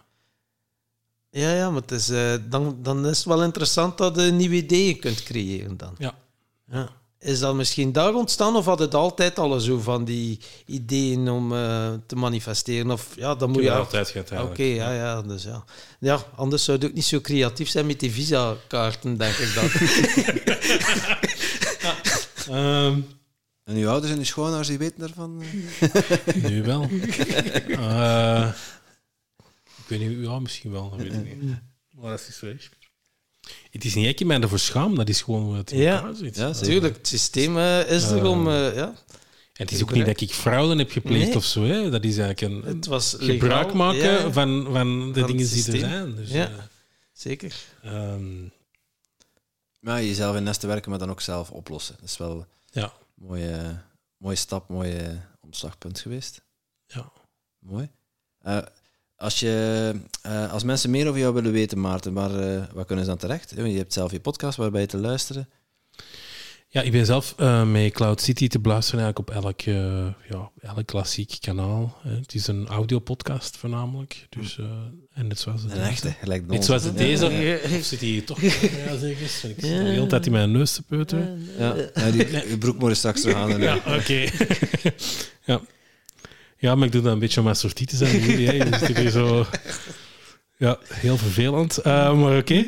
Ja, 1.29 1.53
ja, 1.53 1.69
maar 1.69 1.81
het 1.81 1.91
is, 1.91 2.09
eh, 2.09 2.35
dan, 2.49 2.83
dan 2.83 3.07
is 3.07 3.17
het 3.17 3.25
wel 3.25 3.43
interessant 3.43 3.97
dat 3.97 4.15
je 4.15 4.21
nieuwe 4.21 4.55
ideeën 4.55 4.99
kunt 4.99 5.23
creëren 5.23 5.77
dan. 5.77 5.95
Ja. 5.97 6.15
Ja. 6.65 7.00
Is 7.21 7.39
dat 7.39 7.55
misschien 7.55 7.91
daar 7.91 8.13
ontstaan 8.13 8.55
of 8.55 8.65
had 8.65 8.79
het 8.79 8.93
altijd 8.93 9.39
al 9.39 9.59
zo 9.59 9.79
van 9.79 10.05
die 10.05 10.39
ideeën 10.65 11.29
om 11.29 11.53
eh, 11.53 11.93
te 12.05 12.15
manifesteren? 12.15 12.91
Of 12.91 13.07
ja, 13.15 13.35
dan 13.35 13.49
Ik 13.49 13.55
moet 13.55 13.63
je... 13.63 13.69
dat 13.69 13.77
altijd 13.77 14.09
gehad 14.09 14.31
Oké, 14.43 14.63
ja, 14.63 14.93
ja, 14.93 15.21
dus 15.21 15.43
ja. 15.43 15.63
Ja, 15.99 16.23
anders 16.35 16.63
zou 16.63 16.77
het 16.77 16.87
ook 16.87 16.93
niet 16.93 17.05
zo 17.05 17.21
creatief 17.21 17.69
zijn 17.69 17.85
met 17.85 17.99
die 17.99 18.11
visa-kaarten, 18.11 19.17
denk 19.17 19.35
ik 19.35 19.53
dan. 19.53 19.69
Ehm, 22.49 22.99
En 23.63 23.75
uw 23.75 23.89
ouders 23.89 24.11
en 24.11 24.17
uw 24.17 24.23
schoonouders, 24.23 24.67
die 24.67 24.77
weten 24.77 24.99
daarvan? 24.99 25.43
nu 26.49 26.63
wel. 26.63 26.81
Eh, 27.67 28.51
ik 29.77 29.85
weet 29.87 29.99
niet, 29.99 30.25
ja, 30.25 30.39
misschien 30.39 30.71
wel, 30.71 30.89
dat 30.89 30.99
weet 30.99 31.13
ik 31.13 31.41
niet. 31.41 31.55
Maar 31.91 32.09
dat 32.09 32.25
is 32.27 32.39
weg. 32.39 32.69
Het 33.71 33.85
is 33.85 33.95
niet 33.95 34.05
dat 34.05 34.19
ik 34.19 34.25
mij 34.27 34.39
ervoor 34.41 34.59
schaam, 34.59 34.95
dat 34.95 35.09
is 35.09 35.21
gewoon 35.21 35.43
hoe 35.43 35.55
het 35.55 35.71
in 35.71 35.79
Ja. 35.79 36.13
zit. 36.13 36.35
Ja, 36.35 36.53
zeker. 36.53 36.69
Tuurlijk, 36.71 36.95
het 36.97 37.07
systeem 37.07 37.57
eh, 37.57 37.91
is 37.91 38.03
er 38.03 38.25
om... 38.25 38.47
eh, 38.47 38.75
ja. 38.75 38.93
En 39.53 39.67
het 39.67 39.71
is 39.71 39.81
ook 39.81 39.91
niet 39.93 40.05
dat 40.05 40.21
ik 40.21 40.31
fraude 40.33 40.75
heb 40.75 40.91
gepleegd 40.91 41.27
Nee. 41.27 41.35
of 41.35 41.45
zo. 41.45 41.63
Hè. 41.63 41.89
Dat 41.89 42.03
is 42.03 42.17
eigenlijk 42.17 42.53
een 42.67 42.75
Het 42.75 42.85
was 42.85 43.11
legaal, 43.11 43.27
gebruik 43.39 43.73
maken 43.73 43.99
ja, 43.99 44.31
Van, 44.31 44.67
van 44.71 45.11
de 45.13 45.23
dingen 45.25 45.47
die 45.49 45.71
er 45.71 45.79
zijn. 45.79 46.15
Dus, 46.15 46.29
Ja. 46.31 46.49
eh, 46.49 46.53
Zeker. 47.13 47.55
ehm, 47.83 48.43
Maar 49.79 50.03
jezelf 50.03 50.35
in 50.35 50.43
nest 50.43 50.59
te 50.59 50.67
werken, 50.67 50.89
maar 50.89 50.99
dan 50.99 51.09
ook 51.09 51.21
zelf 51.21 51.51
oplossen. 51.51 51.95
Dat 51.99 52.09
is 52.09 52.17
wel 52.17 52.31
een 52.39 52.45
ja, 52.81 52.93
mooie, 53.13 53.81
mooie 54.17 54.35
stap, 54.35 54.69
mooie 54.69 55.21
omslagpunt 55.39 55.99
geweest. 55.99 56.41
ja. 56.87 57.11
Mooi. 57.59 57.89
Eh, 58.41 58.57
als, 59.21 59.39
je, 59.39 59.93
eh, 60.21 60.51
als 60.51 60.63
mensen 60.63 60.89
meer 60.89 61.07
over 61.07 61.19
jou 61.19 61.33
willen 61.33 61.51
weten, 61.51 61.79
Maarten, 61.79 62.13
waar, 62.13 62.39
eh, 62.39 62.63
waar 62.73 62.85
kunnen 62.85 63.05
ze 63.05 63.09
dan 63.09 63.19
terecht? 63.19 63.53
Je 63.55 63.61
hebt 63.61 63.93
zelf 63.93 64.11
je 64.11 64.19
podcast 64.19 64.57
waarbij 64.57 64.81
je 64.81 64.87
te 64.87 64.97
luisteren. 64.97 65.49
Ja, 66.73 66.81
ik 66.81 66.91
ben 66.91 67.05
zelf 67.05 67.33
eh, 67.37 67.71
met 67.71 67.91
Cloud 67.93 68.21
City 68.21 68.47
te 68.47 68.59
beluisteren 68.59 69.03
eigenlijk 69.03 69.29
op 69.29 69.43
elk, 69.43 69.61
eh, 69.61 70.07
ja, 70.29 70.51
elk 70.61 70.85
klassiek 70.85 71.37
kanaal. 71.39 71.97
Hè. 72.01 72.15
Het 72.15 72.33
is 72.33 72.47
een 72.47 72.67
audiopodcast 72.67 73.57
voornamelijk. 73.57 74.25
Dus, 74.29 74.57
eh, 74.59 74.65
en 75.13 75.27
net 75.27 75.39
zoals 75.39 75.61
het 75.63 75.71
Een 75.71 75.81
echte, 75.81 76.13
gelijk 76.21 76.47
de 76.47 76.53
Net 76.53 76.65
zoals 76.65 76.83
onze. 76.83 76.95
deze. 76.95 77.25
Ja. 77.25 77.77
Of 77.77 77.83
zit 77.83 77.99
hij 77.99 78.09
hier 78.09 78.25
toch? 78.25 78.41
Ja, 78.85 78.97
zeg 78.97 79.21
eens. 79.21 79.43
Ik 79.43 79.55
zit 79.59 79.61
de 79.61 79.67
hele 79.67 80.07
tijd 80.07 80.25
in 80.25 80.31
mijn 80.31 80.51
neus 80.51 80.73
te 80.73 80.81
peuteren. 80.81 81.47
Ja, 81.57 81.75
ja 81.93 82.11
die, 82.11 82.49
je 82.49 82.57
broek 82.57 82.79
moet 82.79 82.89
je 82.89 82.95
straks 82.95 83.21
terug 83.21 83.35
aan. 83.35 83.61
Ja, 83.61 83.75
oké. 83.75 84.29
ja. 85.51 85.61
Ja, 86.61 86.75
maar 86.75 86.85
ik 86.85 86.91
doe 86.91 87.01
dat 87.01 87.13
een 87.13 87.19
beetje 87.19 87.37
om 87.39 87.43
mijn 87.43 87.55
sortie 87.55 87.87
te 87.87 87.95
zijn. 87.95 88.19
Jullie, 88.21 88.47
hè. 88.47 88.53
Je 88.53 88.77
zit 88.85 88.97
hier 88.97 89.09
zo... 89.09 89.45
Ja, 90.57 90.77
heel 90.87 91.17
vervelend. 91.17 91.77
Uh, 91.79 91.83
maar 92.19 92.37
oké. 92.37 92.65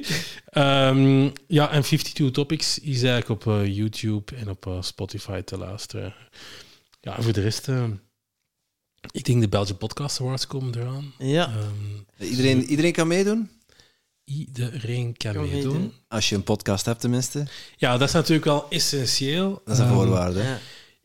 Okay. 0.49 0.90
Um, 0.90 1.32
ja, 1.48 1.70
en 1.72 1.82
52 1.82 2.32
Topics 2.32 2.80
is 2.80 3.03
eigenlijk 3.03 3.30
op 3.30 3.53
uh, 3.53 3.76
YouTube 3.76 4.36
en 4.36 4.49
op 4.49 4.65
uh, 4.65 4.82
Spotify 4.82 5.41
te 5.41 5.57
luisteren. 5.57 6.15
Ja, 7.02 7.22
voor 7.22 7.34
de 7.34 7.41
rest... 7.41 7.68
Uh, 7.68 7.84
ik 9.11 9.26
denk 9.26 9.41
de 9.41 9.49
Belgian 9.49 9.78
Podcast 9.78 10.20
Awards 10.22 10.48
komen 10.48 10.80
eraan. 10.80 11.14
Ja. 11.18 11.53
Um, 11.57 12.06
iedereen, 12.30 12.64
iedereen 12.64 12.91
kan 12.94 13.07
meedoen? 13.07 13.49
Iedereen 14.24 15.18
kan, 15.18 15.34
Kan 15.34 15.41
meedoen. 15.49 15.72
meedoen. 15.74 15.94
Als 16.07 16.30
je 16.30 16.36
een 16.36 16.44
podcast 16.44 16.86
hebt 16.86 16.99
tenminste. 17.02 17.48
Ja, 17.78 17.98
dat 17.98 18.07
is 18.07 18.14
natuurlijk 18.14 18.45
wel 18.45 18.70
essentieel. 18.70 19.61
Dat 19.65 19.74
is 19.74 19.80
een 19.80 19.88
Um, 19.90 19.94
voorwaarde. 19.94 20.41
Ja. 20.41 20.60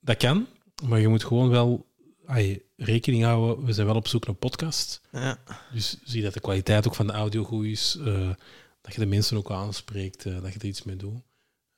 dat 0.00 0.16
kan, 0.16 0.46
maar 0.86 1.00
je 1.00 1.08
moet 1.08 1.24
gewoon 1.24 1.48
wel 1.48 1.86
ay, 2.26 2.62
rekening 2.76 3.22
houden. 3.24 3.64
We 3.64 3.72
zijn 3.72 3.86
wel 3.86 3.96
op 3.96 4.08
zoek 4.08 4.26
naar 4.26 4.34
podcast. 4.34 5.00
Ja. 5.12 5.38
Dus 5.72 5.96
zie 6.04 6.22
dat 6.22 6.34
de 6.34 6.40
kwaliteit 6.40 6.86
ook 6.86 6.94
van 6.94 7.06
de 7.06 7.12
audio 7.12 7.44
goed 7.44 7.64
is, 7.64 7.96
eh, 8.04 8.30
dat 8.80 8.94
je 8.94 9.00
de 9.00 9.06
mensen 9.06 9.36
ook 9.36 9.50
aanspreekt, 9.50 10.26
eh, 10.26 10.42
dat 10.42 10.52
je 10.52 10.58
er 10.58 10.64
iets 10.66 10.82
mee 10.82 10.96
doet. 10.96 11.20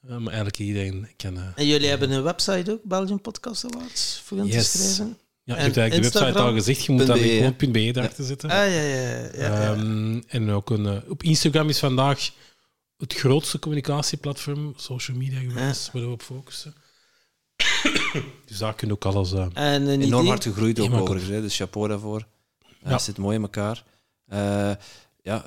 Eh, 0.00 0.10
maar 0.10 0.26
eigenlijk 0.32 0.58
iedereen 0.58 1.08
kan. 1.16 1.36
eh, 1.36 1.48
En 1.56 1.66
jullie 1.66 1.88
hebben 1.88 2.10
een 2.10 2.22
website 2.22 2.72
ook, 2.72 2.82
Belgian 2.82 3.20
Podcast 3.20 3.64
Awards, 3.64 4.20
voor 4.24 4.38
te 4.38 4.44
Yes. 4.46 4.70
schrijven? 4.72 5.18
Ja, 5.46 5.54
je 5.54 5.60
En 5.60 5.64
hebt 5.64 5.76
eigenlijk 5.76 6.12
de 6.12 6.18
website 6.18 6.38
al 6.42 6.52
gezegd, 6.52 6.84
je 6.84 6.92
moet 6.92 7.06
.be, 7.06 7.54
gewoon 7.56 7.72
.be 7.72 7.80
erachter 7.80 8.24
zetten. 8.24 8.50
Ah, 8.50 8.56
ja, 8.56 8.64
ja, 8.66 8.80
ja. 8.82 9.18
ja, 9.18 9.30
ja. 9.34 9.72
Ehm, 9.74 10.20
en 10.26 10.50
ook 10.50 10.70
een, 10.70 10.86
eh, 10.86 11.10
op 11.10 11.22
Instagram 11.22 11.68
is 11.68 11.78
vandaag 11.78 12.30
het 12.96 13.14
grootste 13.14 13.58
communicatieplatform, 13.58 14.72
social 14.76 15.16
media 15.16 15.38
geweest, 15.38 15.92
waar 15.92 16.02
we 16.02 16.08
op 16.08 16.22
focussen. 16.22 16.74
dus 18.46 18.58
daar 18.58 18.74
kun 18.74 18.88
je 18.88 18.94
ook 18.94 19.04
alles... 19.04 19.32
eh, 19.32 19.46
en 19.54 19.82
een 19.82 19.88
Enorm 19.88 20.04
idee? 20.04 20.28
hard 20.28 20.42
gegroeid 20.42 20.80
ook 20.80 20.92
overigens, 20.92 21.30
hè, 21.30 21.40
dus 21.40 21.56
chapeau 21.56 21.88
daarvoor. 21.88 22.26
Ja. 22.82 22.90
Het 22.90 23.02
zit 23.02 23.18
mooi 23.18 23.36
in 23.36 23.42
elkaar. 23.42 23.84
Eh, 24.26 24.72
ja, 25.22 25.44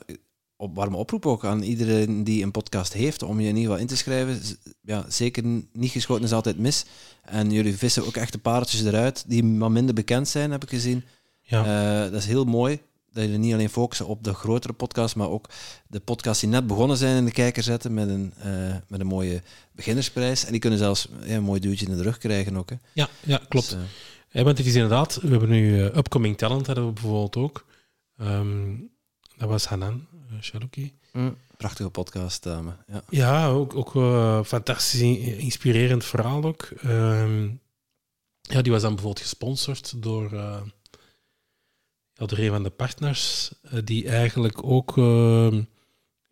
op 0.62 0.76
warme 0.76 0.98
oproep 0.98 1.26
ook 1.26 1.46
aan 1.46 1.62
iedereen 1.62 2.24
die 2.24 2.44
een 2.44 2.52
podcast 2.52 2.94
heeft, 2.94 3.24
om 3.24 3.40
je 3.40 3.48
in 3.48 3.56
ieder 3.56 3.64
geval 3.64 3.80
in 3.80 3.88
te 3.88 3.98
schrijven. 3.98 4.40
Ja, 4.82 5.06
zeker 5.08 5.44
niet 5.74 5.92
geschoten 5.92 6.24
is 6.24 6.32
altijd 6.34 6.58
mis. 6.58 6.86
En 7.22 7.52
jullie 7.52 7.78
vissen 7.78 8.06
ook 8.06 8.16
echt 8.16 8.32
de 8.32 8.38
pareltjes 8.38 8.84
eruit, 8.84 9.24
die 9.28 9.58
wat 9.58 9.70
minder 9.70 9.96
bekend 9.96 10.28
zijn, 10.28 10.52
heb 10.52 10.64
ik 10.64 10.70
gezien. 10.70 11.04
ja. 11.42 11.64
Eh, 12.06 12.12
dat 12.12 12.22
is 12.22 12.26
heel 12.28 12.46
mooi. 12.46 12.80
Dat 13.12 13.24
jullie 13.24 13.40
niet 13.40 13.54
alleen 13.54 13.70
focussen 13.70 14.08
op 14.08 14.24
de 14.24 14.34
grotere 14.34 14.74
podcast, 14.74 15.16
maar 15.16 15.30
ook 15.30 15.50
de 15.88 16.00
podcasts 16.00 16.42
die 16.42 16.50
net 16.50 16.68
begonnen 16.68 16.98
zijn 16.98 17.18
in 17.18 17.26
de 17.26 17.32
kijker 17.32 17.64
zetten 17.64 17.94
met 17.94 18.10
een, 18.10 18.34
eh, 18.38 18.76
met 18.88 19.00
een 19.00 19.08
mooie 19.08 19.42
beginnersprijs. 19.72 20.46
En 20.46 20.52
die 20.52 20.60
kunnen 20.60 20.80
zelfs 20.80 21.08
ja, 21.26 21.36
een 21.36 21.44
mooi 21.44 21.60
duwtje 21.60 21.86
in 21.86 21.98
de 21.98 22.04
rug 22.04 22.18
krijgen 22.18 22.58
ook. 22.58 22.70
Hè. 22.70 22.76
ja, 22.94 23.10
ja, 23.26 23.42
klopt. 23.48 23.70
Dus, 23.70 23.80
eh, 23.80 23.86
Ja, 24.32 24.44
want 24.44 24.58
het 24.58 24.68
is 24.68 24.74
inderdaad, 24.74 25.20
we 25.22 25.28
hebben 25.28 25.50
nu 25.50 25.82
Upcoming 25.84 26.38
Talent, 26.38 26.66
hadden 26.66 26.86
we 26.86 26.92
bijvoorbeeld 26.92 27.36
ook. 27.36 27.66
Ehm, 28.18 28.76
dat 29.38 29.50
was 29.50 29.66
Hanan 29.66 30.08
Shaluki. 30.42 30.98
Hm. 31.12 31.32
prachtige 31.58 31.90
podcast, 31.90 32.44
dame. 32.44 32.76
Ja. 32.88 33.04
Ja, 33.10 33.48
ook, 33.48 33.76
ook 33.76 33.96
eh, 33.96 34.44
fantastisch 34.44 35.00
in- 35.02 35.38
inspirerend 35.38 36.06
verhaal 36.06 36.44
ook. 36.44 36.64
Ehm, 36.82 37.50
ja, 38.42 38.62
die 38.62 38.72
was 38.72 38.82
dan 38.82 38.94
bijvoorbeeld 38.94 39.26
gesponsord 39.26 40.02
door, 40.02 40.34
eh, 40.34 40.62
ja, 42.14 42.26
door 42.26 42.38
een 42.38 42.50
van 42.50 42.64
de 42.64 42.70
partners, 42.70 43.52
eh, 43.62 43.80
die 43.84 44.10
eigenlijk 44.10 44.64
ook 44.64 44.98
ehm, 44.98 45.62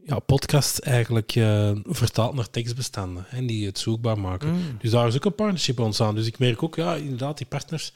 ja, 0.04 0.20
podcast 0.20 0.78
eigenlijk 0.80 1.36
eh, 1.36 1.72
vertaalt 1.84 2.34
naar 2.36 2.50
tekstbestanden 2.50 3.26
en 3.30 3.48
die 3.48 3.66
het 3.66 3.80
zoekbaar 3.80 4.20
maken. 4.20 4.54
Mm. 4.54 4.78
Dus 4.80 4.92
daar 4.92 5.08
is 5.08 5.16
ook 5.16 5.26
een 5.26 5.36
partnership 5.36 5.80
ontstaan. 5.80 6.16
Dus 6.16 6.28
ik 6.28 6.40
merk 6.40 6.64
ook, 6.64 6.76
ja, 6.76 6.96
inderdaad, 6.96 7.38
die 7.38 7.48
partners, 7.48 7.94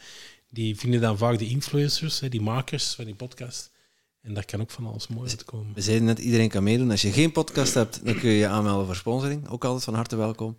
die 0.50 0.78
vinden 0.78 1.02
dan 1.02 1.18
vaak 1.18 1.38
de 1.38 1.48
influencers, 1.48 2.20
hè, 2.20 2.30
die 2.30 2.42
makers 2.42 2.94
van 2.94 3.06
die 3.06 3.16
podcast. 3.16 3.71
En 4.22 4.34
daar 4.34 4.46
kan 4.46 4.62
ook 4.62 4.72
van 4.72 4.86
alles 4.86 5.08
mooi 5.08 5.30
uitkomen. 5.30 5.74
We 5.74 5.82
zeiden 5.82 6.06
net, 6.06 6.20
iedereen 6.20 6.50
kan 6.50 6.64
meedoen. 6.64 6.92
Als 6.92 7.02
je 7.02 7.12
geen 7.12 7.32
podcast 7.32 7.74
hebt, 7.74 8.06
dan 8.06 8.20
kun 8.20 8.30
je 8.30 8.38
je 8.38 8.48
aanmelden 8.48 8.86
voor 8.86 8.96
sponsoring. 8.96 9.50
Ook 9.50 9.66
altijd 9.66 9.84
van 9.84 9.94
harte 9.94 10.16
welkom. 10.16 10.56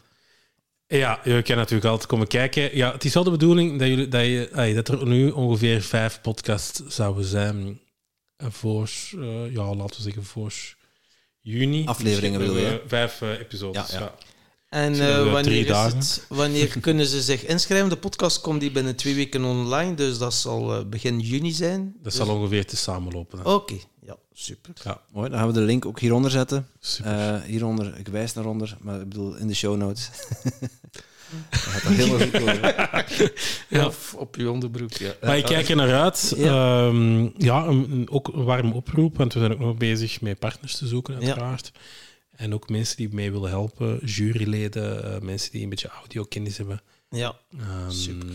Ja, 0.86 1.20
je 1.24 1.42
kan 1.42 1.56
natuurlijk 1.56 1.84
altijd 1.84 2.08
komen 2.08 2.26
kijken. 2.26 2.76
Ja, 2.76 2.92
het 2.92 3.04
is 3.04 3.14
wel 3.14 3.24
de 3.24 3.30
bedoeling 3.30 3.78
dat, 3.78 3.88
jullie, 3.88 4.08
dat, 4.08 4.24
je, 4.24 4.48
ay, 4.52 4.74
dat 4.74 4.88
er 4.88 5.06
nu 5.06 5.30
ongeveer 5.30 5.82
vijf 5.82 6.20
podcasts 6.20 6.86
zouden 6.86 7.24
zijn 7.24 7.80
voor, 8.38 8.90
eh, 9.12 9.52
ja, 9.52 9.74
laten 9.74 9.96
we 9.96 10.02
zeggen, 10.02 10.24
voor 10.24 10.52
juni. 11.40 11.86
Afleveringen 11.86 12.38
Dus 12.38 12.48
bedoel 12.48 12.62
je, 12.62 12.70
we 12.70 12.88
Vijf 12.88 13.22
eh, 13.22 13.38
episodes. 13.38 13.90
Ja, 13.90 13.98
ja. 13.98 14.04
Ja, 14.04 14.14
En 14.72 14.92
eh, 14.94 15.18
eh, 15.18 15.32
wanneer, 15.32 15.66
is 15.66 15.76
het, 15.92 16.24
wanneer 16.28 16.78
kunnen 16.80 17.06
ze 17.06 17.22
zich 17.22 17.44
inschrijven? 17.46 17.88
De 17.88 17.96
podcast 17.96 18.40
komt 18.40 18.60
die 18.60 18.70
binnen 18.70 18.96
twee 18.96 19.14
weken 19.14 19.44
online, 19.44 19.94
dus 19.94 20.18
dat 20.18 20.34
zal 20.34 20.74
eh, 20.74 20.84
begin 20.86 21.20
juni 21.20 21.52
zijn. 21.52 21.92
Dat 21.94 22.04
Dus- 22.04 22.14
zal 22.14 22.28
ongeveer 22.36 22.66
te 22.66 22.76
samenlopen. 22.76 23.46
Oké, 23.46 23.74
ja, 24.06 24.16
super. 24.32 24.70
Ja, 24.84 25.00
Mooi, 25.12 25.28
dan 25.30 25.38
gaan 25.38 25.46
we 25.48 25.52
de 25.54 25.60
link 25.60 25.86
ook 25.86 26.00
hieronder 26.00 26.30
zetten. 26.30 26.66
super. 26.80 27.12
Eh, 27.34 27.40
hieronder, 27.42 27.98
ik 27.98 28.08
wijs 28.08 28.32
naar 28.34 28.44
onder, 28.46 28.76
maar 28.80 29.00
ik 29.00 29.08
bedoel 29.08 29.36
in 29.36 29.46
de 29.46 29.54
show 29.54 29.76
notes. 29.76 30.10
dat 31.50 31.60
gaat 31.60 31.82
dan 31.82 31.92
helemaal 31.92 32.18
goed 32.18 32.30
komen. 32.30 32.74
Ja. 33.68 33.86
Of 33.86 34.14
op 34.14 34.36
je 34.36 34.50
onderbroek, 34.50 34.92
ja. 34.92 35.12
maar 35.22 35.36
ik 35.38 35.44
kijk 35.44 35.68
er 35.68 35.76
naar 35.76 36.00
uit. 36.00 36.32
Ja. 36.36 36.44
Ja, 36.44 36.86
ja 37.36 37.64
een, 37.66 37.90
een- 37.90 38.10
ook 38.10 38.28
een 38.28 38.44
warm 38.44 38.72
oproep, 38.72 39.16
want 39.16 39.32
we 39.32 39.38
zijn 39.38 39.52
ook 39.52 39.58
nog 39.58 39.76
bezig 39.76 40.20
met 40.20 40.38
partners 40.38 40.76
te 40.76 40.86
zoeken, 40.86 41.14
uiteraard. 41.14 41.72
En 42.42 42.54
ook 42.54 42.68
mensen 42.68 42.96
die 42.96 43.08
mee 43.14 43.32
willen 43.32 43.50
helpen, 43.50 43.98
juryleden, 44.04 45.14
eh, 45.14 45.20
mensen 45.20 45.50
die 45.52 45.62
een 45.62 45.68
beetje 45.68 45.88
audiokennis 45.88 46.56
hebben. 46.56 46.82
Ja, 47.10 47.36
Ehm, 47.58 47.90
Super. 47.90 48.28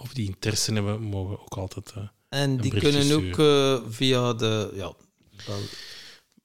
Of 0.00 0.12
die 0.12 0.26
interesse 0.26 0.72
hebben, 0.72 1.00
mogen 1.02 1.40
ook 1.40 1.56
altijd. 1.56 1.92
eh 1.96 2.02
en 2.28 2.56
die 2.56 2.78
kunnen 2.78 3.12
ook 3.16 3.38
eh, 3.38 3.90
via 3.90 4.32
de... 4.32 4.70
Ja, 4.74 4.92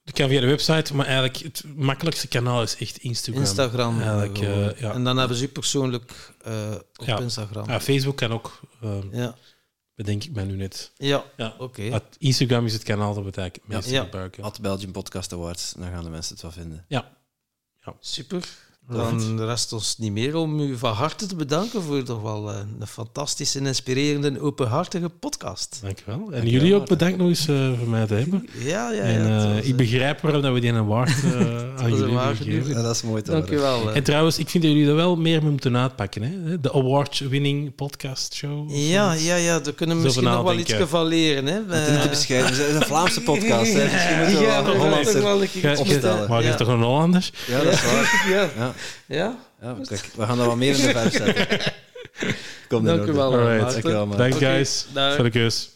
dat 0.04 0.14
kan 0.14 0.28
via 0.28 0.40
de 0.40 0.46
website, 0.46 0.94
maar 0.94 1.06
eigenlijk 1.06 1.36
het 1.36 1.64
makkelijkste 1.76 2.28
kanaal 2.28 2.62
is 2.62 2.76
echt 2.76 2.96
Instagram. 2.98 3.42
Instagram. 3.42 4.00
Eigenlijk, 4.00 4.38
ja. 4.78 4.92
En 4.92 5.04
dan 5.04 5.16
hebben 5.16 5.36
ze 5.36 5.44
u 5.44 5.48
persoonlijk 5.48 6.34
op 6.96 7.06
Ja. 7.06 7.18
Instagram. 7.18 7.68
Ja, 7.68 7.80
Facebook 7.80 8.16
kan 8.16 8.32
ook, 8.32 8.60
eh, 8.82 8.98
Ja, 9.12 9.36
bedenk 9.98 10.24
ik 10.24 10.32
mij 10.32 10.44
nu 10.44 10.56
net. 10.56 10.92
ja. 10.96 11.24
Ja. 11.36 11.54
oké. 11.58 12.02
Instagram 12.18 12.64
is 12.66 12.72
het 12.72 12.82
kanaal 12.82 13.14
dat 13.14 13.34
we 13.34 13.40
het 13.40 13.60
meeste 13.68 13.90
Ja. 13.92 14.02
gebruiken. 14.04 14.42
At 14.44 14.60
Belgian 14.60 14.92
Podcast 14.92 15.32
Awards, 15.32 15.72
dan 15.72 15.90
gaan 15.90 16.04
de 16.04 16.10
mensen 16.10 16.32
het 16.32 16.42
wel 16.42 16.50
vinden. 16.52 16.84
Ja, 16.88 17.16
Super. 18.00 18.48
Dan 18.92 19.40
rest 19.44 19.72
ons 19.72 19.94
niet 19.98 20.12
meer 20.12 20.36
om 20.36 20.60
u 20.60 20.76
van 20.78 20.92
harte 20.92 21.26
te 21.26 21.36
bedanken 21.36 21.82
voor 21.82 22.02
toch 22.02 22.22
wel 22.22 22.50
eh, 22.50 22.56
een 22.80 22.86
fantastische, 22.86 23.60
inspirerende 23.60 24.28
en 24.28 24.40
openhartige 24.40 25.08
podcast. 25.08 25.78
dankjewel. 25.82 26.14
En 26.18 26.20
Dankjewel, 26.30 26.50
jullie 26.52 26.74
ook 26.74 26.88
bedankt 26.88 27.18
nog 27.18 27.28
eens 27.28 27.48
eh, 27.48 27.70
voor 27.78 27.88
mij 27.88 28.06
te 28.06 28.14
hebben. 28.14 28.48
Ja, 28.58 28.90
ja, 28.92 29.00
en 29.00 29.22
ja. 29.22 29.38
eh, 29.38 29.44
het 29.46 29.54
was, 29.56 29.64
ik 29.64 29.76
begrijp 29.76 30.20
waarom 30.20 30.42
dat 30.42 30.52
we 30.52 30.60
die 30.60 30.70
een 30.70 30.76
award 30.76 31.08
eh, 31.24 31.30
aan 31.82 31.90
jullie 31.96 32.18
genoegen. 32.36 32.82
dat 32.82 32.94
is 32.94 33.02
mooi 33.02 33.22
te 33.22 33.30
Dank 33.30 33.50
u 33.50 33.58
wel. 33.58 33.90
eh. 33.90 33.96
En 33.96 34.02
trouwens, 34.02 34.38
ik 34.38 34.48
vind 34.48 34.62
dat 34.62 34.72
jullie 34.72 34.86
dat 34.86 34.96
wel 34.96 35.16
meer 35.16 35.42
moeten 35.42 35.76
uitpakken. 35.76 36.22
Hè? 36.22 36.60
De 36.60 36.72
award-winning 36.72 37.74
podcast 37.74 38.34
show. 38.34 38.70
Ja, 38.70 39.12
ja, 39.12 39.34
ja, 39.36 39.58
daar 39.60 39.72
kunnen 39.72 39.96
we 39.96 40.02
misschien 40.02 40.24
nog 40.24 40.42
wel 40.42 40.58
iets 40.58 40.74
van 40.86 41.06
leren. 41.06 41.46
Hè. 41.46 41.60
Het 41.68 41.86
is 41.88 41.92
niet 41.92 42.02
te 42.02 42.08
bescheiden. 42.08 42.50
Het 42.50 42.58
is 42.68 42.74
een 42.74 42.82
Vlaamse 42.82 43.22
podcast. 43.22 43.72
Hè. 43.72 43.84
Misschien 43.92 44.18
moeten 44.18 44.38
we 44.38 44.44
ja, 44.44 44.64
wel 44.64 44.74
een 44.74 44.80
Hollandse- 44.80 45.80
opstellen. 45.80 46.28
Maar 46.28 46.42
je 46.42 46.48
is 46.48 46.56
toch 46.56 46.68
een 46.68 46.82
Hollander? 46.82 47.30
Ja, 47.46 47.62
dat 47.62 47.72
is 47.72 47.82
waar. 47.84 48.06
Ja, 48.56 48.74
Ja, 49.06 49.38
ja. 49.62 49.76
kijk, 49.88 50.10
we 50.16 50.24
gaan 50.24 50.36
dat 50.36 50.46
wel 50.46 50.56
meer 50.56 50.74
in 50.74 50.86
de 50.86 50.90
verf 50.90 51.12
zetten. 51.12 51.72
Kom 52.68 52.84
Dank 52.84 53.06
u 53.06 53.12
wel. 53.12 53.32
Alright. 53.32 53.76
Oké, 53.76 54.32
guys, 54.32 54.86
voor 54.94 55.24
de 55.24 55.30
keus. 55.30 55.70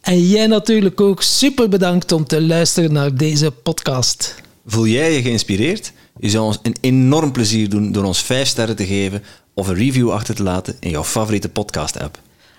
En 0.00 0.26
jij 0.26 0.46
natuurlijk 0.46 1.00
ook 1.00 1.22
super 1.22 1.68
bedankt 1.68 2.12
om 2.12 2.24
te 2.24 2.42
luisteren 2.42 2.92
naar 2.92 3.14
deze 3.14 3.50
podcast. 3.50 4.34
Voel 4.66 4.86
jij 4.86 5.12
je 5.12 5.22
geïnspireerd? 5.22 5.92
Je 6.18 6.30
zou 6.30 6.44
ons 6.44 6.58
een 6.62 6.76
enorm 6.80 7.32
plezier 7.32 7.68
doen 7.68 7.92
door 7.92 8.04
ons 8.04 8.22
5 8.22 8.48
sterren 8.48 8.76
te 8.76 8.86
geven 8.86 9.22
of 9.54 9.68
een 9.68 9.74
review 9.74 10.10
achter 10.10 10.34
te 10.34 10.42
laten 10.42 10.76
in 10.80 10.90
jouw 10.90 11.04
favoriete 11.04 11.48
podcast-app. 11.48 12.18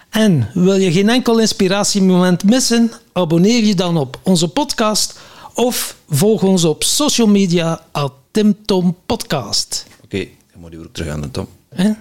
En 0.09 0.49
wil 0.53 0.75
je 0.75 0.91
geen 0.91 1.09
enkel 1.09 1.39
inspiratiemoment 1.39 2.43
missen? 2.43 2.91
Abonneer 3.13 3.63
je 3.63 3.75
dan 3.75 3.97
op 3.97 4.19
onze 4.23 4.47
podcast 4.47 5.19
of 5.53 5.95
volg 6.09 6.43
ons 6.43 6.63
op 6.63 6.83
social 6.83 7.27
media 7.27 7.81
at 7.91 8.13
Tim 8.37 8.55
Tom 8.65 8.95
Podcast. 9.05 9.85
Oké, 10.03 10.27
dan 10.51 10.61
moet 10.61 10.71
je 10.71 10.79
ook 10.79 10.93
terug 10.93 11.13
aan 11.13 11.21
de 11.21 11.31
Tom. 11.31 11.47
Hè? 11.69 11.91